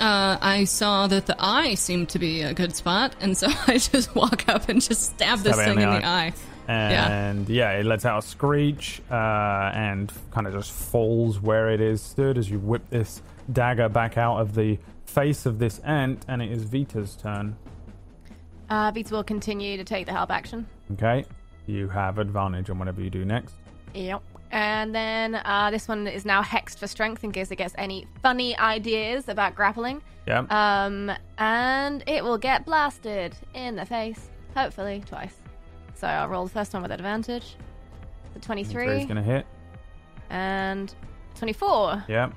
Uh, 0.00 0.38
I 0.40 0.64
saw 0.64 1.06
that 1.06 1.26
the 1.26 1.36
eye 1.38 1.74
seemed 1.74 2.08
to 2.10 2.18
be 2.18 2.42
a 2.42 2.52
good 2.52 2.74
spot, 2.74 3.14
and 3.20 3.36
so 3.36 3.48
I 3.66 3.78
just 3.78 4.14
walk 4.14 4.48
up 4.48 4.68
and 4.68 4.80
just 4.80 5.14
stab 5.14 5.40
this 5.40 5.54
Stab 5.54 5.68
it 5.68 5.70
in 5.70 5.76
thing 5.76 5.88
the 5.88 5.94
in 5.96 6.02
the 6.02 6.06
eye. 6.06 6.32
And 6.66 7.48
yeah. 7.48 7.72
it 7.72 7.84
lets 7.84 8.04
out 8.04 8.24
a 8.24 8.26
screech 8.26 9.02
uh, 9.10 9.70
and 9.74 10.10
kind 10.30 10.46
of 10.46 10.54
just 10.54 10.72
falls 10.72 11.40
where 11.40 11.70
it 11.70 11.80
is 11.80 12.00
stood 12.00 12.38
as 12.38 12.50
you 12.50 12.58
whip 12.58 12.88
this 12.90 13.20
dagger 13.52 13.88
back 13.88 14.16
out 14.16 14.38
of 14.38 14.54
the 14.54 14.78
face 15.04 15.46
of 15.46 15.58
this 15.58 15.78
ant, 15.80 16.24
and 16.28 16.42
it 16.42 16.50
is 16.50 16.64
Vita's 16.64 17.16
turn. 17.16 17.56
Uh, 18.70 18.90
Vita 18.94 19.14
will 19.14 19.24
continue 19.24 19.76
to 19.76 19.84
take 19.84 20.06
the 20.06 20.12
help 20.12 20.30
action. 20.30 20.66
Okay, 20.92 21.24
you 21.66 21.88
have 21.88 22.18
advantage 22.18 22.70
on 22.70 22.78
whatever 22.78 23.02
you 23.02 23.10
do 23.10 23.24
next. 23.24 23.54
Yep. 23.94 24.22
And 24.54 24.94
then 24.94 25.34
uh, 25.34 25.70
this 25.72 25.88
one 25.88 26.06
is 26.06 26.24
now 26.24 26.40
hexed 26.40 26.78
for 26.78 26.86
strength 26.86 27.24
in 27.24 27.32
case 27.32 27.50
it 27.50 27.56
gets 27.56 27.74
any 27.76 28.06
funny 28.22 28.56
ideas 28.56 29.28
about 29.28 29.56
grappling. 29.56 30.00
Yeah, 30.28 30.46
Um, 30.48 31.10
and 31.38 32.04
it 32.06 32.22
will 32.22 32.38
get 32.38 32.64
blasted 32.64 33.34
in 33.52 33.74
the 33.74 33.84
face, 33.84 34.30
hopefully 34.56 35.02
twice. 35.06 35.34
So 35.96 36.06
I'll 36.06 36.28
roll 36.28 36.44
the 36.44 36.50
first 36.52 36.72
one 36.72 36.82
with 36.82 36.92
advantage. 36.92 37.56
The 38.32 38.40
23 38.40 39.00
is 39.00 39.06
gonna 39.06 39.22
hit. 39.22 39.44
and 40.30 40.94
24. 41.34 42.04
Yeah. 42.08 42.30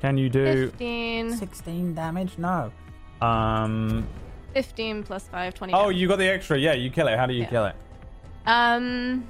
Can 0.00 0.18
you 0.18 0.28
do 0.28 0.66
15, 0.70 1.36
16 1.36 1.94
damage? 1.94 2.36
No. 2.38 2.72
Um. 3.20 4.06
15 4.54 5.04
plus 5.04 5.28
5, 5.28 5.54
20. 5.54 5.72
Oh, 5.72 5.82
damage. 5.84 5.96
you 5.96 6.08
got 6.08 6.18
the 6.18 6.28
extra. 6.28 6.58
Yeah, 6.58 6.72
you 6.72 6.90
kill 6.90 7.06
it. 7.06 7.16
How 7.16 7.26
do 7.26 7.34
you 7.34 7.42
Yeah. 7.42 7.48
kill 7.50 7.66
it? 7.66 7.76
Um, 8.46 9.26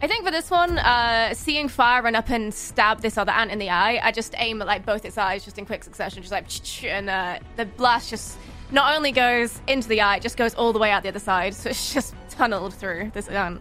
I 0.00 0.06
think 0.06 0.24
for 0.24 0.30
this 0.30 0.48
one, 0.48 0.78
uh, 0.78 1.34
seeing 1.34 1.68
fire 1.68 2.02
run 2.02 2.14
up 2.14 2.30
and 2.30 2.54
stab 2.54 3.00
this 3.00 3.18
other 3.18 3.32
ant 3.32 3.50
in 3.50 3.58
the 3.58 3.70
eye, 3.70 4.00
I 4.00 4.12
just 4.12 4.32
aim 4.36 4.62
at 4.62 4.68
like 4.68 4.86
both 4.86 5.04
its 5.04 5.18
eyes, 5.18 5.44
just 5.44 5.58
in 5.58 5.66
quick 5.66 5.82
succession, 5.82 6.22
just 6.22 6.30
like, 6.30 6.46
and 6.84 7.10
uh, 7.10 7.38
the 7.56 7.64
blast 7.64 8.10
just 8.10 8.38
not 8.70 8.94
only 8.94 9.10
goes 9.10 9.60
into 9.66 9.88
the 9.88 10.00
eye, 10.00 10.16
it 10.16 10.22
just 10.22 10.36
goes 10.36 10.54
all 10.54 10.72
the 10.72 10.78
way 10.78 10.92
out 10.92 11.02
the 11.02 11.08
other 11.08 11.18
side, 11.18 11.52
so 11.54 11.70
it's 11.70 11.92
just 11.92 12.14
tunneled 12.30 12.74
through 12.74 13.10
this 13.12 13.28
ant. 13.28 13.60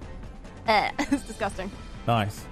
Eh, 0.67 0.91
it's 0.99 1.23
disgusting. 1.23 1.71
Nice. 2.05 2.45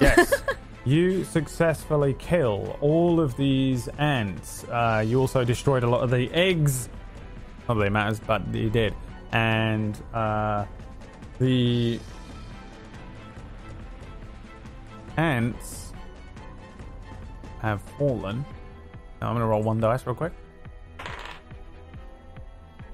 Yes. 0.00 0.42
you 0.84 1.22
successfully 1.22 2.14
kill 2.14 2.76
all 2.80 3.20
of 3.20 3.36
these 3.36 3.86
ants. 3.98 4.64
Uh, 4.64 5.04
you 5.06 5.20
also 5.20 5.44
destroyed 5.44 5.84
a 5.84 5.88
lot 5.88 6.02
of 6.02 6.10
the 6.10 6.28
eggs. 6.32 6.88
Not 7.68 7.74
that 7.74 7.84
it 7.84 7.90
matters, 7.90 8.18
but 8.18 8.52
you 8.52 8.68
did. 8.68 8.94
And 9.30 9.96
uh, 10.12 10.64
the 11.38 12.00
ants 15.16 15.92
have 17.60 17.80
fallen. 17.98 18.44
Now 19.20 19.28
I'm 19.28 19.34
going 19.34 19.40
to 19.40 19.46
roll 19.46 19.62
one 19.62 19.80
dice 19.80 20.06
real 20.06 20.14
quick. 20.14 20.32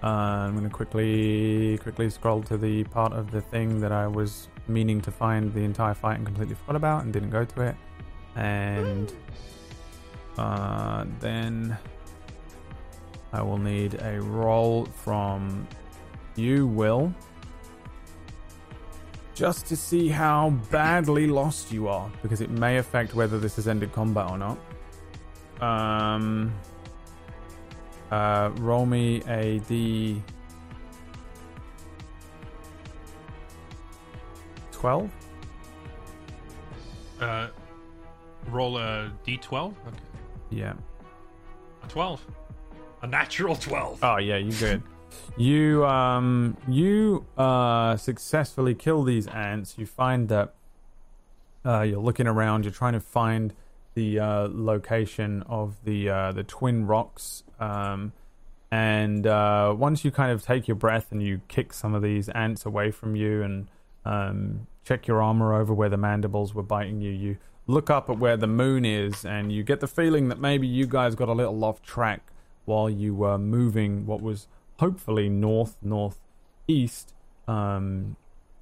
Uh, 0.02 0.06
I'm 0.06 0.52
going 0.52 0.64
to 0.64 0.70
quickly 0.70 1.78
quickly 1.78 2.08
scroll 2.08 2.42
to 2.44 2.56
the 2.56 2.84
part 2.84 3.12
of 3.12 3.30
the 3.32 3.40
thing 3.40 3.80
that 3.80 3.90
I 3.90 4.06
was 4.06 4.48
meaning 4.68 5.00
to 5.00 5.10
find 5.10 5.52
the 5.52 5.64
entire 5.64 5.94
fight 5.94 6.18
and 6.18 6.26
completely 6.26 6.54
forgot 6.54 6.76
about 6.76 7.02
and 7.02 7.12
didn't 7.12 7.30
go 7.30 7.44
to 7.44 7.62
it. 7.62 7.76
And 8.36 9.12
uh, 10.36 11.04
then 11.18 11.76
I 13.32 13.42
will 13.42 13.58
need 13.58 14.00
a 14.00 14.20
roll 14.20 14.84
from 14.84 15.66
you, 16.36 16.66
Will, 16.66 17.12
just 19.38 19.66
to 19.66 19.76
see 19.76 20.08
how 20.08 20.50
badly 20.68 21.28
lost 21.28 21.70
you 21.70 21.86
are, 21.86 22.10
because 22.22 22.40
it 22.40 22.50
may 22.50 22.78
affect 22.78 23.14
whether 23.14 23.38
this 23.38 23.54
has 23.54 23.68
ended 23.68 23.92
combat 23.92 24.28
or 24.28 24.36
not. 24.36 24.58
Um, 25.60 26.52
uh, 28.10 28.50
roll 28.56 28.84
me 28.84 29.22
a 29.28 29.60
d. 29.60 30.20
12? 34.72 35.08
Uh, 37.20 37.46
roll 38.50 38.76
a 38.78 39.12
d12. 39.24 39.68
Okay, 39.86 39.96
Yeah. 40.50 40.72
a 41.84 41.86
12. 41.86 42.26
A 43.02 43.06
natural 43.06 43.54
12. 43.54 44.00
Oh 44.02 44.16
yeah, 44.16 44.36
you're 44.38 44.58
good. 44.58 44.82
you 45.36 45.84
um 45.86 46.56
you 46.66 47.24
uh 47.36 47.96
successfully 47.96 48.74
kill 48.74 49.02
these 49.02 49.26
ants. 49.28 49.76
You 49.78 49.86
find 49.86 50.28
that 50.28 50.54
uh 51.64 51.82
you're 51.82 52.00
looking 52.00 52.26
around, 52.26 52.64
you're 52.64 52.72
trying 52.72 52.94
to 52.94 53.00
find 53.00 53.54
the 53.94 54.18
uh 54.18 54.48
location 54.50 55.42
of 55.46 55.76
the 55.84 56.08
uh 56.08 56.32
the 56.32 56.44
twin 56.44 56.86
rocks. 56.86 57.44
Um 57.60 58.12
and 58.70 59.26
uh 59.26 59.74
once 59.76 60.04
you 60.04 60.10
kind 60.10 60.32
of 60.32 60.42
take 60.42 60.68
your 60.68 60.76
breath 60.76 61.10
and 61.10 61.22
you 61.22 61.40
kick 61.48 61.72
some 61.72 61.94
of 61.94 62.02
these 62.02 62.28
ants 62.30 62.66
away 62.66 62.90
from 62.90 63.16
you 63.16 63.42
and 63.42 63.68
um 64.04 64.66
check 64.84 65.06
your 65.06 65.22
armor 65.22 65.54
over 65.54 65.74
where 65.74 65.88
the 65.88 65.96
mandibles 65.96 66.54
were 66.54 66.62
biting 66.62 67.00
you, 67.00 67.10
you 67.10 67.36
look 67.66 67.90
up 67.90 68.08
at 68.08 68.18
where 68.18 68.36
the 68.36 68.46
moon 68.46 68.84
is 68.84 69.24
and 69.24 69.52
you 69.52 69.62
get 69.62 69.80
the 69.80 69.86
feeling 69.86 70.28
that 70.28 70.40
maybe 70.40 70.66
you 70.66 70.86
guys 70.86 71.14
got 71.14 71.28
a 71.28 71.32
little 71.32 71.62
off 71.62 71.82
track 71.82 72.32
while 72.64 72.88
you 72.88 73.14
were 73.14 73.38
moving 73.38 74.06
what 74.06 74.22
was 74.22 74.46
hopefully 74.78 75.28
north 75.28 75.76
northeast 75.82 77.14
um, 77.46 78.16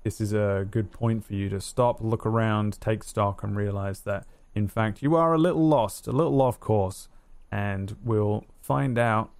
this 0.05 0.21
is 0.21 0.33
a 0.33 0.67
good 0.71 0.93
point 0.93 1.25
for 1.25 1.35
you 1.35 1.49
to 1.49 1.61
stop 1.61 1.99
look 2.01 2.25
around 2.25 2.81
take 2.81 3.03
stock 3.03 3.43
and 3.43 3.57
realize 3.57 4.01
that 4.01 4.27
in 4.57 4.69
fact, 4.69 5.03
you 5.03 5.15
are 5.15 5.35
a 5.35 5.39
little 5.39 5.69
lost, 5.69 6.09
a 6.09 6.13
little 6.13 6.41
off 6.41 6.59
course, 6.59 7.09
and 7.53 7.95
we'll 8.03 8.47
find 8.63 8.99
out 8.99 9.31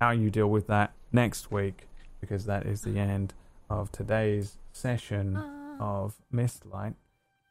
how 0.00 0.12
you 0.12 0.30
deal 0.30 0.48
with 0.48 0.66
that 0.68 0.94
next 1.12 1.52
week 1.52 1.86
because 2.22 2.46
that 2.46 2.64
is 2.64 2.80
the 2.80 2.98
end 2.98 3.34
of 3.68 3.92
today's 3.92 4.56
session 4.72 5.36
of 5.78 6.14
Mistlight 6.34 6.94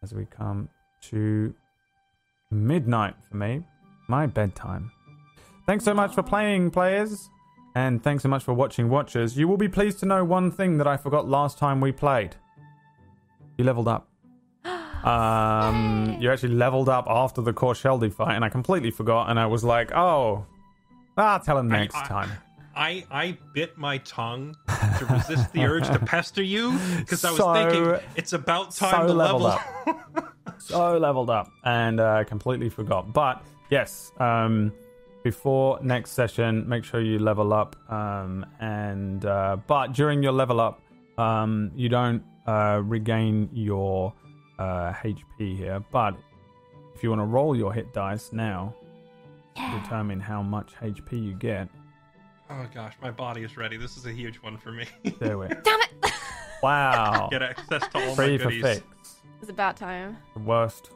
as 0.01 0.15
we 0.15 0.25
come 0.25 0.67
to 1.03 1.53
midnight 2.49 3.13
for 3.29 3.37
me, 3.37 3.63
my 4.07 4.25
bedtime. 4.25 4.91
Thanks 5.67 5.85
so 5.85 5.93
much 5.93 6.15
for 6.15 6.23
playing, 6.23 6.71
players, 6.71 7.29
and 7.75 8.03
thanks 8.03 8.23
so 8.23 8.29
much 8.29 8.43
for 8.43 8.53
watching, 8.53 8.89
watchers. 8.89 9.37
You 9.37 9.47
will 9.47 9.57
be 9.57 9.69
pleased 9.69 9.99
to 10.01 10.05
know 10.05 10.23
one 10.23 10.51
thing 10.51 10.77
that 10.77 10.87
I 10.87 10.97
forgot 10.97 11.27
last 11.27 11.57
time 11.57 11.79
we 11.81 11.91
played. 11.91 12.35
You 13.57 13.63
leveled 13.65 13.87
up. 13.87 14.07
Um, 15.03 16.17
you 16.19 16.31
actually 16.31 16.53
leveled 16.53 16.87
up 16.87 17.05
after 17.09 17.41
the 17.41 17.51
Korsheldi 17.53 18.13
fight, 18.13 18.35
and 18.35 18.45
I 18.45 18.49
completely 18.49 18.91
forgot. 18.91 19.31
And 19.31 19.39
I 19.39 19.47
was 19.47 19.63
like, 19.63 19.91
"Oh, 19.95 20.45
I'll 21.17 21.39
tell 21.39 21.57
him 21.57 21.67
next 21.69 21.95
I- 21.95 22.05
time." 22.05 22.31
I 22.75 23.03
I 23.11 23.37
bit 23.53 23.77
my 23.77 23.97
tongue 23.97 24.55
to 24.99 25.05
resist 25.07 25.51
the 25.53 25.65
urge 25.65 25.87
to 25.87 25.97
pester 26.05 26.41
you 26.43 26.77
because 26.99 27.25
I 27.25 27.31
was 27.31 27.39
So- 27.39 27.53
thinking 27.53 27.99
it's 28.15 28.33
about 28.33 28.75
time 28.75 28.91
so 29.01 29.07
to 29.07 29.13
leveled 29.13 29.41
level. 29.41 29.59
up. 29.87 30.35
so 30.59 30.97
leveled 30.99 31.29
up 31.31 31.49
and 31.65 31.99
uh, 31.99 32.23
completely 32.23 32.69
forgot. 32.69 33.11
But 33.11 33.43
yes, 33.71 34.11
um, 34.19 34.71
before 35.23 35.79
next 35.81 36.11
session, 36.11 36.67
make 36.67 36.83
sure 36.83 37.01
you 37.01 37.19
level 37.19 37.53
up. 37.53 37.75
Um, 37.91 38.45
and 38.59 39.25
uh, 39.25 39.57
but 39.67 39.93
during 39.93 40.23
your 40.23 40.31
level 40.31 40.59
up, 40.59 40.81
um, 41.17 41.71
you 41.75 41.89
don't 41.89 42.23
uh, 42.47 42.81
regain 42.83 43.49
your 43.53 44.13
uh, 44.59 44.93
HP 44.93 45.57
here. 45.57 45.83
But 45.91 46.15
if 46.95 47.03
you 47.03 47.09
want 47.09 47.21
to 47.21 47.25
roll 47.25 47.55
your 47.55 47.73
hit 47.73 47.93
dice 47.93 48.31
now, 48.33 48.73
to 49.55 49.79
determine 49.83 50.19
how 50.19 50.41
much 50.41 50.73
HP 50.81 51.23
you 51.23 51.33
get. 51.33 51.67
Oh 52.49 52.65
gosh, 52.73 52.93
my 53.01 53.11
body 53.11 53.43
is 53.43 53.57
ready. 53.57 53.77
This 53.77 53.97
is 53.97 54.05
a 54.05 54.11
huge 54.11 54.37
one 54.37 54.57
for 54.57 54.71
me. 54.71 54.85
Do 55.19 55.41
it. 55.43 55.63
Damn 55.63 55.79
it! 55.81 56.13
Wow. 56.63 57.27
Get 57.31 57.41
access 57.41 57.87
to 57.87 57.97
all 57.97 58.09
my 58.09 58.13
Free 58.15 58.37
for 58.37 58.51
goodies. 58.51 58.61
fix. 58.61 58.83
it's 59.41 59.49
about 59.49 59.75
time. 59.75 60.15
the 60.35 60.41
worst 60.41 60.91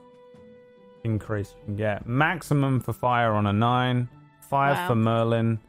increase 1.03 1.55
you 1.57 1.65
can 1.65 1.75
get. 1.75 2.05
Maximum 2.07 2.79
for 2.79 2.93
fire 2.93 3.31
on 3.33 3.47
a 3.47 3.53
nine, 3.53 4.07
five 4.49 4.75
Wow. 4.77 4.87
for 4.87 4.95
Merlin. 4.95 5.59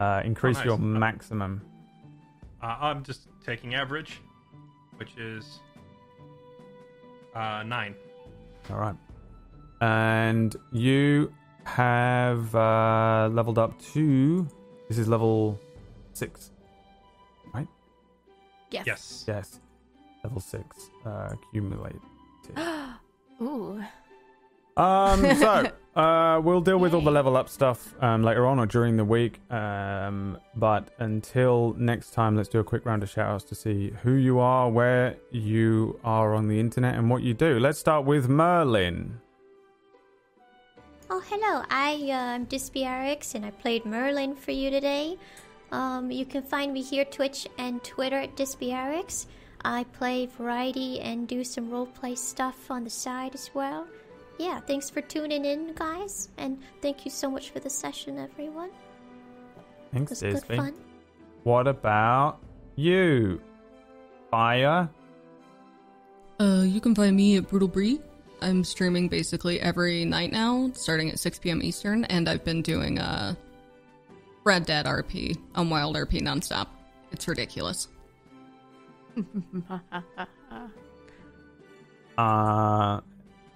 Uh, 0.00 0.22
increase 0.24 0.56
nice. 0.56 0.64
your 0.66 0.78
maximum. 0.78 1.60
Uh, 2.62 2.76
I'm 2.80 3.02
just 3.04 3.28
taking 3.44 3.74
average, 3.74 4.20
which 4.96 5.16
is 5.18 5.60
uh, 7.34 7.62
nine. 7.66 7.94
All 8.70 8.78
right, 8.78 8.96
and 9.80 10.54
you 10.72 11.32
have 11.64 12.54
uh, 12.54 13.28
leveled 13.32 13.58
up 13.58 13.78
to. 13.92 14.46
This 14.88 14.98
is 14.98 15.06
level 15.08 15.58
six. 16.12 16.50
right? 17.54 17.68
Yes. 18.70 18.86
Yes. 18.86 19.24
Yes, 19.28 19.60
level 20.24 20.40
six. 20.40 20.90
Uh, 21.04 21.34
accumulate. 21.34 21.96
Ooh. 23.42 23.82
Um, 24.76 25.20
so 25.36 25.70
uh, 26.00 26.40
we'll 26.40 26.62
deal 26.62 26.78
with 26.78 26.94
all 26.94 27.02
the 27.02 27.10
level 27.10 27.36
up 27.36 27.48
stuff 27.48 27.94
um, 28.02 28.22
later 28.22 28.46
on 28.46 28.58
or 28.58 28.66
during 28.66 28.96
the 28.96 29.04
week. 29.04 29.40
Um, 29.52 30.38
but 30.56 30.88
until 30.98 31.74
next 31.78 32.12
time, 32.12 32.36
let's 32.36 32.48
do 32.48 32.58
a 32.58 32.64
quick 32.64 32.86
round 32.86 33.02
of 33.02 33.10
shout 33.10 33.28
outs 33.28 33.44
to 33.44 33.54
see 33.54 33.92
who 34.02 34.12
you 34.12 34.38
are, 34.38 34.70
where 34.70 35.16
you 35.30 36.00
are 36.02 36.34
on 36.34 36.48
the 36.48 36.58
internet, 36.58 36.94
and 36.94 37.10
what 37.10 37.22
you 37.22 37.34
do. 37.34 37.58
Let's 37.58 37.78
start 37.78 38.06
with 38.06 38.28
Merlin. 38.28 39.20
Oh, 41.10 41.22
hello. 41.26 41.64
I, 41.68 41.94
uh, 42.10 42.34
I'm 42.34 42.46
DispyRx, 42.46 43.34
and 43.34 43.44
I 43.44 43.50
played 43.50 43.84
Merlin 43.84 44.34
for 44.34 44.52
you 44.52 44.70
today. 44.70 45.18
Um, 45.70 46.10
you 46.10 46.24
can 46.24 46.42
find 46.42 46.72
me 46.72 46.82
here, 46.82 47.04
Twitch 47.04 47.46
and 47.58 47.84
Twitter 47.84 48.16
at 48.16 48.36
DispyRx. 48.36 49.26
I 49.64 49.84
play 49.84 50.26
variety 50.26 51.00
and 51.00 51.28
do 51.28 51.44
some 51.44 51.68
roleplay 51.68 52.16
stuff 52.16 52.70
on 52.70 52.84
the 52.84 52.90
side 52.90 53.34
as 53.34 53.50
well. 53.52 53.86
Yeah, 54.40 54.58
thanks 54.58 54.88
for 54.88 55.02
tuning 55.02 55.44
in, 55.44 55.74
guys, 55.74 56.30
and 56.38 56.58
thank 56.80 57.04
you 57.04 57.10
so 57.10 57.30
much 57.30 57.50
for 57.50 57.60
the 57.60 57.68
session, 57.68 58.16
everyone. 58.16 58.70
It 58.70 59.92
Thanks, 59.92 60.22
was 60.22 60.22
good 60.22 60.56
fun. 60.56 60.74
What 61.44 61.68
about 61.68 62.38
you? 62.74 63.42
Fire? 64.30 64.88
Uh, 66.40 66.62
you 66.64 66.80
can 66.80 66.94
find 66.94 67.14
me 67.14 67.36
at 67.36 67.48
Brutal 67.48 67.68
Bree. 67.68 68.00
I'm 68.40 68.64
streaming 68.64 69.08
basically 69.08 69.60
every 69.60 70.06
night 70.06 70.32
now, 70.32 70.70
starting 70.72 71.10
at 71.10 71.18
6 71.18 71.38
p.m. 71.40 71.62
Eastern, 71.62 72.04
and 72.04 72.26
I've 72.26 72.42
been 72.42 72.62
doing 72.62 72.98
uh, 72.98 73.34
Red 74.44 74.64
Dead 74.64 74.86
RP 74.86 75.36
on 75.54 75.68
Wild 75.68 75.96
RP 75.96 76.22
nonstop. 76.22 76.68
It's 77.12 77.28
ridiculous. 77.28 77.88
Uh, 82.18 83.00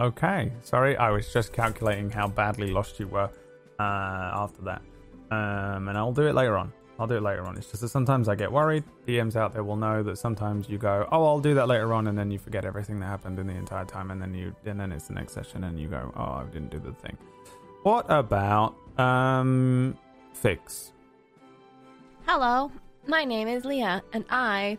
okay. 0.04 0.52
Sorry, 0.62 0.96
I 0.96 1.10
was 1.10 1.32
just 1.32 1.52
calculating 1.52 2.10
how 2.10 2.28
badly 2.28 2.70
lost 2.70 2.98
you 3.00 3.08
were 3.08 3.30
uh, 3.78 3.82
after 3.82 4.62
that. 4.62 4.82
Um, 5.30 5.88
and 5.88 5.98
I'll 5.98 6.12
do 6.12 6.26
it 6.26 6.34
later 6.34 6.56
on. 6.56 6.72
I'll 6.98 7.08
do 7.08 7.16
it 7.16 7.22
later 7.22 7.44
on. 7.44 7.56
It's 7.56 7.68
just 7.68 7.80
that 7.80 7.88
sometimes 7.88 8.28
I 8.28 8.36
get 8.36 8.52
worried. 8.52 8.84
DMs 9.06 9.34
out 9.34 9.52
there 9.52 9.64
will 9.64 9.76
know 9.76 10.02
that 10.04 10.16
sometimes 10.16 10.68
you 10.68 10.78
go, 10.78 11.08
"Oh, 11.10 11.24
I'll 11.24 11.40
do 11.40 11.54
that 11.54 11.66
later 11.66 11.92
on," 11.92 12.06
and 12.06 12.16
then 12.16 12.30
you 12.30 12.38
forget 12.38 12.64
everything 12.64 13.00
that 13.00 13.06
happened 13.06 13.38
in 13.40 13.48
the 13.48 13.54
entire 13.54 13.84
time, 13.84 14.12
and 14.12 14.22
then 14.22 14.32
you, 14.32 14.54
and 14.64 14.78
then 14.78 14.92
it's 14.92 15.08
the 15.08 15.14
next 15.14 15.32
session, 15.32 15.64
and 15.64 15.78
you 15.80 15.88
go, 15.88 16.12
"Oh, 16.16 16.22
I 16.22 16.44
didn't 16.52 16.70
do 16.70 16.78
the 16.78 16.92
thing." 16.92 17.18
What 17.82 18.06
about 18.08 18.76
um, 18.96 19.98
fix? 20.34 20.92
Hello, 22.26 22.70
my 23.08 23.24
name 23.24 23.48
is 23.48 23.64
Leah, 23.64 24.02
and 24.12 24.24
I 24.30 24.78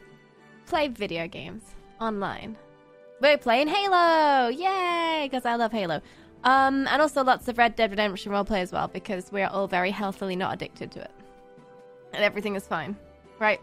play 0.68 0.88
video 0.88 1.28
games 1.28 1.64
online. 2.00 2.56
We're 3.26 3.40
playing 3.40 3.70
Halo! 3.70 4.50
Yay! 4.50 5.28
Because 5.28 5.46
I 5.46 5.56
love 5.56 5.72
Halo. 5.72 6.00
Um, 6.44 6.86
and 6.88 7.02
also 7.02 7.24
lots 7.24 7.48
of 7.48 7.58
Red 7.58 7.76
Dead 7.76 7.90
Redemption 7.90 8.32
roleplay 8.32 8.60
as 8.60 8.72
well, 8.72 8.88
because 8.88 9.32
we 9.32 9.42
are 9.42 9.50
all 9.50 9.68
very 9.68 9.90
healthily 9.90 10.36
not 10.36 10.54
addicted 10.54 10.92
to 10.92 11.02
it. 11.02 11.10
And 12.14 12.24
everything 12.24 12.56
is 12.56 12.68
fine. 12.68 12.96
Right? 13.40 13.60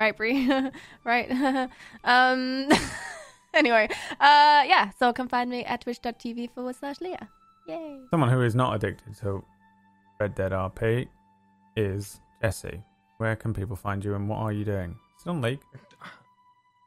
Right, 0.00 0.16
Brie? 0.16 0.50
right? 1.04 1.30
um, 2.04 2.68
anyway, 3.54 3.88
uh, 4.18 4.64
yeah, 4.66 4.90
so 4.98 5.12
come 5.12 5.28
find 5.28 5.48
me 5.48 5.64
at 5.64 5.82
twitch.tv 5.82 6.50
forward 6.50 6.74
slash 6.74 7.00
Leah. 7.00 7.28
Yay! 7.68 8.00
Someone 8.10 8.30
who 8.30 8.42
is 8.42 8.56
not 8.56 8.74
addicted 8.74 9.14
to 9.18 9.44
Red 10.18 10.34
Dead 10.34 10.50
RP 10.50 11.06
is 11.76 12.20
Jesse. 12.42 12.82
Where 13.18 13.36
can 13.36 13.54
people 13.54 13.76
find 13.76 14.04
you, 14.04 14.16
and 14.16 14.28
what 14.28 14.40
are 14.40 14.50
you 14.50 14.64
doing? 14.64 14.96
Still 15.18 15.34
on 15.34 15.40
League? 15.40 15.60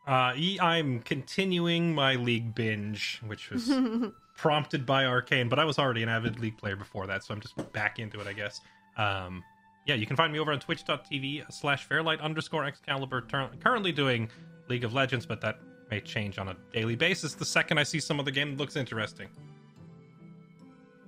Uh, 0.08 0.34
e- 0.38 0.58
I'm 0.62 1.02
continuing 1.02 1.94
my 1.94 2.16
league 2.16 2.56
binge, 2.56 3.22
which 3.28 3.50
was 3.50 3.70
prompted 4.38 4.86
by 4.86 5.06
Arcane, 5.06 5.50
but 5.50 5.60
I 5.60 5.66
was 5.66 5.78
already 5.78 6.02
an 6.02 6.10
avid 6.10 6.40
league 6.40 6.58
player 6.58 6.78
before 6.78 7.06
that, 7.08 7.24
so 7.26 7.34
I'm 7.34 7.42
just 7.42 7.56
back 7.74 8.00
into 8.00 8.20
it, 8.22 8.26
I 8.28 8.32
guess. 8.34 8.62
Um, 8.98 9.44
yeah, 9.86 9.96
you 9.96 10.06
can 10.06 10.16
find 10.16 10.32
me 10.32 10.40
over 10.40 10.52
on 10.52 10.60
twitch.tv 10.60 11.52
slash 11.52 11.84
fairlight 11.86 12.22
underscore 12.22 12.64
excalibur. 12.66 13.22
Tur- 13.22 13.50
currently 13.62 13.92
doing 13.92 14.30
League 14.70 14.84
of 14.86 14.94
Legends, 14.94 15.26
but 15.26 15.42
that 15.42 15.60
may 15.92 16.00
change 16.02 16.38
on 16.40 16.50
a 16.50 16.56
daily 16.74 16.96
basis 16.96 17.34
the 17.34 17.46
second 17.46 17.78
I 17.78 17.84
see 17.84 18.00
some 18.00 18.20
other 18.20 18.32
game 18.32 18.52
that 18.52 18.58
looks 18.60 18.76
interesting. 18.76 19.28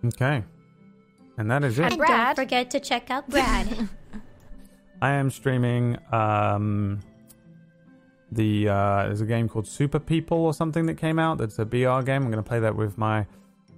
Okay. 0.06 0.44
And 1.38 1.50
that 1.52 1.64
is 1.64 1.80
it. 1.80 1.86
And 1.86 1.98
Brad. 1.98 2.36
don't 2.38 2.46
forget 2.46 2.72
to 2.72 2.80
check 2.80 3.10
out 3.12 3.30
Brad. 3.30 3.90
I 5.02 5.12
am 5.12 5.30
streaming 5.30 5.98
um 6.12 7.00
the 8.32 8.70
uh 8.70 9.04
there's 9.06 9.22
a 9.22 9.26
game 9.26 9.50
called 9.50 9.68
Super 9.68 10.00
People 10.00 10.38
or 10.38 10.54
something 10.54 10.86
that 10.86 10.96
came 10.96 11.20
out 11.20 11.38
that's 11.38 11.60
a 11.60 11.66
BR 11.66 12.02
game. 12.02 12.24
I'm 12.24 12.30
gonna 12.30 12.44
play 12.44 12.60
that 12.60 12.76
with 12.76 12.98
my 12.98 13.26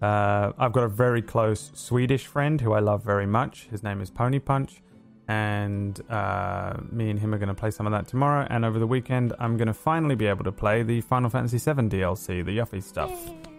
uh 0.02 0.52
I've 0.58 0.74
got 0.74 0.84
a 0.84 0.90
very 0.90 1.22
close 1.22 1.72
Swedish 1.74 2.26
friend 2.26 2.60
who 2.62 2.74
I 2.74 2.80
love 2.80 3.04
very 3.04 3.26
much. 3.26 3.68
His 3.72 3.84
name 3.84 4.02
is 4.02 4.10
Pony 4.10 4.40
Punch. 4.40 4.82
And 5.28 6.02
uh, 6.10 6.74
me 6.92 7.10
and 7.10 7.18
him 7.18 7.34
are 7.34 7.38
going 7.38 7.48
to 7.48 7.54
play 7.56 7.72
some 7.72 7.86
of 7.86 7.94
that 7.94 8.06
tomorrow. 8.06 8.46
And 8.50 8.66
over 8.66 8.80
the 8.80 8.88
weekend, 8.88 9.32
I'm 9.40 9.56
going 9.56 9.70
to 9.70 9.74
finally 9.74 10.16
be 10.16 10.26
able 10.26 10.44
to 10.44 10.52
play 10.52 10.84
the 10.84 11.00
Final 11.00 11.30
Fantasy 11.30 11.58
VII 11.58 11.84
DLC, 11.84 12.44
the 12.44 12.58
Yuffie 12.58 12.84
stuff, 12.84 13.10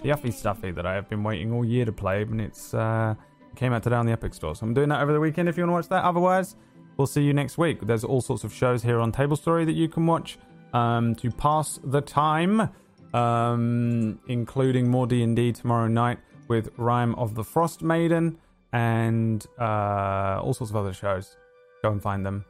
the 0.03 0.11
Yuffie 0.11 0.35
stuffy 0.35 0.71
that 0.71 0.85
I 0.85 0.93
have 0.93 1.09
been 1.09 1.23
waiting 1.23 1.51
all 1.51 1.65
year 1.65 1.87
to 1.87 1.93
play. 1.93 2.23
And 2.23 2.43
it's 2.43 2.75
uh, 2.75 3.15
came 3.57 3.73
out 3.73 3.85
today 3.85 3.97
on 3.97 4.05
the 4.05 4.13
Epic 4.13 4.35
Store, 4.35 4.55
so 4.55 4.67
I'm 4.67 4.75
doing 4.75 4.91
that 4.91 5.01
over 5.01 5.15
the 5.15 5.21
weekend. 5.21 5.49
If 5.49 5.57
you 5.57 5.63
want 5.63 5.71
to 5.71 5.75
watch 5.75 5.89
that, 5.89 6.05
otherwise, 6.05 6.57
We'll 6.97 7.07
see 7.07 7.23
you 7.23 7.33
next 7.33 7.57
week. 7.59 7.81
There's 7.83 8.05
all 8.05 8.21
sorts 8.21 8.45
of 8.45 8.53
shows 8.53 8.83
here 8.83 9.01
on 9.01 9.13
Table 9.13 9.37
Story 9.37 9.65
that 9.65 9.73
you 9.73 9.89
can 9.89 10.07
watch 10.07 10.39
um, 10.73 11.15
to 11.17 11.31
pass 11.31 11.79
the 11.85 12.01
time, 12.01 12.71
um, 13.15 14.19
including 14.29 14.89
more 14.89 15.07
D 15.07 15.23
and 15.23 15.37
D 15.37 15.53
tomorrow 15.53 15.89
night 15.89 16.19
with 16.49 16.71
Rime 16.77 17.15
of 17.17 17.35
the 17.35 17.43
Frostmaiden 17.43 18.37
and 18.73 19.47
uh, 19.59 20.41
all 20.43 20.55
sorts 20.55 20.71
of 20.71 20.77
other 20.77 20.93
shows. 20.93 21.37
Go 21.83 21.91
and 21.91 22.03
find 22.03 22.25
them. 22.25 22.45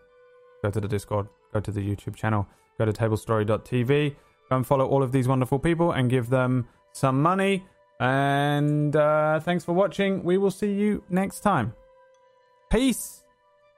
Go 0.63 0.71
to 0.71 0.81
the 0.81 0.89
Discord. 0.89 1.29
Go 1.53 1.61
to 1.61 1.71
the 1.71 1.81
YouTube 1.81 2.15
channel. 2.17 2.47
Go 2.79 2.85
to 2.85 2.93
TableStory.tv. 2.93 4.15
Go 4.49 4.57
and 4.57 4.67
follow 4.67 4.87
all 4.87 5.03
of 5.03 5.13
these 5.13 5.29
wonderful 5.29 5.59
people 5.59 5.93
and 5.93 6.11
give 6.11 6.31
them 6.31 6.69
some 6.93 7.23
money 7.23 7.65
And 8.01 8.97
uh, 8.97 9.39
thanks 9.41 9.65
for 9.65 9.73
watching. 9.73 10.25
We 10.25 10.37
will 10.37 10.51
see 10.51 10.73
you 10.73 11.05
next 11.09 11.41
time. 11.41 11.75
Peace. 12.69 13.23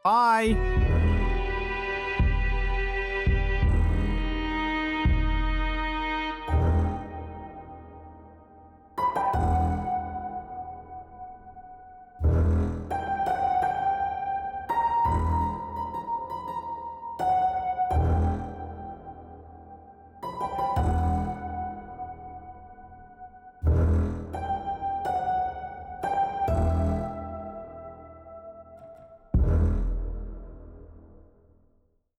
Bye. 0.02 0.93